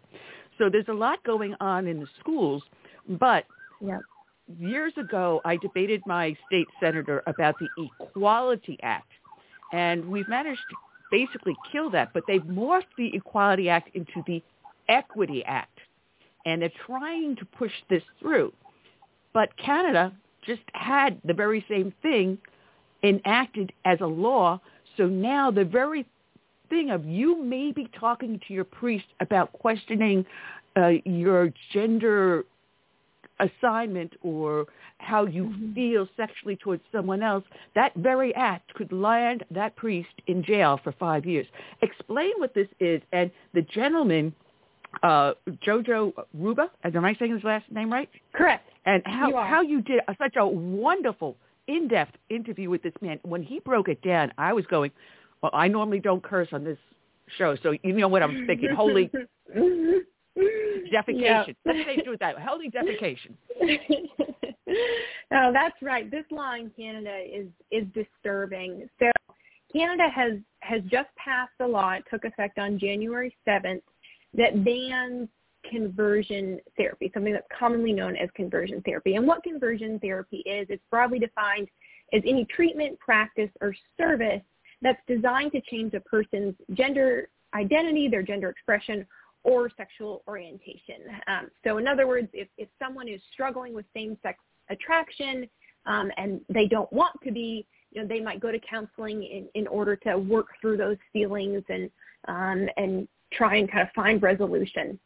So 0.58 0.70
there's 0.70 0.88
a 0.88 0.94
lot 0.94 1.22
going 1.24 1.54
on 1.60 1.86
in 1.86 1.98
the 1.98 2.06
schools, 2.20 2.62
but 3.08 3.44
yep. 3.80 4.00
years 4.58 4.92
ago 4.96 5.40
I 5.44 5.56
debated 5.56 6.02
my 6.06 6.36
state 6.46 6.68
senator 6.80 7.22
about 7.26 7.56
the 7.58 7.90
Equality 8.00 8.78
Act, 8.82 9.10
and 9.72 10.04
we've 10.06 10.28
managed 10.28 10.62
to 10.70 10.76
basically 11.10 11.56
kill 11.72 11.90
that, 11.90 12.12
but 12.14 12.22
they've 12.28 12.42
morphed 12.42 12.94
the 12.96 13.14
Equality 13.14 13.68
Act 13.68 13.94
into 13.96 14.22
the 14.26 14.42
Equity 14.88 15.44
Act, 15.44 15.75
and 16.46 16.62
they're 16.62 16.72
trying 16.86 17.36
to 17.36 17.44
push 17.44 17.72
this 17.90 18.02
through. 18.18 18.52
But 19.34 19.54
Canada 19.58 20.12
just 20.46 20.62
had 20.72 21.20
the 21.24 21.34
very 21.34 21.62
same 21.68 21.92
thing 22.00 22.38
enacted 23.02 23.72
as 23.84 24.00
a 24.00 24.06
law. 24.06 24.60
So 24.96 25.06
now 25.06 25.50
the 25.50 25.64
very 25.64 26.06
thing 26.70 26.90
of 26.90 27.04
you 27.04 27.42
may 27.42 27.72
be 27.72 27.88
talking 27.98 28.40
to 28.48 28.54
your 28.54 28.64
priest 28.64 29.04
about 29.20 29.52
questioning 29.52 30.24
uh, 30.76 30.92
your 31.04 31.52
gender 31.72 32.44
assignment 33.40 34.12
or 34.22 34.66
how 34.98 35.26
you 35.26 35.44
mm-hmm. 35.44 35.74
feel 35.74 36.08
sexually 36.16 36.56
towards 36.56 36.82
someone 36.90 37.22
else, 37.22 37.44
that 37.74 37.94
very 37.96 38.34
act 38.34 38.72
could 38.74 38.90
land 38.92 39.44
that 39.50 39.76
priest 39.76 40.08
in 40.26 40.42
jail 40.42 40.80
for 40.82 40.92
five 40.92 41.26
years. 41.26 41.46
Explain 41.82 42.32
what 42.38 42.54
this 42.54 42.68
is. 42.80 43.02
And 43.12 43.30
the 43.52 43.62
gentleman, 43.62 44.34
uh, 45.02 45.32
Jojo 45.66 46.12
Ruba, 46.34 46.70
am 46.84 47.04
I 47.04 47.14
saying 47.18 47.32
his 47.32 47.44
last 47.44 47.70
name 47.70 47.92
right? 47.92 48.08
Correct 48.34 48.68
and 48.86 49.02
how 49.04 49.28
you 49.28 49.36
how 49.36 49.60
you 49.60 49.82
did 49.82 50.00
such 50.18 50.36
a 50.36 50.46
wonderful 50.46 51.36
in-depth 51.66 52.16
interview 52.30 52.70
with 52.70 52.82
this 52.82 52.94
man. 53.00 53.18
When 53.24 53.42
he 53.42 53.58
broke 53.60 53.88
it 53.88 54.00
down, 54.02 54.32
I 54.38 54.52
was 54.52 54.64
going, 54.66 54.92
well, 55.42 55.50
I 55.52 55.68
normally 55.68 55.98
don't 56.00 56.22
curse 56.22 56.48
on 56.52 56.64
this 56.64 56.78
show, 57.36 57.56
so 57.62 57.74
you 57.82 57.92
know 57.92 58.08
what 58.08 58.22
I'm 58.22 58.46
thinking. 58.46 58.70
Holy 58.74 59.10
defecation. 59.56 60.04
Yeah. 61.20 61.44
Let's 61.64 61.78
say 61.84 61.96
do 62.04 62.12
it 62.12 62.20
that. 62.20 62.36
Holy 62.38 62.70
defecation. 62.70 63.34
no, 65.32 65.52
that's 65.52 65.76
right. 65.82 66.08
This 66.10 66.24
law 66.30 66.54
in 66.54 66.70
Canada 66.70 67.18
is 67.28 67.48
is 67.72 67.84
disturbing. 67.92 68.88
So 69.00 69.10
Canada 69.72 70.08
has 70.14 70.34
has 70.60 70.82
just 70.82 71.08
passed 71.16 71.52
a 71.60 71.66
law. 71.66 71.92
It 71.92 72.04
took 72.08 72.24
effect 72.24 72.58
on 72.58 72.78
January 72.78 73.34
7th 73.46 73.82
that 74.36 74.64
bans 74.64 75.28
conversion 75.68 76.60
therapy, 76.76 77.10
something 77.12 77.32
that's 77.32 77.46
commonly 77.56 77.92
known 77.92 78.16
as 78.16 78.28
conversion 78.34 78.80
therapy. 78.82 79.16
And 79.16 79.26
what 79.26 79.42
conversion 79.42 79.98
therapy 79.98 80.38
is, 80.46 80.66
it's 80.70 80.82
broadly 80.90 81.18
defined 81.18 81.68
as 82.12 82.22
any 82.24 82.44
treatment, 82.44 82.98
practice, 83.00 83.50
or 83.60 83.74
service 83.98 84.42
that's 84.82 85.00
designed 85.08 85.52
to 85.52 85.60
change 85.62 85.94
a 85.94 86.00
person's 86.00 86.54
gender 86.74 87.28
identity, 87.54 88.08
their 88.08 88.22
gender 88.22 88.48
expression, 88.48 89.06
or 89.42 89.70
sexual 89.76 90.22
orientation. 90.28 90.96
Um, 91.28 91.48
so 91.64 91.78
in 91.78 91.86
other 91.86 92.06
words, 92.06 92.28
if, 92.32 92.48
if 92.58 92.68
someone 92.82 93.08
is 93.08 93.20
struggling 93.32 93.74
with 93.74 93.86
same-sex 93.94 94.38
attraction 94.70 95.48
um, 95.86 96.10
and 96.16 96.40
they 96.48 96.66
don't 96.66 96.92
want 96.92 97.14
to 97.24 97.32
be, 97.32 97.66
you 97.92 98.02
know, 98.02 98.08
they 98.08 98.20
might 98.20 98.40
go 98.40 98.50
to 98.50 98.58
counseling 98.58 99.22
in, 99.22 99.48
in 99.54 99.66
order 99.68 99.96
to 99.96 100.18
work 100.18 100.48
through 100.60 100.76
those 100.76 100.96
feelings 101.12 101.62
and 101.68 101.90
um, 102.28 102.68
and 102.76 103.06
try 103.36 103.56
and 103.56 103.70
kind 103.70 103.82
of 103.82 103.92
find 103.94 104.22
resolution. 104.22 104.98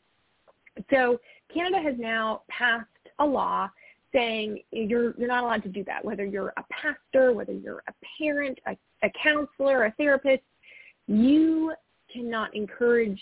So 0.91 1.21
Canada 1.53 1.83
has 1.83 1.95
now 1.99 2.43
passed 2.49 2.87
a 3.19 3.27
law 3.27 3.69
saying 4.13 4.61
you're 4.73 5.15
you're 5.17 5.29
not 5.29 5.45
allowed 5.45 5.63
to 5.65 5.69
do 5.69 5.85
that. 5.85 6.05
Whether 6.05 6.25
you're 6.25 6.53
a 6.57 6.65
pastor, 6.71 7.33
whether 7.33 7.53
you're 7.53 7.83
a 7.89 7.93
parent, 8.19 8.59
a, 8.67 8.77
a 9.03 9.11
counselor, 9.23 9.85
a 9.85 9.93
therapist, 9.93 10.43
you 11.07 11.73
cannot 12.13 12.55
encourage 12.55 13.21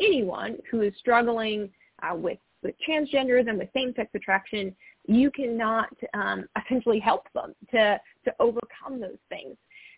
anyone 0.00 0.58
who 0.70 0.82
is 0.82 0.92
struggling 0.98 1.70
uh, 2.02 2.14
with 2.14 2.38
with 2.62 2.74
transgenderism, 2.88 3.58
with 3.58 3.68
same-sex 3.74 4.10
attraction, 4.14 4.74
you 5.06 5.30
cannot 5.30 5.90
um, 6.14 6.46
essentially 6.64 6.98
help 6.98 7.26
them 7.34 7.54
to 7.70 7.98
to 8.24 8.34
overcome 8.40 9.00
those 9.00 9.18
things. 9.28 9.56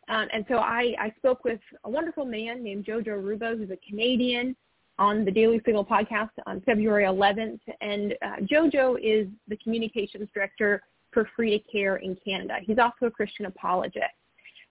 Um, 0.08 0.28
and 0.32 0.44
so 0.48 0.56
I, 0.56 0.94
I 0.98 1.12
spoke 1.18 1.44
with 1.44 1.60
a 1.84 1.90
wonderful 1.90 2.24
man 2.24 2.62
named 2.62 2.86
Jojo 2.86 3.22
Ruba, 3.22 3.54
who's 3.56 3.70
a 3.70 3.78
Canadian, 3.88 4.56
on 4.98 5.24
the 5.24 5.30
Daily 5.30 5.60
Signal 5.64 5.84
podcast 5.84 6.30
on 6.46 6.60
February 6.62 7.04
11th. 7.04 7.60
And 7.80 8.14
uh, 8.22 8.36
Jojo 8.42 8.96
is 9.00 9.28
the 9.46 9.56
communications 9.56 10.28
director 10.34 10.82
for 11.12 11.28
Free 11.36 11.58
to 11.58 11.70
Care 11.70 11.96
in 11.96 12.16
Canada. 12.24 12.56
He's 12.62 12.78
also 12.78 13.06
a 13.06 13.10
Christian 13.10 13.46
apologist. 13.46 14.04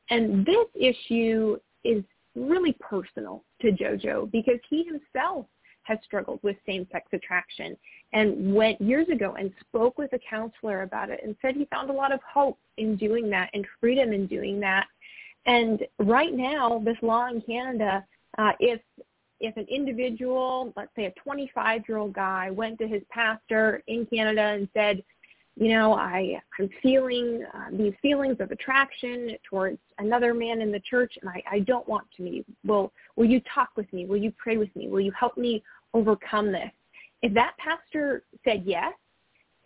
And 0.09 0.45
this 0.45 0.67
issue 0.75 1.57
is 1.83 2.03
really 2.35 2.75
personal 2.79 3.43
to 3.61 3.71
Jojo 3.71 4.31
because 4.31 4.59
he 4.69 4.83
himself 4.83 5.45
has 5.83 5.97
struggled 6.03 6.39
with 6.43 6.57
same-sex 6.65 7.07
attraction 7.13 7.77
and 8.13 8.53
went 8.53 8.79
years 8.81 9.07
ago 9.07 9.35
and 9.39 9.51
spoke 9.61 9.97
with 9.97 10.11
a 10.13 10.19
counselor 10.29 10.83
about 10.83 11.09
it 11.09 11.21
and 11.23 11.35
said 11.41 11.55
he 11.55 11.65
found 11.65 11.89
a 11.89 11.93
lot 11.93 12.11
of 12.11 12.19
hope 12.21 12.59
in 12.77 12.97
doing 12.97 13.29
that 13.29 13.49
and 13.53 13.65
freedom 13.79 14.11
in 14.11 14.27
doing 14.27 14.59
that. 14.59 14.85
And 15.47 15.81
right 15.99 16.33
now, 16.33 16.81
this 16.83 16.97
law 17.01 17.27
in 17.27 17.41
Canada, 17.41 18.05
uh, 18.37 18.51
if 18.59 18.81
if 19.39 19.55
an 19.55 19.67
individual, 19.69 20.73
let's 20.75 20.89
say 20.95 21.05
a 21.05 21.29
25-year-old 21.29 22.11
guy, 22.11 22.49
went 22.49 22.79
to 22.79 22.87
his 22.87 23.03
pastor 23.11 23.83
in 23.85 24.07
Canada 24.07 24.41
and 24.41 24.67
said, 24.73 25.03
you 25.55 25.69
know, 25.69 25.93
I, 25.93 26.39
I'm 26.59 26.69
feeling 26.81 27.43
uh, 27.53 27.65
these 27.71 27.93
feelings 28.01 28.37
of 28.39 28.51
attraction 28.51 29.37
towards 29.47 29.77
another 29.99 30.33
man 30.33 30.61
in 30.61 30.71
the 30.71 30.79
church, 30.79 31.17
and 31.21 31.29
I, 31.29 31.43
I 31.51 31.59
don't 31.59 31.87
want 31.87 32.07
to 32.17 32.23
meet. 32.23 32.45
Will, 32.65 32.91
will 33.15 33.25
you 33.25 33.41
talk 33.53 33.69
with 33.75 33.91
me? 33.93 34.05
Will 34.05 34.17
you 34.17 34.31
pray 34.37 34.57
with 34.57 34.75
me? 34.75 34.87
Will 34.87 35.01
you 35.01 35.11
help 35.11 35.37
me 35.37 35.63
overcome 35.93 36.51
this? 36.51 36.71
If 37.21 37.33
that 37.33 37.53
pastor 37.57 38.23
said 38.43 38.63
yes, 38.65 38.93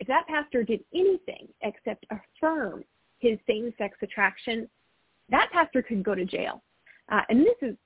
if 0.00 0.06
that 0.06 0.26
pastor 0.26 0.64
did 0.64 0.80
anything 0.94 1.48
except 1.62 2.06
affirm 2.10 2.84
his 3.20 3.38
same-sex 3.46 3.96
attraction, 4.02 4.68
that 5.30 5.50
pastor 5.52 5.82
could 5.82 6.02
go 6.02 6.14
to 6.14 6.24
jail. 6.24 6.62
Uh, 7.10 7.22
and 7.28 7.40
this 7.40 7.56
is 7.62 7.76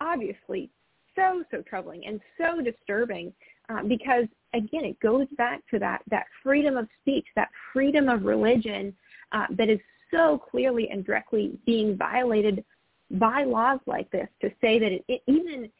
obviously 0.00 0.70
so, 1.16 1.44
so 1.50 1.62
troubling 1.62 2.06
and 2.06 2.20
so 2.38 2.60
disturbing 2.60 3.32
uh, 3.68 3.82
because, 3.82 4.26
again, 4.52 4.84
it 4.84 4.98
goes 5.00 5.26
back 5.36 5.62
to 5.70 5.78
that, 5.78 6.02
that 6.10 6.26
freedom 6.42 6.76
of 6.76 6.88
speech, 7.00 7.26
that 7.36 7.48
freedom 7.72 8.08
of 8.08 8.24
religion 8.24 8.94
uh, 9.32 9.46
that 9.50 9.68
is 9.68 9.78
so 10.10 10.38
clearly 10.50 10.88
and 10.90 11.04
directly 11.04 11.58
being 11.66 11.96
violated 11.96 12.64
by 13.12 13.44
laws 13.44 13.80
like 13.86 14.10
this 14.10 14.28
to 14.40 14.50
say 14.60 14.78
that 14.78 14.92
it, 14.92 15.04
it, 15.08 15.22
even 15.26 15.70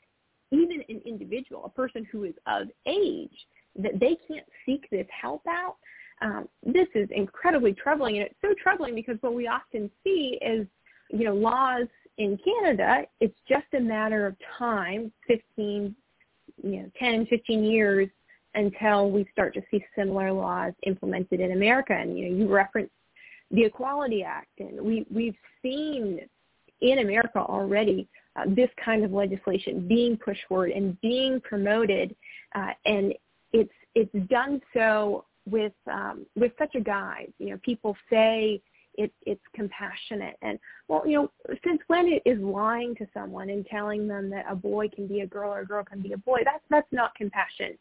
even 0.50 0.84
an 0.88 1.00
individual, 1.04 1.64
a 1.64 1.68
person 1.68 2.06
who 2.12 2.24
is 2.24 2.34
of 2.46 2.68
age, 2.86 3.34
that 3.76 3.98
they 3.98 4.16
can't 4.28 4.46
seek 4.64 4.88
this 4.90 5.06
help 5.10 5.42
out, 5.48 5.76
um, 6.22 6.48
this 6.64 6.86
is 6.94 7.08
incredibly 7.10 7.72
troubling. 7.72 8.18
And 8.18 8.26
it's 8.26 8.36
so 8.40 8.54
troubling 8.62 8.94
because 8.94 9.16
what 9.20 9.34
we 9.34 9.48
often 9.48 9.90
see 10.04 10.38
is, 10.40 10.66
you 11.10 11.24
know, 11.24 11.34
laws 11.34 11.86
in 12.18 12.38
Canada, 12.44 13.02
it's 13.20 13.38
just 13.48 13.66
a 13.74 13.80
matter 13.80 14.26
of 14.26 14.36
time, 14.58 15.12
15, 15.26 15.94
you 16.62 16.82
know, 16.82 16.90
10, 16.98 17.26
15 17.26 17.64
years 17.64 18.08
until 18.54 19.10
we 19.10 19.26
start 19.32 19.52
to 19.54 19.62
see 19.70 19.84
similar 19.96 20.32
laws 20.32 20.72
implemented 20.86 21.40
in 21.40 21.52
America. 21.52 21.92
And, 21.92 22.16
you 22.16 22.28
know, 22.28 22.36
you 22.36 22.48
referenced 22.48 22.92
the 23.50 23.64
Equality 23.64 24.22
Act, 24.22 24.60
and 24.60 24.80
we, 24.80 25.06
we've 25.12 25.36
seen 25.62 26.20
in 26.80 26.98
America 26.98 27.38
already 27.38 28.08
uh, 28.36 28.42
this 28.48 28.68
kind 28.84 29.04
of 29.04 29.12
legislation 29.12 29.86
being 29.86 30.16
pushed 30.16 30.42
forward 30.48 30.70
and 30.70 31.00
being 31.00 31.40
promoted, 31.40 32.14
uh, 32.54 32.72
and 32.84 33.14
it's 33.52 33.72
it's 33.94 34.28
done 34.28 34.60
so 34.72 35.24
with 35.48 35.72
um, 35.90 36.26
with 36.36 36.52
such 36.58 36.74
a 36.74 36.80
guise. 36.80 37.30
You 37.38 37.50
know, 37.50 37.60
people 37.62 37.96
say 38.10 38.60
it, 38.96 39.12
it's 39.22 39.42
compassionate. 39.54 40.36
And 40.42 40.58
well, 40.88 41.06
you 41.06 41.14
know, 41.14 41.56
since 41.64 41.80
when 41.88 42.08
it 42.08 42.22
is 42.24 42.38
lying 42.40 42.94
to 42.96 43.06
someone 43.14 43.50
and 43.50 43.66
telling 43.66 44.06
them 44.06 44.30
that 44.30 44.46
a 44.48 44.54
boy 44.54 44.88
can 44.88 45.06
be 45.06 45.20
a 45.20 45.26
girl 45.26 45.52
or 45.52 45.60
a 45.60 45.66
girl 45.66 45.84
can 45.84 46.00
be 46.00 46.12
a 46.12 46.18
boy, 46.18 46.40
that's 46.44 46.64
that's 46.70 46.92
not 46.92 47.14
compassion. 47.14 47.76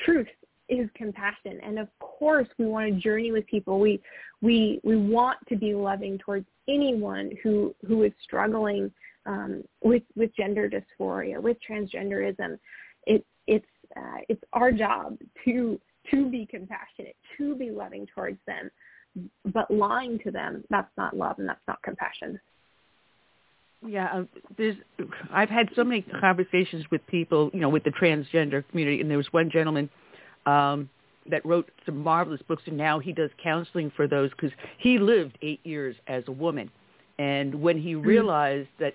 Truth 0.00 0.28
is 0.68 0.88
compassion, 0.94 1.60
and 1.64 1.78
of 1.78 1.88
course, 1.98 2.48
we 2.58 2.66
want 2.66 2.92
to 2.94 3.00
journey 3.00 3.32
with 3.32 3.46
people. 3.46 3.80
We 3.80 4.00
we 4.40 4.80
we 4.84 4.96
want 4.96 5.38
to 5.48 5.56
be 5.56 5.74
loving 5.74 6.18
towards 6.18 6.46
anyone 6.68 7.32
who 7.42 7.74
who 7.86 8.04
is 8.04 8.12
struggling 8.22 8.90
um, 9.26 9.62
with 9.82 10.02
with 10.16 10.34
gender 10.36 10.70
dysphoria, 10.70 11.40
with 11.40 11.56
transgenderism. 11.68 12.58
It 13.06 13.24
it's 13.46 13.66
uh, 13.96 14.18
it's 14.28 14.42
our 14.52 14.72
job 14.72 15.18
to 15.44 15.80
to 16.10 16.30
be 16.30 16.46
compassionate, 16.46 17.16
to 17.36 17.54
be 17.56 17.70
loving 17.70 18.06
towards 18.14 18.38
them 18.46 18.70
but 19.44 19.70
lying 19.70 20.18
to 20.24 20.30
them, 20.30 20.64
that's 20.70 20.90
not 20.96 21.16
love 21.16 21.38
and 21.38 21.48
that's 21.48 21.60
not 21.66 21.82
compassion. 21.82 22.40
Yeah, 23.86 24.08
uh, 24.12 24.24
there's. 24.58 24.76
I've 25.32 25.48
had 25.48 25.70
so 25.74 25.84
many 25.84 26.02
conversations 26.02 26.84
with 26.90 27.06
people, 27.06 27.50
you 27.54 27.60
know, 27.60 27.70
with 27.70 27.84
the 27.84 27.90
transgender 27.90 28.62
community, 28.70 29.00
and 29.00 29.10
there 29.10 29.16
was 29.16 29.32
one 29.32 29.50
gentleman 29.50 29.88
um, 30.44 30.90
that 31.30 31.44
wrote 31.46 31.70
some 31.86 31.98
marvelous 32.02 32.42
books, 32.46 32.62
and 32.66 32.76
now 32.76 32.98
he 32.98 33.12
does 33.12 33.30
counseling 33.42 33.90
for 33.96 34.06
those 34.06 34.30
because 34.30 34.50
he 34.78 34.98
lived 34.98 35.38
eight 35.40 35.60
years 35.64 35.96
as 36.08 36.24
a 36.26 36.32
woman, 36.32 36.70
and 37.18 37.54
when 37.54 37.80
he 37.80 37.94
mm-hmm. 37.94 38.06
realized 38.06 38.68
that 38.80 38.94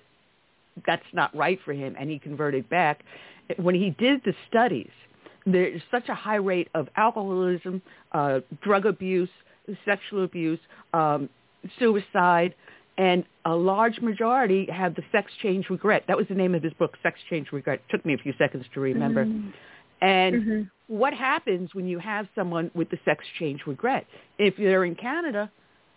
that's 0.86 1.06
not 1.12 1.34
right 1.34 1.58
for 1.64 1.72
him, 1.72 1.96
and 1.98 2.08
he 2.08 2.20
converted 2.20 2.68
back, 2.68 3.02
when 3.56 3.74
he 3.74 3.90
did 3.90 4.20
the 4.24 4.34
studies, 4.48 4.90
there's 5.46 5.82
such 5.90 6.08
a 6.08 6.14
high 6.14 6.36
rate 6.36 6.68
of 6.74 6.88
alcoholism, 6.96 7.82
uh, 8.12 8.40
drug 8.62 8.86
abuse, 8.86 9.30
sexual 9.84 10.24
abuse, 10.24 10.60
um, 10.94 11.28
suicide, 11.78 12.54
and 12.98 13.24
a 13.44 13.54
large 13.54 14.00
majority 14.00 14.66
have 14.72 14.94
the 14.94 15.02
sex 15.12 15.30
change 15.42 15.68
regret. 15.68 16.04
That 16.08 16.16
was 16.16 16.26
the 16.28 16.34
name 16.34 16.54
of 16.54 16.62
his 16.62 16.72
book, 16.74 16.96
Sex 17.02 17.18
Change 17.28 17.52
Regret. 17.52 17.80
It 17.86 17.92
took 17.92 18.06
me 18.06 18.14
a 18.14 18.18
few 18.18 18.32
seconds 18.38 18.64
to 18.74 18.80
remember. 18.80 19.26
Mm-hmm. 19.26 19.50
And 20.00 20.34
mm-hmm. 20.34 20.62
what 20.96 21.14
happens 21.14 21.74
when 21.74 21.86
you 21.86 21.98
have 21.98 22.26
someone 22.34 22.70
with 22.74 22.90
the 22.90 22.98
sex 23.04 23.24
change 23.38 23.62
regret? 23.66 24.06
If 24.38 24.56
they're 24.56 24.84
in 24.84 24.94
Canada, 24.94 25.50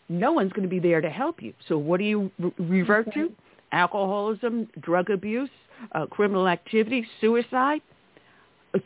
no 0.08 0.32
one's 0.32 0.52
going 0.54 0.64
to 0.64 0.70
be 0.70 0.80
there 0.80 1.02
to 1.02 1.10
help 1.10 1.42
you. 1.42 1.54
So 1.68 1.78
what 1.78 2.00
do 2.00 2.06
you 2.06 2.32
re- 2.40 2.54
revert 2.58 3.08
okay. 3.10 3.22
to? 3.22 3.32
Alcoholism, 3.72 4.68
drug 4.82 5.10
abuse, 5.10 5.50
uh, 5.94 6.06
criminal 6.08 6.48
activity, 6.48 7.06
suicide, 7.22 7.82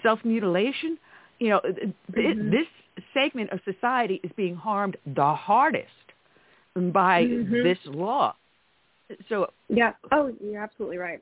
self-mutilation. 0.02 0.98
You 1.40 1.50
know, 1.50 1.62
mm-hmm. 1.62 2.50
this 2.52 2.68
segment 3.14 3.52
of 3.52 3.60
society 3.66 4.20
is 4.24 4.32
being 4.36 4.56
harmed 4.56 4.98
the 5.06 5.34
hardest 5.34 5.90
by 6.76 7.24
mm-hmm. 7.24 7.64
this 7.64 7.78
law. 7.86 8.36
So 9.30 9.52
yeah, 9.70 9.94
oh, 10.12 10.34
you're 10.44 10.62
absolutely 10.62 10.98
right. 10.98 11.22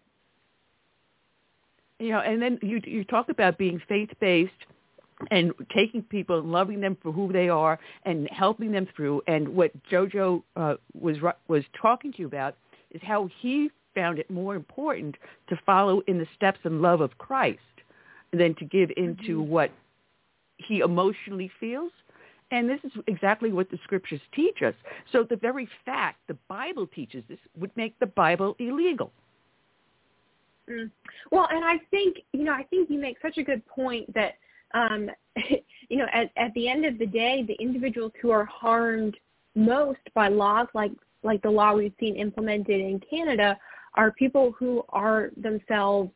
You 2.00 2.12
know, 2.12 2.20
and 2.20 2.42
then 2.42 2.60
you 2.62 2.82
you 2.86 3.04
talk 3.04 3.30
about 3.30 3.58
being 3.58 3.82
faith 3.88 4.10
based 4.20 4.52
and 5.30 5.54
taking 5.76 6.02
people 6.02 6.40
and 6.40 6.52
loving 6.52 6.82
them 6.82 6.98
for 7.02 7.12
who 7.12 7.32
they 7.32 7.50
are 7.50 7.80
and 8.06 8.28
helping 8.32 8.72
them 8.72 8.88
through. 8.96 9.22
And 9.28 9.50
what 9.50 9.72
JoJo 9.92 10.42
uh, 10.56 10.76
was 11.00 11.18
was 11.48 11.64
talking 11.80 12.12
to 12.14 12.20
you 12.20 12.28
about 12.28 12.56
is 12.92 13.02
how 13.04 13.30
he 13.40 13.70
found 13.94 14.20
it 14.20 14.30
more 14.30 14.56
important 14.56 15.16
to 15.50 15.60
follow 15.66 16.02
in 16.08 16.18
the 16.18 16.28
steps 16.36 16.60
and 16.64 16.82
love 16.82 17.02
of 17.02 17.18
Christ 17.18 17.60
than 18.32 18.56
to 18.56 18.66
give 18.66 18.90
into 18.96 19.40
mm-hmm. 19.40 19.50
what 19.50 19.72
he 20.68 20.80
emotionally 20.80 21.52
feels. 21.60 21.92
And 22.52 22.70
this 22.70 22.80
is 22.84 22.92
exactly 23.08 23.54
what 23.54 23.72
the 23.72 23.80
scriptures 23.84 24.20
teach 24.36 24.62
us. 24.62 24.74
So 25.12 25.24
the 25.24 25.38
very 25.38 25.70
fact 25.86 26.20
the 26.28 26.38
Bible 26.50 26.86
teaches 26.86 27.24
this 27.30 27.40
would 27.58 27.72
make 27.78 27.98
the 28.00 28.08
Bible 28.08 28.56
illegal. 28.60 29.12
Mm. 30.70 30.92
Well, 31.32 31.48
and 31.50 31.64
I 31.64 31.78
think, 31.90 32.18
you 32.34 32.44
know, 32.44 32.54
I 32.54 32.64
think 32.64 32.90
you 32.90 33.00
make 33.00 33.18
such 33.22 33.38
a 33.38 33.44
good 33.44 33.66
point 33.66 34.14
that, 34.14 34.34
um, 34.74 35.10
you 35.90 35.98
know, 35.98 36.08
at, 36.14 36.30
at 36.36 36.54
the 36.54 36.68
end 36.68 36.86
of 36.86 37.00
the 37.00 37.06
day, 37.06 37.44
the 37.48 37.56
individuals 37.62 38.12
who 38.22 38.32
are 38.32 38.46
harmed 38.46 39.18
most 39.56 40.00
by 40.14 40.28
laws 40.28 40.68
like, 40.74 40.92
like 41.24 41.42
the 41.42 41.50
law 41.50 41.74
we've 41.74 41.94
seen 42.00 42.16
implemented 42.16 42.82
in 42.82 43.00
Canada 43.10 43.58
are 43.94 44.12
people 44.12 44.54
who 44.58 44.84
are 44.90 45.32
themselves 45.38 46.12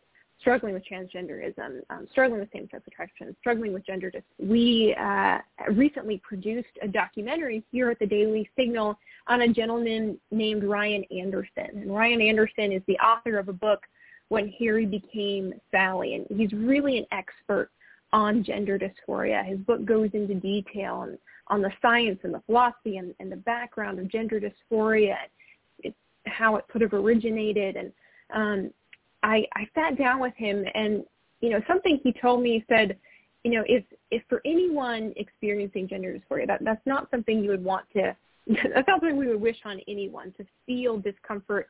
struggling 0.46 0.76
with 0.76 0.84
transgenderism, 0.86 1.82
um, 1.90 2.08
struggling 2.12 2.40
with 2.40 2.48
same-sex 2.54 2.84
attraction, 2.86 3.36
struggling 3.40 3.74
with 3.74 3.84
gender 3.84 4.12
dis- 4.12 4.22
We 4.38 4.96
uh, 5.00 5.40
recently 5.72 6.22
produced 6.24 6.70
a 6.84 6.88
documentary 6.88 7.64
here 7.72 7.90
at 7.90 7.98
the 7.98 8.06
Daily 8.06 8.48
Signal 8.56 8.96
on 9.26 9.42
a 9.42 9.48
gentleman 9.48 10.20
named 10.30 10.64
Ryan 10.64 11.04
Anderson. 11.06 11.70
And 11.74 11.92
Ryan 11.92 12.22
Anderson 12.22 12.72
is 12.72 12.84
the 12.88 12.98
author 13.00 13.40
of 13.40 13.50
a 13.50 13.54
book, 13.54 13.80
When 14.30 14.54
Harry 14.60 14.86
Became 14.86 15.56
Sally, 15.72 16.14
and 16.14 16.40
he's 16.40 16.54
really 16.54 17.00
an 17.00 17.08
expert 17.12 17.72
on 18.14 18.44
gender 18.44 18.78
dysphoria. 18.78 19.44
His 19.44 19.58
book 19.58 19.84
goes 19.84 20.12
into 20.14 20.36
detail 20.36 20.94
on, 20.94 21.18
on 21.48 21.64
the 21.64 21.72
science 21.82 22.20
and 22.22 22.32
the 22.32 22.44
philosophy 22.46 22.98
and, 22.98 23.16
and 23.20 23.32
the 23.32 23.38
background 23.38 23.98
of 23.98 24.12
gender 24.12 24.40
dysphoria, 24.40 25.16
it, 25.80 25.96
how 26.28 26.56
it 26.58 26.66
sort 26.72 26.84
of 26.84 26.94
originated 26.94 27.78
and 27.78 27.92
um, 28.34 28.72
I, 29.26 29.44
I 29.56 29.68
sat 29.74 29.98
down 29.98 30.20
with 30.20 30.36
him 30.38 30.64
and 30.76 31.04
you 31.42 31.50
know, 31.50 31.60
something 31.68 32.00
he 32.04 32.14
told 32.14 32.42
me 32.42 32.64
said, 32.70 32.98
you 33.44 33.52
know, 33.52 33.64
if 33.68 33.84
if 34.12 34.24
for 34.30 34.42
anyone 34.45 35.14
experiencing 35.18 35.88
gender 35.88 36.14
dysphoria, 36.14 36.48
that 36.48 36.64
that's 36.64 36.86
not 36.86 37.10
something 37.12 37.44
you 37.44 37.50
would 37.50 37.64
want 37.64 37.86
to. 37.94 38.16
That's 38.48 38.88
not 38.88 39.02
something 39.02 39.18
we 39.18 39.26
would 39.26 39.42
wish 39.42 39.58
on 39.66 39.80
anyone 39.88 40.32
to 40.38 40.45
feel 40.68 41.00
discomfort 41.00 41.68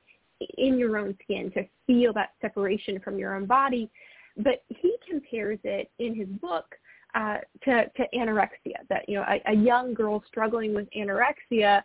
in 0.57 0.77
your 0.77 0.97
own 0.97 1.17
skin, 1.23 1.49
to 1.51 1.63
feel 1.87 2.11
that 2.11 2.31
separation 2.41 2.99
from 2.99 3.17
your 3.17 3.33
own 3.33 3.45
body. 3.45 3.89
But 4.35 4.65
he 4.67 4.97
compares 5.09 5.57
it 5.63 5.89
in 5.99 6.13
his 6.13 6.27
book 6.27 6.65
uh, 7.13 7.37
to, 7.63 7.85
to 7.95 8.03
anorexia. 8.13 8.75
That 8.89 9.07
you 9.07 9.15
know, 9.15 9.23
a, 9.23 9.53
a 9.53 9.55
young 9.55 9.93
girl 9.93 10.21
struggling 10.27 10.73
with 10.73 10.89
anorexia, 10.91 11.83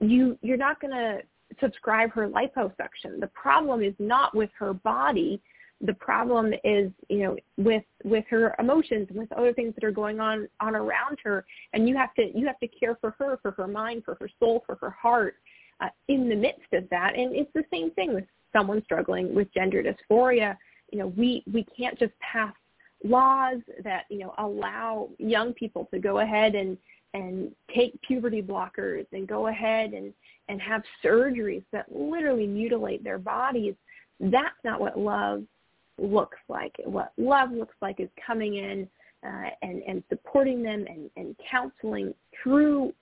you 0.00 0.36
you're 0.42 0.56
not 0.56 0.80
going 0.80 0.94
to 0.94 1.20
subscribe 1.60 2.10
her 2.12 2.28
liposuction. 2.28 3.20
The 3.20 3.30
problem 3.34 3.82
is 3.82 3.94
not 3.98 4.34
with 4.34 4.50
her 4.58 4.72
body. 4.72 5.40
The 5.80 5.94
problem 5.94 6.52
is, 6.64 6.90
you 7.08 7.18
know, 7.18 7.36
with 7.56 7.84
with 8.04 8.24
her 8.30 8.54
emotions, 8.58 9.06
and 9.10 9.18
with 9.18 9.30
other 9.32 9.52
things 9.52 9.74
that 9.76 9.84
are 9.84 9.92
going 9.92 10.18
on 10.18 10.48
on 10.60 10.74
around 10.74 11.18
her, 11.22 11.44
and 11.72 11.88
you 11.88 11.96
have 11.96 12.14
to 12.14 12.30
you 12.36 12.46
have 12.46 12.58
to 12.60 12.68
care 12.68 12.96
for 13.00 13.14
her, 13.18 13.38
for 13.42 13.52
her 13.52 13.68
mind, 13.68 14.02
for 14.04 14.16
her 14.20 14.28
soul, 14.40 14.64
for 14.66 14.76
her 14.80 14.90
heart, 14.90 15.36
uh, 15.80 15.88
in 16.08 16.28
the 16.28 16.34
midst 16.34 16.72
of 16.72 16.88
that. 16.90 17.14
And 17.16 17.34
it's 17.34 17.52
the 17.54 17.64
same 17.72 17.92
thing 17.92 18.14
with 18.14 18.24
someone 18.52 18.82
struggling 18.84 19.34
with 19.34 19.52
gender 19.54 19.82
dysphoria. 19.82 20.56
You 20.90 20.98
know, 20.98 21.06
we 21.08 21.44
we 21.52 21.64
can't 21.76 21.98
just 21.98 22.12
pass 22.18 22.54
laws 23.04 23.58
that 23.84 24.04
you 24.10 24.18
know 24.18 24.34
allow 24.38 25.08
young 25.18 25.52
people 25.52 25.88
to 25.92 26.00
go 26.00 26.18
ahead 26.18 26.54
and 26.56 26.76
and 27.14 27.50
take 27.74 28.00
puberty 28.02 28.42
blockers 28.42 29.06
and 29.12 29.26
go 29.26 29.46
ahead 29.48 29.92
and 29.92 30.12
and 30.48 30.60
have 30.60 30.82
surgeries 31.04 31.64
that 31.72 31.86
literally 31.90 32.46
mutilate 32.46 33.02
their 33.04 33.18
bodies 33.18 33.74
that's 34.20 34.56
not 34.64 34.80
what 34.80 34.98
love 34.98 35.44
looks 35.98 36.38
like. 36.48 36.74
What 36.84 37.12
love 37.16 37.50
looks 37.52 37.74
like 37.80 38.00
is 38.00 38.08
coming 38.24 38.56
in 38.56 38.88
uh, 39.26 39.50
and 39.62 39.82
and 39.82 40.02
supporting 40.08 40.62
them 40.62 40.86
and 40.88 41.10
and 41.16 41.36
counseling 41.50 42.14
through 42.42 42.92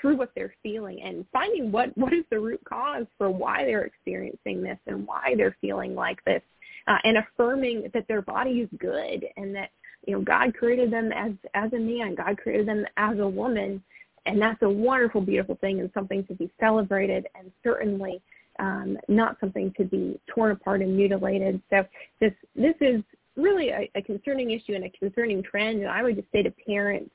through 0.00 0.16
what 0.16 0.30
they're 0.34 0.54
feeling 0.62 1.00
and 1.02 1.24
finding 1.32 1.70
what 1.70 1.96
what 1.96 2.12
is 2.12 2.24
the 2.30 2.38
root 2.38 2.60
cause 2.68 3.06
for 3.18 3.30
why 3.30 3.64
they're 3.64 3.84
experiencing 3.84 4.62
this 4.62 4.78
and 4.86 5.06
why 5.06 5.34
they're 5.36 5.56
feeling 5.60 5.94
like 5.94 6.22
this 6.24 6.42
uh, 6.86 6.96
and 7.04 7.18
affirming 7.18 7.90
that 7.92 8.06
their 8.08 8.22
body 8.22 8.60
is 8.60 8.68
good 8.78 9.24
and 9.36 9.54
that 9.54 9.70
you 10.06 10.14
know 10.14 10.20
God 10.22 10.54
created 10.54 10.90
them 10.90 11.12
as 11.12 11.32
as 11.54 11.72
a 11.72 11.78
man, 11.78 12.14
God 12.14 12.38
created 12.38 12.66
them 12.66 12.86
as 12.96 13.18
a 13.18 13.28
woman, 13.28 13.82
and 14.26 14.40
that's 14.40 14.62
a 14.62 14.68
wonderful, 14.68 15.20
beautiful 15.20 15.56
thing 15.56 15.80
and 15.80 15.90
something 15.94 16.24
to 16.26 16.34
be 16.34 16.50
celebrated 16.58 17.26
and 17.38 17.50
certainly 17.62 18.20
um, 18.58 18.96
not 19.08 19.36
something 19.40 19.72
to 19.76 19.84
be 19.84 20.18
torn 20.26 20.52
apart 20.52 20.80
and 20.80 20.96
mutilated. 20.96 21.60
So 21.70 21.84
this 22.20 22.32
this 22.54 22.74
is 22.80 23.02
really 23.36 23.70
a, 23.70 23.90
a 23.94 24.02
concerning 24.02 24.50
issue 24.52 24.74
and 24.74 24.84
a 24.84 24.90
concerning 24.90 25.42
trend, 25.42 25.80
and 25.80 25.88
I 25.88 26.02
would 26.02 26.16
just 26.16 26.30
say 26.32 26.42
to 26.42 26.50
parents, 26.50 27.10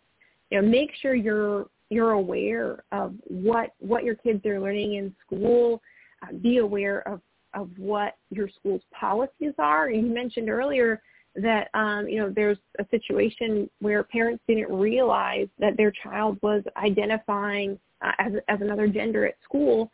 you 0.49 0.61
know, 0.61 0.67
make 0.67 0.91
sure 1.01 1.15
you're 1.15 1.67
you're 1.89 2.11
aware 2.11 2.83
of 2.91 3.13
what 3.27 3.73
what 3.79 4.03
your 4.03 4.15
kids 4.15 4.45
are 4.45 4.59
learning 4.59 4.95
in 4.95 5.15
school. 5.25 5.81
Uh, 6.23 6.33
be 6.33 6.57
aware 6.57 7.07
of 7.07 7.21
of 7.53 7.69
what 7.77 8.15
your 8.29 8.47
school's 8.47 8.83
policies 8.97 9.53
are. 9.59 9.89
You 9.89 10.03
mentioned 10.03 10.49
earlier 10.49 11.01
that 11.35 11.69
um, 11.73 12.07
you 12.07 12.19
know 12.19 12.29
there's 12.29 12.57
a 12.79 12.85
situation 12.91 13.69
where 13.79 14.03
parents 14.03 14.43
didn't 14.47 14.71
realize 14.71 15.47
that 15.59 15.77
their 15.77 15.91
child 16.03 16.37
was 16.41 16.63
identifying 16.77 17.79
uh, 18.01 18.11
as 18.19 18.33
as 18.47 18.61
another 18.61 18.87
gender 18.87 19.25
at 19.25 19.35
school, 19.43 19.91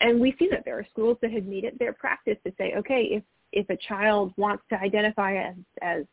and 0.00 0.20
we 0.20 0.34
see 0.38 0.48
that 0.50 0.64
there 0.64 0.78
are 0.78 0.86
schools 0.90 1.16
that 1.22 1.32
have 1.32 1.44
made 1.44 1.64
it 1.64 1.78
their 1.78 1.92
practice 1.92 2.36
to 2.44 2.52
say, 2.58 2.74
okay, 2.76 3.08
if 3.10 3.22
if 3.52 3.68
a 3.70 3.76
child 3.76 4.32
wants 4.36 4.62
to 4.70 4.78
identify 4.80 5.36
as 5.36 5.54
as 5.82 6.04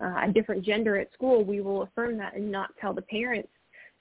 uh, 0.00 0.22
a 0.24 0.32
different 0.32 0.64
gender 0.64 0.96
at 0.96 1.12
school, 1.12 1.44
we 1.44 1.60
will 1.60 1.82
affirm 1.82 2.16
that 2.18 2.34
and 2.34 2.50
not 2.50 2.70
tell 2.80 2.94
the 2.94 3.02
parents. 3.02 3.48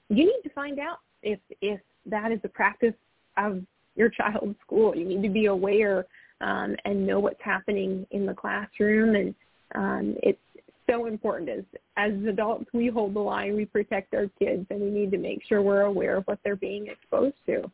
You 0.09 0.25
need 0.25 0.41
to 0.43 0.49
find 0.49 0.79
out 0.79 0.99
if 1.23 1.39
if 1.61 1.81
that 2.05 2.31
is 2.31 2.39
the 2.41 2.49
practice 2.49 2.93
of 3.37 3.61
your 3.95 4.09
child's 4.09 4.55
school. 4.61 4.95
You 4.95 5.05
need 5.05 5.23
to 5.23 5.29
be 5.29 5.47
aware 5.47 6.05
um, 6.41 6.75
and 6.85 7.05
know 7.05 7.19
what's 7.19 7.41
happening 7.41 8.05
in 8.11 8.25
the 8.25 8.33
classroom. 8.33 9.15
And 9.15 9.33
um, 9.73 10.15
it's 10.21 10.39
so 10.89 11.07
important 11.07 11.49
as 11.49 11.63
as 11.97 12.11
adults 12.27 12.65
we 12.73 12.87
hold 12.87 13.13
the 13.13 13.19
line, 13.19 13.55
we 13.55 13.65
protect 13.65 14.13
our 14.13 14.29
kids, 14.39 14.65
and 14.69 14.81
we 14.81 14.89
need 14.89 15.11
to 15.11 15.17
make 15.17 15.41
sure 15.47 15.61
we're 15.61 15.81
aware 15.81 16.17
of 16.17 16.23
what 16.25 16.39
they're 16.43 16.55
being 16.55 16.87
exposed 16.87 17.35
to. 17.47 17.69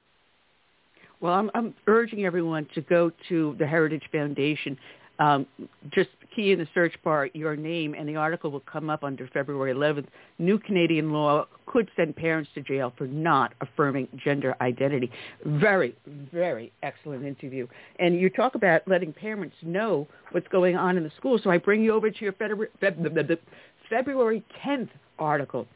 Well, 1.19 1.33
I'm, 1.33 1.51
I'm 1.53 1.75
urging 1.87 2.25
everyone 2.25 2.67
to 2.73 2.81
go 2.81 3.11
to 3.29 3.55
the 3.59 3.67
Heritage 3.67 4.03
Foundation 4.11 4.77
um, 5.19 5.45
just 5.91 6.09
key 6.35 6.51
in 6.51 6.59
the 6.59 6.67
search 6.73 6.93
bar 7.03 7.29
your 7.33 7.55
name, 7.55 7.93
and 7.93 8.07
the 8.07 8.15
article 8.15 8.51
will 8.51 8.61
come 8.61 8.89
up 8.89 9.03
under 9.03 9.27
February 9.27 9.73
11th. 9.73 10.07
New 10.39 10.57
Canadian 10.57 11.11
law 11.11 11.45
could 11.65 11.89
send 11.95 12.15
parents 12.15 12.49
to 12.55 12.61
jail 12.61 12.93
for 12.97 13.07
not 13.07 13.53
affirming 13.61 14.07
gender 14.23 14.55
identity. 14.61 15.11
Very, 15.45 15.95
very 16.05 16.71
excellent 16.83 17.25
interview. 17.25 17.67
And 17.99 18.19
you 18.19 18.29
talk 18.29 18.55
about 18.55 18.87
letting 18.87 19.13
parents 19.13 19.55
know 19.61 20.07
what's 20.31 20.47
going 20.47 20.75
on 20.75 20.97
in 20.97 21.03
the 21.03 21.11
school. 21.17 21.39
So 21.43 21.49
I 21.49 21.57
bring 21.57 21.83
you 21.83 21.93
over 21.93 22.09
to 22.09 22.21
your 22.21 22.33
February 22.33 24.43
10th 24.65 24.89
article 25.19 25.67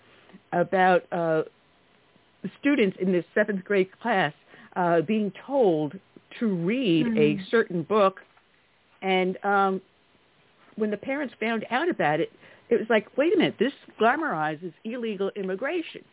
about 0.52 1.04
uh, 1.12 1.44
students 2.60 2.98
in 3.00 3.12
this 3.12 3.26
seventh 3.34 3.64
grade 3.64 3.90
class 4.02 4.34
uh, 4.76 5.02
being 5.02 5.32
told 5.46 5.94
to 6.40 6.48
read 6.48 7.06
mm-hmm. 7.06 7.18
a 7.18 7.50
certain 7.50 7.84
book 7.84 8.20
and 9.02 9.38
um, 9.44 9.82
when 10.76 10.92
the 10.92 10.98
parents 10.98 11.34
found 11.40 11.66
out 11.72 11.90
about 11.90 12.20
it, 12.20 12.32
it 12.70 12.80
was 12.80 12.88
like, 12.90 13.16
wait 13.18 13.34
a 13.34 13.38
minute, 13.38 13.56
this 13.60 13.74
glamorizes 14.00 14.74
illegal 14.84 15.32
immigration. 15.36 16.04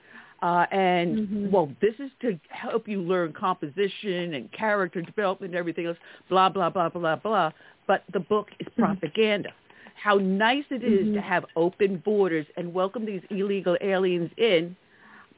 Uh, 0.43 0.67
and 0.73 1.19
mm-hmm. 1.19 1.51
well, 1.51 1.71
this 1.81 1.95
is 2.01 2.11
to 2.21 2.39
help 2.49 2.89
you 2.89 3.01
learn 3.01 3.33
composition 3.33 4.35
and 4.35 4.51
character 4.53 5.01
development 5.01 5.53
and 5.53 5.59
everything 5.59 5.87
else, 5.87 5.97
blah, 6.29 6.49
blah, 6.49 6.69
blah, 6.69 6.89
blah, 6.89 7.17
blah. 7.17 7.51
But 7.87 8.03
the 8.13 8.21
book 8.21 8.49
is 8.59 8.67
mm-hmm. 8.67 8.83
propaganda. 8.83 9.51
Mm-hmm. 9.51 9.89
How 9.95 10.17
nice 10.17 10.65
it 10.71 10.83
is 10.83 11.07
mm-hmm. 11.07 11.15
to 11.15 11.21
have 11.21 11.45
open 11.55 12.03
borders 12.05 12.47
and 12.57 12.75
welcome 12.75 13.07
these 13.07 13.23
illegal 13.31 13.77
aliens 13.81 14.31
in 14.37 14.77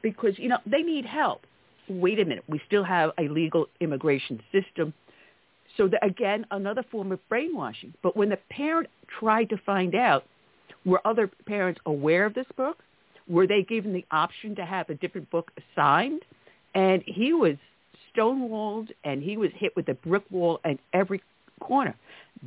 because, 0.01 0.37
you 0.37 0.49
know, 0.49 0.57
they 0.65 0.81
need 0.81 1.05
help. 1.05 1.45
Wait 1.87 2.19
a 2.19 2.25
minute, 2.25 2.43
we 2.47 2.59
still 2.65 2.83
have 2.83 3.11
a 3.19 3.27
legal 3.27 3.67
immigration 3.79 4.41
system 4.51 4.91
so 5.77 5.87
the, 5.87 6.03
again, 6.03 6.45
another 6.51 6.83
form 6.91 7.11
of 7.11 7.19
brainwashing. 7.29 7.93
But 8.01 8.15
when 8.15 8.29
the 8.29 8.39
parent 8.49 8.89
tried 9.19 9.49
to 9.49 9.57
find 9.65 9.95
out, 9.95 10.25
were 10.85 11.01
other 11.05 11.29
parents 11.45 11.79
aware 11.85 12.25
of 12.25 12.33
this 12.33 12.45
book? 12.55 12.77
Were 13.27 13.47
they 13.47 13.63
given 13.63 13.93
the 13.93 14.05
option 14.11 14.55
to 14.55 14.65
have 14.65 14.89
a 14.89 14.95
different 14.95 15.29
book 15.31 15.51
assigned? 15.57 16.21
And 16.73 17.03
he 17.05 17.33
was 17.33 17.55
stonewalled 18.15 18.89
and 19.03 19.23
he 19.23 19.37
was 19.37 19.49
hit 19.55 19.75
with 19.75 19.87
a 19.89 19.93
brick 19.95 20.23
wall 20.29 20.59
at 20.63 20.77
every 20.93 21.21
corner. 21.59 21.95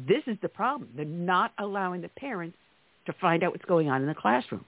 This 0.06 0.22
is 0.26 0.36
the 0.42 0.48
problem. 0.48 0.90
They're 0.94 1.04
not 1.04 1.52
allowing 1.58 2.02
the 2.02 2.08
parents 2.08 2.56
to 3.06 3.12
find 3.14 3.42
out 3.42 3.52
what's 3.52 3.64
going 3.64 3.88
on 3.88 4.02
in 4.02 4.06
the 4.06 4.14
classroom. 4.14 4.64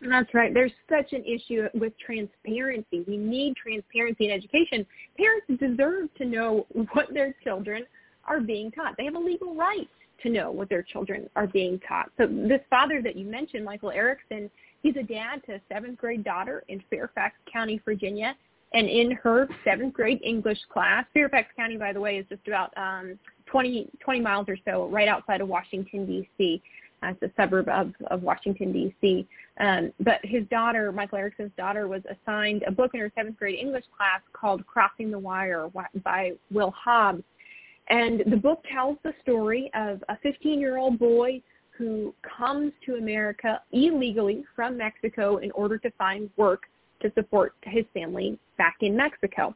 That's 0.00 0.32
right. 0.32 0.54
There's 0.54 0.72
such 0.88 1.12
an 1.12 1.24
issue 1.24 1.66
with 1.74 1.92
transparency. 1.98 3.04
We 3.06 3.16
need 3.16 3.56
transparency 3.56 4.26
in 4.26 4.30
education. 4.30 4.86
Parents 5.16 5.46
deserve 5.58 6.14
to 6.18 6.24
know 6.24 6.66
what 6.92 7.12
their 7.12 7.34
children 7.42 7.84
are 8.24 8.40
being 8.40 8.70
taught. 8.70 8.94
They 8.96 9.04
have 9.04 9.16
a 9.16 9.20
legal 9.20 9.54
right 9.54 9.88
to 10.22 10.30
know 10.30 10.50
what 10.50 10.68
their 10.68 10.82
children 10.82 11.28
are 11.36 11.46
being 11.46 11.80
taught. 11.86 12.10
So 12.16 12.26
this 12.26 12.60
father 12.70 13.02
that 13.02 13.16
you 13.16 13.24
mentioned, 13.26 13.64
Michael 13.64 13.90
Erickson, 13.90 14.50
he's 14.82 14.96
a 14.96 15.02
dad 15.02 15.42
to 15.46 15.54
a 15.54 15.60
seventh 15.72 15.98
grade 15.98 16.24
daughter 16.24 16.64
in 16.68 16.82
Fairfax 16.90 17.36
County, 17.52 17.80
Virginia. 17.84 18.36
And 18.74 18.86
in 18.88 19.12
her 19.12 19.48
seventh 19.64 19.94
grade 19.94 20.20
English 20.22 20.58
class, 20.72 21.06
Fairfax 21.14 21.48
County, 21.56 21.76
by 21.76 21.92
the 21.92 22.00
way, 22.00 22.18
is 22.18 22.26
just 22.28 22.46
about 22.46 22.76
um, 22.76 23.18
20, 23.46 23.88
20 24.00 24.20
miles 24.20 24.46
or 24.48 24.58
so 24.64 24.88
right 24.88 25.08
outside 25.08 25.40
of 25.40 25.48
Washington, 25.48 26.04
D.C 26.06 26.62
as 27.02 27.16
a 27.22 27.30
suburb 27.36 27.68
of, 27.68 27.92
of 28.10 28.22
Washington, 28.22 28.72
D.C. 28.72 29.26
Um, 29.60 29.92
but 30.00 30.20
his 30.24 30.44
daughter, 30.50 30.92
Michael 30.92 31.18
Erickson's 31.18 31.52
daughter, 31.56 31.88
was 31.88 32.02
assigned 32.10 32.62
a 32.66 32.70
book 32.70 32.92
in 32.94 33.00
her 33.00 33.12
seventh 33.16 33.38
grade 33.38 33.58
English 33.58 33.84
class 33.96 34.20
called 34.32 34.66
Crossing 34.66 35.10
the 35.10 35.18
Wire 35.18 35.68
by 36.04 36.32
Will 36.50 36.72
Hobbs. 36.72 37.22
And 37.88 38.22
the 38.26 38.36
book 38.36 38.62
tells 38.72 38.98
the 39.02 39.14
story 39.22 39.70
of 39.74 40.02
a 40.08 40.16
15-year-old 40.24 40.98
boy 40.98 41.40
who 41.70 42.12
comes 42.22 42.72
to 42.84 42.96
America 42.96 43.62
illegally 43.72 44.44
from 44.54 44.76
Mexico 44.76 45.36
in 45.38 45.50
order 45.52 45.78
to 45.78 45.90
find 45.92 46.28
work 46.36 46.64
to 47.00 47.10
support 47.14 47.54
his 47.62 47.84
family 47.94 48.38
back 48.58 48.76
in 48.80 48.96
Mexico. 48.96 49.54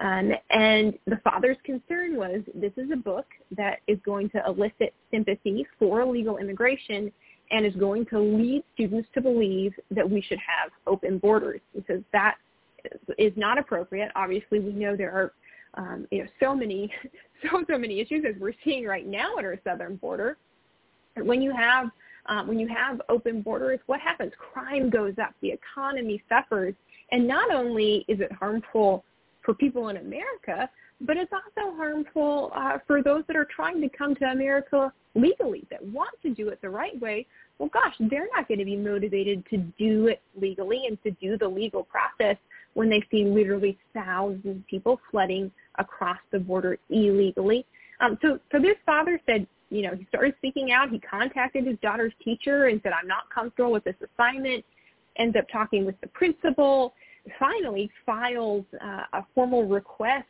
Um, 0.00 0.32
and 0.50 0.94
the 1.06 1.20
father's 1.22 1.56
concern 1.64 2.16
was 2.16 2.42
this 2.54 2.72
is 2.76 2.90
a 2.92 2.96
book 2.96 3.26
that 3.56 3.80
is 3.86 3.98
going 4.04 4.28
to 4.30 4.42
elicit 4.46 4.94
sympathy 5.10 5.66
for 5.78 6.00
illegal 6.00 6.38
immigration 6.38 7.12
and 7.50 7.66
is 7.66 7.74
going 7.76 8.06
to 8.06 8.18
lead 8.18 8.64
students 8.74 9.08
to 9.14 9.20
believe 9.20 9.72
that 9.90 10.08
we 10.08 10.20
should 10.22 10.38
have 10.38 10.70
open 10.86 11.18
borders. 11.18 11.60
He 11.72 11.84
says 11.86 12.00
that 12.12 12.36
is 13.18 13.32
not 13.36 13.58
appropriate. 13.58 14.10
Obviously, 14.16 14.60
we 14.60 14.72
know 14.72 14.96
there 14.96 15.12
are 15.12 15.32
um, 15.76 16.06
you 16.10 16.22
know 16.22 16.28
so 16.40 16.54
many 16.54 16.90
so 17.42 17.64
so 17.68 17.78
many 17.78 18.00
issues 18.00 18.24
as 18.28 18.34
we're 18.40 18.54
seeing 18.64 18.84
right 18.84 19.06
now 19.06 19.38
at 19.38 19.44
our 19.44 19.58
southern 19.64 19.96
border. 19.96 20.36
When 21.16 21.40
you 21.40 21.52
have 21.54 21.90
um, 22.26 22.48
when 22.48 22.58
you 22.58 22.68
have 22.68 23.00
open 23.08 23.42
borders, 23.42 23.80
what 23.86 24.00
happens? 24.00 24.32
Crime 24.38 24.90
goes 24.90 25.14
up, 25.22 25.34
the 25.42 25.52
economy 25.52 26.22
suffers, 26.28 26.74
and 27.12 27.28
not 27.28 27.52
only 27.52 28.04
is 28.08 28.20
it 28.20 28.32
harmful 28.32 29.04
for 29.44 29.54
people 29.54 29.88
in 29.88 29.98
America, 29.98 30.68
but 31.00 31.16
it's 31.16 31.32
also 31.32 31.76
harmful 31.76 32.50
uh, 32.54 32.78
for 32.86 33.02
those 33.02 33.24
that 33.26 33.36
are 33.36 33.46
trying 33.54 33.80
to 33.80 33.88
come 33.88 34.14
to 34.16 34.24
America 34.24 34.92
legally, 35.14 35.64
that 35.70 35.84
want 35.86 36.10
to 36.22 36.30
do 36.30 36.48
it 36.48 36.60
the 36.62 36.70
right 36.70 36.98
way. 37.00 37.26
Well, 37.58 37.70
gosh, 37.72 37.94
they're 38.00 38.28
not 38.34 38.48
going 38.48 38.58
to 38.58 38.64
be 38.64 38.76
motivated 38.76 39.44
to 39.50 39.58
do 39.78 40.08
it 40.08 40.20
legally 40.40 40.86
and 40.88 41.00
to 41.04 41.10
do 41.12 41.38
the 41.38 41.46
legal 41.46 41.84
process 41.84 42.36
when 42.74 42.90
they 42.90 43.02
see 43.10 43.24
literally 43.24 43.78
thousands 43.92 44.44
of 44.46 44.66
people 44.66 45.00
flooding 45.10 45.52
across 45.78 46.18
the 46.32 46.38
border 46.38 46.78
illegally. 46.90 47.64
Um, 48.00 48.18
so, 48.22 48.40
so 48.50 48.58
this 48.58 48.76
father 48.84 49.20
said, 49.26 49.46
you 49.70 49.82
know, 49.82 49.94
he 49.96 50.04
started 50.06 50.34
speaking 50.38 50.72
out. 50.72 50.90
He 50.90 50.98
contacted 50.98 51.66
his 51.66 51.76
daughter's 51.80 52.12
teacher 52.22 52.66
and 52.66 52.80
said, 52.82 52.92
I'm 52.92 53.08
not 53.08 53.30
comfortable 53.32 53.72
with 53.72 53.84
this 53.84 53.96
assignment. 54.02 54.64
Ends 55.16 55.36
up 55.36 55.44
talking 55.52 55.86
with 55.86 56.00
the 56.00 56.08
principal. 56.08 56.94
Finally 57.38 57.90
files 58.04 58.64
uh, 58.82 59.02
a 59.12 59.24
formal 59.34 59.66
request 59.66 60.26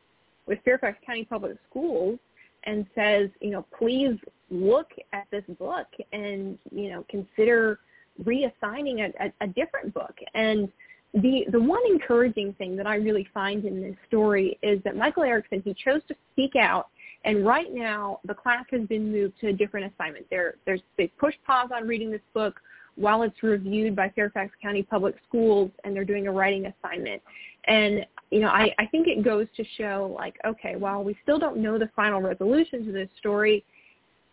with 0.47 0.58
Fairfax 0.64 0.98
County 1.05 1.24
Public 1.24 1.56
Schools 1.68 2.18
and 2.64 2.86
says, 2.94 3.28
you 3.40 3.50
know, 3.50 3.64
please 3.76 4.16
look 4.50 4.90
at 5.12 5.26
this 5.31 5.44
book 5.58 5.86
and, 6.12 6.58
you 6.70 6.90
know, 6.90 7.05
consider 7.10 7.81
reassigning 8.23 9.00
a, 9.00 9.24
a, 9.24 9.32
a 9.40 9.47
different 9.48 9.92
book. 9.92 10.14
And 10.34 10.70
the 11.14 11.44
the 11.50 11.60
one 11.60 11.82
encouraging 11.86 12.55
thing 12.55 12.76
that 12.76 12.86
I 12.86 12.97
really 12.97 13.28
find 13.32 13.64
in 13.64 13.81
this 13.81 13.97
story 14.08 14.58
is 14.62 14.82
that 14.82 14.97
Michael 14.97 15.23
Erickson 15.23 15.62
he 15.64 15.73
chose 15.73 16.02
to 16.08 16.16
speak 16.32 16.56
out, 16.56 16.89
and 17.24 17.47
right 17.47 17.73
now 17.73 18.18
the 18.24 18.34
class 18.34 18.64
has 18.73 18.82
been 18.89 19.12
moved 19.12 19.39
to 19.40 19.48
a 19.48 19.52
different 19.52 19.92
assignment. 19.92 20.26
There 20.28 20.56
there's 20.66 20.81
they 20.98 21.06
pushed 21.06 21.39
pause 21.47 21.70
on 21.73 21.86
reading 21.86 22.10
this 22.10 22.20
book 22.32 22.60
while 22.97 23.23
it's 23.23 23.42
reviewed 23.42 23.97
by 23.97 24.10
Fairfax 24.10 24.52
County 24.62 24.82
Public 24.82 25.16
Schools, 25.28 25.70
and 25.84 25.94
they're 25.94 26.05
doing 26.05 26.26
a 26.26 26.32
writing 26.32 26.66
assignment. 26.66 27.23
And 27.66 28.06
you 28.31 28.40
know 28.40 28.48
I 28.48 28.74
I 28.78 28.86
think 28.86 29.06
it 29.08 29.24
goes 29.24 29.47
to 29.56 29.64
show 29.76 30.14
like 30.16 30.36
okay 30.47 30.76
while 30.76 31.02
we 31.02 31.16
still 31.23 31.39
don't 31.39 31.58
know 31.58 31.78
the 31.78 31.90
final 31.97 32.20
resolution 32.20 32.84
to 32.86 32.92
this 32.92 33.08
story. 33.18 33.64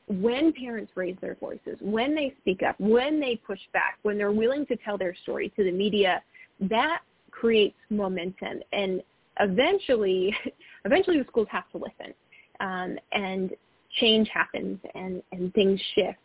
When 0.07 0.51
parents 0.51 0.91
raise 0.95 1.15
their 1.21 1.35
voices, 1.35 1.77
when 1.79 2.13
they 2.13 2.33
speak 2.41 2.63
up, 2.63 2.75
when 2.79 3.21
they 3.21 3.37
push 3.47 3.59
back, 3.71 3.97
when 4.01 4.17
they're 4.17 4.31
willing 4.31 4.65
to 4.65 4.75
tell 4.77 4.97
their 4.97 5.15
story 5.23 5.53
to 5.55 5.63
the 5.63 5.71
media, 5.71 6.21
that 6.59 7.01
creates 7.31 7.77
momentum 7.89 8.59
and 8.73 9.01
eventually 9.39 10.35
eventually 10.85 11.17
the 11.17 11.25
schools 11.27 11.47
have 11.49 11.69
to 11.71 11.77
listen 11.77 12.13
um, 12.59 12.97
and 13.11 13.51
change 13.99 14.29
happens 14.33 14.79
and, 14.95 15.21
and 15.31 15.53
things 15.53 15.79
shift 15.95 16.19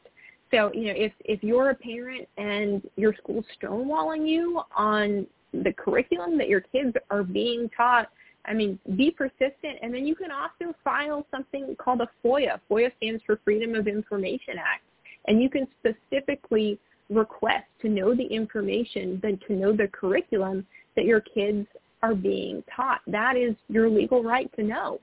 so 0.51 0.71
you 0.73 0.87
know 0.87 0.95
if 0.97 1.13
if 1.25 1.43
you're 1.43 1.71
a 1.71 1.75
parent 1.75 2.29
and 2.37 2.83
your 2.97 3.15
school's 3.15 3.45
stonewalling 3.61 4.29
you 4.29 4.61
on 4.77 5.27
the 5.53 5.73
curriculum 5.73 6.37
that 6.39 6.49
your 6.49 6.61
kids 6.61 6.95
are 7.11 7.23
being 7.23 7.71
taught 7.77 8.11
I 8.47 8.55
mean, 8.55 8.79
be 8.97 9.11
persistent, 9.11 9.79
and 9.83 9.93
then 9.93 10.07
you 10.07 10.15
can 10.15 10.31
also 10.31 10.75
file 10.85 11.27
something 11.31 11.75
called 11.79 12.01
a 12.01 12.09
FOIA. 12.25 12.61
FOIA 12.71 12.93
stands 12.97 13.23
for 13.27 13.41
Freedom 13.45 13.75
of 13.75 13.89
Information 13.89 14.55
Act, 14.59 14.85
and 15.27 15.43
you 15.43 15.51
can 15.51 15.67
specifically 15.81 16.79
request 17.11 17.67
to 17.83 17.89
know 17.89 18.15
the 18.15 18.25
information 18.25 19.21
than 19.23 19.39
to 19.49 19.55
know 19.55 19.73
the 19.73 19.89
curriculum 19.89 20.67
that 20.95 21.05
your 21.05 21.21
kids 21.21 21.67
are 22.03 22.15
being 22.15 22.63
taught. 22.75 23.01
That 23.07 23.37
is 23.37 23.55
your 23.69 23.91
legal 23.91 24.23
right 24.23 24.51
to 24.57 24.63
know. 24.63 25.01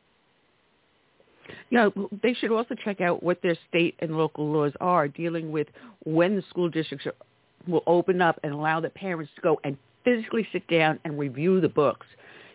Yeah, 1.70 1.90
they 2.22 2.34
should 2.34 2.52
also 2.52 2.76
check 2.76 3.02
out 3.02 3.24
what 3.24 3.42
their 3.42 3.58
state 3.70 3.96
and 4.00 4.18
local 4.18 4.52
laws 4.52 4.74
are 4.80 5.08
dealing 5.08 5.52
with 5.52 5.68
when 6.06 6.36
the 6.36 6.44
school 6.50 6.70
districts 6.70 7.06
are, 7.06 7.16
will 7.68 7.84
open 7.88 8.22
up 8.22 8.40
and 8.44 8.54
allow 8.54 8.80
the 8.80 8.90
parents 8.90 9.32
to 9.36 9.42
go 9.42 9.60
and 9.64 9.78
physically 10.04 10.48
sit 10.52 10.68
down 10.68 11.00
and 11.06 11.18
review 11.18 11.62
the 11.62 11.70
books. 11.70 12.06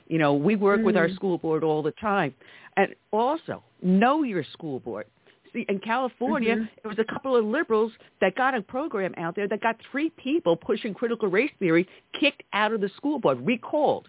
You 0.09 0.19
know, 0.19 0.35
we 0.35 0.57
work 0.57 0.81
mm. 0.81 0.85
with 0.85 0.97
our 0.97 1.09
mm. 1.09 1.15
school 1.15 1.39
board 1.39 1.65
all 1.65 1.83
the 1.83 1.93
time. 1.93 2.35
And 2.77 2.95
also, 3.11 3.63
know 3.83 4.23
your 4.23 4.45
school 4.53 4.81
board. 4.81 5.07
See, 5.53 5.65
in 5.69 5.79
California, 5.79 6.57
mm-hmm. 6.57 6.65
it 6.85 6.87
was 6.87 6.99
a 6.99 7.05
couple 7.05 7.37
of 7.37 7.45
liberals 7.45 7.93
that 8.21 8.37
got 8.37 8.55
a 8.55 8.63
program 8.63 9.15
out 9.17 9.35
there 9.35 9.49
that 9.49 9.61
got 9.63 9.77
three 9.91 10.11
people 10.11 10.57
pushing 10.57 10.95
critical 10.95 11.29
race 11.29 11.51
theory 11.59 11.89
kicked 12.19 12.43
out 12.53 12.73
of 12.73 12.81
the 12.81 12.91
school 12.97 13.19
board, 13.19 13.45
recalled. 13.45 14.09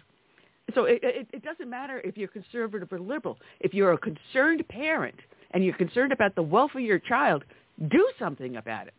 So 0.74 0.84
it, 0.84 1.00
it, 1.02 1.28
it 1.32 1.42
doesn't 1.42 1.68
matter 1.68 2.00
if 2.04 2.16
you're 2.16 2.28
conservative 2.28 2.92
or 2.92 2.98
liberal. 2.98 3.38
If 3.60 3.74
you're 3.74 3.92
a 3.92 3.98
concerned 3.98 4.66
parent 4.68 5.16
and 5.52 5.64
you're 5.64 5.76
concerned 5.76 6.12
about 6.12 6.34
the 6.34 6.42
welfare 6.42 6.80
of 6.80 6.86
your 6.86 6.98
child, 6.98 7.44
do 7.90 8.08
something 8.18 8.56
about 8.56 8.86
it. 8.86 8.94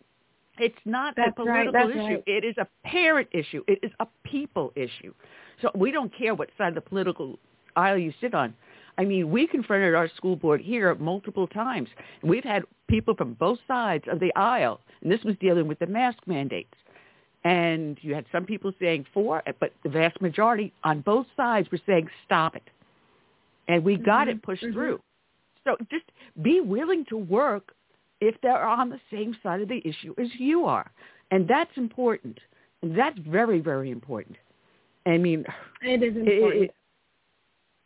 It's 0.58 0.76
not 0.86 1.16
That's 1.16 1.32
a 1.32 1.36
political 1.36 1.74
right. 1.74 1.90
issue. 1.90 2.00
Right. 2.00 2.24
It 2.28 2.44
is 2.44 2.56
a 2.58 2.68
parent 2.86 3.30
issue. 3.32 3.64
It 3.68 3.80
is 3.84 3.92
a 4.00 4.08
people 4.24 4.74
issue. 4.76 5.14
So 5.62 5.72
we 5.76 5.92
don't 5.92 6.16
care 6.16 6.36
what 6.36 6.50
side 6.58 6.70
of 6.70 6.76
the 6.76 6.82
political 6.82 7.40
aisle 7.76 7.98
you 7.98 8.14
sit 8.20 8.34
on. 8.34 8.54
I 8.98 9.06
mean, 9.06 9.32
we 9.32 9.48
confronted 9.48 9.96
our 9.96 10.10
school 10.18 10.36
board 10.36 10.62
here 10.62 10.94
multiple 10.96 11.48
times. 11.48 11.90
We've 12.22 12.44
had 12.44 12.64
people 12.90 13.16
from 13.16 13.34
both 13.36 13.60
sides 13.68 14.04
of 14.12 14.20
the 14.20 14.36
aisle, 14.36 14.82
and 15.02 15.12
this 15.12 15.24
was 15.24 15.36
dealing 15.40 15.68
with 15.68 15.80
the 15.80 15.88
mask 15.88 16.20
mandates. 16.26 16.74
And 17.44 17.98
you 18.02 18.14
had 18.14 18.26
some 18.32 18.46
people 18.46 18.72
saying 18.80 19.06
for, 19.14 19.42
but 19.60 19.74
the 19.84 19.90
vast 19.90 20.22
majority 20.22 20.72
on 20.84 21.02
both 21.02 21.26
sides 21.36 21.68
were 21.72 21.80
saying 21.88 22.08
stop 22.26 22.56
it. 22.56 22.70
And 23.68 23.84
we 23.84 23.98
got 23.98 24.28
mm-hmm. 24.28 24.38
it 24.38 24.44
pushed 24.44 24.64
mm-hmm. 24.64 24.74
through. 24.74 25.00
So 25.64 25.76
just 25.90 26.06
be 26.42 26.62
willing 26.62 27.06
to 27.10 27.18
work 27.18 27.74
if 28.20 28.36
they're 28.42 28.66
on 28.66 28.90
the 28.90 29.00
same 29.12 29.36
side 29.42 29.62
of 29.62 29.70
the 29.70 29.82
issue 29.86 30.14
as 30.20 30.28
you 30.38 30.66
are. 30.66 30.92
And 31.32 31.48
that's 31.48 31.72
important. 31.78 32.40
And 32.82 32.98
that's 32.98 33.18
very, 33.20 33.60
very 33.60 33.90
important. 33.90 34.38
I 35.06 35.18
mean, 35.18 35.46
it 35.82 36.04
is 36.04 36.16
important. 36.16 36.64
It, 36.64 36.76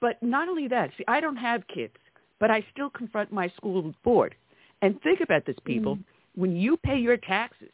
but 0.01 0.21
not 0.21 0.49
only 0.49 0.67
that, 0.67 0.91
see, 0.97 1.05
I 1.07 1.21
don't 1.21 1.37
have 1.37 1.65
kids, 1.73 1.93
but 2.39 2.51
I 2.51 2.65
still 2.73 2.89
confront 2.89 3.31
my 3.31 3.47
school 3.55 3.93
board. 4.03 4.35
And 4.81 5.01
think 5.01 5.21
about 5.21 5.45
this, 5.45 5.55
people. 5.63 5.95
Mm-hmm. 5.95 6.41
When 6.41 6.55
you 6.55 6.75
pay 6.77 6.97
your 6.97 7.17
taxes, 7.17 7.69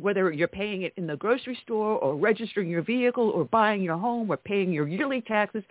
whether 0.00 0.32
you're 0.32 0.48
paying 0.48 0.82
it 0.82 0.92
in 0.96 1.06
the 1.06 1.16
grocery 1.16 1.58
store 1.62 1.98
or 1.98 2.16
registering 2.16 2.68
your 2.68 2.82
vehicle 2.82 3.30
or 3.30 3.44
buying 3.44 3.82
your 3.82 3.98
home 3.98 4.30
or 4.30 4.36
paying 4.36 4.72
your 4.72 4.88
yearly 4.88 5.20
taxes, 5.20 5.62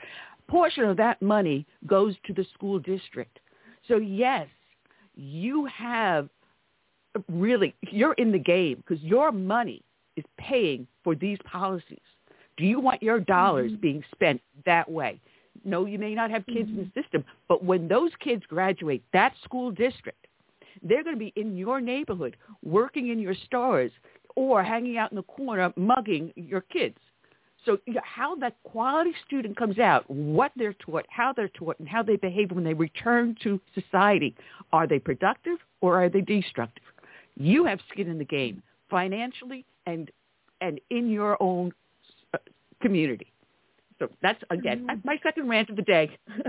portion 0.48 0.84
of 0.84 0.98
that 0.98 1.22
money 1.22 1.66
goes 1.88 2.16
to 2.26 2.34
the 2.34 2.46
school 2.54 2.80
district. 2.80 3.40
So 3.88 3.98
yes, 3.98 4.48
you 5.16 5.66
have 5.66 6.30
really, 7.30 7.74
you're 7.90 8.14
in 8.14 8.32
the 8.32 8.40
game 8.40 8.84
because 8.86 9.04
your 9.04 9.32
money 9.32 9.82
is 10.18 10.26
paying 10.38 10.88
for 11.04 11.16
these 11.16 11.38
policies. 11.46 12.00
Do 12.58 12.66
you 12.66 12.80
want 12.80 13.02
your 13.02 13.20
dollars 13.20 13.72
mm-hmm. 13.72 13.82
being 13.82 14.04
spent 14.14 14.42
that 14.66 14.90
way? 14.90 15.20
No, 15.66 15.86
you 15.86 16.00
may 16.00 16.14
not 16.14 16.32
have 16.32 16.46
kids 16.46 16.70
mm-hmm. 16.70 16.82
in 16.82 16.92
the 16.94 17.02
system, 17.02 17.24
but 17.48 17.64
when 17.64 17.88
those 17.88 18.12
kids 18.20 18.44
graduate, 18.48 19.04
that 19.14 19.34
school 19.44 19.72
district, 19.72 20.21
they're 20.82 21.04
going 21.04 21.16
to 21.16 21.20
be 21.20 21.34
in 21.36 21.56
your 21.58 21.82
neighborhood, 21.82 22.38
working 22.64 23.10
in 23.10 23.20
your 23.20 23.36
stores, 23.46 23.92
or 24.36 24.64
hanging 24.64 24.98
out 24.98 25.12
in 25.12 25.16
the 25.16 25.24
corner 25.24 25.74
mugging 25.76 26.32
your 26.36 26.62
kids. 26.62 26.98
So 27.66 27.78
how 28.04 28.36
that 28.38 28.56
quality 28.64 29.12
student 29.28 29.56
comes 29.56 29.78
out, 29.78 30.10
what 30.10 30.52
they're 30.56 30.74
taught, 30.74 31.06
how 31.10 31.32
they're 31.32 31.50
taught, 31.50 31.78
and 31.80 31.88
how 31.88 32.02
they 32.02 32.16
behave 32.16 32.52
when 32.52 32.64
they 32.64 32.74
return 32.74 33.36
to 33.44 33.60
society. 33.76 34.36
Are 34.74 34.88
they 34.88 34.98
productive 34.98 35.60
or 35.82 36.04
are 36.04 36.10
they 36.10 36.22
destructive? 36.22 36.84
You 37.36 37.66
have 37.66 37.80
skin 37.92 38.10
in 38.10 38.18
the 38.18 38.26
game 38.26 38.64
financially 38.90 39.66
and 39.86 40.12
and 40.60 40.80
in 40.90 41.10
your 41.10 41.42
own 41.42 41.72
uh, 42.34 42.38
community. 42.82 43.31
So 44.02 44.10
that's 44.24 44.42
again 44.50 44.80
mm-hmm. 44.80 44.88
that's 44.88 45.06
my 45.06 45.20
second 45.22 45.48
rant 45.48 45.70
of 45.70 45.76
the 45.76 45.84
day. 45.84 46.10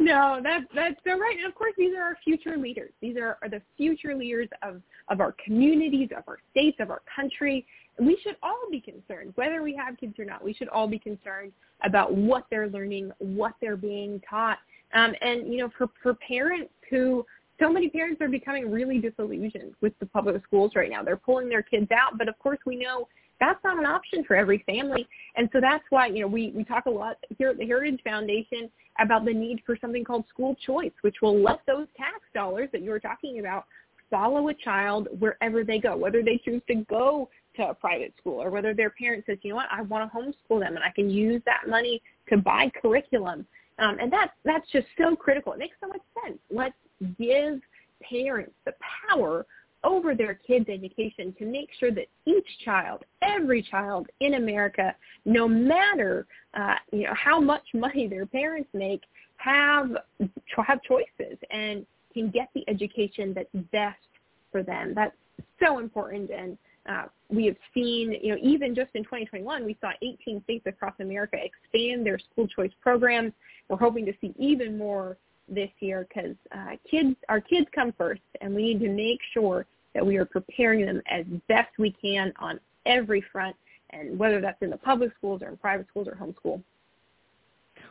no, 0.00 0.40
that's 0.42 0.64
that's 0.74 0.96
so 1.06 1.16
right. 1.16 1.36
And 1.36 1.46
of 1.46 1.54
course, 1.54 1.74
these 1.78 1.94
are 1.94 2.02
our 2.02 2.18
future 2.24 2.56
leaders. 2.56 2.90
These 3.00 3.16
are, 3.16 3.38
are 3.40 3.48
the 3.48 3.62
future 3.76 4.16
leaders 4.16 4.48
of 4.64 4.82
of 5.08 5.20
our 5.20 5.32
communities, 5.44 6.08
of 6.16 6.24
our 6.26 6.38
states, 6.50 6.78
of 6.80 6.90
our 6.90 7.02
country. 7.14 7.64
And 7.98 8.06
we 8.06 8.18
should 8.24 8.34
all 8.42 8.58
be 8.68 8.80
concerned, 8.80 9.32
whether 9.36 9.62
we 9.62 9.76
have 9.76 9.96
kids 9.96 10.18
or 10.18 10.24
not. 10.24 10.42
We 10.42 10.54
should 10.54 10.68
all 10.68 10.88
be 10.88 10.98
concerned 10.98 11.52
about 11.84 12.12
what 12.12 12.46
they're 12.50 12.68
learning, 12.68 13.12
what 13.18 13.54
they're 13.60 13.76
being 13.76 14.20
taught, 14.28 14.58
um, 14.92 15.14
and 15.20 15.52
you 15.52 15.58
know, 15.58 15.70
for 15.78 15.88
for 16.02 16.14
parents 16.14 16.72
who 16.90 17.24
so 17.60 17.72
many 17.72 17.88
parents 17.88 18.20
are 18.20 18.28
becoming 18.28 18.72
really 18.72 18.98
disillusioned 18.98 19.74
with 19.80 19.96
the 20.00 20.06
public 20.06 20.42
schools 20.44 20.72
right 20.74 20.90
now. 20.90 21.04
They're 21.04 21.16
pulling 21.16 21.48
their 21.48 21.62
kids 21.62 21.92
out, 21.92 22.18
but 22.18 22.28
of 22.28 22.36
course 22.40 22.58
we 22.66 22.74
know 22.74 23.06
that's 23.40 23.62
not 23.64 23.78
an 23.78 23.86
option 23.86 24.22
for 24.24 24.36
every 24.36 24.62
family. 24.66 25.08
And 25.36 25.48
so 25.52 25.60
that's 25.60 25.84
why, 25.90 26.06
you 26.08 26.20
know, 26.20 26.26
we, 26.26 26.52
we 26.54 26.62
talk 26.62 26.86
a 26.86 26.90
lot 26.90 27.16
here 27.38 27.48
at 27.48 27.58
the 27.58 27.66
Heritage 27.66 28.00
Foundation 28.04 28.70
about 29.00 29.24
the 29.24 29.32
need 29.32 29.62
for 29.64 29.76
something 29.80 30.04
called 30.04 30.24
school 30.28 30.54
choice, 30.66 30.92
which 31.00 31.16
will 31.22 31.40
let 31.40 31.60
those 31.66 31.86
tax 31.96 32.20
dollars 32.34 32.68
that 32.72 32.82
you 32.82 32.90
were 32.90 33.00
talking 33.00 33.40
about 33.40 33.64
follow 34.10 34.48
a 34.48 34.54
child 34.54 35.08
wherever 35.18 35.64
they 35.64 35.78
go, 35.78 35.96
whether 35.96 36.22
they 36.22 36.40
choose 36.44 36.60
to 36.68 36.74
go 36.90 37.28
to 37.56 37.70
a 37.70 37.74
private 37.74 38.12
school 38.18 38.42
or 38.42 38.50
whether 38.50 38.74
their 38.74 38.90
parent 38.90 39.24
says, 39.26 39.38
you 39.42 39.50
know 39.50 39.56
what, 39.56 39.68
I 39.70 39.82
want 39.82 40.10
to 40.10 40.18
homeschool 40.18 40.60
them 40.60 40.76
and 40.76 40.84
I 40.84 40.90
can 40.94 41.08
use 41.08 41.40
that 41.46 41.68
money 41.68 42.02
to 42.28 42.36
buy 42.36 42.70
curriculum. 42.80 43.46
Um, 43.78 43.96
and 44.00 44.12
that, 44.12 44.32
that's 44.44 44.70
just 44.70 44.86
so 44.98 45.16
critical. 45.16 45.52
It 45.52 45.58
makes 45.58 45.76
so 45.80 45.88
much 45.88 46.02
sense. 46.22 46.38
Let's 46.50 46.74
give 47.18 47.60
parents 48.02 48.52
the 48.66 48.74
power 49.08 49.46
over 49.84 50.14
their 50.14 50.34
kids' 50.34 50.68
education 50.68 51.34
to 51.38 51.46
make 51.46 51.70
sure 51.78 51.90
that 51.90 52.06
each 52.26 52.46
child, 52.64 53.04
every 53.22 53.62
child 53.62 54.08
in 54.20 54.34
America, 54.34 54.94
no 55.24 55.48
matter 55.48 56.26
uh, 56.54 56.74
you 56.92 57.04
know 57.04 57.14
how 57.14 57.40
much 57.40 57.62
money 57.74 58.06
their 58.06 58.26
parents 58.26 58.68
make, 58.72 59.02
have 59.36 59.90
have 60.56 60.82
choices 60.82 61.38
and 61.50 61.86
can 62.12 62.30
get 62.30 62.48
the 62.54 62.64
education 62.68 63.32
that's 63.34 63.64
best 63.72 63.98
for 64.52 64.62
them. 64.62 64.92
That's 64.94 65.14
so 65.62 65.78
important, 65.78 66.30
and 66.30 66.58
uh, 66.88 67.04
we 67.28 67.46
have 67.46 67.56
seen, 67.72 68.16
you 68.22 68.34
know, 68.34 68.38
even 68.42 68.74
just 68.74 68.90
in 68.94 69.04
2021, 69.04 69.64
we 69.64 69.76
saw 69.80 69.92
18 70.02 70.42
states 70.44 70.66
across 70.66 70.94
America 70.98 71.36
expand 71.36 72.04
their 72.04 72.18
school 72.18 72.48
choice 72.48 72.72
programs. 72.80 73.32
We're 73.68 73.76
hoping 73.76 74.06
to 74.06 74.12
see 74.20 74.34
even 74.38 74.76
more 74.76 75.16
this 75.50 75.70
year 75.80 76.06
because 76.08 76.36
uh, 76.54 76.76
kids, 76.90 77.16
our 77.28 77.40
kids 77.40 77.66
come 77.74 77.92
first, 77.98 78.22
and 78.40 78.54
we 78.54 78.62
need 78.62 78.80
to 78.80 78.88
make 78.88 79.18
sure 79.34 79.66
that 79.94 80.06
we 80.06 80.16
are 80.16 80.24
preparing 80.24 80.86
them 80.86 81.02
as 81.10 81.24
best 81.48 81.70
we 81.78 81.90
can 82.00 82.32
on 82.38 82.60
every 82.86 83.22
front, 83.32 83.56
and 83.90 84.18
whether 84.18 84.40
that's 84.40 84.60
in 84.62 84.70
the 84.70 84.76
public 84.76 85.10
schools 85.18 85.42
or 85.42 85.48
in 85.48 85.56
private 85.56 85.86
schools 85.90 86.08
or 86.08 86.14
homeschool. 86.14 86.62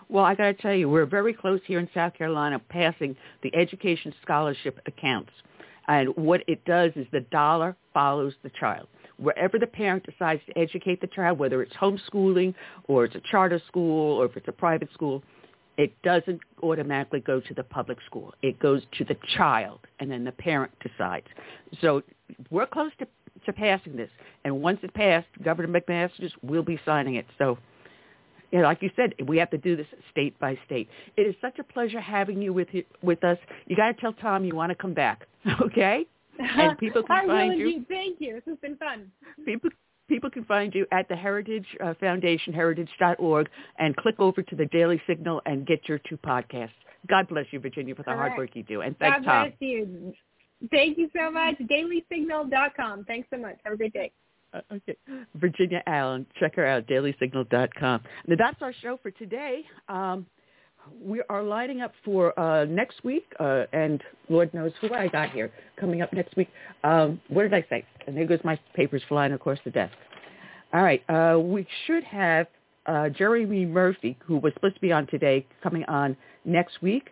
Well, 0.08 0.26
I 0.26 0.34
got 0.34 0.46
to 0.46 0.54
tell 0.54 0.74
you, 0.74 0.90
we're 0.90 1.06
very 1.06 1.34
close 1.34 1.62
here 1.66 1.80
in 1.80 1.88
South 1.94 2.16
Carolina 2.16 2.60
passing 2.70 3.16
the 3.44 3.54
education 3.56 4.14
scholarship 4.24 4.80
accounts. 4.88 5.32
And 5.88 6.16
what 6.16 6.44
it 6.48 6.64
does 6.66 6.92
is 6.96 7.06
the 7.12 7.22
dollar 7.32 7.76
follows 7.94 8.34
the 8.44 8.52
child. 8.60 8.88
Wherever 9.18 9.60
the 9.60 9.68
parent 9.68 10.06
decides 10.06 10.42
to 10.48 10.58
educate 10.58 11.02
the 11.02 11.08
child, 11.08 11.38
whether 11.38 11.62
it's 11.62 11.74
homeschooling 11.76 12.56
or 12.88 13.06
it's 13.06 13.16
a 13.16 13.22
charter 13.30 13.62
school 13.68 14.18
or 14.18 14.26
if 14.26 14.38
it's 14.38 14.48
a 14.48 14.54
private 14.54 14.92
school, 14.94 15.22
it 15.80 15.94
doesn't 16.04 16.42
automatically 16.62 17.22
go 17.22 17.40
to 17.40 17.54
the 17.54 17.64
public 17.64 18.00
school. 18.06 18.34
It 18.42 18.60
goes 18.60 18.82
to 18.98 19.06
the 19.06 19.16
child, 19.38 19.80
and 20.02 20.12
then 20.12 20.26
the 20.26 20.34
parent 20.34 20.74
decides. 20.84 21.26
So 21.80 22.04
we're 22.52 22.66
close 22.66 22.92
to, 23.00 23.08
to 23.46 23.54
passing 23.54 23.96
this. 23.96 24.10
And 24.44 24.62
once 24.62 24.80
it's 24.84 24.92
passed, 24.94 25.28
Governor 25.42 25.80
McMaster 25.80 26.30
will 26.42 26.64
be 26.64 26.78
signing 26.86 27.16
it. 27.16 27.26
So 27.38 27.58
you 28.52 28.60
know, 28.60 28.66
like 28.66 28.82
you 28.82 28.92
said, 28.98 29.14
we 29.26 29.38
have 29.38 29.52
to 29.52 29.58
do 29.58 29.78
this 29.78 29.88
state 30.12 30.38
by 30.38 30.60
state. 30.66 30.90
It 31.16 31.22
is 31.22 31.36
such 31.40 31.60
a 31.60 31.64
pleasure 31.64 32.02
having 32.02 32.42
you 32.42 32.52
with 32.52 32.68
with 33.02 33.24
us. 33.24 33.38
You 33.68 33.78
got 33.78 33.96
to 33.96 34.02
tell 34.02 34.12
Tom 34.12 34.44
you 34.44 34.56
want 34.56 34.72
to 34.72 34.76
come 34.76 34.94
back, 34.94 35.28
okay? 35.62 36.06
And 36.40 36.78
people 36.78 37.04
can 37.04 37.16
I 37.18 37.28
find 37.28 37.50
will 37.50 37.58
you. 37.58 37.68
indeed. 37.68 37.86
Thank 37.90 38.22
you. 38.22 38.36
This 38.36 38.44
has 38.48 38.58
been 38.62 38.78
fun. 38.78 39.12
People 39.46 39.70
people 40.10 40.30
can 40.30 40.44
find 40.46 40.74
you 40.76 40.86
at 40.92 41.08
the 41.08 41.16
Heritage 41.16 41.66
uh, 41.84 41.94
Foundation, 42.00 42.52
heritage.org, 42.52 43.50
and 43.78 43.96
click 43.96 44.16
over 44.20 44.42
to 44.42 44.56
the 44.56 44.66
Daily 44.66 45.02
Signal 45.08 45.42
and 45.46 45.66
get 45.66 45.88
your 45.88 46.00
two 46.00 46.18
podcasts. 46.18 46.72
God 47.08 47.30
bless 47.30 47.46
you, 47.52 47.60
Virginia, 47.60 47.96
for 47.96 48.04
the 48.04 48.12
All 48.12 48.18
hard 48.18 48.32
right. 48.32 48.38
work 48.38 48.50
you 48.54 48.64
do, 48.64 48.82
and 48.82 48.98
thanks, 49.00 49.20
God 49.20 49.32
Tom. 49.32 49.44
bless 49.48 49.56
you. 49.62 50.14
Thank 50.72 50.98
you 50.98 51.10
so 51.16 51.32
much. 51.32 51.56
DailySignal.com. 51.60 53.06
Thanks 53.06 53.30
so 53.32 53.40
much. 53.40 53.56
Have 53.64 53.74
a 53.74 53.78
great 53.78 53.94
day. 53.94 54.12
Uh, 54.54 54.62
okay. 54.74 54.96
Virginia 55.36 55.82
Allen. 55.88 56.26
Check 56.40 56.56
her 56.56 56.66
out, 56.66 56.88
dailysignal.com. 56.88 58.02
Now, 58.28 58.36
that's 58.38 58.62
our 58.62 58.74
show 58.82 59.00
for 59.02 59.12
today. 59.12 59.64
Um, 59.88 60.26
we 61.02 61.22
are 61.30 61.44
lining 61.44 61.82
up 61.82 61.94
for 62.04 62.38
uh, 62.40 62.66
next 62.66 63.04
week, 63.04 63.26
uh, 63.40 63.64
and 63.74 64.02
Lord 64.30 64.54
knows 64.54 64.72
who 64.82 64.94
I 64.94 65.08
got 65.08 65.32
here 65.32 65.52
coming 65.80 66.02
up 66.02 66.14
next 66.14 66.36
week. 66.36 66.50
Um, 66.84 67.20
what 67.30 67.44
did 67.44 67.54
I 67.54 67.66
say? 67.70 67.86
And 68.08 68.16
there 68.16 68.26
goes 68.26 68.40
my 68.44 68.60
papers 68.76 69.02
flying 69.08 69.34
across 69.34 69.58
the 69.66 69.72
desk. 69.72 69.94
All 70.74 70.84
right. 70.84 71.04
Uh, 71.10 71.40
we 71.40 71.68
should 71.86 72.04
have 72.04 72.48
uh, 72.86 73.10
Jeremy 73.10 73.66
Murphy, 73.66 74.18
who 74.26 74.38
was 74.38 74.54
supposed 74.54 74.76
to 74.76 74.82
be 74.82 74.92
on 74.92 75.08
today, 75.08 75.46
coming 75.64 75.84
on 75.86 76.16
next 76.46 76.82
week, 76.82 77.10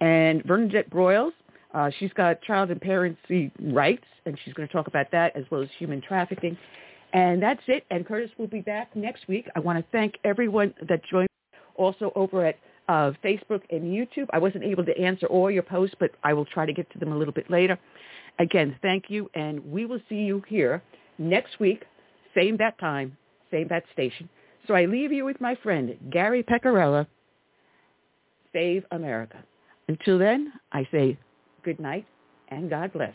and 0.00 0.44
Bernadette 0.44 0.90
Broyles. 0.90 1.32
Uh, 1.72 1.90
she's 1.98 2.12
got 2.14 2.42
child 2.42 2.70
and 2.70 2.80
parency 2.80 3.52
rights, 3.60 4.06
and 4.26 4.38
she's 4.44 4.54
going 4.54 4.66
to 4.66 4.72
talk 4.72 4.88
about 4.88 5.10
that 5.12 5.36
as 5.36 5.44
well 5.50 5.62
as 5.62 5.68
human 5.78 6.00
trafficking. 6.00 6.56
And 7.12 7.42
that's 7.42 7.62
it. 7.66 7.84
And 7.90 8.06
Curtis 8.06 8.30
will 8.38 8.46
be 8.46 8.60
back 8.60 8.94
next 8.94 9.28
week. 9.28 9.48
I 9.54 9.60
want 9.60 9.78
to 9.78 9.84
thank 9.92 10.14
everyone 10.24 10.74
that 10.88 11.00
joined 11.10 11.28
also 11.76 12.12
over 12.14 12.44
at 12.44 12.56
uh, 12.90 13.12
Facebook 13.22 13.62
and 13.70 13.82
YouTube. 13.84 14.26
I 14.32 14.38
wasn't 14.38 14.64
able 14.64 14.84
to 14.84 14.98
answer 14.98 15.26
all 15.26 15.48
your 15.48 15.62
posts, 15.62 15.94
but 16.00 16.10
I 16.24 16.32
will 16.32 16.44
try 16.44 16.66
to 16.66 16.72
get 16.72 16.90
to 16.92 16.98
them 16.98 17.12
a 17.12 17.16
little 17.16 17.32
bit 17.32 17.48
later. 17.48 17.78
Again, 18.40 18.76
thank 18.82 19.04
you, 19.08 19.30
and 19.34 19.64
we 19.70 19.86
will 19.86 20.00
see 20.08 20.16
you 20.16 20.42
here 20.48 20.82
next 21.18 21.60
week, 21.60 21.84
same 22.34 22.56
bat 22.56 22.76
time, 22.80 23.16
same 23.52 23.68
bat 23.68 23.84
station. 23.92 24.28
So 24.66 24.74
I 24.74 24.86
leave 24.86 25.12
you 25.12 25.24
with 25.24 25.40
my 25.40 25.54
friend, 25.62 25.96
Gary 26.10 26.42
Pecorella. 26.42 27.06
Save 28.52 28.84
America. 28.90 29.38
Until 29.86 30.18
then, 30.18 30.52
I 30.72 30.86
say 30.90 31.16
good 31.62 31.78
night 31.78 32.06
and 32.48 32.68
God 32.68 32.92
bless. 32.92 33.14